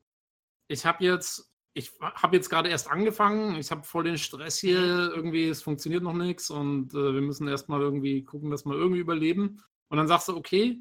ich 0.67 0.85
habe 0.85 1.03
jetzt 1.03 1.53
ich 1.73 1.91
habe 2.01 2.35
jetzt 2.35 2.49
gerade 2.49 2.69
erst 2.69 2.89
angefangen, 2.89 3.55
ich 3.55 3.71
habe 3.71 3.83
voll 3.83 4.03
den 4.03 4.17
Stress 4.17 4.59
hier, 4.59 5.11
irgendwie, 5.13 5.49
es 5.49 5.63
funktioniert 5.63 6.03
noch 6.03 6.13
nichts 6.13 6.49
und 6.51 6.93
äh, 6.93 7.13
wir 7.13 7.21
müssen 7.21 7.47
erstmal 7.47 7.81
irgendwie 7.81 8.23
gucken, 8.23 8.51
dass 8.51 8.65
wir 8.65 8.75
irgendwie 8.75 8.99
überleben. 8.99 9.63
Und 9.89 9.97
dann 9.97 10.07
sagst 10.07 10.27
du, 10.27 10.35
okay, 10.37 10.79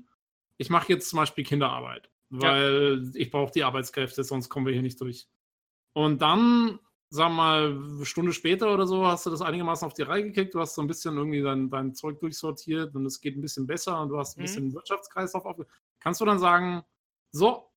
ich 0.58 0.70
mache 0.70 0.92
jetzt 0.92 1.08
zum 1.08 1.18
Beispiel 1.18 1.44
Kinderarbeit, 1.44 2.10
weil 2.28 3.02
ja. 3.04 3.10
ich 3.14 3.30
brauche 3.30 3.52
die 3.52 3.64
Arbeitskräfte, 3.64 4.22
sonst 4.22 4.50
kommen 4.50 4.66
wir 4.66 4.72
hier 4.74 4.82
nicht 4.82 5.00
durch. 5.00 5.28
Und 5.94 6.20
dann, 6.20 6.78
sag 7.08 7.32
mal, 7.32 7.72
eine 7.72 8.04
Stunde 8.04 8.32
später 8.34 8.72
oder 8.72 8.86
so, 8.86 9.06
hast 9.06 9.24
du 9.24 9.30
das 9.30 9.40
einigermaßen 9.40 9.86
auf 9.86 9.94
die 9.94 10.02
Reihe 10.02 10.24
gekickt, 10.24 10.54
du 10.54 10.60
hast 10.60 10.74
so 10.74 10.82
ein 10.82 10.88
bisschen 10.88 11.16
irgendwie 11.16 11.42
dein, 11.42 11.70
dein 11.70 11.94
Zeug 11.94 12.20
durchsortiert 12.20 12.94
und 12.94 13.06
es 13.06 13.20
geht 13.20 13.36
ein 13.36 13.42
bisschen 13.42 13.66
besser 13.66 14.00
und 14.00 14.10
du 14.10 14.18
hast 14.18 14.36
ein 14.36 14.40
mhm. 14.40 14.44
bisschen 14.44 14.74
Wirtschaftskreislauf 14.74 15.46
auf. 15.46 15.56
Kannst 16.00 16.20
du 16.20 16.26
dann 16.26 16.38
sagen, 16.38 16.82
so, 17.32 17.70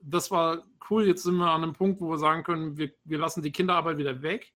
das 0.00 0.30
war 0.30 0.62
cool. 0.90 1.06
Jetzt 1.06 1.22
sind 1.22 1.36
wir 1.36 1.50
an 1.50 1.62
einem 1.62 1.72
Punkt, 1.72 2.00
wo 2.00 2.10
wir 2.10 2.18
sagen 2.18 2.42
können, 2.42 2.76
wir, 2.76 2.92
wir 3.04 3.18
lassen 3.18 3.42
die 3.42 3.52
Kinderarbeit 3.52 3.98
wieder 3.98 4.22
weg. 4.22 4.52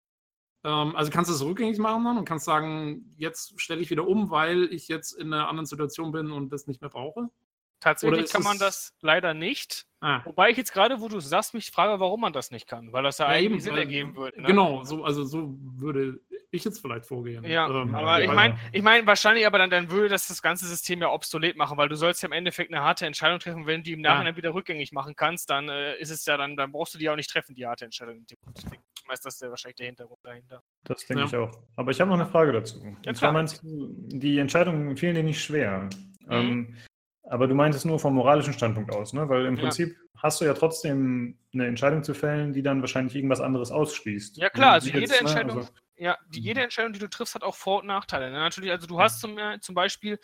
Ähm, 0.64 0.94
also 0.94 1.10
kannst 1.10 1.30
du 1.30 1.34
es 1.34 1.44
rückgängig 1.44 1.78
machen 1.78 2.04
dann 2.04 2.18
und 2.18 2.24
kannst 2.24 2.44
sagen, 2.44 3.12
jetzt 3.16 3.60
stelle 3.60 3.80
ich 3.80 3.90
wieder 3.90 4.06
um, 4.06 4.30
weil 4.30 4.64
ich 4.72 4.88
jetzt 4.88 5.12
in 5.12 5.32
einer 5.32 5.48
anderen 5.48 5.66
Situation 5.66 6.12
bin 6.12 6.30
und 6.30 6.52
das 6.52 6.66
nicht 6.66 6.80
mehr 6.80 6.90
brauche. 6.90 7.30
Tatsächlich 7.80 8.30
kann 8.30 8.42
man 8.42 8.58
das 8.58 8.94
leider 9.00 9.32
nicht. 9.32 9.86
Ah. 10.02 10.22
Wobei 10.24 10.50
ich 10.50 10.56
jetzt 10.56 10.72
gerade, 10.72 11.00
wo 11.00 11.08
du 11.08 11.20
sagst, 11.20 11.52
mich 11.54 11.70
frage, 11.70 12.00
warum 12.00 12.20
man 12.20 12.32
das 12.32 12.50
nicht 12.50 12.66
kann, 12.66 12.92
weil 12.92 13.02
das 13.02 13.18
ja, 13.18 13.26
ja 13.26 13.32
eigentlich 13.32 13.44
eben, 13.44 13.60
Sinn 13.60 13.76
ergeben 13.76 14.16
würde. 14.16 14.40
Ne? 14.40 14.46
Genau, 14.48 14.82
so, 14.84 15.04
also 15.04 15.24
so 15.24 15.54
würde 15.58 16.20
ich 16.50 16.64
jetzt 16.64 16.80
vielleicht 16.80 17.06
vorgehen. 17.06 17.44
Ja, 17.44 17.68
ähm, 17.68 17.94
aber 17.94 18.22
ich 18.22 18.30
meine, 18.30 18.58
ich 18.72 18.82
meine 18.82 19.06
wahrscheinlich, 19.06 19.46
aber 19.46 19.58
dann, 19.58 19.70
dann 19.70 19.90
würde 19.90 20.08
das 20.08 20.26
das 20.26 20.40
ganze 20.40 20.66
System 20.66 21.00
ja 21.00 21.10
obsolet 21.10 21.56
machen, 21.56 21.76
weil 21.76 21.88
du 21.88 21.96
sollst 21.96 22.22
ja 22.22 22.28
im 22.28 22.32
Endeffekt 22.32 22.72
eine 22.72 22.82
harte 22.82 23.06
Entscheidung 23.06 23.38
treffen. 23.40 23.66
Wenn 23.66 23.80
du 23.80 23.84
die 23.84 23.92
im 23.92 24.00
Nachhinein 24.00 24.34
ja. 24.34 24.36
wieder 24.36 24.54
rückgängig 24.54 24.92
machen 24.92 25.14
kannst, 25.16 25.50
dann 25.50 25.68
äh, 25.68 25.96
ist 25.98 26.10
es 26.10 26.24
ja 26.24 26.36
dann, 26.36 26.56
dann 26.56 26.72
brauchst 26.72 26.94
du 26.94 26.98
die 26.98 27.08
auch 27.08 27.16
nicht 27.16 27.30
treffen, 27.30 27.54
die 27.54 27.66
harte 27.66 27.84
Entscheidung. 27.84 28.24
Ich 28.26 29.08
weiß, 29.08 29.20
das 29.20 29.34
ist 29.34 29.42
ja 29.42 29.50
wahrscheinlich 29.50 29.76
der 29.76 29.86
Hintergrund 29.86 30.20
dahinter. 30.22 30.62
Das 30.84 31.06
denke 31.06 31.22
ja. 31.22 31.26
ich 31.26 31.36
auch. 31.36 31.52
Aber 31.76 31.90
ich 31.90 32.00
habe 32.00 32.10
noch 32.10 32.18
eine 32.18 32.28
Frage 32.28 32.52
dazu. 32.52 32.82
Ja, 32.82 33.10
Und 33.10 33.16
zwar 33.16 33.32
meinst 33.32 33.62
du, 33.62 33.88
die 34.08 34.38
Entscheidungen 34.38 34.96
fielen 34.96 35.14
dir 35.14 35.22
nicht 35.22 35.42
schwer. 35.42 35.88
Mhm. 36.26 36.32
Ähm, 36.32 36.76
aber 37.30 37.46
du 37.46 37.54
meintest 37.54 37.86
nur 37.86 37.98
vom 37.98 38.14
moralischen 38.14 38.52
Standpunkt 38.52 38.92
aus, 38.92 39.12
ne? 39.12 39.28
Weil 39.28 39.46
im 39.46 39.54
ja. 39.56 39.62
Prinzip 39.62 39.96
hast 40.16 40.40
du 40.40 40.44
ja 40.44 40.52
trotzdem 40.52 41.38
eine 41.54 41.66
Entscheidung 41.66 42.02
zu 42.02 42.12
fällen, 42.12 42.52
die 42.52 42.62
dann 42.62 42.80
wahrscheinlich 42.80 43.14
irgendwas 43.14 43.40
anderes 43.40 43.70
ausschließt. 43.70 44.36
Ja 44.36 44.50
klar, 44.50 44.72
also 44.72 44.88
jede 44.88 45.00
jetzt, 45.00 45.20
Entscheidung, 45.20 45.56
ne? 45.56 45.60
also, 45.62 45.72
ja, 45.96 46.18
die, 46.28 46.40
jede 46.40 46.62
Entscheidung, 46.62 46.92
die 46.92 46.98
du 46.98 47.08
triffst, 47.08 47.36
hat 47.36 47.44
auch 47.44 47.54
Vor- 47.54 47.80
und 47.80 47.86
Nachteile. 47.86 48.30
Ne? 48.30 48.38
Natürlich, 48.38 48.70
also 48.70 48.86
du 48.86 49.00
hast 49.00 49.20
zum, 49.20 49.38
äh, 49.38 49.60
zum 49.60 49.74
Beispiel, 49.76 50.18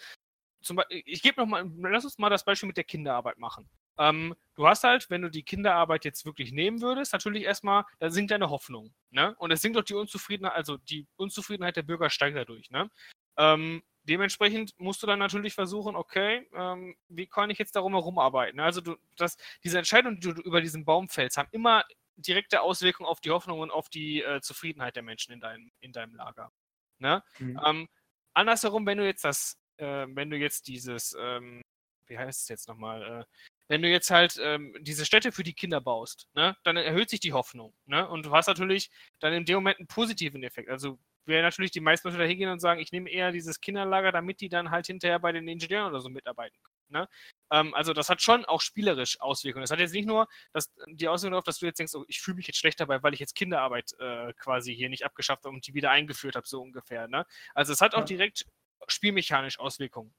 zum 0.60 0.80
ich 0.88 1.22
gebe 1.22 1.40
noch 1.40 1.46
mal, 1.46 1.70
lass 1.78 2.04
uns 2.04 2.18
mal 2.18 2.28
das 2.28 2.44
Beispiel 2.44 2.66
mit 2.66 2.76
der 2.76 2.84
Kinderarbeit 2.84 3.38
machen. 3.38 3.68
Ähm, 3.98 4.34
du 4.56 4.66
hast 4.66 4.82
halt, 4.82 5.08
wenn 5.08 5.22
du 5.22 5.30
die 5.30 5.44
Kinderarbeit 5.44 6.04
jetzt 6.04 6.26
wirklich 6.26 6.50
nehmen 6.50 6.82
würdest, 6.82 7.12
natürlich 7.12 7.44
erstmal, 7.44 7.84
da 8.00 8.10
sinkt 8.10 8.32
deine 8.32 8.50
Hoffnung. 8.50 8.92
Ne? 9.10 9.34
Und 9.38 9.52
es 9.52 9.62
sinkt 9.62 9.78
auch 9.78 9.84
die 9.84 9.94
Unzufriedenheit, 9.94 10.54
also 10.54 10.76
die 10.76 11.06
Unzufriedenheit 11.16 11.76
der 11.76 11.82
Bürger 11.82 12.10
steigt 12.10 12.36
dadurch. 12.36 12.70
Ne? 12.70 12.90
Ähm, 13.38 13.82
dementsprechend 14.08 14.78
musst 14.78 15.02
du 15.02 15.06
dann 15.06 15.18
natürlich 15.18 15.54
versuchen, 15.54 15.96
okay, 15.96 16.48
ähm, 16.54 16.96
wie 17.08 17.26
kann 17.26 17.50
ich 17.50 17.58
jetzt 17.58 17.76
darum 17.76 17.92
herum 17.92 18.18
arbeiten? 18.18 18.60
Also 18.60 18.80
du, 18.80 18.96
das, 19.16 19.36
diese 19.64 19.78
Entscheidungen, 19.78 20.20
die 20.20 20.32
du 20.32 20.40
über 20.42 20.60
diesen 20.60 20.84
Baum 20.84 21.08
fällst, 21.08 21.36
haben 21.36 21.48
immer 21.52 21.84
direkte 22.16 22.62
Auswirkungen 22.62 23.08
auf 23.08 23.20
die 23.20 23.30
Hoffnung 23.30 23.60
und 23.60 23.70
auf 23.70 23.88
die 23.88 24.22
äh, 24.22 24.40
Zufriedenheit 24.40 24.96
der 24.96 25.02
Menschen 25.02 25.32
in 25.32 25.40
deinem, 25.40 25.70
in 25.80 25.92
deinem 25.92 26.14
Lager. 26.14 26.50
Ne? 26.98 27.22
Mhm. 27.38 27.60
Ähm, 27.64 27.88
andersherum, 28.32 28.86
wenn 28.86 28.98
du 28.98 29.06
jetzt 29.06 29.24
das, 29.24 29.58
äh, 29.76 30.06
wenn 30.08 30.30
du 30.30 30.36
jetzt 30.36 30.68
dieses, 30.68 31.16
ähm, 31.18 31.62
wie 32.06 32.18
heißt 32.18 32.42
es 32.42 32.48
jetzt 32.48 32.68
nochmal, 32.68 33.20
äh, 33.20 33.24
wenn 33.68 33.82
du 33.82 33.88
jetzt 33.88 34.10
halt 34.10 34.38
ähm, 34.40 34.76
diese 34.80 35.04
Städte 35.04 35.32
für 35.32 35.42
die 35.42 35.54
Kinder 35.54 35.80
baust, 35.80 36.28
ne, 36.34 36.56
dann 36.62 36.76
erhöht 36.76 37.10
sich 37.10 37.20
die 37.20 37.32
Hoffnung. 37.32 37.74
Ne? 37.84 38.08
Und 38.08 38.24
du 38.24 38.30
hast 38.30 38.46
natürlich 38.46 38.90
dann 39.18 39.32
in 39.32 39.44
dem 39.44 39.56
Moment 39.56 39.78
einen 39.78 39.88
positiven 39.88 40.42
Effekt. 40.44 40.68
Also 40.68 40.98
wäre 41.26 41.42
natürlich 41.42 41.70
die 41.70 41.80
meisten 41.80 42.08
Leute 42.08 42.18
da 42.18 42.24
hingehen 42.24 42.50
und 42.50 42.60
sagen, 42.60 42.80
ich 42.80 42.92
nehme 42.92 43.10
eher 43.10 43.32
dieses 43.32 43.60
Kinderlager, 43.60 44.12
damit 44.12 44.40
die 44.40 44.48
dann 44.48 44.70
halt 44.70 44.86
hinterher 44.86 45.18
bei 45.18 45.32
den 45.32 45.48
Ingenieuren 45.48 45.88
oder 45.88 46.00
so 46.00 46.08
mitarbeiten 46.08 46.56
können. 46.62 46.76
Ne? 46.88 47.08
Ähm, 47.50 47.74
also 47.74 47.92
das 47.92 48.08
hat 48.08 48.22
schon 48.22 48.44
auch 48.44 48.60
spielerisch 48.60 49.20
Auswirkungen. 49.20 49.62
Das 49.62 49.70
hat 49.70 49.78
jetzt 49.78 49.92
nicht 49.94 50.06
nur 50.06 50.28
das, 50.52 50.72
die 50.88 51.08
Auswirkung 51.08 51.32
darauf, 51.32 51.44
dass 51.44 51.58
du 51.58 51.66
jetzt 51.66 51.78
denkst, 51.78 51.94
oh, 51.94 52.04
ich 52.08 52.20
fühle 52.20 52.36
mich 52.36 52.46
jetzt 52.46 52.58
schlecht 52.58 52.80
dabei, 52.80 53.02
weil 53.02 53.14
ich 53.14 53.20
jetzt 53.20 53.34
Kinderarbeit 53.34 53.92
äh, 53.98 54.32
quasi 54.34 54.74
hier 54.74 54.88
nicht 54.88 55.04
abgeschafft 55.04 55.44
habe 55.44 55.54
und 55.54 55.66
die 55.66 55.74
wieder 55.74 55.90
eingeführt 55.90 56.36
habe, 56.36 56.46
so 56.46 56.60
ungefähr. 56.60 57.08
Ne? 57.08 57.26
Also 57.54 57.72
es 57.72 57.80
hat 57.80 57.94
auch 57.94 58.04
direkt 58.04 58.46
spielmechanisch 58.88 59.58
Auswirkungen. 59.58 60.14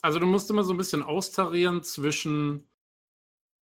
Also 0.00 0.18
du 0.18 0.26
musst 0.26 0.50
immer 0.50 0.64
so 0.64 0.74
ein 0.74 0.78
bisschen 0.78 1.02
austarieren 1.02 1.82
zwischen 1.82 2.68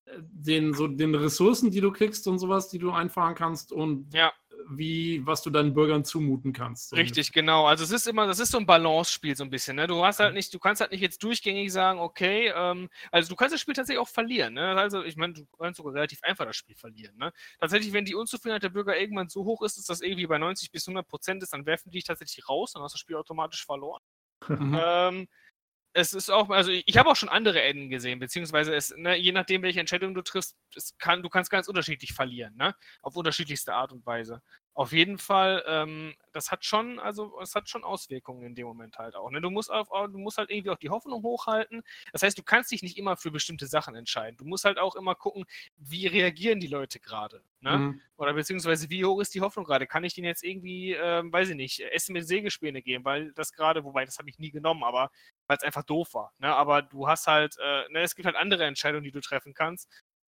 äh, 0.06 0.18
den, 0.20 0.74
so 0.74 0.88
den 0.88 1.16
Ressourcen, 1.16 1.72
die 1.72 1.82
du 1.82 1.92
kriegst 1.92 2.28
und 2.28 2.40
sowas, 2.40 2.70
die 2.70 2.80
du 2.80 2.92
einfahren 2.92 3.36
kannst 3.36 3.72
und 3.72 4.14
ja 4.14 4.34
wie, 4.69 5.26
was 5.26 5.41
du 5.41 5.49
deinen 5.49 5.73
Bürgern 5.73 6.03
zumuten 6.03 6.53
kannst. 6.53 6.94
Richtig, 6.94 7.31
genau. 7.31 7.65
Also 7.65 7.84
es 7.84 7.91
ist 7.91 8.07
immer, 8.07 8.27
das 8.27 8.40
ist 8.40 8.52
so 8.52 8.57
ein 8.57 8.65
Balance-Spiel 8.65 9.36
so 9.36 9.44
ein 9.44 9.49
bisschen. 9.49 9.76
Ne? 9.76 9.88
Du 9.88 10.03
hast 10.03 10.19
halt 10.19 10.34
nicht, 10.34 10.53
du 10.53 10.60
kannst 10.60 10.81
halt 10.81 10.91
nicht 10.91 11.02
jetzt 11.02 11.23
durchgängig 11.23 11.72
sagen, 11.72 11.99
okay, 11.99 12.52
ähm, 12.56 12.90
also 13.11 13.30
du 13.30 13.36
kannst 13.36 13.53
das 13.53 13.61
Spiel 13.61 13.73
tatsächlich 13.73 14.02
auch 14.02 14.07
verlieren. 14.07 14.53
Ne? 14.53 14.76
Also 14.76 15.03
ich 15.03 15.15
meine, 15.15 15.34
du 15.34 15.45
kannst 15.57 15.77
sogar 15.77 15.94
relativ 15.94 16.19
einfach 16.23 16.45
das 16.45 16.56
Spiel 16.56 16.76
verlieren. 16.76 17.18
Ne? 17.18 17.31
Tatsächlich, 17.60 17.94
wenn 17.94 18.06
die 18.06 18.15
Unzufriedenheit 18.15 18.64
der 18.64 18.69
Bürger 18.69 18.99
irgendwann 18.99 19.30
so 19.30 19.45
hoch 19.45 19.61
ist, 19.64 19.77
dass 19.77 19.86
das 19.86 20.02
irgendwie 20.02 20.27
bei 20.27 20.38
90 20.38 20.72
bis 20.72 20.88
100 20.88 21.07
Prozent 21.07 21.44
ist, 21.44 21.53
dann 21.53 21.65
werfen 21.65 21.90
die 21.90 21.98
dich 21.98 22.06
tatsächlich 22.06 22.48
raus, 22.48 22.73
dann 22.73 22.84
hast 22.84 22.94
du 22.94 22.95
das 22.95 23.02
Spiel 23.02 23.15
automatisch 23.15 23.65
verloren. 23.65 24.02
Mhm. 24.49 24.80
Ähm, 24.81 25.27
es 25.94 26.14
ist 26.14 26.30
auch, 26.30 26.49
also 26.49 26.72
ich 26.72 26.98
habe 26.98 27.10
auch 27.10 27.16
schon 27.16 27.30
andere 27.30 27.61
Enden 27.61 27.90
gesehen, 27.90 28.20
beziehungsweise 28.20 28.76
es, 28.76 28.94
ne, 28.95 29.16
je 29.18 29.32
nachdem, 29.32 29.61
welche 29.64 29.80
Entscheidung 29.80 30.14
du 30.14 30.22
triffst, 30.22 30.56
kann, 30.99 31.24
du 31.24 31.30
kannst 31.30 31.49
ganz 31.52 31.68
unterschiedlich 31.68 32.14
verlieren, 32.14 32.56
ne? 32.56 32.76
Auf 33.02 33.16
unterschiedlichste 33.16 33.74
Art 33.74 33.91
und 33.91 34.06
Weise 34.06 34.41
auf 34.80 34.94
jeden 34.94 35.18
Fall, 35.18 35.62
ähm, 35.68 36.16
das 36.32 36.52
hat 36.52 36.64
schon, 36.64 37.00
also 37.00 37.38
es 37.42 37.54
hat 37.54 37.68
schon 37.68 37.84
Auswirkungen 37.84 38.44
in 38.44 38.56
dem 38.56 38.66
Moment 38.66 38.98
halt 38.98 39.14
auch. 39.14 39.30
Ne? 39.30 39.42
Du, 39.42 39.50
musst 39.50 39.70
auf, 39.70 39.90
du 39.90 40.18
musst 40.18 40.38
halt 40.38 40.50
irgendwie 40.50 40.70
auch 40.70 40.78
die 40.78 40.90
Hoffnung 40.90 41.22
hochhalten. 41.22 41.84
Das 42.14 42.24
heißt, 42.24 42.38
du 42.38 42.44
kannst 42.44 42.72
dich 42.72 42.82
nicht 42.82 42.98
immer 42.98 43.18
für 43.18 43.30
bestimmte 43.30 43.68
Sachen 43.68 43.94
entscheiden. 43.94 44.38
Du 44.38 44.46
musst 44.46 44.64
halt 44.64 44.80
auch 44.80 44.96
immer 44.96 45.16
gucken, 45.16 45.44
wie 45.76 46.08
reagieren 46.08 46.62
die 46.62 46.68
Leute 46.68 47.02
gerade. 47.02 47.44
Ne? 47.60 47.78
Mhm. 47.78 48.02
Oder 48.16 48.34
beziehungsweise 48.34 48.90
wie 48.90 49.04
hoch 49.04 49.20
ist 49.20 49.36
die 49.36 49.42
Hoffnung 49.42 49.66
gerade? 49.66 49.86
Kann 49.86 50.06
ich 50.06 50.14
denen 50.14 50.28
jetzt 50.28 50.46
irgendwie, 50.46 50.94
ähm, 50.94 51.34
weiß 51.34 51.50
ich 51.50 51.56
nicht, 51.58 51.82
Essen 51.82 52.14
mit 52.14 52.26
Sägespäne 52.26 52.82
geben, 52.82 53.04
weil 53.04 53.34
das 53.34 53.52
gerade, 53.52 53.84
wobei 53.84 54.06
das 54.06 54.18
habe 54.18 54.30
ich 54.30 54.40
nie 54.40 54.52
genommen, 54.52 54.86
aber 54.86 55.12
weil 55.48 55.58
es 55.58 55.64
einfach 55.64 55.84
doof 55.84 56.14
war. 56.14 56.32
Ne? 56.38 56.56
Aber 56.56 56.84
du 56.84 57.06
hast 57.06 57.28
halt, 57.28 57.58
äh, 57.62 57.90
ne, 57.90 58.00
es 58.04 58.16
gibt 58.16 58.28
halt 58.28 58.38
andere 58.38 58.64
Entscheidungen, 58.64 59.04
die 59.04 59.12
du 59.12 59.20
treffen 59.20 59.54
kannst 59.54 59.90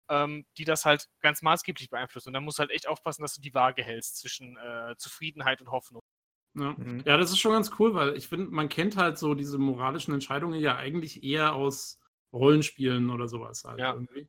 ähm, 0.09 0.45
die 0.57 0.65
das 0.65 0.85
halt 0.85 1.07
ganz 1.21 1.41
maßgeblich 1.41 1.89
beeinflussen. 1.89 2.29
Und 2.29 2.34
dann 2.34 2.43
musst 2.43 2.59
du 2.59 2.61
halt 2.61 2.71
echt 2.71 2.88
aufpassen, 2.88 3.21
dass 3.21 3.34
du 3.34 3.41
die 3.41 3.53
Waage 3.53 3.84
hältst 3.84 4.17
zwischen 4.17 4.57
äh, 4.57 4.95
Zufriedenheit 4.97 5.61
und 5.61 5.71
Hoffnung. 5.71 6.01
Ja. 6.55 6.73
Mhm. 6.77 7.03
ja, 7.05 7.17
das 7.17 7.31
ist 7.31 7.39
schon 7.39 7.51
ganz 7.51 7.71
cool, 7.77 7.93
weil 7.93 8.17
ich 8.17 8.27
finde, 8.27 8.47
man 8.47 8.69
kennt 8.69 8.97
halt 8.97 9.17
so 9.17 9.35
diese 9.35 9.57
moralischen 9.57 10.13
Entscheidungen 10.13 10.59
ja 10.59 10.75
eigentlich 10.75 11.23
eher 11.23 11.53
aus 11.53 11.99
Rollenspielen 12.34 13.09
oder 13.09 13.27
sowas 13.27 13.63
halt 13.63 13.79
ja. 13.79 13.93
irgendwie. 13.93 14.27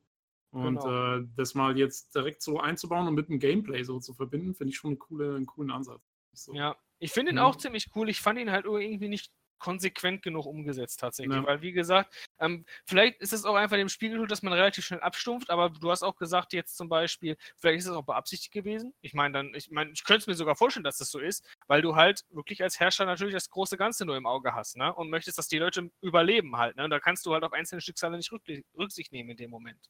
Und 0.51 0.79
genau. 0.79 1.17
äh, 1.17 1.27
das 1.35 1.53
mal 1.53 1.77
jetzt 1.77 2.15
direkt 2.15 2.41
so 2.41 2.59
einzubauen 2.59 3.07
und 3.07 3.13
mit 3.13 3.29
dem 3.29 3.39
Gameplay 3.39 3.83
so 3.83 3.99
zu 3.99 4.13
verbinden, 4.13 4.55
finde 4.55 4.71
ich 4.71 4.77
schon 4.77 4.91
eine 4.91 4.97
coole, 4.97 5.35
einen 5.35 5.45
coolen 5.45 5.71
Ansatz. 5.71 6.01
So. 6.33 6.53
Ja, 6.53 6.75
ich 6.99 7.11
finde 7.11 7.31
ihn 7.31 7.35
mhm. 7.35 7.43
auch 7.43 7.55
ziemlich 7.55 7.89
cool. 7.95 8.09
Ich 8.09 8.21
fand 8.21 8.39
ihn 8.39 8.51
halt 8.51 8.65
irgendwie 8.65 9.09
nicht 9.09 9.31
konsequent 9.59 10.21
genug 10.21 10.45
umgesetzt 10.45 10.99
tatsächlich. 10.99 11.35
Ja. 11.35 11.45
Weil, 11.45 11.61
wie 11.61 11.71
gesagt, 11.71 12.13
ähm, 12.39 12.65
vielleicht 12.85 13.19
ist 13.21 13.33
es 13.33 13.45
auch 13.45 13.55
einfach 13.55 13.77
dem 13.77 13.89
Spiel 13.89 14.09
geschuldet, 14.09 14.31
dass 14.31 14.41
man 14.41 14.53
relativ 14.53 14.85
schnell 14.85 15.01
abstumpft, 15.01 15.49
aber 15.49 15.69
du 15.69 15.91
hast 15.91 16.03
auch 16.03 16.15
gesagt, 16.15 16.53
jetzt 16.53 16.77
zum 16.77 16.89
Beispiel, 16.89 17.37
vielleicht 17.57 17.79
ist 17.79 17.87
es 17.87 17.91
auch 17.91 18.05
beabsichtigt 18.05 18.53
gewesen. 18.53 18.93
Ich 19.01 19.13
meine, 19.13 19.33
dann, 19.33 19.53
ich 19.53 19.69
meine, 19.71 19.91
ich 19.91 20.03
könnte 20.03 20.21
es 20.21 20.27
mir 20.27 20.35
sogar 20.35 20.55
vorstellen, 20.55 20.83
dass 20.83 20.97
das 20.97 21.11
so 21.11 21.19
ist, 21.19 21.45
weil 21.67 21.81
du 21.81 21.95
halt 21.95 22.25
wirklich 22.29 22.63
als 22.63 22.79
Herrscher 22.79 23.05
natürlich 23.05 23.33
das 23.33 23.49
große 23.49 23.77
Ganze 23.77 24.05
nur 24.05 24.17
im 24.17 24.25
Auge 24.25 24.55
hast, 24.55 24.77
ne? 24.77 24.93
Und 24.93 25.09
möchtest, 25.09 25.37
dass 25.37 25.47
die 25.47 25.59
Leute 25.59 25.91
überleben 26.01 26.57
halt, 26.57 26.75
ne? 26.75 26.83
Und 26.83 26.89
da 26.89 26.99
kannst 26.99 27.25
du 27.25 27.33
halt 27.33 27.43
auf 27.43 27.53
einzelne 27.53 27.81
Schicksale 27.81 28.17
nicht 28.17 28.31
Rücksicht 28.77 29.11
nehmen 29.11 29.31
in 29.31 29.37
dem 29.37 29.49
Moment. 29.49 29.89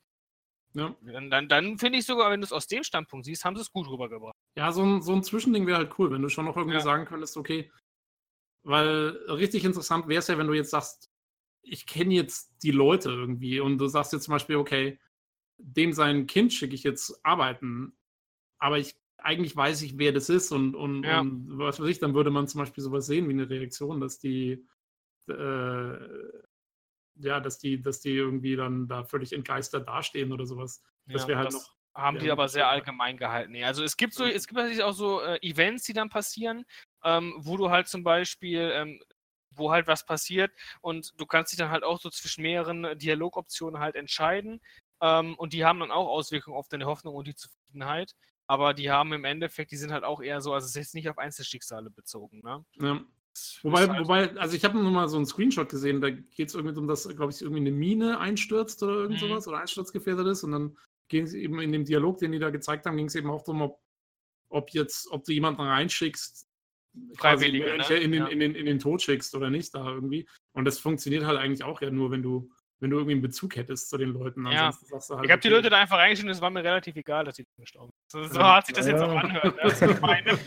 Ja. 0.74 0.96
Dann, 1.02 1.30
dann, 1.32 1.50
dann 1.50 1.78
finde 1.80 1.98
ich 1.98 2.06
sogar, 2.06 2.30
wenn 2.32 2.42
du 2.42 2.46
es 2.46 2.54
aus 2.54 2.68
dem 2.68 2.84
Standpunkt 2.84 3.26
siehst, 3.26 3.44
haben 3.44 3.56
sie 3.56 3.62
es 3.62 3.72
gut 3.72 3.90
rübergebracht. 3.90 4.36
Ja, 4.56 4.72
so 4.72 4.84
ein, 4.84 5.02
so 5.02 5.14
ein 5.14 5.24
Zwischending 5.24 5.66
wäre 5.66 5.78
halt 5.78 5.98
cool, 5.98 6.12
wenn 6.12 6.22
du 6.22 6.30
schon 6.30 6.46
noch 6.46 6.58
irgendwie 6.58 6.78
ja. 6.78 6.84
sagen 6.84 7.06
könntest, 7.06 7.38
okay, 7.38 7.72
weil 8.64 9.10
richtig 9.28 9.66
interessant 9.66 10.08
wäre 10.08 10.20
es 10.20 10.28
ja, 10.28 10.38
wenn 10.38 10.48
du 10.48 10.54
jetzt 10.54 10.72
sagst, 10.72 11.12
ich 11.62 11.86
kenne 11.86 12.14
jetzt 12.14 12.56
die 12.64 12.72
Leute 12.72 13.10
irgendwie 13.10 13.60
und 13.60 13.78
du 13.78 13.88
sagst 13.88 14.14
jetzt 14.14 14.24
zum 14.24 14.34
Beispiel, 14.34 14.56
okay, 14.56 15.00
dem 15.58 15.94
sein 15.94 16.26
Kind 16.26 16.54
schicke 16.54 16.76
ich 16.76 16.84
jetzt 16.84 17.20
arbeiten, 17.24 17.98
aber 18.58 18.80
ich 18.80 18.96
eigentlich 19.18 19.56
weiß 19.56 19.82
ich, 19.82 19.98
wer 19.98 20.14
das 20.14 20.30
ist 20.30 20.52
und, 20.52 20.76
und, 20.76 21.04
ja. 21.04 21.20
und 21.20 21.58
was 21.58 21.80
weiß 21.80 21.90
ich, 21.90 22.00
dann 22.00 22.14
würde 22.14 22.32
man 22.32 22.48
zum 22.48 22.60
Beispiel 22.60 22.84
sowas 22.84 23.06
sehen 23.06 23.28
wie 23.28 23.34
eine 23.34 23.50
Reaktion, 23.50 24.00
dass 24.00 24.18
die 24.18 24.66
äh, 25.28 25.98
ja, 27.22 27.40
dass 27.40 27.60
die, 27.60 27.82
dass 27.82 28.00
die 28.00 28.12
irgendwie 28.12 28.56
dann 28.56 28.88
da 28.88 29.04
völlig 29.04 29.34
entgeistert 29.34 29.88
dastehen 29.88 30.32
oder 30.32 30.46
sowas. 30.46 30.82
Das 31.06 31.28
wäre 31.28 31.40
halt 31.40 31.48
das 31.48 31.56
noch. 31.56 31.76
Haben 32.00 32.20
die 32.20 32.32
aber 32.32 32.48
sehr 32.48 32.68
allgemein 32.68 33.18
gehalten. 33.18 33.52
Nee, 33.52 33.64
also 33.64 33.84
es 33.84 33.98
gibt 33.98 34.14
so, 34.14 34.26
es 34.26 34.48
gibt 34.48 34.58
natürlich 34.58 34.84
auch 34.84 34.94
so 34.94 35.22
äh, 35.22 35.38
Events, 35.42 35.84
die 35.84 35.94
dann 35.94 36.10
passieren, 36.10 36.66
ähm, 37.04 37.36
wo 37.38 37.58
du 37.58 37.70
halt 37.70 37.88
zum 37.88 38.04
Beispiel, 38.04 38.72
ähm, 38.74 39.02
wo 39.52 39.72
halt 39.72 39.88
was 39.88 40.06
passiert 40.06 40.52
und 40.82 41.14
du 41.18 41.26
kannst 41.26 41.52
dich 41.52 41.60
dann 41.60 41.72
halt 41.72 41.84
auch 41.84 42.00
so 42.00 42.10
zwischen 42.10 42.44
mehreren 42.44 42.98
Dialogoptionen 42.98 43.82
halt 43.82 43.96
entscheiden. 43.96 44.62
Ähm, 45.02 45.36
und 45.36 45.54
die 45.54 45.66
haben 45.66 45.80
dann 45.80 45.92
auch 45.92 46.08
Auswirkungen 46.08 46.58
auf 46.58 46.68
deine 46.68 46.86
Hoffnung 46.86 47.16
und 47.16 47.28
die 47.28 47.36
Zufriedenheit. 47.36 48.16
Aber 48.48 48.74
die 48.74 48.90
haben 48.90 49.14
im 49.14 49.26
Endeffekt, 49.26 49.72
die 49.72 49.78
sind 49.78 49.92
halt 49.92 50.04
auch 50.04 50.22
eher 50.22 50.42
so, 50.42 50.54
also 50.54 50.66
es 50.66 50.72
ist 50.72 50.76
jetzt 50.76 50.96
nicht 50.96 51.10
auf 51.10 51.18
Einzelschicksale 51.18 51.90
bezogen, 51.90 52.42
ne? 52.44 52.66
Ja. 52.80 53.02
Wobei, 53.62 53.88
halt 53.88 54.00
wobei, 54.02 54.38
also 54.38 54.56
ich 54.56 54.66
habe 54.66 54.78
nur 54.78 54.92
mal 54.92 55.08
so 55.08 55.18
einen 55.18 55.26
Screenshot 55.26 55.70
gesehen, 55.70 56.02
da 56.02 56.10
geht 56.10 56.50
es 56.50 56.56
irgendwie 56.56 56.78
um, 56.78 56.88
dass, 56.88 57.08
glaube 57.08 57.32
ich, 57.32 57.42
irgendwie 57.42 57.62
eine 57.62 57.72
Mine 57.72 58.20
einstürzt 58.20 58.82
oder 58.84 58.94
irgend 58.94 59.22
mhm. 59.22 59.28
sowas 59.28 59.48
oder 59.48 59.60
einsturzgefährdet 59.60 60.28
ist 60.28 60.44
und 60.44 60.52
dann 60.52 60.78
ging 61.10 61.26
es 61.26 61.34
eben 61.34 61.60
in 61.60 61.72
dem 61.72 61.86
Dialog, 61.86 62.20
den 62.20 62.32
die 62.32 62.40
da 62.40 62.50
gezeigt 62.50 62.86
haben, 62.86 62.98
ging 62.98 63.08
es 63.08 63.16
eben 63.16 63.30
auch 63.30 63.44
darum, 63.44 63.62
ob, 63.64 63.80
ob 64.50 64.70
jetzt, 64.72 65.12
ob 65.12 65.24
du 65.26 65.34
jemanden 65.34 65.62
reinschickst, 65.62 66.48
Freiwillige, 67.16 67.78
ne? 67.78 67.96
in, 67.96 68.12
den, 68.12 68.22
ja. 68.22 68.28
in, 68.28 68.40
den, 68.40 68.56
in 68.56 68.66
den 68.66 68.80
Tod 68.80 69.02
schickst 69.02 69.36
oder 69.36 69.50
nicht 69.50 69.74
da 69.76 69.86
irgendwie. 69.88 70.28
Und 70.54 70.66
das 70.66 70.80
funktioniert 70.80 71.26
halt 71.26 71.38
eigentlich 71.38 71.64
auch 71.64 71.82
ja 71.82 71.92
nur, 71.92 72.12
wenn 72.12 72.24
du, 72.24 72.52
wenn 72.80 72.90
du 72.90 72.98
irgendwie 72.98 73.14
einen 73.14 73.22
Bezug 73.22 73.56
hättest 73.56 73.90
zu 73.90 73.98
den 73.98 74.10
Leuten. 74.10 74.46
Ja. 74.48 74.72
Halt, 74.72 74.76
ich 74.82 75.10
habe 75.10 75.20
okay. 75.20 75.40
die 75.44 75.50
Leute 75.50 75.70
da 75.70 75.78
einfach 75.78 75.98
reingeschrieben, 75.98 76.32
es 76.32 76.42
war 76.42 76.50
mir 76.50 76.64
relativ 76.64 76.96
egal, 76.96 77.26
dass 77.26 77.36
die 77.36 77.46
gestorben 77.58 77.92
sind. 78.08 78.24
So, 78.24 78.34
so 78.34 78.40
ja. 78.40 78.56
hat 78.56 78.66
sich 78.66 78.76
das 78.76 78.88
jetzt 78.88 79.02
auch 79.02 79.16
anhört. 79.16 79.56
Ne? 79.56 80.40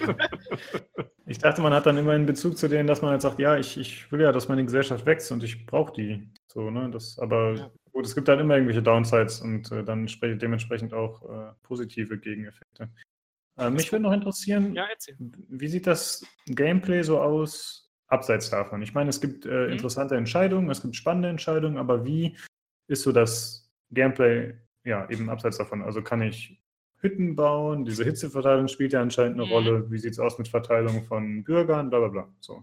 ich 1.26 1.38
dachte, 1.38 1.62
man 1.62 1.72
hat 1.72 1.86
dann 1.86 1.96
immer 1.96 2.12
einen 2.12 2.26
Bezug 2.26 2.58
zu 2.58 2.68
denen, 2.68 2.86
dass 2.86 3.02
man 3.02 3.12
jetzt 3.12 3.22
sagt, 3.22 3.38
ja, 3.38 3.56
ich, 3.56 3.76
ich 3.76 4.10
will 4.10 4.20
ja, 4.20 4.32
dass 4.32 4.48
meine 4.48 4.64
Gesellschaft 4.64 5.06
wächst 5.06 5.30
und 5.30 5.44
ich 5.44 5.66
brauche 5.66 5.92
die. 5.92 6.28
So, 6.52 6.70
ne? 6.70 6.90
Das, 6.90 7.18
aber 7.18 7.70
gut, 7.92 8.04
es 8.04 8.14
gibt 8.14 8.28
halt 8.28 8.40
immer 8.40 8.54
irgendwelche 8.54 8.82
Downsides 8.82 9.40
und 9.40 9.72
äh, 9.72 9.82
dann 9.82 10.06
dementsprechend 10.22 10.92
auch 10.92 11.22
äh, 11.22 11.52
positive 11.62 12.18
Gegeneffekte. 12.18 12.90
Äh, 13.58 13.70
mich 13.70 13.90
würde 13.90 14.02
noch 14.02 14.12
interessieren, 14.12 14.74
ja, 14.74 14.86
wie 15.18 15.68
sieht 15.68 15.86
das 15.86 16.24
Gameplay 16.46 17.02
so 17.02 17.20
aus, 17.20 17.90
abseits 18.06 18.50
davon? 18.50 18.82
Ich 18.82 18.92
meine, 18.92 19.08
es 19.08 19.20
gibt 19.20 19.46
äh, 19.46 19.66
mhm. 19.66 19.72
interessante 19.72 20.16
Entscheidungen, 20.16 20.68
es 20.68 20.82
gibt 20.82 20.94
spannende 20.94 21.30
Entscheidungen, 21.30 21.78
aber 21.78 22.04
wie 22.04 22.36
ist 22.86 23.02
so 23.02 23.12
das 23.12 23.70
Gameplay, 23.90 24.54
ja, 24.84 25.08
eben 25.08 25.30
abseits 25.30 25.56
davon? 25.56 25.80
Also 25.82 26.02
kann 26.02 26.20
ich 26.20 26.60
Hütten 26.98 27.34
bauen, 27.34 27.86
diese 27.86 28.04
Hitzeverteilung 28.04 28.68
spielt 28.68 28.92
ja 28.92 29.00
anscheinend 29.00 29.40
eine 29.40 29.46
mhm. 29.46 29.52
Rolle, 29.52 29.90
wie 29.90 29.98
sieht 29.98 30.12
es 30.12 30.18
aus 30.18 30.38
mit 30.38 30.48
Verteilung 30.48 31.04
von 31.04 31.42
Bürgern, 31.44 31.88
bla 31.88 32.00
bla 32.00 32.08
bla. 32.08 32.28
So. 32.40 32.62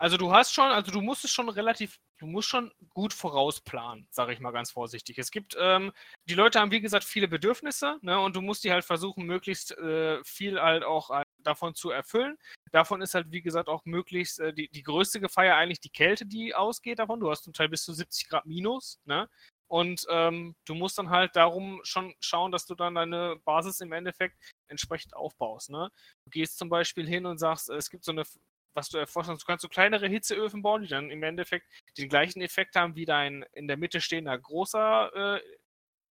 Also 0.00 0.16
du 0.16 0.32
hast 0.32 0.54
schon, 0.54 0.66
also 0.70 0.92
du 0.92 1.00
musst 1.00 1.24
es 1.24 1.32
schon 1.32 1.48
relativ, 1.48 1.98
du 2.18 2.26
musst 2.26 2.48
schon 2.48 2.72
gut 2.90 3.12
vorausplanen, 3.12 4.06
sage 4.12 4.32
ich 4.32 4.38
mal 4.38 4.52
ganz 4.52 4.70
vorsichtig. 4.70 5.18
Es 5.18 5.32
gibt, 5.32 5.56
ähm, 5.58 5.92
die 6.28 6.34
Leute 6.34 6.60
haben 6.60 6.70
wie 6.70 6.80
gesagt 6.80 7.04
viele 7.04 7.26
Bedürfnisse, 7.26 7.98
ne, 8.02 8.20
und 8.20 8.36
du 8.36 8.40
musst 8.40 8.62
die 8.62 8.70
halt 8.70 8.84
versuchen, 8.84 9.26
möglichst 9.26 9.76
äh, 9.76 10.22
viel 10.22 10.60
halt 10.60 10.84
auch 10.84 11.10
äh, 11.10 11.24
davon 11.38 11.74
zu 11.74 11.90
erfüllen. 11.90 12.38
Davon 12.70 13.02
ist 13.02 13.14
halt 13.14 13.32
wie 13.32 13.42
gesagt 13.42 13.68
auch 13.68 13.84
möglichst 13.86 14.38
äh, 14.38 14.52
die, 14.54 14.68
die 14.68 14.82
größte 14.84 15.18
Gefahr 15.20 15.46
ja 15.46 15.56
eigentlich 15.56 15.80
die 15.80 15.90
Kälte, 15.90 16.26
die 16.26 16.54
ausgeht 16.54 17.00
davon. 17.00 17.18
Du 17.18 17.30
hast 17.30 17.42
zum 17.42 17.52
Teil 17.52 17.68
bis 17.68 17.82
zu 17.82 17.92
70 17.92 18.28
Grad 18.28 18.46
minus, 18.46 19.00
ne? 19.04 19.28
Und 19.68 20.06
ähm, 20.08 20.56
du 20.64 20.74
musst 20.74 20.96
dann 20.96 21.10
halt 21.10 21.36
darum 21.36 21.80
schon 21.84 22.14
schauen, 22.20 22.52
dass 22.52 22.64
du 22.64 22.74
dann 22.74 22.94
deine 22.94 23.36
Basis 23.44 23.80
im 23.80 23.92
Endeffekt 23.92 24.34
entsprechend 24.68 25.14
aufbaust. 25.14 25.68
Ne? 25.68 25.90
Du 26.24 26.30
gehst 26.30 26.56
zum 26.56 26.70
Beispiel 26.70 27.06
hin 27.06 27.26
und 27.26 27.36
sagst, 27.36 27.68
es 27.68 27.90
gibt 27.90 28.04
so 28.04 28.12
eine 28.12 28.24
was 28.74 28.88
du 28.88 28.98
erforschen 28.98 29.30
kannst. 29.30 29.42
Du 29.42 29.46
kannst 29.46 29.62
so 29.62 29.68
kleinere 29.68 30.08
Hitzeöfen 30.08 30.62
bauen, 30.62 30.82
die 30.82 30.88
dann 30.88 31.10
im 31.10 31.22
Endeffekt 31.22 31.66
den 31.96 32.08
gleichen 32.08 32.40
Effekt 32.40 32.76
haben 32.76 32.96
wie 32.96 33.04
dein 33.04 33.44
in 33.52 33.68
der 33.68 33.76
Mitte 33.76 34.00
stehender 34.00 34.38
großer 34.38 35.36
äh, 35.36 35.40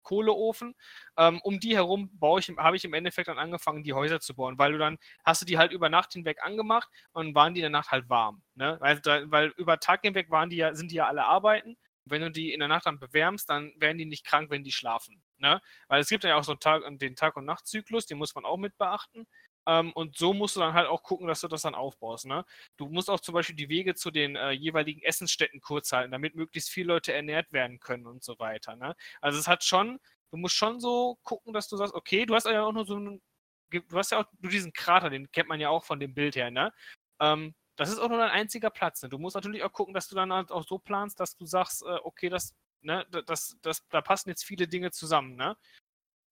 Kohleofen. 0.07 0.75
Ähm, 1.19 1.41
um 1.43 1.61
die 1.61 1.77
herum 1.77 2.11
ich, 2.39 2.49
habe 2.57 2.77
ich 2.77 2.85
im 2.85 2.95
Endeffekt 2.95 3.29
dann 3.29 3.39
angefangen, 3.39 3.83
die 3.83 3.93
Häuser 3.93 4.21
zu 4.21 4.35
bauen, 4.35 4.57
weil 4.59 4.73
du 4.73 4.79
dann 4.79 4.99
hast 5.25 5.43
du 5.43 5.47
die 5.47 5.59
halt 5.59 5.73
über 5.73 5.89
Nacht 5.91 6.13
hinweg 6.13 6.43
angemacht 6.43 6.89
und 7.13 7.35
waren 7.35 7.55
die 7.55 7.61
in 7.61 7.65
der 7.65 7.71
Nacht 7.71 7.91
halt 7.91 8.09
warm. 8.09 8.43
Ne? 8.55 8.79
Weil, 8.81 9.01
weil 9.31 9.49
über 9.57 9.79
Tag 9.81 10.03
hinweg 10.03 10.31
waren 10.31 10.49
die 10.49 10.57
ja, 10.57 10.75
sind 10.75 10.93
die 10.93 10.97
ja 10.97 11.07
alle 11.09 11.25
arbeiten. 11.25 11.77
wenn 12.05 12.23
du 12.23 12.31
die 12.31 12.53
in 12.53 12.61
der 12.61 12.69
Nacht 12.69 12.87
dann 12.87 13.01
bewärmst, 13.01 13.51
dann 13.51 13.73
werden 13.79 13.99
die 13.99 14.07
nicht 14.07 14.25
krank, 14.25 14.49
wenn 14.51 14.63
die 14.63 14.73
schlafen. 14.73 15.23
Ne? 15.39 15.61
Weil 15.89 16.01
es 16.01 16.09
gibt 16.09 16.23
ja 16.23 16.37
auch 16.37 16.45
so 16.45 16.53
einen 16.53 16.61
Tag, 16.61 16.83
den 16.99 17.17
Tag- 17.17 17.37
und 17.37 17.45
Nachtzyklus, 17.45 18.07
den 18.07 18.19
muss 18.19 18.35
man 18.35 18.45
auch 18.45 18.59
mit 18.59 18.79
beachten. 18.79 19.27
Ähm, 19.67 19.93
und 19.93 20.17
so 20.17 20.33
musst 20.33 20.57
du 20.57 20.61
dann 20.61 20.75
halt 20.75 20.89
auch 20.89 21.03
gucken, 21.03 21.27
dass 21.27 21.41
du 21.41 21.49
das 21.49 21.63
dann 21.63 21.75
aufbaust. 21.75 22.27
Ne? 22.27 22.45
Du 22.77 22.89
musst 22.89 23.11
auch 23.11 23.21
zum 23.21 23.35
Beispiel 23.35 23.57
die 23.57 23.69
Wege 23.69 23.95
zu 23.95 24.11
den 24.11 24.37
äh, 24.37 24.53
jeweiligen 24.53 25.03
Essensstätten 25.03 25.61
kurz 25.61 25.93
halten, 25.93 26.13
damit 26.13 26.37
möglichst 26.37 26.71
viele 26.71 26.89
Leute 26.89 27.13
ernährt 27.13 27.53
werden 27.53 27.81
können 27.81 28.07
und 28.07 28.23
so 28.23 28.39
weiter. 28.39 28.77
Ne? 28.77 28.95
Also 29.21 29.39
es 29.39 29.49
hat 29.49 29.65
schon, 29.65 29.99
du 30.31 30.37
musst 30.37 30.55
schon 30.55 30.81
so 30.81 31.19
gucken, 31.25 31.53
dass 31.53 31.69
du 31.69 31.77
sagst, 31.77 31.95
okay, 31.95 32.27
du 32.27 32.35
hast 32.35 32.47
ja 32.47 32.63
auch 32.63 32.73
nur 32.73 32.87
so 32.87 32.97
einen, 32.97 33.23
du 33.71 33.99
hast 33.99 34.13
ja 34.13 34.21
auch 34.21 34.27
nur 34.41 34.51
diesen 34.53 34.73
Krater, 34.73 35.11
den 35.11 35.31
kennt 35.33 35.49
man 35.49 35.61
ja 35.61 35.69
auch 35.71 35.85
von 35.85 35.99
dem 36.01 36.15
Bild 36.15 36.37
her, 36.37 36.51
ne? 36.51 36.73
Ähm, 37.21 37.55
das 37.77 37.91
ist 37.91 37.99
auch 37.99 38.09
nur 38.09 38.19
dein 38.19 38.31
einziger 38.31 38.71
Platz. 38.71 39.03
Ne? 39.03 39.09
Du 39.09 39.19
musst 39.19 39.37
natürlich 39.37 39.63
auch 39.63 39.73
gucken, 39.73 39.95
dass 39.95 40.09
du 40.09 40.15
dann 40.17 40.33
halt 40.33 40.51
auch 40.51 40.67
so 40.67 40.79
planst, 40.79 41.21
dass 41.21 41.37
du 41.37 41.45
sagst, 41.45 41.83
äh, 41.83 41.99
okay, 42.05 42.29
das, 42.29 42.55
ne, 42.83 43.07
das, 43.27 43.57
das, 43.63 43.87
da 43.89 44.01
passen 44.01 44.31
jetzt 44.31 44.45
viele 44.45 44.67
Dinge 44.69 44.91
zusammen, 44.93 45.37
ne? 45.37 45.57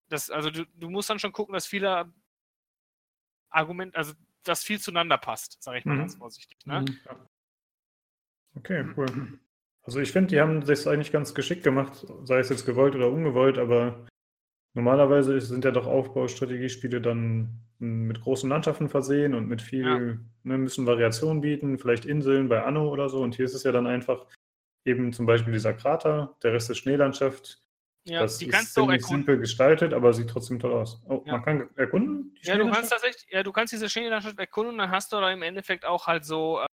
Das, 0.08 0.30
also 0.30 0.50
du, 0.50 0.66
du 0.66 0.90
musst 0.90 1.10
dann 1.10 1.18
schon 1.18 1.32
gucken, 1.32 1.54
dass 1.54 1.66
viele 1.66 2.12
Argument, 3.54 3.94
also 3.96 4.12
das 4.42 4.62
viel 4.62 4.80
zueinander 4.80 5.18
passt, 5.18 5.62
sage 5.62 5.78
ich 5.78 5.84
mal 5.84 5.94
mhm. 5.94 6.00
ganz 6.00 6.16
vorsichtig. 6.16 6.58
Ne? 6.66 6.80
Mhm. 6.80 6.98
Okay, 8.56 8.84
cool. 8.96 9.06
Also 9.82 10.00
ich 10.00 10.12
finde, 10.12 10.28
die 10.28 10.40
haben 10.40 10.64
das 10.64 10.86
eigentlich 10.86 11.12
ganz 11.12 11.34
geschickt 11.34 11.64
gemacht, 11.64 12.06
sei 12.24 12.38
es 12.38 12.48
jetzt 12.48 12.66
gewollt 12.66 12.94
oder 12.94 13.10
ungewollt, 13.10 13.58
aber 13.58 14.06
normalerweise 14.74 15.40
sind 15.40 15.64
ja 15.64 15.70
doch 15.70 15.86
Aufbaustrategiespiele 15.86 17.00
dann 17.00 17.60
mit 17.78 18.20
großen 18.20 18.48
Landschaften 18.48 18.88
versehen 18.88 19.34
und 19.34 19.48
mit 19.48 19.60
viel, 19.60 19.84
ja. 19.84 19.98
ne, 19.98 20.58
müssen 20.58 20.86
Variationen 20.86 21.40
bieten, 21.40 21.78
vielleicht 21.78 22.06
Inseln 22.06 22.48
bei 22.48 22.62
Anno 22.62 22.88
oder 22.88 23.08
so. 23.08 23.20
Und 23.22 23.34
hier 23.34 23.44
ist 23.44 23.54
es 23.54 23.64
ja 23.64 23.72
dann 23.72 23.86
einfach 23.86 24.26
eben 24.86 25.12
zum 25.12 25.26
Beispiel 25.26 25.52
dieser 25.52 25.74
Krater, 25.74 26.36
der 26.42 26.52
Rest 26.52 26.70
ist 26.70 26.78
Schneelandschaft, 26.78 27.63
ja, 28.04 28.20
das 28.20 28.38
die 28.38 28.48
kannst 28.48 28.68
ist 28.68 28.76
du 28.76 28.84
auch 28.84 28.98
simpel 29.00 29.38
gestaltet, 29.38 29.94
aber 29.94 30.12
sieht 30.12 30.28
trotzdem 30.28 30.58
toll 30.58 30.74
aus. 30.74 31.00
Oh, 31.08 31.22
ja. 31.24 31.32
man 31.32 31.42
kann 31.42 31.68
erkunden? 31.76 32.36
Ja, 32.42 32.56
du 32.56 32.70
kannst 32.70 32.90
tatsächlich, 32.90 33.26
ja, 33.30 33.42
du 33.42 33.52
kannst 33.52 33.72
diese 33.72 33.88
Schneelandschaft 33.88 34.38
erkunden, 34.38 34.76
dann 34.78 34.90
hast 34.90 35.12
du 35.12 35.16
da 35.16 35.32
im 35.32 35.42
Endeffekt 35.42 35.84
auch 35.86 36.06
halt 36.06 36.24
so, 36.24 36.60
äh, 36.60 36.66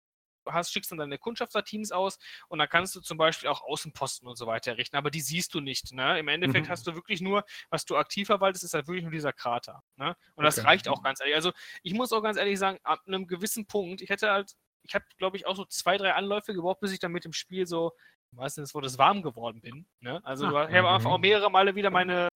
hast, 0.52 0.72
schickst 0.72 0.90
dann 0.90 0.98
deine 0.98 1.18
Kundschafterteams 1.18 1.92
aus 1.92 2.18
und 2.48 2.58
dann 2.58 2.68
kannst 2.68 2.94
du 2.96 3.00
zum 3.00 3.18
Beispiel 3.18 3.50
auch 3.50 3.62
Außenposten 3.62 4.26
und 4.26 4.36
so 4.36 4.46
weiter 4.46 4.70
errichten, 4.70 4.96
aber 4.96 5.10
die 5.10 5.20
siehst 5.20 5.52
du 5.54 5.60
nicht. 5.60 5.92
Ne? 5.92 6.18
Im 6.18 6.28
Endeffekt 6.28 6.66
mhm. 6.66 6.70
hast 6.70 6.86
du 6.86 6.94
wirklich 6.94 7.20
nur, 7.20 7.44
was 7.68 7.84
du 7.84 7.96
aktiv 7.96 8.26
verwaltest, 8.26 8.64
ist 8.64 8.74
halt 8.74 8.88
wirklich 8.88 9.04
nur 9.04 9.12
dieser 9.12 9.34
Krater. 9.34 9.82
Ne? 9.96 10.16
Und 10.34 10.44
das 10.44 10.64
reicht 10.64 10.88
auch 10.88 11.02
ganz 11.02 11.20
ehrlich. 11.20 11.34
Also 11.34 11.52
ich 11.82 11.92
muss 11.92 12.12
auch 12.12 12.22
ganz 12.22 12.38
ehrlich 12.38 12.58
sagen, 12.58 12.78
ab 12.82 13.00
einem 13.06 13.26
gewissen 13.26 13.66
Punkt, 13.66 14.00
ich 14.00 14.08
hätte 14.08 14.30
halt, 14.30 14.54
ich 14.88 14.94
habe 14.94 15.04
glaube 15.18 15.36
ich 15.36 15.46
auch 15.46 15.54
so 15.54 15.64
zwei, 15.64 15.96
drei 15.96 16.14
Anläufe 16.14 16.54
gebraucht, 16.54 16.80
bis 16.80 16.92
ich 16.92 16.98
dann 16.98 17.12
mit 17.12 17.24
dem 17.24 17.32
Spiel 17.32 17.66
so 17.66 17.92
meistens, 18.32 18.74
wo 18.74 18.80
das 18.80 18.98
warm 18.98 19.22
geworden 19.22 19.60
bin. 19.60 19.86
Ne? 20.00 20.20
Also 20.24 20.46
Ach, 20.46 20.68
ich 20.68 20.76
habe 20.76 20.88
einfach 20.90 21.10
auch 21.10 21.18
mehrere 21.18 21.50
Male 21.50 21.74
wieder 21.74 21.90
meine 21.90 22.28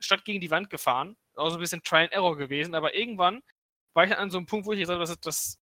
Stadt 0.00 0.24
gegen 0.24 0.40
die 0.40 0.50
Wand 0.50 0.70
gefahren. 0.70 1.16
Auch 1.34 1.50
so 1.50 1.56
ein 1.56 1.60
bisschen 1.60 1.82
Try 1.82 1.98
and 1.98 2.12
Error 2.12 2.36
gewesen, 2.36 2.74
aber 2.74 2.94
irgendwann 2.94 3.42
war 3.94 4.04
ich 4.04 4.16
an 4.16 4.30
so 4.30 4.38
einem 4.38 4.46
Punkt, 4.46 4.66
wo 4.66 4.72
ich 4.72 4.80
gesagt 4.80 4.98
habe, 4.98 5.06
das, 5.06 5.20
das, 5.20 5.58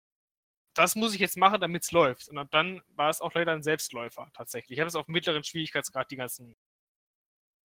das 0.75 0.95
muss 0.95 1.13
ich 1.13 1.19
jetzt 1.19 1.37
machen, 1.37 1.59
damit 1.59 1.83
es 1.83 1.91
läuft. 1.91 2.29
Und 2.29 2.53
dann 2.53 2.81
war 2.89 3.09
es 3.09 3.21
auch 3.21 3.33
leider 3.33 3.53
ein 3.53 3.63
Selbstläufer 3.63 4.29
tatsächlich. 4.33 4.77
Ich 4.77 4.79
habe 4.79 4.87
es 4.87 4.95
auf 4.95 5.07
mittleren 5.07 5.43
Schwierigkeitsgrad 5.43 6.09
die 6.11 6.15
ganzen, 6.15 6.55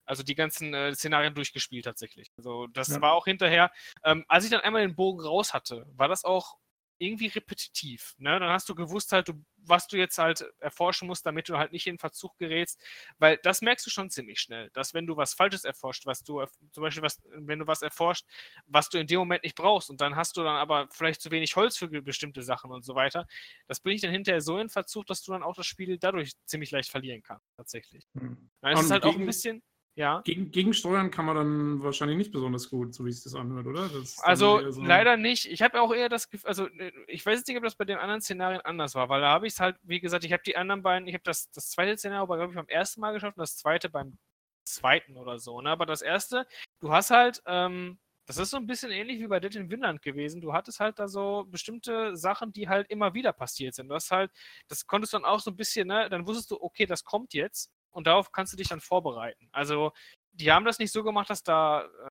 also 0.07 0.23
die 0.23 0.35
ganzen 0.35 0.75
äh, 0.75 0.95
Szenarien 0.95 1.35
durchgespielt 1.35 1.85
tatsächlich. 1.85 2.31
Also 2.37 2.67
das 2.69 2.89
ja. 2.89 3.01
war 3.01 3.13
auch 3.13 3.27
hinterher, 3.27 3.71
ähm, 4.05 4.25
als 4.29 4.45
ich 4.45 4.51
dann 4.51 4.61
einmal 4.61 4.83
den 4.83 4.97
Bogen 4.97 5.21
raus 5.21 5.53
hatte, 5.55 5.87
war 5.97 6.09
das 6.09 6.25
auch 6.25 6.59
irgendwie 6.99 7.27
repetitiv. 7.27 8.15
Ne? 8.19 8.39
Dann 8.39 8.51
hast 8.51 8.69
du 8.69 8.75
gewusst 8.75 9.13
halt, 9.13 9.29
du, 9.29 9.35
was 9.57 9.87
du 9.87 9.97
jetzt 9.97 10.19
halt 10.19 10.45
erforschen 10.61 11.09
musst, 11.09 11.27
damit 11.27 11.49
du 11.49 11.59
halt 11.59 11.73
nicht 11.73 11.87
in 11.87 11.99
Verzug 11.99 12.37
gerätst, 12.39 12.81
weil 13.19 13.39
das 13.39 13.63
merkst 13.63 13.87
du 13.87 13.91
schon 13.91 14.11
ziemlich 14.11 14.41
schnell, 14.41 14.71
dass 14.71 14.95
wenn 14.95 15.07
du 15.07 15.17
was 15.17 15.35
Falsches 15.35 15.65
erforscht, 15.65 16.07
was 16.07 16.23
du 16.23 16.45
zum 16.73 16.83
Beispiel 16.83 17.03
was, 17.03 17.21
wenn 17.25 17.59
du 17.59 17.67
was 17.67 17.83
erforscht, 17.83 18.27
was 18.67 18.89
du 18.89 18.99
in 18.99 19.07
dem 19.07 19.19
Moment 19.19 19.43
nicht 19.45 19.57
brauchst 19.57 19.91
und 19.91 20.01
dann 20.01 20.17
hast 20.17 20.37
du 20.37 20.43
dann 20.43 20.57
aber 20.57 20.89
vielleicht 20.91 21.21
zu 21.21 21.31
wenig 21.31 21.57
Holz 21.57 21.77
für 21.77 21.89
bestimmte 21.89 22.43
Sachen 22.43 22.71
und 22.71 22.85
so 22.85 22.95
weiter, 22.95 23.27
das 23.67 23.81
bringt 23.81 23.95
dich 23.95 24.03
dann 24.03 24.13
hinterher 24.13 24.41
so 24.41 24.59
in 24.59 24.69
Verzug, 24.69 25.07
dass 25.07 25.23
du 25.23 25.33
dann 25.33 25.43
auch 25.43 25.55
das 25.55 25.67
Spiel 25.67 25.99
dadurch 25.99 26.33
ziemlich 26.47 26.71
leicht 26.71 26.91
verlieren 26.91 27.23
kannst, 27.23 27.47
tatsächlich. 27.57 28.07
Hm. 28.15 28.51
Dann 28.61 28.73
ist 28.75 28.85
es 28.85 28.91
halt 28.91 29.05
auch 29.05 29.15
ein 29.15 29.27
bisschen 29.27 29.63
ja. 29.97 30.23
Gegen, 30.25 30.51
gegensteuern 30.51 31.13
kann 31.13 31.25
man 31.25 31.37
dann 31.37 31.83
wahrscheinlich 31.83 32.19
nicht 32.19 32.33
besonders 32.33 32.69
gut, 32.69 32.95
so 32.95 33.05
wie 33.05 33.11
es 33.11 33.23
das 33.23 33.35
anhört, 33.37 33.67
oder? 33.67 33.89
also 34.23 34.71
so 34.73 34.83
leider 34.83 35.17
nicht. 35.17 35.47
Ich 35.47 35.63
habe 35.63 35.81
auch 35.81 35.95
eher 35.95 36.09
das 36.09 36.31
Gefühl, 36.31 36.49
also 36.49 36.67
äh, 36.67 36.91
ich 37.07 37.25
weiß 37.25 37.39
jetzt 37.39 37.49
nicht, 37.49 37.57
ob 37.57 37.63
das 37.63 37.77
bei 37.77 37.85
den 37.85 37.99
anderen 37.99 38.21
Szenarien 38.21 38.61
anders 38.63 38.97
war, 38.97 39.09
weil 39.09 39.21
da 39.21 39.29
habe 39.29 39.47
ich 39.47 39.53
es 39.53 39.61
halt, 39.61 39.77
wie 39.83 40.01
gesagt, 40.01 40.25
ich 40.25 40.33
habe 40.33 40.43
die 40.45 40.57
anderen 40.57 40.83
beiden, 40.83 41.07
ich 41.07 41.15
habe 41.15 41.23
das, 41.23 41.49
das 41.53 41.71
zweite 41.71 41.97
Szenario, 41.97 42.27
glaube 42.27 42.51
ich, 42.51 42.57
beim 42.57 42.67
ersten 42.67 43.01
Mal 43.01 43.13
geschafft 43.13 43.37
und 43.37 43.43
das 43.43 43.57
zweite 43.57 43.89
beim 43.89 44.19
zweiten 44.65 45.17
oder 45.17 45.39
so. 45.39 45.61
Ne? 45.61 45.71
Aber 45.71 45.87
das 45.87 46.03
erste, 46.03 46.47
du 46.81 46.93
hast 46.93 47.11
halt, 47.11 47.41
ähm, 47.47 47.99
das 48.27 48.39
ist 48.39 48.51
so 48.51 48.57
ein 48.57 48.67
bisschen 48.67 48.91
ähnlich 48.91 49.21
wie 49.21 49.29
bei 49.29 49.39
Dead 49.39 49.55
in 49.55 49.71
Winland 49.71 50.03
gewesen. 50.03 50.41
Du 50.41 50.53
hattest 50.55 50.81
halt 50.81 50.99
da 50.99 51.07
so 51.07 51.45
bestimmte 51.49 52.17
Sachen, 52.17 52.53
die 52.53 52.69
halt 52.69 52.91
immer 52.91 53.15
wieder 53.15 53.33
passiert 53.33 53.75
sind. 53.75 53.89
Du 53.89 53.95
hast 53.95 54.11
halt, 54.11 54.33
das 54.67 54.87
konntest 54.87 55.15
dann 55.15 55.25
auch 55.25 55.41
so 55.41 55.51
ein 55.51 55.57
bisschen, 55.57 55.89
ne, 55.89 56.09
dann 56.09 56.27
wusstest 56.27 56.51
du, 56.51 56.61
okay, 56.61 56.87
das 56.87 57.05
kommt 57.05 57.35
jetzt 57.35 57.71
und 57.95 58.07
darauf 58.07 58.33
kannst 58.33 58.53
du 58.53 58.57
dich 58.57 58.69
dann 58.69 58.81
vorbereiten. 58.81 59.49
Also, 59.53 59.93
die 60.33 60.51
haben 60.51 60.65
das 60.65 60.79
nicht 60.79 60.93
so 60.93 61.03
gemacht, 61.03 61.31
dass 61.31 61.43
da 61.43 61.85
äh, 61.85 62.09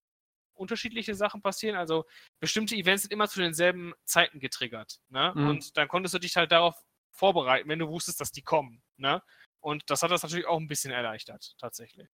unterschiedliche 0.54 1.14
Sachen 1.14 1.42
passieren. 1.42 1.76
Also, 1.76 2.06
bestimmte 2.40 2.76
Events 2.76 3.04
sind 3.04 3.12
immer 3.12 3.28
zu 3.28 3.40
denselben 3.40 3.94
Zeiten 4.06 4.40
getriggert. 4.40 5.00
Ne? 5.10 5.34
Mhm. 5.36 5.50
Und 5.50 5.78
dann 5.78 5.88
konntest 5.88 6.14
du 6.14 6.20
dich 6.20 6.36
halt 6.36 6.52
darauf 6.52 6.82
vorbereiten, 7.12 7.70
wenn 7.70 7.80
du 7.80 7.90
wusstest, 7.90 8.20
dass 8.22 8.32
die 8.32 8.42
kommen. 8.42 8.82
Ne? 8.98 9.22
Und 9.60 9.84
das 9.90 10.02
hat 10.04 10.12
das 10.12 10.24
natürlich 10.24 10.48
auch 10.48 10.60
ein 10.60 10.68
bisschen 10.68 10.92
erleichtert, 10.92 11.54
tatsächlich. 11.58 12.10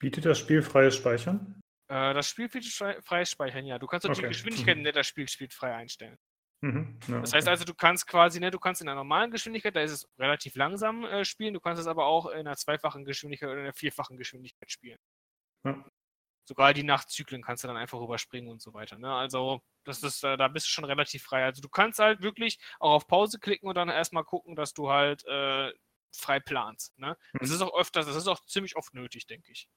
Bietet 0.00 0.26
das 0.26 0.38
Spiel 0.38 0.62
freies 0.62 0.96
Speichern? 0.96 1.60
Äh, 1.88 2.14
das 2.14 2.28
Spiel 2.28 2.48
bietet 2.48 2.72
freies 3.04 3.30
Speichern, 3.30 3.64
ja. 3.64 3.78
Du 3.78 3.86
kannst 3.86 4.06
okay. 4.06 4.20
die 4.20 4.28
Geschwindigkeit, 4.28 4.76
in 4.76 4.84
der 4.84 4.92
das 4.92 5.06
Spiel 5.06 5.28
spielt, 5.28 5.54
frei 5.54 5.74
einstellen. 5.74 6.16
Mhm. 6.60 6.98
Ja, 7.06 7.20
das 7.20 7.32
heißt 7.32 7.46
okay. 7.46 7.50
also, 7.50 7.64
du 7.64 7.74
kannst 7.74 8.06
quasi, 8.06 8.40
ne, 8.40 8.50
du 8.50 8.58
kannst 8.58 8.82
in 8.82 8.88
einer 8.88 8.96
normalen 8.96 9.30
Geschwindigkeit, 9.30 9.76
da 9.76 9.80
ist 9.80 9.92
es 9.92 10.08
relativ 10.18 10.56
langsam 10.56 11.04
äh, 11.04 11.24
spielen, 11.24 11.54
du 11.54 11.60
kannst 11.60 11.80
es 11.80 11.86
aber 11.86 12.06
auch 12.06 12.26
in 12.26 12.40
einer 12.40 12.56
zweifachen 12.56 13.04
Geschwindigkeit 13.04 13.48
oder 13.48 13.58
in 13.58 13.64
einer 13.64 13.74
vierfachen 13.74 14.16
Geschwindigkeit 14.16 14.70
spielen. 14.70 14.98
Ja. 15.64 15.84
Sogar 16.48 16.72
die 16.72 16.82
Nachtzyklen 16.82 17.42
kannst 17.42 17.62
du 17.62 17.68
dann 17.68 17.76
einfach 17.76 18.00
überspringen 18.00 18.48
und 18.48 18.62
so 18.62 18.72
weiter. 18.74 18.98
Ne? 18.98 19.12
Also, 19.12 19.60
das 19.84 20.02
ist, 20.02 20.24
äh, 20.24 20.36
da 20.36 20.48
bist 20.48 20.66
du 20.66 20.70
schon 20.70 20.84
relativ 20.84 21.22
frei. 21.22 21.44
Also, 21.44 21.62
du 21.62 21.68
kannst 21.68 22.00
halt 22.00 22.22
wirklich 22.22 22.58
auch 22.80 22.92
auf 22.92 23.06
Pause 23.06 23.38
klicken 23.38 23.68
und 23.68 23.76
dann 23.76 23.88
erstmal 23.88 24.24
gucken, 24.24 24.56
dass 24.56 24.74
du 24.74 24.90
halt 24.90 25.24
äh, 25.26 25.70
frei 26.10 26.40
planst. 26.40 26.98
Ne? 26.98 27.16
Mhm. 27.34 27.38
Das 27.40 27.50
ist 27.50 27.60
auch 27.60 27.78
öfters, 27.78 28.06
das 28.06 28.16
ist 28.16 28.26
auch 28.26 28.44
ziemlich 28.46 28.76
oft 28.76 28.94
nötig, 28.94 29.26
denke 29.26 29.52
ich. 29.52 29.68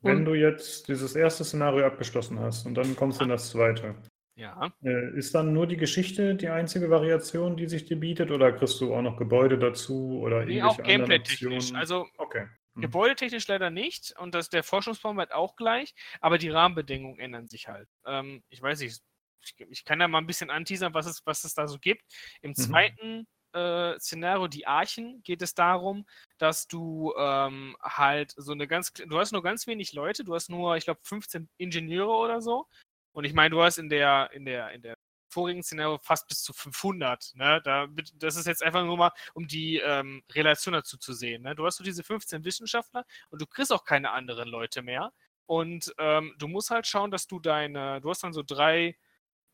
Wenn 0.00 0.18
und, 0.18 0.24
du 0.24 0.34
jetzt 0.34 0.88
dieses 0.88 1.14
erste 1.14 1.44
Szenario 1.44 1.86
abgeschlossen 1.86 2.40
hast 2.40 2.66
und 2.66 2.74
dann 2.74 2.96
kommst 2.96 3.20
du 3.20 3.24
in 3.24 3.30
das 3.30 3.50
zweite, 3.50 3.94
ja. 4.34 4.72
Äh, 4.82 5.16
ist 5.16 5.34
dann 5.34 5.52
nur 5.52 5.66
die 5.66 5.76
Geschichte 5.76 6.34
die 6.34 6.48
einzige 6.48 6.90
Variation, 6.90 7.56
die 7.56 7.68
sich 7.68 7.84
dir 7.84 7.96
bietet, 7.98 8.30
oder 8.30 8.52
kriegst 8.52 8.80
du 8.80 8.94
auch 8.94 9.02
noch 9.02 9.16
Gebäude 9.16 9.58
dazu 9.58 10.20
oder 10.20 10.44
nee, 10.44 10.62
auch 10.62 10.82
gameplay-technisch. 10.82 11.74
Also 11.74 12.06
okay. 12.16 12.46
Hm. 12.74 12.82
gebäudetechnisch 12.82 13.46
leider 13.48 13.70
nicht 13.70 14.14
und 14.18 14.34
das, 14.34 14.48
der 14.48 14.62
Forschungsbaum 14.62 15.18
wird 15.18 15.32
auch 15.32 15.56
gleich, 15.56 15.94
aber 16.20 16.38
die 16.38 16.48
Rahmenbedingungen 16.48 17.18
ändern 17.18 17.46
sich 17.46 17.68
halt. 17.68 17.88
Ähm, 18.06 18.42
ich 18.48 18.62
weiß 18.62 18.80
nicht, 18.80 19.02
ich, 19.44 19.66
ich, 19.68 19.84
kann 19.84 19.98
da 19.98 20.08
mal 20.08 20.18
ein 20.18 20.26
bisschen 20.26 20.48
anteasern, 20.48 20.94
was 20.94 21.06
es, 21.06 21.20
was 21.26 21.44
es 21.44 21.52
da 21.52 21.66
so 21.66 21.78
gibt. 21.78 22.02
Im 22.40 22.50
mhm. 22.50 22.54
zweiten 22.54 23.26
äh, 23.52 23.98
Szenario, 23.98 24.48
die 24.48 24.66
Archen, 24.66 25.22
geht 25.24 25.42
es 25.42 25.54
darum, 25.54 26.06
dass 26.38 26.66
du 26.66 27.12
ähm, 27.18 27.76
halt 27.82 28.32
so 28.38 28.52
eine 28.52 28.66
ganz, 28.66 28.92
du 28.92 29.18
hast 29.18 29.32
nur 29.32 29.42
ganz 29.42 29.66
wenig 29.66 29.92
Leute, 29.92 30.24
du 30.24 30.34
hast 30.34 30.48
nur, 30.48 30.76
ich 30.76 30.84
glaube, 30.84 31.00
15 31.02 31.50
Ingenieure 31.58 32.12
oder 32.12 32.40
so 32.40 32.66
und 33.12 33.24
ich 33.24 33.34
meine, 33.34 33.50
du 33.50 33.62
hast 33.62 33.78
in 33.78 33.88
der, 33.88 34.30
in 34.32 34.44
der, 34.44 34.70
in 34.72 34.82
der 34.82 34.94
vorigen 35.32 35.62
Szenario 35.62 35.98
fast 35.98 36.28
bis 36.28 36.42
zu 36.42 36.52
500. 36.52 37.32
Ne? 37.34 37.60
Da, 37.64 37.88
das 38.14 38.36
ist 38.36 38.46
jetzt 38.46 38.62
einfach 38.62 38.84
nur 38.84 38.96
mal, 38.96 39.12
um 39.34 39.46
die 39.48 39.78
ähm, 39.78 40.22
Relation 40.32 40.74
dazu 40.74 40.98
zu 40.98 41.12
sehen. 41.12 41.42
Ne? 41.42 41.54
Du 41.54 41.66
hast 41.66 41.78
so 41.78 41.84
diese 41.84 42.04
15 42.04 42.44
Wissenschaftler 42.44 43.04
und 43.30 43.40
du 43.40 43.46
kriegst 43.46 43.72
auch 43.72 43.84
keine 43.84 44.10
anderen 44.10 44.48
Leute 44.48 44.82
mehr. 44.82 45.12
Und 45.46 45.92
ähm, 45.98 46.34
du 46.38 46.48
musst 46.48 46.70
halt 46.70 46.86
schauen, 46.86 47.10
dass 47.10 47.26
du 47.26 47.40
deine, 47.40 48.00
du 48.00 48.10
hast 48.10 48.22
dann 48.22 48.32
so 48.32 48.42
drei, 48.42 48.96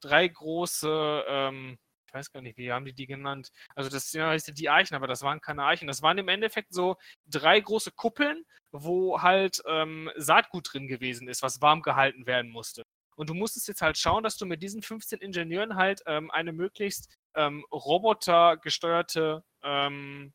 drei 0.00 0.28
große, 0.28 1.24
ähm, 1.26 1.78
ich 2.06 2.14
weiß 2.14 2.32
gar 2.32 2.40
nicht, 2.40 2.56
wie 2.56 2.72
haben 2.72 2.84
die 2.84 2.92
die 2.94 3.06
genannt? 3.06 3.50
Also 3.74 3.90
das 3.90 4.12
ja, 4.12 4.28
heißt 4.28 4.56
die 4.56 4.70
Eichen, 4.70 4.94
aber 4.94 5.06
das 5.06 5.22
waren 5.22 5.40
keine 5.40 5.64
Eichen. 5.64 5.88
Das 5.88 6.02
waren 6.02 6.18
im 6.18 6.28
Endeffekt 6.28 6.72
so 6.72 6.96
drei 7.26 7.60
große 7.60 7.92
Kuppeln, 7.92 8.44
wo 8.72 9.20
halt 9.22 9.62
ähm, 9.66 10.10
Saatgut 10.16 10.72
drin 10.72 10.88
gewesen 10.88 11.28
ist, 11.28 11.42
was 11.42 11.60
warm 11.60 11.82
gehalten 11.82 12.26
werden 12.26 12.50
musste. 12.50 12.84
Und 13.18 13.28
du 13.28 13.34
musstest 13.34 13.66
jetzt 13.66 13.82
halt 13.82 13.98
schauen, 13.98 14.22
dass 14.22 14.36
du 14.36 14.46
mit 14.46 14.62
diesen 14.62 14.80
15 14.80 15.18
Ingenieuren 15.18 15.74
halt 15.74 16.02
ähm, 16.06 16.30
eine 16.30 16.52
möglichst 16.52 17.12
ähm, 17.34 17.64
robotergesteuerte 17.72 19.42
ähm, 19.64 20.32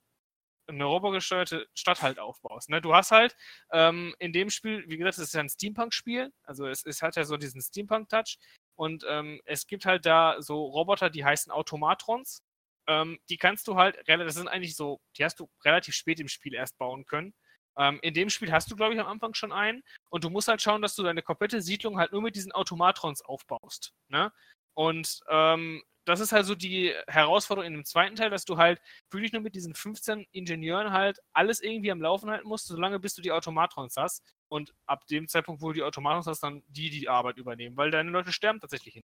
eine 0.68 0.86
robotergesteuerte 0.86 1.68
Stadt 1.74 2.02
halt 2.02 2.20
aufbaust. 2.20 2.70
Ne? 2.70 2.82
Du 2.82 2.94
hast 2.94 3.12
halt 3.12 3.36
ähm, 3.72 4.14
in 4.20 4.34
dem 4.34 4.50
Spiel, 4.50 4.84
wie 4.88 4.98
gesagt, 4.98 5.18
es 5.18 5.26
ist 5.26 5.34
ja 5.34 5.42
ein 5.42 5.50
Steampunk-Spiel, 5.50 6.32
also 6.44 6.68
es, 6.68 6.86
es, 6.86 7.02
hat 7.02 7.16
ja 7.16 7.24
so 7.24 7.38
diesen 7.38 7.62
Steampunk-Touch 7.62 8.38
und 8.76 9.06
ähm, 9.08 9.42
es 9.46 9.68
gibt 9.68 9.86
halt 9.86 10.06
da 10.06 10.42
so 10.42 10.66
Roboter, 10.66 11.10
die 11.10 11.26
heißen 11.26 11.52
Automatrons. 11.52 12.44
Ähm, 12.88 13.18
die 13.30 13.38
kannst 13.38 13.68
du 13.70 13.76
halt, 13.78 13.98
das 14.08 14.36
sind 14.36 14.50
eigentlich 14.50 14.76
so, 14.76 15.00
die 15.18 15.24
hast 15.24 15.40
du 15.40 15.50
relativ 15.64 15.96
spät 15.96 16.20
im 16.20 16.28
Spiel 16.28 16.54
erst 16.54 16.78
bauen 16.78 17.06
können. 17.06 17.34
Ähm, 17.78 18.00
in 18.02 18.14
dem 18.14 18.30
Spiel 18.30 18.52
hast 18.52 18.70
du, 18.72 18.76
glaube 18.76 18.94
ich, 18.94 19.00
am 19.00 19.08
Anfang 19.08 19.34
schon 19.34 19.52
einen. 19.52 19.84
Und 20.10 20.24
du 20.24 20.30
musst 20.30 20.48
halt 20.48 20.62
schauen, 20.62 20.82
dass 20.82 20.96
du 20.96 21.04
deine 21.04 21.22
komplette 21.22 21.62
Siedlung 21.62 21.98
halt 21.98 22.12
nur 22.12 22.22
mit 22.22 22.36
diesen 22.36 22.52
Automatrons 22.52 23.22
aufbaust. 23.22 23.94
Ne? 24.10 24.32
Und 24.74 25.22
ähm, 25.30 25.84
das 26.06 26.20
ist 26.20 26.34
halt 26.34 26.46
so 26.46 26.56
die 26.56 26.94
Herausforderung 27.08 27.68
in 27.68 27.74
dem 27.74 27.86
zweiten 27.86 28.16
Teil, 28.16 28.30
dass 28.30 28.46
du 28.46 28.58
halt 28.58 28.82
wirklich 29.10 29.32
nur 29.32 29.42
mit 29.42 29.56
diesen 29.56 29.74
15 29.74 30.26
Ingenieuren 30.32 30.92
halt 30.92 31.20
alles 31.32 31.62
irgendwie 31.62 31.92
am 31.92 32.02
Laufen 32.02 32.30
halten 32.30 32.48
musst, 32.48 32.68
solange 32.68 33.00
bis 33.00 33.16
du 33.16 33.22
die 33.22 33.32
Automatrons 33.32 33.96
hast. 33.96 34.22
Und 34.50 34.74
ab 34.86 35.08
dem 35.08 35.28
Zeitpunkt, 35.28 35.62
wo 35.62 35.68
du 35.68 35.74
die 35.74 35.84
Automatrons 35.84 36.28
hast, 36.28 36.44
dann 36.44 36.64
die 36.68 36.90
die 36.90 37.08
Arbeit 37.08 37.38
übernehmen, 37.38 37.78
weil 37.78 37.92
deine 37.92 38.12
Leute 38.12 38.34
sterben 38.34 38.60
tatsächlich 38.60 38.96
hin. 38.96 39.04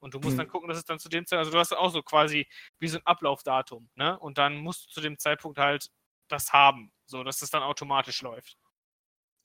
Und 0.00 0.12
du 0.12 0.18
musst 0.18 0.32
mhm. 0.32 0.38
dann 0.38 0.48
gucken, 0.48 0.68
dass 0.68 0.76
es 0.76 0.84
dann 0.84 0.98
zu 0.98 1.08
dem 1.08 1.24
Zeitpunkt, 1.24 1.46
also 1.46 1.52
du 1.52 1.58
hast 1.58 1.72
auch 1.72 1.90
so 1.90 2.02
quasi 2.02 2.46
wie 2.78 2.88
so 2.88 2.98
ein 2.98 3.06
Ablaufdatum, 3.06 3.88
ne? 3.94 4.18
Und 4.18 4.36
dann 4.36 4.56
musst 4.56 4.86
du 4.86 4.90
zu 4.90 5.00
dem 5.00 5.18
Zeitpunkt 5.18 5.58
halt 5.58 5.88
das 6.28 6.52
haben, 6.52 6.92
so 7.06 7.22
dass 7.24 7.42
es 7.42 7.50
dann 7.50 7.62
automatisch 7.62 8.22
läuft. 8.22 8.56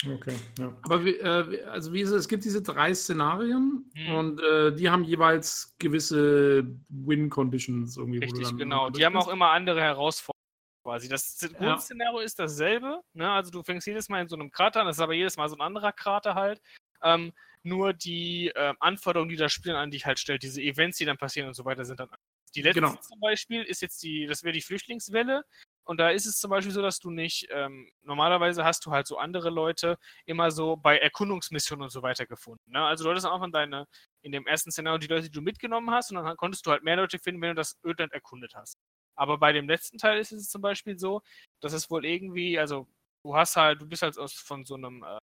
Okay, 0.06 0.36
ja. 0.58 0.74
Aber 0.84 1.04
wie, 1.04 1.16
äh, 1.16 1.64
also 1.66 1.92
wie 1.92 2.02
ist 2.02 2.12
es? 2.12 2.22
Es 2.22 2.28
gibt 2.30 2.46
diese 2.46 2.62
drei 2.62 2.94
Szenarien 2.94 3.92
hm. 3.94 4.16
und 4.16 4.42
äh, 4.42 4.74
die 4.74 4.90
haben 4.90 5.04
jeweils 5.04 5.76
gewisse 5.78 6.64
Win-Conditions 6.88 7.98
irgendwie. 7.98 8.20
Richtig, 8.20 8.56
genau. 8.56 8.90
Die 8.90 9.06
haben 9.06 9.18
auch 9.18 9.28
immer 9.28 9.50
andere 9.50 9.82
Herausforderungen 9.82 10.40
quasi. 10.84 11.10
Das 11.10 11.38
Grundszenario 11.58 12.20
ja. 12.20 12.26
ist 12.26 12.40
dasselbe. 12.40 13.02
Ne? 13.14 13.30
Also 13.30 13.52
du 13.52 13.62
fängst 13.62 13.88
jedes 13.88 14.08
Mal 14.08 14.22
in 14.22 14.30
so 14.30 14.38
einem 14.38 14.52
Krater 14.52 14.82
an, 14.82 14.88
das 14.88 14.98
ist 14.98 15.02
aber 15.02 15.14
jedes 15.14 15.36
Mal 15.36 15.50
so 15.50 15.56
ein 15.56 15.62
anderer 15.62 15.92
Krater 15.92 16.34
halt. 16.34 16.62
Ähm, 17.04 17.34
nur 17.64 17.92
die 17.92 18.52
äh, 18.56 18.74
Anforderungen, 18.80 19.30
die 19.30 19.36
das 19.36 19.52
Spiel 19.52 19.76
an 19.76 19.92
dich 19.92 20.06
halt 20.06 20.18
stellt, 20.18 20.44
diese 20.44 20.62
Events, 20.62 20.98
die 20.98 21.06
dann 21.06 21.18
passieren 21.18 21.50
und 21.50 21.56
so 21.56 21.66
weiter, 21.66 21.84
sind 21.84 22.00
dann 22.00 22.10
die 22.56 22.62
letzte 22.62 22.82
genau. 22.82 22.96
zum 22.96 23.20
Beispiel 23.20 23.64
ist 23.64 23.82
jetzt 23.82 24.02
die, 24.02 24.26
das 24.26 24.44
wäre 24.44 24.54
die 24.54 24.62
Flüchtlingswelle. 24.62 25.44
Und 25.90 25.98
da 25.98 26.12
ist 26.12 26.28
es 26.28 26.38
zum 26.40 26.52
Beispiel 26.52 26.72
so, 26.72 26.84
dass 26.84 27.00
du 27.00 27.10
nicht, 27.10 27.48
ähm, 27.50 27.90
normalerweise 28.04 28.64
hast 28.64 28.86
du 28.86 28.92
halt 28.92 29.08
so 29.08 29.18
andere 29.18 29.50
Leute 29.50 29.98
immer 30.28 30.52
so 30.52 30.76
bei 30.76 31.00
Erkundungsmissionen 31.00 31.82
und 31.82 31.90
so 31.90 32.04
weiter 32.04 32.28
gefunden. 32.28 32.62
Ne? 32.72 32.80
Also 32.86 33.04
du 33.04 33.10
hattest 33.10 33.26
am 33.26 33.34
Anfang 33.34 33.52
deine, 33.52 33.88
in 34.22 34.32
dem 34.32 34.46
ersten 34.46 34.70
Szenario 34.72 35.00
die 35.00 35.08
Leute, 35.08 35.24
die 35.24 35.32
du 35.32 35.42
mitgenommen 35.42 35.90
hast, 35.90 36.12
und 36.12 36.24
dann 36.24 36.38
konntest 36.38 36.64
du 36.68 36.70
halt 36.70 36.84
mehr 36.84 36.96
Leute 36.96 37.18
finden, 37.18 37.42
wenn 37.42 37.50
du 37.50 37.56
das 37.56 37.76
Ödland 37.84 38.14
erkundet 38.14 38.54
hast. 38.54 38.78
Aber 39.16 39.40
bei 39.40 39.52
dem 39.52 39.68
letzten 39.68 39.98
Teil 39.98 40.20
ist 40.20 40.32
es 40.32 40.50
zum 40.50 40.62
Beispiel 40.62 41.00
so, 41.00 41.24
dass 41.60 41.74
es 41.74 41.90
wohl 41.90 42.06
irgendwie, 42.06 42.60
also 42.60 42.88
du 43.24 43.36
hast 43.36 43.56
halt, 43.56 43.82
du 43.82 43.88
bist 43.88 44.04
halt 44.04 44.16
aus, 44.20 44.34
von 44.34 44.66
so 44.66 44.76
einem 44.76 45.04
äh, 45.04 45.18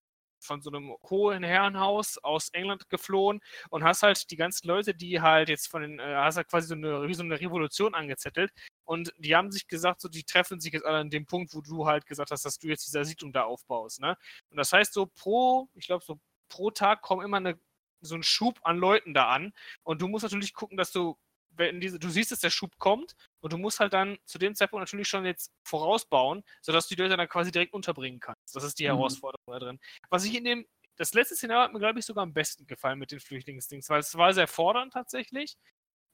von 0.44 0.60
so 0.62 0.70
einem 0.70 0.94
hohen 1.08 1.42
Herrenhaus 1.42 2.18
aus 2.18 2.48
England 2.50 2.88
geflohen 2.90 3.40
und 3.70 3.84
hast 3.84 4.02
halt 4.02 4.30
die 4.30 4.36
ganzen 4.36 4.68
Leute, 4.68 4.94
die 4.94 5.20
halt 5.20 5.48
jetzt 5.48 5.68
von 5.68 5.82
den, 5.82 5.98
äh, 5.98 6.14
hast 6.16 6.36
halt 6.36 6.48
quasi 6.48 6.68
so 6.68 6.74
eine, 6.74 7.08
wie 7.08 7.14
so 7.14 7.22
eine 7.22 7.40
Revolution 7.40 7.94
angezettelt 7.94 8.52
und 8.84 9.12
die 9.18 9.34
haben 9.36 9.50
sich 9.50 9.66
gesagt, 9.68 10.00
so, 10.00 10.08
die 10.08 10.24
treffen 10.24 10.60
sich 10.60 10.72
jetzt 10.72 10.84
alle 10.86 10.98
an 10.98 11.10
dem 11.10 11.26
Punkt, 11.26 11.54
wo 11.54 11.60
du 11.60 11.86
halt 11.86 12.06
gesagt 12.06 12.30
hast, 12.30 12.44
dass 12.44 12.58
du 12.58 12.68
jetzt 12.68 12.86
diese 12.86 13.04
Siedlung 13.04 13.32
da 13.32 13.44
aufbaust, 13.44 14.00
ne? 14.00 14.16
Und 14.50 14.56
das 14.58 14.72
heißt 14.72 14.92
so 14.92 15.06
pro, 15.06 15.68
ich 15.74 15.86
glaube 15.86 16.04
so 16.04 16.18
pro 16.48 16.70
Tag 16.70 17.02
kommen 17.02 17.24
immer 17.24 17.38
eine, 17.38 17.58
so 18.00 18.14
ein 18.14 18.22
Schub 18.22 18.60
an 18.62 18.76
Leuten 18.78 19.14
da 19.14 19.28
an 19.30 19.52
und 19.82 20.02
du 20.02 20.08
musst 20.08 20.24
natürlich 20.24 20.54
gucken, 20.54 20.76
dass 20.76 20.92
du 20.92 21.16
wenn 21.56 21.80
diese, 21.80 21.98
du 21.98 22.08
siehst, 22.08 22.32
dass 22.32 22.40
der 22.40 22.50
Schub 22.50 22.78
kommt 22.78 23.14
und 23.40 23.52
du 23.52 23.58
musst 23.58 23.80
halt 23.80 23.92
dann 23.92 24.18
zu 24.24 24.38
dem 24.38 24.54
Zeitpunkt 24.54 24.82
natürlich 24.82 25.08
schon 25.08 25.24
jetzt 25.24 25.52
vorausbauen, 25.64 26.42
sodass 26.60 26.88
du 26.88 26.94
die 26.94 27.02
Leute 27.02 27.16
dann 27.16 27.28
quasi 27.28 27.50
direkt 27.50 27.72
unterbringen 27.72 28.20
kannst. 28.20 28.54
Das 28.54 28.64
ist 28.64 28.78
die 28.78 28.84
mhm. 28.84 28.96
Herausforderung 28.96 29.44
da 29.46 29.58
drin. 29.58 29.80
Was 30.10 30.24
ich 30.24 30.34
in 30.34 30.44
dem, 30.44 30.66
das 30.96 31.14
letzte 31.14 31.36
Szenario 31.36 31.64
hat 31.64 31.72
mir, 31.72 31.78
glaube 31.78 31.98
ich, 31.98 32.06
sogar 32.06 32.22
am 32.22 32.32
besten 32.32 32.66
gefallen 32.66 32.98
mit 32.98 33.10
den 33.10 33.20
Flüchtlingsdings, 33.20 33.88
weil 33.88 34.00
es 34.00 34.16
war 34.16 34.32
sehr 34.32 34.48
fordernd 34.48 34.92
tatsächlich. 34.92 35.56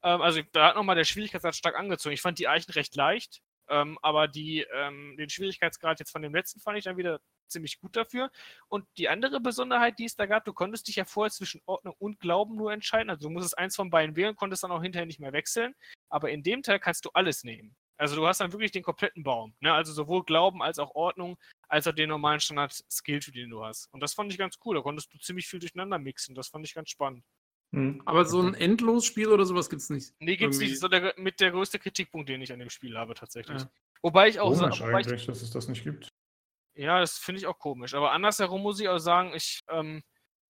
Ähm, 0.02 0.22
also 0.22 0.40
da 0.52 0.68
hat 0.68 0.76
nochmal 0.76 0.96
der 0.96 1.04
Schwierigkeitsgrad 1.04 1.56
stark 1.56 1.76
angezogen. 1.76 2.14
Ich 2.14 2.22
fand 2.22 2.38
die 2.38 2.48
Eichen 2.48 2.72
recht 2.72 2.94
leicht, 2.94 3.42
ähm, 3.70 3.98
aber 4.02 4.28
die, 4.28 4.66
ähm, 4.74 5.16
den 5.16 5.30
Schwierigkeitsgrad 5.30 6.00
jetzt 6.00 6.10
von 6.10 6.22
dem 6.22 6.34
letzten 6.34 6.60
fand 6.60 6.76
ich 6.76 6.84
dann 6.84 6.96
wieder 6.96 7.20
ziemlich 7.48 7.80
gut 7.80 7.96
dafür. 7.96 8.30
Und 8.68 8.86
die 8.98 9.08
andere 9.08 9.40
Besonderheit, 9.40 9.98
die 9.98 10.04
es 10.04 10.16
da 10.16 10.26
gab, 10.26 10.44
du 10.44 10.52
konntest 10.52 10.88
dich 10.88 10.96
ja 10.96 11.04
vorher 11.04 11.30
zwischen 11.30 11.62
Ordnung 11.66 11.94
und 11.98 12.20
Glauben 12.20 12.56
nur 12.56 12.72
entscheiden. 12.72 13.10
Also 13.10 13.28
du 13.28 13.30
musstest 13.30 13.58
eins 13.58 13.76
von 13.76 13.90
beiden 13.90 14.16
wählen, 14.16 14.36
konntest 14.36 14.62
dann 14.62 14.72
auch 14.72 14.82
hinterher 14.82 15.06
nicht 15.06 15.20
mehr 15.20 15.32
wechseln. 15.32 15.74
Aber 16.08 16.30
in 16.30 16.42
dem 16.42 16.62
Teil 16.62 16.80
kannst 16.80 17.04
du 17.04 17.10
alles 17.14 17.44
nehmen. 17.44 17.76
Also 17.96 18.16
du 18.16 18.26
hast 18.26 18.40
dann 18.40 18.52
wirklich 18.52 18.72
den 18.72 18.82
kompletten 18.82 19.22
Baum. 19.22 19.54
Ne? 19.60 19.72
Also 19.74 19.92
sowohl 19.92 20.24
Glauben 20.24 20.62
als 20.62 20.78
auch 20.78 20.94
Ordnung, 20.94 21.36
als 21.68 21.86
auch 21.86 21.92
den 21.92 22.08
normalen 22.08 22.40
Standard-Skill, 22.40 23.20
den 23.20 23.50
du 23.50 23.62
hast. 23.62 23.92
Und 23.92 24.00
das 24.00 24.14
fand 24.14 24.32
ich 24.32 24.38
ganz 24.38 24.56
cool. 24.64 24.76
Da 24.76 24.82
konntest 24.82 25.12
du 25.12 25.18
ziemlich 25.18 25.46
viel 25.46 25.60
durcheinander 25.60 25.98
mixen. 25.98 26.34
Das 26.34 26.48
fand 26.48 26.66
ich 26.66 26.74
ganz 26.74 26.88
spannend. 26.88 27.24
Mhm. 27.72 28.02
Aber 28.04 28.24
so 28.24 28.40
ein 28.40 28.54
Endlosspiel 28.54 29.28
oder 29.28 29.44
sowas 29.44 29.70
gibt 29.70 29.82
es 29.82 29.90
nicht. 29.90 30.12
Nee, 30.18 30.36
gibt 30.36 30.54
es 30.54 30.58
nicht. 30.58 30.70
Das 30.70 30.74
ist 30.74 30.80
so 30.80 30.88
der, 30.88 31.14
mit 31.16 31.40
der 31.40 31.52
größte 31.52 31.78
Kritikpunkt, 31.78 32.28
den 32.28 32.42
ich 32.42 32.52
an 32.52 32.58
dem 32.58 32.70
Spiel 32.70 32.96
habe, 32.96 33.14
tatsächlich. 33.14 33.62
Ja. 33.62 33.70
Wobei 34.02 34.28
ich 34.28 34.40
auch 34.40 34.52
Komisch 34.52 34.78
so, 34.78 34.84
eigentlich, 34.84 35.20
ich, 35.20 35.26
dass 35.26 35.42
es 35.42 35.50
das 35.50 35.68
nicht 35.68 35.84
gibt. 35.84 36.08
Ja, 36.74 36.98
das 36.98 37.18
finde 37.18 37.40
ich 37.40 37.46
auch 37.46 37.58
komisch. 37.58 37.94
Aber 37.94 38.12
andersherum 38.12 38.62
muss 38.62 38.80
ich 38.80 38.88
auch 38.88 38.98
sagen, 38.98 39.32
ich, 39.34 39.60
ähm, 39.68 40.02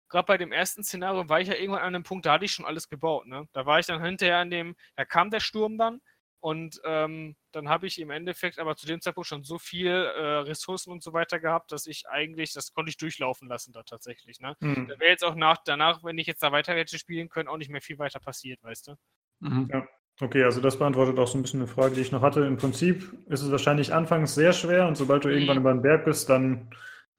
gerade 0.08 0.26
bei 0.26 0.38
dem 0.38 0.52
ersten 0.52 0.82
Szenario 0.82 1.28
war 1.28 1.40
ich 1.40 1.48
ja 1.48 1.54
irgendwann 1.54 1.82
an 1.82 1.94
einem 1.94 2.04
Punkt, 2.04 2.24
da 2.24 2.34
hatte 2.34 2.44
ich 2.44 2.52
schon 2.52 2.64
alles 2.66 2.88
gebaut. 2.88 3.26
Ne? 3.26 3.46
Da 3.52 3.66
war 3.66 3.78
ich 3.78 3.86
dann 3.86 4.02
hinterher 4.02 4.38
an 4.38 4.50
dem, 4.50 4.76
da 4.96 5.04
kam 5.04 5.30
der 5.30 5.40
Sturm 5.40 5.76
dann 5.76 6.00
und 6.40 6.80
ähm, 6.84 7.36
dann 7.52 7.68
habe 7.68 7.86
ich 7.86 8.00
im 8.00 8.10
Endeffekt 8.10 8.58
aber 8.58 8.74
zu 8.74 8.86
dem 8.86 9.00
Zeitpunkt 9.00 9.28
schon 9.28 9.44
so 9.44 9.58
viel 9.58 9.90
äh, 9.90 10.38
Ressourcen 10.38 10.90
und 10.90 11.02
so 11.02 11.12
weiter 11.12 11.38
gehabt, 11.38 11.70
dass 11.70 11.86
ich 11.86 12.08
eigentlich, 12.08 12.52
das 12.54 12.72
konnte 12.72 12.88
ich 12.90 12.96
durchlaufen 12.96 13.46
lassen 13.46 13.72
da 13.72 13.82
tatsächlich. 13.82 14.40
Ne? 14.40 14.56
Mhm. 14.60 14.88
Da 14.88 14.98
wäre 14.98 15.10
jetzt 15.10 15.24
auch 15.24 15.34
nach, 15.34 15.58
danach, 15.64 16.02
wenn 16.02 16.18
ich 16.18 16.26
jetzt 16.26 16.42
da 16.42 16.50
weiter 16.50 16.74
hätte 16.74 16.98
spielen 16.98 17.28
können, 17.28 17.48
auch 17.48 17.58
nicht 17.58 17.70
mehr 17.70 17.82
viel 17.82 17.98
weiter 17.98 18.20
passiert, 18.20 18.62
weißt 18.62 18.88
du? 18.88 18.94
Mhm. 19.40 19.68
Ja. 19.72 19.86
Okay, 20.22 20.44
also 20.44 20.60
das 20.60 20.78
beantwortet 20.78 21.18
auch 21.18 21.28
so 21.28 21.38
ein 21.38 21.42
bisschen 21.42 21.60
eine 21.60 21.68
Frage, 21.68 21.94
die 21.94 22.02
ich 22.02 22.12
noch 22.12 22.20
hatte. 22.20 22.44
Im 22.44 22.58
Prinzip 22.58 23.10
ist 23.28 23.40
es 23.40 23.50
wahrscheinlich 23.50 23.92
anfangs 23.92 24.34
sehr 24.34 24.52
schwer 24.52 24.86
und 24.86 24.96
sobald 24.96 25.24
du 25.24 25.28
mhm. 25.28 25.34
irgendwann 25.34 25.56
über 25.58 25.72
den 25.72 25.82
Berg 25.82 26.04
bist, 26.04 26.28
dann 26.28 26.70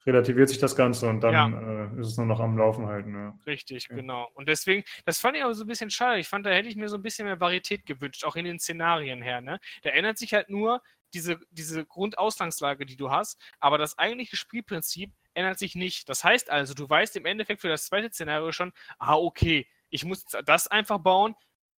relativiert 0.05 0.49
sich 0.49 0.57
das 0.57 0.75
Ganze 0.75 1.07
und 1.07 1.21
dann 1.21 1.33
ja. 1.33 1.91
äh, 1.95 1.99
ist 1.99 2.07
es 2.07 2.17
nur 2.17 2.25
noch 2.25 2.39
am 2.39 2.57
Laufen 2.57 2.87
halten. 2.87 3.13
Ja. 3.13 3.37
Richtig, 3.45 3.87
okay. 3.89 3.99
genau. 3.99 4.29
Und 4.33 4.47
deswegen, 4.47 4.83
das 5.05 5.19
fand 5.19 5.37
ich 5.37 5.43
aber 5.43 5.53
so 5.53 5.63
ein 5.63 5.67
bisschen 5.67 5.89
schade. 5.89 6.19
Ich 6.19 6.27
fand, 6.27 6.45
da 6.45 6.49
hätte 6.49 6.69
ich 6.69 6.75
mir 6.75 6.89
so 6.89 6.97
ein 6.97 7.01
bisschen 7.01 7.25
mehr 7.25 7.39
Varietät 7.39 7.85
gewünscht, 7.85 8.23
auch 8.25 8.35
in 8.35 8.45
den 8.45 8.59
Szenarien 8.59 9.21
her. 9.21 9.41
Ne? 9.41 9.59
Da 9.83 9.91
ändert 9.91 10.17
sich 10.17 10.33
halt 10.33 10.49
nur 10.49 10.81
diese, 11.13 11.39
diese 11.51 11.85
Grundausgangslage, 11.85 12.85
die 12.85 12.95
du 12.95 13.11
hast, 13.11 13.39
aber 13.59 13.77
das 13.77 13.97
eigentliche 13.97 14.37
Spielprinzip 14.37 15.11
ändert 15.33 15.59
sich 15.59 15.75
nicht. 15.75 16.09
Das 16.09 16.23
heißt 16.23 16.49
also, 16.49 16.73
du 16.73 16.89
weißt 16.89 17.15
im 17.17 17.25
Endeffekt 17.25 17.61
für 17.61 17.69
das 17.69 17.85
zweite 17.85 18.09
Szenario 18.11 18.51
schon, 18.51 18.71
ah, 18.97 19.15
okay, 19.15 19.67
ich 19.89 20.05
muss 20.05 20.23
das 20.45 20.67
einfach 20.67 20.99
bauen, 20.99 21.35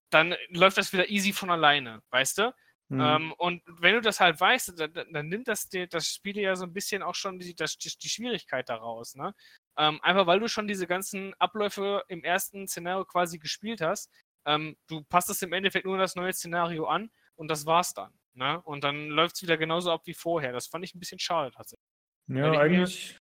dann 0.10 0.36
läuft 0.50 0.78
das 0.78 0.94
wieder 0.94 1.10
easy 1.10 1.34
von 1.34 1.50
alleine, 1.50 2.02
weißt 2.12 2.38
du? 2.38 2.54
Mhm. 2.90 3.02
Ähm, 3.02 3.34
und 3.38 3.64
wenn 3.66 3.96
du 3.96 4.02
das 4.02 4.20
halt 4.20 4.40
weißt, 4.40 4.80
dann, 4.80 4.94
dann 5.12 5.28
nimmt 5.28 5.48
das, 5.48 5.70
das 5.70 6.08
Spiel 6.08 6.38
ja 6.38 6.56
so 6.56 6.66
ein 6.66 6.74
bisschen 6.74 7.02
auch 7.02 7.16
schon 7.16 7.40
die, 7.40 7.56
das, 7.56 7.78
die 7.78 8.10
Schwierigkeit 8.10 8.70
daraus. 8.70 9.16
Ne? 9.16 9.34
Ähm, 9.78 10.00
einfach 10.02 10.28
weil 10.28 10.40
du 10.40 10.48
schon 10.48 10.68
diese 10.68 10.88
ganzen 10.88 11.34
Abläufe 11.40 12.04
im 12.08 12.24
ersten 12.24 12.68
Szenario 12.68 13.06
quasi 13.06 13.40
gespielt 13.40 13.82
hast. 13.82 14.12
Ähm, 14.46 14.76
du 14.88 15.04
passt 15.04 15.30
es 15.30 15.42
im 15.42 15.54
Endeffekt 15.54 15.86
nur 15.86 15.98
das 15.98 16.16
neue 16.16 16.34
Szenario 16.34 16.86
an 16.86 17.10
und 17.36 17.50
das 17.50 17.66
war's 17.66 17.94
dann. 17.94 18.14
Ne? 18.34 18.62
Und 18.62 18.84
dann 18.84 19.08
läuft 19.08 19.36
es 19.36 19.42
wieder 19.42 19.58
genauso 19.58 19.92
ab 19.92 20.02
wie 20.06 20.14
vorher. 20.14 20.52
Das 20.52 20.68
fand 20.68 20.84
ich 20.84 20.94
ein 20.94 21.00
bisschen 21.00 21.20
schade 21.20 21.52
tatsächlich. 21.52 21.88
Ja, 22.28 22.52
eigentlich, 22.52 23.18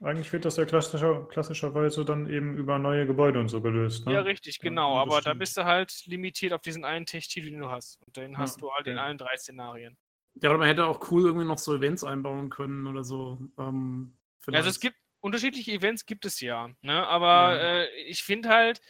eigentlich 0.00 0.32
wird 0.32 0.44
das 0.44 0.56
ja 0.56 0.64
klassischer, 0.64 1.26
klassischerweise 1.28 2.04
dann 2.04 2.28
eben 2.28 2.56
über 2.56 2.78
neue 2.78 3.06
Gebäude 3.06 3.40
und 3.40 3.48
so 3.48 3.60
gelöst. 3.60 4.06
Ne? 4.06 4.14
Ja, 4.14 4.20
richtig, 4.20 4.58
genau. 4.58 4.96
Ja, 4.96 5.02
aber 5.02 5.20
da 5.20 5.34
bist 5.34 5.56
du 5.56 5.64
halt 5.64 6.04
limitiert 6.06 6.52
auf 6.52 6.62
diesen 6.62 6.84
einen 6.84 7.06
Tech-Titel, 7.06 7.50
den 7.50 7.60
du 7.60 7.70
hast. 7.70 8.00
Und 8.04 8.16
den 8.16 8.32
ja, 8.32 8.38
hast 8.38 8.60
du 8.60 8.70
halt 8.70 8.82
okay. 8.82 8.92
in 8.92 8.98
allen 8.98 9.18
drei 9.18 9.36
Szenarien. 9.36 9.96
Ja, 10.42 10.50
aber 10.50 10.58
man 10.58 10.68
hätte 10.68 10.86
auch 10.86 11.10
cool 11.10 11.24
irgendwie 11.26 11.46
noch 11.46 11.58
so 11.58 11.74
Events 11.76 12.02
einbauen 12.02 12.50
können 12.50 12.86
oder 12.86 13.04
so. 13.04 13.38
Ähm, 13.58 14.16
also 14.52 14.68
es 14.68 14.80
gibt 14.80 14.96
unterschiedliche 15.20 15.72
Events 15.72 16.04
gibt 16.04 16.26
es 16.26 16.40
ja, 16.40 16.68
ne? 16.82 17.06
Aber 17.06 17.56
ja. 17.56 17.82
äh, 17.82 17.88
ich 18.06 18.22
finde 18.22 18.48
halt. 18.50 18.80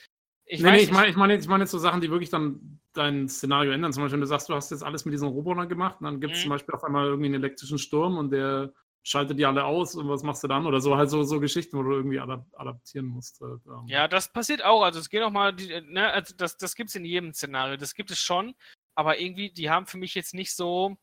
Ich 0.47 0.61
nee, 0.61 0.73
nee, 0.73 0.79
ich 0.79 0.91
meine 0.91 1.09
ich 1.09 1.17
mein, 1.17 1.39
ich 1.39 1.47
mein 1.47 1.61
jetzt 1.61 1.71
so 1.71 1.79
Sachen, 1.79 2.01
die 2.01 2.11
wirklich 2.11 2.29
dann 2.29 2.81
dein 2.93 3.29
Szenario 3.29 3.73
ändern. 3.73 3.93
Zum 3.93 4.03
Beispiel, 4.03 4.15
wenn 4.15 4.21
du 4.21 4.27
sagst, 4.27 4.49
du 4.49 4.55
hast 4.55 4.71
jetzt 4.71 4.83
alles 4.83 5.05
mit 5.05 5.13
diesen 5.15 5.29
Robotern 5.29 5.69
gemacht 5.69 6.01
und 6.01 6.05
dann 6.07 6.21
gibt 6.21 6.35
es 6.35 6.41
mhm. 6.41 6.43
zum 6.43 6.51
Beispiel 6.51 6.75
auf 6.75 6.85
einmal 6.85 7.07
irgendwie 7.07 7.27
einen 7.27 7.43
elektrischen 7.43 7.79
Sturm 7.79 8.19
und 8.19 8.31
der 8.31 8.73
schaltet 9.05 9.39
die 9.39 9.45
alle 9.45 9.65
aus 9.65 9.95
und 9.95 10.09
was 10.09 10.23
machst 10.23 10.43
du 10.43 10.49
dann? 10.49 10.67
Oder 10.67 10.81
so 10.81 10.97
halt 10.97 11.11
so, 11.11 11.23
so 11.23 11.39
Geschichten, 11.39 11.77
wo 11.77 11.83
du 11.83 11.93
irgendwie 11.93 12.19
adaptieren 12.19 13.07
musst. 13.07 13.41
Äh, 13.43 13.45
ähm. 13.45 13.87
Ja, 13.87 14.09
das 14.09 14.33
passiert 14.33 14.65
auch. 14.65 14.83
Also 14.83 14.99
es 14.99 15.11
geht 15.11 15.23
auch 15.23 15.31
mal, 15.31 15.53
die, 15.53 15.81
ne, 15.83 16.11
also 16.11 16.35
das, 16.35 16.57
das 16.57 16.75
gibt 16.75 16.89
es 16.89 16.97
in 16.97 17.05
jedem 17.05 17.35
Szenario. 17.35 17.77
Das 17.77 17.95
gibt 17.95 18.11
es 18.11 18.19
schon, 18.19 18.55
aber 18.95 19.21
irgendwie, 19.21 19.51
die 19.51 19.71
haben 19.71 19.87
für 19.87 19.99
mich 19.99 20.15
jetzt 20.15 20.33
nicht 20.35 20.57
so. 20.57 20.97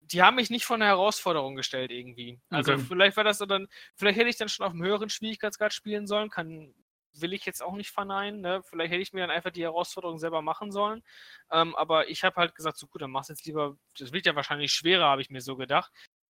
Die 0.00 0.22
haben 0.22 0.36
mich 0.36 0.50
nicht 0.50 0.64
vor 0.64 0.76
eine 0.76 0.84
Herausforderung 0.84 1.56
gestellt, 1.56 1.90
irgendwie. 1.90 2.40
Also 2.48 2.74
okay. 2.74 2.84
vielleicht 2.86 3.16
war 3.16 3.24
das 3.24 3.38
dann, 3.38 3.66
vielleicht 3.96 4.18
hätte 4.18 4.28
ich 4.28 4.36
dann 4.36 4.48
schon 4.48 4.64
auf 4.64 4.72
einem 4.72 4.84
höheren 4.84 5.10
Schwierigkeitsgrad 5.10 5.72
spielen 5.72 6.06
sollen, 6.06 6.30
kann, 6.30 6.72
will 7.12 7.32
ich 7.32 7.44
jetzt 7.44 7.60
auch 7.60 7.74
nicht 7.74 7.90
verneinen. 7.90 8.40
Ne? 8.40 8.62
Vielleicht 8.62 8.92
hätte 8.92 9.02
ich 9.02 9.12
mir 9.12 9.22
dann 9.22 9.32
einfach 9.34 9.50
die 9.50 9.64
Herausforderung 9.64 10.18
selber 10.18 10.42
machen 10.42 10.70
sollen. 10.70 11.02
Ähm, 11.50 11.74
aber 11.74 12.08
ich 12.08 12.22
habe 12.22 12.36
halt 12.36 12.54
gesagt, 12.54 12.78
so 12.78 12.86
gut, 12.86 13.02
dann 13.02 13.10
mach's 13.10 13.28
jetzt 13.28 13.46
lieber, 13.46 13.76
das 13.98 14.12
wird 14.12 14.26
ja 14.26 14.36
wahrscheinlich 14.36 14.72
schwerer, 14.72 15.06
habe 15.06 15.22
ich 15.22 15.30
mir 15.30 15.40
so 15.40 15.56
gedacht 15.56 15.90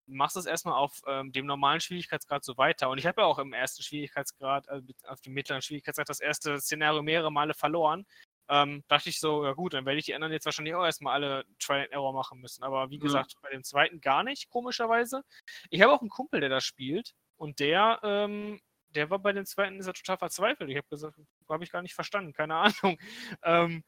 machst 0.06 0.36
es 0.36 0.46
erstmal 0.46 0.74
auf 0.74 1.00
ähm, 1.06 1.32
dem 1.32 1.46
normalen 1.46 1.80
Schwierigkeitsgrad 1.80 2.44
so 2.44 2.56
weiter. 2.56 2.90
Und 2.90 2.98
ich 2.98 3.06
habe 3.06 3.22
ja 3.22 3.26
auch 3.26 3.38
im 3.38 3.52
ersten 3.52 3.82
Schwierigkeitsgrad, 3.82 4.68
also 4.68 4.86
auf 5.06 5.20
dem 5.20 5.32
mittleren 5.34 5.62
Schwierigkeitsgrad, 5.62 6.08
das 6.08 6.20
erste 6.20 6.58
Szenario 6.60 7.02
mehrere 7.02 7.32
Male 7.32 7.54
verloren. 7.54 8.06
Ähm, 8.48 8.82
dachte 8.88 9.08
ich 9.08 9.20
so, 9.20 9.44
ja 9.44 9.52
gut, 9.52 9.74
dann 9.74 9.86
werde 9.86 10.00
ich 10.00 10.06
die 10.06 10.14
anderen 10.14 10.32
jetzt 10.32 10.44
wahrscheinlich 10.44 10.74
auch 10.74 10.84
erstmal 10.84 11.14
alle 11.14 11.44
Trial 11.60 11.82
and 11.82 11.92
Error 11.92 12.12
machen 12.12 12.40
müssen. 12.40 12.64
Aber 12.64 12.90
wie 12.90 12.98
gesagt, 12.98 13.34
bei 13.42 13.50
dem 13.50 13.62
zweiten 13.62 14.00
gar 14.00 14.24
nicht, 14.24 14.50
komischerweise. 14.50 15.22
Ich 15.70 15.82
habe 15.82 15.92
auch 15.92 16.00
einen 16.00 16.10
Kumpel, 16.10 16.40
der 16.40 16.48
das 16.48 16.64
spielt 16.64 17.14
und 17.36 17.60
der, 17.60 18.00
ähm, 18.02 18.60
der 18.88 19.08
war 19.08 19.20
bei 19.20 19.32
dem 19.32 19.46
zweiten, 19.46 19.78
ist 19.78 19.86
er 19.86 19.94
total 19.94 20.18
verzweifelt. 20.18 20.68
Ich 20.68 20.76
habe 20.76 20.88
gesagt, 20.88 21.16
habe 21.48 21.62
ich 21.62 21.70
gar 21.70 21.82
nicht 21.82 21.94
verstanden, 21.94 22.32
keine 22.32 22.56
Ahnung. 22.56 22.98
Ähm, 23.44 23.84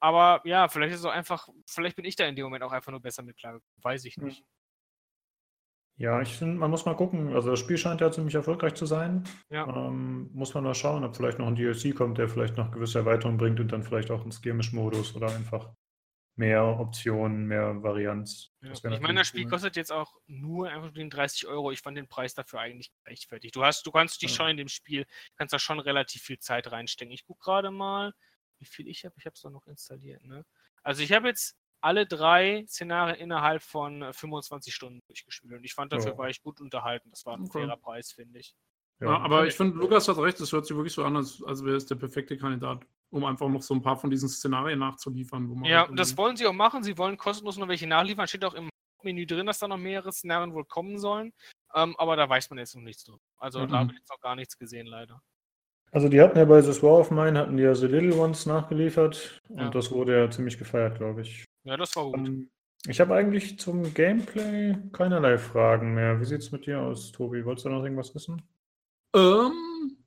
aber 0.00 0.40
ja, 0.44 0.68
vielleicht 0.68 0.94
ist 0.94 1.00
es 1.00 1.06
auch 1.06 1.12
einfach, 1.12 1.48
vielleicht 1.66 1.96
bin 1.96 2.06
ich 2.06 2.16
da 2.16 2.24
in 2.26 2.34
dem 2.34 2.44
Moment 2.44 2.64
auch 2.64 2.72
einfach 2.72 2.90
nur 2.90 3.00
besser 3.00 3.22
mit 3.22 3.36
klar, 3.36 3.60
weiß 3.82 4.06
ich 4.06 4.16
nicht. 4.16 4.42
Ja, 6.00 6.22
ich 6.22 6.34
finde, 6.34 6.58
man 6.58 6.70
muss 6.70 6.86
mal 6.86 6.96
gucken. 6.96 7.34
Also 7.34 7.50
das 7.50 7.60
Spiel 7.60 7.76
scheint 7.76 8.00
ja 8.00 8.10
ziemlich 8.10 8.34
erfolgreich 8.34 8.72
zu 8.72 8.86
sein. 8.86 9.22
Ja. 9.50 9.68
Ähm, 9.68 10.30
muss 10.32 10.54
man 10.54 10.64
mal 10.64 10.74
schauen, 10.74 11.04
ob 11.04 11.14
vielleicht 11.14 11.38
noch 11.38 11.46
ein 11.46 11.56
DLC 11.56 11.94
kommt, 11.94 12.16
der 12.16 12.26
vielleicht 12.26 12.56
noch 12.56 12.70
gewisse 12.70 13.00
Erweiterungen 13.00 13.36
bringt 13.36 13.60
und 13.60 13.70
dann 13.70 13.82
vielleicht 13.82 14.10
auch 14.10 14.22
einen 14.22 14.32
Skirmish-Modus 14.32 15.14
oder 15.14 15.26
einfach 15.26 15.68
mehr 16.36 16.64
Optionen, 16.64 17.44
mehr 17.46 17.82
Varianz. 17.82 18.50
Ja. 18.62 18.72
Ich 18.72 19.00
meine, 19.00 19.20
das 19.20 19.28
Spiel 19.28 19.44
cool. 19.44 19.50
kostet 19.50 19.76
jetzt 19.76 19.92
auch 19.92 20.16
nur 20.26 20.70
einfach 20.70 20.90
den 20.90 21.10
30 21.10 21.46
Euro. 21.46 21.70
Ich 21.70 21.82
fand 21.82 21.98
den 21.98 22.08
Preis 22.08 22.32
dafür 22.32 22.60
eigentlich 22.60 22.90
rechtfertigt. 23.06 23.54
Du 23.54 23.62
hast, 23.62 23.86
du 23.86 23.90
kannst 23.90 24.22
dich 24.22 24.30
ja. 24.30 24.36
schon 24.36 24.48
in 24.48 24.56
dem 24.56 24.68
Spiel, 24.68 25.04
kannst 25.36 25.52
da 25.52 25.58
schon 25.58 25.80
relativ 25.80 26.22
viel 26.22 26.38
Zeit 26.38 26.72
reinstecken. 26.72 27.12
Ich 27.12 27.26
gucke 27.26 27.44
gerade 27.44 27.70
mal, 27.70 28.14
wie 28.58 28.64
viel 28.64 28.88
ich 28.88 29.04
habe. 29.04 29.14
Ich 29.18 29.26
habe 29.26 29.34
es 29.34 29.42
doch 29.42 29.50
noch 29.50 29.66
installiert. 29.66 30.24
Ne? 30.24 30.46
Also 30.82 31.02
ich 31.02 31.12
habe 31.12 31.28
jetzt 31.28 31.59
alle 31.80 32.06
drei 32.06 32.64
Szenarien 32.66 33.16
innerhalb 33.16 33.62
von 33.62 34.12
25 34.12 34.72
äh, 34.72 34.74
Stunden 34.74 35.00
durchgespielt. 35.08 35.54
Und 35.54 35.64
ich 35.64 35.74
fand, 35.74 35.92
dafür 35.92 36.12
ja. 36.12 36.18
war 36.18 36.28
ich 36.28 36.42
gut 36.42 36.60
unterhalten. 36.60 37.10
Das 37.10 37.26
war 37.26 37.34
ein 37.34 37.44
okay. 37.44 37.60
fairer 37.60 37.76
Preis, 37.76 38.12
finde 38.12 38.38
ich. 38.38 38.54
Ja, 39.00 39.18
aber 39.18 39.46
ich 39.46 39.54
finde, 39.54 39.78
Lukas 39.78 40.08
hat 40.08 40.18
recht, 40.18 40.38
das 40.40 40.52
hört 40.52 40.66
sich 40.66 40.76
wirklich 40.76 40.92
so 40.92 41.04
an, 41.04 41.16
als, 41.16 41.42
als 41.42 41.64
wäre 41.64 41.76
es 41.76 41.86
der 41.86 41.94
perfekte 41.94 42.36
Kandidat, 42.36 42.84
um 43.10 43.24
einfach 43.24 43.48
noch 43.48 43.62
so 43.62 43.72
ein 43.72 43.80
paar 43.80 43.96
von 43.96 44.10
diesen 44.10 44.28
Szenarien 44.28 44.78
nachzuliefern. 44.78 45.64
ja, 45.64 45.88
halt 45.88 45.98
das 45.98 46.16
wollen 46.18 46.36
sie 46.36 46.46
auch 46.46 46.52
machen. 46.52 46.82
Sie 46.82 46.98
wollen 46.98 47.16
kostenlos 47.16 47.56
noch 47.56 47.68
welche 47.68 47.86
nachliefern. 47.86 48.28
Steht 48.28 48.44
auch 48.44 48.52
im 48.52 48.68
Menü 49.02 49.24
drin, 49.24 49.46
dass 49.46 49.58
da 49.58 49.68
noch 49.68 49.78
mehrere 49.78 50.12
Szenarien 50.12 50.52
wohl 50.52 50.66
kommen 50.66 50.98
sollen. 50.98 51.32
Ähm, 51.74 51.96
aber 51.96 52.16
da 52.16 52.28
weiß 52.28 52.50
man 52.50 52.58
jetzt 52.58 52.74
noch 52.74 52.82
nichts 52.82 53.04
drüber. 53.04 53.20
Also 53.38 53.60
mhm. 53.60 53.68
da 53.68 53.78
habe 53.78 53.92
ich 53.92 53.98
jetzt 53.98 54.10
noch 54.10 54.20
gar 54.20 54.36
nichts 54.36 54.58
gesehen, 54.58 54.86
leider. 54.86 55.22
Also 55.92 56.08
die 56.08 56.20
hatten 56.20 56.38
ja 56.38 56.44
bei 56.44 56.60
The 56.60 56.82
War 56.82 56.98
of 56.98 57.10
Mine, 57.10 57.38
hatten 57.38 57.56
die 57.56 57.64
ja 57.64 57.74
The 57.74 57.86
Little 57.86 58.14
Ones 58.14 58.46
nachgeliefert 58.46 59.40
und 59.48 59.58
ja. 59.58 59.70
das 59.70 59.90
wurde 59.90 60.16
ja 60.16 60.30
ziemlich 60.30 60.56
gefeiert, 60.56 60.98
glaube 60.98 61.22
ich. 61.22 61.44
Ja, 61.64 61.76
das 61.76 61.94
war 61.96 62.04
gut. 62.04 62.16
Ähm, 62.16 62.50
ich 62.86 63.00
habe 63.00 63.14
eigentlich 63.14 63.58
zum 63.58 63.92
Gameplay 63.92 64.76
keinerlei 64.92 65.36
Fragen 65.36 65.94
mehr. 65.94 66.18
Wie 66.20 66.24
sieht 66.24 66.40
es 66.40 66.50
mit 66.50 66.66
dir 66.66 66.80
aus, 66.80 67.12
Tobi? 67.12 67.44
Wolltest 67.44 67.66
du 67.66 67.70
noch 67.70 67.84
irgendwas 67.84 68.14
wissen? 68.14 68.42
Ähm, 69.14 69.98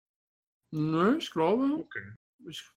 nö, 0.71 1.17
ich 1.17 1.29
glaube. 1.31 1.65
Okay. 1.79 2.13
Ich, 2.49 2.67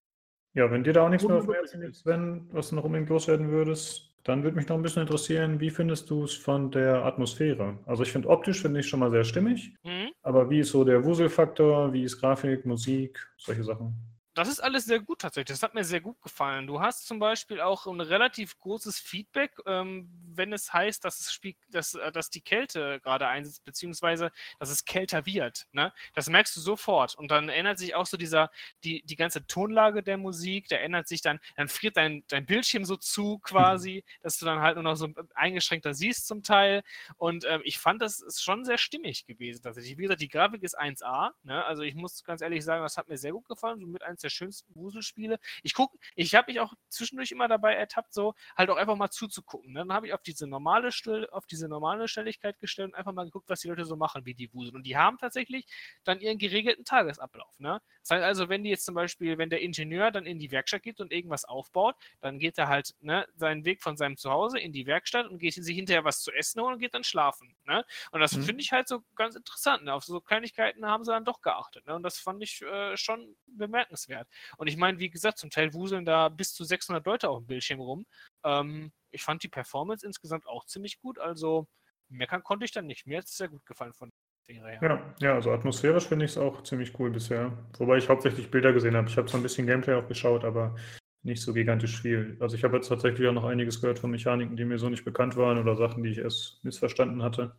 ja, 0.55 0.71
wenn 0.71 0.85
dir 0.85 0.93
da 0.93 1.07
auch 1.07 1.09
nichts 1.09 1.27
mehr 1.27 1.37
auf 1.37 1.47
dem 1.47 1.55
Herzen 1.55 1.81
liegt, 1.81 1.97
Sven, 1.97 2.49
was 2.53 2.69
du 2.69 2.77
noch 2.77 2.85
unbedingt 2.85 3.09
loswerden 3.09 3.51
würdest, 3.51 4.15
dann 4.23 4.43
würde 4.43 4.57
mich 4.57 4.69
noch 4.69 4.77
ein 4.77 4.83
bisschen 4.83 5.03
interessieren, 5.03 5.61
wie 5.61 5.71
findest 5.71 6.11
du 6.11 6.25
es 6.25 6.35
von 6.35 6.71
der 6.71 7.05
Atmosphäre? 7.05 7.79
Also 7.87 8.03
ich 8.03 8.13
finde 8.13 8.29
optisch 8.29 8.61
finde 8.61 8.81
ich 8.81 8.89
schon 8.89 9.01
mal 9.01 9.11
sehr 9.11 9.25
stimmig, 9.25 9.75
mhm. 9.85 10.11
aber 10.23 10.51
wie 10.51 10.61
ist 10.61 10.71
so 10.71 10.85
der 10.85 11.05
Wuselfaktor, 11.05 11.93
wie 11.93 12.03
ist 12.03 12.21
Grafik, 12.21 12.67
Musik, 12.67 13.25
solche 13.37 13.65
Sachen? 13.65 13.95
Das 14.37 14.49
ist 14.49 14.61
alles 14.61 14.85
sehr 14.85 15.01
gut 15.01 15.21
tatsächlich. 15.23 15.55
Das 15.55 15.63
hat 15.63 15.73
mir 15.73 15.83
sehr 15.83 16.03
gut 16.03 16.21
gefallen. 16.21 16.67
Du 16.67 16.79
hast 16.79 17.07
zum 17.07 17.19
Beispiel 17.19 17.59
auch 17.59 17.87
ein 17.87 18.03
relativ 18.03 18.59
großes 18.59 18.99
Feedback, 18.99 19.53
ähm, 19.65 20.11
wenn 20.35 20.53
es 20.53 20.75
heißt, 20.75 21.03
dass, 21.07 21.21
es 21.21 21.33
Spiel, 21.33 21.55
dass, 21.71 21.95
äh, 21.95 22.13
dass 22.13 22.29
die 22.29 22.43
Kälte 22.43 23.01
gerade 23.01 23.29
einsetzt, 23.29 23.65
beziehungsweise 23.65 24.31
dass 24.59 24.69
es 24.69 24.85
kälter 24.85 25.25
wird. 25.25 25.67
Ne? 25.73 25.91
Das 26.13 26.29
merkst 26.29 26.55
du 26.55 26.61
sofort. 26.61 27.15
Und 27.15 27.31
dann 27.31 27.49
ändert 27.49 27.79
sich 27.79 27.95
auch 27.95 28.05
so 28.05 28.19
dieser, 28.19 28.51
die, 28.85 29.03
die 29.07 29.17
ganze 29.17 29.47
Tonlage 29.47 30.03
der 30.03 30.19
Musik, 30.19 30.69
da 30.69 30.77
ändert 30.77 31.09
sich 31.09 31.23
dann, 31.23 31.41
dann 31.57 31.69
friert 31.69 31.97
dein, 31.97 32.23
dein 32.29 32.45
Bildschirm 32.45 32.85
so 32.85 32.97
zu 32.99 33.39
quasi, 33.39 34.05
mhm. 34.05 34.23
dass 34.23 34.37
du 34.37 34.45
dann 34.45 34.61
halt 34.61 34.75
nur 34.75 34.85
noch 34.85 34.97
so 34.97 35.09
eingeschränkter 35.35 35.95
siehst 35.95 36.27
zum 36.27 36.43
Teil. 36.43 36.83
Und 37.17 37.47
ähm, 37.49 37.63
ich 37.65 37.79
fand, 37.79 38.03
das 38.03 38.21
ist 38.21 38.43
schon 38.43 38.67
sehr 38.67 38.77
stimmig 38.77 39.25
gewesen 39.25 39.63
tatsächlich. 39.63 39.97
Wie 39.97 40.03
gesagt, 40.03 40.21
die 40.21 40.29
Grafik 40.29 40.63
ist 40.63 40.79
1A. 40.79 41.31
Ne? 41.43 41.65
Also 41.65 41.85
ich 41.85 41.95
muss 41.95 42.23
ganz 42.23 42.43
ehrlich 42.43 42.63
sagen, 42.63 42.83
das 42.83 42.99
hat 42.99 43.09
mir 43.09 43.17
sehr 43.17 43.33
gut 43.33 43.49
gefallen. 43.49 43.81
So 43.81 43.87
mit 43.87 44.03
eins 44.03 44.26
der 44.27 44.31
schönsten 44.31 44.73
Gruselspiele. 44.73 45.39
Ich 45.63 45.75
gucke, 45.75 45.97
ich 46.15 46.35
habe 46.35 46.51
mich 46.51 46.61
auch 46.61 46.75
zwischendurch 46.89 47.31
immer 47.31 47.49
dabei 47.49 47.75
ertappt, 47.75 48.13
so 48.13 48.35
halt 48.57 48.71
auch 48.71 48.77
einfach 48.77 48.97
mal 48.97 49.11
zuzugucken. 49.11 49.73
Ne? 49.73 49.81
Dann 49.81 49.93
habe 49.93 50.09
ich 50.09 50.13
auf 50.15 50.23
diese 50.23 50.47
normale 50.47 50.93
Still, 50.93 51.29
auf 51.31 51.47
diese 51.47 51.69
normale 51.69 52.09
Stelligkeit 52.09 52.59
gestellt 52.59 52.91
und 52.91 52.95
einfach 52.95 53.13
mal 53.13 53.25
geguckt, 53.25 53.49
was 53.49 53.61
die 53.61 53.69
Leute 53.69 53.85
so 53.85 53.97
machen, 53.97 54.27
wie 54.27 54.35
die 54.35 54.53
wuseln. 54.53 54.77
Und 54.77 54.85
die 54.85 54.97
haben 54.97 55.19
tatsächlich 55.19 55.67
dann 56.05 56.21
ihren 56.21 56.39
geregelten 56.39 56.85
Tagesablauf. 56.85 57.59
Ne? 57.59 57.81
Das 58.03 58.11
heißt 58.11 58.25
also, 58.25 58.49
wenn 58.49 58.65
die 58.65 58.71
jetzt 58.71 58.85
zum 58.85 58.95
Beispiel, 58.95 59.39
wenn 59.39 59.51
der 59.51 59.61
Ingenieur 59.61 60.11
dann 60.11 60.27
in 60.27 60.39
die 60.39 60.51
Werkstatt 60.51 60.83
geht 60.83 61.01
und 61.01 61.13
irgendwas 61.13 61.45
aufbaut, 61.45 61.97
dann 62.21 62.39
geht 62.39 62.59
er 62.59 62.69
halt 62.69 62.95
ne, 63.01 63.27
seinen 63.35 63.65
Weg 63.65 63.83
von 63.83 63.97
seinem 63.97 64.17
Zuhause 64.17 64.59
in 64.59 64.73
die 64.73 64.87
Werkstatt 64.87 65.27
und 65.27 65.39
geht 65.39 65.55
sich 65.55 65.77
hinterher 65.77 66.05
was 66.05 66.21
zu 66.21 66.33
essen 66.33 66.61
holen 66.61 66.75
und 66.75 66.81
geht 66.81 66.95
dann 66.95 67.05
schlafen. 67.05 67.57
Ne? 67.65 67.85
Und 68.11 68.21
das 68.21 68.37
mhm. 68.37 68.43
finde 68.43 68.63
ich 68.63 68.73
halt 68.73 68.89
so 68.89 69.03
ganz 69.15 69.37
interessant. 69.37 69.85
Ne? 69.85 69.95
Auf 69.95 70.05
so 70.05 70.21
Kleinigkeiten 70.21 70.87
haben 70.87 71.05
sie 71.05 71.13
dann 71.13 71.25
doch 71.25 71.43
geachtet. 71.43 71.87
Ne? 71.87 71.95
Und 71.95 72.03
das 72.03 72.19
fand 72.19 72.43
ich 72.43 72.63
äh, 72.63 72.97
schon 72.97 73.37
bemerkenswert 73.47 74.16
wert. 74.17 74.29
Und 74.57 74.67
ich 74.67 74.77
meine, 74.77 74.99
wie 74.99 75.11
gesagt, 75.11 75.39
zum 75.39 75.51
Teil 75.51 75.73
wuseln 75.75 76.05
da 76.05 76.29
bis 76.29 76.55
zu 76.55 76.65
600 76.65 77.05
Leute 77.07 77.29
auf 77.29 77.39
dem 77.39 77.47
Bildschirm 77.47 77.81
rum. 77.81 78.07
Ähm, 78.45 78.93
ich 79.11 79.23
fand 79.23 79.43
die 79.43 79.49
Performance 79.49 80.05
insgesamt 80.05 80.47
auch 80.47 80.65
ziemlich 80.67 80.99
gut, 81.01 81.19
also 81.19 81.67
meckern 82.09 82.43
konnte 82.43 82.65
ich 82.65 82.73
dann 82.73 82.87
nicht. 82.87 83.07
Mir 83.07 83.19
hat 83.19 83.27
es 83.27 83.37
sehr 83.37 83.49
gut 83.49 83.65
gefallen 83.67 83.93
von. 83.93 84.13
Ja, 84.49 85.15
ja, 85.19 85.35
also 85.35 85.51
atmosphärisch 85.51 86.07
finde 86.07 86.25
ich 86.25 86.31
es 86.31 86.39
auch 86.39 86.63
ziemlich 86.63 86.97
cool 87.01 87.11
bisher. 87.11 87.53
Wobei 87.79 87.97
ich 87.97 88.09
hauptsächlich 88.09 88.49
Bilder 88.49 88.73
gesehen 88.73 88.95
habe. 88.95 89.09
Ich 89.09 89.17
habe 89.17 89.29
so 89.29 89.37
ein 89.37 89.43
bisschen 89.43 89.67
Gameplay 89.67 89.95
auch 89.95 90.07
geschaut, 90.07 90.45
aber 90.45 90.77
nicht 91.25 91.43
so 91.43 91.53
gigantisch 91.53 92.01
viel. 92.01 92.37
Also 92.39 92.55
ich 92.55 92.63
habe 92.63 92.77
jetzt 92.77 92.87
tatsächlich 92.87 93.27
auch 93.27 93.33
noch 93.33 93.45
einiges 93.45 93.81
gehört 93.81 93.99
von 93.99 94.13
Mechaniken, 94.13 94.57
die 94.57 94.65
mir 94.65 94.79
so 94.79 94.89
nicht 94.89 95.05
bekannt 95.05 95.37
waren 95.37 95.59
oder 95.59 95.75
Sachen, 95.75 96.05
die 96.05 96.11
ich 96.11 96.19
erst 96.19 96.63
missverstanden 96.63 97.25
hatte. 97.25 97.57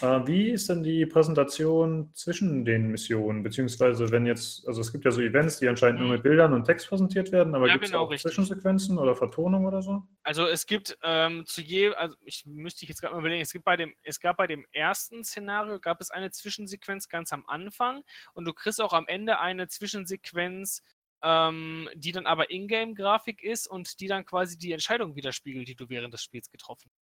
Äh, 0.00 0.26
wie 0.26 0.50
ist 0.50 0.68
denn 0.70 0.82
die 0.82 1.04
Präsentation 1.04 2.10
zwischen 2.14 2.64
den 2.64 2.88
Missionen? 2.88 3.42
Beziehungsweise, 3.42 4.10
wenn 4.10 4.24
jetzt, 4.24 4.66
also 4.66 4.80
es 4.80 4.92
gibt 4.92 5.04
ja 5.04 5.10
so 5.10 5.20
Events, 5.20 5.58
die 5.58 5.68
anscheinend 5.68 6.00
nur 6.00 6.08
mhm. 6.08 6.14
mit 6.14 6.22
Bildern 6.22 6.54
und 6.54 6.64
Text 6.64 6.88
präsentiert 6.88 7.32
werden, 7.32 7.54
aber 7.54 7.66
ja, 7.66 7.74
gibt 7.74 7.84
es 7.84 7.90
genau, 7.90 8.04
auch 8.04 8.10
richtig. 8.10 8.32
Zwischensequenzen 8.32 8.98
oder 8.98 9.14
Vertonung 9.14 9.66
oder 9.66 9.82
so? 9.82 10.02
Also 10.22 10.46
es 10.46 10.66
gibt 10.66 10.96
ähm, 11.02 11.44
zu 11.44 11.60
je, 11.60 11.92
also 11.94 12.16
ich 12.24 12.46
müsste 12.46 12.86
jetzt 12.86 13.02
gerade 13.02 13.14
mal 13.14 13.20
überlegen, 13.20 13.42
es 13.42 13.52
gibt 13.52 13.64
bei 13.64 13.76
dem, 13.76 13.94
es 14.02 14.20
gab 14.20 14.38
bei 14.38 14.46
dem 14.46 14.64
ersten 14.72 15.22
Szenario 15.22 15.78
gab 15.80 16.00
es 16.00 16.10
eine 16.10 16.30
Zwischensequenz 16.30 17.08
ganz 17.08 17.32
am 17.32 17.44
Anfang 17.46 18.02
und 18.32 18.46
du 18.46 18.54
kriegst 18.54 18.80
auch 18.80 18.94
am 18.94 19.06
Ende 19.06 19.38
eine 19.38 19.68
Zwischensequenz, 19.68 20.82
ähm, 21.22 21.90
die 21.94 22.12
dann 22.12 22.24
aber 22.24 22.50
Ingame-Grafik 22.50 23.42
ist 23.42 23.66
und 23.66 24.00
die 24.00 24.08
dann 24.08 24.24
quasi 24.24 24.56
die 24.56 24.72
Entscheidung 24.72 25.14
widerspiegelt, 25.14 25.68
die 25.68 25.74
du 25.74 25.90
während 25.90 26.14
des 26.14 26.22
Spiels 26.22 26.50
getroffen 26.50 26.90
hast. 26.90 26.99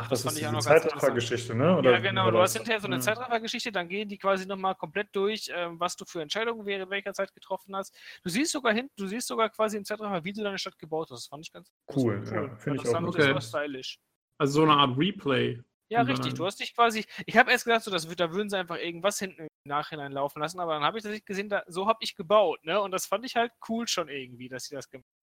Ach, 0.00 0.08
das, 0.08 0.22
das 0.22 0.34
ist 0.34 0.44
eine 0.44 0.58
Zeitraffergeschichte, 0.58 1.54
ne? 1.54 1.76
Oder 1.76 1.92
ja, 1.92 1.98
genau. 1.98 2.30
Du 2.30 2.38
hast 2.38 2.56
hinterher 2.56 2.80
so 2.80 2.86
eine 2.86 2.96
ja. 2.96 3.00
Zeitraffergeschichte, 3.00 3.72
dann 3.72 3.88
gehen 3.88 4.08
die 4.08 4.18
quasi 4.18 4.46
nochmal 4.46 4.74
komplett 4.76 5.08
durch, 5.12 5.50
ähm, 5.52 5.80
was 5.80 5.96
du 5.96 6.04
für 6.04 6.22
Entscheidungen 6.22 6.64
während 6.66 6.90
welcher 6.90 7.12
Zeit 7.12 7.34
getroffen 7.34 7.74
hast. 7.74 7.96
Du 8.22 8.30
siehst 8.30 8.52
sogar 8.52 8.72
hin, 8.72 8.88
du 8.96 9.06
siehst 9.06 9.26
sogar 9.26 9.50
quasi 9.50 9.76
im 9.76 9.84
Zeitraffer, 9.84 10.22
wie 10.24 10.32
du 10.32 10.42
deine 10.42 10.58
Stadt 10.58 10.78
gebaut 10.78 11.10
hast. 11.10 11.24
Das 11.24 11.26
fand 11.26 11.44
ich 11.44 11.52
ganz 11.52 11.72
cool. 11.96 12.22
cool. 12.24 12.32
Ja, 12.32 12.56
finde 12.56 12.82
ich 12.82 12.88
auch 12.88 13.02
okay. 13.02 13.40
stylisch. 13.40 13.98
Also 14.38 14.60
so 14.60 14.62
eine 14.62 14.74
Art 14.74 14.96
Replay. 14.96 15.60
Ja, 15.90 16.02
richtig. 16.02 16.34
Du 16.34 16.44
hast 16.44 16.60
dich 16.60 16.74
quasi. 16.74 17.04
Ich 17.26 17.36
habe 17.36 17.50
erst 17.50 17.64
gedacht, 17.64 17.82
so, 17.82 17.90
das, 17.90 18.06
da 18.06 18.32
würden 18.32 18.50
sie 18.50 18.58
einfach 18.58 18.76
irgendwas 18.76 19.18
hinten 19.18 19.42
im 19.42 19.48
Nachhinein 19.64 20.12
laufen 20.12 20.40
lassen, 20.40 20.60
aber 20.60 20.74
dann 20.74 20.82
habe 20.82 20.98
ich 20.98 21.02
tatsächlich 21.02 21.24
gesehen, 21.24 21.48
da, 21.48 21.62
so 21.66 21.88
habe 21.88 21.98
ich 22.02 22.14
gebaut, 22.14 22.62
ne? 22.64 22.80
Und 22.80 22.90
das 22.90 23.06
fand 23.06 23.24
ich 23.24 23.36
halt 23.36 23.52
cool 23.68 23.88
schon 23.88 24.08
irgendwie, 24.08 24.48
dass 24.48 24.64
sie 24.64 24.74
das 24.74 24.90
gemacht 24.90 25.06
haben. 25.06 25.17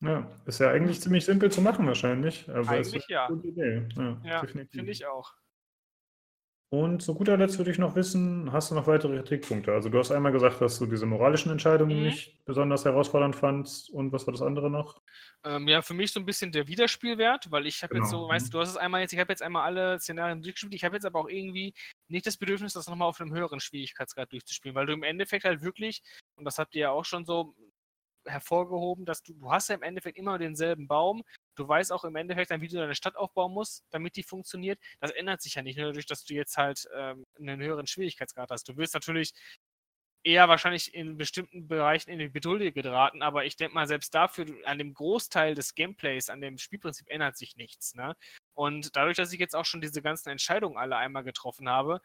Ja, 0.00 0.30
ist 0.46 0.60
ja 0.60 0.70
eigentlich 0.70 1.00
ziemlich 1.00 1.24
simpel 1.24 1.50
zu 1.50 1.60
machen 1.60 1.86
wahrscheinlich. 1.86 2.48
Aber 2.48 2.68
eigentlich 2.68 2.96
ist 2.96 3.10
ja. 3.10 3.26
Eine 3.26 3.36
gute 3.36 3.48
Idee. 3.48 3.88
Ja, 3.96 4.20
ja 4.24 4.46
finde 4.46 4.90
ich 4.92 5.06
auch. 5.06 5.34
Und 6.70 7.02
zu 7.02 7.14
guter 7.14 7.38
Letzt 7.38 7.56
würde 7.56 7.70
ich 7.70 7.78
noch 7.78 7.96
wissen, 7.96 8.52
hast 8.52 8.70
du 8.70 8.74
noch 8.74 8.86
weitere 8.86 9.16
Kritikpunkte? 9.16 9.72
Also 9.72 9.88
du 9.88 9.98
hast 9.98 10.10
einmal 10.10 10.32
gesagt, 10.32 10.60
dass 10.60 10.78
du 10.78 10.84
diese 10.84 11.06
moralischen 11.06 11.50
Entscheidungen 11.50 11.96
mhm. 11.96 12.02
nicht 12.02 12.44
besonders 12.44 12.84
herausfordernd 12.84 13.34
fandst. 13.34 13.88
Und 13.88 14.12
was 14.12 14.26
war 14.26 14.32
das 14.32 14.42
andere 14.42 14.70
noch? 14.70 15.00
Ähm, 15.44 15.66
ja, 15.66 15.80
für 15.80 15.94
mich 15.94 16.12
so 16.12 16.20
ein 16.20 16.26
bisschen 16.26 16.52
der 16.52 16.68
Wiederspielwert, 16.68 17.50
weil 17.50 17.66
ich 17.66 17.82
habe 17.82 17.94
genau. 17.94 18.04
jetzt 18.04 18.10
so, 18.10 18.28
weißt 18.28 18.48
du, 18.48 18.50
du 18.50 18.60
hast 18.60 18.68
es 18.68 18.76
einmal 18.76 19.00
jetzt, 19.00 19.14
ich 19.14 19.18
habe 19.18 19.32
jetzt 19.32 19.42
einmal 19.42 19.64
alle 19.64 19.98
Szenarien 19.98 20.42
durchgespielt, 20.42 20.74
ich 20.74 20.84
habe 20.84 20.96
jetzt 20.96 21.06
aber 21.06 21.20
auch 21.20 21.28
irgendwie 21.30 21.72
nicht 22.08 22.26
das 22.26 22.36
Bedürfnis, 22.36 22.74
das 22.74 22.86
nochmal 22.86 23.08
auf 23.08 23.18
einem 23.18 23.32
höheren 23.32 23.60
Schwierigkeitsgrad 23.60 24.30
durchzuspielen, 24.30 24.74
weil 24.74 24.84
du 24.84 24.92
im 24.92 25.04
Endeffekt 25.04 25.44
halt 25.44 25.62
wirklich, 25.62 26.02
und 26.34 26.44
das 26.44 26.58
habt 26.58 26.74
ihr 26.74 26.82
ja 26.82 26.90
auch 26.90 27.06
schon 27.06 27.24
so 27.24 27.54
hervorgehoben, 28.28 29.04
dass 29.04 29.22
du, 29.22 29.34
du 29.34 29.50
hast 29.50 29.68
ja 29.68 29.74
im 29.74 29.82
Endeffekt 29.82 30.18
immer 30.18 30.38
denselben 30.38 30.88
Baum. 30.88 31.22
Du 31.56 31.66
weißt 31.66 31.92
auch 31.92 32.04
im 32.04 32.16
Endeffekt 32.16 32.50
dann, 32.50 32.60
wie 32.60 32.68
du 32.68 32.76
deine 32.76 32.94
Stadt 32.94 33.16
aufbauen 33.16 33.52
musst, 33.52 33.84
damit 33.90 34.16
die 34.16 34.22
funktioniert. 34.22 34.78
Das 35.00 35.10
ändert 35.10 35.42
sich 35.42 35.54
ja 35.54 35.62
nicht, 35.62 35.76
nur 35.76 35.86
dadurch, 35.86 36.06
dass 36.06 36.24
du 36.24 36.34
jetzt 36.34 36.56
halt 36.56 36.88
ähm, 36.94 37.24
einen 37.38 37.60
höheren 37.60 37.86
Schwierigkeitsgrad 37.86 38.50
hast. 38.50 38.68
Du 38.68 38.76
willst 38.76 38.94
natürlich 38.94 39.32
eher 40.24 40.48
wahrscheinlich 40.48 40.94
in 40.94 41.16
bestimmten 41.16 41.68
Bereichen 41.68 42.10
in 42.10 42.18
die 42.18 42.28
Bedulde 42.28 42.72
geraten, 42.72 43.22
aber 43.22 43.44
ich 43.44 43.56
denke 43.56 43.74
mal, 43.74 43.86
selbst 43.86 44.14
dafür, 44.14 44.46
an 44.64 44.78
dem 44.78 44.92
Großteil 44.94 45.54
des 45.54 45.74
Gameplays, 45.74 46.28
an 46.28 46.40
dem 46.40 46.58
Spielprinzip 46.58 47.08
ändert 47.08 47.36
sich 47.36 47.56
nichts. 47.56 47.94
Ne? 47.94 48.16
Und 48.54 48.96
dadurch, 48.96 49.16
dass 49.16 49.32
ich 49.32 49.40
jetzt 49.40 49.56
auch 49.56 49.64
schon 49.64 49.80
diese 49.80 50.02
ganzen 50.02 50.30
Entscheidungen 50.30 50.76
alle 50.76 50.96
einmal 50.96 51.24
getroffen 51.24 51.68
habe, 51.68 52.00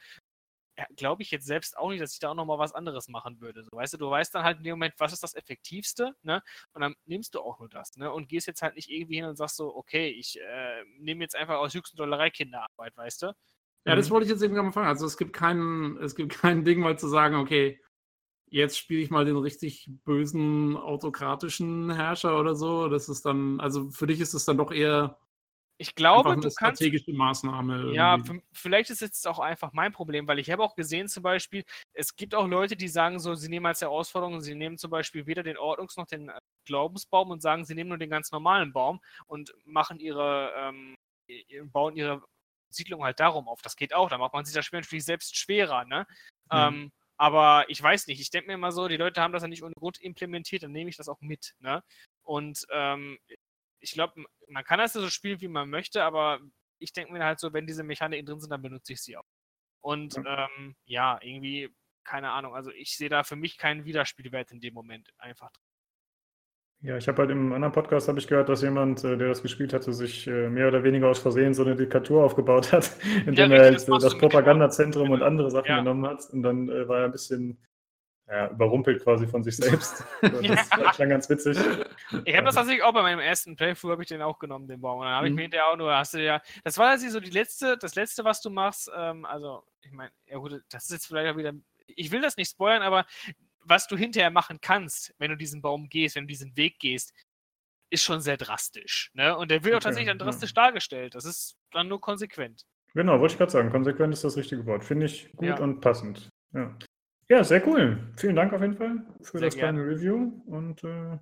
glaube 0.96 1.22
ich 1.22 1.32
jetzt 1.32 1.46
selbst 1.46 1.78
auch 1.78 1.90
nicht, 1.90 2.02
dass 2.02 2.14
ich 2.14 2.20
da 2.20 2.30
auch 2.30 2.36
nochmal 2.36 2.58
was 2.58 2.74
anderes 2.74 3.08
machen 3.08 3.40
würde. 3.42 3.64
So, 3.64 3.70
weißt 3.72 3.94
du, 3.94 3.98
du 3.98 4.10
weißt 4.10 4.34
dann 4.34 4.44
halt 4.44 4.58
in 4.58 4.64
dem 4.64 4.74
Moment, 4.74 4.96
was 4.98 5.14
ist 5.14 5.24
das 5.24 5.36
Effektivste, 5.36 6.16
ne? 6.24 6.42
Und 6.74 6.82
dann 6.82 6.96
nimmst 7.06 7.36
du 7.36 7.42
auch 7.42 7.60
nur 7.60 7.70
das, 7.70 7.96
ne? 7.96 8.12
Und 8.12 8.30
gehst 8.30 8.48
jetzt 8.48 8.62
halt 8.62 8.76
nicht 8.76 8.90
irgendwie 8.90 9.16
hin 9.16 9.26
und 9.26 9.36
sagst 9.36 9.58
so, 9.58 9.76
okay, 9.76 10.10
ich 10.10 10.40
äh, 10.40 10.84
nehme 11.00 11.24
jetzt 11.24 11.36
einfach 11.36 11.58
aus 11.58 11.74
höchsten 11.74 11.98
Dollerei 11.98 12.30
Kinderarbeit, 12.30 12.96
weißt 12.98 13.24
du? 13.24 13.36
Ja, 13.86 13.96
das 13.96 14.10
mhm. 14.10 14.14
wollte 14.14 14.26
ich 14.26 14.32
jetzt 14.32 14.42
eben 14.42 14.54
gerade 14.54 14.66
mal 14.66 14.72
fragen. 14.72 14.88
Also 14.88 15.06
es 15.06 15.18
gibt 15.18 15.34
keinen, 15.34 15.98
es 15.98 16.16
gibt 16.16 16.34
kein 16.42 16.64
Ding 16.64 16.80
mal 16.80 16.98
zu 16.98 17.08
sagen, 17.08 17.36
okay, 17.36 17.80
jetzt 18.48 18.78
spiele 18.78 19.02
ich 19.02 19.10
mal 19.10 19.26
den 19.26 19.38
richtig 19.38 19.90
bösen 20.06 20.78
autokratischen 20.78 21.92
Herrscher 21.92 22.40
oder 22.40 22.56
so. 22.56 22.88
Das 22.88 23.10
ist 23.10 23.26
dann, 23.26 23.60
also 23.60 23.90
für 23.90 24.08
dich 24.08 24.20
ist 24.20 24.34
es 24.34 24.46
dann 24.46 24.58
doch 24.58 24.72
eher 24.72 25.18
ich 25.78 25.96
glaube, 25.96 26.36
du 26.36 26.42
kannst. 26.42 26.58
strategische 26.58 27.14
Maßnahme. 27.14 27.94
Ja, 27.94 28.18
vielleicht 28.52 28.90
ist 28.90 29.02
jetzt 29.02 29.28
auch 29.28 29.40
einfach 29.40 29.74
mein 29.74 29.92
Problem, 29.92 30.28
weil 30.28 30.40
ich 30.40 30.52
habe 30.52 30.64
auch 30.64 30.76
gesehen, 30.76 31.08
zum 31.08 31.24
Beispiel, 31.24 31.64
es 31.94 32.16
gibt 32.16 32.36
auch 32.36 32.48
Leute, 32.48 32.76
die 32.76 32.88
sagen 32.88 33.20
so, 33.20 33.34
sie 33.36 33.50
nehmen 33.50 33.66
als 33.66 33.82
Herausforderung, 33.82 34.40
sie 34.42 34.56
nehmen 34.56 34.78
zum 34.78 34.92
Beispiel 34.92 35.26
weder 35.26 35.44
den 35.44 35.58
Ordnungs- 35.58 35.98
noch 35.98 36.06
den 36.06 36.30
äh, 36.30 36.40
Glaubensbaum 36.66 37.32
und 37.32 37.42
sagen, 37.42 37.66
sie 37.66 37.76
nehmen 37.76 37.90
nur 37.90 37.98
den 37.98 38.10
ganz 38.10 38.32
normalen 38.32 38.72
Baum 38.72 39.02
und 39.26 39.54
machen 39.66 40.00
ihre, 40.00 40.54
ähm, 40.56 40.96
bauen 41.72 41.96
ihre 41.96 42.24
Siedlung 42.70 43.04
halt 43.04 43.20
darum 43.20 43.48
auf. 43.48 43.62
Das 43.62 43.76
geht 43.76 43.94
auch, 43.94 44.10
da 44.10 44.18
macht 44.18 44.34
man 44.34 44.46
sich 44.46 44.54
das 44.54 44.66
Spiel 44.66 44.80
natürlich 44.80 45.06
selbst 45.06 45.38
schwerer, 45.38 45.86
ne? 45.86 46.06
Mhm. 46.52 46.58
Ähm, 46.58 46.92
aber 47.18 47.66
ich 47.70 47.82
weiß 47.82 48.08
nicht, 48.08 48.20
ich 48.20 48.32
denke 48.32 48.48
mir 48.48 48.54
immer 48.54 48.72
so, 48.72 48.88
die 48.88 48.98
Leute 48.98 49.22
haben 49.22 49.34
das 49.34 49.44
ja 49.44 49.48
nicht 49.48 49.64
ohne 49.64 49.76
Grund 49.76 50.00
implementiert, 50.02 50.64
dann 50.64 50.72
nehme 50.72 50.90
ich 50.90 50.98
das 50.98 51.10
auch 51.10 51.22
mit, 51.22 51.56
ne? 51.60 51.84
Und 52.24 52.66
ähm, 52.72 53.18
ich 53.84 53.92
glaube, 53.92 54.24
man 54.48 54.64
kann 54.64 54.80
das 54.80 54.94
so 54.94 55.08
spielen, 55.10 55.42
wie 55.42 55.50
man 55.50 55.70
möchte, 55.70 56.04
aber 56.04 56.40
ich 56.80 56.94
denke 56.94 57.14
mir 57.14 57.24
halt 57.24 57.40
so, 57.40 57.54
wenn 57.54 57.68
diese 57.68 57.84
Mechaniken 57.84 58.26
drin 58.26 58.40
sind, 58.40 58.50
dann 58.50 58.62
benutze 58.62 58.94
ich 58.94 59.02
sie 59.02 59.18
auch. 59.18 59.28
Und 59.82 60.16
ja, 60.16 60.50
ähm, 60.58 60.76
ja 60.86 61.20
irgendwie, 61.22 61.70
keine 62.06 62.32
Ahnung, 62.32 62.56
also 62.56 62.72
ich 62.72 62.96
sehe 62.98 63.10
da 63.10 63.24
für 63.24 63.36
mich 63.36 63.58
keinen 63.58 63.86
Widerspielwert 63.86 64.52
in 64.52 64.62
dem 64.62 64.74
Moment 64.74 65.10
einfach 65.18 65.52
drin. 65.52 65.66
Ja, 66.80 66.98
ich 66.98 67.08
habe 67.08 67.20
halt 67.20 67.32
im 67.32 67.54
anderen 67.54 67.74
Podcast 67.74 68.10
habe 68.10 68.20
ich 68.20 68.28
gehört, 68.28 68.50
dass 68.50 68.62
jemand, 68.62 69.04
äh, 69.06 69.18
der 69.18 69.30
das 69.30 69.42
gespielt 69.42 69.74
hatte, 69.74 69.94
sich 69.94 70.28
äh, 70.28 70.50
mehr 70.50 70.68
oder 70.68 70.84
weniger 70.84 71.08
aus 71.08 71.20
Versehen 71.20 71.54
so 71.54 71.64
eine 71.64 71.78
Diktatur 71.78 72.24
aufgebaut 72.24 72.74
hat, 72.74 72.92
indem 73.26 73.52
ja, 73.52 73.58
er 73.58 73.64
halt 73.64 73.76
das, 73.76 73.86
das 73.86 74.18
Propagandazentrum 74.18 75.04
genau. 75.04 75.16
und 75.16 75.24
andere 75.24 75.50
Sachen 75.50 75.70
ja. 75.70 75.78
genommen 75.80 76.06
hat. 76.06 76.30
Und 76.32 76.44
dann 76.44 76.70
äh, 76.70 76.88
war 76.88 77.00
er 77.00 77.06
ein 77.06 77.12
bisschen 77.14 77.58
ja, 78.28 78.50
überrumpelt 78.50 79.04
quasi 79.04 79.28
von 79.28 79.44
sich 79.44 79.58
selbst. 79.58 80.04
Das 80.22 80.96
klang 80.96 81.10
ganz 81.10 81.30
witzig. 81.30 81.58
Ich 82.26 82.36
habe 82.36 82.46
das 82.46 82.56
tatsächlich 82.56 82.84
auch 82.84 82.94
bei 82.94 83.02
meinem 83.02 83.20
ersten 83.20 83.56
Playthrough 83.56 83.92
habe 83.92 84.04
ich 84.04 84.10
den 84.10 84.22
auch 84.22 84.40
genommen, 84.40 84.68
den 84.68 84.82
Baum. 84.82 85.00
Und 85.00 85.06
dann 85.06 85.16
habe 85.16 85.28
ich 85.28 85.32
mhm. 85.32 85.36
mir 85.36 85.42
hinterher 85.44 85.68
auch 85.68 85.78
nur, 85.78 85.96
hast 85.96 86.14
du 86.14 86.24
ja, 86.24 86.42
das 86.64 86.78
war 86.78 86.90
also 86.90 87.10
so 87.10 87.20
die 87.20 87.32
letzte, 87.32 87.78
das 87.78 87.96
letzte, 87.96 88.24
was 88.24 88.42
du 88.42 88.50
machst, 88.50 88.90
ähm, 88.96 89.26
also 89.26 89.64
ich 89.82 89.92
meine, 89.92 90.12
ja 90.26 90.38
gut, 90.38 90.62
das 90.70 90.86
ist 90.86 90.92
jetzt 90.92 91.08
vielleicht 91.08 91.34
auch 91.34 91.38
wieder, 91.38 91.54
ich 91.88 92.12
will 92.12 92.22
das 92.22 92.38
nicht 92.38 92.52
spoilern, 92.52 92.82
aber 92.82 93.06
was 93.60 93.88
du 93.88 93.98
hinterher 93.98 94.32
machen 94.32 94.60
kannst, 94.62 95.14
wenn 95.18 95.32
du 95.32 95.38
diesen 95.38 95.62
Baum 95.62 95.90
gehst, 95.90 96.16
wenn 96.16 96.24
du 96.24 96.30
diesen 96.30 96.56
Weg 96.56 96.80
gehst, 96.80 97.14
ist 97.90 98.04
schon 98.04 98.22
sehr 98.22 98.38
drastisch. 98.38 99.12
Ne? 99.14 99.38
Und 99.38 99.52
der 99.52 99.64
wird 99.64 99.74
okay, 99.74 99.78
auch 99.78 99.84
tatsächlich 99.84 100.10
dann 100.10 100.20
drastisch 100.20 100.52
ja. 100.56 100.64
dargestellt. 100.64 101.16
Das 101.16 101.26
ist 101.26 101.58
dann 101.72 101.88
nur 101.88 102.02
konsequent. 102.02 102.66
Genau, 102.94 103.20
wollte 103.20 103.34
ich 103.34 103.38
gerade 103.38 103.52
sagen. 103.52 103.72
Konsequent 103.72 104.14
ist 104.14 104.24
das 104.24 104.38
richtige 104.38 104.66
Wort. 104.66 104.84
Finde 104.84 105.06
ich 105.06 105.32
gut 105.36 105.48
ja. 105.48 105.60
und 105.60 105.82
passend. 105.82 106.30
Ja. 106.54 106.76
Ja, 107.30 107.44
sehr 107.44 107.66
cool. 107.68 107.98
Vielen 108.18 108.36
Dank 108.36 108.54
auf 108.54 108.62
jeden 108.62 108.76
Fall 108.76 109.06
für 109.22 109.40
Sehr 109.40 109.48
das 109.48 109.56
kleine 109.56 109.82
Review. 109.82 110.42
Und 110.46 110.84
äh, 110.84 111.18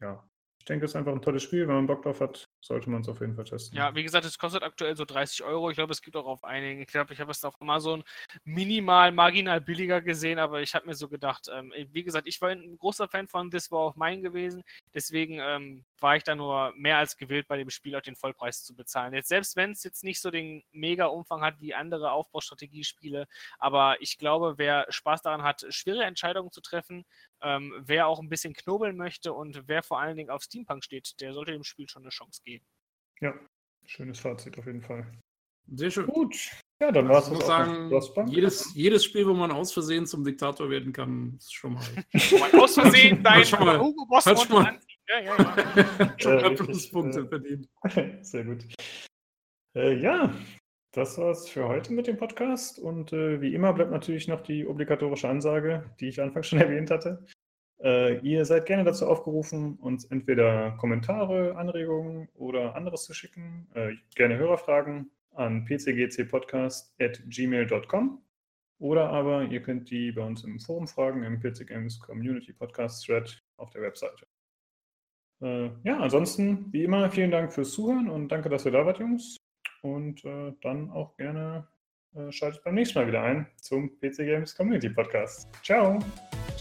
ja, 0.00 0.28
ich 0.58 0.64
denke, 0.64 0.84
es 0.84 0.92
ist 0.92 0.96
einfach 0.96 1.12
ein 1.12 1.22
tolles 1.22 1.42
Spiel. 1.42 1.66
Wenn 1.68 1.74
man 1.76 1.86
Bock 1.86 2.02
drauf 2.02 2.20
hat, 2.20 2.49
sollte 2.60 2.90
man 2.90 3.00
es 3.00 3.08
auf 3.08 3.20
jeden 3.20 3.34
Fall 3.34 3.44
testen. 3.44 3.76
Ja, 3.76 3.94
wie 3.94 4.02
gesagt, 4.02 4.24
es 4.24 4.38
kostet 4.38 4.62
aktuell 4.62 4.96
so 4.96 5.04
30 5.04 5.42
Euro. 5.44 5.70
Ich 5.70 5.76
glaube, 5.76 5.92
es 5.92 6.02
gibt 6.02 6.16
auch 6.16 6.26
auf 6.26 6.44
einigen. 6.44 6.82
Ich 6.82 6.88
glaube, 6.88 7.12
ich 7.12 7.20
habe 7.20 7.30
es 7.30 7.44
auf 7.44 7.60
Amazon 7.60 8.04
minimal, 8.44 9.12
marginal 9.12 9.60
billiger 9.60 10.00
gesehen, 10.00 10.38
aber 10.38 10.60
ich 10.60 10.74
habe 10.74 10.86
mir 10.86 10.94
so 10.94 11.08
gedacht, 11.08 11.48
ähm, 11.52 11.72
wie 11.92 12.02
gesagt, 12.02 12.28
ich 12.28 12.40
war 12.40 12.50
ein 12.50 12.76
großer 12.78 13.08
Fan 13.08 13.28
von 13.28 13.50
This 13.50 13.70
War 13.70 13.86
of 13.86 13.96
Mine 13.96 14.20
gewesen. 14.20 14.62
Deswegen 14.94 15.38
ähm, 15.40 15.84
war 16.00 16.16
ich 16.16 16.24
da 16.24 16.34
nur 16.34 16.72
mehr 16.76 16.98
als 16.98 17.16
gewillt, 17.16 17.48
bei 17.48 17.56
dem 17.56 17.70
Spiel 17.70 17.96
auch 17.96 18.02
den 18.02 18.16
Vollpreis 18.16 18.64
zu 18.64 18.74
bezahlen. 18.74 19.14
Jetzt, 19.14 19.28
selbst 19.28 19.56
wenn 19.56 19.72
es 19.72 19.82
jetzt 19.82 20.04
nicht 20.04 20.20
so 20.20 20.30
den 20.30 20.62
mega 20.72 21.06
Umfang 21.06 21.42
hat 21.42 21.60
wie 21.60 21.74
andere 21.74 22.12
Aufbaustrategiespiele, 22.12 23.26
aber 23.58 24.00
ich 24.00 24.18
glaube, 24.18 24.54
wer 24.56 24.86
Spaß 24.90 25.22
daran 25.22 25.42
hat, 25.42 25.64
schwere 25.70 26.04
Entscheidungen 26.04 26.52
zu 26.52 26.60
treffen, 26.60 27.04
ähm, 27.42 27.74
wer 27.78 28.06
auch 28.06 28.20
ein 28.20 28.28
bisschen 28.28 28.54
knobeln 28.54 28.96
möchte 28.96 29.32
und 29.32 29.62
wer 29.66 29.82
vor 29.82 30.00
allen 30.00 30.16
Dingen 30.16 30.30
auf 30.30 30.42
Steampunk 30.42 30.84
steht, 30.84 31.20
der 31.20 31.32
sollte 31.32 31.52
dem 31.52 31.64
Spiel 31.64 31.88
schon 31.88 32.02
eine 32.02 32.10
Chance 32.10 32.42
geben. 32.44 32.49
Ja, 33.20 33.34
schönes 33.86 34.18
Fazit 34.18 34.58
auf 34.58 34.66
jeden 34.66 34.82
Fall. 34.82 35.06
Sehr 35.72 35.90
schön. 35.90 36.06
Gut. 36.06 36.36
Ja, 36.82 36.90
dann 36.90 37.08
war 37.08 37.18
es 37.18 37.28
Ich 37.28 37.34
muss 37.34 37.46
sagen, 37.46 37.92
jedes, 38.26 38.74
jedes 38.74 39.04
Spiel, 39.04 39.26
wo 39.26 39.34
man 39.34 39.50
aus 39.50 39.72
Versehen 39.72 40.06
zum 40.06 40.24
Diktator 40.24 40.70
werden 40.70 40.92
kann, 40.92 41.34
ist 41.36 41.54
schon 41.54 41.74
mal. 41.74 41.84
Aus 42.58 42.74
Versehen 42.74 43.22
dein 43.22 43.44
schon 43.44 43.64
mal. 43.64 43.78
Hugo 43.78 44.06
Boss 44.06 44.24
Halt 44.24 44.40
schon 44.40 44.62
mal. 44.62 44.80
Ja, 45.06 45.20
ja, 45.20 45.36
ja. 45.98 46.14
schon 46.18 46.54
Pluspunkte 46.54 47.20
äh, 47.20 47.28
verdient. 47.28 47.68
Sehr 48.24 48.44
gut. 48.44 48.64
Äh, 49.76 49.98
ja, 50.00 50.34
das 50.92 51.18
war's 51.18 51.48
für 51.50 51.68
heute 51.68 51.92
mit 51.92 52.06
dem 52.06 52.16
Podcast. 52.16 52.78
Und 52.78 53.12
äh, 53.12 53.42
wie 53.42 53.54
immer 53.54 53.74
bleibt 53.74 53.90
natürlich 53.90 54.26
noch 54.26 54.40
die 54.40 54.66
obligatorische 54.66 55.28
Ansage, 55.28 55.94
die 56.00 56.08
ich 56.08 56.22
anfangs 56.22 56.48
schon 56.48 56.60
erwähnt 56.60 56.90
hatte. 56.90 57.26
Äh, 57.82 58.18
ihr 58.18 58.44
seid 58.44 58.66
gerne 58.66 58.84
dazu 58.84 59.06
aufgerufen, 59.06 59.76
uns 59.76 60.04
entweder 60.04 60.72
Kommentare, 60.72 61.56
Anregungen 61.56 62.28
oder 62.34 62.74
anderes 62.74 63.04
zu 63.04 63.14
schicken. 63.14 63.66
Äh, 63.74 63.94
gerne 64.14 64.36
Hörerfragen 64.36 65.10
an 65.34 65.64
pcgcpodcast.gmail.com 65.64 68.22
oder 68.78 69.08
aber 69.10 69.44
ihr 69.44 69.62
könnt 69.62 69.90
die 69.90 70.12
bei 70.12 70.22
uns 70.22 70.44
im 70.44 70.58
Forum 70.58 70.88
fragen, 70.88 71.22
im 71.22 71.40
PC 71.40 71.66
Games 71.66 71.98
Community 72.00 72.52
Podcast 72.52 73.06
Thread 73.06 73.42
auf 73.56 73.70
der 73.70 73.80
Webseite. 73.82 74.26
Äh, 75.42 75.70
ja, 75.84 75.98
ansonsten, 75.98 76.72
wie 76.72 76.84
immer, 76.84 77.10
vielen 77.10 77.30
Dank 77.30 77.52
fürs 77.52 77.72
Zuhören 77.72 78.10
und 78.10 78.28
danke, 78.28 78.48
dass 78.48 78.66
ihr 78.66 78.72
da 78.72 78.84
wart, 78.84 78.98
Jungs. 78.98 79.36
Und 79.82 80.24
äh, 80.24 80.52
dann 80.60 80.90
auch 80.90 81.16
gerne 81.16 81.66
äh, 82.14 82.30
schaltet 82.32 82.62
beim 82.64 82.74
nächsten 82.74 82.98
Mal 82.98 83.06
wieder 83.06 83.22
ein 83.22 83.46
zum 83.56 83.98
PC 83.98 84.18
Games 84.18 84.54
Community 84.54 84.90
Podcast. 84.90 85.48
Ciao. 85.62 85.98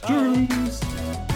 Cheers. 0.08 1.29